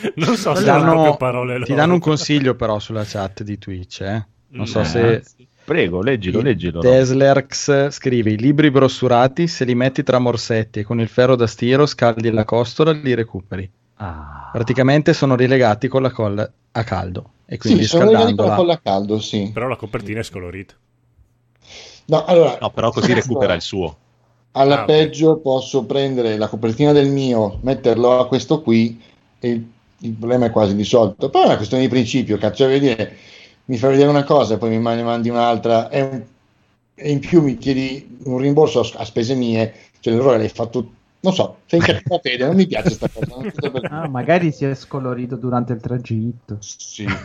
non 0.17 0.37
so 0.37 0.55
Ti 0.55 0.63
se 0.63 0.71
sono 0.71 0.85
proprio 0.85 1.15
danno, 1.15 1.17
parole 1.17 1.59
ti 1.63 1.73
loro. 1.73 1.75
danno 1.75 1.95
un 1.95 2.01
consiglio 2.01 2.55
però 2.55 2.79
sulla 2.79 3.05
chat 3.05 3.43
di 3.43 3.59
Twitch, 3.59 4.01
eh? 4.03 4.27
Non 4.49 4.67
so 4.67 4.83
Mm. 4.83 4.85
se 4.85 5.23
prego 5.65 6.01
leggilo 6.03 6.41
leggilo? 6.41 6.81
Teslerx 6.81 7.91
scrive 7.91 8.31
i 8.31 8.37
libri 8.39 8.71
brossurati 8.71 9.47
se 9.49 9.65
li 9.65 9.75
metti 9.75 10.03
tra 10.03 10.19
morsetti 10.19 10.81
e 10.81 10.85
con 10.85 11.01
il 11.01 11.09
ferro 11.09 11.37
da 11.37 11.47
stiro 11.47 11.87
scaldi 11.87 12.31
la 12.31 12.45
costola 12.45 12.93
li 12.93 13.15
recuperi. 13.15 13.71
Ah, 13.97 14.51
Praticamente 14.51 15.13
sono 15.13 15.37
rilegati 15.37 15.89
con 15.89 16.03
la 16.03 16.11
colla 16.11 16.51
a 16.73 16.85
caldo 16.85 17.33
e 17.47 17.59
quindi 17.59 17.83
sì, 17.83 17.89
sono 17.89 18.05
legati 18.11 18.35
con 18.35 18.45
la 18.47 18.53
colla 18.53 18.73
a 18.75 18.79
caldo, 18.79 19.21
sì. 19.21 19.51
Però 19.53 19.69
la 19.69 19.77
copertina 19.77 20.21
è 20.21 20.23
scolorita. 20.23 20.75
No, 22.09 22.25
allora, 22.25 22.59
No, 22.61 22.71
però 22.71 22.91
così 22.91 23.13
recupera 23.13 23.55
il 23.55 23.61
suo. 23.63 23.97
alla 24.53 24.81
Ah, 24.81 24.85
peggio 24.85 25.39
posso 25.39 25.85
prendere 25.87 26.37
la 26.37 26.49
copertina 26.49 26.93
del 26.93 27.09
mio, 27.11 27.59
metterlo 27.63 28.19
a 28.19 28.27
questo 28.29 28.61
qui 28.63 29.01
e 29.39 29.65
il, 30.01 30.13
problema 30.13 30.47
è 30.47 30.51
quasi 30.51 30.75
risolto. 30.75 31.31
Però 31.31 31.45
è 31.45 31.47
una 31.47 31.57
questione 31.57 31.83
di 31.83 31.89
principio, 31.89 32.39
cazzo, 32.39 32.67
dire, 32.67 33.17
mi 33.67 33.77
fai 33.77 33.91
vedere 33.91 34.09
una 34.09 34.25
cosa 34.25 34.55
e 34.55 34.59
poi 34.59 34.71
mi 34.71 34.79
mandi, 34.79 35.29
un'altra 35.29 35.89
è 35.89 36.03
un- 36.03 36.23
e 37.01 37.11
in 37.13 37.21
più 37.21 37.41
mi 37.43 37.57
chiedi 37.59 38.19
un 38.25 38.39
rimborso 38.39 38.81
a, 38.81 38.89
a 38.97 39.05
spese 39.05 39.37
mie, 39.37 39.73
cioè 40.01 40.15
l'errore 40.15 40.39
l'hai 40.39 40.49
fatto, 40.49 40.91
non 41.21 41.33
so, 41.33 41.59
sei 41.67 41.79
in 41.79 41.85
cattiva 41.85 42.19
fede, 42.19 42.45
non 42.45 42.57
mi 42.57 42.67
piace 42.67 42.97
questa 42.97 43.09
cosa. 43.09 43.37
non 43.37 43.53
so 43.53 43.71
perché. 43.71 43.87
Ah, 43.95 44.09
magari 44.09 44.51
si 44.51 44.65
è 44.65 44.75
scolorito 44.75 45.37
durante 45.37 45.73
il 45.75 45.81
tragitto. 45.81 46.57
Sì. 46.59 47.07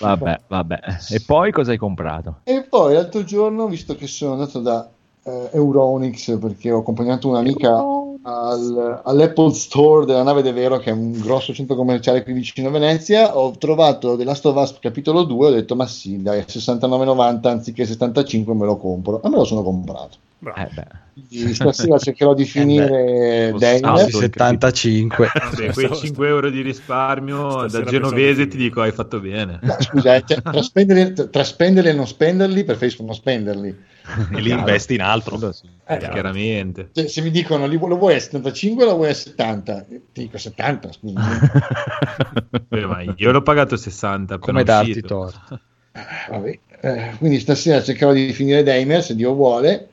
vabbè 0.00 0.40
vabbè 0.46 0.80
e 1.10 1.22
poi 1.24 1.52
cosa 1.52 1.70
hai 1.70 1.76
comprato? 1.76 2.40
E 2.44 2.66
poi 2.68 2.94
l'altro 2.94 3.22
giorno, 3.22 3.68
visto 3.68 3.94
che 3.94 4.08
sono 4.08 4.32
andato 4.32 4.60
da 4.60 4.88
eh, 5.22 5.50
Euronix 5.52 6.36
perché 6.38 6.72
ho 6.72 6.80
accompagnato 6.80 7.28
un'amica 7.28 7.76
al- 8.22 9.02
all'Apple 9.04 9.52
Store 9.52 10.04
della 10.06 10.22
nave 10.22 10.42
De 10.42 10.52
Vero, 10.52 10.78
che 10.78 10.90
è 10.90 10.92
un 10.92 11.12
grosso 11.12 11.52
centro 11.54 11.76
commerciale 11.76 12.22
qui 12.22 12.32
vicino 12.32 12.68
a 12.68 12.70
Venezia, 12.70 13.36
ho 13.38 13.50
trovato 13.58 14.16
The 14.16 14.24
Last 14.24 14.46
of 14.46 14.56
Us 14.56 14.78
capitolo 14.78 15.24
2, 15.24 15.46
ho 15.46 15.50
detto 15.50 15.74
ma 15.76 15.86
sì, 15.86 16.20
dai, 16.22 16.40
a 16.40 16.44
69,90 16.44 17.48
anziché 17.48 17.84
75 17.86 18.54
me 18.54 18.66
lo 18.66 18.76
compro. 18.76 19.22
E 19.22 19.28
me 19.28 19.36
lo 19.36 19.44
sono 19.44 19.62
comprato. 19.62 20.18
Bravo. 20.40 20.60
Eh 20.60 20.68
beh, 20.72 21.52
stasera 21.52 21.98
cercherò 21.98 22.32
di 22.32 22.44
finire 22.44 23.50
lo 23.50 23.58
Dane. 23.58 23.78
salto. 23.78 24.04
Sì, 24.10 24.16
75. 24.18 25.30
Vabbè, 25.34 25.72
quei 25.72 25.94
5 25.94 26.28
euro 26.28 26.48
di 26.50 26.60
risparmio 26.60 27.62
da 27.62 27.68
Stasera 27.68 27.90
genovese 27.90 28.26
pensavo 28.26 28.48
ti 28.50 28.56
di- 28.56 28.62
dico 28.62 28.80
hai 28.82 28.92
fatto 28.92 29.20
bene. 29.20 29.58
No, 29.62 29.76
scusa, 29.80 30.14
eh, 30.14 30.22
cioè, 30.24 30.40
tra, 30.40 30.62
spenderli, 30.62 31.30
tra 31.30 31.42
spenderli 31.42 31.90
e 31.90 31.92
non 31.92 32.06
spenderli, 32.06 32.64
preferisco 32.64 33.02
non 33.04 33.14
spenderli. 33.14 33.76
E 34.32 34.40
li 34.40 34.50
investi 34.50 34.94
in 34.94 35.02
altro. 35.02 35.38
Eh, 35.86 35.98
Chiaramente. 35.98 36.90
Cioè, 36.92 37.08
se 37.08 37.20
mi 37.20 37.30
dicono 37.30 37.66
li- 37.66 37.78
lo 37.78 37.96
vuoi 37.96 38.14
a 38.14 38.20
75 38.20 38.84
o 38.84 38.86
lo 38.86 38.94
vuoi 38.94 39.10
a 39.10 39.14
70? 39.14 39.84
Ti 39.88 40.00
dico 40.12 40.38
70, 40.38 40.92
scusa. 40.92 41.20
Beh, 42.68 42.86
ma 42.86 43.02
io 43.16 43.32
l'ho 43.32 43.42
pagato 43.42 43.76
60 43.76 44.38
Come 44.38 44.62
darti 44.62 45.00
torto. 45.02 45.60
Vabbè, 46.30 46.58
eh, 46.80 47.10
quindi 47.18 47.40
stasera 47.40 47.82
cercherò 47.82 48.12
di 48.12 48.32
finire 48.32 48.62
Damer 48.62 49.02
se 49.02 49.14
Dio 49.16 49.34
vuole, 49.34 49.88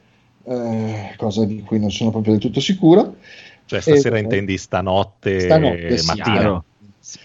eh, 0.47 1.13
cosa 1.17 1.45
di 1.45 1.61
cui 1.61 1.79
non 1.79 1.91
sono 1.91 2.11
proprio 2.11 2.33
del 2.33 2.41
tutto 2.41 2.59
sicuro. 2.59 3.15
Cioè, 3.65 3.81
stasera 3.81 4.17
Eh, 4.17 4.19
intendi 4.19 4.57
stanotte, 4.57 5.39
Stanotte, 5.39 5.97
sì, 5.97 6.05
mattina. 6.05 6.31
Chiaro. 6.39 6.65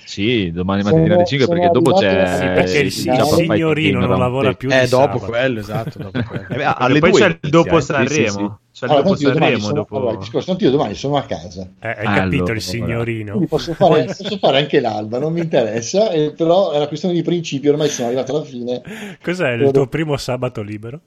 Sì, 0.05 0.50
domani 0.52 0.82
Sono- 0.82 0.94
mattina 0.97 1.15
alle 1.15 1.24
5 1.24 1.47
sono 1.47 1.58
perché 1.58 1.73
dopo 1.73 1.92
c'è 1.92 2.26
Sì, 2.26 2.50
perché 2.50 2.78
il, 2.78 2.92
sì, 2.92 3.08
il 3.08 3.24
signorino 3.24 4.00
non 4.05 4.18
lavora 4.18 4.52
Table. 4.52 4.57
più 4.57 4.68
Eh, 4.70 4.89
dopo 4.89 5.18
sabato. 5.18 5.26
quello, 5.26 5.60
esatto, 5.60 5.99
dopo 5.99 6.23
quello. 6.23 6.47
Eh 6.49 6.62
alle 6.76 6.99
poi 6.99 7.10
due 7.10 7.20
c'è 7.20 7.39
il 7.40 7.50
dopo 7.50 7.76
eh. 7.76 7.81
Sanremo. 7.81 8.08
Sì, 8.08 8.24
sì, 8.26 8.32
sì. 8.32 8.52
C'è 8.73 8.86
il 8.86 8.92
Allora, 8.92 9.02
dopo 9.08 9.15
io 9.23 9.31
domani 9.31 9.52
Sanremo. 9.52 9.60
sono, 9.60 9.73
dopo... 9.81 9.97
allora, 9.97 10.12
il 10.12 10.18
discorso, 10.18 10.57
io 10.58 10.70
domani 10.70 10.94
sono 10.94 11.16
a 11.16 11.23
casa, 11.24 11.68
Eh, 11.81 11.89
hai 11.89 11.97
Allora, 12.07 12.12
capito 12.12 12.36
il 12.36 12.49
ora. 12.50 12.60
signorino? 12.60 13.44
posso 13.49 13.74
fare, 13.74 14.05
posso 14.05 14.39
fare 14.39 14.58
anche 14.58 14.81
l'alba, 14.81 15.18
non 15.18 15.32
mi 15.32 15.40
interessa, 15.40 16.10
eh, 16.10 16.32
però 16.32 16.73
è 16.73 16.76
una 16.76 16.89
questione 16.89 17.15
di 17.15 17.23
principio, 17.23 17.70
ormai 17.73 17.89
sono 17.89 18.08
arrivato 18.08 18.34
alla 18.36 18.44
fine. 18.44 18.82
Cos'è 19.23 19.50
il 19.52 19.70
tuo 19.70 19.86
primo 19.86 20.16
sabato 20.16 20.62
libero? 20.62 21.00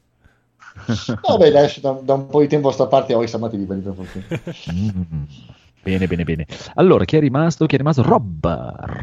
No, 1.28 1.38
beh, 1.38 1.48
adesso 1.48 1.80
da, 1.80 1.92
da 2.02 2.14
un 2.14 2.28
po' 2.28 2.42
di 2.42 2.48
tempo 2.48 2.70
a 2.70 2.72
sta 2.72 2.88
parte 2.88 3.14
ho 3.14 3.24
i 3.24 3.28
sabati 3.28 3.58
liberi 3.58 3.82
per 3.82 3.94
fortuna. 3.94 4.26
Mm. 4.72 5.24
Bene, 5.84 6.08
bene, 6.08 6.24
bene. 6.24 6.48
Allora, 6.76 7.04
chi 7.04 7.18
è 7.18 7.20
rimasto? 7.20 7.66
Chi 7.66 7.76
è 7.76 7.78
rimasto? 7.78 8.04
Rob. 8.04 8.46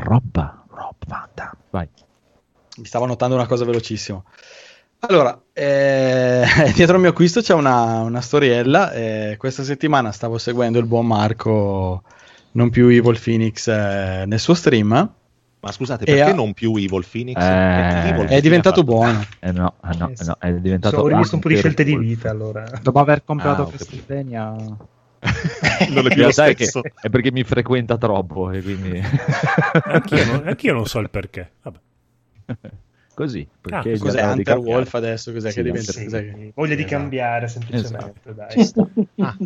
Rob. 0.04 0.54
Rob 0.70 0.94
Vanta. 1.06 1.54
Vai. 1.68 1.86
Mi 2.78 2.86
stavo 2.86 3.04
notando 3.04 3.34
una 3.34 3.46
cosa 3.46 3.66
velocissimo. 3.66 4.24
Allora, 5.00 5.38
eh, 5.52 6.44
dietro 6.74 6.94
il 6.94 7.00
mio 7.02 7.10
acquisto 7.10 7.42
c'è 7.42 7.52
una, 7.52 8.00
una 8.00 8.22
storiella. 8.22 8.92
eh, 8.92 9.34
questa 9.38 9.62
settimana 9.62 10.10
stavo 10.10 10.38
seguendo 10.38 10.78
il 10.78 10.86
buon 10.86 11.06
Marco, 11.06 12.02
non 12.52 12.70
più 12.70 12.88
Evil 12.88 13.18
Phoenix, 13.22 13.66
eh, 13.68 14.24
nel 14.26 14.40
suo 14.40 14.54
stream. 14.54 15.14
Ma 15.60 15.70
scusate, 15.72 16.04
perché 16.06 16.22
ha- 16.22 16.32
non 16.34 16.54
più 16.54 16.74
Evil 16.76 17.04
Phoenix? 17.10 17.36
Eh, 17.36 17.40
Perché 17.40 18.08
Evil 18.08 18.26
È 18.26 18.40
diventato 18.40 18.82
buono. 18.82 19.22
Eh 19.40 19.52
no, 19.52 19.74
eh 19.84 19.96
no, 19.98 20.08
eh 20.08 20.24
no, 20.24 20.36
è 20.40 20.52
diventato... 20.54 20.96
Ho 20.96 21.06
rivisto 21.08 21.34
un 21.34 21.40
po' 21.42 21.48
di 21.48 21.56
scelte 21.56 21.84
di 21.84 21.96
vita 21.96 22.30
allora. 22.30 22.64
Dopo 22.80 22.98
aver 22.98 23.22
comprato 23.24 23.62
Ah. 23.62 23.70
Castlevania... 23.70 24.54
non 25.90 26.06
è 26.06 26.08
In 26.08 26.08
più 26.08 26.22
lo 26.22 26.28
è, 26.28 26.32
che- 26.54 26.64
stesso. 26.64 26.80
è 26.98 27.10
perché 27.10 27.30
mi 27.30 27.44
frequenta 27.44 27.98
troppo 27.98 28.50
e 28.50 28.62
quindi... 28.62 29.02
Anch'io 29.84 30.24
non, 30.24 30.42
anch'io 30.48 30.72
non 30.72 30.86
so 30.86 30.98
il 30.98 31.10
perché. 31.10 31.50
Vabbè. 31.62 31.78
Così. 33.12 33.46
Perché 33.60 33.92
Ah, 33.92 33.98
Cos'è 33.98 34.24
Hunter. 34.24 34.56
Wolf 34.56 34.94
adesso? 34.94 35.30
Cos'è 35.30 35.50
Sì, 35.50 35.56
che 35.56 35.62
diventa? 35.62 35.92
Che- 35.92 36.52
Voglia 36.54 36.74
di 36.74 36.84
cambiare 36.86 37.48
semplicemente, 37.48 38.12
Esatto. 38.24 38.32
dai. 38.32 39.38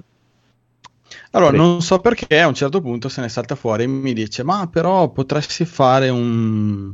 Allora, 1.35 1.51
Prego. 1.51 1.65
non 1.65 1.83
so 1.83 1.99
perché 1.99 2.41
a 2.41 2.47
un 2.47 2.55
certo 2.55 2.81
punto 2.81 3.09
se 3.09 3.21
ne 3.21 3.29
salta 3.29 3.57
fuori 3.57 3.83
e 3.85 3.87
mi 3.89 4.13
dice: 4.13 4.45
Ma 4.45 4.69
però 4.69 5.11
potresti 5.11 5.65
fare 5.65 6.09
un, 6.09 6.93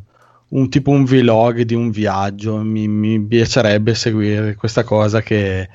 un 0.48 0.68
tipo 0.70 0.90
un 0.90 1.04
vlog 1.04 1.62
di 1.62 1.74
un 1.74 1.90
viaggio. 1.90 2.56
Mi, 2.58 2.88
mi 2.88 3.20
piacerebbe 3.22 3.94
seguire 3.94 4.54
questa 4.54 4.82
cosa 4.84 5.20
che. 5.20 5.68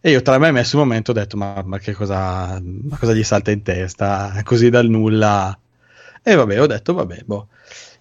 E 0.00 0.10
io 0.10 0.22
tra 0.22 0.38
me 0.38 0.48
e 0.48 0.52
messo 0.52 0.76
un 0.78 0.82
momento 0.84 1.10
ho 1.10 1.14
detto: 1.14 1.36
Ma, 1.36 1.62
ma 1.66 1.78
che 1.78 1.92
cosa, 1.92 2.58
ma 2.62 2.96
cosa 2.98 3.12
gli 3.12 3.22
salta 3.22 3.50
in 3.50 3.62
testa? 3.62 4.40
Così 4.42 4.70
dal 4.70 4.88
nulla. 4.88 5.58
E 6.22 6.34
vabbè, 6.34 6.60
ho 6.62 6.66
detto: 6.66 6.94
Vabbè, 6.94 7.22
boh. 7.26 7.48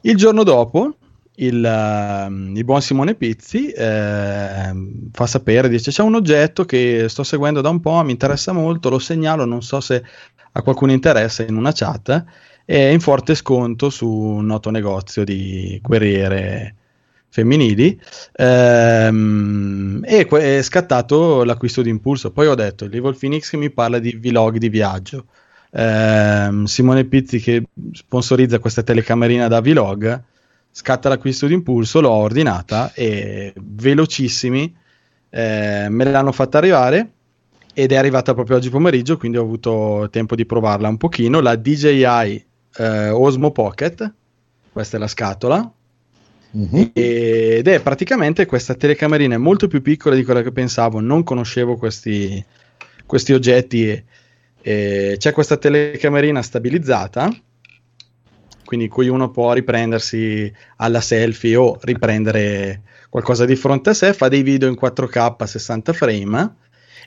Il 0.02 0.16
giorno 0.16 0.44
dopo. 0.44 0.96
Il, 1.40 1.64
ehm, 1.64 2.56
il 2.56 2.64
buon 2.64 2.82
Simone 2.82 3.14
Pizzi 3.14 3.72
ehm, 3.72 5.10
fa 5.12 5.28
sapere, 5.28 5.70
dice 5.70 5.92
c'è 5.92 6.02
un 6.02 6.16
oggetto 6.16 6.66
che 6.66 7.06
sto 7.10 7.24
seguendo 7.24 7.62
da 7.62 7.70
un 7.70 7.80
po', 7.80 8.02
mi 8.04 8.12
interessa 8.12 8.54
molto, 8.54 8.90
lo 8.90 8.98
segnalo, 8.98 9.46
non 9.46 9.62
so 9.62 9.80
se 9.80 10.04
a 10.52 10.62
qualcuno 10.64 10.94
interessa 10.94 11.44
in 11.44 11.56
una 11.56 11.72
chat, 11.72 12.24
è 12.66 12.76
in 12.76 13.00
forte 13.00 13.36
sconto 13.36 13.92
su 13.92 14.10
un 14.10 14.48
noto 14.48 14.72
negozio 14.72 15.24
di 15.24 15.80
guerriere 15.82 16.76
femminili 17.30 18.00
ehm, 18.34 20.02
e 20.06 20.26
que- 20.26 20.58
è 20.58 20.62
scattato 20.64 21.44
l'acquisto 21.44 21.84
di 21.84 21.90
impulso. 21.92 22.32
Poi 22.32 22.48
ho 22.48 22.56
detto 22.56 22.88
l'Evil 22.88 23.16
Phoenix 23.18 23.50
che 23.52 23.58
mi 23.58 23.70
parla 23.70 24.00
di 24.00 24.14
vlog 24.20 24.58
di 24.58 24.70
viaggio. 24.70 25.26
Ehm, 25.72 26.64
Simone 26.66 27.06
Pizzi 27.06 27.40
che 27.40 27.64
sponsorizza 27.92 28.58
questa 28.60 28.82
telecamerina 28.82 29.48
da 29.48 29.62
vlog 29.62 30.24
scatta 30.78 31.10
l'acquisto 31.10 31.48
di 31.48 31.56
impulso, 31.56 32.02
l'ho 32.02 32.12
ordinata 32.12 32.94
e 32.94 33.52
velocissimi 33.56 34.72
eh, 35.32 35.88
me 35.90 36.04
l'hanno 36.04 36.32
fatta 36.32 36.60
arrivare 36.60 37.14
ed 37.74 37.92
è 37.92 37.96
arrivata 37.96 38.36
proprio 38.36 38.58
oggi 38.58 38.70
pomeriggio, 38.70 39.18
quindi 39.18 39.40
ho 39.40 39.42
avuto 39.42 40.08
tempo 40.12 40.36
di 40.36 40.46
provarla 40.46 40.88
un 40.88 40.98
pochino. 40.98 41.40
La 41.40 41.56
DJI 41.56 42.46
eh, 42.78 43.10
Osmo 43.10 43.50
Pocket, 43.52 44.14
questa 44.72 44.98
è 44.98 45.00
la 45.00 45.08
scatola, 45.08 45.72
Mhm. 46.50 46.92
ed 46.94 47.68
è 47.68 47.82
praticamente 47.82 48.46
questa 48.46 48.74
telecamerina 48.76 49.36
è 49.36 49.38
molto 49.38 49.68
più 49.68 49.82
piccola 49.82 50.16
di 50.16 50.24
quella 50.24 50.44
che 50.44 50.52
pensavo, 50.52 51.00
non 51.00 51.24
conoscevo 51.24 51.76
questi, 51.76 52.44
questi 53.06 53.34
oggetti. 53.34 53.90
E, 53.90 54.04
e 54.62 55.16
c'è 55.18 55.32
questa 55.34 55.58
telecamerina 55.58 56.42
stabilizzata, 56.42 57.30
quindi 58.68 58.90
cui 58.90 59.08
uno 59.08 59.32
può 59.32 59.54
riprendersi 59.54 60.54
alla 60.76 61.00
selfie 61.00 61.56
o 61.56 61.80
riprendere 61.82 62.82
qualcosa 63.10 63.46
di 63.46 63.56
fronte 63.56 63.92
a 63.92 63.94
sé, 63.94 64.14
fa 64.14 64.28
dei 64.28 64.44
video 64.44 64.68
in 64.68 64.78
4K 64.80 65.36
a 65.38 65.46
60 65.46 65.94
frame 65.94 66.56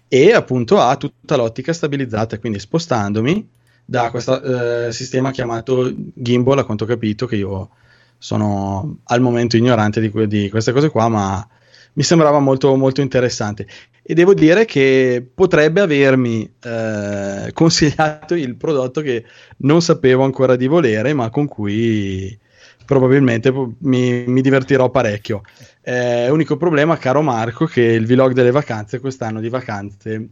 e 0.09 0.33
appunto 0.33 0.81
ha 0.81 0.97
tutta 0.97 1.37
l'ottica 1.37 1.75
stabilizzata, 1.75 2.39
quindi 2.39 2.59
spostandomi 2.59 3.47
da 3.85 4.11
questo 4.11 4.87
eh, 4.87 4.91
sistema 4.91 5.33
chiamato 5.33 5.93
gimbal, 6.15 6.59
a 6.59 6.65
quanto 6.65 6.85
ho 6.85 6.87
capito, 6.87 7.27
che 7.27 7.37
io 7.37 7.69
sono 8.17 9.01
al 9.05 9.21
momento 9.21 9.59
ignorante 9.59 10.01
di, 10.01 10.09
que- 10.09 10.27
di 10.27 10.49
queste 10.49 10.73
cose 10.73 10.89
qua, 10.89 11.09
ma 11.09 11.47
mi 11.94 12.02
sembrava 12.02 12.39
molto, 12.39 12.75
molto 12.77 13.01
interessante. 13.01 13.67
E 14.02 14.15
devo 14.15 14.35
dire 14.35 14.65
che 14.65 15.25
potrebbe 15.35 15.81
avermi 15.81 16.51
eh, 16.62 17.51
consigliato 17.52 18.35
il 18.35 18.57
prodotto 18.57 19.02
che 19.02 19.25
non 19.59 19.83
sapevo 19.83 20.25
ancora 20.25 20.57
di 20.57 20.67
volere, 20.67 21.12
ma 21.12 21.31
con 21.31 21.47
cui 21.47 22.36
probabilmente 22.85 23.52
mi, 23.78 24.25
mi 24.27 24.41
divertirò 24.41 24.91
parecchio. 24.91 25.43
Eh, 25.81 26.28
unico 26.28 26.57
problema, 26.57 26.97
caro 26.97 27.23
Marco, 27.23 27.67
che 27.67 27.83
il 27.83 28.07
vlog 28.07 28.33
delle 28.33 28.51
vacanze, 28.51 28.99
quest'anno 28.99 29.41
di 29.41 29.49
vacanze, 29.49 30.28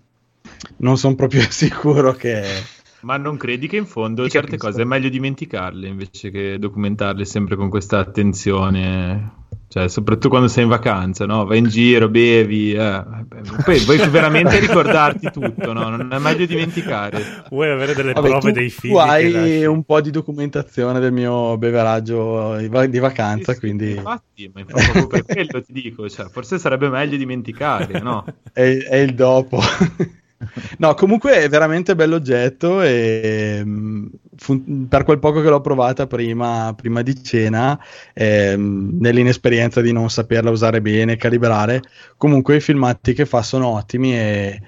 non 0.78 0.98
sono 0.98 1.14
proprio 1.14 1.42
sicuro 1.48 2.14
che... 2.14 2.42
Ma 3.02 3.16
non 3.16 3.36
credi 3.36 3.68
che 3.68 3.76
in 3.76 3.86
fondo 3.86 4.28
certe 4.28 4.56
capisco. 4.56 4.66
cose 4.66 4.82
è 4.82 4.84
meglio 4.84 5.08
dimenticarle 5.08 5.86
invece 5.86 6.30
che 6.30 6.58
documentarle 6.58 7.24
sempre 7.24 7.54
con 7.54 7.68
questa 7.68 7.98
attenzione? 8.00 9.46
Cioè, 9.68 9.86
soprattutto 9.88 10.30
quando 10.30 10.48
sei 10.48 10.62
in 10.62 10.70
vacanza, 10.70 11.26
no? 11.26 11.44
Vai 11.44 11.58
in 11.58 11.66
giro, 11.68 12.08
bevi, 12.08 12.72
eh. 12.72 13.04
Poi 13.64 13.78
vuoi 13.80 13.98
veramente 14.08 14.58
ricordarti 14.58 15.30
tutto, 15.30 15.74
no? 15.74 15.90
Non 15.90 16.10
è 16.10 16.18
meglio 16.18 16.46
dimenticare. 16.46 17.44
Vuoi 17.50 17.68
avere 17.70 17.92
delle 17.94 18.14
Vabbè, 18.14 18.28
prove 18.28 18.52
tu, 18.52 18.58
dei 18.58 18.70
figli? 18.70 18.92
tu 18.92 18.96
hai 18.96 19.66
un 19.66 19.84
po' 19.84 20.00
di 20.00 20.10
documentazione 20.10 21.00
del 21.00 21.12
mio 21.12 21.58
beveraggio 21.58 22.56
di 22.56 22.68
va- 22.68 22.86
di 22.86 22.98
vacanza, 22.98 23.58
quindi 23.58 23.90
Infatti, 23.90 24.50
ma 24.54 24.60
infatti 24.60 24.90
proprio 24.90 25.06
per 25.06 25.24
quello 25.24 25.62
ti 25.62 25.72
dico, 25.72 26.08
cioè, 26.08 26.28
forse 26.28 26.58
sarebbe 26.58 26.88
meglio 26.88 27.16
dimenticare, 27.18 28.00
no? 28.00 28.24
è, 28.52 28.62
è 28.62 28.96
il 28.96 29.14
dopo. 29.14 29.60
no, 30.78 30.94
comunque 30.94 31.42
è 31.42 31.48
veramente 31.48 31.94
bell'oggetto 31.96 32.80
e 32.82 33.60
mm, 33.64 34.06
fun- 34.36 34.86
per 34.88 35.02
quel 35.04 35.18
poco 35.18 35.40
che 35.42 35.48
l'ho 35.48 35.60
provata 35.60 36.06
prima, 36.06 36.72
prima 36.76 37.02
di 37.02 37.22
cena, 37.22 37.78
ehm, 38.14 38.98
nell'inesperienza 39.00 39.80
di 39.80 39.92
non 39.92 40.10
saperla 40.10 40.50
usare 40.50 40.80
bene, 40.80 41.16
calibrare, 41.16 41.82
comunque 42.16 42.56
i 42.56 42.60
filmati 42.60 43.14
che 43.14 43.26
fa 43.26 43.42
sono 43.42 43.66
ottimi 43.68 44.16
e 44.16 44.62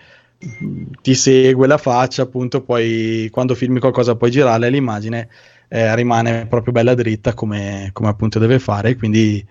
mm, 0.65 0.85
ti 1.03 1.15
segue 1.15 1.67
la 1.69 1.79
faccia, 1.79 2.23
appunto, 2.23 2.63
poi 2.63 3.29
quando 3.31 3.55
filmi 3.55 3.79
qualcosa 3.79 4.17
puoi 4.17 4.31
girarla 4.33 4.67
e 4.67 4.71
l'immagine 4.71 5.29
eh, 5.69 5.95
rimane 5.95 6.47
proprio 6.47 6.73
bella 6.73 6.95
dritta 6.95 7.33
come, 7.35 7.91
come 7.93 8.09
appunto 8.09 8.41
deve 8.41 8.59
fare, 8.59 8.97
quindi 8.97 9.45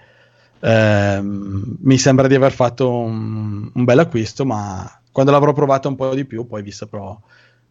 ehm, 0.60 1.78
mi 1.82 1.98
sembra 1.98 2.28
di 2.28 2.36
aver 2.36 2.52
fatto 2.52 2.92
un, 2.92 3.70
un 3.74 3.84
bel 3.86 4.00
acquisto, 4.00 4.46
ma 4.46 4.99
quando 5.12 5.32
l'avrò 5.32 5.54
provata 5.54 5.88
un 5.88 5.96
po' 5.96 6.14
di 6.14 6.26
più 6.26 6.48
poi 6.48 6.62
vi 6.62 6.72
saprò, 6.72 7.20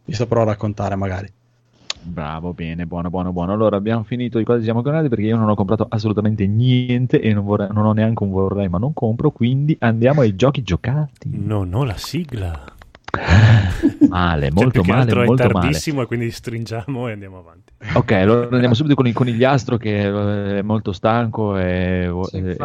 vi 0.04 0.14
saprò 0.14 0.44
raccontare 0.44 0.94
magari. 0.96 1.32
Bravo, 2.00 2.54
bene, 2.54 2.86
buono, 2.86 3.10
buono, 3.10 3.32
buono. 3.32 3.52
Allora 3.52 3.76
abbiamo 3.76 4.04
finito 4.04 4.38
di 4.38 4.44
cosa 4.44 4.62
siamo 4.62 4.82
tornati 4.82 5.08
perché 5.08 5.24
io 5.26 5.36
non 5.36 5.48
ho 5.48 5.54
comprato 5.54 5.86
assolutamente 5.88 6.46
niente 6.46 7.20
e 7.20 7.32
non, 7.32 7.44
vorrei- 7.44 7.68
non 7.72 7.84
ho 7.84 7.92
neanche 7.92 8.22
un 8.22 8.30
vorrei, 8.30 8.68
ma 8.68 8.78
non 8.78 8.94
compro. 8.94 9.30
Quindi 9.30 9.76
andiamo 9.80 10.20
ai 10.20 10.34
giochi 10.36 10.62
giocati. 10.62 11.28
Non 11.32 11.74
ho 11.74 11.84
la 11.84 11.96
sigla. 11.96 12.76
Male, 14.08 14.42
Cioè, 14.48 14.50
molto 14.52 14.80
che 14.82 14.88
male, 14.90 15.02
altro 15.02 15.24
molto 15.24 15.42
è 15.42 15.46
male. 15.46 15.60
tardissimo 15.60 16.02
e 16.02 16.06
quindi 16.06 16.30
stringiamo 16.30 17.08
e 17.08 17.12
andiamo 17.12 17.38
avanti. 17.38 17.72
Ok, 17.94 18.12
allora 18.12 18.48
andiamo 18.50 18.74
subito 18.74 18.94
con 18.94 19.06
il 19.06 19.12
conigliastro 19.12 19.76
che 19.76 20.06
eh, 20.06 20.58
è 20.58 20.62
molto 20.62 20.92
stanco 20.92 21.56
e, 21.58 22.10
Sì, 22.30 22.36
e- 22.38 22.56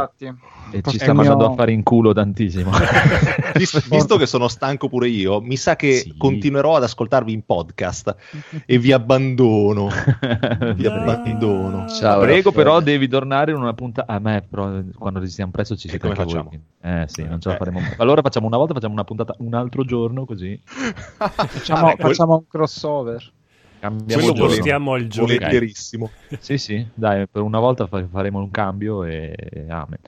e 0.71 0.81
ci 0.89 0.97
sta 0.97 1.13
mio- 1.13 1.35
a 1.37 1.53
fare 1.53 1.71
in 1.71 1.83
culo 1.83 2.13
tantissimo. 2.13 2.71
Vis- 3.55 3.87
visto 3.89 4.17
che 4.17 4.25
sono 4.25 4.47
stanco 4.47 4.87
pure 4.89 5.07
io, 5.09 5.41
mi 5.41 5.55
sa 5.57 5.75
che 5.75 5.93
Sì. 5.97 6.15
continuerò 6.17 6.75
ad 6.77 6.83
ascoltarvi 6.83 7.31
in 7.33 7.45
podcast 7.45 8.15
e 8.65 8.77
vi 8.79 8.91
abbandono. 8.91 9.89
vi 10.75 10.85
abbandono. 10.87 11.87
Ciao, 11.89 12.21
Prego, 12.21 12.51
però 12.51 12.79
devi 12.79 13.07
tornare 13.07 13.51
in 13.51 13.57
una 13.57 13.73
puntata. 13.73 14.11
A 14.11 14.19
me, 14.19 14.43
però, 14.49 14.79
quando 14.97 15.19
registriamo 15.19 15.51
presto 15.51 15.75
ci 15.75 15.89
siete 15.89 16.07
anche 16.07 16.23
voi. 16.23 16.33
facciamo? 16.33 16.51
Eh 16.85 17.03
sì, 17.07 17.23
non 17.23 17.39
ce 17.39 17.49
la 17.49 17.55
Eh. 17.55 17.57
faremo. 17.57 17.79
Allora 17.97 18.21
facciamo 18.21 18.47
una 18.47 18.57
volta, 18.57 18.73
facciamo 18.73 18.93
una 18.93 19.03
puntata 19.03 19.35
un 19.39 19.53
altro 19.53 19.83
giorno, 19.85 20.25
così 20.25 20.42
Facciamo, 21.17 21.81
Vabbè, 21.81 21.95
quel- 21.95 22.07
facciamo 22.07 22.35
un 22.35 22.47
crossover. 22.47 23.31
cambiamo 23.79 24.21
Quello 24.21 24.29
il 24.31 24.35
giorno. 24.37 24.51
Spostiamo 24.53 24.95
il 24.95 25.09
gioco. 25.09 25.25
Volentierissimo. 25.27 26.11
Sì, 26.39 26.57
sì, 26.57 26.87
dai, 26.93 27.27
per 27.27 27.41
una 27.41 27.59
volta 27.59 27.87
fa- 27.87 28.05
faremo 28.09 28.39
un 28.39 28.51
cambio 28.51 29.03
e 29.03 29.35
amen. 29.69 29.99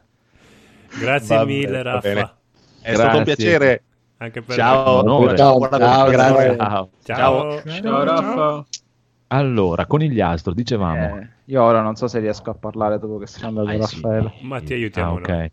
Grazie 1.00 1.36
Va 1.38 1.46
mille, 1.46 1.68
bene, 1.68 1.84
Raffa. 1.84 2.00
bene. 2.02 2.20
È 2.22 2.92
Grazie. 2.92 2.96
stato 2.96 3.18
un 3.18 3.24
piacere. 3.24 3.84
Anche 4.18 4.42
per 4.42 4.56
Ciao. 4.56 4.90
Onore. 5.00 5.36
Ciao, 5.38 5.58
Buona 5.58 5.78
ciao, 5.78 6.10
grazie. 6.10 6.56
Ciao. 6.56 6.90
Ciao. 7.04 7.62
Ciao 7.82 8.04
Raffa. 8.04 8.66
Allora, 9.28 9.86
conigliastro, 9.88 10.54
dicevamo. 10.54 11.18
Eh, 11.20 11.28
io 11.46 11.62
ora 11.64 11.82
non 11.82 11.96
so 11.96 12.08
se 12.08 12.20
riesco 12.20 12.52
a 12.52 12.54
parlare 12.54 12.98
dopo 13.00 13.18
che 13.18 13.28
sia 13.28 13.48
andato 13.48 13.68
Ah, 13.70 13.86
sì. 13.86 14.02
Raffaele. 14.02 14.34
Ma 14.42 14.62
ti 14.62 14.72
Ah, 14.74 14.76
aiutiamo 14.78 15.20
noi. 15.20 15.22
ok. 15.24 15.52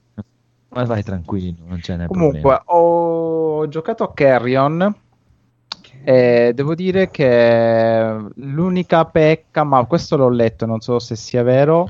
Ma 0.74 0.84
vai 0.84 1.02
tranquillo, 1.02 1.64
non 1.66 1.80
ce 1.82 1.96
n'è 1.96 2.06
Comunque, 2.06 2.38
problema. 2.40 2.62
ho 2.66 3.68
giocato 3.68 4.04
a 4.04 4.12
Carrion 4.14 4.94
e 6.04 6.52
devo 6.54 6.74
dire 6.74 7.10
che 7.10 8.16
l'unica 8.36 9.04
pecca, 9.04 9.64
ma 9.64 9.84
questo 9.84 10.16
l'ho 10.16 10.30
letto, 10.30 10.64
non 10.66 10.80
so 10.80 10.98
se 10.98 11.14
sia 11.14 11.42
vero, 11.42 11.86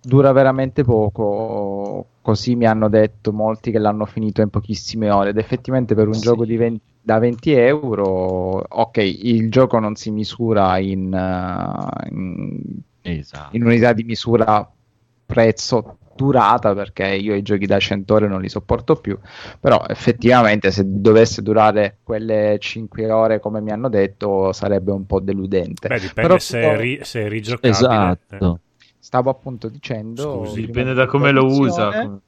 dura 0.00 0.32
veramente 0.32 0.82
poco. 0.82 2.06
Così 2.20 2.56
mi 2.56 2.66
hanno 2.66 2.88
detto 2.88 3.32
molti 3.32 3.70
che 3.70 3.78
l'hanno 3.78 4.04
finito 4.06 4.42
in 4.42 4.50
pochissime 4.50 5.10
ore. 5.10 5.30
Ed 5.30 5.38
effettivamente 5.38 5.94
per 5.94 6.08
un 6.08 6.14
Sì. 6.14 6.22
gioco 6.22 6.44
di 6.44 6.56
20 6.56 6.80
da 7.06 7.20
20 7.20 7.52
euro, 7.52 8.64
ok, 8.68 8.96
il 8.96 9.48
gioco 9.52 9.78
non 9.78 9.94
si 9.94 10.10
misura 10.10 10.78
in, 10.78 11.14
eh, 11.14 12.08
in 12.10 12.60
Esatto. 13.02 13.54
in 13.56 13.64
unità 13.64 13.92
di 13.92 14.02
misura 14.02 14.68
prezzo 15.24 15.98
durata 16.16 16.74
perché 16.74 17.06
io 17.06 17.34
i 17.34 17.42
giochi 17.42 17.66
da 17.66 17.78
100 17.78 18.14
ore 18.14 18.26
non 18.28 18.40
li 18.40 18.48
sopporto 18.48 18.96
più 18.96 19.18
però 19.60 19.84
effettivamente 19.88 20.70
se 20.70 20.82
dovesse 20.86 21.42
durare 21.42 21.98
quelle 22.02 22.56
5 22.58 23.10
ore 23.10 23.40
come 23.40 23.60
mi 23.60 23.70
hanno 23.70 23.88
detto 23.88 24.52
sarebbe 24.52 24.92
un 24.92 25.06
po' 25.06 25.20
deludente 25.20 25.88
Beh, 25.88 26.00
dipende 26.00 26.28
Però 26.28 26.38
se, 26.38 26.60
è 26.60 26.76
ri- 26.76 27.00
se 27.02 27.22
è 27.22 27.28
rigiocabile. 27.28 27.70
Esatto. 27.72 28.60
stavo 28.98 29.30
appunto 29.30 29.68
dicendo 29.68 30.44
Scusi. 30.44 30.66
Dipende 30.66 30.90
di 30.90 30.96
da 30.96 31.06
come 31.06 31.30
lo 31.30 31.44
usa. 31.46 32.20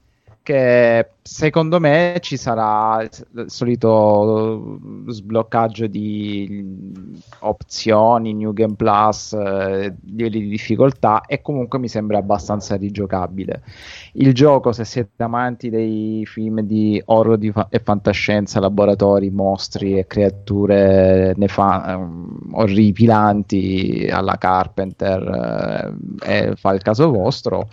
Che 0.48 1.10
secondo 1.20 1.78
me 1.78 2.16
ci 2.22 2.38
sarà 2.38 3.02
il 3.02 3.50
solito 3.50 4.80
sbloccaggio 5.08 5.86
di 5.86 7.20
opzioni, 7.40 8.32
New 8.32 8.54
Game 8.54 8.72
Plus, 8.72 9.34
eh, 9.34 9.94
livelli 10.06 10.40
di 10.40 10.48
difficoltà 10.48 11.20
e 11.26 11.42
comunque 11.42 11.78
mi 11.78 11.88
sembra 11.88 12.16
abbastanza 12.16 12.76
rigiocabile. 12.76 13.60
Il 14.12 14.32
gioco, 14.32 14.72
se 14.72 14.86
siete 14.86 15.22
amanti 15.22 15.68
dei 15.68 16.24
film 16.24 16.62
di 16.62 17.02
horror 17.04 17.36
di 17.36 17.52
fa- 17.52 17.66
e 17.68 17.80
fantascienza, 17.80 18.58
laboratori, 18.58 19.28
mostri 19.28 19.98
e 19.98 20.06
creature 20.06 21.34
nefa- 21.36 21.92
ehm, 21.92 22.52
orripilanti 22.52 24.08
alla 24.10 24.38
Carpenter, 24.38 25.94
eh, 26.24 26.56
fa 26.56 26.72
il 26.72 26.80
caso 26.80 27.10
vostro 27.10 27.68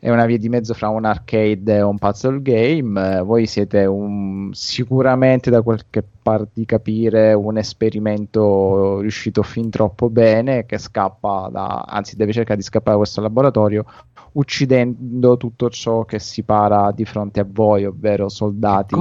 è 0.00 0.10
una 0.10 0.26
via 0.26 0.38
di 0.38 0.48
mezzo 0.48 0.74
fra 0.74 0.88
un 0.88 1.04
arcade 1.04 1.76
e 1.76 1.82
un 1.82 1.98
puzzle 1.98 2.40
game. 2.40 3.18
Eh, 3.18 3.22
Voi 3.22 3.46
siete 3.46 3.84
un, 3.84 4.50
sicuramente, 4.52 5.50
da 5.50 5.62
quel 5.62 5.82
che 5.90 6.04
par 6.22 6.46
di 6.52 6.64
capire, 6.64 7.32
un 7.32 7.58
esperimento 7.58 9.00
riuscito 9.00 9.42
fin 9.42 9.70
troppo 9.70 10.08
bene 10.08 10.66
che 10.66 10.78
scappa 10.78 11.48
da, 11.50 11.84
anzi, 11.86 12.16
deve 12.16 12.32
cercare 12.32 12.58
di 12.58 12.62
scappare 12.62 12.92
da 12.92 12.98
questo 12.98 13.20
laboratorio 13.20 13.84
uccidendo 14.32 15.36
tutto 15.36 15.68
ciò 15.70 16.04
che 16.04 16.20
si 16.20 16.42
para 16.44 16.92
di 16.92 17.04
fronte 17.04 17.40
a 17.40 17.46
voi, 17.48 17.84
ovvero 17.84 18.28
soldati 18.28 18.94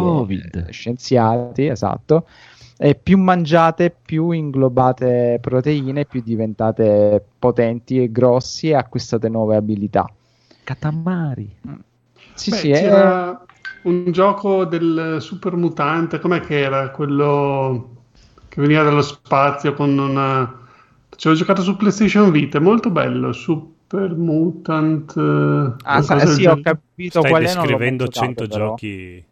e 0.67 0.71
scienziati, 0.71 1.67
esatto. 1.67 2.25
E 2.79 2.95
più 2.95 3.17
mangiate, 3.17 3.95
più 4.03 4.31
inglobate 4.31 5.37
proteine, 5.41 6.05
più 6.05 6.21
diventate 6.23 7.23
potenti 7.37 8.01
e 8.01 8.11
grossi 8.11 8.69
e 8.69 8.75
acquistate 8.75 9.29
nuove 9.29 9.55
abilità. 9.55 10.09
Katamari. 10.67 11.49
Sì, 12.33 12.51
Beh, 12.51 12.57
sì, 12.57 12.69
è- 12.71 12.81
c'era 12.81 13.45
un 13.83 14.11
gioco 14.11 14.65
del 14.65 15.17
super 15.21 15.55
mutante, 15.55 16.19
com'è 16.19 16.39
che 16.41 16.59
era? 16.59 16.91
Quello 16.91 17.95
che 18.49 18.61
veniva 18.61 18.83
dallo 18.83 19.01
spazio 19.01 19.73
con 19.73 19.97
una... 19.97 20.65
Ci 21.15 21.27
ho 21.29 21.33
giocato 21.33 21.61
su 21.63 21.75
PlayStation 21.77 22.31
Vita, 22.31 22.57
è 22.57 22.61
molto 22.61 22.89
bello, 22.91 23.31
Super 23.33 24.13
Mutant... 24.15 25.15
eh, 25.17 25.83
Ah, 25.83 26.01
sa- 26.01 26.25
sì, 26.25 26.45
ho 26.45 26.59
capito 26.59 27.19
Stai 27.19 27.29
qual 27.29 27.43
è, 27.43 27.45
descrivendo 27.45 28.03
giocato, 28.05 28.19
100 28.19 28.45
però. 28.47 28.69
giochi. 28.69 29.23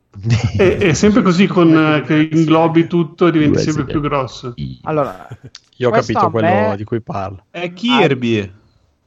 È, 0.58 0.64
è 0.80 0.94
sempre 0.94 1.22
così 1.22 1.48
con, 1.48 1.70
eh, 1.76 2.02
che 2.02 2.30
inglobi 2.32 2.88
tutto 2.88 3.28
e 3.28 3.32
diventi 3.32 3.60
sempre 3.60 3.86
più 3.86 4.00
grosso. 4.02 4.56
Allora, 4.84 5.28
Io 5.78 5.90
ho 5.90 5.92
capito 5.92 6.30
quello 6.30 6.74
me 6.74 6.78
di 6.78 6.84
cui 6.84 7.02
parla. 7.02 7.44
È 7.52 7.74
Kirby. 7.74 8.64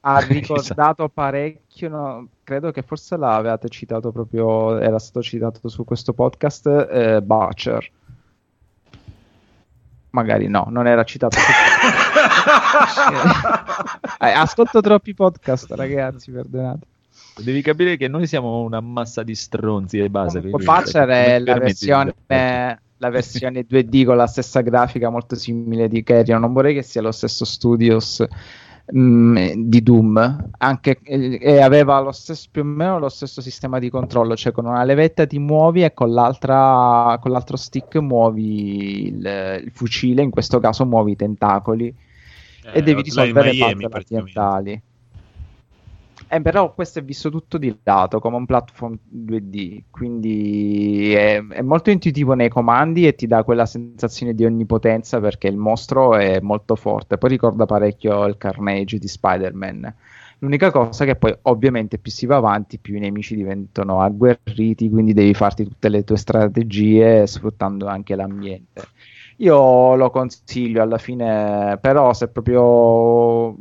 Ha 0.09 0.19
ricordato 0.27 1.09
parecchio, 1.09 1.89
no, 1.89 2.29
credo 2.43 2.71
che 2.71 2.83
forse 2.83 3.17
l'avevate 3.17 3.69
citato 3.69 4.11
proprio, 4.11 4.79
era 4.79 4.99
stato 4.99 5.23
citato 5.23 5.69
su 5.69 5.85
questo 5.85 6.13
podcast, 6.15 6.67
eh, 6.91 7.21
Butcher. 7.23 7.91
Magari 10.11 10.49
no, 10.49 10.67
non 10.71 10.87
era 10.87 11.05
citato. 11.05 11.37
Eh, 14.21 14.31
ascolto 14.31 14.81
troppi 14.81 15.15
podcast, 15.15 15.71
ragazzi, 15.73 16.33
perdonate. 16.33 16.87
Devi 17.37 17.63
capire 17.63 17.97
che 17.97 18.09
noi 18.09 18.27
siamo 18.27 18.63
una 18.63 18.81
massa 18.81 19.23
di 19.23 19.35
stronzi 19.37 19.99
e 19.99 20.11
base. 20.11 20.41
quindi- 20.41 20.65
Butcher 20.65 21.09
è 21.09 21.39
la 21.39 21.53
di- 21.55 21.59
versione, 21.61 22.15
la 22.27 23.11
versione 23.11 23.65
2D 23.69 24.05
con 24.05 24.17
la 24.17 24.27
stessa 24.27 24.61
grafica 24.61 25.09
molto 25.09 25.37
simile 25.37 25.87
di 25.87 26.03
Carrion. 26.03 26.41
Non 26.41 26.53
vorrei 26.53 26.75
che 26.75 26.83
sia 26.83 27.01
lo 27.01 27.13
stesso 27.13 27.45
studios 27.45 28.27
mm, 28.97 29.37
di 29.57 29.83
Doom, 29.83 30.51
anche, 30.59 30.99
e 31.03 31.39
e 31.41 31.61
aveva 31.61 32.01
lo 32.01 32.13
stesso, 32.13 32.49
più 32.51 32.63
o 32.63 32.65
meno 32.65 32.99
lo 32.99 33.09
stesso 33.09 33.41
sistema 33.41 33.79
di 33.79 33.91
controllo, 33.91 34.37
cioè 34.37 34.53
con 34.53 34.67
una 34.67 34.85
levetta 34.85 35.27
ti 35.27 35.39
muovi 35.39 35.85
e 35.85 35.95
con, 35.95 36.13
l'altra, 36.13 37.19
con 37.21 37.31
l'altro 37.31 37.57
stick 37.57 37.97
muovi 37.97 39.07
il, 39.09 39.61
il 39.65 39.71
fucile, 39.73 40.23
in 40.23 40.31
questo 40.31 40.59
caso 40.61 40.85
muovi 40.85 41.13
i 41.13 41.17
tentacoli 41.17 41.87
e 42.73 42.79
Eh, 42.79 42.83
devi 42.83 43.01
Hotline 43.01 43.03
risolvere 43.03 43.51
Miami, 43.53 43.89
puzzle 43.89 44.19
ambientali. 44.19 44.83
Eh, 46.31 46.43
però 46.43 46.75
questo 46.75 46.99
è 46.99 47.03
visto 47.03 47.31
tutto 47.31 47.57
di 47.57 47.75
lato 47.85 48.21
come 48.21 48.37
un 48.37 48.45
platform 48.45 48.99
2D, 49.11 49.85
quindi 49.91 51.15
è, 51.15 51.43
è 51.43 51.63
molto 51.63 51.91
intuitivo 51.91 52.35
nei 52.35 52.51
comandi 52.51 53.07
e 53.07 53.15
ti 53.15 53.27
dà 53.27 53.43
quella 53.45 53.65
sensazione 53.65 54.35
di 54.35 54.45
onnipotenza 54.45 55.21
perché 55.21 55.49
il 55.49 55.57
mostro 55.57 56.17
è 56.17 56.39
molto 56.41 56.77
forte. 56.77 57.17
Poi 57.17 57.31
ricorda 57.31 57.65
parecchio 57.65 58.27
il 58.27 58.37
Carnage 58.37 58.99
di 58.99 59.09
Spider-Man. 59.09 59.95
L'unica 60.41 60.71
cosa 60.71 61.05
che 61.07 61.17
poi 61.17 61.37
ovviamente 61.43 61.99
più 61.99 62.13
si 62.13 62.27
va 62.27 62.37
avanti, 62.37 62.79
più 62.79 62.95
i 62.95 63.01
nemici 63.01 63.35
diventano 63.35 64.01
agguerriti, 64.03 64.91
quindi 64.91 65.15
devi 65.15 65.33
farti 65.35 65.65
tutte 65.65 65.89
le 65.89 66.05
tue 66.05 66.17
strategie 66.19 67.27
sfruttando 67.27 67.87
anche 67.87 68.15
l'ambiente. 68.15 68.83
Io 69.39 69.95
lo 69.95 70.11
consiglio 70.11 70.83
alla 70.83 70.99
fine, 70.99 71.79
però 71.81 72.13
se 72.13 72.29
proprio 72.29 73.57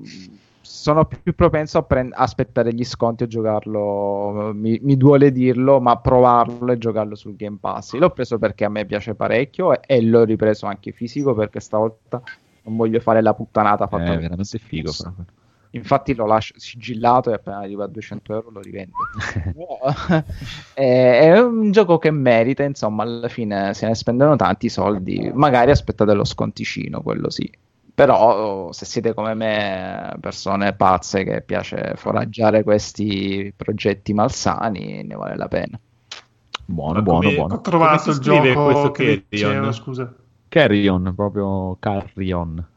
sono 0.67 1.05
più 1.05 1.33
propenso 1.33 1.77
a 1.77 1.83
prend- 1.83 2.11
aspettare 2.13 2.73
gli 2.73 2.83
sconti 2.83 3.23
e 3.23 3.27
giocarlo, 3.27 4.51
mi, 4.53 4.77
mi 4.83 4.97
duole 4.97 5.31
dirlo, 5.31 5.79
ma 5.79 5.97
provarlo 5.97 6.71
e 6.73 6.77
giocarlo 6.77 7.15
sul 7.15 7.37
Game 7.37 7.57
Pass. 7.59 7.93
L'ho 7.93 8.09
preso 8.09 8.37
perché 8.37 8.65
a 8.65 8.69
me 8.69 8.85
piace 8.85 9.15
parecchio 9.15 9.73
e, 9.73 9.79
e 9.85 10.01
l'ho 10.01 10.23
ripreso 10.25 10.65
anche 10.65 10.91
fisico 10.91 11.33
perché 11.33 11.61
stavolta 11.61 12.21
non 12.63 12.75
voglio 12.75 12.99
fare 12.99 13.21
la 13.21 13.33
puttanata 13.33 13.85
È 13.85 13.87
fatta 13.87 14.15
veramente 14.17 14.57
figo. 14.57 14.91
proprio. 14.91 15.25
Infatti 15.71 16.13
lo 16.15 16.25
lascio 16.25 16.53
sigillato 16.57 17.29
e 17.29 17.35
appena 17.35 17.59
arriva 17.59 17.85
a 17.85 17.87
200 17.87 18.33
euro 18.33 18.49
lo 18.51 18.59
rivendo. 18.59 18.93
Però, 19.53 19.77
è, 20.73 21.19
è 21.33 21.39
un 21.39 21.71
gioco 21.71 21.97
che 21.97 22.11
merita, 22.11 22.63
insomma, 22.63 23.03
alla 23.03 23.29
fine 23.29 23.73
se 23.73 23.87
ne 23.87 23.95
spendono 23.95 24.35
tanti 24.35 24.69
soldi, 24.69 25.31
magari 25.33 25.71
aspettate 25.71 26.13
lo 26.13 26.25
sconticino, 26.25 27.01
quello 27.01 27.29
sì. 27.29 27.49
Però 27.97 28.71
se 28.73 28.85
siete 28.85 29.15
come 29.15 29.33
me, 29.33 30.15
persone 30.19 30.73
pazze 30.75 31.23
che 31.23 31.41
piace 31.41 31.93
foraggiare 31.95 32.61
questi 32.61 33.51
progetti 33.55 34.13
malsani, 34.13 35.01
ne 35.03 35.15
vale 35.15 35.35
la 35.35 35.47
pena. 35.47 35.79
Buono, 36.65 36.93
Ma 36.93 37.01
buono, 37.01 37.21
come- 37.23 37.35
buono. 37.37 37.53
Ho 37.55 37.61
trovato 37.61 38.11
il 38.11 38.19
gioco 38.19 38.63
questo 38.65 38.91
che 38.91 39.25
Carrion? 39.27 39.27
dicevo, 39.29 39.71
scusa. 39.71 40.13
Carrion, 40.47 41.13
proprio 41.15 41.75
Carrion. 41.79 42.67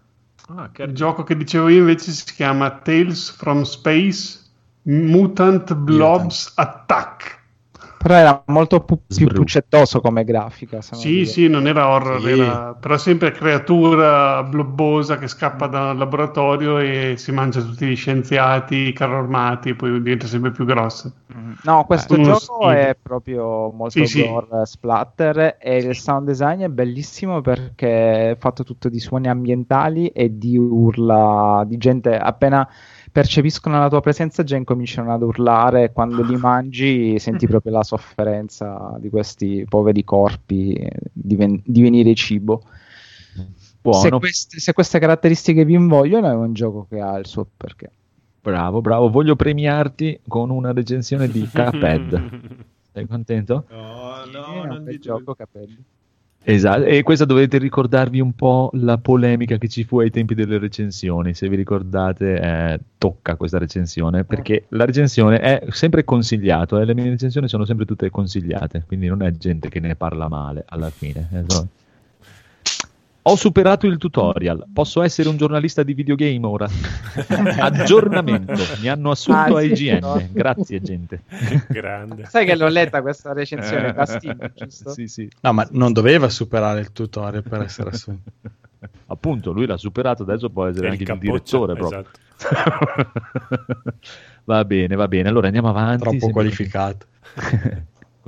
Ah, 0.48 0.70
Il 0.78 0.94
gioco 0.94 1.22
che 1.22 1.36
dicevo 1.36 1.68
io 1.68 1.80
invece 1.80 2.10
si 2.12 2.24
chiama 2.34 2.70
Tales 2.78 3.30
from 3.30 3.62
Space 3.62 4.38
Mutant 4.84 5.74
Blobs 5.74 6.52
Attack. 6.56 7.38
Però 8.02 8.14
era 8.14 8.42
molto 8.46 8.80
pu- 8.80 9.02
più 9.06 9.26
puccettoso 9.26 10.00
come 10.00 10.24
grafica. 10.24 10.78
non 10.90 11.00
Sì, 11.00 11.26
sì, 11.26 11.48
non 11.48 11.66
era 11.66 11.86
horror, 11.88 12.20
Sì. 12.22 12.30
era 12.30 12.72
però 12.74 12.96
sempre 12.96 13.30
creatura 13.30 14.42
blobbosa 14.42 15.18
che 15.18 15.28
scappa 15.28 15.66
da 15.66 15.90
un 15.90 15.98
laboratorio 15.98 16.78
e 16.78 17.14
si 17.18 17.30
mangia 17.30 17.60
tutti 17.60 17.86
gli 17.86 17.94
scienziati, 17.96 18.74
i 18.88 18.92
carro 18.94 19.18
armati, 19.18 19.74
poi 19.74 20.00
diventa 20.00 20.26
sempre 20.26 20.50
più 20.50 20.64
grossa. 20.64 21.12
Mm. 21.36 21.52
No, 21.62 21.84
questo 21.84 22.14
uno 22.14 22.24
gioco 22.24 22.70
è 22.70 22.96
proprio 23.00 23.70
molto 23.70 24.04
Sì, 24.04 24.06
sì. 24.06 24.22
gore, 24.26 24.64
splatter 24.64 25.56
e 25.60 25.76
il 25.76 25.94
sound 25.94 26.26
design 26.26 26.62
è 26.62 26.68
bellissimo 26.68 27.42
perché 27.42 28.30
è 28.30 28.36
fatto 28.38 28.64
tutto 28.64 28.88
di 28.88 28.98
suoni 28.98 29.28
ambientali 29.28 30.08
e 30.08 30.38
di 30.38 30.56
urla 30.56 31.64
di 31.66 31.76
gente 31.76 32.16
appena 32.16 32.66
percepiscono 33.10 33.78
la 33.78 33.88
tua 33.88 34.00
presenza 34.00 34.42
già 34.44 34.56
incominciano 34.56 35.12
ad 35.12 35.22
urlare 35.22 35.84
e 35.84 35.92
quando 35.92 36.22
li 36.22 36.36
mangi 36.36 37.18
senti 37.18 37.46
proprio 37.48 37.72
la 37.72 37.82
sofferenza 37.82 38.96
di 38.98 39.10
questi 39.10 39.64
poveri 39.68 40.04
corpi 40.04 40.72
eh, 40.72 40.90
diven- 41.12 41.62
divenire 41.64 42.14
cibo. 42.14 42.62
Se 43.32 43.46
Buono, 43.82 44.18
queste, 44.18 44.60
se 44.60 44.72
queste 44.74 44.98
caratteristiche 44.98 45.64
vi 45.64 45.74
invogliono 45.74 46.30
è 46.30 46.34
un 46.34 46.52
gioco 46.52 46.86
che 46.88 47.00
ha 47.00 47.16
il 47.16 47.26
suo 47.26 47.46
perché. 47.56 47.90
bravo, 48.42 48.80
bravo. 48.80 49.08
Voglio 49.08 49.36
premiarti 49.36 50.20
con 50.28 50.50
una 50.50 50.72
recensione 50.72 51.28
di 51.28 51.48
Cuphead. 51.48 52.66
Sei 52.92 53.06
contento? 53.06 53.64
No, 53.70 54.24
no, 54.30 54.52
è 54.52 54.60
un 54.60 54.66
non 54.66 54.84
bel 54.84 54.98
gioco, 54.98 55.34
capelli. 55.34 55.82
Esatto, 56.42 56.84
e 56.84 57.02
questa 57.02 57.26
dovete 57.26 57.58
ricordarvi 57.58 58.18
un 58.18 58.32
po' 58.32 58.70
la 58.74 58.96
polemica 58.96 59.58
che 59.58 59.68
ci 59.68 59.84
fu 59.84 60.00
ai 60.00 60.10
tempi 60.10 60.34
delle 60.34 60.58
recensioni. 60.58 61.34
Se 61.34 61.48
vi 61.48 61.56
ricordate, 61.56 62.40
eh, 62.40 62.80
tocca 62.96 63.36
questa 63.36 63.58
recensione 63.58 64.24
perché 64.24 64.64
la 64.68 64.84
recensione 64.86 65.38
è 65.38 65.64
sempre 65.68 66.02
consigliato. 66.02 66.78
eh, 66.80 66.84
Le 66.86 66.94
mie 66.94 67.10
recensioni 67.10 67.46
sono 67.46 67.64
sempre 67.66 67.84
tutte 67.84 68.10
consigliate, 68.10 68.84
quindi 68.86 69.06
non 69.06 69.22
è 69.22 69.30
gente 69.32 69.68
che 69.68 69.80
ne 69.80 69.94
parla 69.96 70.28
male 70.28 70.64
alla 70.68 70.90
fine. 70.90 71.28
eh, 71.32 71.44
no. 71.46 71.68
Ho 73.22 73.36
superato 73.36 73.86
il 73.86 73.98
tutorial. 73.98 74.64
Posso 74.72 75.02
essere 75.02 75.28
un 75.28 75.36
giornalista 75.36 75.82
di 75.82 75.92
videogame 75.92 76.46
ora? 76.46 76.66
Aggiornamento. 77.58 78.54
Mi 78.80 78.88
hanno 78.88 79.10
assunto 79.10 79.56
Ah, 79.56 79.58
a 79.58 79.62
IGN. 79.62 79.98
no. 80.00 80.28
Grazie, 80.32 80.80
gente. 80.80 81.22
Grande. 81.68 82.24
Sai 82.24 82.46
che 82.46 82.56
l'ho 82.56 82.68
letta 82.68 83.02
questa 83.02 83.32
recensione 83.34 83.92
da 83.92 84.06
Steam, 84.06 84.52
giusto? 84.54 84.90
Sì, 84.90 85.06
sì. 85.06 85.28
No, 85.42 85.52
ma 85.52 85.68
non 85.72 85.92
doveva 85.92 86.28
superare 86.30 86.80
il 86.80 86.92
tutorial 86.92 87.42
per 87.42 87.60
essere 87.62 87.90
assunto. 87.90 88.30
Appunto, 89.06 89.52
lui 89.52 89.66
l'ha 89.66 89.76
superato, 89.76 90.22
adesso 90.22 90.48
può 90.48 90.66
essere 90.66 90.88
anche 90.88 91.02
il, 91.02 91.08
capoccia, 91.08 91.26
direttore 91.58 91.74
proprio. 91.74 92.04
esatto. 92.38 93.94
va 94.44 94.64
bene, 94.64 94.94
va 94.94 95.08
bene. 95.08 95.28
Allora 95.28 95.46
andiamo 95.46 95.68
avanti. 95.68 96.02
Troppo 96.16 96.30
qualificato. 96.30 97.06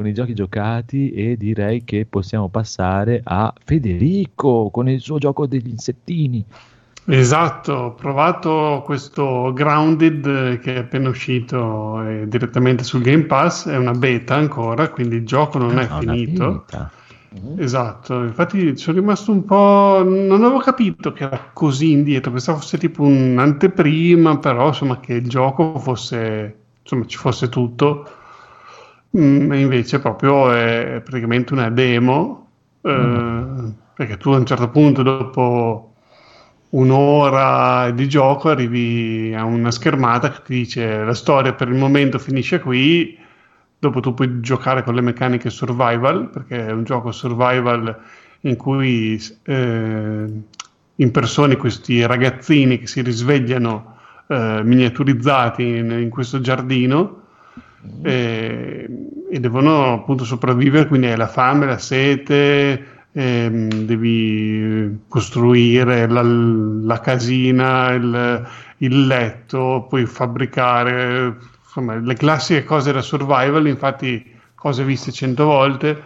Con 0.02 0.10
i 0.10 0.14
giochi 0.14 0.34
giocati 0.34 1.12
e 1.12 1.36
direi 1.36 1.84
che 1.84 2.06
possiamo 2.08 2.48
passare 2.48 3.20
a 3.24 3.52
Federico 3.64 4.68
con 4.70 4.88
il 4.88 5.00
suo 5.00 5.18
gioco 5.18 5.46
degli 5.46 5.68
insettini. 5.68 6.44
Esatto, 7.04 7.72
ho 7.72 7.94
provato 7.94 8.82
questo 8.84 9.52
Grounded 9.52 10.58
che 10.60 10.74
è 10.74 10.78
appena 10.78 11.08
uscito 11.08 12.00
eh, 12.04 12.28
direttamente 12.28 12.84
sul 12.84 13.02
Game 13.02 13.24
Pass, 13.24 13.68
è 13.68 13.76
una 13.76 13.92
beta 13.92 14.36
ancora, 14.36 14.88
quindi 14.88 15.16
il 15.16 15.26
gioco 15.26 15.58
non 15.58 15.78
è 15.78 15.88
Ah, 15.88 15.98
una 15.98 16.12
finito. 16.12 16.64
beta. 16.66 16.90
Esatto, 17.56 18.22
infatti 18.24 18.76
sono 18.76 18.98
rimasto 18.98 19.32
un 19.32 19.44
po'. 19.44 20.02
Non 20.04 20.44
avevo 20.44 20.58
capito 20.58 21.12
che 21.12 21.24
era 21.24 21.50
così 21.52 21.90
indietro, 21.92 22.30
pensavo 22.30 22.58
fosse 22.58 22.76
tipo 22.78 23.02
un'anteprima, 23.04 24.38
però 24.38 24.68
insomma 24.68 25.00
che 25.00 25.14
il 25.14 25.28
gioco 25.28 25.78
fosse. 25.78 26.56
insomma 26.82 27.06
ci 27.06 27.16
fosse 27.16 27.48
tutto. 27.48 28.06
Mm, 29.16 29.52
e 29.52 29.60
invece 29.60 29.98
proprio 30.00 30.50
è 30.52 31.02
praticamente 31.04 31.52
una 31.52 31.68
demo, 31.70 32.48
eh, 32.80 33.44
perché 33.94 34.16
tu 34.16 34.30
a 34.30 34.38
un 34.38 34.46
certo 34.46 34.70
punto, 34.70 35.02
dopo 35.02 35.94
un'ora 36.70 37.90
di 37.90 38.08
gioco 38.08 38.48
arrivi 38.48 39.34
a 39.34 39.44
una 39.44 39.70
schermata 39.70 40.30
che 40.30 40.40
ti 40.44 40.54
dice 40.54 41.04
la 41.04 41.12
storia 41.12 41.52
per 41.52 41.68
il 41.68 41.74
momento 41.74 42.18
finisce 42.18 42.60
qui, 42.60 43.18
dopo 43.78 44.00
tu 44.00 44.14
puoi 44.14 44.40
giocare 44.40 44.82
con 44.82 44.94
le 44.94 45.02
meccaniche 45.02 45.50
survival, 45.50 46.30
perché 46.30 46.68
è 46.68 46.72
un 46.72 46.84
gioco 46.84 47.12
survival 47.12 47.94
in 48.42 48.56
cui 48.56 49.20
eh, 49.44 50.26
impersoni 50.96 51.56
questi 51.56 52.04
ragazzini 52.06 52.78
che 52.78 52.86
si 52.86 53.02
risvegliano 53.02 53.96
eh, 54.28 54.60
miniaturizzati 54.64 55.62
in, 55.62 55.90
in, 55.90 56.08
questo 56.08 56.40
giardino 56.40 57.21
e, 58.02 58.88
e 59.30 59.40
devono 59.40 59.94
appunto 59.94 60.24
sopravvivere, 60.24 60.86
quindi 60.86 61.06
hai 61.08 61.16
la 61.16 61.26
fame, 61.26 61.66
la 61.66 61.78
sete, 61.78 62.86
ehm, 63.12 63.68
devi 63.84 65.00
costruire 65.08 66.08
la, 66.08 66.22
la 66.22 67.00
casina, 67.00 67.90
il, 67.92 68.46
il, 68.78 69.06
letto, 69.06 69.86
poi 69.88 70.06
fabbricare, 70.06 71.36
insomma, 71.64 71.96
le 71.96 72.14
classiche 72.14 72.64
cose 72.64 72.92
da 72.92 73.02
survival, 73.02 73.66
infatti 73.66 74.30
cose 74.54 74.84
viste 74.84 75.10
cento 75.12 75.44
volte, 75.44 76.02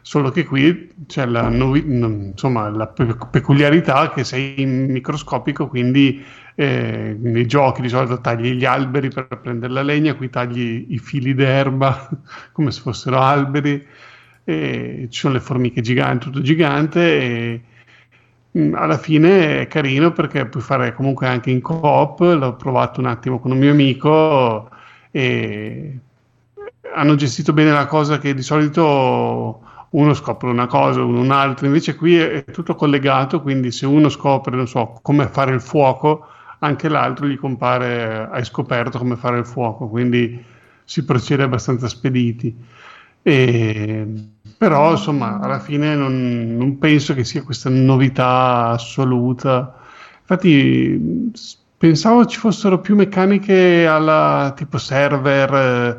solo 0.00 0.30
che 0.30 0.44
qui 0.44 0.90
c'è 1.06 1.26
la, 1.26 1.48
novi- 1.48 1.84
insomma, 1.86 2.68
la 2.70 2.86
pe- 2.86 3.16
peculiarità 3.30 4.10
che 4.10 4.24
sei 4.24 4.64
microscopico, 4.64 5.66
quindi 5.66 6.24
eh, 6.60 7.16
nei 7.16 7.46
giochi 7.46 7.82
di 7.82 7.88
solito 7.88 8.20
tagli 8.20 8.54
gli 8.54 8.64
alberi 8.64 9.10
per 9.10 9.28
prendere 9.40 9.72
la 9.72 9.82
legna, 9.82 10.16
qui 10.16 10.28
tagli 10.28 10.86
i 10.88 10.98
fili 10.98 11.32
d'erba 11.32 12.08
come 12.50 12.72
se 12.72 12.80
fossero 12.80 13.20
alberi. 13.20 13.86
E 14.42 15.06
ci 15.08 15.20
sono 15.20 15.34
le 15.34 15.40
formiche 15.40 15.82
giganti, 15.82 16.24
tutto 16.26 16.40
gigante 16.42 17.00
e 17.00 17.62
mh, 18.50 18.74
alla 18.74 18.98
fine 18.98 19.60
è 19.60 19.66
carino 19.68 20.10
perché 20.12 20.46
puoi 20.46 20.62
fare 20.62 20.94
comunque 20.94 21.28
anche 21.28 21.50
in 21.50 21.60
coop, 21.60 22.18
l'ho 22.20 22.56
provato 22.56 22.98
un 22.98 23.06
attimo 23.06 23.38
con 23.38 23.52
un 23.52 23.58
mio 23.58 23.70
amico 23.70 24.68
e 25.12 25.98
hanno 26.92 27.14
gestito 27.14 27.52
bene 27.52 27.70
la 27.70 27.86
cosa 27.86 28.18
che 28.18 28.34
di 28.34 28.42
solito 28.42 29.62
uno 29.90 30.12
scopre 30.14 30.50
una 30.50 30.66
cosa, 30.66 31.04
uno 31.04 31.20
un'altra, 31.20 31.66
invece 31.66 31.94
qui 31.94 32.16
è, 32.16 32.44
è 32.44 32.50
tutto 32.50 32.74
collegato, 32.74 33.42
quindi 33.42 33.70
se 33.70 33.86
uno 33.86 34.08
scopre, 34.08 34.56
non 34.56 34.66
so, 34.66 34.98
come 35.02 35.28
fare 35.28 35.54
il 35.54 35.60
fuoco, 35.60 36.26
anche 36.60 36.88
l'altro 36.88 37.26
gli 37.26 37.36
compare, 37.36 38.28
hai 38.30 38.44
scoperto 38.44 38.98
come 38.98 39.16
fare 39.16 39.38
il 39.38 39.46
fuoco, 39.46 39.88
quindi 39.88 40.42
si 40.84 41.04
procede 41.04 41.42
abbastanza 41.42 41.88
spediti. 41.88 42.56
E, 43.22 44.06
però 44.56 44.92
insomma 44.92 45.38
alla 45.38 45.58
fine 45.58 45.94
non, 45.94 46.56
non, 46.56 46.78
penso 46.78 47.14
che 47.14 47.24
sia 47.24 47.42
questa 47.42 47.68
novità 47.68 48.68
assoluta 48.68 49.76
infatti 50.20 51.30
pensavo 51.76 52.24
ci 52.26 52.38
fossero 52.38 52.80
più 52.80 52.94
meccaniche 52.96 53.86
alla 53.86 54.52
tipo 54.56 54.78
server 54.78 55.54
eh, 55.54 55.98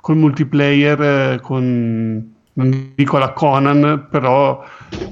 col 0.00 0.16
multiplayer 0.16 1.02
eh, 1.02 1.40
con 1.40 2.34
non 2.62 2.92
dico 2.94 3.18
la 3.18 3.32
Conan 3.32 4.06
però 4.10 4.64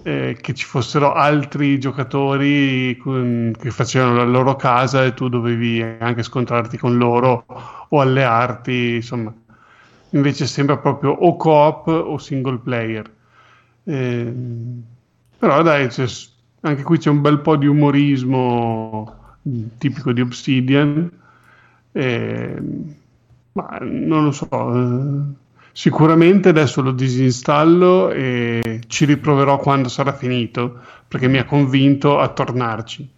eh, 0.02 0.36
che 0.40 0.54
ci 0.54 0.64
fossero 0.64 1.12
altri 1.12 1.78
giocatori 1.78 2.96
con, 2.96 3.54
che 3.58 3.70
facevano 3.70 4.16
la 4.16 4.24
loro 4.24 4.56
casa 4.56 5.04
e 5.04 5.14
tu 5.14 5.28
dovevi 5.28 5.82
anche 5.82 6.22
scontrarti 6.22 6.78
con 6.78 6.96
loro 6.96 7.44
o 7.88 8.00
allearti 8.00 8.96
insomma 8.96 9.32
invece 10.10 10.46
sembra 10.46 10.78
proprio 10.78 11.10
o 11.10 11.36
co-op 11.36 11.86
o 11.88 12.18
single 12.18 12.58
player. 12.58 13.10
Eh, 13.84 14.32
però 15.38 15.62
dai, 15.62 15.88
anche 16.60 16.82
qui 16.82 16.98
c'è 16.98 17.10
un 17.10 17.20
bel 17.20 17.40
po' 17.40 17.56
di 17.56 17.66
umorismo 17.66 19.36
tipico 19.78 20.12
di 20.12 20.20
Obsidian, 20.20 21.10
eh, 21.92 22.62
ma 23.52 23.78
non 23.80 24.24
lo 24.24 24.32
so. 24.32 25.36
Sicuramente 25.78 26.48
adesso 26.48 26.82
lo 26.82 26.90
disinstallo 26.90 28.10
e 28.10 28.80
ci 28.88 29.04
riproverò 29.04 29.58
quando 29.58 29.88
sarà 29.88 30.12
finito, 30.12 30.80
perché 31.06 31.28
mi 31.28 31.38
ha 31.38 31.44
convinto 31.44 32.18
a 32.18 32.26
tornarci. 32.30 33.08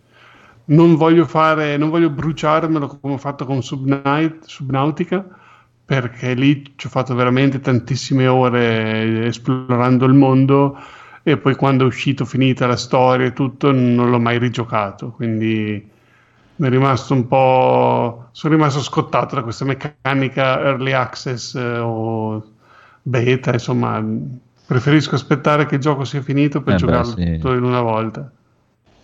Non 0.66 0.94
voglio, 0.96 1.24
fare, 1.24 1.78
non 1.78 1.88
voglio 1.88 2.10
bruciarmelo 2.10 2.98
come 3.00 3.14
ho 3.14 3.16
fatto 3.16 3.46
con 3.46 3.62
Subnight, 3.62 4.44
Subnautica, 4.44 5.26
perché 5.86 6.34
lì 6.34 6.74
ci 6.76 6.86
ho 6.86 6.90
fatto 6.90 7.14
veramente 7.14 7.60
tantissime 7.60 8.26
ore 8.26 9.24
esplorando 9.24 10.04
il 10.04 10.12
mondo 10.12 10.78
e 11.22 11.38
poi 11.38 11.54
quando 11.54 11.84
è 11.84 11.86
uscito, 11.86 12.26
finita 12.26 12.66
la 12.66 12.76
storia 12.76 13.24
e 13.24 13.32
tutto, 13.32 13.72
non 13.72 14.10
l'ho 14.10 14.20
mai 14.20 14.38
rigiocato, 14.38 15.12
quindi 15.12 15.82
rimasto 16.68 17.14
un 17.14 17.26
po'... 17.26 18.28
sono 18.32 18.54
rimasto 18.54 18.80
scottato 18.80 19.36
da 19.36 19.42
questa 19.42 19.64
meccanica 19.64 20.60
early 20.60 20.92
access 20.92 21.54
eh, 21.54 21.78
o 21.78 22.44
beta, 23.02 23.52
insomma, 23.52 24.04
preferisco 24.66 25.14
aspettare 25.14 25.66
che 25.66 25.76
il 25.76 25.80
gioco 25.80 26.04
sia 26.04 26.22
finito 26.22 26.62
per 26.62 26.74
eh 26.74 26.76
giocarlo 26.76 27.14
beh, 27.14 27.24
sì. 27.24 27.32
tutto 27.32 27.54
in 27.54 27.62
una 27.62 27.80
volta. 27.80 28.30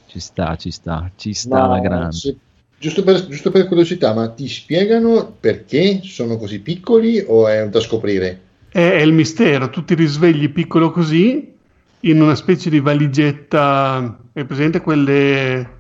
Ci 0.06 0.20
sta, 0.20 0.56
ci 0.56 0.70
sta, 0.70 1.10
ci 1.16 1.32
sta 1.32 1.60
Ma 1.60 1.66
la 1.66 1.80
grande. 1.80 2.12
se- 2.12 2.36
giusto, 2.78 3.02
per, 3.02 3.26
giusto 3.26 3.50
per 3.50 3.66
curiosità, 3.66 4.14
ma 4.14 4.28
ti 4.28 4.48
spiegano 4.48 5.34
perché 5.40 6.00
sono 6.02 6.36
così 6.36 6.60
piccoli 6.60 7.24
o 7.26 7.48
è 7.48 7.68
da 7.68 7.80
scoprire? 7.80 8.40
È, 8.68 8.78
è 8.78 9.00
il 9.00 9.12
mistero, 9.12 9.70
tu 9.70 9.84
ti 9.84 9.94
risvegli 9.94 10.50
piccolo 10.50 10.90
così 10.90 11.54
in 12.00 12.20
una 12.20 12.34
specie 12.34 12.70
di 12.70 12.78
valigetta, 12.78 14.18
è 14.32 14.44
presente 14.44 14.80
quelle 14.80 15.75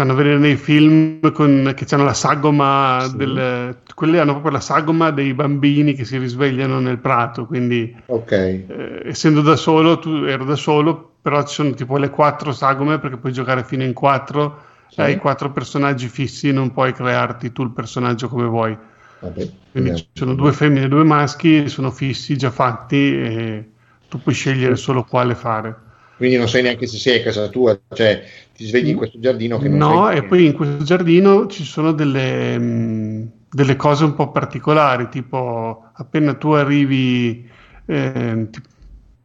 fanno 0.00 0.14
vedere 0.14 0.38
nei 0.38 0.56
film 0.56 1.30
con, 1.32 1.74
che 1.76 1.86
hanno 1.94 2.04
la 2.04 2.14
sagoma, 2.14 3.06
del, 3.14 3.76
quelle 3.94 4.18
hanno 4.18 4.32
proprio 4.32 4.52
la 4.52 4.60
sagoma 4.60 5.10
dei 5.10 5.34
bambini 5.34 5.92
che 5.92 6.06
si 6.06 6.16
risvegliano 6.16 6.80
nel 6.80 6.98
prato, 6.98 7.44
quindi 7.44 7.94
Ok, 8.06 8.32
eh, 8.32 9.02
essendo 9.04 9.42
da 9.42 9.56
solo, 9.56 9.98
tu 9.98 10.24
ero 10.24 10.44
da 10.46 10.56
solo, 10.56 11.16
però 11.20 11.42
ci 11.42 11.52
sono 11.52 11.72
tipo 11.74 11.98
le 11.98 12.08
quattro 12.08 12.52
sagome 12.52 12.98
perché 12.98 13.18
puoi 13.18 13.32
giocare 13.32 13.62
fino 13.62 13.82
in 13.84 13.92
quattro, 13.92 14.62
Sì. 14.88 15.02
hai 15.02 15.18
quattro 15.18 15.52
personaggi 15.52 16.08
fissi, 16.08 16.50
non 16.50 16.72
puoi 16.72 16.94
crearti 16.94 17.52
tu 17.52 17.62
il 17.62 17.72
personaggio 17.72 18.28
come 18.28 18.46
vuoi. 18.46 18.78
vabbè. 19.20 19.48
Quindi 19.70 19.96
ci 19.96 20.08
sono 20.14 20.34
due 20.34 20.52
femmine 20.54 20.86
e 20.86 20.88
due 20.88 21.04
maschi, 21.04 21.68
sono 21.68 21.90
fissi, 21.90 22.38
già 22.38 22.50
fatti 22.50 22.96
e 22.96 23.70
tu 24.08 24.22
puoi 24.22 24.34
scegliere 24.34 24.76
solo 24.76 25.04
quale 25.04 25.34
fare. 25.34 25.88
Quindi 26.20 26.36
non 26.36 26.50
sai 26.50 26.60
neanche 26.60 26.86
se 26.86 26.98
sei 26.98 27.20
a 27.20 27.22
casa 27.22 27.48
tua, 27.48 27.80
cioè 27.94 28.22
ti 28.54 28.66
svegli 28.66 28.88
in 28.88 28.96
questo 28.96 29.18
giardino 29.18 29.58
che 29.58 29.68
non 29.70 29.78
No, 29.78 30.10
sai 30.10 30.18
e 30.18 30.24
poi 30.24 30.44
in 30.44 30.52
questo 30.52 30.84
giardino 30.84 31.46
ci 31.46 31.64
sono 31.64 31.92
delle, 31.92 32.58
mh, 32.58 33.30
delle 33.48 33.74
cose 33.76 34.04
un 34.04 34.14
po' 34.14 34.30
particolari, 34.30 35.08
tipo 35.08 35.88
appena 35.94 36.34
tu 36.34 36.50
arrivi, 36.50 37.48
eh, 37.86 38.48
ti- 38.50 38.60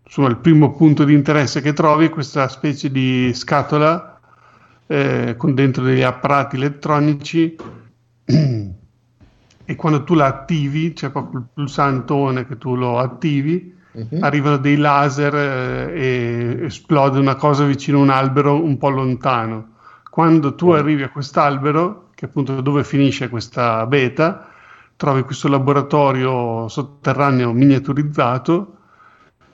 insomma, 0.05 0.29
il 0.29 0.37
primo 0.37 0.73
punto 0.73 1.03
di 1.03 1.13
interesse 1.13 1.59
che 1.59 1.73
trovi 1.73 2.05
è 2.05 2.09
questa 2.09 2.47
specie 2.47 2.89
di 2.89 3.33
scatola 3.33 4.17
eh, 4.87 5.35
con 5.37 5.53
dentro 5.53 5.83
degli 5.83 6.01
apparati 6.01 6.55
elettronici. 6.55 7.57
E 9.67 9.75
quando 9.75 10.03
tu 10.03 10.13
la 10.13 10.27
attivi, 10.27 10.93
c'è 10.93 11.09
proprio 11.09 11.39
il 11.39 11.47
pulsantone 11.51 12.45
che 12.45 12.57
tu 12.57 12.75
lo 12.75 12.99
attivi, 12.99 13.74
Mhm. 13.95 14.23
arrivano 14.23 14.57
dei 14.57 14.75
laser 14.75 15.33
eh, 15.35 16.59
e 16.61 16.65
esplode 16.65 17.17
una 17.19 17.35
cosa 17.35 17.63
vicino 17.65 17.99
a 17.99 18.01
un 18.01 18.09
albero 18.09 18.61
un 18.61 18.77
po' 18.77 18.89
lontano. 18.89 19.73
Quando 20.09 20.55
tu 20.55 20.71
arrivi 20.71 21.03
a 21.03 21.09
quest'albero, 21.09 22.09
che 22.13 22.25
appunto 22.25 22.59
dove 22.61 22.83
finisce 22.83 23.29
questa 23.29 23.85
beta, 23.85 24.47
trovi 24.95 25.21
questo 25.23 25.47
laboratorio 25.47 26.67
sotterraneo 26.67 27.51
miniaturizzato 27.51 28.73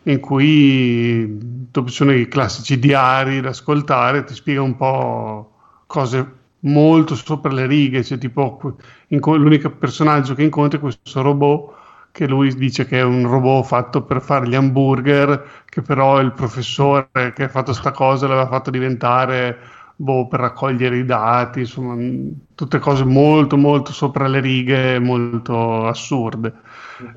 in 0.03 0.20
cui 0.20 1.68
ci 1.72 1.84
sono 1.88 2.14
i 2.14 2.28
classici 2.28 2.80
diari 2.80 3.42
da 3.42 3.50
ascoltare, 3.50 4.24
ti 4.24 4.34
spiega 4.34 4.61
un 4.61 4.76
po' 4.76 5.52
cose 5.86 6.40
molto 6.61 7.16
sopra 7.16 7.52
le 7.52 7.66
righe, 7.66 8.02
c'è 8.02 8.18
tipo 8.18 8.76
l'unico 9.08 9.70
personaggio 9.72 10.36
che 10.36 10.44
incontri 10.44 10.78
è 10.78 10.82
questo 10.82 11.22
robot 11.22 11.80
che 12.11 12.27
lui 12.27 12.53
dice 12.56 12.85
che 12.85 12.99
è 12.99 13.03
un 13.03 13.27
robot 13.27 13.65
fatto 13.65 14.03
per 14.03 14.22
fare 14.22 14.48
gli 14.48 14.56
hamburger, 14.56 15.64
che 15.65 15.81
però 15.81 16.19
il 16.19 16.33
professore 16.33 17.09
che 17.33 17.43
ha 17.43 17.48
fatto 17.49 17.73
sta 17.73 17.91
cosa 17.91 18.27
l'aveva 18.27 18.48
fatto 18.48 18.69
diventare 18.72 19.57
boh, 19.95 20.27
per 20.27 20.40
raccogliere 20.41 20.98
i 20.98 21.06
dati, 21.06 21.59
insomma, 21.61 21.93
mh, 21.95 22.48
tutte 22.56 22.80
cose 22.80 23.03
molto 23.06 23.57
molto 23.57 23.91
sopra 23.93 24.27
le 24.27 24.40
righe, 24.40 24.99
molto 24.99 25.85
assurde. 25.88 26.53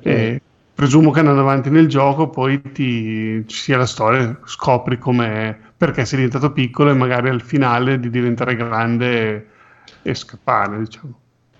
E 0.01 0.41
presumo 0.73 1.11
che 1.11 1.19
andando 1.19 1.41
avanti 1.41 1.69
nel 1.69 1.87
gioco 1.87 2.29
poi 2.29 2.61
ti, 2.71 3.43
ci 3.47 3.57
sia 3.57 3.77
la 3.77 3.85
storia, 3.85 4.39
scopri 4.45 4.97
come 4.97 5.57
perché 5.77 6.05
sei 6.05 6.19
diventato 6.19 6.51
piccolo 6.53 6.91
e 6.91 6.93
magari 6.93 7.29
al 7.29 7.41
finale 7.41 7.99
di 7.99 8.09
diventare 8.09 8.55
grande 8.55 9.07
e, 9.35 9.47
e 10.01 10.13
scappare, 10.15 10.77
diciamo. 10.79 11.19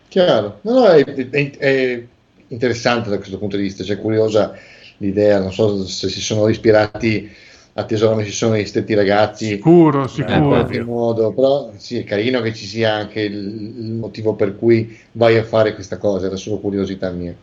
Chiaro, 0.09 0.59
no, 0.64 0.72
no, 0.73 0.85
è, 0.88 1.03
è- 1.03 1.57
è 1.57 2.07
interessante 2.48 3.09
da 3.09 3.17
questo 3.17 3.38
punto 3.38 3.57
di 3.57 3.64
vista, 3.64 3.83
cioè 3.83 3.99
curiosa 3.99 4.53
l'idea, 4.98 5.40
non 5.40 5.51
so 5.53 5.85
se 5.85 6.09
si 6.09 6.22
sono 6.22 6.48
ispirati 6.48 7.30
a 7.74 7.83
Tesoro 7.85 8.24
ci 8.24 8.32
sono 8.32 8.56
gli 8.57 8.65
stetti 8.65 8.93
ragazzi 8.93 9.48
Sicuro, 9.48 10.07
in 10.07 10.07
sicuro. 10.07 10.48
qualche 10.48 10.80
modo, 10.80 11.33
però 11.33 11.74
sì, 11.77 11.98
è 11.98 12.03
carino 12.06 12.41
che 12.41 12.53
ci 12.53 12.65
sia 12.65 12.93
anche 12.93 13.22
il, 13.22 13.35
il 13.77 13.91
motivo 13.93 14.35
per 14.35 14.56
cui 14.56 14.98
vai 15.14 15.38
a 15.38 15.43
fare 15.43 15.74
questa 15.74 15.98
cosa, 15.98 16.27
era 16.27 16.35
solo 16.38 16.59
curiosità 16.59 17.09
mia. 17.11 17.35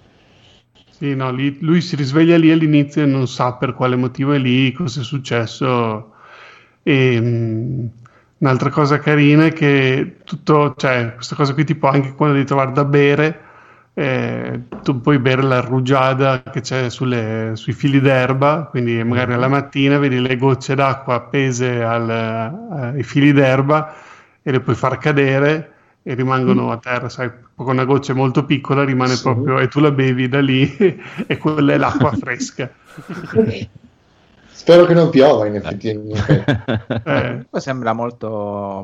Sì, 0.89 1.15
no, 1.17 1.33
lì- 1.33 1.59
lui 1.61 1.81
si 1.81 1.97
risveglia 1.97 2.37
lì 2.37 2.51
all'inizio 2.53 3.03
e 3.03 3.07
non 3.07 3.27
sa 3.27 3.55
per 3.55 3.75
quale 3.75 3.97
motivo 3.97 4.33
è 4.33 4.39
lì, 4.39 4.73
cosa 4.73 5.01
è 5.01 5.05
successo. 5.05 6.13
E, 6.83 7.21
mh, 7.21 7.91
un'altra 8.39 8.71
cosa 8.71 8.99
carina 8.99 9.47
è 9.47 9.53
che 9.53 10.17
tutto, 10.25 10.75
cioè, 10.77 11.15
questa 11.15 11.35
cosa 11.35 11.55
qui, 11.55 11.65
tipo 11.65 11.89
anche 11.89 12.13
quando 12.15 12.35
devi 12.37 12.47
trovare 12.47 12.73
da 12.73 12.85
bere, 12.85 13.41
eh, 13.95 14.61
tu 14.83 15.01
puoi 15.01 15.19
bere 15.19 15.43
la 15.43 15.61
rugiada 15.61 16.43
che 16.43 16.61
c'è 16.61 16.89
sulle- 16.91 17.53
sui 17.55 17.73
fili 17.73 18.01
d'erba, 18.01 18.67
quindi 18.71 19.03
magari 19.05 19.35
alla 19.35 19.49
mattina 19.49 19.99
vedi 19.99 20.19
le 20.21 20.37
gocce 20.37 20.75
d'acqua 20.75 21.15
appese 21.15 21.83
al- 21.83 22.09
ai 22.11 23.03
fili 23.03 23.33
d'erba 23.33 23.95
e 24.43 24.51
le 24.51 24.61
puoi 24.61 24.75
far 24.75 24.99
cadere 24.99 25.69
e 26.03 26.15
rimangono 26.15 26.73
a 26.73 26.79
terra, 26.79 27.09
sai, 27.09 27.31
con 27.55 27.69
una 27.69 27.85
goccia 27.85 28.15
molto 28.15 28.45
piccola 28.45 28.85
rimane 28.85 29.17
Sì. 29.17 29.23
proprio 29.23 29.59
e 29.61 29.69
tu 29.69 29.79
la 29.81 29.91
bevi 29.93 30.29
da 30.29 30.41
lì 30.41 30.75
e 31.27 31.37
quella 31.39 31.75
è 31.75 31.77
l'acqua 31.77 32.13
fresca. 32.13 32.71
Spero 34.55 34.85
che 34.85 34.95
non 34.95 35.11
piova 35.11 35.47
in 35.47 35.57
effetti. 35.57 35.91
Eh, 37.05 37.47
sembra 37.61 37.93
molto, 37.93 38.29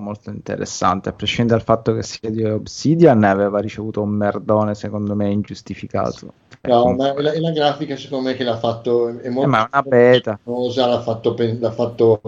molto 0.01 0.31
interessante, 0.31 1.09
a 1.09 1.13
prescindere 1.13 1.59
dal 1.59 1.67
fatto 1.67 1.95
che 1.95 2.03
sia 2.03 2.31
di 2.31 2.43
Obsidian, 2.45 3.23
aveva 3.25 3.61
ricevuto 3.61 4.03
un 4.03 4.11
merdone 4.11 4.75
secondo 4.75 5.15
me 5.15 5.31
ingiustificato. 5.31 6.35
No, 6.65 6.95
ma 6.95 7.15
è 7.15 7.21
la, 7.23 7.33
è 7.33 7.39
la 7.41 7.51
grafica 7.51 7.97
secondo 7.97 8.29
me 8.29 8.35
che 8.35 8.45
l'ha 8.45 8.59
fatto, 8.59 9.09
è 9.09 9.29
molto 9.31 9.47
Eh, 9.47 9.47
ma 9.47 9.65
è 9.65 9.69
una 9.73 9.83
beta. 9.83 10.39
famosa, 10.45 10.87
l'ha 10.87 11.01
fatto, 11.03 11.35
l'ha 11.39 11.73
fatto 11.73 12.21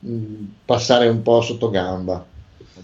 mh, 0.00 0.44
passare 0.64 1.08
un 1.08 1.22
po' 1.22 1.40
sotto 1.40 1.68
gamba. 1.70 2.24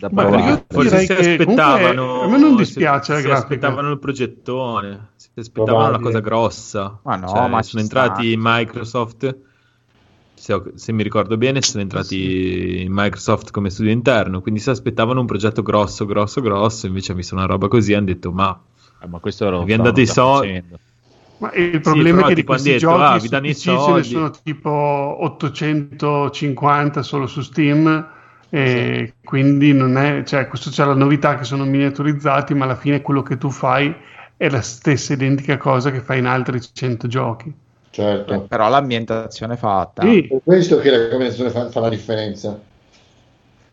Ma 0.08 0.24
io 0.28 0.64
Forse 0.70 0.98
si 0.98 1.12
aspettavano. 1.12 2.20
comunque 2.20 2.24
a 2.24 2.28
me 2.28 2.38
non 2.38 2.56
dispiace 2.56 3.12
la 3.12 3.20
si, 3.20 3.22
si 3.22 3.28
grafica. 3.28 3.30
aspettavano 3.30 3.90
il 3.92 3.98
progettone, 3.98 5.12
si 5.16 5.30
aspettavano 5.36 5.88
una 5.88 5.98
Probabile. 5.98 6.00
cosa 6.00 6.20
grossa. 6.20 7.00
Ma 7.02 7.16
no, 7.16 7.48
Cioè, 7.48 7.48
ma 7.48 7.62
sono 7.62 7.82
sta. 7.82 7.82
entrati 7.82 8.32
in 8.32 8.40
Microsoft. 8.42 9.38
Se, 10.36 10.52
ho- 10.52 10.72
se 10.76 10.92
mi 10.92 11.02
ricordo 11.02 11.36
bene, 11.36 11.62
sono 11.62 11.82
entrati 11.82 12.82
in 12.82 12.92
Microsoft 12.92 13.50
come 13.50 13.70
studio 13.70 13.92
interno. 13.92 14.40
Quindi 14.40 14.60
si 14.60 14.70
aspettavano 14.70 15.20
un 15.20 15.26
progetto 15.26 15.62
grosso, 15.62 16.06
grosso, 16.06 16.40
grosso. 16.40 16.86
Invece 16.86 17.12
ha 17.12 17.14
visto 17.14 17.34
una 17.34 17.46
roba 17.46 17.68
così 17.68 17.92
e 17.92 17.96
hanno 17.96 18.06
detto: 18.06 18.32
Ma 18.32 18.60
Eh, 19.00 19.06
ma 19.06 19.18
questo 19.20 19.48
lo 19.50 19.64
vi 19.64 19.72
hanno 19.72 19.84
dato 19.84 20.00
i 20.00 20.06
soldi. 20.06 20.62
Ma 21.38 21.52
il 21.54 21.80
Sì, 21.80 21.82
problema 21.82 22.06
però 22.06 22.28
è 22.28 22.32
che 22.32 22.32
di 22.32 22.40
hanno 22.48 22.54
questi 22.54 22.62
detto, 22.62 22.76
giochi 22.76 22.96
ah, 22.96 23.18
vi 23.20 23.28
danno 23.28 23.46
i 23.48 23.52
PC 23.52 23.78
ce 23.78 23.92
ne 23.92 24.02
soldi. 24.02 24.02
sono 24.02 24.30
tipo 24.30 24.70
850 24.70 27.02
solo 27.02 27.26
su 27.26 27.42
Steam 27.42 28.08
e 28.48 29.16
quindi 29.22 29.72
non 29.72 29.96
è, 29.98 30.22
cioè 30.24 30.46
questo 30.48 30.70
c'è 30.70 30.84
la 30.84 30.94
novità 30.94 31.36
che 31.36 31.44
sono 31.44 31.64
miniaturizzati, 31.64 32.54
ma 32.54 32.64
alla 32.64 32.76
fine 32.76 33.02
quello 33.02 33.22
che 33.22 33.36
tu 33.36 33.50
fai 33.50 33.94
è 34.36 34.48
la 34.48 34.62
stessa 34.62 35.12
identica 35.12 35.56
cosa 35.58 35.90
che 35.90 36.00
fai 36.00 36.18
in 36.20 36.26
altri 36.26 36.60
100 36.60 37.08
giochi. 37.08 37.52
Certo. 37.94 38.46
Però 38.48 38.68
l'ambientazione 38.68 39.56
fatta. 39.56 40.02
Sì, 40.02 40.26
Per 40.26 40.40
questo 40.42 40.78
che 40.78 40.90
la 40.90 41.08
combinazione 41.08 41.50
fa, 41.50 41.68
fa 41.70 41.78
la 41.78 41.88
differenza. 41.88 42.60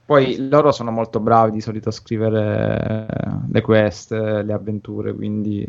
Poi 0.05 0.47
loro 0.47 0.71
sono 0.71 0.91
molto 0.91 1.19
bravi 1.19 1.49
di 1.49 1.59
solito 1.59 1.89
a 1.89 1.91
scrivere 1.91 3.07
le 3.51 3.61
quest, 3.61 4.11
le 4.11 4.53
avventure, 4.53 5.15
quindi 5.15 5.67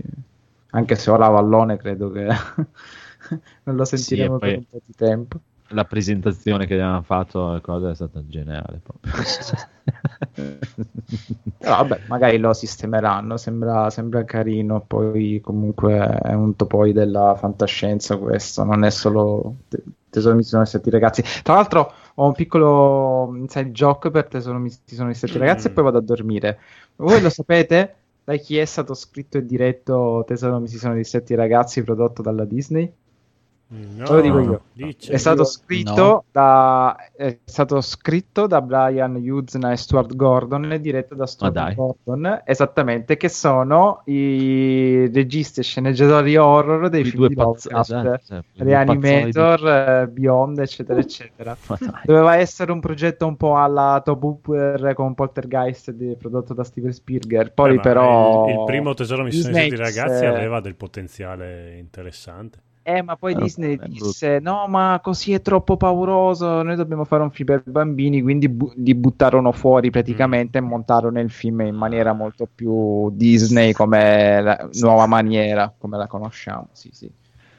anche 0.73 0.97
se 0.97 1.11
ora 1.11 1.29
Vallone 1.29 1.79
credo 1.79 2.11
che 2.11 2.27
non 3.65 3.77
lo 3.77 3.87
sentiremo 3.87 4.39
poi- 4.39 4.51
per 4.51 4.59
un 4.59 4.65
po' 4.69 4.81
di 4.85 4.95
tempo. 4.95 5.39
La 5.73 5.84
presentazione 5.84 6.67
che 6.67 6.75
abbiamo 6.75 7.02
fatto 7.02 7.59
cosa 7.62 7.91
è 7.91 7.94
stata 7.94 8.23
geniale. 8.26 8.81
vabbè, 11.59 12.01
magari 12.07 12.39
lo 12.39 12.52
sistemeranno, 12.52 13.36
sembra, 13.36 13.91
sembra 13.91 14.25
carino, 14.25 14.81
poi 14.81 15.41
comunque 15.42 16.18
è 16.23 16.34
un 16.34 16.57
topoi 16.57 16.92
della 16.92 17.34
fantascienza 17.36 18.17
questo, 18.17 18.65
non 18.65 18.84
è 18.84 18.91
solo 18.91 19.57
te- 19.68 19.83
Tesoro 20.12 20.36
mi 20.36 20.42
sono 20.42 20.67
stati 20.67 20.91
ragazzi. 20.91 21.23
Tra 21.42 21.55
l'altro 21.55 21.91
ho 22.17 22.26
un 22.26 22.34
piccolo 22.34 23.34
inside 23.34 23.70
joke 23.70 24.10
per 24.10 24.26
Tesoro 24.26 24.59
mi 24.59 24.70
sono 24.70 25.10
stati 25.15 25.39
ragazzi 25.39 25.68
e 25.68 25.70
poi 25.70 25.84
vado 25.84 25.99
a 25.99 26.02
dormire. 26.02 26.59
Voi 26.97 27.23
lo 27.23 27.31
sapete? 27.31 27.94
Da 28.23 28.36
chi 28.36 28.59
è 28.59 28.65
stato 28.67 28.92
scritto 28.92 29.39
e 29.39 29.47
diretto 29.47 30.23
Tesoro 30.26 30.60
mi 30.60 30.68
si 30.68 30.76
sono 30.76 30.94
distretti 30.94 31.34
ragazzi 31.34 31.83
prodotto 31.83 32.20
dalla 32.20 32.44
Disney? 32.44 32.92
No, 33.75 34.05
lo 34.07 34.20
dico 34.20 34.39
io. 34.41 34.60
dice- 34.75 35.12
È 35.12 35.17
stato 35.17 35.44
scritto, 35.44 35.94
No. 35.94 36.25
da, 36.31 36.94
è 37.17 37.39
stato 37.42 37.81
scritto 37.81 38.47
da 38.47 38.60
Brian 38.60 39.17
Yuzna 39.17 39.73
e 39.73 39.76
Stuart 39.76 40.15
Gordon 40.15 40.73
e 40.73 40.78
diretto 40.81 41.15
da 41.15 41.26
Stuart. 41.26 41.75
Gordon, 41.75 42.42
esattamente, 42.44 43.17
che 43.17 43.31
sono 43.31 44.02
i 44.05 45.09
registi 45.10 45.60
e 45.60 45.62
sceneggiatori 45.62 46.36
horror 46.36 46.91
dei 46.91 47.01
I 47.01 47.05
film 47.05 47.28
di 47.28 47.34
Lovecraft, 47.34 47.91
esatto, 47.91 48.12
esatto, 48.15 48.44
Reanimator, 48.57 49.68
eh, 49.68 50.09
Beyond, 50.09 50.59
eccetera, 50.59 51.01
eccetera. 51.01 51.57
Doveva 52.05 52.36
essere 52.36 52.73
un 52.73 52.81
progetto 52.81 53.26
un 53.26 53.36
po' 53.36 53.57
alla 53.57 54.02
Top 54.05 54.23
Hooper 54.23 54.92
con 54.94 55.15
Poltergeist 55.15 55.92
di- 55.92 56.15
prodotto 56.18 56.52
da 56.52 56.62
Steven 56.65 56.92
Spielberg, 56.92 57.52
poi 57.55 57.76
Eh, 57.76 57.81
però... 57.81 58.47
il, 58.49 58.52
il 58.59 58.65
primo 58.67 58.92
tesoro 58.92 59.23
missione 59.23 59.49
Disney 59.51 59.70
di 59.70 59.76
ragazzi 59.76 60.12
disse- 60.12 60.26
aveva 60.26 60.60
del 60.60 60.75
potenziale 60.75 61.76
interessante. 61.78 62.59
Eh, 62.85 63.02
ma 63.02 63.17
poi 63.17 63.33
Eh, 63.33 63.36
Disney 63.36 63.78
disse: 63.86 64.39
No, 64.41 64.67
ma 64.67 64.99
così 65.02 65.33
è 65.33 65.41
troppo 65.41 65.77
pauroso. 65.77 66.62
Noi 66.62 66.77
dobbiamo 66.77 67.05
fare 67.05 67.23
un 67.23 67.31
film 67.31 67.47
per 67.47 67.62
bambini. 67.65 68.23
Quindi 68.23 68.49
bu- 68.49 68.73
li 68.77 68.94
buttarono 68.94 69.52
fuori 69.52 69.91
praticamente 69.91 70.59
e 70.59 70.61
montarono 70.62 71.20
il 71.20 71.31
film 71.31 71.61
in 71.61 71.77
maniera 71.77 72.12
molto 72.12 72.49
più 72.52 73.11
Disney, 73.11 73.73
come 73.73 74.41
la 74.43 74.69
nuova 74.81 75.07
maniera, 75.07 75.73
come 75.77 75.97
la 75.97 76.07
conosciamo. 76.07 76.69
Sì, 76.73 76.91
sì. 76.93 77.11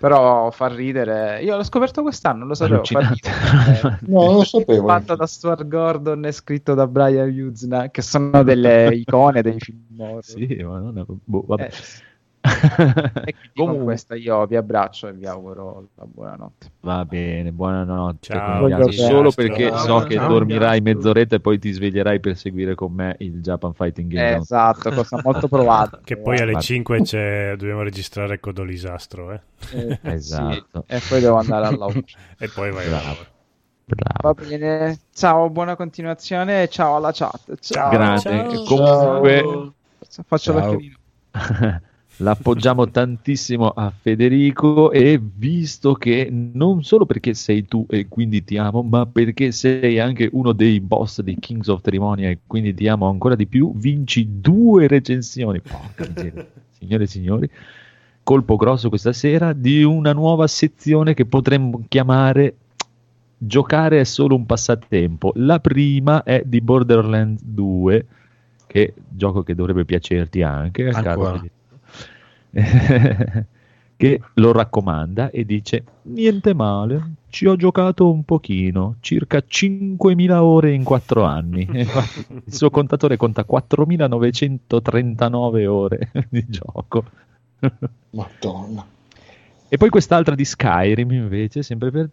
Però 0.03 0.51
fa 0.51 0.67
ridere. 0.67 1.41
Io 1.43 1.55
l'ho 1.55 1.63
scoperto 1.63 2.01
quest'anno, 2.01 2.43
lo 2.45 2.55
sapevo. 2.55 2.83
Fa 2.83 2.99
ridere. 2.99 3.99
No, 4.07 4.25
non 4.25 4.33
lo 4.35 4.43
sapevo. 4.43 4.85
Fatto 4.85 5.15
da 5.15 5.25
Stuart 5.25 5.65
Gordon 5.65 6.25
e 6.25 6.33
scritto 6.33 6.73
da 6.73 6.87
Brian 6.87 7.29
Yuzna, 7.29 7.89
che 7.89 8.01
sono 8.01 8.43
delle 8.43 8.89
icone 8.95 9.41
dei 9.41 9.57
film 9.57 9.85
horror. 9.97 10.23
Sì, 10.25 10.61
ma 10.61 10.79
non 10.79 10.97
è... 10.97 11.03
boh, 11.07 11.45
vabbè. 11.47 11.63
Eh, 11.63 11.71
E 13.23 13.35
Comunque, 13.53 13.83
questa 13.83 14.15
io 14.15 14.45
vi 14.45 14.55
abbraccio 14.57 15.07
e 15.07 15.13
vi 15.13 15.25
auguro 15.25 15.87
la 15.95 16.05
buonanotte. 16.05 16.71
va 16.81 17.05
bene, 17.05 17.51
buonanotte. 17.53 18.33
Ciao, 18.33 18.91
Solo 18.91 19.31
perché 19.31 19.69
Ciao, 19.69 19.77
so 19.77 19.99
che 20.03 20.15
ciao. 20.15 20.27
dormirai 20.27 20.81
mezz'oretta 20.81 21.35
e 21.37 21.39
poi 21.39 21.57
ti 21.57 21.71
sveglierai 21.71 22.19
per 22.19 22.35
seguire 22.35 22.75
con 22.75 22.91
me 22.91 23.15
il 23.19 23.39
Japan 23.41 23.73
Fighting 23.73 24.11
Game. 24.11 24.35
Esatto, 24.35 24.91
cosa 24.91 25.19
molto 25.23 25.47
provata. 25.47 25.99
Che 26.03 26.17
poi 26.17 26.39
alle 26.39 26.51
guarda. 26.51 26.59
5 26.59 27.01
c'è, 27.01 27.55
dobbiamo 27.55 27.81
registrare 27.83 28.39
Codo 28.39 28.65
Disastro, 28.65 29.31
eh? 29.31 29.41
Eh, 29.71 29.99
Esatto. 30.03 30.83
sì, 30.87 30.93
E 30.95 31.01
poi 31.07 31.21
devo 31.21 31.37
andare 31.37 31.67
al 31.67 31.77
lavoro. 31.77 32.03
E 32.37 32.49
poi 32.49 32.71
vai 32.71 32.87
Bravo. 32.87 33.25
Bravo. 33.85 34.33
Va 34.33 34.33
bene, 34.33 34.99
ciao, 35.13 35.49
buona 35.49 35.75
continuazione 35.75 36.63
e 36.63 36.67
ciao 36.67 36.95
alla 36.95 37.11
chat. 37.13 37.57
Ciao. 37.59 37.89
Grande. 37.89 38.19
ciao. 38.19 38.63
Comunque, 38.63 39.73
Faccio 40.25 40.51
Ciao. 40.51 40.59
l'occhiolino. 40.59 40.97
L'appoggiamo 42.17 42.89
tantissimo 42.89 43.69
a 43.69 43.91
Federico 43.91 44.91
e 44.91 45.19
visto 45.21 45.93
che 45.93 46.29
non 46.31 46.83
solo 46.83 47.05
perché 47.05 47.33
sei 47.33 47.65
tu 47.65 47.85
e 47.89 48.07
quindi 48.07 48.43
ti 48.43 48.57
amo, 48.57 48.83
ma 48.83 49.05
perché 49.05 49.51
sei 49.51 49.99
anche 49.99 50.29
uno 50.31 50.51
dei 50.51 50.79
boss 50.79 51.21
di 51.21 51.35
Kings 51.39 51.67
of 51.67 51.81
Trimonia 51.81 52.29
e 52.29 52.39
quindi 52.45 52.73
ti 52.73 52.87
amo 52.87 53.09
ancora 53.09 53.35
di 53.35 53.47
più, 53.47 53.73
vinci 53.75 54.39
due 54.39 54.87
recensioni. 54.87 55.59
Porca 55.61 56.07
miseria. 56.07 56.45
Signore 56.77 57.03
e 57.03 57.07
signori, 57.07 57.49
colpo 58.21 58.57
grosso 58.57 58.89
questa 58.89 59.13
sera 59.13 59.53
di 59.53 59.83
una 59.83 60.13
nuova 60.13 60.47
sezione 60.47 61.13
che 61.13 61.25
potremmo 61.25 61.83
chiamare 61.87 62.55
Giocare 63.45 63.99
è 63.99 64.03
solo 64.05 64.35
un 64.35 64.45
passatempo. 64.45 65.33
La 65.35 65.59
prima 65.59 66.23
è 66.23 66.43
di 66.45 66.61
Borderlands 66.61 67.43
2, 67.43 68.05
che 68.65 68.93
gioco 69.09 69.43
che 69.43 69.53
dovrebbe 69.53 69.83
piacerti 69.83 70.41
anche. 70.41 70.89
Federico. 71.37 71.61
che 73.95 74.21
lo 74.33 74.51
raccomanda 74.51 75.29
e 75.31 75.45
dice 75.45 75.83
niente 76.03 76.53
male, 76.53 77.15
ci 77.29 77.47
ho 77.47 77.55
giocato 77.55 78.11
un 78.11 78.23
pochino, 78.23 78.97
circa 78.99 79.39
5.000 79.39 80.31
ore 80.33 80.73
in 80.73 80.83
4 80.83 81.23
anni. 81.23 81.67
Il 81.71 82.53
suo 82.53 82.69
contatore 82.69 83.17
conta 83.17 83.43
4.939 83.49 85.65
ore 85.65 86.11
di 86.29 86.45
gioco. 86.47 87.05
Madonna. 88.11 88.85
E 89.67 89.77
poi 89.77 89.89
quest'altra 89.89 90.35
di 90.35 90.45
Skyrim 90.45 91.11
invece, 91.11 91.63
sempre 91.63 91.89
per 91.89 92.07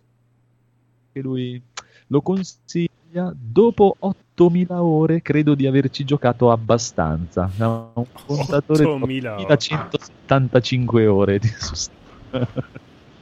che 1.13 1.21
lui 1.21 1.61
lo 2.07 2.23
consiglia 2.23 3.35
dopo 3.35 3.97
8000 4.45 4.83
ore 4.83 5.23
credo 5.23 5.55
di 5.55 5.67
averci 5.67 6.05
giocato 6.05 6.51
abbastanza 6.51 7.51
ha 7.59 7.69
un 7.93 8.05
contatore 8.27 8.85
8000 8.85 9.37
di 9.37 9.43
ore. 9.43 9.57
1175 9.59 11.07
ore 11.07 11.39
di 11.39 11.49
su- 11.49 11.91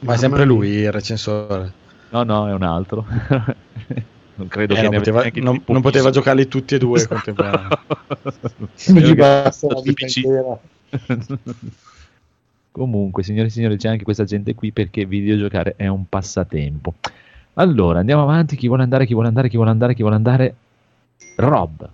Ma 0.01 0.13
è 0.13 0.17
sempre 0.17 0.45
lui 0.45 0.69
il 0.69 0.91
recensore. 0.93 1.73
No, 2.11 2.23
no, 2.23 2.47
è 2.47 2.53
un 2.53 2.63
altro. 2.63 3.05
non 4.35 4.47
credo 4.47 4.73
Eh, 4.73 4.77
che 4.77 4.81
non, 4.83 4.91
ne 4.91 4.97
poteva, 4.97 5.23
non- 5.35 5.61
non 5.65 5.81
poteva 5.81 6.09
giocarli 6.09 6.47
tutti 6.47 6.75
e 6.75 6.77
due 6.77 7.05
contemporaneamente. 7.05 7.77
Non 8.59 8.69
gli 8.71 8.77
Spero 8.77 9.07
che- 9.07 9.15
basta 9.15 9.67
la 9.67 9.81
vita 9.81 10.05
PC. 10.05 10.17
intera. 10.17 10.59
Comunque, 12.71 13.23
signore 13.23 13.47
e 13.47 13.51
signori, 13.51 13.75
c'è 13.77 13.89
anche 13.89 14.03
questa 14.03 14.23
gente 14.23 14.55
qui 14.55 14.71
perché 14.71 15.05
videogiocare 15.05 15.73
è 15.75 15.87
un 15.87 16.07
passatempo. 16.07 16.93
Allora, 17.55 17.99
andiamo 17.99 18.21
avanti. 18.21 18.55
Chi 18.55 18.67
vuole 18.67 18.83
andare, 18.83 19.05
chi 19.05 19.13
vuole 19.13 19.27
andare, 19.27 19.49
chi 19.49 19.55
vuole 19.57 19.71
andare, 19.71 19.93
chi 19.93 20.01
vuole 20.01 20.15
andare? 20.15 20.55
Rob, 21.35 21.89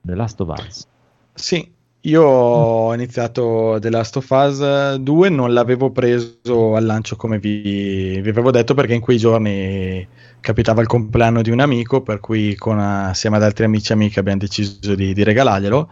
The 0.00 0.14
Last 0.14 0.40
of 0.40 0.52
Us. 0.56 0.86
Sì, 1.34 1.72
io 2.06 2.22
ho 2.22 2.94
iniziato 2.94 3.78
The 3.80 3.90
Last 3.90 4.16
of 4.16 4.30
Us 4.30 4.94
2, 4.94 5.28
non 5.28 5.52
l'avevo 5.52 5.90
preso 5.90 6.76
al 6.76 6.84
lancio 6.84 7.16
come 7.16 7.38
vi, 7.38 8.20
vi 8.20 8.28
avevo 8.28 8.52
detto 8.52 8.74
perché 8.74 8.94
in 8.94 9.00
quei 9.00 9.18
giorni 9.18 10.06
capitava 10.40 10.80
il 10.80 10.86
compleanno 10.86 11.42
di 11.42 11.50
un 11.50 11.58
amico, 11.58 12.02
per 12.02 12.20
cui 12.20 12.54
con, 12.54 12.78
assieme 12.78 13.36
ad 13.36 13.42
altri 13.42 13.64
amici 13.64 13.90
e 13.90 13.94
amiche 13.94 14.20
abbiamo 14.20 14.38
deciso 14.38 14.94
di, 14.94 15.12
di 15.12 15.24
regalarglielo. 15.24 15.90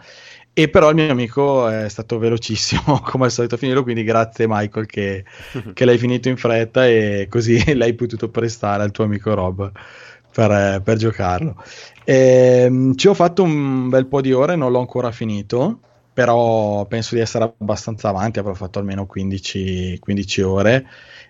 E 0.53 0.69
però 0.69 0.87
il 0.87 0.95
mio 0.95 1.11
amico 1.11 1.67
è 1.67 1.89
stato 1.89 2.17
velocissimo 2.17 3.01
come 3.03 3.25
al 3.25 3.31
solito 3.31 3.55
a 3.55 3.57
finirlo, 3.57 3.83
quindi 3.83 4.05
grazie 4.05 4.45
Michael 4.47 4.85
che, 4.85 5.25
che 5.73 5.83
l'hai 5.83 5.97
finito 5.97 6.29
in 6.29 6.37
fretta 6.37 6.87
e 6.87 7.27
così 7.29 7.61
l'hai 7.75 7.93
potuto 7.93 8.29
prestare 8.29 8.81
al 8.81 8.91
tuo 8.91 9.03
amico 9.03 9.33
Rob 9.33 9.69
per, 10.31 10.81
per 10.81 10.97
giocarlo. 10.97 11.61
Ehm, 12.05 12.95
ci 12.95 13.07
ho 13.07 13.13
fatto 13.13 13.43
un 13.43 13.89
bel 13.89 14.05
po' 14.05 14.21
di 14.21 14.31
ore, 14.31 14.55
non 14.55 14.71
l'ho 14.71 14.79
ancora 14.79 15.11
finito, 15.11 15.79
però 16.13 16.85
penso 16.85 17.15
di 17.15 17.21
essere 17.21 17.53
abbastanza 17.57 18.09
avanti, 18.09 18.39
avrò 18.39 18.53
fatto 18.53 18.79
almeno 18.79 19.05
15, 19.05 19.99
15 19.99 20.41
ore. 20.41 20.85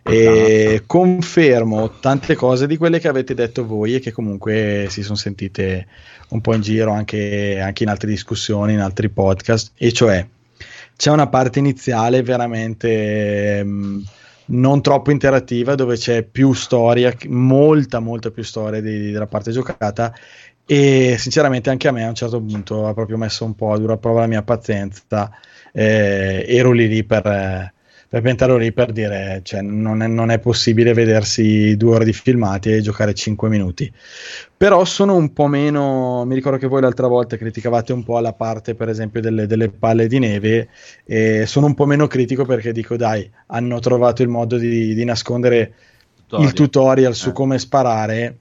E 0.08 0.84
confermo 0.86 1.90
tante 2.00 2.36
cose 2.36 2.68
di 2.68 2.78
quelle 2.78 3.00
che 3.00 3.08
avete 3.08 3.34
detto 3.34 3.66
voi 3.66 3.96
e 3.96 4.00
che 4.00 4.12
comunque 4.12 4.86
si 4.90 5.02
sono 5.02 5.16
sentite 5.16 5.88
un 6.30 6.42
po' 6.42 6.54
in 6.54 6.62
giro 6.62 6.92
anche, 6.92 7.60
anche 7.60 7.82
in 7.82 7.90
altre 7.90 8.10
discussioni, 8.10 8.74
in 8.74 8.82
altri 8.82 9.10
podcast, 9.10 9.72
e 9.76 9.92
cioè 9.92 10.28
c'è 10.96 11.10
una 11.10 11.28
parte 11.28 11.58
iniziale 11.58 12.22
veramente 12.22 13.64
mh, 13.64 14.04
non 14.48 14.82
troppo 14.82 15.12
interattiva 15.12 15.76
dove 15.76 15.98
c'è 15.98 16.24
più 16.24 16.54
storia, 16.54 17.14
molta 17.28 18.00
molta 18.00 18.30
più 18.30 18.44
storia 18.44 18.82
di- 18.82 19.12
della 19.12 19.28
parte 19.28 19.52
giocata 19.52 20.14
e 20.66 21.16
sinceramente 21.20 21.70
anche 21.70 21.88
a 21.88 21.92
me 21.92 22.06
a 22.06 22.10
un 22.10 22.16
certo 22.16 22.42
punto 22.42 22.88
ha 22.88 22.94
proprio 22.94 23.18
messo 23.18 23.46
un 23.46 23.56
po' 23.56 23.72
a 23.72 23.78
dura 23.78 23.98
prova 23.98 24.22
la 24.22 24.28
mia 24.28 24.42
pazienza 24.42 25.30
eh, 25.72 26.46
ero 26.48 26.72
lì 26.72 26.88
lì 26.88 27.04
per, 27.04 27.26
eh, 27.28 27.74
per 28.08 28.22
piantarlo 28.22 28.56
lì 28.56 28.72
per 28.72 28.94
dire 28.94 29.42
cioè, 29.44 29.62
non, 29.62 30.02
è, 30.02 30.08
non 30.08 30.32
è 30.32 30.40
possibile 30.40 30.94
vedersi 30.94 31.76
due 31.76 31.96
ore 31.96 32.06
di 32.06 32.14
filmati 32.14 32.72
e 32.72 32.80
giocare 32.80 33.14
5 33.14 33.50
minuti. 33.50 33.92
Però 34.56 34.86
sono 34.86 35.16
un 35.16 35.34
po' 35.34 35.48
meno 35.48 36.24
mi 36.26 36.34
ricordo 36.34 36.58
che 36.58 36.68
voi 36.68 36.80
l'altra 36.80 37.08
volta 37.08 37.36
criticavate 37.36 37.92
un 37.92 38.04
po' 38.04 38.18
la 38.20 38.32
parte 38.32 38.74
per 38.74 38.88
esempio 38.88 39.20
delle, 39.20 39.48
delle 39.48 39.68
palle 39.70 40.08
di 40.08 40.20
neve 40.20 40.70
e 41.04 41.46
sono 41.46 41.66
un 41.66 41.74
po' 41.74 41.86
meno 41.86 42.08
critico 42.08 42.46
perché 42.46 42.72
dico 42.72 42.96
dai 42.96 43.30
hanno 43.48 43.80
trovato 43.80 44.22
il 44.22 44.30
modo 44.30 44.56
di, 44.58 44.94
di 44.94 45.04
nascondere 45.04 45.74
il 46.38 46.54
tutorial 46.54 47.14
su 47.14 47.30
Eh. 47.30 47.34
come 47.34 47.60
sparare. 47.60 48.38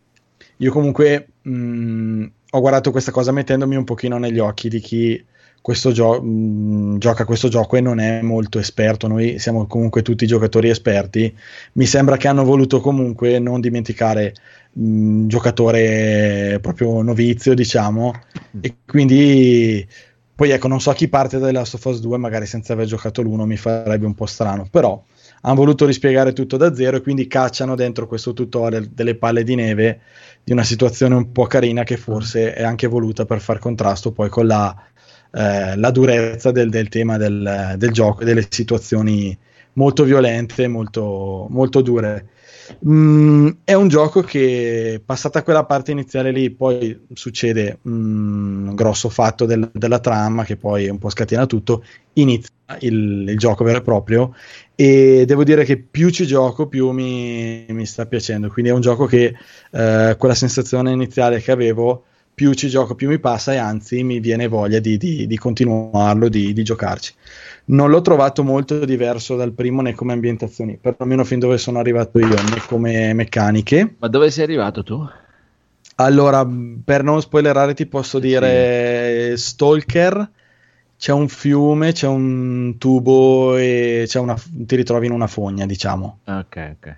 Io 0.59 0.71
comunque 0.71 1.27
mh, 1.45 2.25
ho 2.51 2.61
guardato 2.61 2.91
questa 2.91 3.11
cosa 3.11 3.33
mettendomi 3.33 3.77
un 3.77 3.85
pochino 3.85 4.19
negli 4.19 4.39
occhi 4.39 4.69
di 4.69 4.81
chi 4.81 5.25
questo 5.61 5.93
gio- 5.93 6.21
mh, 6.23 6.99
gioca 6.99 7.25
questo 7.25 7.49
gioco 7.49 7.77
e 7.77 7.81
non 7.81 7.99
è 7.99 8.21
molto 8.23 8.59
esperto. 8.59 9.07
Noi 9.09 9.39
siamo 9.39 9.67
comunque 9.67 10.03
tutti 10.03 10.27
giocatori 10.27 10.69
esperti. 10.69 11.35
Mi 11.73 11.87
sembra 11.87 12.17
che 12.17 12.29
hanno 12.29 12.45
voluto 12.45 12.81
comunque 12.81 13.39
non 13.39 13.61
dimenticare 13.61 14.35
mh, 14.73 15.27
giocatore 15.27 16.59
proprio 16.61 17.01
novizio, 17.03 17.55
diciamo, 17.55 18.13
e 18.61 18.77
quindi 18.87 19.87
poi 20.35 20.51
ecco, 20.51 20.69
non 20.69 20.81
so 20.81 20.93
chi 20.93 21.09
parte 21.09 21.39
da 21.39 21.51
Last 21.53 21.75
of 21.75 21.85
Us 21.85 22.01
2, 22.01 22.19
magari 22.19 22.47
senza 22.47 22.73
aver 22.73 22.87
giocato 22.87 23.23
l'uno 23.23 23.47
mi 23.47 23.57
farebbe 23.57 24.05
un 24.05 24.15
po' 24.15 24.27
strano, 24.27 24.67
però 24.69 25.01
hanno 25.43 25.55
voluto 25.55 25.87
rispiegare 25.87 26.33
tutto 26.33 26.57
da 26.57 26.75
zero 26.75 26.97
e 26.97 27.01
quindi 27.03 27.27
cacciano 27.27 27.75
dentro 27.77 28.07
questo 28.07 28.33
tutorial 28.33 28.87
delle 28.87 29.15
palle 29.15 29.45
di 29.45 29.55
neve 29.55 30.01
di 30.45 30.53
una 30.53 30.63
situazione 30.63 31.15
un 31.15 31.33
po' 31.33 31.47
carina 31.47 31.85
che 31.85 31.97
forse 31.97 32.53
è 32.53 32.63
anche 32.63 32.87
voluta 32.87 33.25
per 33.25 33.41
far 33.41 33.59
contrasto 33.59 34.13
poi 34.13 34.29
con 34.29 34.47
la, 34.47 34.77
eh, 35.33 35.75
la 35.77 35.91
durezza 35.91 36.51
del, 36.51 36.69
del 36.69 36.89
tema 36.89 37.17
del, 37.17 37.75
del 37.79 37.91
gioco 37.91 38.21
e 38.21 38.25
delle 38.27 38.47
situazioni 38.49 39.37
molto 39.75 40.05
violente, 40.05 40.69
molto, 40.69 41.47
molto 41.49 41.81
dure. 41.81 42.29
Mm, 42.87 43.49
è 43.65 43.75
un 43.75 43.89
gioco 43.89 44.23
che 44.23 45.01
passata 45.05 45.43
quella 45.43 45.65
parte 45.67 45.91
iniziale 45.91 46.31
lì 46.33 46.51
poi 46.51 46.99
succede 47.13 47.79
mm, 47.87 48.69
un 48.69 48.75
grosso 48.75 49.09
fatto 49.11 49.45
del- 49.45 49.71
della 49.73 49.99
trama 50.01 50.45
che 50.45 50.57
poi 50.57 50.89
un 50.89 50.99
po' 50.99 51.11
scatena 51.11 51.45
tutto 51.47 51.85
inizia 52.15 52.51
il, 52.81 53.27
il 53.29 53.37
gioco 53.39 53.65
vero 53.65 53.79
e 53.79 53.83
proprio 53.83 54.35
e 54.75 55.25
devo 55.27 55.45
dire 55.45 55.65
che 55.65 55.77
più 55.79 56.09
ci 56.11 56.27
gioco 56.27 56.67
più 56.67 56.91
mi, 56.91 57.67
mi 57.69 57.85
sta 57.87 58.07
piacendo. 58.07 58.49
Quindi 58.49 58.71
è 58.71 58.75
un 58.75 58.81
gioco 58.81 59.07
che 59.07 59.35
eh, 59.73 60.17
quella 60.19 60.35
sensazione 60.35 60.91
iniziale 60.93 61.41
che 61.41 61.51
avevo 61.53 62.05
più 62.35 62.53
ci 62.55 62.69
gioco 62.69 62.95
più 62.97 63.09
mi 63.09 63.21
passa 63.21 63.53
e 63.53 63.57
anzi 63.59 64.03
mi 64.03 64.19
viene 64.21 64.49
voglia 64.49 64.81
di, 64.81 64.97
di- 64.97 65.27
di 65.27 65.37
continuarlo 65.39 66.29
di, 66.29 66.53
di 66.53 66.63
giocarci 66.65 67.15
non 67.67 67.91
l'ho 67.91 68.01
trovato 68.03 68.43
molto 68.43 68.85
diverso 68.85 69.37
dal 69.37 69.53
primo 69.53 69.81
né 69.83 69.95
come 69.95 70.13
ambientazioni, 70.13 70.79
perlomeno 70.81 71.25
fin 71.25 71.39
dove 71.39 71.59
sono 71.59 71.79
arrivato 71.79 72.19
io, 72.19 72.29
né 72.29 72.63
come 72.67 73.13
meccaniche. 73.15 73.97
Ma 73.99 74.09
dove 74.09 74.31
sei 74.31 74.45
arrivato 74.45 74.83
tu? 74.83 75.07
Allora, 75.97 76.47
per 76.85 77.03
non 77.03 77.21
spoilerare, 77.21 77.75
ti 77.75 77.87
posso 77.87 78.19
dire 78.19 79.37
Stalker. 79.37 80.31
C'è 80.97 81.13
un 81.13 81.29
fiume, 81.29 81.93
c'è 81.93 82.07
un 82.07 82.77
tubo 82.79 83.57
e 83.57 84.05
c'è 84.07 84.19
una, 84.19 84.37
ti 84.43 84.77
ritrovi 84.77 85.07
in 85.07 85.13
una 85.13 85.27
fogna, 85.27 85.67
diciamo. 85.67 86.21
Ok, 86.25 86.77
ok. 86.77 86.97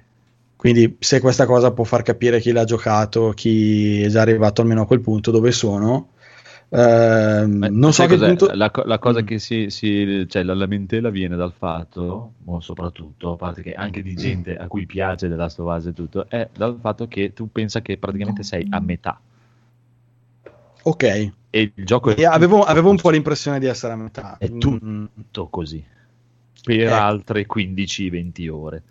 Quindi, 0.54 0.96
se 1.00 1.20
questa 1.20 1.44
cosa 1.44 1.72
può 1.72 1.84
far 1.84 2.02
capire 2.02 2.40
chi 2.40 2.52
l'ha 2.52 2.64
giocato, 2.64 3.30
chi 3.30 4.02
è 4.02 4.08
già 4.08 4.20
arrivato 4.20 4.60
almeno 4.60 4.82
a 4.82 4.86
quel 4.86 5.00
punto 5.00 5.30
dove 5.30 5.50
sono, 5.50 6.10
ehm, 6.68 7.68
non 7.70 7.92
so 7.92 8.06
che 8.06 8.16
punto. 8.16 8.50
La, 8.54 8.70
la 8.84 8.98
cosa 8.98 9.22
che 9.22 9.38
si, 9.38 9.70
si- 9.70 10.26
cioè 10.28 10.42
la 10.42 10.54
lamentela 10.54 11.10
viene 11.10 11.36
dal 11.36 11.52
fatto, 11.52 12.32
soprattutto, 12.60 13.32
a 13.32 13.36
parte 13.36 13.62
che 13.62 13.74
anche 13.74 14.02
di 14.02 14.14
gente 14.14 14.56
a 14.56 14.66
cui 14.66 14.86
piace 14.86 15.28
della 15.28 15.50
Us 15.56 15.86
e 15.86 15.92
tutto, 15.92 16.28
è 16.28 16.48
dal 16.54 16.78
fatto 16.80 17.06
che 17.08 17.32
tu 17.32 17.50
pensa 17.50 17.80
che 17.80 17.98
praticamente 17.98 18.42
sei 18.42 18.66
a 18.70 18.80
metà. 18.80 19.20
Ok. 20.82 21.32
E 21.50 21.72
il 21.74 21.84
gioco 21.84 22.14
è 22.14 22.24
avevo, 22.24 22.62
avevo 22.62 22.90
un 22.90 22.96
po' 22.96 23.10
l'impressione 23.10 23.58
di 23.58 23.66
essere 23.66 23.92
a 23.92 23.96
metà. 23.96 24.36
È 24.38 24.48
tutto 24.56 25.48
così. 25.48 25.84
Per 26.62 26.80
Ecco. 26.80 26.94
altre 26.94 27.46
15-20 27.46 28.48
ore. 28.48 28.82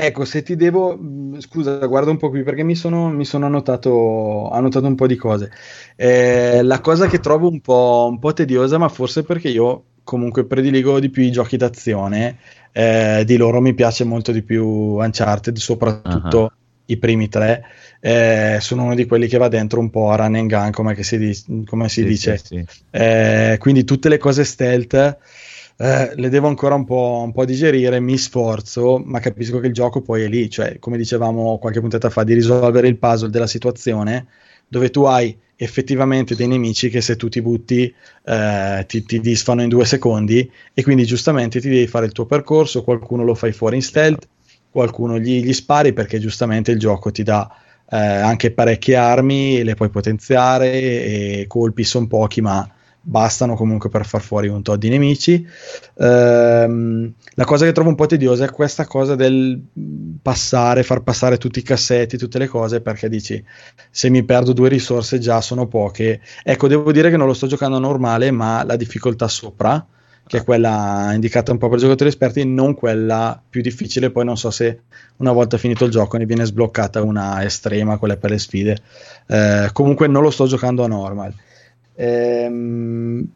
Ecco, 0.00 0.24
se 0.24 0.42
ti 0.44 0.54
devo, 0.54 0.96
mh, 0.96 1.40
scusa, 1.40 1.84
guarda 1.86 2.10
un 2.10 2.18
po' 2.18 2.30
qui 2.30 2.44
perché 2.44 2.62
mi 2.62 2.76
sono, 2.76 3.08
mi 3.08 3.24
sono 3.24 3.46
annotato, 3.46 4.48
annotato 4.50 4.86
un 4.86 4.94
po' 4.94 5.08
di 5.08 5.16
cose. 5.16 5.50
Eh, 5.96 6.62
la 6.62 6.80
cosa 6.80 7.08
che 7.08 7.18
trovo 7.18 7.48
un 7.48 7.60
po', 7.60 8.06
un 8.08 8.18
po' 8.20 8.32
tediosa, 8.32 8.78
ma 8.78 8.88
forse 8.88 9.24
perché 9.24 9.48
io 9.48 9.86
comunque 10.04 10.46
prediligo 10.46 11.00
di 11.00 11.10
più 11.10 11.22
i 11.24 11.32
giochi 11.32 11.56
d'azione, 11.56 12.38
eh, 12.72 13.24
di 13.26 13.36
loro 13.36 13.60
mi 13.60 13.74
piace 13.74 14.04
molto 14.04 14.30
di 14.30 14.42
più 14.42 14.64
Uncharted, 14.64 15.56
soprattutto 15.56 16.52
i 16.86 16.96
primi 16.96 17.28
tre. 17.28 17.64
Eh, 18.00 18.58
sono 18.60 18.84
uno 18.84 18.94
di 18.94 19.04
quelli 19.04 19.26
che 19.26 19.36
va 19.36 19.48
dentro 19.48 19.80
un 19.80 19.90
po' 19.90 20.10
a 20.10 20.16
run 20.16 20.36
and 20.36 20.48
gun, 20.48 20.70
come, 20.70 21.02
si, 21.02 21.18
di- 21.18 21.64
come 21.66 21.88
si 21.88 22.02
Sì, 22.02 22.06
dice. 22.06 22.36
sì, 22.36 22.64
sì. 22.68 22.84
Eh, 22.90 23.56
quindi 23.58 23.82
tutte 23.82 24.08
le 24.08 24.18
cose 24.18 24.44
stealth 24.44 25.18
eh, 25.80 26.12
le 26.16 26.28
devo 26.28 26.48
ancora 26.48 26.74
un 26.74 26.84
po', 26.84 27.22
un 27.24 27.32
po' 27.32 27.44
digerire, 27.44 28.00
mi 28.00 28.18
sforzo, 28.18 28.98
ma 28.98 29.20
capisco 29.20 29.60
che 29.60 29.68
il 29.68 29.72
gioco 29.72 30.00
poi 30.00 30.22
è 30.22 30.28
lì, 30.28 30.50
cioè 30.50 30.78
come 30.80 30.96
dicevamo 30.96 31.58
qualche 31.58 31.80
puntata 31.80 32.10
fa, 32.10 32.24
di 32.24 32.34
risolvere 32.34 32.88
il 32.88 32.98
puzzle 32.98 33.30
della 33.30 33.46
situazione 33.46 34.26
dove 34.66 34.90
tu 34.90 35.04
hai 35.04 35.36
effettivamente 35.56 36.34
dei 36.34 36.48
nemici 36.48 36.88
che 36.90 37.00
se 37.00 37.16
tu 37.16 37.28
ti 37.28 37.40
butti 37.40 37.92
eh, 38.24 38.84
ti, 38.86 39.02
ti 39.04 39.20
disfano 39.20 39.62
in 39.62 39.68
due 39.68 39.84
secondi 39.84 40.50
e 40.74 40.82
quindi 40.82 41.04
giustamente 41.04 41.60
ti 41.60 41.68
devi 41.68 41.86
fare 41.86 42.06
il 42.06 42.12
tuo 42.12 42.26
percorso, 42.26 42.82
qualcuno 42.82 43.22
lo 43.22 43.34
fai 43.34 43.52
fuori 43.52 43.76
in 43.76 43.82
stealth, 43.82 44.28
qualcuno 44.70 45.18
gli, 45.18 45.42
gli 45.44 45.52
spari 45.52 45.92
perché 45.92 46.18
giustamente 46.18 46.72
il 46.72 46.78
gioco 46.78 47.10
ti 47.12 47.22
dà 47.22 47.48
eh, 47.88 47.96
anche 47.96 48.50
parecchie 48.50 48.96
armi, 48.96 49.62
le 49.62 49.74
puoi 49.74 49.90
potenziare 49.90 50.72
e 50.72 51.44
colpi 51.46 51.84
sono 51.84 52.08
pochi 52.08 52.40
ma 52.40 52.68
bastano 53.00 53.54
comunque 53.54 53.88
per 53.88 54.04
far 54.06 54.20
fuori 54.20 54.48
un 54.48 54.62
tot 54.62 54.78
di 54.78 54.88
nemici. 54.88 55.46
Ehm, 55.96 57.12
la 57.34 57.44
cosa 57.44 57.64
che 57.64 57.72
trovo 57.72 57.88
un 57.88 57.94
po' 57.94 58.06
tediosa 58.06 58.44
è 58.44 58.50
questa 58.50 58.86
cosa 58.86 59.14
del 59.14 59.60
passare, 60.20 60.82
far 60.82 61.02
passare 61.02 61.38
tutti 61.38 61.60
i 61.60 61.62
cassetti, 61.62 62.18
tutte 62.18 62.38
le 62.38 62.46
cose, 62.46 62.80
perché 62.80 63.08
dici 63.08 63.42
se 63.90 64.10
mi 64.10 64.24
perdo 64.24 64.52
due 64.52 64.68
risorse 64.68 65.18
già 65.18 65.40
sono 65.40 65.66
poche. 65.66 66.20
Ecco, 66.42 66.68
devo 66.68 66.92
dire 66.92 67.10
che 67.10 67.16
non 67.16 67.26
lo 67.26 67.34
sto 67.34 67.46
giocando 67.46 67.78
normale, 67.78 68.30
ma 68.30 68.62
la 68.64 68.76
difficoltà 68.76 69.28
sopra 69.28 69.86
che 70.28 70.38
è 70.38 70.44
quella 70.44 71.12
indicata 71.14 71.52
un 71.52 71.58
po' 71.58 71.70
per 71.70 71.78
giocatori 71.78 72.10
esperti, 72.10 72.44
non 72.44 72.74
quella 72.74 73.42
più 73.48 73.62
difficile. 73.62 74.10
Poi 74.10 74.26
non 74.26 74.36
so 74.36 74.50
se 74.50 74.82
una 75.16 75.32
volta 75.32 75.56
finito 75.56 75.86
il 75.86 75.90
gioco 75.90 76.18
ne 76.18 76.26
viene 76.26 76.44
sbloccata 76.44 77.02
una 77.02 77.42
estrema, 77.42 77.96
quella 77.96 78.18
per 78.18 78.30
le 78.30 78.38
sfide. 78.38 78.78
Eh, 79.26 79.70
comunque 79.72 80.06
non 80.06 80.22
lo 80.22 80.30
sto 80.30 80.46
giocando 80.46 80.84
a 80.84 80.86
normal. 80.86 81.34
Ehm, 82.00 83.28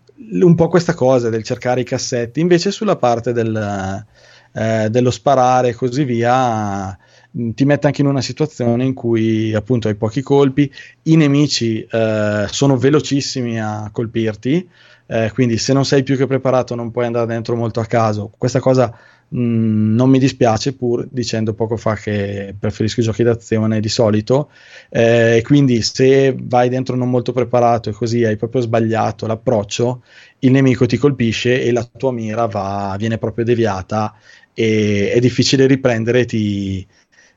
un 0.43 0.55
po' 0.55 0.69
questa 0.69 0.95
cosa 0.95 1.29
del 1.29 1.43
cercare 1.43 1.81
i 1.81 1.85
cassetti, 1.85 2.39
invece 2.39 2.71
sulla 2.71 2.95
parte 2.97 3.33
del, 3.33 4.05
eh, 4.53 4.89
dello 4.89 5.11
sparare 5.11 5.71
e 5.71 5.75
così 5.75 6.05
via 6.05 6.97
mh, 7.31 7.51
ti 7.51 7.65
mette 7.65 7.87
anche 7.89 8.03
in 8.03 8.07
una 8.07 8.21
situazione 8.21 8.85
in 8.85 8.95
cui 8.95 9.53
appunto 9.53 9.89
hai 9.89 9.97
pochi 9.97 10.23
colpi, 10.23 10.71
i 11.03 11.17
nemici 11.17 11.83
eh, 11.83 12.47
sono 12.49 12.77
velocissimi 12.77 13.61
a 13.61 13.89
colpirti, 13.93 14.69
eh, 15.07 15.31
quindi 15.35 15.59
se 15.59 15.73
non 15.73 15.85
sei 15.85 16.05
più 16.05 16.17
che 16.17 16.27
preparato 16.27 16.77
non 16.77 16.93
puoi 16.93 17.07
andare 17.07 17.27
dentro 17.27 17.57
molto 17.57 17.81
a 17.81 17.87
caso. 17.87 18.31
Questa 18.39 18.61
cosa 18.61 18.97
mh, 19.33 19.95
non 19.95 20.11
mi 20.11 20.19
dispiace 20.19 20.75
pur 20.75 21.07
dicendo 21.11 21.55
poco 21.55 21.77
fa 21.77 21.95
che 21.95 22.55
preferisco 22.59 23.01
i 23.01 23.05
giochi 23.05 23.23
d'azione 23.23 23.81
di 23.81 23.89
solito 23.89 24.51
eh, 24.91 25.43
quindi 25.45 25.83
se 25.83 26.35
vai 26.39 26.69
dentro 26.69 26.97
non 26.97 27.11
molto 27.11 27.33
preparato 27.33 27.91
e 27.91 27.93
così 27.93 28.25
hai 28.25 28.37
proprio 28.37 28.61
sbagliato 28.61 29.27
l'approccio, 29.27 30.03
il 30.41 30.51
nemico 30.51 30.87
ti 30.87 30.97
colpisce 30.97 31.63
e 31.63 31.73
la 31.73 31.85
tua 31.85 32.13
mira 32.13 32.47
va, 32.47 32.95
viene 32.99 33.19
proprio 33.19 33.45
deviata 33.45 34.15
e 34.55 35.13
è 35.13 35.19
difficile 35.21 35.67
riprendere, 35.67 36.25
ti, 36.25 36.87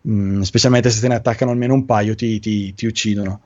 mh, 0.01 0.41
specialmente 0.41 0.90
se 0.90 1.01
te 1.01 1.07
ne 1.07 1.15
attaccano 1.15 1.51
almeno 1.51 1.74
un 1.74 1.85
paio, 1.85 2.15
ti, 2.15 2.40
ti, 2.40 2.74
ti 2.74 2.85
uccidono. 2.85 3.41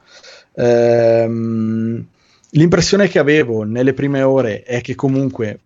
Ehm, 0.55 2.05
l'impressione 2.51 3.07
che 3.07 3.19
avevo 3.19 3.63
nelle 3.63 3.93
prime 3.93 4.21
ore 4.21 4.63
è 4.63 4.81
che 4.81 4.95
comunque, 4.95 5.61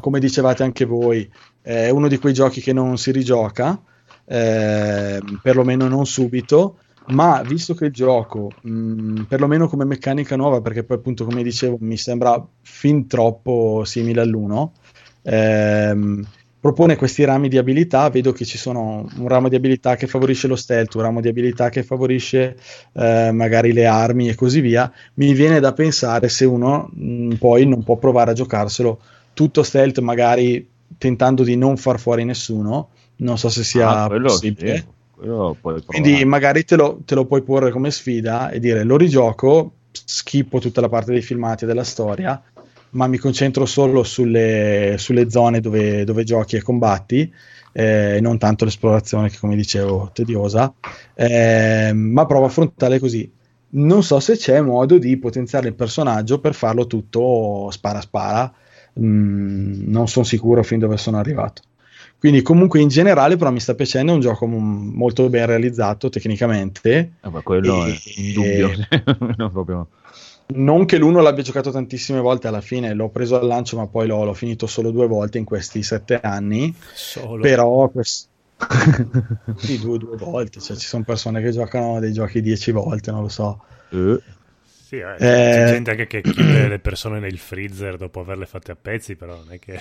come 0.00 0.18
dicevate 0.18 0.62
anche 0.62 0.84
voi, 0.84 1.28
è 1.62 1.88
uno 1.90 2.08
di 2.08 2.18
quei 2.18 2.32
giochi 2.32 2.60
che 2.60 2.72
non 2.72 2.98
si 2.98 3.12
rigioca, 3.12 3.80
eh, 4.26 5.20
perlomeno 5.40 5.88
non 5.88 6.04
subito, 6.06 6.78
ma 7.06 7.42
visto 7.42 7.74
che 7.74 7.86
il 7.86 7.92
gioco, 7.92 8.50
mh, 8.60 9.22
perlomeno 9.22 9.68
come 9.68 9.84
meccanica 9.84 10.36
nuova, 10.36 10.60
perché 10.60 10.84
poi 10.84 10.96
appunto 10.98 11.24
come 11.24 11.42
dicevo 11.42 11.76
mi 11.80 11.96
sembra 11.96 12.44
fin 12.62 13.06
troppo 13.06 13.82
simile 13.84 14.20
all'uno, 14.20 14.72
ehm, 15.22 16.24
propone 16.60 16.94
questi 16.96 17.24
rami 17.24 17.48
di 17.48 17.58
abilità, 17.58 18.08
vedo 18.08 18.30
che 18.30 18.44
ci 18.44 18.56
sono 18.56 19.04
un 19.16 19.26
ramo 19.26 19.48
di 19.48 19.56
abilità 19.56 19.96
che 19.96 20.06
favorisce 20.06 20.46
lo 20.46 20.54
stealth, 20.54 20.94
un 20.94 21.02
ramo 21.02 21.20
di 21.20 21.28
abilità 21.28 21.70
che 21.70 21.82
favorisce 21.82 22.56
eh, 22.92 23.30
magari 23.32 23.72
le 23.72 23.86
armi 23.86 24.28
e 24.28 24.36
così 24.36 24.60
via, 24.60 24.90
mi 25.14 25.32
viene 25.34 25.58
da 25.58 25.72
pensare 25.72 26.28
se 26.28 26.44
uno 26.44 26.88
mh, 26.92 27.34
poi 27.34 27.66
non 27.66 27.82
può 27.82 27.96
provare 27.96 28.30
a 28.30 28.34
giocarselo 28.34 29.00
tutto 29.34 29.62
stealth, 29.64 29.98
magari 29.98 30.68
tentando 31.02 31.42
di 31.42 31.56
non 31.56 31.76
far 31.76 31.98
fuori 31.98 32.24
nessuno, 32.24 32.90
non 33.16 33.36
so 33.36 33.48
se 33.48 33.64
sia 33.64 34.02
Ah, 34.02 34.06
quello 34.06 34.28
possibile. 34.28 34.76
sì, 34.76 34.84
quello. 35.10 35.56
Quindi 35.84 36.24
magari 36.24 36.64
te 36.64 36.76
lo, 36.76 37.00
te 37.04 37.16
lo 37.16 37.24
puoi 37.26 37.42
porre 37.42 37.72
come 37.72 37.90
sfida 37.90 38.50
e 38.50 38.60
dire 38.60 38.84
lo 38.84 38.96
rigioco, 38.96 39.72
schippo 39.90 40.60
tutta 40.60 40.80
la 40.80 40.88
parte 40.88 41.10
dei 41.10 41.20
filmati 41.22 41.64
e 41.64 41.66
della 41.66 41.82
storia, 41.82 42.40
ma 42.90 43.08
mi 43.08 43.18
concentro 43.18 43.66
solo 43.66 44.04
sulle, 44.04 44.94
sulle 44.98 45.28
zone 45.28 45.58
dove, 45.60 46.04
dove 46.04 46.22
giochi 46.22 46.54
e 46.54 46.62
combatti, 46.62 47.32
eh, 47.72 48.18
non 48.20 48.38
tanto 48.38 48.64
l'esplorazione 48.64 49.28
che 49.28 49.38
come 49.40 49.56
dicevo 49.56 50.10
tediosa, 50.12 50.72
eh, 51.14 51.90
ma 51.92 52.26
provo 52.26 52.44
a 52.44 52.46
affrontarle 52.46 53.00
così. 53.00 53.28
Non 53.74 54.02
so 54.04 54.20
se 54.20 54.36
c'è 54.36 54.60
modo 54.60 54.98
di 54.98 55.16
potenziare 55.16 55.66
il 55.66 55.74
personaggio 55.74 56.38
per 56.38 56.54
farlo 56.54 56.86
tutto 56.86 57.70
spara 57.72 58.00
spara, 58.02 58.52
Non 58.94 60.06
sono 60.08 60.24
sicuro 60.24 60.62
fin 60.62 60.78
dove 60.78 60.96
sono 60.96 61.18
arrivato. 61.18 61.62
Quindi 62.18 62.42
comunque 62.42 62.80
in 62.80 62.88
generale 62.88 63.36
però 63.36 63.50
mi 63.50 63.58
sta 63.58 63.74
piacendo, 63.74 64.12
è 64.12 64.14
un 64.14 64.20
gioco 64.20 64.46
m- 64.46 64.92
molto 64.94 65.28
ben 65.28 65.46
realizzato 65.46 66.08
tecnicamente. 66.08 67.14
Eh, 67.20 67.28
ma 67.30 67.40
quello 67.40 67.84
E- 67.86 67.92
è 67.92 68.20
indubbio. 68.20 68.70
No, 69.36 69.50
proprio. 69.50 69.88
Non 70.54 70.84
che 70.84 70.98
l'uno 70.98 71.20
l'abbia 71.20 71.42
giocato 71.42 71.70
tantissime 71.70 72.20
volte 72.20 72.46
alla 72.46 72.60
fine, 72.60 72.92
l'ho 72.92 73.08
preso 73.08 73.38
al 73.40 73.46
lancio 73.46 73.76
ma 73.76 73.86
poi 73.86 74.06
l'ho, 74.06 74.22
l'ho 74.24 74.34
finito 74.34 74.66
solo 74.66 74.90
due 74.90 75.06
volte 75.06 75.38
in 75.38 75.44
questi 75.44 75.82
sette 75.82 76.20
anni, 76.20 76.74
Solo. 76.94 77.40
però 77.40 77.88
quest- 77.88 78.28
sì, 79.56 79.78
due, 79.78 79.98
due 79.98 80.16
volte, 80.16 80.60
cioè 80.60 80.76
ci 80.76 80.86
sono 80.86 81.04
persone 81.04 81.40
che 81.40 81.50
giocano 81.50 81.98
dei 82.00 82.12
giochi 82.12 82.40
dieci 82.42 82.70
volte, 82.70 83.10
non 83.10 83.22
lo 83.22 83.28
so. 83.28 83.62
Sì, 84.92 84.98
eh, 84.98 85.14
Eh, 85.14 85.16
c'è 85.16 85.64
gente 85.70 85.90
anche 85.92 86.06
che 86.06 86.20
chiude 86.20 86.68
le 86.68 86.78
persone 86.78 87.18
nel 87.18 87.38
freezer 87.38 87.96
dopo 87.96 88.20
averle 88.20 88.44
fatte 88.44 88.72
a 88.72 88.76
pezzi, 88.76 89.16
però 89.16 89.34
non 89.36 89.46
è 89.48 89.58
che... 89.58 89.80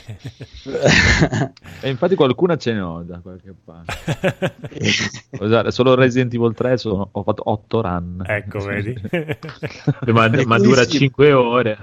E 1.81 1.89
infatti 1.89 2.15
qualcuna 2.15 2.55
ce 2.55 2.71
ne 2.71 2.79
ho 2.79 3.01
da 3.01 3.19
qualche 3.19 3.53
parte. 3.61 3.93
Solo 5.71 5.95
Resident 5.95 6.33
Evil 6.33 6.53
3 6.53 6.77
sono- 6.77 7.09
ho 7.11 7.23
fatto 7.23 7.41
8 7.49 7.81
run. 7.81 8.23
Ecco, 8.25 8.59
vedi? 8.63 8.95
ma, 10.13 10.29
ma 10.45 10.57
dura 10.59 10.83
sì. 10.83 10.99
5 10.99 11.33
ore. 11.33 11.77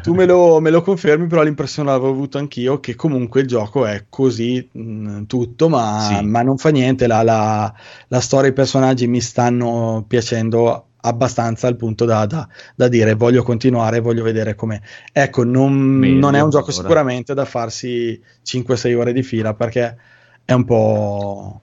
tu 0.00 0.14
me 0.14 0.24
lo, 0.24 0.58
me 0.60 0.70
lo 0.70 0.80
confermi, 0.80 1.26
però 1.26 1.42
l'impressione 1.42 1.90
l'avevo 1.90 2.08
avuto 2.10 2.38
anch'io 2.38 2.80
che 2.80 2.94
comunque 2.94 3.42
il 3.42 3.48
gioco 3.48 3.84
è 3.84 4.06
così 4.08 4.66
mh, 4.72 5.24
tutto, 5.24 5.68
ma, 5.68 5.98
Sì. 6.00 6.24
ma 6.24 6.40
non 6.40 6.56
fa 6.56 6.70
niente. 6.70 7.06
La, 7.06 7.22
la- 7.22 7.74
la 8.08 8.20
storia 8.20 8.46
e 8.48 8.52
i 8.52 8.54
personaggi 8.54 9.06
mi 9.08 9.20
stanno 9.20 10.04
piacendo 10.08 10.92
abbastanza 11.06 11.66
al 11.68 11.76
punto 11.76 12.04
da, 12.04 12.26
da- 12.26 12.48
da 12.74 12.88
dire 12.88 13.14
voglio 13.14 13.42
continuare, 13.42 14.00
voglio 14.00 14.22
vedere 14.22 14.54
com'è. 14.54 14.80
Ecco, 15.12 15.44
non, 15.44 15.98
Meglio, 15.98 16.18
non 16.18 16.34
è 16.34 16.40
un 16.42 16.50
gioco 16.50 16.70
allora. 16.70 16.72
sicuramente 16.72 17.34
da 17.34 17.44
farsi 17.44 18.20
5-6 18.42 18.94
ore 18.94 19.12
di 19.12 19.22
fila 19.22 19.54
perché 19.54 19.96
è 20.44 20.52
un 20.52 20.64
po'. 20.64 21.60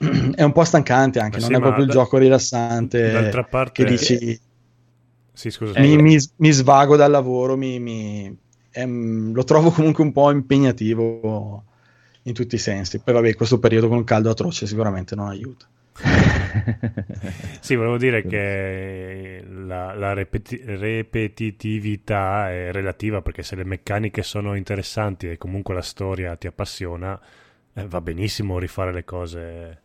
È 0.34 0.42
un 0.42 0.52
po' 0.52 0.64
stancante 0.64 1.18
anche, 1.20 1.38
Ma 1.38 1.40
non 1.40 1.50
sì, 1.50 1.54
è 1.54 1.60
proprio 1.60 1.84
il 1.84 1.90
da- 1.90 1.90
gioco 1.90 2.16
rilassante 2.16 2.98
D'altra 3.12 3.42
parte... 3.44 3.72
che 3.72 3.84
dici 3.84 4.40
Sì, 5.34 5.50
scusa. 5.50 5.76
mi, 5.76 5.96
mi- 5.96 6.16
mi 6.36 6.50
svago 6.52 6.96
dal 6.96 7.10
lavoro, 7.10 7.56
mi, 7.56 7.78
mi- 7.80 8.38
ehm, 8.72 9.32
lo 9.32 9.44
trovo 9.44 9.70
comunque 9.70 10.04
un 10.04 10.12
po' 10.12 10.30
impegnativo 10.30 11.64
in 12.24 12.34
tutti 12.34 12.54
i 12.56 12.58
sensi. 12.58 13.00
Poi 13.02 13.14
vabbè, 13.14 13.34
questo 13.34 13.58
periodo 13.58 13.88
con 13.88 13.98
il 13.98 14.04
caldo 14.04 14.30
atroce 14.30 14.66
sicuramente 14.66 15.14
non 15.14 15.28
aiuta. 15.28 15.66
Sì, 17.60 17.74
volevo 17.74 17.98
dire 17.98 18.24
che 18.24 19.44
la, 19.46 19.94
la 19.94 20.12
repeti- 20.12 20.60
repetitività 20.64 22.50
è 22.50 22.72
relativa 22.72 23.22
perché 23.22 23.42
se 23.42 23.56
le 23.56 23.64
meccaniche 23.64 24.22
sono 24.22 24.54
interessanti 24.54 25.28
e 25.28 25.38
comunque 25.38 25.74
la 25.74 25.82
storia 25.82 26.36
ti 26.36 26.46
appassiona, 26.46 27.20
eh, 27.74 27.86
va 27.86 28.00
benissimo 28.00 28.58
rifare 28.58 28.92
le 28.92 29.04
cose 29.04 29.82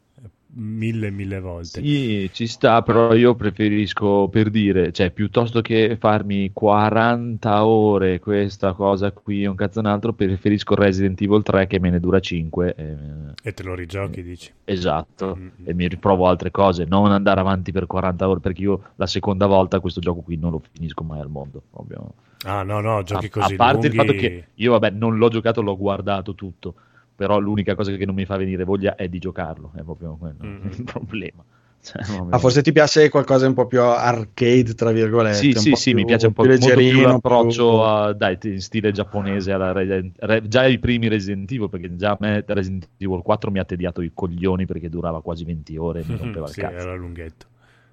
mille, 0.58 1.10
mille 1.12 1.40
volte. 1.40 1.82
Sì, 1.82 2.30
ci 2.34 2.48
sta, 2.48 2.82
però 2.82 3.14
io 3.14 3.36
preferisco 3.36 4.28
per 4.30 4.50
dire, 4.50 4.92
cioè, 4.92 5.12
piuttosto 5.12 5.62
che 5.62 5.98
farmi 6.00 6.52
40 6.54 7.66
ore 7.66 8.20
questa 8.20 8.74
cosa 8.74 9.12
qui 9.12 9.44
e 9.44 9.48
un 9.48 9.56
cazzo 9.56 9.80
un 9.80 9.86
altro, 9.88 10.14
preferisco 10.14 10.76
Resident 10.76 11.20
Evil 11.22 11.44
3 11.44 11.68
che 11.68 11.80
me 11.80 11.90
ne 11.90 12.00
dura 12.00 12.20
5. 12.20 12.74
e- 12.76 12.96
E 13.44 13.54
te 13.54 13.64
lo 13.64 13.76
rigiochi, 13.76 14.24
dici? 14.24 14.52
Esatto, 14.64 15.36
Mm. 15.36 15.48
e 15.66 15.74
mi 15.74 15.88
riprovo 15.88 16.28
altre 16.28 16.52
cose, 16.52 16.86
non 16.86 17.12
andare 17.12 17.40
avanti 17.40 17.72
per 17.72 17.86
40 17.86 18.28
ore, 18.28 18.40
perché 18.40 18.62
io 18.62 18.82
la 18.96 19.08
seconda 19.08 19.46
volta 19.48 19.80
questo 19.80 20.00
gioco 20.00 20.22
qui 20.22 20.38
non 20.38 20.52
lo 20.52 20.62
finisco 20.72 21.04
mai 21.04 21.20
al 21.20 21.30
mondo. 21.30 21.62
Proprio. 21.70 22.14
Ah, 22.46 22.64
no, 22.64 22.80
no, 22.80 23.04
giochi 23.04 23.26
a, 23.26 23.30
così 23.30 23.54
a 23.54 23.58
parte 23.58 23.88
lunghi... 23.88 23.88
il 23.88 23.96
fatto 24.06 24.14
che 24.20 24.48
io, 24.56 24.72
vabbè, 24.72 24.90
non 24.92 25.18
l'ho 25.18 25.28
giocato, 25.30 25.62
l'ho 25.62 25.78
guardato 25.78 26.36
tutto, 26.36 26.76
però 27.16 27.40
l'unica 27.40 27.76
cosa 27.76 27.92
che 27.96 28.06
non 28.06 28.16
mi 28.16 28.26
fa 28.26 28.38
venire 28.38 28.64
voglia 28.64 28.96
è 28.96 29.08
di 29.08 29.20
giocarlo, 29.20 29.72
è 29.76 29.82
proprio 29.84 30.16
quello 30.18 30.44
Mm. 30.44 30.68
il 30.72 30.84
problema. 30.84 31.44
Cioè, 31.82 32.02
Ma 32.30 32.40
forse 32.40 32.62
ti 32.64 32.72
piace 32.72 33.10
qualcosa 33.10 33.48
un 33.48 33.54
po' 33.54 33.68
più 33.68 33.82
arcade, 33.82 34.74
tra 34.74 34.92
virgolette. 34.92 35.38
sì, 35.38 35.48
un 35.48 35.54
sì, 35.54 35.70
po' 35.70 35.76
sì, 35.76 35.84
più- 35.92 36.00
mi 36.00 36.06
piace 36.06 36.28
un 36.28 36.34
po' 36.34 36.42
più 36.44 36.58
molto 36.58 36.66
più 36.66 36.76
leggerino, 36.82 37.08
l'approccio 37.12 37.70
più- 37.70 37.78
a, 37.80 38.14
dai, 38.14 38.38
in 38.44 38.62
stile 38.62 38.92
giapponese 38.92 39.52
alla 39.52 39.72
Resident- 39.72 40.18
Re- 40.20 40.48
già 40.48 40.66
i 40.66 40.80
primi 40.80 41.08
Resident 41.08 41.52
Evil, 41.52 41.70
perché 41.70 41.96
già 41.96 42.12
a 42.12 42.18
me 42.20 42.44
Resident 42.48 42.90
Evil 42.98 43.22
4 43.22 43.52
mi 43.52 43.60
ha 43.60 43.66
tediato 43.66 44.02
i 44.02 44.12
coglioni 44.14 44.66
perché 44.66 44.90
durava 44.90 45.22
quasi 45.22 45.44
20 45.46 45.78
ore 45.78 46.02
e 46.02 46.06
mi 46.06 46.16
rompeva 46.18 46.48
sì, 46.48 46.60
il 46.62 46.66
cazzo. 46.66 46.78
era 46.80 46.96
lunghetto. 46.96 47.46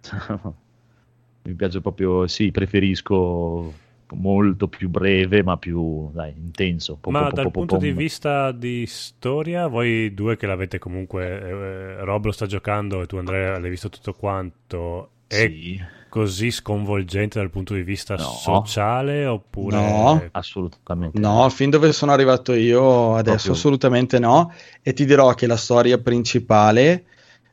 mi 1.45 1.55
piace 1.55 1.81
proprio, 1.81 2.27
sì, 2.27 2.51
preferisco 2.51 3.81
molto 4.15 4.69
più 4.69 4.89
breve 4.89 5.43
ma 5.43 5.57
più, 5.57 6.11
dai, 6.13 6.33
intenso. 6.37 6.97
Po- 7.01 7.11
Ma 7.11 7.25
po- 7.29 7.35
dal 7.35 7.45
po- 7.47 7.51
punto 7.51 7.77
pom. 7.77 7.85
di 7.85 7.93
vista 7.93 8.53
di 8.53 8.85
storia, 8.87 9.67
voi 9.67 10.13
due 10.15 10.37
che 10.37 10.47
l'avete 10.47 10.79
comunque, 10.79 11.25
eh, 11.27 12.05
Rob 12.05 12.25
lo 12.27 12.33
sta 12.33 12.47
giocando 12.47 13.03
e 13.03 13.07
tu 13.07 13.17
Andrea 13.17 13.59
l'hai 13.59 13.71
visto 13.71 13.89
tutto 13.89 14.13
quanto, 14.13 15.11
è 15.27 15.47
Sì. 15.49 15.81
così 16.11 16.51
sconvolgente 16.51 17.39
dal 17.39 17.49
punto 17.51 17.73
di 17.73 17.83
vista 17.83 18.15
No. 18.17 18.23
sociale 18.25 19.25
oppure... 19.25 19.77
No. 19.77 20.23
Assolutamente. 20.33 21.19
No, 21.19 21.49
fin 21.49 21.71
dove 21.71 21.93
sono 21.93 22.13
arrivato 22.13 22.53
io 22.53 23.15
adesso 23.15 23.35
Proprio. 23.37 23.53
assolutamente 23.55 24.19
no. 24.19 24.53
E 24.83 24.93
ti 24.93 25.07
dirò 25.07 25.33
che 25.35 25.47
la 25.47 25.57
storia 25.57 25.97
principale 25.99 27.05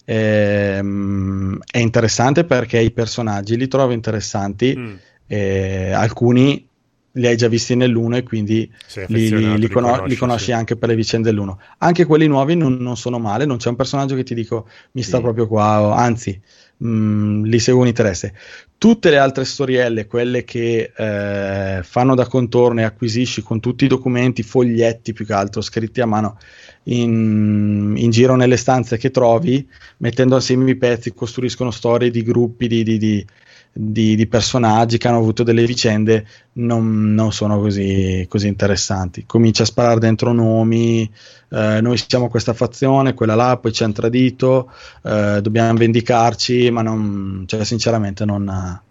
ehm, 0.03 1.57
è 1.71 1.77
interessante 1.77 2.43
perché 2.43 2.79
i 2.79 2.91
personaggi 2.91 3.55
li 3.57 3.67
trovo 3.67 3.93
interessanti. 3.93 4.75
Mm. 4.77 4.93
Eh, 5.29 5.91
alcuni 5.91 6.67
li 7.13 7.25
hai 7.27 7.35
già 7.35 7.47
visti 7.47 7.75
nell'1 7.75 8.15
e 8.17 8.23
quindi 8.23 8.71
li, 9.07 9.29
li 9.29 9.57
li 9.57 9.67
cono- 9.69 9.87
conosci, 9.87 10.09
li 10.09 10.15
conosci 10.15 10.45
sì. 10.45 10.51
anche 10.51 10.75
per 10.75 10.89
le 10.89 10.95
vicende 10.95 11.31
dell'1. 11.31 11.57
Anche 11.79 12.05
quelli 12.05 12.27
nuovi 12.27 12.55
non, 12.55 12.77
non 12.77 12.97
sono 12.97 13.19
male, 13.19 13.45
non 13.45 13.57
c'è 13.57 13.69
un 13.69 13.75
personaggio 13.75 14.15
che 14.15 14.23
ti 14.23 14.33
dico 14.35 14.67
mi 14.91 15.01
sta 15.01 15.17
Sì. 15.17 15.23
proprio 15.23 15.47
qua, 15.47 15.81
o- 15.81 15.91
anzi, 15.91 16.39
mh, 16.77 17.43
li 17.43 17.59
seguo 17.59 17.81
un 17.81 17.87
interesse. 17.87 18.33
Tutte 18.77 19.09
le 19.09 19.17
altre 19.17 19.43
storielle, 19.43 20.05
quelle 20.07 20.43
che 20.45 20.93
eh, 20.95 21.81
fanno 21.83 22.15
da 22.15 22.27
contorno 22.27 22.79
e 22.79 22.83
acquisisci 22.83 23.41
con 23.41 23.59
tutti 23.59 23.85
i 23.85 23.87
documenti, 23.89 24.41
foglietti 24.43 25.11
più 25.11 25.25
che 25.25 25.33
altro 25.33 25.61
scritti 25.61 25.99
a 26.01 26.05
mano 26.05 26.37
in, 26.83 27.93
in 27.97 28.09
giro 28.11 28.35
nelle 28.35 28.57
stanze 28.57 28.97
che 28.97 29.11
trovi, 29.11 29.67
mettendo 29.97 30.35
assieme 30.35 30.69
i 30.71 30.75
pezzi, 30.75 31.13
costruiscono 31.13 31.71
storie 31.71 32.09
di 32.09 32.23
gruppi 32.23 32.67
di, 32.67 32.83
di- 32.83 32.97
di- 32.97 33.25
di- 33.71 34.15
di 34.15 34.27
personaggi 34.27 34.97
che 34.97 35.07
hanno 35.07 35.17
avuto 35.17 35.43
delle 35.43 35.65
vicende, 35.65 36.25
non, 36.53 37.13
non 37.13 37.31
sono 37.31 37.59
così, 37.59 38.25
così 38.29 38.47
interessanti. 38.47 39.25
Comincia 39.25 39.63
a 39.63 39.65
sparare 39.65 39.99
dentro 39.99 40.33
nomi, 40.33 41.09
eh, 41.49 41.79
noi 41.81 41.97
siamo 41.97 42.29
questa 42.29 42.53
fazione, 42.53 43.13
quella 43.13 43.35
là, 43.35 43.57
poi 43.57 43.71
ci 43.71 43.83
hanno 43.83 43.93
tradito, 43.93 44.71
eh, 45.03 45.39
dobbiamo 45.41 45.77
vendicarci, 45.77 46.69
ma 46.71 46.81
non, 46.81 47.43
cioè, 47.47 47.63
sinceramente 47.63 48.25
non, 48.25 48.81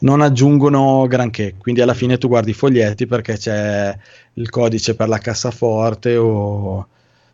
non 0.00 0.20
aggiungono 0.20 1.06
granché. 1.06 1.54
Quindi 1.58 1.80
alla 1.80 1.94
fine 1.94 2.18
tu 2.18 2.28
guardi 2.28 2.50
i 2.50 2.54
foglietti 2.54 3.06
perché 3.06 3.36
c'è 3.36 3.96
il 4.34 4.50
codice 4.50 4.94
per 4.94 5.08
la 5.08 5.18
cassaforte 5.18 6.16
o... 6.16 6.88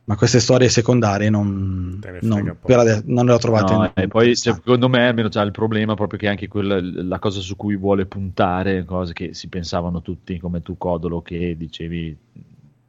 Ma 0.06 0.16
queste 0.16 0.38
storie 0.40 0.68
secondarie 0.68 1.30
non, 1.30 1.98
non- 2.20 2.56
adesso 2.70 3.02
non 3.06 3.24
le 3.26 3.32
ho 3.32 3.38
trovate. 3.38 3.72
No, 3.74 3.94
e 3.94 4.08
poi 4.08 4.34
cioè, 4.36 4.54
secondo 4.54 4.88
me 4.88 5.06
almeno 5.06 5.28
c'ha 5.28 5.42
il 5.42 5.50
problema 5.50 5.94
proprio 5.94 6.18
che 6.18 6.28
anche 6.28 6.48
quella, 6.48 6.78
la 6.80 7.18
cosa 7.18 7.40
su 7.40 7.56
cui 7.56 7.76
vuole 7.76 8.04
puntare, 8.06 8.84
cose 8.84 9.12
che 9.12 9.32
si 9.34 9.48
pensavano 9.48 10.02
tutti 10.02 10.38
come 10.38 10.60
tu 10.62 10.76
Codolo 10.76 11.22
che 11.22 11.56
dicevi 11.56 12.16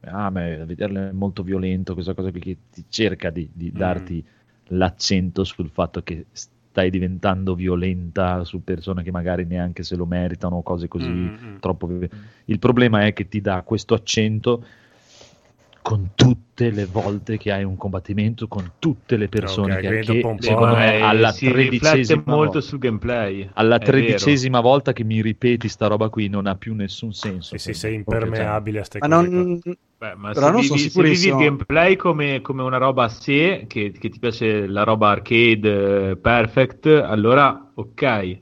ah 0.08 0.30
ma 0.30 0.64
vederlo 0.64 1.08
è 1.08 1.12
molto 1.12 1.42
violento, 1.42 1.94
questa 1.94 2.14
cosa 2.14 2.30
qui 2.30 2.40
che 2.40 2.56
ti 2.70 2.84
cerca 2.88 3.30
di, 3.30 3.48
di 3.52 3.72
Mm. 3.72 3.76
darti 3.76 4.24
l'accento 4.70 5.44
sul 5.44 5.70
fatto 5.70 6.02
che 6.02 6.26
stai 6.32 6.90
diventando 6.90 7.54
violenta 7.54 8.44
su 8.44 8.62
persone 8.62 9.02
che 9.02 9.10
magari 9.10 9.44
neanche 9.44 9.82
se 9.82 9.96
lo 9.96 10.04
meritano, 10.06 10.62
cose 10.62 10.88
così 10.88 11.32
Mm, 11.32 11.36
mm. 11.42 11.56
troppo 11.60 11.88
Il 12.46 12.58
problema 12.58 13.04
è 13.06 13.12
che 13.12 13.28
ti 13.28 13.40
dà 13.40 13.62
questo 13.62 13.94
accento 13.94 14.64
con 15.86 16.10
tutte 16.14 16.70
le 16.70 16.86
volte 16.86 17.36
che 17.36 17.52
hai 17.52 17.62
un 17.62 17.76
combattimento 17.76 18.48
con 18.48 18.72
tutte 18.78 19.16
le 19.16 19.28
persone 19.28 19.74
Ok, 19.74 19.80
che, 19.80 19.88
che 19.98 20.04
dopo 20.04 20.28
un 20.28 20.36
po'- 20.36 20.42
secondo 20.42 20.74
me 20.74 20.96
Eh, 20.96 21.00
alla 21.00 21.30
si 21.30 21.46
riflette 21.46 21.52
tredicesima 21.52 22.22
molto 22.26 22.52
volta- 22.52 22.60
sul 22.60 22.78
gameplay. 22.78 23.48
alla 23.54 23.76
è 23.76 23.78
vero. 23.78 23.90
tredicesima 23.92 24.60
volta 24.60 24.92
che 24.92 25.04
mi 25.04 25.22
ripeti 25.22 25.68
sta 25.68 25.86
roba 25.86 26.08
qui 26.08 26.28
non 26.28 26.46
ha 26.46 26.56
più 26.56 26.74
nessun 26.74 27.12
senso 27.12 27.56
Sì, 27.56 27.72
sì, 27.72 27.74
sei 27.74 27.94
impermeabile 27.94 28.80
a 28.80 28.84
ste 28.84 28.98
Ma 28.98 29.06
cose 29.08 29.28
non, 29.30 29.60
Beh, 29.98 30.14
ma 30.14 30.32
Però 30.34 30.46
se 30.46 30.52
non 30.52 30.60
vivi, 30.60 30.78
sono 30.78 30.90
se 30.90 31.02
vivi 31.02 31.26
il 31.28 31.36
gameplay 31.36 31.96
come, 31.96 32.40
come 32.42 32.62
una 32.62 32.76
roba 32.76 33.04
a 33.04 33.08
sé, 33.08 33.64
che, 33.66 33.92
che 33.92 34.08
ti 34.10 34.18
piace 34.18 34.66
la 34.66 34.82
roba 34.82 35.08
arcade 35.10 36.10
eh, 36.10 36.16
perfect, 36.18 36.86
allora 36.86 37.72
ok, 37.74 38.02
eh, 38.02 38.40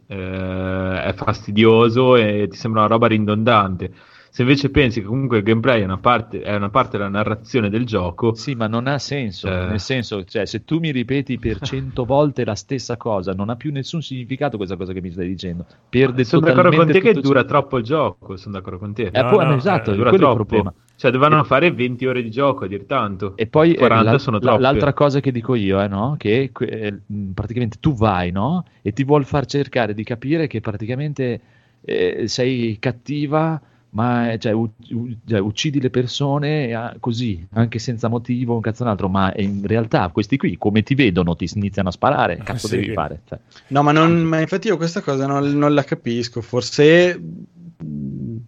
è 1.04 1.12
fastidioso 1.14 2.16
e 2.16 2.48
ti 2.50 2.56
sembra 2.56 2.80
una 2.80 2.88
roba 2.90 3.06
ridondante. 3.06 3.92
Se 4.34 4.42
invece 4.42 4.68
pensi 4.68 5.00
che 5.00 5.06
comunque 5.06 5.36
il 5.38 5.42
gameplay 5.44 5.80
è 5.80 5.84
una 5.84 5.98
parte, 5.98 6.40
è 6.40 6.56
una 6.56 6.68
parte 6.68 6.96
della 6.96 7.08
narrazione 7.08 7.70
del 7.70 7.86
gioco, 7.86 8.34
Sì, 8.34 8.56
ma 8.56 8.66
non 8.66 8.88
ha 8.88 8.98
senso, 8.98 9.46
Eh. 9.46 9.66
nel 9.66 9.78
senso, 9.78 10.24
cioè, 10.24 10.44
se 10.44 10.64
tu 10.64 10.80
mi 10.80 10.90
ripeti 10.90 11.38
per 11.38 11.60
cento 11.60 12.04
volte 12.04 12.44
la 12.44 12.56
stessa 12.56 12.96
cosa, 12.96 13.32
non 13.32 13.48
ha 13.48 13.54
più 13.54 13.70
nessun 13.70 14.02
significato 14.02 14.56
questa 14.56 14.74
cosa 14.76 14.92
che 14.92 15.00
mi 15.00 15.12
stai 15.12 15.28
dicendo. 15.28 15.64
Perde 15.88 16.24
sono 16.24 16.40
d'accordo 16.46 16.62
con 16.62 16.70
totalmente 16.78 17.00
te 17.00 17.14
che 17.14 17.20
dura 17.20 17.42
ciò- 17.42 17.46
troppo 17.46 17.78
il 17.78 17.84
gioco, 17.84 18.36
sono 18.36 18.54
d'accordo 18.56 18.78
con 18.80 18.92
te. 18.92 19.10
Eh, 19.12 19.22
No, 19.22 19.30
no, 19.40 19.54
esatto, 19.54 19.92
eh, 19.92 19.94
dura 19.94 20.08
quello 20.08 20.24
è 20.26 20.28
il 20.30 20.34
troppo. 20.34 20.44
problema. 20.56 20.74
Cioè, 20.96 21.10
dovevano 21.12 21.42
E- 21.42 21.44
fare 21.44 21.70
20 21.70 22.04
ore 22.04 22.20
di 22.20 22.30
gioco 22.32 22.64
a 22.64 22.66
dir 22.66 22.86
tanto. 22.86 23.36
E 23.36 23.46
poi 23.46 23.74
eh, 23.74 23.76
40 23.76 24.10
la- 24.10 24.18
sono 24.18 24.40
troppe. 24.40 24.60
l'altra 24.60 24.92
cosa 24.94 25.20
che 25.20 25.30
dico 25.30 25.54
io 25.54 25.80
è 25.80 25.86
no? 25.86 26.16
che 26.18 26.50
eh, 26.58 27.00
praticamente 27.32 27.76
tu 27.78 27.94
vai 27.94 28.32
no? 28.32 28.64
e 28.82 28.92
ti 28.92 29.04
vuol 29.04 29.24
far 29.26 29.46
cercare 29.46 29.94
di 29.94 30.02
capire 30.02 30.48
che 30.48 30.60
praticamente 30.60 31.40
eh, 31.84 32.24
sei 32.26 32.78
cattiva, 32.80 33.60
ma 33.94 34.32
eh, 34.32 34.38
cioè, 34.38 34.52
u- 34.52 34.72
u- 34.90 35.16
cioè, 35.24 35.38
uccidi 35.38 35.80
le 35.80 35.90
persone 35.90 36.74
ah, 36.74 36.96
così, 36.98 37.46
anche 37.52 37.78
senza 37.78 38.08
motivo, 38.08 38.54
un 38.54 38.60
cazzo 38.60 38.82
un 38.82 38.88
altro, 38.88 39.08
ma 39.08 39.32
in 39.36 39.62
realtà 39.66 40.08
questi 40.08 40.36
qui 40.36 40.56
come 40.58 40.82
ti 40.82 40.94
vedono 40.94 41.36
ti 41.36 41.48
iniziano 41.54 41.88
a 41.90 41.92
sparare, 41.92 42.36
cazzo 42.38 42.66
Sì. 42.66 42.76
devi 42.76 42.92
fare? 42.92 43.20
Cioè, 43.24 43.38
No, 43.68 43.82
ma, 43.82 43.92
non- 43.92 44.22
ma 44.22 44.40
infatti 44.40 44.66
io 44.68 44.76
questa 44.76 45.00
cosa 45.00 45.26
non, 45.26 45.48
non 45.56 45.74
la 45.74 45.84
capisco. 45.84 46.40
Forse, 46.40 47.20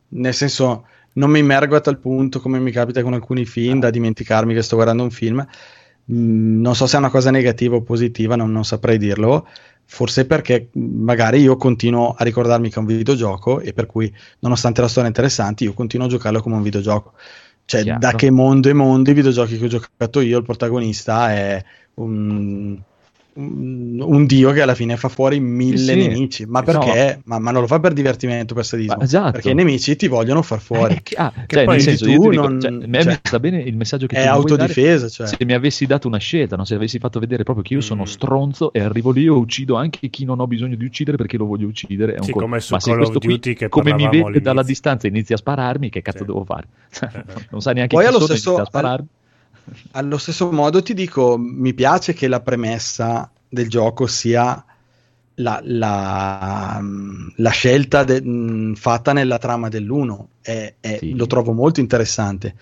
nel 0.09 0.35
senso, 0.35 0.87
non 1.15 1.31
mi 1.31 1.39
immergo 1.39 1.77
a 1.77 1.81
tal 1.81 1.99
punto 1.99 2.41
come 2.41 2.59
mi 2.59 2.71
capita 2.71 3.03
con 3.03 3.15
alcuni 3.15 3.45
film 3.45 3.81
da 3.81 3.91
dimenticarmi 3.91 4.53
che 4.53 4.63
sto 4.63 4.75
guardando 4.77 5.03
un 5.05 5.11
film. 5.11 5.47
Mh, 6.07 6.61
non 6.61 6.75
so 6.75 6.87
se 6.87 6.97
è 6.97 6.99
una 6.99 7.11
cosa 7.11 7.31
negativa 7.31 7.77
o 7.77 7.83
positiva, 7.83 8.37
non, 8.37 8.51
non 8.53 8.65
saprei 8.65 8.99
dirlo. 8.99 9.47
Forse 9.89 10.27
perché 10.27 10.71
magari 10.73 11.41
io 11.41 11.57
continuo 11.57 12.15
a 12.19 12.25
ricordarmi 12.25 12.69
che 12.71 12.77
è 12.77 12.79
un 12.79 12.87
videogioco 12.87 13.61
e 13.61 13.73
per 13.73 13.87
cui, 13.87 14.13
nonostante 14.41 14.81
la 14.81 14.89
storia 14.89 15.09
interessante, 15.09 15.63
io 15.63 15.75
continuo 15.75 16.07
a 16.07 16.11
giocarlo 16.11 16.43
come 16.43 16.57
un 16.57 16.63
videogioco. 16.63 17.13
Cioè, 17.65 17.83
Chiaro. 17.83 17.99
da 17.99 18.13
che 18.13 18.31
mondo 18.31 18.69
e 18.69 18.73
mondo 18.73 19.11
i 19.11 19.15
videogiochi 19.15 19.59
che 19.59 19.65
ho 19.65 19.69
giocato 19.69 20.21
io, 20.21 20.39
il 20.39 20.45
protagonista 20.45 21.33
è 21.33 21.65
un, 21.95 22.81
un, 23.37 24.01
un 24.03 24.27
dio 24.27 24.51
che 24.53 24.63
alla 24.63 24.75
fine 24.75 24.97
fa 24.97 25.09
fuori 25.09 25.41
mille 25.41 25.79
Sì, 25.79 25.95
nemici. 25.95 26.47
Ma 26.47 26.61
No. 26.61 26.65
perché? 26.65 27.21
Ma, 27.25 27.39
ma 27.39 27.51
non 27.51 27.61
lo 27.63 27.67
fa 27.67 27.79
per 27.81 27.93
divertimento, 27.93 28.55
per 28.55 28.65
sadismo. 28.65 28.97
Ma 28.97 29.05
esatto. 29.05 29.33
Perché 29.33 29.51
i 29.51 29.55
nemici 29.55 29.95
ti 29.97 30.09
vogliono 30.09 30.43
far 30.43 30.61
fuori. 30.61 30.95
Eh, 30.95 31.03
che- 31.03 31.15
ah, 31.17 31.31
Che 31.33 31.55
cioè, 31.57 31.65
poi 31.65 31.75
nel 31.75 31.83
senso, 31.83 32.05
tu 32.07 32.29
dico, 32.31 32.49
non- 32.49 32.61
cioè, 32.61 32.71
a 32.73 32.87
me 32.87 33.03
cioè, 33.03 33.13
mi 33.13 33.19
sta 33.23 33.39
bene 33.41 33.61
il 33.61 33.77
messaggio 33.77 34.07
che 34.07 34.17
è 34.17 34.23
tu 34.23 34.27
mi 34.29 34.33
vuoi 34.33 34.45
dare. 34.51 34.63
autodifesa, 34.63 35.09
cioè. 35.09 35.27
Se 35.27 35.37
mi 35.45 35.53
avessi 35.53 35.87
dato 35.87 36.09
una 36.09 36.19
scelta, 36.19 36.57
no? 36.57 36.65
se 36.65 36.75
avessi 36.75 36.99
fatto 36.99 37.19
vedere 37.21 37.43
proprio 37.43 37.65
che 37.65 37.75
io 37.75 37.81
sono 37.81 38.03
Mm. 38.03 38.07
stronzo 38.07 38.73
e 38.73 38.81
arrivo 38.81 39.11
lì 39.11 39.25
e 39.27 39.29
uccido 39.29 39.77
anche 39.77 40.09
chi 40.09 40.25
non 40.25 40.41
ho 40.41 40.47
bisogno 40.47 40.75
di 40.77 40.85
uccidere 40.85 41.17
perché 41.17 41.37
lo 41.37 41.45
voglio 41.47 41.67
uccidere, 41.67 42.15
è 42.15 42.19
un 42.19 42.25
Sì, 42.25 42.33
colpo. 42.33 42.47
come 42.49 42.61
ma 42.71 42.81
se 42.81 42.95
questo 42.95 43.19
qui, 43.19 43.69
come 43.69 43.95
mi 43.95 44.09
vede 44.09 44.41
dalla 44.41 44.63
distanza 44.63 45.07
e 45.07 45.11
inizia 45.11 45.35
a 45.35 45.39
spararmi, 45.39 45.91
che 45.91 46.01
cazzo 46.03 46.19
Sì. 46.19 46.25
devo 46.25 46.45
fare? 46.45 46.67
Eh, 47.07 47.19
eh. 47.19 47.25
non 47.51 47.61
sa 47.61 47.73
neanche 47.73 47.95
Poi 47.95 48.05
chi 48.05 48.09
allo 48.11 48.21
sono 48.21 48.33
stesso- 48.35 48.49
inizia 48.55 48.65
a 48.65 48.67
spararmi. 48.67 49.07
Allo 49.93 50.19
stesso 50.19 50.51
modo 50.53 50.83
ti 50.83 50.95
dico, 50.95 51.37
mi 51.39 51.75
piace 51.75 52.13
che 52.13 52.29
la 52.29 52.41
premessa 52.41 53.31
del 53.49 53.69
gioco 53.69 54.07
sia 54.07 54.65
la, 55.39 55.61
la- 55.65 56.81
la 57.37 57.51
scelta 57.51 58.05
de- 58.05 58.23
mh, 58.23 58.75
fatta 58.75 59.13
nella 59.13 59.39
trama 59.39 59.69
dell'1. 59.69 60.29
È- 60.41 60.75
è- 60.81 60.99
Sì. 60.99 61.15
Lo 61.17 61.27
trovo 61.27 61.53
molto 61.53 61.81
interessante. 61.81 62.55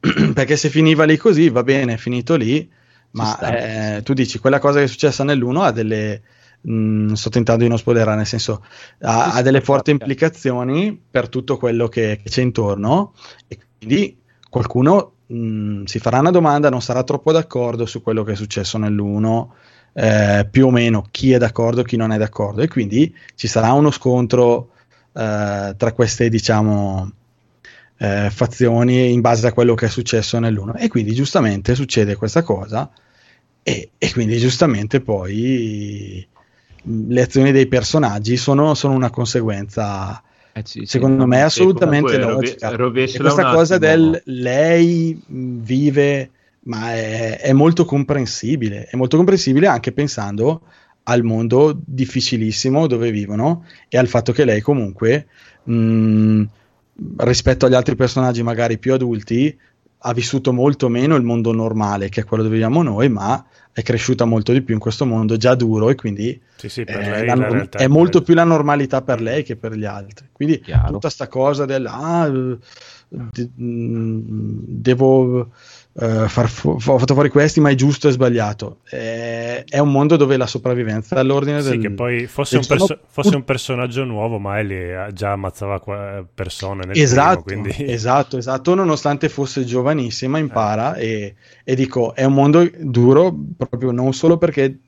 Perché 0.34 0.56
se 0.56 0.68
finiva 0.70 1.04
lì 1.04 1.16
così, 1.16 1.48
va 1.48 1.62
bene, 1.62 1.94
è 1.94 1.96
finito 1.96 2.36
lì, 2.36 2.70
ma 3.12 3.24
sta. 3.24 3.96
eh, 3.96 4.02
tu 4.02 4.12
dici 4.14 4.38
quella 4.38 4.58
cosa 4.58 4.78
che 4.78 4.84
è 4.84 4.88
successa 4.88 5.24
nell'1 5.24 5.62
ha 5.62 5.70
delle... 5.72 6.22
mh, 6.60 7.12
sto 7.14 7.28
tentando 7.30 7.62
di 7.64 7.68
non 7.68 7.78
spoilerare, 7.78 8.16
nel 8.16 8.26
senso 8.26 8.64
ha, 9.00 9.32
ha 9.34 9.42
delle 9.42 9.60
forti 9.60 9.90
implicazioni 9.90 11.00
per 11.10 11.28
tutto 11.28 11.56
quello 11.56 11.88
che, 11.88 12.20
che 12.22 12.28
c'è 12.30 12.42
intorno 12.42 13.14
e 13.48 13.58
quindi 13.78 14.18
qualcuno 14.48 15.14
mh, 15.32 15.84
si 15.84 15.98
farà 15.98 16.18
una 16.18 16.30
domanda, 16.30 16.68
non 16.68 16.82
sarà 16.82 17.02
troppo 17.02 17.32
d'accordo 17.32 17.86
su 17.86 18.02
quello 18.02 18.22
che 18.22 18.32
è 18.32 18.36
successo 18.36 18.78
nell'1, 18.78 19.46
eh, 19.94 20.46
più 20.50 20.66
o 20.66 20.70
meno 20.70 21.06
chi 21.10 21.32
è 21.32 21.38
d'accordo, 21.38 21.82
chi 21.82 21.96
non 21.96 22.12
è 22.12 22.18
d'accordo, 22.18 22.62
e 22.62 22.68
quindi 22.68 23.14
ci 23.34 23.48
sarà 23.48 23.72
uno 23.72 23.90
scontro 23.90 24.70
eh, 25.12 25.74
tra 25.76 25.92
queste, 25.92 26.28
diciamo, 26.28 27.10
eh, 27.98 28.30
fazioni 28.30 29.12
in 29.12 29.20
base 29.20 29.46
a 29.46 29.52
quello 29.52 29.74
che 29.74 29.86
è 29.86 29.88
successo 29.88 30.38
nell'1. 30.38 30.74
E 30.78 30.88
quindi 30.88 31.14
giustamente 31.14 31.74
succede 31.74 32.16
questa 32.16 32.42
cosa, 32.42 32.90
e, 33.62 33.90
e 33.96 34.12
quindi 34.12 34.38
giustamente 34.38 35.00
poi 35.00 36.26
mh, 36.82 37.12
le 37.12 37.22
azioni 37.22 37.52
dei 37.52 37.66
personaggi 37.66 38.36
sono, 38.36 38.74
sono 38.74 38.94
una 38.94 39.10
conseguenza 39.10 40.22
Eh, 40.54 40.62
sì, 40.64 40.80
sì, 40.80 40.86
secondo 40.86 41.22
no, 41.22 41.26
me 41.26 41.38
E 41.38 41.40
assolutamente 41.40 42.18
logica. 42.18 42.70
E 42.70 42.76
rovesciala 42.76 43.32
questa 43.32 43.52
cosa 43.52 43.74
attimo. 43.76 43.90
del 43.90 44.22
lei 44.26 45.20
vive, 45.26 46.30
ma 46.64 46.92
è, 46.92 47.38
è 47.40 47.52
molto 47.52 47.84
comprensibile, 47.84 48.84
è 48.84 48.96
molto 48.96 49.16
comprensibile 49.16 49.66
anche 49.66 49.92
pensando 49.92 50.62
al 51.04 51.22
mondo 51.22 51.78
difficilissimo 51.84 52.86
dove 52.86 53.10
vivono 53.10 53.64
e 53.88 53.98
al 53.98 54.06
fatto 54.06 54.32
che 54.32 54.44
lei 54.44 54.60
comunque 54.60 55.26
mh, 55.64 56.42
rispetto 57.16 57.66
agli 57.66 57.74
altri 57.74 57.96
personaggi 57.96 58.42
magari 58.42 58.78
più 58.78 58.92
adulti 58.92 59.58
ha 60.04 60.12
vissuto 60.12 60.52
molto 60.52 60.88
meno 60.88 61.14
il 61.14 61.22
mondo 61.22 61.52
normale 61.52 62.08
che 62.08 62.22
è 62.22 62.24
quello 62.24 62.42
dove 62.42 62.54
viviamo 62.54 62.82
noi, 62.82 63.08
ma 63.08 63.44
è 63.72 63.82
cresciuta 63.82 64.24
molto 64.24 64.52
di 64.52 64.62
più 64.62 64.74
in 64.74 64.80
questo 64.80 65.06
mondo 65.06 65.36
già 65.36 65.54
duro 65.54 65.88
e 65.88 65.94
quindi 65.94 66.38
Sì, 66.56 66.68
sì, 66.68 66.84
per 66.84 66.98
lei 66.98 67.24
la 67.24 67.34
la 67.34 67.68
è 67.70 67.86
molto 67.86 68.20
più 68.22 68.34
la 68.34 68.44
normalità 68.44 69.02
per 69.02 69.20
lei 69.20 69.42
che 69.42 69.56
per 69.56 69.74
gli 69.74 69.84
altri. 69.84 70.28
Quindi 70.32 70.60
Chiaro. 70.60 70.92
tutta 70.92 71.08
sta 71.08 71.28
cosa 71.28 71.64
del 71.64 71.86
ah, 71.86 72.28
de- 72.28 73.50
mh, 73.54 74.64
devo 74.66 75.50
eh, 75.94 76.28
far 76.28 76.48
fu- 76.48 76.70
ho 76.70 76.98
fatto 76.98 77.14
fuori 77.14 77.28
questi, 77.28 77.60
ma 77.60 77.70
è 77.70 77.74
giusto 77.74 78.08
e 78.08 78.12
sbagliato. 78.12 78.78
Eh, 78.90 79.64
è 79.64 79.78
un 79.78 79.90
mondo 79.90 80.16
dove 80.16 80.36
la 80.36 80.46
sopravvivenza 80.46 81.16
è 81.16 81.18
all'ordine 81.18 81.60
Sì, 81.60 81.70
del 81.70 81.80
che 81.80 81.90
poi 81.90 82.26
fosse 82.26 82.56
un, 82.56 82.66
perso- 82.66 83.00
fosse 83.08 83.36
un 83.36 83.44
personaggio 83.44 84.04
nuovo, 84.04 84.38
ma 84.38 84.58
Ellie 84.58 85.10
già 85.12 85.32
ammazzava 85.32 85.80
qua- 85.80 86.24
persone 86.32 86.84
nel 86.86 86.98
Esatto, 86.98 87.42
primo, 87.42 87.62
quindi... 87.62 87.84
esatto, 87.92 88.36
esatto, 88.38 88.74
nonostante 88.74 89.28
fosse 89.28 89.64
giovanissima 89.64 90.38
impara 90.38 90.94
e, 90.94 91.34
e 91.64 91.74
dico 91.74 92.14
è 92.14 92.24
un 92.24 92.32
mondo 92.34 92.68
duro 92.80 93.34
proprio 93.56 93.90
non 93.90 94.12
solo 94.12 94.38
perché 94.38 94.78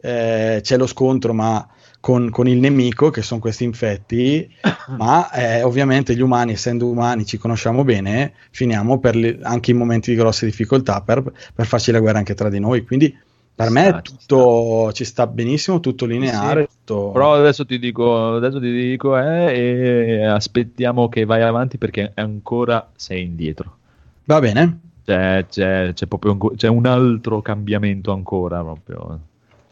eh, 0.00 0.60
c'è 0.62 0.76
lo 0.76 0.86
scontro 0.86 1.32
ma 1.32 1.66
con, 2.06 2.30
con 2.30 2.46
il 2.46 2.58
nemico 2.60 3.10
che 3.10 3.22
sono 3.22 3.40
questi 3.40 3.64
infetti 3.64 4.48
ma 4.96 5.28
eh, 5.32 5.62
ovviamente 5.64 6.14
gli 6.14 6.20
umani 6.20 6.52
essendo 6.52 6.86
umani 6.86 7.24
ci 7.26 7.36
conosciamo 7.36 7.82
bene 7.82 8.32
finiamo 8.50 8.98
per 9.00 9.16
le- 9.16 9.38
anche 9.42 9.72
in 9.72 9.76
momenti 9.76 10.10
di 10.12 10.16
grosse 10.16 10.46
difficoltà 10.46 11.00
per, 11.00 11.22
per 11.54 11.66
farci 11.66 11.90
la 11.90 11.98
guerra 12.00 12.18
anche 12.18 12.34
tra 12.34 12.48
di 12.48 12.60
noi 12.60 12.84
quindi 12.84 13.12
per 13.56 13.70
me 13.70 13.88
è 13.88 14.02
tutto 14.02 14.92
ci 14.92 15.04
sta 15.04 15.26
benissimo 15.26 15.80
tutto 15.80 16.04
lineare 16.06 16.68
tutto- 16.68 17.10
Però 17.10 17.34
adesso 17.34 17.64
ti 17.64 17.78
dico, 17.78 18.34
adesso 18.36 18.60
ti 18.60 18.70
dico 18.70 19.16
eh, 19.18 20.24
aspettiamo 20.24 21.08
che 21.08 21.24
vai 21.24 21.42
avanti 21.42 21.78
perché 21.78 22.12
ancora 22.14 22.88
sei 22.94 23.22
indietro. 23.24 23.78
va 24.26 24.38
bene 24.40 24.78
C'è, 25.04 25.46
c'è- 25.48 25.92
c'è 25.94 26.06
proprio 26.06 26.32
un, 26.38 26.54
c'è 26.56 26.68
un 26.68 26.84
altro 26.86 27.40
cambiamento 27.40 28.12
ancora 28.12 28.60
proprio. 28.62 29.18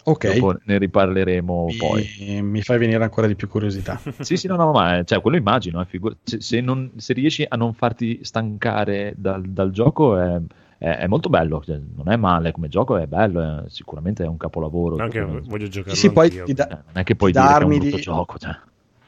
Ok 0.04 0.32
Dopo 0.34 0.56
ne 0.64 0.78
riparleremo 0.78 1.74
poi. 1.78 2.14
mi, 2.18 2.42
mi 2.42 2.62
fai 2.62 2.78
venire 2.78 3.02
ancora 3.02 3.26
di 3.26 3.34
più 3.36 3.48
curiosità 3.48 4.00
Sì, 4.20 4.36
sì, 4.36 4.46
no, 4.46 4.56
no, 4.56 4.70
ma 4.72 4.98
eh, 4.98 5.04
cioè, 5.04 5.20
quello 5.20 5.36
immagino. 5.36 5.80
eh, 5.80 5.84
figu- 5.86 6.16
se, 6.22 6.40
se 6.40 6.60
non- 6.60 6.92
se 6.96 7.12
riesci 7.12 7.44
a 7.48 7.56
non 7.56 7.72
farti 7.74 8.20
stancare 8.22 9.14
dal, 9.16 9.42
dal 9.42 9.70
gioco 9.70 10.16
è, 10.18 10.40
è- 10.78 10.96
è 10.98 11.06
molto 11.06 11.28
bello. 11.28 11.62
cioè, 11.64 11.80
non 11.94 12.10
è 12.10 12.16
male 12.16 12.52
come 12.52 12.68
gioco, 12.68 12.96
è 12.96 13.06
bello. 13.06 13.64
è- 13.64 13.68
sicuramente 13.68 14.24
è 14.24 14.26
un 14.26 14.36
capolavoro. 14.36 14.96
Anche 14.96 15.18
Eh, 15.20 15.40
voglio 15.44 15.68
giocare 15.68 15.96
Sì, 15.96 16.08
sì, 16.08 16.12
poi 16.12 16.28
ti 16.44 16.52
dà- 16.54 16.68
non 16.68 16.82
è 16.94 17.02
che 17.04 17.16
puoi 17.16 17.32
ti 17.32 17.38
dire 17.40 17.52
che 17.52 17.60
è 17.60 17.64
un 17.64 17.78
brutto 17.78 17.96
di- 17.96 18.02
gioco. 18.02 18.38
cioè. 18.38 18.56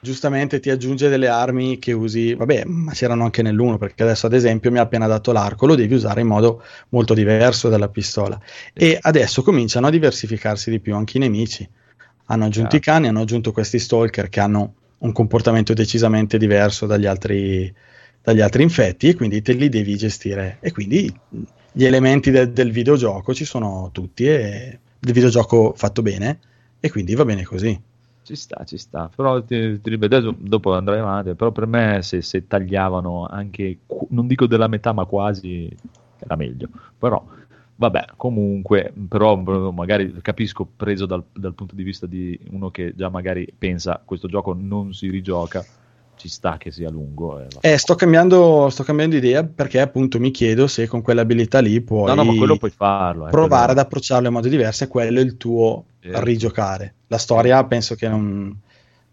Giustamente 0.01 0.61
ti 0.61 0.71
aggiunge 0.71 1.09
delle 1.09 1.29
armi 1.29 1.79
che 1.79 1.93
usi, 1.93 2.35
vabbè, 2.35 2.65
ma 2.65 2.93
c'erano 2.93 3.25
anche 3.25 3.43
nell'uno, 3.43 3.79
perché 3.79 4.03
adesso 4.03 4.27
ad 4.27 4.35
esempio 4.35 4.71
mi 4.71 4.79
ha 4.79 4.83
appena 4.83 5.07
dato 5.07 5.33
l'arco, 5.33 5.67
lo 5.67 5.75
devi 5.75 5.95
usare 5.95 6.21
in 6.21 6.27
modo 6.27 6.63
molto 6.91 7.15
diverso 7.15 7.69
dalla 7.69 7.89
pistola. 7.89 8.41
E 8.73 8.99
adesso 9.01 9.43
cominciano 9.43 9.87
a 9.87 9.91
diversificarsi 9.91 10.71
di 10.71 10.81
più 10.81 10.95
anche 10.95 11.17
i 11.17 11.21
nemici. 11.21 11.69
Hanno 12.27 12.45
aggiunto 12.47 12.77
i 12.77 12.81
cani, 12.81 13.09
hanno 13.09 13.21
aggiunto 13.21 13.53
questi 13.53 13.79
stalker 13.79 14.29
che 14.29 14.41
hanno 14.41 14.75
un 14.99 15.13
comportamento 15.13 15.75
decisamente 15.75 16.39
diverso 16.39 16.87
dagli 16.87 17.07
altri, 17.07 17.73
dagli 18.23 18.41
altri 18.41 18.63
infetti 18.63 19.09
e 19.09 19.15
quindi 19.15 19.43
te 19.43 19.53
li 19.53 19.69
devi 19.69 19.97
gestire. 19.97 20.59
E 20.61 20.73
quindi 20.73 21.13
gli 21.73 21.85
elementi 21.85 22.31
de- 22.31 22.53
del 22.53 22.73
videogioco 22.73 23.35
ci 23.35 23.45
sono 23.45 23.91
tutti 23.93 24.27
e 24.27 24.79
il 24.99 25.13
videogioco 25.13 25.75
fatto 25.77 26.03
bene 26.03 26.39
e 26.81 26.91
quindi 26.91 27.15
va 27.15 27.25
bene 27.25 27.45
così. 27.45 27.86
Ci 28.27 28.35
sta, 28.35 28.65
ci 28.65 28.77
sta. 28.77 29.09
Però 29.15 29.41
ti, 29.45 29.81
ti 29.81 29.89
ripeto, 29.89 30.35
dopo 30.37 30.75
andrei 30.75 30.99
avanti. 30.99 31.35
Però 31.35 31.53
per 31.53 31.67
me, 31.67 32.03
se, 32.03 32.23
se 32.23 32.49
tagliavano 32.49 33.25
anche, 33.25 33.79
non 34.09 34.27
dico 34.27 34.47
della 34.49 34.67
metà, 34.67 34.93
ma 34.93 35.05
quasi, 35.05 35.73
era 36.19 36.35
meglio. 36.35 36.69
Però, 36.99 37.25
vabbè, 37.77 38.07
comunque, 38.17 38.93
però 39.09 39.37
magari 39.71 40.13
capisco, 40.23 40.65
preso 40.65 41.07
dal, 41.07 41.23
dal 41.33 41.55
punto 41.55 41.77
di 41.77 41.85
vista 41.85 42.07
di 42.07 42.37
uno 42.51 42.73
che 42.73 42.95
già 42.97 43.09
magari 43.09 43.47
pensa 43.57 44.03
questo 44.05 44.27
gioco 44.27 44.55
non 44.55 44.93
si 44.93 45.09
rigioca, 45.09 45.65
ci 46.17 46.29
sta 46.29 46.57
che 46.57 46.71
sia 46.71 46.91
lungo. 46.91 47.39
e 47.41 47.47
va. 47.53 47.61
Eh, 47.61 47.77
sto 47.79 47.95
cambiando, 47.95 48.69
sto 48.71 48.83
cambiando 48.83 49.17
idea 49.17 49.45
perché 49.45 49.81
appunto 49.81 50.19
mi 50.19 50.31
chiedo 50.31 50.67
se 50.67 50.87
con 50.87 51.03
quell'abilità 51.03 51.61
lì 51.61 51.81
puoi 51.81 52.15
no, 52.15 52.23
no, 52.23 52.57
puoi 52.57 52.71
farlo. 52.71 53.27
eh, 53.27 53.31
provare 53.31 53.67
quello- 53.67 53.81
ad 53.81 53.87
approcciarlo 53.87 54.27
in 54.29 54.33
modo 54.33 54.49
diverso 54.49 54.85
e 54.85 54.89
quello 54.89 55.21
è 55.21 55.23
il 55.23 55.37
tuo 55.37 55.85
Eh. 56.01 56.23
rigiocare. 56.25 56.95
La 57.09 57.19
storia 57.19 57.63
penso 57.65 57.95
che 57.95 58.09
non, 58.09 58.59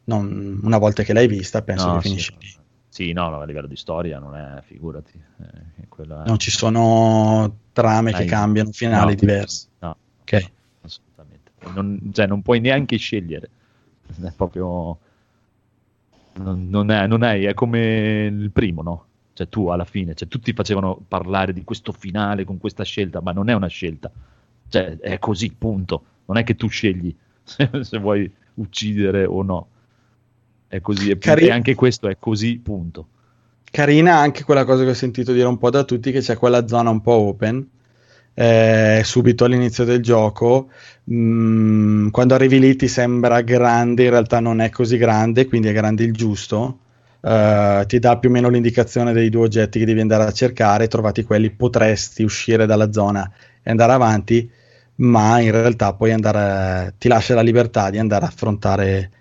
non- 0.05 0.59
una 0.63 0.77
volta 0.77 1.03
che 1.03 1.13
l'hai 1.13 1.27
vista 1.27 1.61
penso 1.61 1.87
No, 1.87 1.93
che 1.95 2.01
sì, 2.01 2.07
finisci 2.09 2.35
lì. 2.39 2.47
Sì, 2.89 3.11
no, 3.11 3.29
no, 3.29 3.39
a 3.41 3.45
livello 3.45 3.65
di 3.67 3.75
storia 3.75 4.19
non 4.19 4.35
è, 4.35 4.61
figurati. 4.63 5.11
eh, 5.39 5.81
è- 5.81 6.05
Non 6.25 6.37
ci 6.37 6.51
sono 6.51 7.57
trame 7.73 8.11
che 8.11 8.19
Dai. 8.19 8.27
cambiano, 8.27 8.71
finali 8.71 9.15
diversi. 9.15 9.67
No, 9.79 9.95
Ok. 10.21 10.49
assolutamente. 10.81 11.51
Non, 11.73 12.11
cioè, 12.13 12.27
non 12.27 12.41
puoi 12.43 12.59
neanche 12.59 12.97
scegliere. 12.97 13.49
È 14.21 14.31
proprio. 14.35 14.97
Non, 16.35 16.67
non 16.69 16.89
è, 16.91 17.07
non 17.07 17.23
è, 17.23 17.39
è 17.41 17.53
come 17.53 18.25
il 18.25 18.51
primo, 18.51 18.81
no? 18.81 19.05
Cioè, 19.33 19.49
tu 19.49 19.67
alla 19.67 19.85
fine, 19.85 20.13
cioè, 20.13 20.27
tutti 20.27 20.53
facevano 20.53 21.03
parlare 21.07 21.53
di 21.53 21.63
questo 21.63 21.91
finale 21.91 22.43
con 22.43 22.57
questa 22.57 22.83
scelta, 22.83 23.21
ma 23.21 23.31
non 23.31 23.49
è 23.49 23.53
una 23.53 23.67
scelta. 23.67 24.11
Cioè, 24.67 24.97
è 24.99 25.19
così, 25.19 25.53
punto. 25.57 26.03
Non 26.25 26.37
è 26.37 26.43
che 26.43 26.55
tu 26.55 26.67
scegli 26.67 27.13
se, 27.43 27.69
se 27.81 27.97
vuoi 27.97 28.31
uccidere 28.55 29.25
o 29.25 29.43
no. 29.43 29.67
È 30.67 30.81
così, 30.81 31.11
e, 31.11 31.17
Cari- 31.17 31.47
e 31.47 31.51
anche 31.51 31.75
questo 31.75 32.07
è 32.07 32.17
così, 32.17 32.57
punto. 32.57 33.07
Carina 33.63 34.17
anche 34.17 34.43
quella 34.43 34.65
cosa 34.65 34.83
che 34.83 34.91
ho 34.91 34.95
sentito 34.95 35.33
dire 35.33 35.47
un 35.47 35.57
po' 35.57 35.69
da 35.69 35.83
tutti, 35.83 36.11
che 36.11 36.19
c'è 36.19 36.37
quella 36.37 36.67
zona 36.67 36.91
un 36.91 37.01
po' 37.01 37.13
open, 37.13 37.67
eh, 38.33 39.01
subito 39.03 39.45
all'inizio 39.45 39.83
del 39.83 40.01
gioco. 40.01 40.69
Mm, 41.11 42.09
quando 42.09 42.33
arrivi 42.35 42.59
lì 42.59 42.75
ti 42.75 42.87
sembra 42.87 43.41
grande, 43.41 44.03
in 44.03 44.09
realtà 44.09 44.39
non 44.39 44.61
è 44.61 44.69
così 44.69 44.97
grande, 44.97 45.47
quindi 45.47 45.67
è 45.69 45.73
grande 45.73 46.03
il 46.03 46.13
giusto. 46.13 46.79
Eh, 47.21 47.83
ti 47.87 47.99
dà 47.99 48.17
più 48.17 48.29
o 48.29 48.31
meno 48.31 48.49
l'indicazione 48.49 49.13
dei 49.13 49.29
due 49.29 49.43
oggetti 49.43 49.79
che 49.79 49.85
devi 49.85 50.01
andare 50.01 50.23
a 50.23 50.31
cercare, 50.31 50.87
trovati 50.87 51.23
quelli, 51.23 51.49
potresti 51.51 52.23
uscire 52.23 52.65
dalla 52.65 52.91
zona 52.91 53.29
e 53.61 53.69
andare 53.69 53.93
avanti, 53.93 54.49
ma 54.95 55.39
in 55.39 55.51
realtà 55.51 55.93
poi 55.93 56.11
andare, 56.11 56.95
ti 56.97 57.07
lascia 57.07 57.35
la 57.35 57.41
libertà 57.41 57.89
di 57.89 57.97
andare 57.97 58.25
a 58.25 58.27
affrontare 58.27 59.11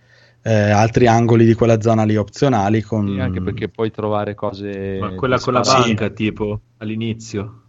eh, 0.43 0.71
altri 0.71 1.07
angoli 1.07 1.45
di 1.45 1.55
quella 1.55 1.81
zona 1.81 2.03
lì 2.03 2.17
opzionali 2.17 2.83
con 2.83 3.07
Sì, 3.07 3.21
anche 3.21 3.41
perché 3.41 3.69
puoi 3.69 3.91
trovare 3.91 4.35
cose. 4.35 4.99
Ma 4.99 5.11
quella 5.13 5.39
con 5.39 5.53
la 5.53 5.61
banca, 5.61 6.09
tipo 6.11 6.61
all'inizio, 6.79 7.62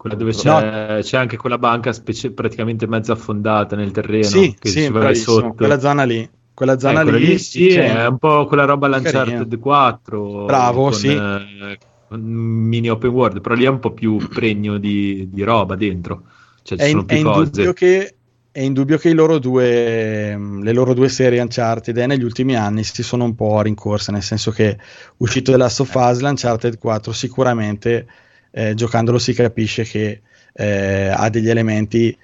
quella 0.00 0.16
dove 0.16 0.32
c'è, 0.32 0.48
No. 0.96 1.02
c'è 1.02 1.18
anche 1.18 1.36
quella 1.36 1.58
banca 1.58 1.92
specie- 1.92 2.30
praticamente 2.30 2.86
mezza 2.86 3.12
affondata 3.12 3.76
nel 3.76 3.90
terreno 3.90 4.24
Sì, 4.24 4.56
che 4.58 4.70
sì, 4.70 4.90
si 4.90 5.14
sotto. 5.20 5.52
quella 5.52 5.78
zona 5.78 6.04
lì. 6.04 6.26
Quella 6.54 6.78
zona 6.78 7.00
Eh, 7.00 7.02
quella 7.02 7.18
lì, 7.18 7.26
lì 7.26 7.38
sì, 7.38 7.68
è 7.68 8.06
un 8.06 8.16
po' 8.16 8.46
quella 8.46 8.64
roba 8.64 8.88
Carino. 8.88 9.10
Uncharted 9.18 9.58
4. 9.58 10.44
Bravo, 10.46 10.84
con, 10.84 10.92
sì. 10.94 11.08
eh, 11.08 11.78
mini 12.16 12.88
open 12.88 13.10
world, 13.10 13.40
però 13.42 13.54
lì 13.54 13.64
è 13.64 13.68
un 13.68 13.78
po' 13.78 13.92
più 13.92 14.16
pregno 14.26 14.78
di, 14.78 15.28
di 15.30 15.42
roba 15.42 15.76
dentro. 15.76 16.22
Cioè, 16.62 16.78
ci 16.78 16.84
è, 16.84 16.88
sono 16.88 17.00
in- 17.00 17.06
più 17.06 17.16
è 17.18 17.22
cose. 17.22 17.38
indubbio 17.44 17.72
che, 17.74 18.14
è 18.50 18.60
indubbio 18.60 18.96
che 18.96 19.08
i 19.10 19.14
loro 19.14 19.38
due, 19.38 20.34
mh, 20.34 20.62
le 20.62 20.72
loro 20.72 20.94
due 20.94 21.10
serie 21.10 21.40
Uncharted 21.42 21.94
eh, 21.98 22.06
negli 22.06 22.24
ultimi 22.24 22.56
anni 22.56 22.84
si 22.84 23.02
sono 23.02 23.24
un 23.24 23.34
po' 23.34 23.60
rincorse, 23.60 24.12
nel 24.12 24.22
senso 24.22 24.50
che 24.50 24.78
uscito 25.18 25.50
della 25.50 25.64
Last 25.64 25.80
of 25.80 25.94
Us, 25.94 26.20
l'Uncharted 26.20 26.78
4 26.78 27.12
sicuramente 27.12 28.06
eh, 28.50 28.74
giocandolo 28.74 29.18
si 29.18 29.32
capisce 29.32 29.84
che 29.84 30.22
eh, 30.52 31.08
ha 31.08 31.28
degli 31.28 31.48
elementi 31.48 32.16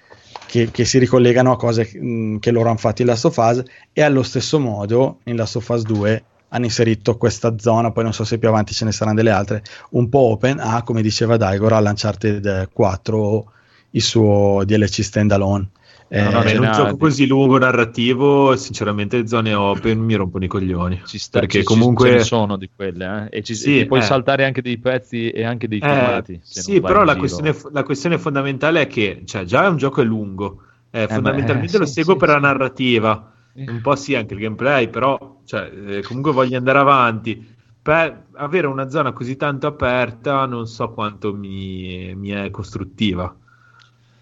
che, 0.46 0.70
che 0.70 0.84
si 0.84 0.98
ricollegano 0.98 1.52
a 1.52 1.56
cose 1.56 1.90
mh, 1.92 2.38
che 2.38 2.50
loro 2.50 2.68
hanno 2.68 2.78
fatto 2.78 3.02
in 3.02 3.08
Last 3.08 3.24
of 3.26 3.36
Us 3.36 3.62
e 3.92 4.02
allo 4.02 4.22
stesso 4.22 4.58
modo 4.58 5.20
in 5.24 5.36
Last 5.36 5.56
of 5.56 5.68
Us 5.68 5.82
2 5.82 6.24
hanno 6.50 6.64
inserito 6.64 7.16
questa 7.16 7.58
zona, 7.58 7.90
poi 7.90 8.04
non 8.04 8.12
so 8.12 8.24
se 8.24 8.38
più 8.38 8.48
avanti 8.48 8.72
ce 8.72 8.84
ne 8.84 8.92
saranno 8.92 9.16
delle 9.16 9.30
altre, 9.30 9.62
un 9.90 10.08
po' 10.08 10.30
open 10.30 10.58
a, 10.60 10.82
come 10.82 11.02
diceva 11.02 11.36
Daigor, 11.36 11.72
all'Uncharted 11.72 12.70
4 12.72 13.52
il 13.90 14.02
suo 14.02 14.62
DLC 14.64 15.02
standalone. 15.02 15.68
No, 16.08 16.30
no, 16.30 16.42
Eh, 16.44 16.52
in 16.52 16.60
un 16.60 16.70
gioco 16.70 16.96
così 16.96 17.26
lungo, 17.26 17.58
narrativo, 17.58 18.56
sinceramente 18.56 19.18
le 19.18 19.26
zone 19.26 19.52
open 19.54 19.98
mi 19.98 20.14
rompono 20.14 20.44
i 20.44 20.48
coglioni. 20.48 21.02
Ci 21.04 21.18
sta, 21.18 21.40
perché 21.40 21.58
ci- 21.58 21.64
comunque 21.64 22.08
ce 22.08 22.14
ne 22.14 22.22
sono 22.22 22.56
di 22.56 22.70
quelle, 22.74 23.28
eh, 23.30 23.38
e, 23.38 23.42
ci, 23.42 23.54
Sì, 23.54 23.80
e 23.80 23.86
puoi 23.86 23.98
eh. 23.98 24.02
saltare 24.02 24.44
anche 24.44 24.62
dei 24.62 24.78
pezzi 24.78 25.30
e 25.30 25.44
anche 25.44 25.66
dei 25.68 25.80
Eh, 25.80 25.86
filmati. 25.88 26.40
sì, 26.42 26.80
però 26.80 27.02
la 27.04 27.16
questione, 27.16 27.54
la 27.72 27.82
questione 27.82 28.18
fondamentale 28.18 28.82
è 28.82 28.86
che 28.86 29.22
cioè, 29.24 29.44
già 29.44 29.64
è 29.64 29.68
un 29.68 29.76
gioco 29.76 30.00
è 30.00 30.04
lungo, 30.04 30.62
eh, 30.90 31.06
beh, 31.08 31.08
fondamentalmente 31.08 31.76
eh, 31.76 31.78
lo 31.78 31.86
sì, 31.86 31.92
seguo 31.92 32.14
sì, 32.14 32.18
per 32.18 32.28
sì. 32.28 32.34
la 32.34 32.38
narrativa, 32.38 33.32
un 33.64 33.80
po' 33.80 33.96
sì 33.96 34.14
anche 34.14 34.34
il 34.34 34.40
gameplay, 34.40 34.88
però 34.88 35.40
cioè, 35.44 35.70
eh, 35.98 36.02
comunque 36.02 36.32
voglio 36.32 36.56
andare 36.56 36.78
avanti. 36.78 37.54
Per 37.82 38.26
avere 38.34 38.66
una 38.66 38.88
zona 38.90 39.12
così 39.12 39.36
tanto 39.36 39.66
aperta 39.68 40.44
non 40.46 40.66
so 40.66 40.92
quanto 40.92 41.32
mi, 41.34 42.14
mi 42.16 42.30
è 42.30 42.50
costruttiva. 42.50 43.36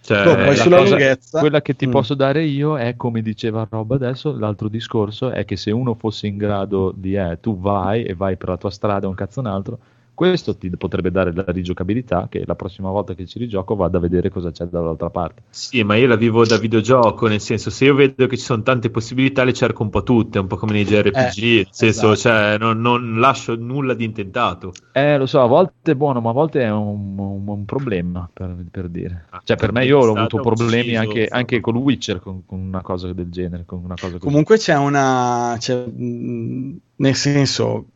Cioè, 0.05 0.55
sulla 0.57 0.77
cosa- 0.79 0.91
lunghezza- 0.91 1.39
Quella 1.41 1.63
che 1.63 1.75
ti 1.75 1.87
Mm. 1.87 1.91
posso 1.91 2.15
dare 2.15 2.45
io 2.45 2.77
è 2.77 2.95
come 2.97 3.23
diceva 3.23 3.67
Rob 3.71 3.93
adesso, 3.93 4.37
l'altro 4.39 4.69
discorso 4.69 5.31
è 5.31 5.45
che 5.47 5.57
se 5.57 5.71
uno 5.71 5.95
fosse 5.95 6.27
in 6.27 6.37
grado 6.37 6.93
di 6.95 7.15
eh, 7.15 7.39
tu 7.41 7.59
vai 7.59 8.05
e 8.05 8.15
vai 8.15 8.37
per 8.37 8.51
la 8.51 8.57
tua 8.59 8.71
strada 8.71 9.09
un 9.09 9.15
cazzo 9.15 9.41
un 9.41 9.47
altro, 9.47 9.79
Questo 10.15 10.57
ti 10.57 10.71
potrebbe 10.77 11.11
dare 11.11 11.33
la 11.33 11.45
rigiocabilità 11.49 12.29
che 12.31 12.45
la 12.47 12.55
prossima 12.55 12.91
volta 12.91 13.15
che 13.15 13.27
ci 13.27 13.39
rigioco 13.39 13.75
vado 13.75 13.99
a 13.99 14.01
vedere 14.01 14.31
cosa 14.31 14.51
c'è 14.51 14.65
dall'altra 14.67 15.11
parte. 15.11 15.43
Sì, 15.51 15.83
ma 15.85 15.95
io 15.97 16.07
la 16.09 16.17
vivo 16.17 16.45
da 16.45 16.59
videogioco, 16.59 17.27
nel 17.29 17.41
senso, 17.41 17.71
se 17.71 17.85
io 17.85 17.95
vedo 17.95 18.27
che 18.27 18.37
ci 18.37 18.43
sono 18.45 18.63
tante 18.63 18.91
possibilità, 18.91 19.45
le 19.45 19.53
cerco 19.53 19.83
un 19.83 19.91
po' 19.91 20.03
tutte, 20.03 20.39
un 20.39 20.47
po' 20.49 20.57
come 20.57 20.73
nei 20.73 20.85
JRPG, 20.85 21.43
Eh, 21.43 21.57
nel 21.57 21.69
senso, 21.71 22.13
esatto. 22.13 22.17
cioè, 22.17 22.57
non, 22.59 22.81
non 22.81 23.19
lascio 23.21 23.55
nulla 23.57 23.95
di 23.95 24.05
intentato. 24.05 24.73
Eh, 24.93 25.17
lo 25.17 25.27
so, 25.27 25.41
a 25.43 25.47
volte 25.47 25.93
è 25.93 25.95
buono, 25.95 26.21
ma 26.21 26.31
a 26.31 26.33
volte 26.33 26.63
è 26.63 26.71
un, 26.71 27.19
un- 27.19 27.49
un 27.49 27.65
problema, 27.65 28.29
per, 28.33 28.55
per 28.71 28.89
dire. 28.89 29.27
Cioè, 29.45 29.57
per 29.57 29.73
me 29.73 29.85
io 29.85 29.99
ho 29.99 30.13
avuto 30.13 30.39
problemi 30.39 30.97
ucciso, 30.97 31.01
anche, 31.01 31.27
anche 31.29 31.61
con 31.61 31.77
Witcher, 31.77 32.21
con, 32.21 32.45
con 32.45 32.61
una 32.61 32.83
cosa 32.83 33.13
del 33.13 33.31
genere, 33.31 33.65
con 33.65 33.79
una 33.83 33.97
cosa 33.97 34.19
così. 34.19 34.21
Comunque 34.21 34.57
c'è 34.59 34.77
una. 34.77 35.57
c'è, 35.59 35.75
mh, 35.87 36.77
nel 36.97 37.15
senso, 37.15 37.87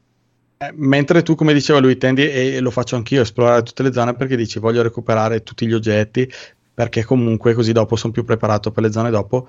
mentre 0.74 1.22
tu, 1.22 1.34
come 1.34 1.52
diceva 1.52 1.78
lui, 1.78 1.96
tendi, 1.96 2.28
e 2.28 2.60
lo 2.60 2.70
faccio 2.70 2.96
anch'io, 2.96 3.22
esplorare 3.22 3.62
tutte 3.62 3.82
le 3.82 3.92
zone 3.92 4.14
perché 4.14 4.36
dici 4.36 4.58
voglio 4.58 4.82
recuperare 4.82 5.42
tutti 5.42 5.66
gli 5.66 5.72
oggetti 5.74 6.30
perché 6.78 7.02
comunque 7.04 7.54
così 7.54 7.72
dopo 7.72 7.96
sono 7.96 8.12
più 8.12 8.24
preparato 8.24 8.70
per 8.70 8.84
le 8.84 8.92
zone 8.92 9.10
dopo. 9.10 9.48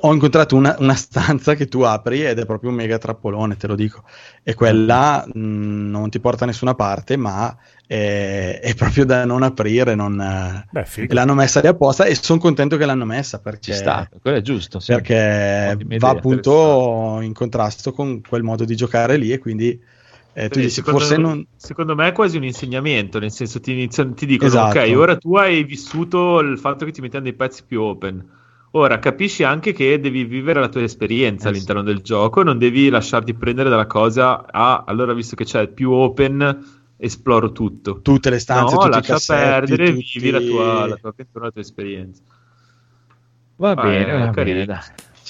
Ho 0.00 0.12
incontrato 0.12 0.56
una, 0.56 0.74
una 0.78 0.94
stanza 0.94 1.54
che 1.54 1.66
tu 1.68 1.82
apri 1.82 2.24
ed 2.24 2.38
è 2.38 2.46
proprio 2.46 2.70
un 2.70 2.76
mega 2.76 2.96
trappolone, 2.96 3.56
te 3.56 3.66
lo 3.66 3.74
dico. 3.74 4.02
E 4.42 4.54
quella 4.54 5.24
mh, 5.26 5.90
non 5.90 6.08
ti 6.08 6.20
porta 6.20 6.44
a 6.44 6.46
nessuna 6.46 6.74
parte, 6.74 7.16
ma 7.18 7.54
è, 7.86 8.60
è 8.62 8.74
proprio 8.74 9.04
da 9.04 9.26
non 9.26 9.42
aprire. 9.42 9.94
Non, 9.94 10.18
eh, 10.20 10.66
Beh, 10.70 11.06
l'hanno 11.08 11.34
messa 11.34 11.60
lì 11.60 11.66
apposta 11.66 12.06
e 12.06 12.14
sono 12.14 12.40
contento 12.40 12.78
che 12.78 12.86
l'hanno 12.86 13.04
messa 13.04 13.38
perché 13.38 13.72
Ci 13.72 13.74
sta, 13.74 14.08
quello 14.20 14.38
è 14.38 14.40
giusto. 14.40 14.80
sì. 14.80 14.92
perché 14.92 15.76
va 15.76 15.94
idea, 15.94 16.10
appunto 16.10 17.18
in 17.20 17.34
contrasto 17.34 17.92
con 17.92 18.22
quel 18.26 18.42
modo 18.42 18.64
di 18.64 18.74
giocare 18.74 19.16
lì 19.16 19.32
e 19.32 19.38
quindi 19.38 19.78
eh, 20.34 20.48
tu 20.48 20.48
Quindi, 20.48 20.68
dici 20.68 20.76
secondo, 20.76 20.98
forse 20.98 21.16
non 21.16 21.46
secondo 21.56 21.94
me 21.94 22.08
è 22.08 22.12
quasi 22.12 22.36
un 22.36 22.44
insegnamento, 22.44 23.18
nel 23.18 23.30
senso 23.30 23.60
ti, 23.60 23.72
iniziano- 23.72 24.14
ti 24.14 24.26
dicono, 24.26 24.48
Esatto. 24.48 24.78
ok, 24.78 24.92
ora 24.96 25.16
tu 25.16 25.36
hai 25.36 25.64
vissuto 25.64 26.38
il 26.40 26.58
fatto 26.58 26.84
che 26.84 26.90
ti 26.92 27.00
mettiamo 27.00 27.24
dei 27.24 27.34
pezzi 27.34 27.64
più 27.66 27.82
open. 27.82 28.40
Ora 28.74 28.98
capisci 28.98 29.42
anche 29.44 29.72
che 29.72 30.00
devi 30.00 30.24
vivere 30.24 30.60
la 30.60 30.68
tua 30.70 30.82
esperienza 30.82 31.48
Eh, 31.48 31.50
all'interno 31.50 31.82
del 31.82 32.00
gioco, 32.00 32.42
non 32.42 32.56
devi 32.58 32.88
lasciarti 32.88 33.34
prendere 33.34 33.68
dalla 33.68 33.86
cosa, 33.86 34.46
ah, 34.50 34.84
allora 34.86 35.12
visto 35.12 35.36
che 35.36 35.44
c'è 35.44 35.68
più 35.68 35.90
open, 35.90 36.64
esploro 36.96 37.52
tutto. 37.52 38.00
tutte 38.00 38.30
le 38.30 38.38
stanze, 38.38 38.74
no, 38.76 38.78
tutti 38.78 38.98
i 38.98 39.00
lascia 39.00 39.12
cassetti, 39.12 39.64
perdere, 39.66 39.92
tutti- 39.92 40.08
vivi 40.14 40.30
la 40.30 40.40
tua, 40.40 40.86
la 40.86 40.96
tua 40.96 41.10
avventura, 41.10 41.44
la 41.46 41.50
tua 41.50 41.60
esperienza. 41.60 42.22
Va 43.56 43.74
Ah, 43.74 43.82
bene, 43.82 44.12
va 44.18 44.32
bene, 44.32 44.64
dai. 44.66 44.80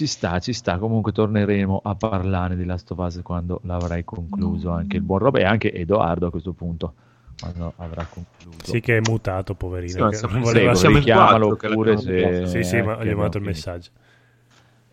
Ci 0.02 0.08
sta, 0.08 0.40
ci 0.40 0.52
sta. 0.52 0.78
Comunque 0.78 1.12
torneremo 1.12 1.80
a 1.84 1.94
parlare 1.94 2.56
di 2.56 2.64
Last 2.64 2.90
of 2.90 2.98
Us 2.98 3.20
quando 3.22 3.60
l'avrai 3.62 4.02
concluso 4.02 4.70
anche 4.70 4.96
il 4.96 5.02
buon 5.04 5.20
Rob 5.20 5.36
e 5.36 5.44
anche 5.44 5.72
Edoardo 5.72 6.26
a 6.26 6.30
questo 6.30 6.52
punto 6.52 6.94
quando 7.38 7.72
avrà 7.76 8.04
concluso. 8.04 8.64
Sì, 8.64 8.80
che 8.80 8.96
è 8.96 9.00
mutato, 9.00 9.54
poverino. 9.54 9.92
Sì, 9.92 10.00
ma 10.00 10.08
che 10.08 10.16
siamo- 10.16 10.40
voleva- 10.40 10.74
siamo 10.74 10.96
in 10.96 11.04
richiamalo 11.04 11.46
quattro 11.46 11.68
che 11.68 11.74
pure 11.74 11.94
l'abbiamo 11.94 12.32
se... 12.32 12.46
Sì, 12.46 12.62
sì, 12.64 12.82
ma 12.82 13.04
gli 13.04 13.10
ho 13.10 13.14
mandato 13.14 13.38
il 13.38 13.44
messaggio. 13.44 13.90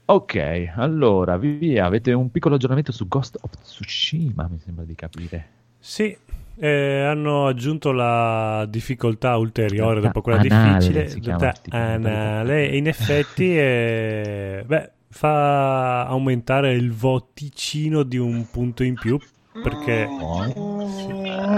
Ok, 0.06 0.74
allora, 0.76 1.38
via, 1.38 1.86
avete 1.86 2.14
un 2.14 2.30
piccolo 2.30 2.54
aggiornamento 2.54 2.92
su 2.92 3.08
Ghost 3.08 3.40
of 3.42 3.50
Tsushima, 3.64 4.48
mi 4.48 4.60
sembra 4.60 4.86
di 4.86 4.94
capire. 4.94 5.48
Sì, 5.80 6.16
eh, 6.62 7.02
hanno 7.02 7.48
aggiunto 7.48 7.92
la 7.92 8.66
difficoltà 8.68 9.38
ulteriore 9.38 10.02
dopo 10.02 10.22
quella 10.22 10.40
anale, 10.40 10.78
difficile, 10.80 11.20
chiama, 11.22 11.52
anale, 11.70 12.70
e 12.70 12.78
in 12.78 12.88
effetti 12.88 13.58
eh, 13.58 14.64
beh, 14.68 14.92
fa 15.10 16.06
aumentare 16.06 16.74
il 16.74 16.92
voticino 16.94 18.04
di 18.04 18.18
un 18.18 18.50
punto 18.50 18.84
in 18.84 18.98
più 18.98 19.20
perché 19.62 20.08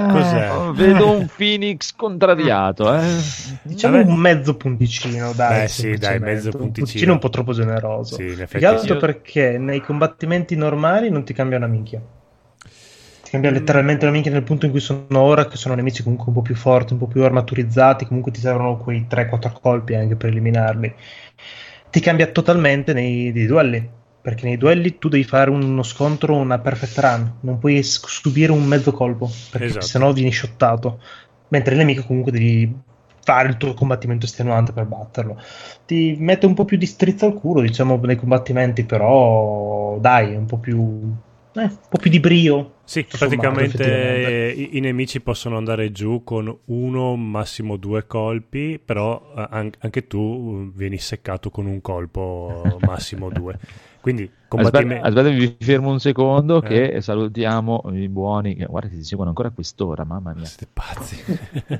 cos'è? 0.07 0.49
Oh, 0.51 0.71
vedo 0.73 1.11
un 1.11 1.27
Phoenix 1.35 1.93
contrariato, 1.95 2.93
eh. 2.93 3.01
Diciamo 3.61 3.97
Vabbè. 3.97 4.09
un 4.09 4.17
mezzo 4.17 4.55
punticino, 4.55 5.33
dai. 5.33 5.61
Beh, 5.61 5.67
sì, 5.67 5.97
dai, 5.97 6.19
mezzo 6.19 6.47
Un 6.47 6.57
punticino. 6.57 6.71
punticino 6.85 7.13
un 7.13 7.19
po' 7.19 7.29
troppo 7.29 7.53
generoso. 7.53 8.15
Sì, 8.15 8.33
in 8.33 8.33
Più 8.33 8.43
effetti 8.43 8.65
altro 8.65 8.93
sì. 8.95 8.99
perché 8.99 9.57
nei 9.57 9.81
combattimenti 9.81 10.55
normali 10.55 11.09
non 11.09 11.23
ti 11.23 11.33
cambia 11.33 11.57
una 11.57 11.67
minchia. 11.67 12.01
Ti 13.23 13.29
cambia 13.29 13.51
letteralmente 13.51 14.03
una 14.05 14.13
minchia 14.13 14.31
nel 14.31 14.43
punto 14.43 14.65
in 14.65 14.71
cui 14.71 14.81
sono 14.81 15.05
ora, 15.19 15.47
che 15.47 15.55
sono 15.57 15.75
nemici 15.75 16.03
comunque 16.03 16.27
un 16.29 16.33
po' 16.33 16.41
più 16.41 16.55
forti, 16.55 16.93
un 16.93 16.99
po' 16.99 17.07
più 17.07 17.23
armaturizzati, 17.23 18.05
comunque 18.05 18.31
ti 18.31 18.39
servono 18.39 18.77
quei 18.77 19.05
3-4 19.07 19.53
colpi 19.61 19.95
anche 19.95 20.15
per 20.15 20.29
eliminarli. 20.29 20.93
Ti 21.91 21.99
cambia 21.99 22.27
totalmente 22.27 22.93
nei, 22.93 23.31
nei 23.31 23.45
duelli, 23.45 23.87
perché 24.21 24.45
nei 24.45 24.57
duelli 24.57 24.97
tu 24.97 25.09
devi 25.09 25.23
fare 25.23 25.49
uno 25.49 25.83
scontro, 25.83 26.35
una 26.35 26.57
perfect 26.59 26.97
run, 26.97 27.33
non 27.41 27.59
puoi 27.59 27.83
subire 27.83 28.51
un 28.51 28.63
mezzo 28.63 28.91
colpo, 28.93 29.29
perché 29.51 29.67
Esatto. 29.67 29.85
sennò 29.85 30.13
vieni 30.13 30.31
shottato. 30.31 30.99
Mentre 31.49 31.73
il 31.73 31.79
nemico 31.79 32.05
comunque 32.05 32.31
devi 32.31 32.73
fare 33.23 33.49
il 33.49 33.57
tuo 33.57 33.73
combattimento 33.73 34.25
estenuante 34.25 34.71
per 34.71 34.85
batterlo. 34.85 35.39
Ti 35.85 36.15
mette 36.17 36.45
un 36.45 36.53
po' 36.53 36.65
più 36.65 36.77
di 36.77 36.85
strizza 36.85 37.25
al 37.25 37.33
culo, 37.33 37.61
diciamo, 37.61 37.99
nei 38.03 38.15
combattimenti, 38.15 38.83
però 38.83 39.97
dai, 39.99 40.35
un 40.35 40.45
po' 40.45 40.57
più... 40.57 41.13
eh, 41.53 41.63
un 41.63 41.77
po' 41.89 41.97
più 41.97 42.09
di 42.09 42.19
brio. 42.19 42.79
Sì, 42.85 43.05
praticamente 43.05 44.53
i, 44.55 44.77
i 44.77 44.79
nemici 44.79 45.21
possono 45.21 45.57
andare 45.57 45.91
giù 45.91 46.23
con 46.23 46.55
uno, 46.65 47.15
massimo 47.15 47.77
due 47.77 48.05
colpi, 48.05 48.79
però 48.83 49.33
eh, 49.37 49.47
an- 49.49 49.71
anche 49.79 50.07
tu 50.07 50.69
eh, 50.69 50.71
vieni 50.77 50.97
seccato 50.97 51.49
con 51.49 51.65
un 51.65 51.81
colpo, 51.81 52.79
massimo 52.83 53.29
due. 53.29 53.57
Quindi 53.99 54.29
Aspetta, 54.57 54.79
combattimento... 54.79 55.07
aspetta, 55.07 55.29
mi 55.29 55.55
fermo 55.59 55.91
un 55.91 55.99
secondo 55.99 56.61
Eh. 56.61 56.67
che 56.67 57.01
salutiamo 57.01 57.83
i 57.93 58.09
buoni 58.09 58.55
guarda 58.67 58.89
che 58.89 58.95
si 58.95 59.03
seguono 59.03 59.29
ancora 59.29 59.47
a 59.47 59.51
quest'ora, 59.51 60.03
mamma 60.03 60.33
mia. 60.33 60.45
Siete 60.45 60.67
pazzi. 60.71 61.17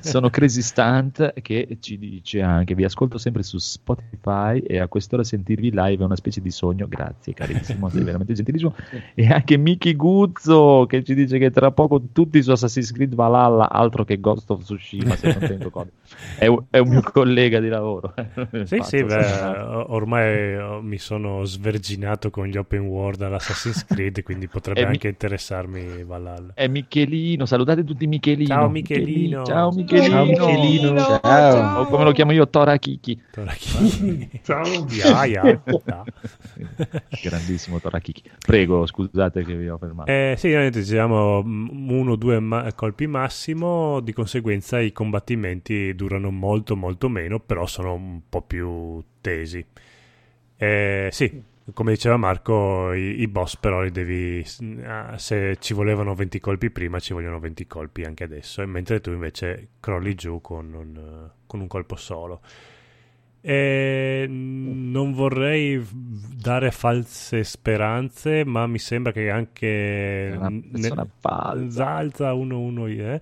Sono 0.00 0.30
Crazy 0.30 0.62
Stunt 0.62 1.34
che 1.42 1.76
ci 1.80 1.98
dice 1.98 2.40
anche 2.40 2.74
vi 2.74 2.84
ascolto 2.84 3.18
sempre 3.18 3.42
su 3.42 3.58
Spotify 3.58 4.58
e 4.60 4.78
a 4.78 4.88
quest'ora 4.88 5.22
sentirvi 5.22 5.70
live 5.70 6.02
è 6.02 6.04
una 6.04 6.16
specie 6.16 6.40
di 6.40 6.50
sogno. 6.50 6.86
Grazie 6.88 7.34
carissimo, 7.34 7.88
sei 7.90 8.02
veramente 8.02 8.32
gentilissimo. 8.32 8.74
E 9.14 9.26
anche 9.28 9.56
Miki 9.56 9.94
Guzzo 9.94 10.86
che 10.88 11.02
ci 11.02 11.14
dice 11.14 11.38
che 11.38 11.50
tra 11.50 11.70
poco 11.70 12.00
tutti 12.12 12.42
su 12.42 12.50
Assassin's 12.50 12.92
Creed 12.92 13.14
Valhalla, 13.14 13.68
altro 13.70 14.04
che 14.04 14.18
Ghost 14.20 14.50
of 14.50 14.62
Tsushima, 14.62 15.14
se 15.16 15.28
non 15.28 15.48
tengo 15.48 15.70
conto. 15.70 15.92
È 16.38 16.46
un, 16.46 16.64
è 16.70 16.78
un 16.78 16.88
mio 16.88 17.02
collega 17.02 17.60
di 17.60 17.68
lavoro. 17.68 18.14
Sì, 18.64 18.76
Pazzo, 18.76 18.96
sì, 18.96 19.04
beh, 19.04 19.58
ormai 19.88 20.56
oh, 20.56 20.80
mi 20.82 20.98
sono 20.98 21.44
sverginato 21.44 22.30
con 22.30 22.46
gli 22.46 22.56
open 22.62 22.86
world 22.86 23.20
all'Assassin's 23.20 23.84
Creed, 23.86 24.22
quindi 24.22 24.48
potrebbe 24.48 24.80
mi- 24.80 24.86
anche 24.86 25.08
interessarmi 25.08 26.02
Valhalla. 26.04 26.52
È 26.54 26.66
Michelino, 26.66 27.44
salutate 27.46 27.84
tutti 27.84 28.06
Michelino. 28.06 28.46
Ciao, 28.48 28.68
Michelino. 28.68 29.44
Ciao 29.44 29.70
Michelino. 29.70 30.08
Ciao, 30.08 30.24
Michelino. 30.24 30.96
Ciao. 31.22 31.80
O 31.80 31.86
come 31.86 32.04
lo 32.04 32.12
chiamo 32.12 32.32
io, 32.32 32.48
Tora 32.48 32.76
Kiki. 32.76 33.20
Ciao. 34.42 34.86
Ya. 34.90 35.60
Grandissimo 37.22 37.78
Tora 37.80 37.98
Kiki. 38.00 38.22
Prego, 38.44 38.86
scusate 38.86 39.44
che 39.44 39.54
vi 39.54 39.68
ho 39.68 39.78
fermato. 39.78 40.10
Eh, 40.10 40.34
sì, 40.36 40.46
ovviamente 40.48 40.80
diciamo 40.80 41.42
mm, 41.42 41.90
uno 41.90 42.12
o 42.12 42.16
due 42.16 42.40
ma- 42.40 42.72
colpi 42.74 43.06
massimo, 43.06 44.00
di 44.00 44.12
conseguenza 44.12 44.80
i 44.80 44.92
combattimenti 44.92 45.94
durano 45.94 46.30
molto 46.30 46.76
molto 46.76 47.08
meno, 47.08 47.40
però 47.40 47.66
sono 47.66 47.94
un 47.94 48.20
po' 48.28 48.42
più 48.42 49.02
tesi. 49.20 49.64
Eh, 50.56 51.08
sì, 51.10 51.42
come 51.74 51.92
diceva 51.92 52.16
Marco, 52.16 52.92
i, 52.92 53.20
i 53.20 53.28
boss 53.28 53.56
però 53.56 53.82
li 53.82 53.90
devi... 53.90 54.44
ah, 54.84 55.16
Se 55.18 55.56
ci 55.60 55.74
volevano 55.74 56.14
20 56.14 56.40
colpi 56.40 56.70
prima, 56.70 56.98
ci 56.98 57.12
vogliono 57.12 57.38
20 57.38 57.66
colpi 57.66 58.02
anche 58.04 58.24
adesso, 58.24 58.62
e 58.62 58.66
mentre 58.66 59.00
tu 59.00 59.10
invece 59.10 59.68
crolli 59.80 60.14
giù 60.14 60.40
con 60.40 60.72
un, 60.72 61.30
con 61.46 61.60
un 61.60 61.66
colpo 61.68 61.96
solo. 61.96 62.40
E 63.44 64.26
non 64.28 65.12
vorrei 65.12 65.84
dare 65.90 66.70
false 66.70 67.42
speranze, 67.42 68.44
ma 68.44 68.66
mi 68.68 68.78
sembra 68.78 69.10
che 69.10 69.30
anche. 69.30 70.38
Zalza 71.70 72.32
1-1 72.32 72.88
eh, 72.88 73.20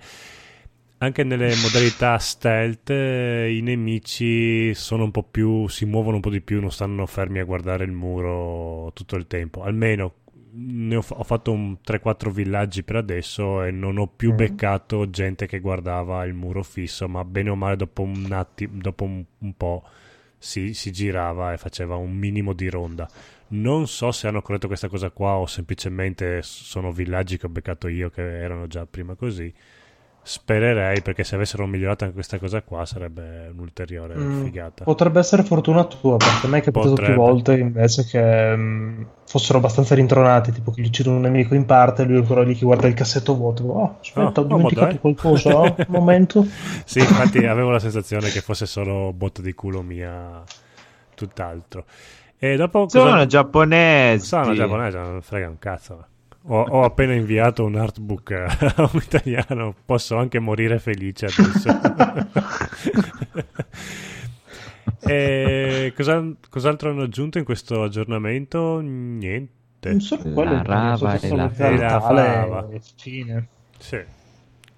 anche 1.02 1.24
nelle 1.24 1.54
modalità 1.62 2.18
stealth 2.18 2.90
eh, 2.90 3.54
i 3.54 3.60
nemici 3.62 4.72
sono 4.74 5.04
un 5.04 5.10
po' 5.10 5.22
più 5.22 5.66
si 5.68 5.84
muovono 5.84 6.16
un 6.16 6.22
po' 6.22 6.30
di 6.30 6.40
più, 6.40 6.60
non 6.60 6.70
stanno 6.70 7.06
fermi 7.06 7.38
a 7.38 7.44
guardare 7.44 7.84
il 7.84 7.92
muro 7.92 8.90
tutto 8.94 9.16
il 9.16 9.26
tempo. 9.26 9.62
Almeno 9.62 10.14
ne 10.52 10.96
ho, 10.96 11.04
ho 11.08 11.22
fatto 11.24 11.52
un 11.52 11.76
3-4 11.84 12.30
villaggi 12.30 12.82
per 12.82 12.96
adesso 12.96 13.62
e 13.62 13.70
non 13.70 13.98
ho 13.98 14.06
più 14.08 14.32
Mm. 14.32 14.36
beccato 14.36 15.08
gente 15.10 15.46
che 15.46 15.60
guardava 15.60 16.24
il 16.24 16.34
muro 16.34 16.62
fisso, 16.62 17.08
ma 17.08 17.24
bene 17.24 17.50
o 17.50 17.56
male 17.56 17.76
dopo 17.76 18.02
un 18.02 18.30
attimo, 18.32 18.80
dopo 18.80 19.04
un, 19.04 19.24
un 19.38 19.54
po' 19.56 19.82
si, 20.38 20.74
si 20.74 20.90
girava 20.92 21.52
e 21.52 21.56
faceva 21.58 21.96
un 21.96 22.12
minimo 22.12 22.52
di 22.52 22.68
ronda. 22.68 23.08
Non 23.48 23.86
so 23.88 24.12
se 24.12 24.28
hanno 24.28 24.42
corretto 24.42 24.66
questa 24.68 24.88
cosa 24.88 25.10
qua 25.10 25.36
o 25.36 25.46
semplicemente 25.46 26.40
sono 26.42 26.92
villaggi 26.92 27.36
che 27.38 27.46
ho 27.46 27.48
beccato 27.48 27.88
io 27.88 28.10
che 28.10 28.22
erano 28.22 28.66
già 28.66 28.86
prima 28.86 29.14
così. 29.14 29.52
Spererei 30.22 31.00
perché 31.02 31.24
se 31.24 31.34
avessero 31.34 31.66
migliorato 31.66 32.04
anche 32.04 32.14
questa 32.14 32.38
cosa 32.38 32.60
qua 32.62 32.84
sarebbe 32.84 33.48
un'ulteriore 33.52 34.14
Mm, 34.16 34.44
figata. 34.44 34.84
Potrebbe 34.84 35.18
essere 35.18 35.42
fortuna 35.42 35.84
tua, 35.84 36.16
perché 36.18 36.46
a 36.46 36.48
me 36.48 36.58
è 36.58 36.62
capitato 36.62 36.90
Potrebbe. 36.90 37.12
più 37.12 37.20
volte 37.20 37.58
invece 37.58 38.04
che 38.04 38.54
mm, 38.56 39.02
fossero 39.26 39.58
abbastanza 39.58 39.94
rintronati, 39.94 40.52
tipo 40.52 40.70
che 40.72 40.82
gli 40.82 40.86
uccide 40.86 41.08
un 41.08 41.20
nemico 41.20 41.54
in 41.54 41.64
parte 41.64 42.02
e 42.02 42.04
lui 42.04 42.16
è 42.16 42.18
ancora 42.18 42.42
lì 42.42 42.54
che 42.54 42.64
guarda 42.64 42.86
il 42.86 42.94
cassetto 42.94 43.34
vuoto. 43.34 43.64
Oh, 43.64 43.96
aspetta, 44.00 44.40
Oh, 44.40 44.44
ho 44.44 44.46
oh, 44.46 44.48
dimenticato 44.48 44.86
dai. 44.90 44.98
qualcosa, 45.00 45.56
oh, 45.56 45.74
un 45.76 45.84
momento. 45.88 46.46
Sì, 46.84 46.98
infatti 47.00 47.38
avevo 47.46 47.70
la 47.70 47.78
sensazione 47.78 48.28
che 48.28 48.40
fosse 48.42 48.66
solo 48.66 49.12
botta 49.14 49.40
di 49.42 49.54
culo 49.54 49.82
mia, 49.82 50.42
tutt'altro. 51.14 51.84
E 52.38 52.56
dopo 52.56 52.88
Sono 52.88 53.10
cosa... 53.12 53.26
giapponesi. 53.26 54.26
Sono 54.26 54.54
giapponese, 54.54 54.98
non 54.98 55.22
frega 55.22 55.48
un 55.48 55.58
cazzo. 55.58 56.06
Ho, 56.44 56.60
ho 56.62 56.84
appena 56.84 57.12
inviato 57.14 57.64
un 57.64 57.76
artbook 57.76 58.30
a 58.76 58.90
un 58.92 59.00
italiano, 59.02 59.74
posso 59.84 60.16
anche 60.16 60.38
morire 60.38 60.78
felice 60.78 61.26
adesso. 61.26 61.68
e 65.00 65.92
cosa- 65.96 66.32
cos'altro 66.48 66.90
hanno 66.90 67.02
aggiunto 67.02 67.38
in 67.38 67.44
questo 67.44 67.82
aggiornamento? 67.82 68.80
Niente. 68.80 69.98
Solo 70.00 70.22
La 70.24 70.30
quello, 70.34 70.62
rava 70.62 71.18
solo 71.18 71.32
e 71.32 71.36
la 71.36 71.42
letale 71.44 71.76
La 71.78 72.00
fava. 72.00 72.68
e. 72.70 72.80
Sì. 73.78 73.98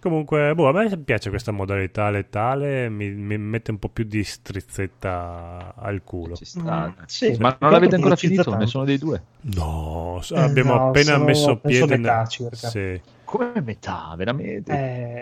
Comunque, 0.03 0.53
boh, 0.57 0.69
a 0.69 0.73
me 0.73 0.97
piace 0.99 1.31
questa 1.31 1.53
modalità 1.53 2.11
letale, 2.11 2.89
mi, 2.89 3.09
mi 3.11 3.39
mette 3.39 3.71
un 3.71 3.79
po' 3.79 3.89
più 3.89 4.03
di 4.03 4.25
strizzetta 4.25 5.75
al 5.77 6.03
culo. 6.03 6.35
Ci 6.35 6.45
sta. 6.45 6.89
Mm, 6.89 7.03
sì, 7.07 7.37
Ma 7.39 7.57
non 7.61 7.71
l'avete 7.71 7.95
ancora 7.95 8.17
finito? 8.17 8.43
tanto. 8.43 8.59
Nessuno 8.59 8.85
dei 8.85 8.99
due? 8.99 9.23
No, 9.43 10.21
Eh, 10.29 10.41
abbiamo 10.41 10.75
no, 10.75 10.89
appena 10.89 11.13
sono- 11.13 11.25
messo 11.25 11.57
piede. 11.59 12.27
circa. 12.29 12.69
Sì. 12.69 13.01
Come 13.33 13.61
metà, 13.63 14.15
veramente? 14.17 14.71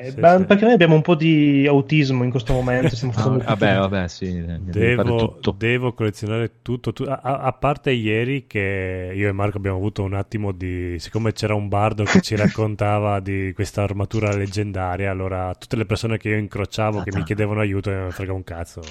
Eh, 0.05 0.11
Sì, 0.11 0.21
beh, 0.21 0.39
sì. 0.39 0.45
Perché 0.45 0.65
noi 0.65 0.75
abbiamo 0.75 0.95
un 0.97 1.03
po' 1.03 1.15
di 1.15 1.67
autismo 1.67 2.25
in 2.25 2.31
questo 2.31 2.53
momento. 2.53 2.95
Stiamo 2.97 3.13
facendo 3.15 3.39
Ah, 3.45 3.45
tutto. 3.45 3.55
vabbè, 3.55 3.77
vabbè, 3.79 4.09
sì. 4.09 4.45
Devo, 4.63 5.15
tutto. 5.15 5.51
devo 5.53 5.93
collezionare 5.95 6.61
tutto, 6.63 6.93
tu- 6.93 7.05
a, 7.05 7.21
a- 7.21 7.53
parte 7.53 7.91
ieri 7.93 8.47
che 8.47 9.13
io 9.15 9.29
e 9.29 9.33
Marco 9.33 9.57
abbiamo 9.59 9.77
avuto 9.79 10.03
un 10.03 10.15
attimo 10.15 10.53
di... 10.53 10.99
siccome 10.99 11.33
c'era 11.33 11.55
un 11.55 11.69
bardo 11.69 12.05
che 12.05 12.21
ci 12.21 12.35
raccontava 12.37 13.21
di 13.21 13.53
questa 13.55 13.83
armatura 13.83 14.35
leggendaria, 14.35 15.11
allora 15.11 15.55
tutte 15.55 15.77
le 15.77 15.87
persone 15.87 16.19
che 16.19 16.29
io 16.31 16.37
incrociavo 16.39 17.03
che 17.03 17.13
mi 17.13 17.23
chiedevano 17.23 17.61
aiuto 17.61 17.91
mi 17.91 18.11
frega 18.13 18.33
un 18.33 18.45
cazzo, 18.45 18.83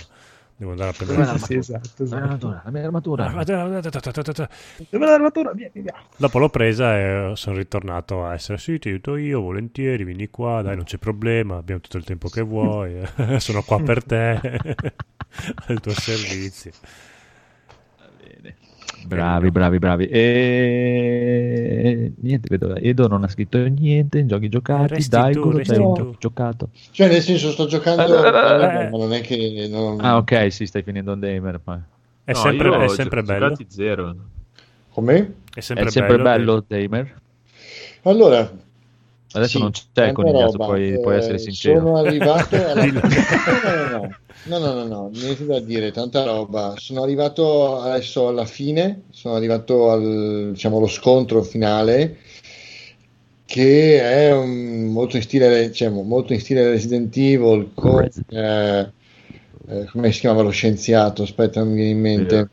devo 0.59 0.71
andare 0.71 0.89
a 0.89 0.93
prendere... 0.93 1.38
Sì, 1.39 1.45
sì, 1.45 1.55
esatto, 1.55 1.89
La 1.97 2.03
esatto. 2.03 2.17
mia 2.17 2.25
armatura, 2.25 2.61
la 2.65 2.71
mia 2.71 2.81
armatura. 2.81 3.29
Dove 4.89 5.05
è 5.05 5.09
l'armatura? 5.09 5.53
Vieni, 5.53 5.71
vieni. 5.71 5.97
Dopo 6.17 6.38
l'ho 6.38 6.49
presa 6.49 6.97
e 6.97 7.31
sono 7.35 7.55
ritornato 7.55 8.25
a 8.25 8.33
essere 8.33 8.57
sì, 8.57 8.77
ti 8.77 8.89
aiuto 8.89 9.15
io, 9.15 9.39
volentieri, 9.39 10.03
vieni 10.03 10.29
qua, 10.29 10.61
dai, 10.61 10.75
non 10.75 10.83
c'è 10.83 10.97
problema, 10.97 11.55
abbiamo 11.55 11.79
tutto 11.79 11.97
il 11.97 12.03
tempo 12.03 12.27
che 12.27 12.41
vuoi, 12.41 13.01
sono 13.39 13.63
qua 13.63 13.81
per 13.81 14.03
te, 14.03 14.39
al 15.67 15.79
tuo 15.79 15.93
servizio. 15.93 16.71
Bravi, 19.07 19.51
bravi, 19.51 19.79
bravi. 19.79 20.07
E 20.07 22.11
niente, 22.21 22.47
vedo, 22.49 22.75
Edo 22.75 23.07
non 23.07 23.23
ha 23.23 23.27
scritto 23.27 23.57
niente, 23.57 24.25
giochi 24.25 24.49
giocati, 24.49 24.87
Resti 24.87 25.09
dai, 25.09 25.33
tu, 25.33 25.51
cosa 25.51 25.73
hai 25.73 25.93
tu. 25.93 26.15
giocato? 26.19 26.69
Cioè, 26.91 27.07
nel 27.07 27.21
senso, 27.21 27.51
sto 27.51 27.65
giocando, 27.65 28.03
Eh, 28.03 28.27
eh, 28.27 28.89
ma 28.89 28.97
non 28.97 29.13
è 29.13 29.21
che... 29.21 29.67
non- 29.69 29.99
Ah, 30.01 30.17
ok, 30.17 30.51
sì, 30.51 30.65
stai 30.65 30.83
finendo 30.83 31.13
un 31.13 31.19
Damer. 31.19 31.59
Ma... 31.63 31.81
È 32.23 32.33
No, 32.33 32.39
sempre, 32.41 32.85
è 32.85 32.87
sempre 32.89 33.23
bello. 33.23 33.47
giocati 33.49 33.65
zero. 33.69 34.15
Come? 34.91 35.33
È 35.53 35.59
sempre, 35.61 35.87
È 35.87 35.89
sempre 35.89 36.17
bello. 36.17 36.23
bello, 36.23 36.65
Damer. 36.67 37.15
Allora, 38.03 38.51
Adesso 39.32 39.58
Sì, 39.58 39.59
non 39.59 39.72
c'è 39.72 40.11
conigliato, 40.11 40.58
roba. 40.58 40.66
puoi, 40.66 40.99
puoi 40.99 41.16
Eh, 41.16 41.17
essere 41.17 41.38
sincero. 41.38 41.80
Sono 41.80 41.98
arrivato 41.98 42.56
alla... 42.67 42.85
Dillo. 42.85 43.01
no, 43.45 43.59
no, 43.59 43.85
no, 43.88 44.17
no, 44.43 44.58
no, 44.59 44.74
no, 44.74 44.83
no, 44.88 45.09
niente 45.09 45.45
da 45.45 45.59
dire, 45.59 45.91
tanta 45.91 46.24
roba. 46.24 46.75
Sono 46.77 47.03
arrivato 47.03 47.80
adesso 47.80 48.27
alla 48.27 48.45
fine, 48.45 49.03
sono 49.11 49.35
arrivato 49.35 49.91
al, 49.91 50.49
diciamo, 50.53 50.77
allo 50.77 50.88
scontro 50.88 51.43
finale 51.43 52.17
che 53.45 53.99
è 54.01 54.32
un- 54.35 54.91
molto 54.91 55.16
in 55.17 55.24
stile, 55.24 55.67
diciamo, 55.69 56.03
molto 56.03 56.33
in 56.33 56.40
stile 56.40 56.69
Resident 56.69 57.16
Evil 57.17 57.72
con, 57.74 58.08
eh, 58.30 58.91
eh, 59.67 59.85
come 59.91 60.11
si 60.11 60.19
chiamava 60.19 60.43
lo 60.43 60.49
scienziato? 60.51 61.24
Aspetta, 61.24 61.59
non 61.61 61.69
mi 61.69 61.75
viene 61.75 61.91
in 61.91 61.99
mente. 61.99 62.49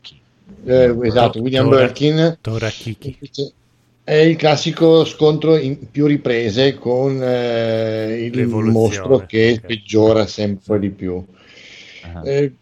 Eh, 0.65 0.89
esatto, 1.03 1.39
William 1.39 1.65
Tora- 1.65 1.77
Birkin. 1.77 2.37
Tora 2.41 2.71
Kiki. 2.71 3.19
È 4.07 4.15
il 4.15 4.37
classico 4.37 5.03
scontro 5.03 5.57
in 5.57 5.91
più 5.91 6.05
riprese 6.05 6.75
con 6.75 7.21
eh, 7.21 8.29
il 8.31 8.47
mostro 8.47 9.25
che 9.25 9.59
ok. 9.59 9.65
peggiora 9.65 10.25
sempre 10.25 10.79
di 10.79 10.89
più. 10.91 11.21
Ah. 12.13 12.21
Eh, 12.23 12.53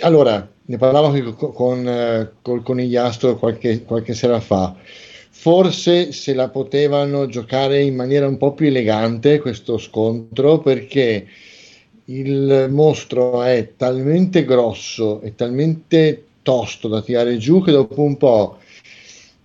allora, 0.00 0.50
ne 0.64 0.78
parlavo 0.78 1.34
con, 1.34 1.86
eh, 1.86 2.30
col 2.40 2.62
conigliastro 2.62 3.36
qualche, 3.36 3.82
qualche 3.82 4.14
sera 4.14 4.40
fa. 4.40 4.74
Forse 5.28 6.12
se 6.12 6.32
la 6.32 6.48
potevano 6.48 7.26
giocare 7.26 7.82
in 7.82 7.94
maniera 7.94 8.26
un 8.26 8.38
po' 8.38 8.54
più 8.54 8.68
elegante 8.68 9.38
questo 9.38 9.76
scontro 9.76 10.60
perché 10.60 11.26
il 12.06 12.68
mostro 12.70 13.42
è 13.42 13.72
talmente 13.76 14.46
grosso 14.46 15.20
e 15.20 15.34
talmente 15.34 16.24
tosto 16.40 16.88
da 16.88 17.02
tirare 17.02 17.36
giù 17.36 17.62
che 17.62 17.70
dopo 17.70 18.00
un 18.00 18.16
po' 18.16 18.56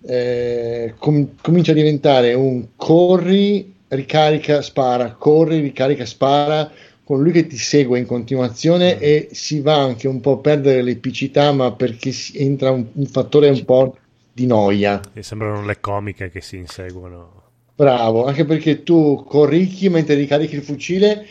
eh, 0.06 0.94
com- 0.98 1.30
comincia 1.40 1.72
a 1.72 1.74
diventare 1.74 2.34
un 2.34 2.68
corri, 2.76 3.74
ricarica, 3.88 4.62
spara, 4.62 5.12
corri, 5.12 5.60
ricarica, 5.60 6.04
spara 6.04 6.70
con 7.06 7.22
lui 7.22 7.30
che 7.30 7.46
ti 7.46 7.56
segue 7.56 8.00
in 8.00 8.06
continuazione 8.06 8.98
e 8.98 9.28
si 9.30 9.60
va 9.60 9.76
anche 9.76 10.08
un 10.08 10.20
po' 10.20 10.32
a 10.32 10.38
perdere 10.38 10.82
l'epicità 10.82 11.52
ma 11.52 11.70
perché 11.70 12.12
entra 12.34 12.72
un, 12.72 12.84
un 12.92 13.06
fattore 13.06 13.48
un 13.48 13.64
po' 13.64 13.96
di 14.32 14.46
noia. 14.46 15.00
E 15.12 15.22
sembrano 15.22 15.64
le 15.64 15.78
comiche 15.78 16.30
che 16.30 16.40
si 16.40 16.56
inseguono. 16.56 17.44
Bravo, 17.76 18.26
anche 18.26 18.44
perché 18.44 18.82
tu 18.82 19.24
corricchi 19.24 19.88
mentre 19.88 20.16
ricarichi 20.16 20.56
il 20.56 20.62
fucile 20.62 21.26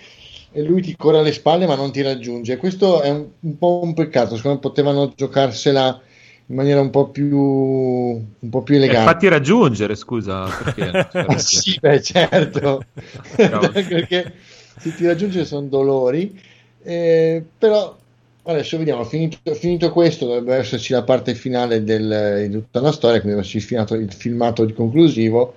e 0.53 0.61
lui 0.61 0.81
ti 0.81 0.95
corre 0.95 1.17
alle 1.17 1.33
spalle 1.33 1.65
ma 1.65 1.75
non 1.75 1.91
ti 1.91 2.01
raggiunge. 2.01 2.55
Questo 2.55 3.01
è 3.01 3.09
un, 3.09 3.27
un 3.41 3.57
po' 3.57 3.81
un 3.83 3.93
peccato, 3.93 4.37
secondo 4.37 4.55
me 4.55 4.61
potevano 4.61 5.11
giocarsela 5.13 6.01
in 6.47 6.55
maniera 6.55 6.81
un 6.81 6.89
po' 6.91 7.09
più, 7.09 7.37
un 7.37 8.49
po' 8.49 8.63
più 8.63 8.75
Eh, 8.87 8.95
elegante. 8.95 8.97
fatti 8.97 9.27
raggiungere, 9.27 9.95
scusa. 9.95 10.53
Perché? 10.53 10.95
Ah, 11.27 11.37
sì, 11.37 11.77
beh, 11.79 12.01
certo, 12.03 12.87
perché 13.87 14.33
se 14.77 14.93
ti 14.93 15.05
raggiunge 15.05 15.43
sono 15.45 15.67
dolori, 15.67 16.39
eh, 16.83 17.43
però 17.57 17.97
adesso 18.43 18.77
vediamo, 18.77 19.03
finito, 19.05 19.53
finito 19.55 19.91
questo 19.91 20.25
dovrebbe 20.27 20.55
esserci 20.57 20.93
la 20.93 21.03
parte 21.03 21.33
finale 21.33 21.83
del- 21.83 22.45
di 22.47 22.51
tutta 22.59 22.79
la 22.81 22.91
storia, 22.91 23.19
quindi 23.21 23.37
deve 23.39 23.47
esserci 23.47 23.57
il 23.57 23.63
filmato, 23.63 23.95
il 23.95 24.13
filmato 24.13 24.65
di 24.65 24.73
conclusivo. 24.73 25.55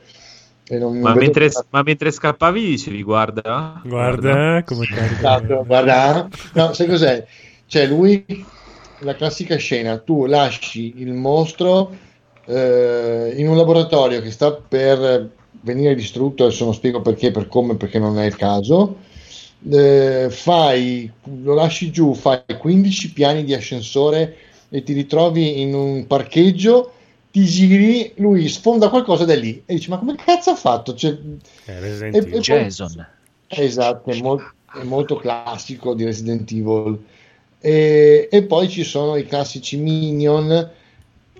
E 0.70 0.78
non, 0.78 0.98
non 0.98 1.12
Ma 1.12 1.14
vedo 1.14 1.32
mentre, 1.32 1.50
ma 1.70 1.82
mentre 1.82 2.10
scappavi 2.10 2.60
dicevi 2.64 3.02
guarda, 3.02 3.82
Guarda 3.82 4.62
come 4.64 4.86
carica. 4.88 5.26
Esatto, 5.26 5.64
guarda, 5.64 6.28
no, 6.54 6.72
sai 6.72 6.86
cos'è? 6.86 7.26
Cioè 7.66 7.86
lui, 7.86 8.24
la 9.00 9.14
classica 9.14 9.56
scena, 9.56 9.98
tu 9.98 10.26
lasci 10.26 10.94
il 10.96 11.12
mostro 11.12 11.94
eh, 12.46 13.34
in 13.36 13.48
un 13.48 13.56
laboratorio 13.56 14.20
che 14.20 14.30
sta 14.30 14.52
per 14.52 15.30
venire 15.60 15.94
distrutto, 15.94 16.44
adesso 16.44 16.64
non 16.64 16.74
spiego 16.74 17.00
perché, 17.00 17.30
per 17.30 17.48
come, 17.48 17.76
perché 17.76 17.98
non 17.98 18.18
è 18.18 18.24
il 18.26 18.36
caso, 18.36 18.96
eh, 19.70 20.28
fai, 20.30 21.10
lo 21.42 21.54
lasci 21.54 21.90
giù, 21.90 22.14
fai 22.14 22.42
15 22.58 23.12
piani 23.12 23.44
di 23.44 23.54
ascensore 23.54 24.36
e 24.68 24.82
ti 24.82 24.92
ritrovi 24.92 25.60
in 25.60 25.74
un 25.74 26.06
parcheggio, 26.06 26.92
ti 27.30 27.44
giri, 27.44 28.12
lui 28.16 28.48
sfonda 28.48 28.88
qualcosa 28.88 29.24
da 29.24 29.34
lì 29.34 29.62
e 29.66 29.74
dici 29.74 29.90
ma 29.90 29.98
come 29.98 30.14
cazzo 30.14 30.50
ha 30.50 30.54
fatto? 30.56 30.94
Cioè, 30.94 31.16
Eh, 31.66 31.80
Resident 31.80 32.14
e- 32.14 32.18
Evil. 32.18 32.28
e 32.28 32.32
poi- 32.32 32.40
Jason. 32.42 33.06
Esatto, 33.48 34.10
è, 34.10 34.20
mol- 34.20 34.52
è 34.74 34.82
molto 34.84 35.16
classico 35.16 35.94
di 35.94 36.04
Resident 36.04 36.50
Evil. 36.52 36.98
E, 37.60 38.28
e 38.30 38.42
poi 38.44 38.68
ci 38.68 38.84
sono 38.84 39.16
i 39.16 39.26
classici 39.26 39.76
minion 39.78 40.70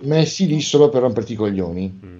messi 0.01 0.47
lì 0.47 0.61
solo 0.61 0.89
per 0.89 1.01
romperti 1.01 1.33
i 1.33 1.35
coglioni. 1.35 1.99
Mm. 2.05 2.17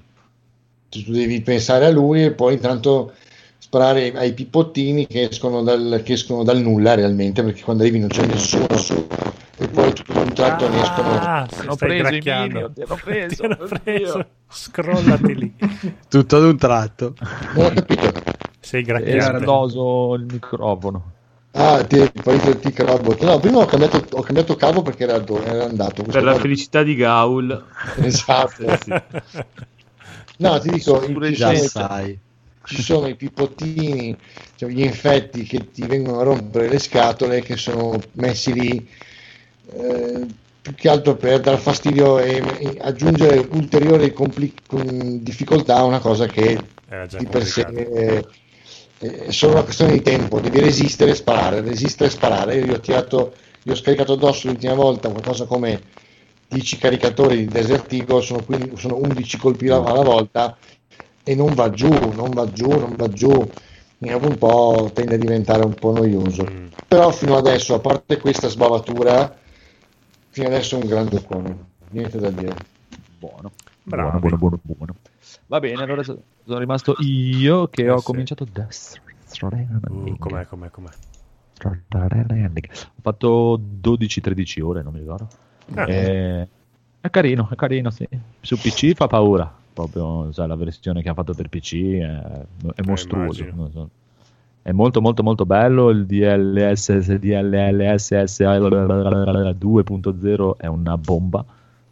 Tu 0.89 1.03
tu 1.03 1.11
devi 1.11 1.41
pensare 1.41 1.85
a 1.85 1.89
lui 1.91 2.23
e 2.23 2.31
poi 2.31 2.53
intanto 2.53 3.13
sparare 3.57 4.11
ai 4.15 4.33
pippottini 4.33 5.05
che 5.05 5.27
escono 5.29 5.61
dal, 5.61 6.01
che 6.03 6.13
escono 6.13 6.43
dal 6.43 6.59
nulla 6.59 6.95
realmente, 6.95 7.43
perché 7.43 7.61
quando 7.61 7.83
arrivi 7.83 7.99
non 7.99 8.07
c'è 8.09 8.25
nessuno 8.25 8.75
su 8.77 9.05
e 9.61 9.67
poi 9.67 9.93
tutto 9.93 10.13
d'un 10.13 10.33
tratto 10.33 10.69
ne 10.69 10.81
escono. 10.81 11.09
Ah, 11.19 11.47
si 11.51 11.59
Hanno 11.59 11.73
stai 11.75 11.89
preso 11.89 12.07
i 12.07 12.19
gracchiando. 12.19 12.53
minion, 12.53 12.73
ti 12.73 12.81
hanno 12.81 12.99
preso, 13.03 13.47
Ti 13.47 13.79
preso. 13.83 14.25
Scrollati 14.49 15.35
lì. 15.35 15.53
Tutto 16.07 16.37
ad 16.37 16.43
un 16.43 16.57
tratto. 16.57 17.13
Non 17.55 17.65
ho 17.65 17.69
capito. 17.73 18.13
Sei 18.61 18.81
È 18.81 18.85
gracchiante. 18.85 19.37
esploso 19.37 20.13
il 20.15 20.25
microfono. 20.31 21.11
Ah, 21.51 21.83
ti 21.83 21.99
hai 21.99 22.11
fatto 22.13 22.49
il 22.49 22.59
tick 22.59 22.79
robot. 22.81 23.23
No, 23.23 23.39
prima 23.39 23.59
ho 23.59 23.65
cambiato, 23.65 24.05
ho 24.11 24.21
cambiato 24.21 24.55
cavo 24.55 24.81
perché 24.81 25.03
era, 25.03 25.15
era 25.43 25.65
andato. 25.65 26.03
Per 26.03 26.23
la 26.23 26.35
felicità 26.35 26.83
di 26.83 26.95
Gaul. 26.95 27.65
Esatto. 28.01 28.65
No, 30.37 30.59
ti 30.59 30.69
dico, 30.69 30.99
Pure 30.99 31.31
Già 31.31 31.53
sai. 31.55 32.17
ci 32.63 32.81
sono 32.81 33.07
i 33.07 33.15
pipottini, 33.15 34.15
cioè 34.55 34.69
gli 34.69 34.83
infetti 34.83 35.43
che 35.43 35.71
ti 35.71 35.85
vengono 35.85 36.19
a 36.19 36.23
rompere 36.23 36.69
le 36.69 36.79
scatole 36.79 37.41
che 37.41 37.57
sono 37.57 37.99
messi 38.13 38.53
lì 38.53 38.87
eh, 39.73 40.25
più 40.61 40.75
che 40.75 40.89
altro 40.89 41.15
per 41.15 41.39
dar 41.39 41.57
fastidio 41.57 42.19
e, 42.19 42.41
e 42.59 42.77
aggiungere 42.79 43.47
ulteriori 43.51 44.13
compli- 44.13 44.53
difficoltà 45.21 45.77
a 45.77 45.83
una 45.83 45.99
cosa 45.99 46.25
che 46.27 46.59
di 47.17 47.25
per 47.25 47.45
sé. 47.45 47.65
È, 48.99 49.05
è 49.05 49.31
solo 49.31 49.53
una 49.53 49.63
questione 49.63 49.93
di 49.93 50.01
tempo, 50.01 50.39
devi 50.39 50.59
resistere 50.59 51.11
e 51.11 51.15
sparare, 51.15 51.61
resistere 51.61 52.09
e 52.09 52.11
sparare. 52.11 52.55
Io 52.57 52.65
gli 52.65 52.71
ho 52.71 52.79
tirato, 52.79 53.33
gli 53.63 53.71
ho 53.71 53.75
scaricato 53.75 54.13
addosso 54.13 54.47
l'ultima 54.47 54.73
volta 54.73 55.09
qualcosa 55.09 55.45
come 55.45 55.81
10 56.49 56.77
caricatori 56.77 57.37
di 57.37 57.45
Desert 57.45 57.91
Eagle, 57.93 58.21
sono, 58.21 58.43
quindi- 58.43 58.71
sono 58.75 58.97
11 58.97 59.37
colpi 59.37 59.69
alla 59.69 60.01
volta 60.01 60.57
e 61.23 61.35
non 61.35 61.53
va 61.53 61.69
giù, 61.69 61.89
non 61.89 62.31
va 62.31 62.51
giù, 62.51 62.69
non 62.69 62.95
va 62.95 63.07
giù. 63.07 63.47
Dopo 64.01 64.27
un 64.27 64.37
po' 64.37 64.89
tende 64.93 65.15
a 65.15 65.17
diventare 65.17 65.63
un 65.63 65.73
po' 65.73 65.91
noioso. 65.91 66.45
Mm. 66.49 66.67
Però 66.87 67.11
fino 67.11 67.35
adesso, 67.35 67.75
a 67.75 67.79
parte 67.79 68.17
questa 68.17 68.47
sbavatura, 68.47 69.37
fino 70.29 70.47
adesso 70.47 70.77
è 70.77 70.81
un 70.81 70.87
gran 70.87 71.07
giocone, 71.07 71.57
niente 71.89 72.17
da 72.17 72.29
dire. 72.29 72.55
Buono. 73.19 73.51
Bravi. 73.83 74.19
Buono, 74.19 74.37
buono, 74.37 74.59
buono, 74.61 74.77
buono. 74.77 74.95
Va 75.49 75.59
bene, 75.59 75.81
allora 75.81 76.03
so- 76.03 76.21
sono 76.45 76.59
rimasto 76.59 76.93
io 76.99 77.69
che 77.69 77.85
Eh, 77.85 77.89
ho 77.89 77.97
sì. 77.97 78.05
cominciato 78.05 78.45
Stranding. 79.25 79.79
Uh, 79.89 80.15
com'è, 80.19 80.45
com'è, 80.45 80.69
com'è? 80.69 80.89
Ho 82.85 83.01
fatto 83.01 83.59
12-13 83.81 84.61
ore, 84.61 84.83
non 84.83 84.93
mi 84.93 84.99
ricordo. 84.99 85.27
Ah. 85.73 85.89
Eh, 85.89 86.47
è 87.01 87.09
carino, 87.09 87.49
è 87.51 87.55
carino, 87.55 87.89
sì. 87.89 88.07
Su 88.41 88.57
PC 88.57 88.93
fa 88.93 89.07
paura. 89.07 89.51
Proprio 89.73 90.31
sai, 90.33 90.47
la 90.47 90.55
versione 90.55 91.01
che 91.01 91.07
hanno 91.07 91.17
fatto 91.17 91.33
per 91.33 91.49
PC 91.49 91.73
è, 91.95 92.45
è 92.75 92.81
non 93.55 93.71
so. 93.71 93.89
È 94.61 94.71
molto 94.71 95.01
molto 95.01 95.23
molto 95.23 95.47
bello. 95.47 95.89
Il 95.89 96.05
DLSS 96.05 97.15
DLLSS 97.15 98.41
2.0 98.41 100.57
è 100.57 100.67
una 100.67 100.95
bomba. 100.95 101.43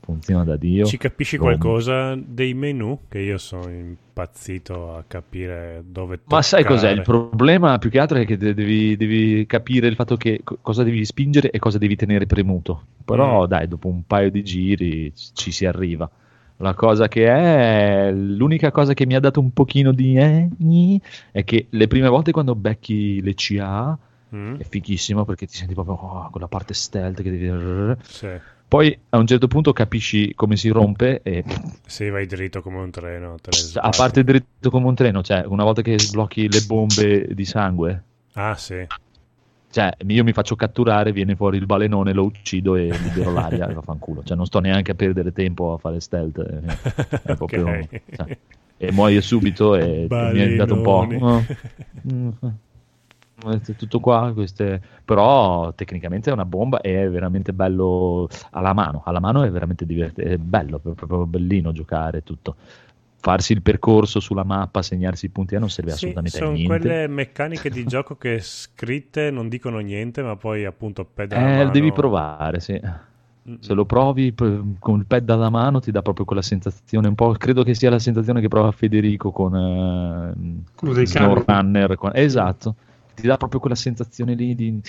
Funziona 0.08 0.46
da 0.46 0.56
Dio. 0.56 0.86
Ci 0.86 0.96
capisci 0.98 1.36
Lo- 1.36 1.44
qualcosa 1.44 2.16
dei 2.16 2.54
menu? 2.54 3.00
Che 3.10 3.20
io 3.20 3.38
sono 3.38 3.70
impazzito 3.70 4.96
a 4.96 5.04
capire 5.06 5.84
dove 5.86 6.22
Ma 6.28 6.42
sai 6.42 6.62
toccare. 6.64 6.80
cos'è? 6.80 6.92
Il 6.92 7.02
problema 7.02 7.78
più 7.78 7.90
che 7.90 8.00
altro 8.00 8.18
è 8.18 8.26
che 8.26 8.38
de- 8.38 8.54
devi, 8.54 8.96
devi 8.96 9.46
capire 9.46 9.88
il 9.88 9.96
fatto 9.96 10.16
che 10.16 10.40
co- 10.46 10.60
cosa 10.62 10.84
devi 10.84 11.04
spingere 11.04 11.52
e 11.52 11.60
cosa 11.60 11.78
devi 11.78 11.98
tenere 11.98 12.26
premuto. 12.26 12.84
Però 13.04 13.44
Mm. 13.44 13.48
dai, 13.48 13.68
dopo 13.68 13.90
un 13.90 14.04
paio 14.08 14.32
di 14.32 14.44
giri 14.46 15.12
ci 15.14 15.32
ci 15.34 15.52
si 15.52 15.66
arriva. 15.66 16.10
La 16.60 16.74
cosa 16.74 17.10
che 17.10 17.28
è, 17.28 18.10
l'unica 18.14 18.72
cosa 18.72 18.94
che 18.94 19.06
mi 19.06 19.14
ha 19.14 19.20
dato 19.20 19.42
un 19.42 19.52
pochino 19.52 19.92
di 19.92 20.16
eh, 20.16 20.48
gni, 20.58 21.00
è 21.34 21.44
che 21.44 21.68
le 21.70 21.88
prime 21.88 22.08
volte 22.08 22.32
quando 22.32 22.56
becchi 22.56 23.22
le 23.22 23.34
CA 23.36 23.98
Mm? 24.36 24.56
è 24.58 24.64
fighissimo 24.68 25.24
perché 25.24 25.46
ti 25.48 25.56
senti 25.56 25.74
proprio 25.74 25.96
oh, 25.96 26.30
quella 26.32 26.50
parte 26.50 26.74
stealth 26.74 27.22
che 27.22 27.30
devi... 27.32 27.96
Sì. 28.04 28.28
Poi 28.68 28.98
a 29.10 29.18
un 29.18 29.26
certo 29.28 29.48
punto 29.48 29.72
capisci 29.72 30.34
come 30.36 30.58
si 30.58 30.68
rompe 30.70 31.22
e 31.24 31.44
Sì, 31.86 32.10
vai 32.10 32.26
dritto 32.26 32.62
come 32.62 32.78
un 32.80 32.90
treno. 32.92 33.36
a 33.76 33.90
parte 33.90 34.24
dritto 34.26 34.70
come 34.70 34.88
un 34.88 34.96
treno, 34.96 35.24
cioè 35.24 35.44
una 35.46 35.64
volta 35.64 35.82
che 35.82 35.98
sblocchi 35.98 36.52
le 36.52 36.62
bombe 36.68 37.34
di 37.34 37.46
sangue, 37.46 38.04
Ah, 38.34 38.56
sì. 38.56 38.86
cioè 39.72 39.92
io 40.06 40.24
mi 40.26 40.34
faccio 40.34 40.56
catturare, 40.58 41.14
viene 41.14 41.36
fuori 41.38 41.58
il 41.58 41.66
balenone, 41.66 42.12
lo 42.12 42.24
uccido 42.24 42.76
e 42.76 42.90
libero 42.98 43.32
l'aria 43.32 43.70
e 43.70 43.74
vaffanculo. 43.76 44.24
Cioè 44.24 44.36
non 44.36 44.46
sto 44.46 44.60
neanche 44.60 44.92
a 44.92 44.96
perdere 44.96 45.32
tempo 45.32 45.72
a 45.74 45.78
fare 45.78 46.02
stealth. 46.02 46.38
eh, 46.40 47.22
È 47.24 47.36
proprio, 47.36 47.70
Ok. 47.70 48.02
cioè, 48.16 48.38
e 48.80 48.92
muoio 48.92 49.22
subito 49.22 49.76
e 49.76 50.08
mi 50.10 50.40
è 50.40 50.56
dato 50.58 50.74
un 50.74 50.82
po'... 50.82 51.06
Balenone. 51.08 51.34
"Oh, 51.34 52.12
mm, 52.14 52.30
eh, 52.44 52.52
tutto 53.76 54.00
qua, 54.00 54.32
queste... 54.34 54.82
però 55.04 55.74
tecnicamente 55.74 56.30
è 56.30 56.34
una 56.34 56.46
bomba 56.46 56.82
e 56.82 57.04
è 57.04 57.10
veramente 57.10 57.54
bello 57.54 58.28
alla 58.52 58.74
mano, 58.74 59.02
alla 59.06 59.20
mano 59.20 59.44
è 59.44 59.50
veramente 59.52 59.86
divertente, 59.86 60.32
è 60.34 60.38
bello, 60.38 60.78
è 60.78 60.90
proprio 60.94 61.26
bellino 61.26 61.72
giocare 61.72 62.24
tutto. 62.24 62.56
Farsi 63.20 63.54
il 63.54 63.62
percorso 63.62 64.20
sulla 64.20 64.44
mappa, 64.44 64.82
segnarsi 64.82 65.26
i 65.26 65.30
punti, 65.30 65.56
eh, 65.56 65.60
non 65.60 65.70
serve 65.70 65.92
Sì, 65.92 65.96
assolutamente 65.98 66.38
a 66.38 66.40
sono 66.40 66.52
niente. 66.52 66.68
quelle 66.68 67.08
meccaniche 67.08 67.70
di 67.70 67.86
gioco 67.86 68.16
che 68.18 68.40
scritte 68.40 69.32
non 69.32 69.50
dicono 69.50 69.80
niente, 69.80 70.22
ma 70.22 70.36
poi 70.36 70.66
appunto 70.66 71.04
pedala 71.06 71.50
Eh, 71.50 71.56
mano. 71.56 71.72
devi 71.72 71.92
provare, 71.92 72.60
sì. 72.60 72.80
Se 73.60 73.74
lo 73.74 73.86
provi 73.86 74.34
con 74.36 75.00
il 75.00 75.06
pad 75.06 75.30
alla 75.30 75.50
mano 75.50 75.80
ti 75.80 75.92
dà 75.92 76.02
proprio 76.02 76.26
quella 76.26 76.42
sensazione 76.42 77.08
un 77.08 77.16
po', 77.16 77.32
credo 77.32 77.64
che 77.64 77.74
sia 77.74 77.90
la 77.90 78.00
sensazione 78.00 78.42
che 78.42 78.50
prova 78.50 78.72
Federico 78.72 79.32
con 79.32 79.56
eh, 79.56 80.64
Quello 80.76 80.94
dei 80.94 81.08
cani. 81.08 81.44
SnowRunner. 81.46 81.96
con- 81.96 82.12
Esatto, 82.14 82.76
ti 83.22 83.28
dà 83.28 83.36
proprio 83.38 83.60
quella 83.60 83.76
sensazione 83.76 84.36
lì 84.36 84.54
di 84.54 84.80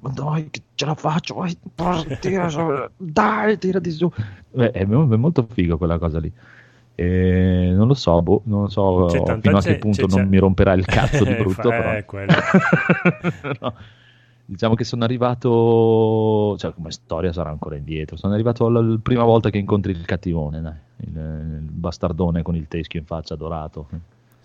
ma 0.00 0.10
dai 0.10 0.48
che 0.50 0.60
ce 0.74 0.84
la 0.84 0.94
faccio, 0.94 1.34
vai, 1.36 1.56
tira 2.20 2.48
su, 2.50 2.60
dai, 2.96 3.56
tirati 3.58 3.90
su. 3.90 4.10
Beh, 4.52 4.70
è, 4.72 4.84
mo- 4.84 5.08
è 5.10 5.16
molto 5.16 5.46
figo 5.50 5.78
quella 5.78 5.98
cosa 5.98 6.18
lì. 6.18 6.30
E 6.94 7.70
non 7.74 7.86
lo 7.86 7.94
so, 7.94 8.20
boh, 8.22 8.42
non 8.44 8.62
lo 8.62 8.68
so 8.68 9.06
C'è 9.08 9.38
fino 9.40 9.56
a 9.56 9.60
che 9.62 9.78
punto 9.78 10.06
c'è- 10.06 10.14
non 10.16 10.24
c'è- 10.24 10.30
mi 10.30 10.38
romperà 10.38 10.72
il 10.74 10.84
cazzo 10.84 11.24
di 11.24 11.30
Eh, 11.32 11.36
brutto. 11.36 11.68
però. 11.68 11.94
eh, 11.94 12.04
quello. 12.04 12.32
No. 13.60 13.74
Diciamo 14.44 14.74
che 14.74 14.84
sono 14.84 15.04
arrivato, 15.04 16.56
cioè 16.58 16.72
come 16.72 16.90
storia 16.90 17.32
sarà 17.32 17.50
ancora 17.50 17.76
indietro. 17.76 18.16
Sono 18.16 18.32
arrivato 18.32 18.66
alla 18.66 18.98
prima 19.00 19.22
volta 19.24 19.50
che 19.50 19.58
incontri 19.58 19.92
il 19.92 20.04
cattivone, 20.04 20.60
dai. 20.60 20.74
Il, 21.00 21.16
il 21.16 21.68
bastardone 21.70 22.42
con 22.42 22.56
il 22.56 22.66
teschio 22.66 22.98
in 22.98 23.06
faccia 23.06 23.36
dorato. 23.36 23.88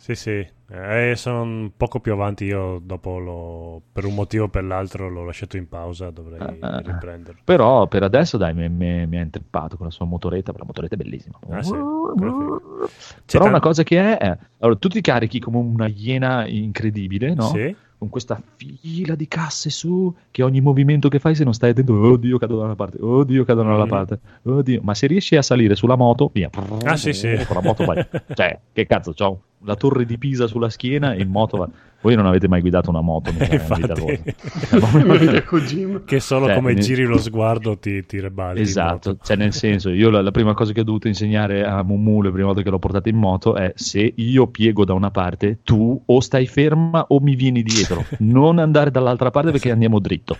Sì, 0.03 0.15
sì, 0.15 0.45
eh, 0.69 1.13
sono 1.15 1.71
poco 1.77 2.01
più 2.01 2.11
avanti. 2.11 2.43
Io 2.43 2.81
dopo, 2.83 3.19
lo, 3.19 3.81
per 3.93 4.03
un 4.03 4.13
motivo 4.15 4.43
o 4.43 4.47
per 4.49 4.65
l'altro, 4.65 5.07
l'ho 5.07 5.23
lasciato 5.23 5.55
in 5.55 5.69
pausa. 5.69 6.09
Dovrei 6.09 6.41
Ah, 6.59 6.79
riprenderlo. 6.79 7.39
Però 7.45 7.87
per 7.87 8.03
adesso, 8.03 8.35
dai, 8.35 8.53
mi, 8.53 9.17
ha 9.17 9.21
intrippato 9.21 9.77
con 9.77 9.85
la 9.85 9.93
sua 9.93 10.05
motoretta. 10.05 10.51
La 10.57 10.65
motoretta 10.65 10.95
è 10.95 10.97
bellissima. 10.97 11.39
Ah, 11.51 11.63
sì, 11.63 11.71
Però 11.71 13.43
tan- 13.43 13.47
una 13.47 13.61
cosa 13.61 13.83
che 13.83 13.97
è, 13.97 14.17
è 14.17 14.37
allora, 14.59 14.77
tu 14.77 14.89
ti 14.89 14.99
carichi 14.99 15.39
come 15.39 15.57
una 15.59 15.87
iena 15.87 16.45
incredibile, 16.47 17.33
no? 17.33 17.47
Sì? 17.47 17.73
Con 17.97 18.09
questa 18.09 18.41
fila 18.57 19.15
di 19.15 19.29
casse 19.29 19.69
su, 19.69 20.13
che 20.31 20.43
ogni 20.43 20.59
movimento 20.59 21.07
che 21.07 21.19
fai, 21.19 21.33
se 21.33 21.45
non 21.45 21.53
stai 21.53 21.69
attento, 21.69 21.93
oddio, 21.97 22.37
cado 22.37 22.57
da 22.57 22.65
una 22.65 22.75
parte, 22.75 22.97
oddio, 22.99 23.45
cado 23.45 23.63
dalla 23.63 23.85
Mm. 23.85 23.87
parte, 23.87 24.19
oddio. 24.41 24.81
Ma 24.83 24.93
se 24.93 25.07
riesci 25.07 25.37
a 25.37 25.41
salire 25.41 25.75
sulla 25.75 25.95
moto, 25.95 26.29
via. 26.33 26.49
Ah, 26.83 26.97
sì, 26.97 27.13
sì. 27.13 27.33
Con 27.47 27.55
la 27.55 27.61
moto 27.61 27.85
vai. 27.85 28.05
Cioè, 28.35 28.59
che 28.73 28.85
cazzo, 28.85 29.13
c'ho 29.13 29.39
la 29.63 29.75
torre 29.75 30.05
di 30.05 30.17
Pisa 30.17 30.47
sulla 30.47 30.69
schiena 30.69 31.13
e 31.13 31.21
in 31.21 31.29
moto 31.29 31.57
va. 31.57 31.69
Voi 32.01 32.15
non 32.15 32.25
avete 32.25 32.49
mai 32.49 32.59
guidato 32.59 32.89
una 32.89 32.99
moto, 32.99 33.31
vita 33.31 33.45
Infatti. 33.55 34.19
Che 36.05 36.19
solo 36.19 36.47
Cioè, 36.47 36.55
come 36.55 36.73
ne- 36.73 36.81
giri 36.81 37.05
lo 37.05 37.17
sguardo 37.17 37.77
ti, 37.77 38.05
ti 38.05 38.19
rebalti. 38.19 38.59
Esatto, 38.59 39.17
cioè 39.23 39.37
nel 39.37 39.53
senso, 39.53 39.89
io 39.89 40.09
la, 40.09 40.21
la 40.21 40.31
prima 40.31 40.53
cosa 40.53 40.73
che 40.73 40.81
ho 40.81 40.83
dovuto 40.83 41.07
insegnare 41.07 41.63
a 41.63 41.81
Mumu 41.81 42.21
le 42.21 42.31
prime 42.31 42.45
volte 42.45 42.61
che 42.61 42.69
l'ho 42.69 42.79
portata 42.79 43.07
in 43.07 43.15
moto 43.15 43.55
è 43.55 43.71
se 43.75 44.11
io 44.15 44.47
piego 44.47 44.83
da 44.83 44.93
una 44.93 45.11
parte, 45.11 45.59
tu 45.63 46.01
o 46.05 46.19
stai 46.19 46.45
ferma 46.45 47.05
o 47.07 47.21
mi 47.21 47.35
vieni 47.35 47.63
dietro, 47.63 48.03
non 48.19 48.59
andare 48.59 48.91
dall'altra 48.91 49.31
parte 49.31 49.51
perché 49.51 49.71
andiamo 49.71 49.99
dritto. 49.99 50.35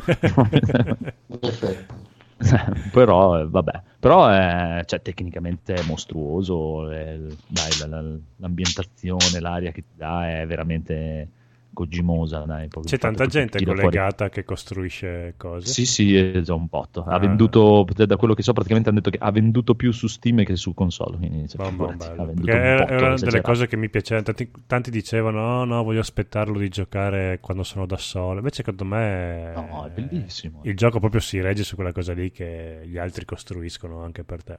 Perfetto. 1.39 2.11
però 2.91 3.39
eh, 3.39 3.47
vabbè, 3.47 3.83
però 3.99 4.27
è, 4.27 4.83
cioè, 4.85 5.01
tecnicamente 5.01 5.79
è 5.79 5.83
mostruoso, 5.83 6.89
è- 6.91 7.17
dai, 7.45 7.75
la- 7.77 7.85
la- 8.01 8.19
l'ambientazione, 8.37 9.39
l'aria 9.39 9.71
che 9.71 9.83
ti 9.83 9.95
dà 9.95 10.39
è 10.41 10.45
veramente 10.47 11.31
Kojimosa. 11.73 12.39
Dai, 12.45 12.67
C'è 12.83 12.97
tanta 12.97 13.25
gente 13.25 13.57
fuori- 13.59 13.79
collegata 13.81 14.29
che 14.29 14.43
costruisce 14.43 15.33
cose. 15.37 15.67
Sì, 15.67 15.85
sì, 15.85 16.15
è 16.15 16.41
già 16.41 16.53
un 16.53 16.67
botto. 16.69 17.03
Ha 17.03 17.15
Ah. 17.15 17.19
venduto, 17.19 17.85
da 17.93 18.15
quello 18.15 18.33
che 18.33 18.43
so, 18.43 18.53
praticamente 18.53 18.89
hanno 18.89 18.99
detto 18.99 19.09
che 19.15 19.23
ha 19.23 19.31
venduto 19.31 19.75
più 19.75 19.91
su 19.91 20.07
Steam 20.07 20.43
che 20.43 20.55
su 20.55 20.73
console. 20.73 21.17
Quindi, 21.17 21.47
cioè, 21.47 21.57
Bom, 21.57 21.75
bom, 21.75 22.01
ha 22.01 22.11
un 22.23 22.33
era, 22.47 22.77
botto, 22.79 22.93
era 22.93 23.07
una 23.07 23.15
delle 23.15 23.41
cose 23.41 23.67
che 23.67 23.75
mi 23.77 23.89
piacevano. 23.89 24.25
Tanti, 24.25 24.51
tanti 24.67 24.91
dicevano: 24.91 25.41
No, 25.41 25.63
no, 25.65 25.83
voglio 25.83 25.99
aspettarlo 26.01 26.57
di 26.59 26.69
giocare 26.69 27.39
quando 27.41 27.63
sono 27.63 27.85
da 27.85 27.97
solo. 27.97 28.37
Invece, 28.37 28.57
secondo 28.57 28.85
me, 28.85 29.51
No, 29.55 29.85
è 29.85 29.89
bellissimo. 29.89 30.59
il 30.63 30.75
gioco 30.75 30.99
proprio 30.99 31.19
si 31.21 31.41
regge 31.41 31.63
su 31.63 31.75
quella 31.75 31.91
cosa 31.91 32.13
lì 32.13 32.31
che 32.31 32.81
gli 32.85 32.97
altri 32.97 33.25
costruiscono 33.25 34.01
anche 34.03 34.23
per 34.23 34.43
te. 34.43 34.57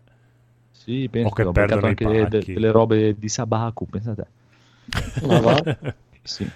Sì, 0.71 1.09
penso 1.11 1.29
O 1.29 1.33
che 1.33 1.43
ho 1.45 1.53
perdono 1.53 1.87
i 1.87 1.89
anche 1.91 2.05
de- 2.07 2.29
pacchi. 2.39 2.53
delle 2.53 2.71
robe 2.71 3.15
di 3.17 3.29
Sabaku, 3.29 3.87
pensate. 3.87 4.27
Ma 5.23 5.41
va? 5.41 5.63
Sì, 6.27 6.49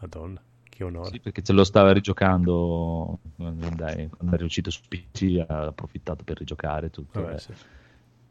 Madonna, 0.00 0.40
che 0.68 0.84
onore. 0.84 1.10
sì, 1.10 1.20
perché 1.20 1.42
ce 1.42 1.52
lo 1.52 1.64
stava 1.64 1.92
rigiocando. 1.92 3.18
Dai, 3.36 4.08
quando 4.08 4.34
è 4.34 4.38
riuscito 4.38 4.70
su 4.70 4.80
PC 4.88 5.44
ha 5.46 5.66
approfittato 5.66 6.24
per 6.24 6.38
rigiocare 6.38 6.90
tutto. 6.90 7.22
Vabbè, 7.22 7.38
sì. 7.38 7.52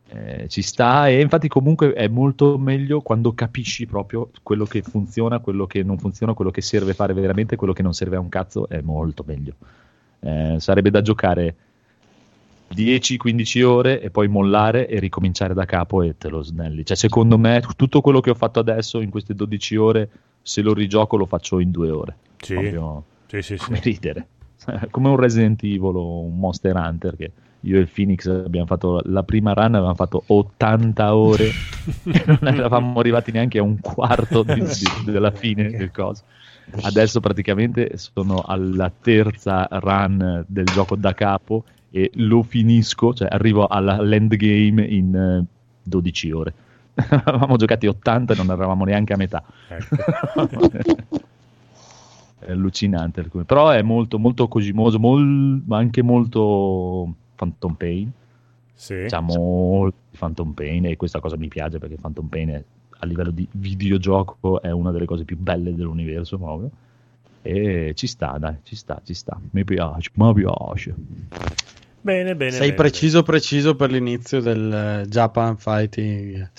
Eh, 0.08 0.48
ci 0.50 0.62
sta 0.62 1.08
e 1.08 1.20
infatti 1.20 1.48
comunque 1.48 1.94
è 1.94 2.08
molto 2.08 2.60
meglio 2.60 3.02
quando 3.02 3.34
capisci 3.34 3.88
proprio 3.88 4.30
quello 4.44 4.66
che 4.66 4.84
funziona, 4.84 5.40
quello 5.40 5.66
che 5.66 5.82
non 5.82 5.98
funziona, 5.98 6.36
quello 6.36 6.52
che 6.52 6.62
serve 6.62 6.94
fare 6.94 7.14
veramente, 7.14 7.56
quello 7.56 7.74
che 7.74 7.82
non 7.82 7.94
serve 7.94 8.16
a 8.16 8.20
un 8.20 8.30
cazzo 8.30 8.70
è 8.70 8.82
molto 8.82 9.24
meglio. 9.26 9.56
Eh, 10.20 10.58
sarebbe 10.60 10.92
da 10.92 11.02
giocare 11.02 11.56
10-15 12.74 13.64
ore 13.64 14.02
e 14.02 14.10
poi 14.10 14.28
mollare 14.28 14.88
e 14.88 15.00
ricominciare 15.00 15.54
da 15.54 15.66
capo 15.66 16.04
e 16.04 16.16
te 16.18 16.30
lo 16.30 16.42
snelli. 16.42 16.86
Cioè, 16.86 16.98
secondo 16.98 17.38
me, 17.38 17.62
tutto 17.76 18.02
quello 18.02 18.20
che 18.20 18.30
ho 18.30 18.36
fatto 18.36 18.60
adesso 18.60 19.02
in 19.02 19.10
queste 19.10 19.34
12 19.34 19.76
ore 19.76 20.10
se 20.46 20.62
lo 20.62 20.74
rigioco 20.76 21.18
lo 21.18 21.26
faccio 21.26 21.60
in 21.60 21.72
due 21.72 21.90
ore. 21.90 22.16
Sì. 22.40 22.54
Proprio 22.54 23.04
Sì, 23.26 23.42
sì, 23.42 23.58
sì. 23.58 23.66
come 23.66 23.80
ridere. 23.82 24.28
come 24.92 25.10
un 25.10 25.16
Resident 25.16 25.64
Evil 25.64 25.96
o 25.96 26.22
un 26.22 26.38
Monster 26.38 26.76
Hunter 26.76 27.16
che 27.16 27.32
io 27.62 27.78
e 27.78 27.80
il 27.80 27.90
Phoenix 27.92 28.28
abbiamo 28.28 28.68
fatto 28.68 29.02
la 29.06 29.24
prima 29.24 29.54
run 29.54 29.74
avevamo 29.74 29.96
fatto 29.96 30.24
80 30.28 31.16
ore 31.16 31.50
e 32.06 32.24
non 32.28 32.54
eravamo 32.54 33.00
arrivati 33.00 33.32
neanche 33.32 33.58
a 33.58 33.64
un 33.64 33.80
quarto 33.80 34.44
di- 34.44 34.54
di- 34.62 35.12
della 35.12 35.32
fine 35.32 35.72
del 35.72 35.90
coso. 35.92 36.24
Adesso 36.82 37.20
praticamente 37.20 37.98
sono 37.98 38.42
alla 38.42 38.92
terza 39.02 39.68
run 39.72 40.44
del 40.48 40.70
gioco 40.70 40.96
da 40.96 41.14
capo 41.14 41.64
e 41.90 42.12
lo 42.16 42.44
finisco, 42.44 43.14
cioè 43.14 43.28
arrivo 43.32 43.66
all'endgame 43.68 44.84
in 44.84 45.16
eh, 45.16 45.46
12 45.82 46.32
ore. 46.32 46.54
Avevamo 47.26 47.58
giocati 47.58 47.88
80 47.88 48.34
e 48.34 48.36
non 48.38 48.50
eravamo 48.50 48.86
neanche 48.86 49.14
a 49.14 49.18
metà. 49.18 49.44
Ecco. 49.68 49.96
è 52.40 52.52
allucinante. 52.52 53.28
Però 53.46 53.70
è 53.70 53.82
molto, 53.82 54.20
molto 54.20 54.48
cosimoso, 54.48 55.00
mol- 55.00 55.62
ma 55.66 55.78
anche 55.78 56.02
molto 56.02 57.14
Phantom 57.36 57.74
Pain. 57.74 58.12
Sì. 58.74 59.06
C'ha 59.08 59.20
molto 59.22 59.98
Phantom 60.18 60.52
Pain 60.52 60.86
e 60.86 60.98
questa 60.98 61.20
cosa 61.20 61.38
mi 61.38 61.48
piace 61.48 61.80
perché 61.80 61.96
Phantom 61.96 62.28
Pain 62.28 62.50
è- 62.50 62.64
a 63.00 63.06
livello 63.06 63.32
di 63.32 63.48
videogioco 63.52 64.62
è 64.62 64.72
una 64.72 64.92
delle 64.92 65.06
cose 65.06 65.24
più 65.26 65.38
belle 65.38 65.76
dell'universo 65.76 66.38
proprio. 66.38 66.70
E 67.42 67.94
ci 67.96 68.08
sta, 68.08 68.38
dai, 68.40 68.56
ci 68.64 68.76
sta, 68.76 69.02
ci 69.04 69.14
sta. 69.14 69.40
Mi 69.52 69.64
piace, 69.64 70.10
mi 70.14 70.34
piace. 70.34 70.96
Bene, 72.02 72.36
bene. 72.36 72.52
Sei 72.52 72.60
bene, 72.70 72.74
preciso 72.74 73.24
preciso 73.24 73.76
per 73.76 73.92
l'inizio 73.92 74.40
del 74.40 74.72
eh, 74.72 75.08
Japan 75.08 75.58
Fighting. 75.58 76.50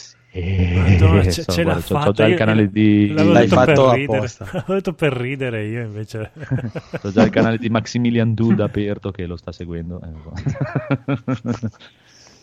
Madonna, 0.75 1.21
Eh, 1.23 1.31
ce, 1.33 1.43
so, 1.43 1.53
ce 1.53 1.63
l'ha 1.63 1.73
guarda, 1.73 1.81
c'ho- 1.83 1.95
c'ho 1.95 2.01
fatta. 2.01 2.13
già 2.13 2.27
il 2.27 2.35
canale 2.37 2.71
di- 2.71 3.13
L'hai 3.13 3.47
fatto 3.49 3.89
apposta. 3.89 4.45
L'avevo 4.53 4.75
detto 4.75 4.93
per 4.93 5.13
ridere 5.13 5.65
io 5.67 5.83
invece. 5.83 6.31
Ho 7.03 7.11
già 7.11 7.23
il 7.23 7.31
canale 7.31 7.59
di 7.59 7.69
Maximilian 7.71 8.35
Dude 8.35 8.63
aperto 8.63 9.11
che 9.11 9.27
lo 9.27 9.37
sta 9.37 9.53
seguendo. 9.53 10.01
Eh, 10.03 11.69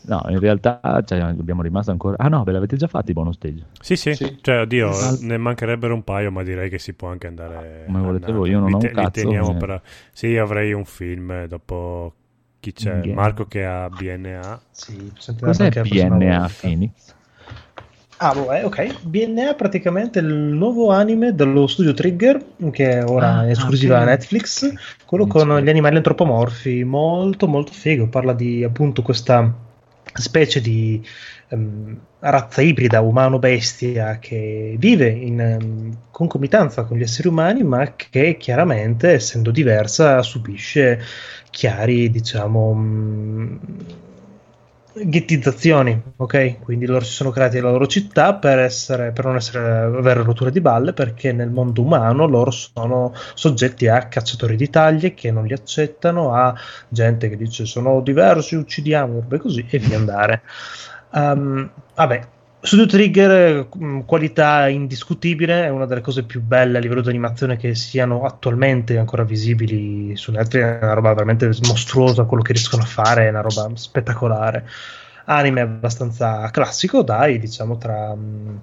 No, 0.05 0.22
in 0.27 0.38
realtà 0.39 0.81
cioè, 1.05 1.19
abbiamo 1.22 1.61
rimasto 1.61 1.91
ancora. 1.91 2.17
Ah 2.19 2.27
no, 2.27 2.43
ve 2.43 2.51
l'avete 2.51 2.75
già 2.75 2.88
fatti 2.88 3.11
i 3.11 3.13
bonus 3.13 3.35
stage? 3.35 3.63
Sì, 3.80 3.95
sì, 3.95 4.13
Sì. 4.13 4.38
cioè, 4.41 4.59
oddio, 4.59 4.89
Esatto. 4.89 5.19
ne 5.25 5.38
mancherebbero 5.38 5.93
un 5.93 6.03
paio, 6.03 6.30
ma 6.30 6.43
direi 6.43 6.69
che 6.69 6.77
si 6.77 6.91
può 6.93 7.07
anche 7.07 7.27
andare. 7.27 7.83
Come 7.85 8.01
volete 8.01 8.33
voi, 8.33 8.49
io 8.49 8.59
non 8.59 8.67
Li 8.67 8.73
ho 8.73 8.77
un 8.80 8.91
cazzo, 8.91 9.22
teniamo 9.22 9.51
eh. 9.51 9.55
per- 9.55 9.81
Sì, 10.11 10.35
avrei 10.35 10.73
un 10.73 10.83
film 10.83 11.31
eh, 11.31 11.47
dopo 11.47 12.13
chi 12.59 12.73
c'è? 12.73 12.99
Yeah. 13.01 13.15
Marco 13.15 13.45
che 13.45 13.63
ha 13.63 13.88
BNA. 13.89 14.61
Sì, 14.72 15.09
Cos'è 15.39 15.69
BNA 15.69 16.09
volta. 16.09 16.49
Phoenix? 16.59 17.15
Ah, 18.26 18.34
boh, 18.34 18.52
eh, 18.53 18.64
ok. 18.64 19.00
BNA 19.02 19.53
praticamente 19.56 20.19
il 20.19 20.26
nuovo 20.27 20.92
anime 20.92 21.35
dello 21.35 21.68
studio 21.68 21.93
Trigger, 21.93 22.53
che 22.72 23.02
ora 23.02 23.40
Ah, 23.40 23.45
è 23.45 23.50
esclusiva 23.50 23.98
ok. 23.98 24.02
a 24.02 24.06
Netflix, 24.06 24.72
quello 25.03 25.27
con 25.27 25.60
gli 25.60 25.68
animali 25.69 25.98
antropomorfi, 25.98 26.84
molto 26.85 27.48
molto 27.48 27.74
figo. 27.74 28.08
Parla 28.08 28.34
di 28.34 28.64
appunto 28.64 29.02
questa 29.02 29.53
specie 30.14 30.61
di 30.61 31.06
ehm, 31.50 32.00
razza 32.19 32.61
ibrida 32.61 33.02
umano-bestia 33.02 34.19
che 34.19 34.76
vive 34.77 35.10
in 35.10 35.40
ehm, 35.42 35.98
concomitanza 36.10 36.85
con 36.85 36.98
gli 36.98 37.02
esseri 37.02 37.27
umani, 37.27 37.64
ma 37.64 37.93
che 37.95 38.38
chiaramente, 38.38 39.11
essendo 39.11 39.52
diversa, 39.52 40.22
subisce 40.22 41.02
chiari, 41.50 42.10
diciamo, 42.10 42.74
mh, 42.74 43.60
ghettizzazioni, 44.95 46.01
ok? 46.17 46.59
Quindi 46.59 46.85
loro 46.85 47.03
si 47.03 47.11
sono 47.11 47.31
creati 47.31 47.59
la 47.59 47.72
loro 47.72 47.88
città 47.88 48.35
per, 48.35 48.59
essere, 48.59 49.11
per 49.11 49.25
non 49.25 49.35
essere, 49.35 49.97
avere 49.97 50.23
rotture 50.23 50.51
di 50.51 50.61
balle, 50.61 50.93
perché 50.93 51.31
nel 51.31 51.49
mondo 51.49 51.81
umano 51.81 52.27
loro 52.27 52.51
sono 52.51 53.13
soggetti 53.33 53.88
a 53.88 54.07
cacciatori 54.07 54.55
di 54.55 54.69
taglie 54.69 55.13
che 55.13 55.31
non 55.31 55.45
li 55.45 55.53
accettano, 55.53 56.33
a 56.33 56.53
gente 56.88 57.30
che 57.30 57.38
dice 57.38 57.65
sono 57.65 58.01
diversi, 58.01 58.55
uccidiamo, 58.55 59.13
robe 59.13 59.39
così, 59.39 59.65
e 59.69 59.80
via 59.80 59.97
andare. 59.97 60.41
Um, 61.11 61.69
vabbè, 61.95 62.27
Studio 62.66 62.85
Trigger, 62.85 63.67
mh, 63.75 64.06
qualità 64.06 64.69
indiscutibile, 64.69 65.66
è 65.66 65.69
una 65.69 65.85
delle 65.85 66.00
cose 66.00 66.24
più 66.24 66.42
belle 66.42 66.77
a 66.77 66.80
livello 66.80 67.01
di 67.01 67.09
animazione 67.09 67.58
che 67.58 67.75
siano 67.75 68.24
attualmente 68.24 68.98
ancora 68.98 69.24
visibili 69.24 70.16
su 70.16 70.32
Netflix, 70.32 70.61
è 70.61 70.80
una 70.82 70.93
roba 70.93 71.09
veramente 71.14 71.48
mostruosa 71.67 72.24
quello 72.24 72.42
che 72.42 72.53
riescono 72.53 72.83
a 72.83 72.85
fare, 72.85 73.25
è 73.25 73.30
una 73.30 73.42
roba 73.42 73.69
spettacolare. 73.74 74.66
Anime 75.25 75.59
abbastanza 75.59 76.50
classico, 76.51 77.03
dai, 77.03 77.38
diciamo 77.38 77.77
tra 77.77 78.16
mh, 78.16 78.59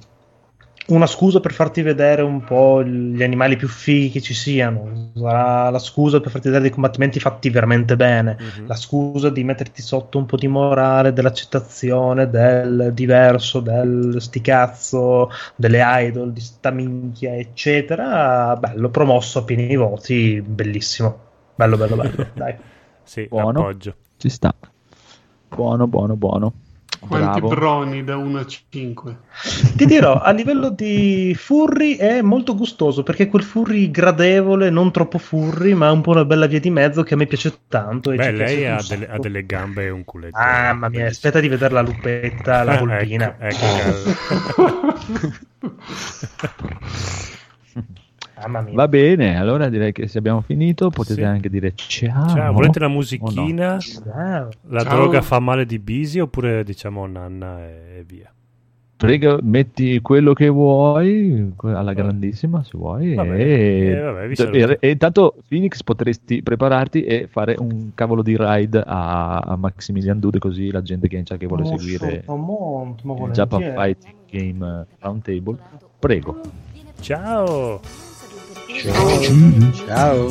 una 0.88 1.06
scusa 1.06 1.38
per 1.38 1.52
farti 1.52 1.82
vedere 1.82 2.22
un 2.22 2.42
po' 2.42 2.82
gli 2.82 3.22
animali 3.22 3.56
più 3.56 3.68
fighi 3.68 4.10
che 4.10 4.20
ci 4.20 4.34
siano, 4.34 5.12
sarà 5.14 5.70
la 5.70 5.78
scusa 5.78 6.18
per 6.20 6.32
farti 6.32 6.46
vedere 6.48 6.64
dei 6.64 6.72
combattimenti 6.72 7.20
fatti 7.20 7.48
veramente 7.48 7.94
bene, 7.94 8.36
Mhm. 8.40 8.66
la 8.66 8.74
scusa 8.74 9.30
di 9.30 9.44
metterti 9.44 9.82
sotto 9.82 10.18
un 10.18 10.26
po' 10.26 10.36
di 10.36 10.48
morale, 10.48 11.12
dell'accettazione 11.12 12.28
del 12.28 12.90
diverso, 12.92 13.60
del 13.60 14.16
sti 14.18 14.40
cazzo, 14.40 15.30
delle 15.54 15.80
idol, 15.84 16.32
di 16.32 16.40
sta 16.40 16.70
minchia, 16.70 17.36
eccetera. 17.36 18.56
Bello, 18.56 18.88
promosso 18.88 19.38
a 19.40 19.44
pieni 19.44 19.76
voti, 19.76 20.42
bellissimo. 20.44 21.18
Bello, 21.54 21.76
bello, 21.76 21.96
bello. 21.96 22.26
Dai. 22.34 22.56
Sì, 23.04 23.26
Buono. 23.28 23.60
appoggio. 23.60 23.94
Ci 24.16 24.28
sta. 24.28 24.52
Buono, 25.48 25.86
buono, 25.86 26.16
buono. 26.16 26.52
Quanti 27.00 27.40
Bravo. 27.40 27.42
broni 27.48 28.04
da 28.04 28.16
1 28.16 28.38
a 28.38 28.46
5? 28.46 29.16
Ti 29.76 29.86
dirò, 29.86 30.20
a 30.20 30.30
livello 30.32 30.70
di 30.70 31.34
furry 31.36 31.96
è 31.96 32.20
molto 32.22 32.54
gustoso 32.54 33.02
perché 33.02 33.24
è 33.24 33.28
quel 33.28 33.42
furry 33.42 33.90
gradevole, 33.90 34.70
non 34.70 34.92
troppo 34.92 35.18
furry, 35.18 35.72
ma 35.74 35.90
un 35.90 36.02
po' 36.02 36.10
una 36.10 36.24
bella 36.24 36.46
via 36.46 36.60
di 36.60 36.70
mezzo 36.70 37.02
che 37.02 37.14
a 37.14 37.16
me 37.16 37.26
piace 37.26 37.52
tanto. 37.68 38.10
e 38.12 38.16
Beh, 38.16 38.32
lei 38.32 38.66
ha 38.66 38.82
delle, 38.82 39.08
ha 39.08 39.18
delle 39.18 39.44
gambe 39.46 39.86
e 39.86 39.90
un 39.90 40.04
culetto. 40.04 40.38
Mamma 40.38 40.88
mia, 40.88 41.06
aspetta 41.06 41.40
di 41.40 41.48
vedere 41.48 41.74
la 41.74 41.80
lupetta, 41.82 42.62
la 42.64 42.74
volpina. 42.78 43.36
ecco, 43.38 43.38
ecco, 43.38 43.66
Mamma 44.56 44.98
mia. 47.74 47.99
Va 48.72 48.88
bene, 48.88 49.38
allora 49.38 49.68
direi 49.68 49.92
che 49.92 50.08
se 50.08 50.18
abbiamo 50.18 50.40
finito 50.40 50.90
potete 50.90 51.20
Sì. 51.20 51.26
anche 51.26 51.48
dire 51.50 51.72
ciao. 51.74 52.28
Ciao, 52.28 52.52
volete 52.52 52.78
la 52.78 52.86
no? 52.88 52.94
musichina? 52.94 53.78
Ciao. 53.78 54.48
La 54.68 54.82
Ciao. 54.82 54.94
droga 54.94 55.20
fa 55.20 55.38
male 55.40 55.66
di 55.66 55.78
Bisi 55.78 56.20
oppure 56.20 56.64
diciamo 56.64 57.06
nanna 57.06 57.64
e 57.66 58.04
via? 58.06 58.32
Prego, 59.00 59.38
metti 59.40 59.98
quello 60.02 60.34
che 60.34 60.48
vuoi, 60.50 61.54
alla 61.62 61.94
grandissima 61.94 62.62
se 62.62 62.72
vuoi. 62.76 63.14
Va 63.14 63.24
e... 63.24 63.28
bene, 63.28 63.96
eh, 63.96 64.00
vabbè, 64.00 64.56
e, 64.56 64.76
e 64.78 64.90
intanto 64.90 65.36
Phoenix 65.48 65.82
potresti 65.82 66.42
prepararti 66.42 67.04
e 67.04 67.26
fare 67.26 67.56
un 67.58 67.92
cavolo 67.94 68.20
di 68.20 68.36
ride 68.38 68.82
a, 68.84 69.38
a 69.38 69.56
Maximilian 69.56 70.20
Dude 70.20 70.38
così 70.38 70.70
la 70.70 70.82
gente 70.82 71.08
che, 71.08 71.22
che 71.22 71.46
vuole 71.46 71.62
Oh, 71.62 71.78
seguire 71.78 72.24
il 73.26 73.32
Japan. 73.32 73.72
Fighting 73.74 74.14
Game 74.30 74.86
Roundtable. 74.98 75.56
Prego. 75.98 76.40
Ciao! 77.00 77.80
Ciao. 78.78 80.28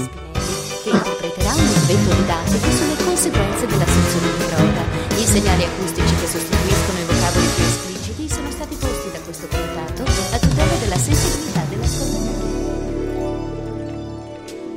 che 0.83 0.89
interpreterà 0.89 1.53
un 1.53 1.73
evento 1.83 2.13
didattico 2.15 2.71
sulle 2.71 3.03
conseguenze 3.03 3.65
della 3.67 3.85
sezione 3.85 4.27
di 4.37 4.43
prova. 4.45 4.83
I 5.17 5.25
segnali 5.25 5.63
acustici 5.65 6.15
che 6.15 6.27
sostituiscono 6.27 6.99
i 6.99 7.03
vocaboli 7.03 7.47
più 7.55 7.63
espliciti 7.65 8.29
sono 8.29 8.49
stati 8.49 8.75
posti 8.75 9.11
da 9.11 9.19
questo 9.19 9.47
comitato 9.47 10.03
a 10.03 10.39
tutela 10.39 10.75
della 10.79 10.97
sensibilità 10.97 11.65
dell'ascoltatore. 11.67 12.29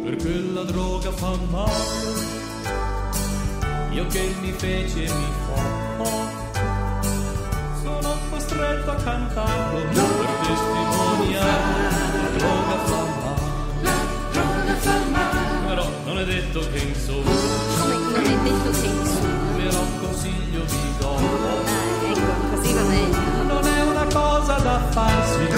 perché 0.05 0.29
la 0.53 0.65
droga 0.65 1.13
fa 1.13 1.39
male. 1.49 2.31
Io 3.93 4.07
che 4.09 4.35
mi 4.41 4.53
fece 4.53 5.01
mi 5.01 5.33
fo, 5.47 5.55
sono 7.83 8.19
costretto 8.29 8.91
a 8.91 8.97
cantarlo 8.97 10.03
per 10.03 10.32
che 16.71 16.79
insomma, 16.79 17.31
Come 17.79 17.95
non 17.95 18.15
è 18.25 18.37
detto 18.43 18.71
che 18.81 18.87
insomma. 18.87 19.53
però 19.57 19.81
un 19.81 19.99
consiglio 20.01 20.65
vi 20.65 20.95
do. 20.99 21.17
Ah, 21.17 22.09
ecco, 22.11 22.33
così 22.57 22.73
va 22.75 22.83
meglio. 22.83 23.43
Non 23.47 23.67
è 23.67 23.83
una 23.83 24.05
cosa 24.13 24.55
da 24.59 24.81
farsi, 24.91 25.41
in 25.41 25.49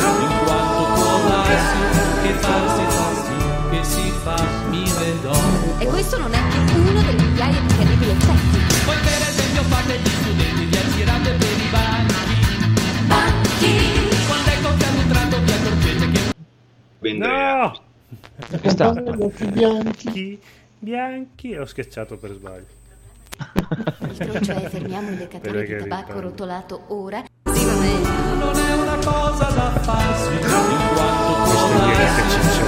quanto 0.44 0.82
può 0.94 1.28
darsi 1.28 1.76
che 2.22 2.32
farsi 2.34 2.82
fa 2.88 3.08
sì, 3.24 3.36
che 3.70 3.84
si 3.84 4.12
fa 4.22 4.36
mi 4.70 4.84
vedò. 4.98 5.34
E 5.78 5.86
questo 5.86 6.18
non 6.18 6.32
è 6.32 6.38
che 6.48 6.74
uno 6.78 7.02
dei 7.02 7.14
migliaia 7.14 7.60
di 7.60 7.74
terribili 7.76 8.10
effetti. 8.10 8.58
Voi 8.84 8.96
per 8.96 9.22
esempio 9.28 9.62
fate 9.64 9.98
gli 9.98 10.08
studenti, 10.08 10.64
vi 10.64 10.76
aggirate 10.76 11.30
per 11.30 11.48
i 11.58 11.68
banchi. 11.70 12.14
Banchi! 13.06 13.72
Quando 14.26 14.50
è 14.50 14.60
contato 14.62 14.96
un 14.98 15.08
tratto 15.08 15.36
vi 15.40 15.52
accorgete 15.52 16.10
che 16.10 17.12
No! 17.12 17.74
Che 18.60 18.70
sta? 18.70 18.92
Bianchi, 20.84 21.48
bianchi, 21.48 21.56
ho 21.56 21.64
schiacciato 21.64 22.18
per 22.18 22.32
sbaglio. 22.32 22.66
Il 24.02 24.16
truccio 24.18 24.52
è 24.52 24.68
fermiamo 24.68 25.08
il 25.08 25.16
leccatore 25.16 25.64
di 25.64 25.76
tabacco 25.78 26.20
rotolato 26.20 26.84
ora. 26.88 27.24
Così 27.42 27.64
va 27.64 28.34
non 28.38 28.54
è 28.54 28.74
una 28.74 28.96
cosa 28.96 29.48
da 29.48 29.70
farsi, 29.80 30.32
in 30.34 30.40
quanto 30.94 31.32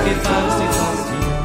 che 0.02 0.12
farsi 0.22 0.64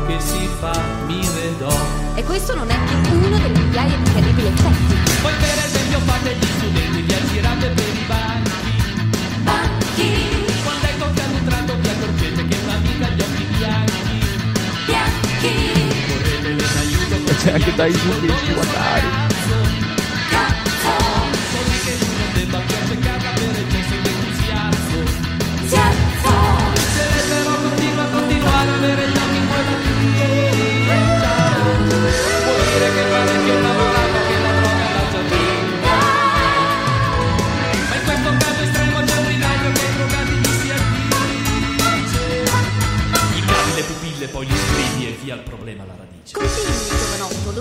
che 0.08 0.20
si 0.22 0.48
fa, 0.60 0.82
mi 1.08 1.20
vedò. 1.20 1.76
E 2.16 2.24
questo 2.24 2.56
non 2.56 2.70
è 2.70 2.76
che 3.04 3.12
uno 3.12 3.38
delle 3.38 3.60
migliaia 3.60 3.98
di 3.98 4.12
terribili 4.14 4.48
effetti. 4.48 4.96
Voi 5.22 5.34
per 5.34 5.58
esempio 5.66 6.00
fate 6.00 6.36
gli 6.36 6.46
studenti, 6.46 7.02
vi 7.02 7.14
addice. 17.50 17.98
Gli 43.34 43.46
cavi 43.46 43.74
le 43.76 43.84
pupille, 43.84 44.28
poi 44.28 44.46
li 44.46 44.56
scrivi 44.56 45.08
e 45.08 45.18
via 45.22 45.36
il 45.36 45.42
problema 45.42 45.84
alla 45.84 45.96
radice. 45.98 46.12
Giovanotto, 46.34 46.71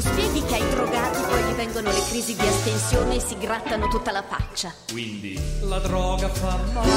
lo 0.01 0.09
spieghi 0.09 0.43
che 0.45 0.55
ai 0.55 0.69
drogati 0.71 1.21
poi 1.29 1.43
gli 1.43 1.55
vengono 1.55 1.91
le 1.91 2.03
crisi 2.09 2.35
di 2.35 2.47
astensione 2.47 3.17
e 3.17 3.21
si 3.21 3.37
grattano 3.37 3.87
tutta 3.89 4.11
la 4.11 4.25
faccia. 4.27 4.73
Quindi 4.91 5.39
la 5.61 5.79
droga 5.79 6.29
fa 6.29 6.59
male. 6.73 6.89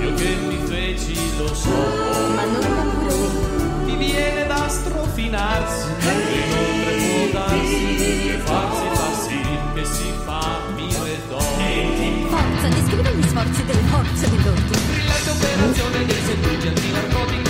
Io 0.00 0.14
che 0.14 0.34
mi 0.34 0.58
feci 0.66 1.36
lo 1.36 1.54
so. 1.54 1.70
Ma 2.34 2.44
non 2.44 2.62
era 2.62 2.82
pure 2.82 3.14
lei. 3.14 3.30
Ti 3.86 3.96
viene 3.96 4.46
da 4.46 4.68
strofinarsi. 4.68 5.86
E 6.00 6.12
inoltre 6.40 6.92
può 7.06 7.38
darsi 7.38 7.96
che 8.26 8.38
farsi 8.44 8.86
fa 8.92 9.14
sì 9.22 9.40
che 9.74 9.84
si 9.84 10.12
fa 10.24 10.58
mio 10.74 11.04
e 11.04 11.18
do. 11.28 11.38
Forza, 12.30 12.68
descrive 12.68 13.14
gli 13.14 13.28
sforzi 13.28 13.64
delle 13.64 13.82
forze 13.82 14.28
dell'ordine. 14.28 14.78
Brillante 14.90 15.30
operazione 15.30 16.04
dei 16.04 16.22
seduggi 16.24 16.66
antinarcotico 16.66 17.49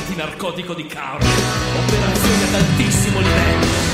antinarcotico 0.21 0.73
di 0.73 0.85
Caorle. 0.85 1.27
Operazione 1.87 2.43
ad 2.43 2.53
altissimo 2.53 3.19
livello. 3.19 3.89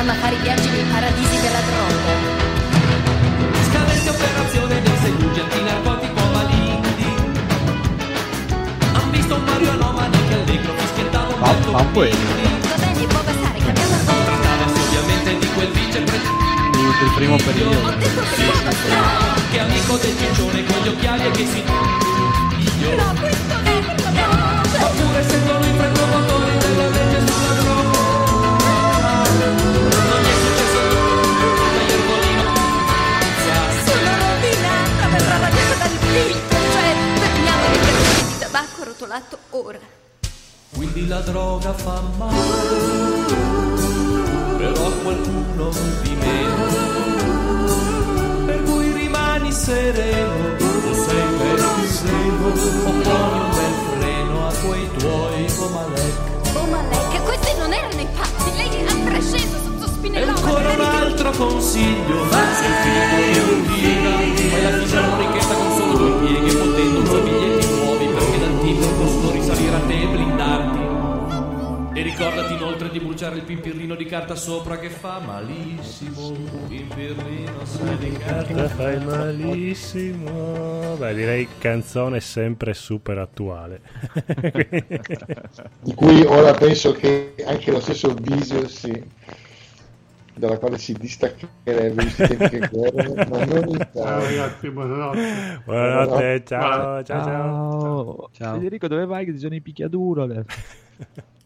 A 0.00 0.14
fare 0.14 0.34
i 0.34 0.38
viaggi 0.40 0.68
nei 0.70 0.82
paradisi 0.90 1.40
della 1.40 1.60
droga. 1.60 2.19
Scadente 4.20 4.24
operazione 4.24 4.82
dei 4.82 4.96
segugi 5.02 5.40
antinarcotico 5.40 6.20
maligni. 6.32 7.14
Han 8.92 9.10
visto 9.10 9.34
un 9.34 9.44
Mario 9.44 9.70
Anomali 9.70 10.18
che 10.28 10.34
allegro 10.34 10.72
fischiettava 10.76 11.34
un 11.34 11.40
bel 11.40 11.60
poi 11.64 11.72
Va 11.72 11.82
bene, 11.82 13.06
può 13.06 13.20
bastare, 13.22 13.58
cambiamo 13.58 13.94
argomento. 13.94 14.24
Trattavasi 14.24 14.96
ovviamente 14.96 15.38
di 15.38 15.48
quel 15.54 15.70
vicepresidente 15.70 16.98
del 17.00 17.10
primo 17.14 17.36
periodo. 17.36 17.78
Ho 17.78 17.90
detto 17.96 18.22
che 19.50 19.58
amico 19.58 19.96
del 19.96 20.16
ciccione 20.18 20.64
con 20.64 20.82
gli 20.82 20.88
occhiali 20.88 21.24
e 21.24 21.30
che 21.30 21.46
si 21.46 21.64
Io 22.80 22.96
No, 22.96 23.14
questo 23.18 23.79
rotolato 39.00 39.38
ora. 39.50 39.78
Quindi 40.76 41.08
la 41.08 41.20
droga 41.20 41.72
fa 41.72 42.00
male 42.16 42.38
Però 44.58 44.86
a 44.86 44.90
qualcuno 45.02 45.70
di 46.02 46.14
meno 46.14 46.66
Per 48.46 48.62
cui 48.62 48.92
rimani 48.92 49.50
sereno 49.50 50.56
O 50.88 50.94
sei 50.94 51.26
per 51.38 51.60
seno 51.88 52.46
O 52.46 52.92
poni 53.02 53.40
un 53.40 53.50
bel 53.50 53.74
freno 53.98 54.46
a 54.46 54.52
quei 54.64 54.88
tuoi 54.98 55.46
omalec 55.58 56.28
Oh, 56.54 56.66
Malek, 56.66 57.22
questi 57.24 57.58
non 57.58 57.72
erano 57.72 58.00
i 58.00 58.06
pazzi. 58.16 58.56
Lei 58.56 58.86
ha 58.86 59.10
trasceso 59.10 59.58
sotto 59.62 59.84
E 59.86 59.88
spinellone. 59.88 60.38
ancora 60.38 60.70
un 60.72 60.80
altro 60.80 61.30
consiglio 61.32 62.28
Se 62.30 62.66
il 62.66 62.74
film 62.82 63.66
ti 63.66 63.80
tira 63.80 64.50
Fai 64.50 64.62
la 64.62 64.78
fisarmonicetta 64.78 65.54
con 65.54 65.76
solo 65.76 65.96
due 65.96 66.28
pieghi 66.28 66.69
risalire 69.70 69.76
a 69.76 69.80
te 69.86 70.00
e 70.00 70.06
blindarti 70.06 71.98
E 71.98 72.02
ricordati 72.02 72.54
inoltre 72.54 72.90
di 72.90 72.98
bruciare 72.98 73.36
il 73.36 73.42
pimpirrino 73.42 73.94
di 73.94 74.04
carta 74.04 74.34
sopra 74.34 74.78
Che 74.78 74.90
fa 74.90 75.20
malissimo 75.20 76.32
Pimpirrino 76.68 77.64
sai 77.64 77.96
di 77.98 78.10
Carta 78.12 78.54
carta 78.54 78.68
fai 78.68 79.04
malissimo. 79.04 80.96
Beh, 80.96 81.14
direi 81.14 81.48
canzone 81.58 82.20
sempre 82.20 82.74
super 82.74 83.18
attuale. 83.18 83.80
di 85.80 85.94
cui 85.94 86.22
ora 86.22 86.52
penso 86.54 86.92
che 86.92 87.34
anche 87.46 87.70
lo 87.70 87.80
stesso 87.80 88.14
Visio 88.14 88.66
si 88.68 89.02
dalla 90.40 90.58
quale 90.58 90.78
si 90.78 90.94
distaccherebbe 90.94 92.02
visti 92.02 92.22
i 92.22 92.26
tempi 92.26 92.48
che 92.48 92.68
corrono, 92.68 93.14
ma 93.28 93.44
non 93.44 93.68
in 93.68 93.88
Ciao 93.94 94.20
ragazzi, 94.20 94.70
buonanotte. 94.70 95.62
Buonanotte, 95.64 96.44
ciao, 96.44 96.68
Buonanotte. 96.68 97.04
ciao, 97.04 97.22
ciao. 97.22 98.30
Ciao. 98.32 98.54
Federico, 98.54 98.88
dove 98.88 99.06
vai 99.06 99.24
che 99.26 99.32
ci 99.32 99.38
sono 99.38 99.54
i 99.54 99.60
picchiaduro? 99.60 100.26